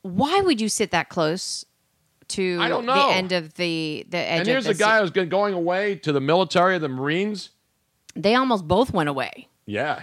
why 0.02 0.40
would 0.40 0.60
you 0.60 0.68
sit 0.68 0.90
that 0.90 1.08
close 1.08 1.64
to 2.28 2.58
I 2.60 2.68
don't 2.68 2.86
know. 2.86 3.08
the 3.08 3.14
end 3.14 3.32
of 3.32 3.54
the 3.54 4.06
the 4.08 4.18
edge 4.18 4.38
And 4.40 4.48
here's 4.48 4.66
of 4.66 4.72
the 4.72 4.78
the 4.78 4.84
guy 4.84 4.96
sea? 4.98 5.00
who's 5.02 5.10
go- 5.10 5.26
going 5.26 5.54
away 5.54 5.96
to 5.96 6.12
the 6.12 6.20
military, 6.20 6.78
the 6.78 6.88
Marines. 6.88 7.50
They 8.14 8.34
almost 8.34 8.66
both 8.68 8.92
went 8.92 9.08
away. 9.08 9.48
Yeah. 9.66 10.02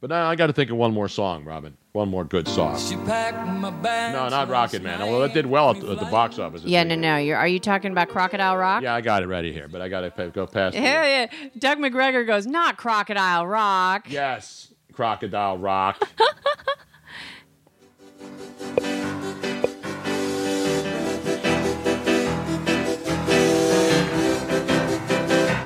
But 0.00 0.10
now 0.10 0.28
I 0.30 0.34
got 0.34 0.46
to 0.46 0.52
think 0.52 0.70
of 0.70 0.76
one 0.76 0.94
more 0.94 1.08
song, 1.08 1.44
Robin. 1.44 1.76
One 1.92 2.08
more 2.08 2.24
good 2.24 2.48
song. 2.48 2.78
No, 2.96 4.28
not 4.28 4.48
Rocket 4.48 4.82
Man. 4.82 5.02
Although 5.02 5.20
that 5.22 5.34
did 5.34 5.44
well 5.46 5.70
at, 5.70 5.76
at 5.78 5.98
the 5.98 6.06
box 6.06 6.38
office. 6.38 6.62
Yeah, 6.64 6.84
no, 6.84 6.94
no. 6.94 7.16
You're, 7.16 7.36
are 7.36 7.48
you 7.48 7.58
talking 7.58 7.90
about 7.92 8.08
Crocodile 8.08 8.56
Rock? 8.56 8.82
Yeah, 8.82 8.94
I 8.94 9.00
got 9.00 9.22
it 9.22 9.26
ready 9.26 9.52
here, 9.52 9.68
but 9.68 9.82
I 9.82 9.88
got 9.88 10.02
to 10.16 10.30
go 10.30 10.46
past. 10.46 10.76
it. 10.76 10.80
Hell 10.80 11.04
yeah. 11.06 11.26
Doug 11.58 11.78
McGregor 11.78 12.26
goes, 12.26 12.46
not 12.46 12.76
Crocodile 12.76 13.46
Rock. 13.46 14.06
Yes, 14.08 14.72
Crocodile 14.92 15.58
Rock. 15.58 16.00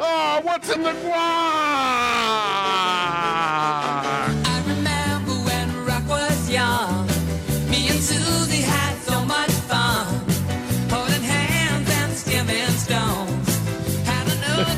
oh, 0.00 0.40
what's 0.42 0.70
in 0.70 0.82
the 0.82 0.90
guac? 0.90 1.14
I 4.46 4.62
remember 4.66 5.32
when 5.32 5.84
Rock 5.84 6.08
was 6.08 6.50
young. 6.50 7.06
Me 7.68 7.88
and 7.88 8.00
Susie 8.00 8.62
had 8.62 8.96
so 9.02 9.24
much 9.24 9.50
fun. 9.50 10.06
Holding 10.90 11.22
hands 11.22 11.90
and 11.90 12.12
skimming 12.12 12.68
stones. 12.78 13.58
Had 14.04 14.26
another 14.36 14.74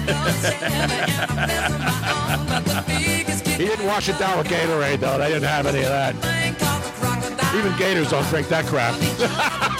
He 3.57 3.65
didn't 3.65 3.87
wash 3.87 4.09
it 4.09 4.19
down 4.19 4.37
with 4.39 4.49
Gatorade, 4.49 5.01
though. 5.01 5.19
They 5.19 5.29
didn't 5.29 5.49
have 5.49 5.67
any 5.67 5.81
of 5.81 5.89
that. 5.89 6.76
Even 7.57 7.75
Gators 7.79 8.11
don't 8.11 8.27
drink 8.29 8.49
that 8.49 8.67
crap. 8.67 9.73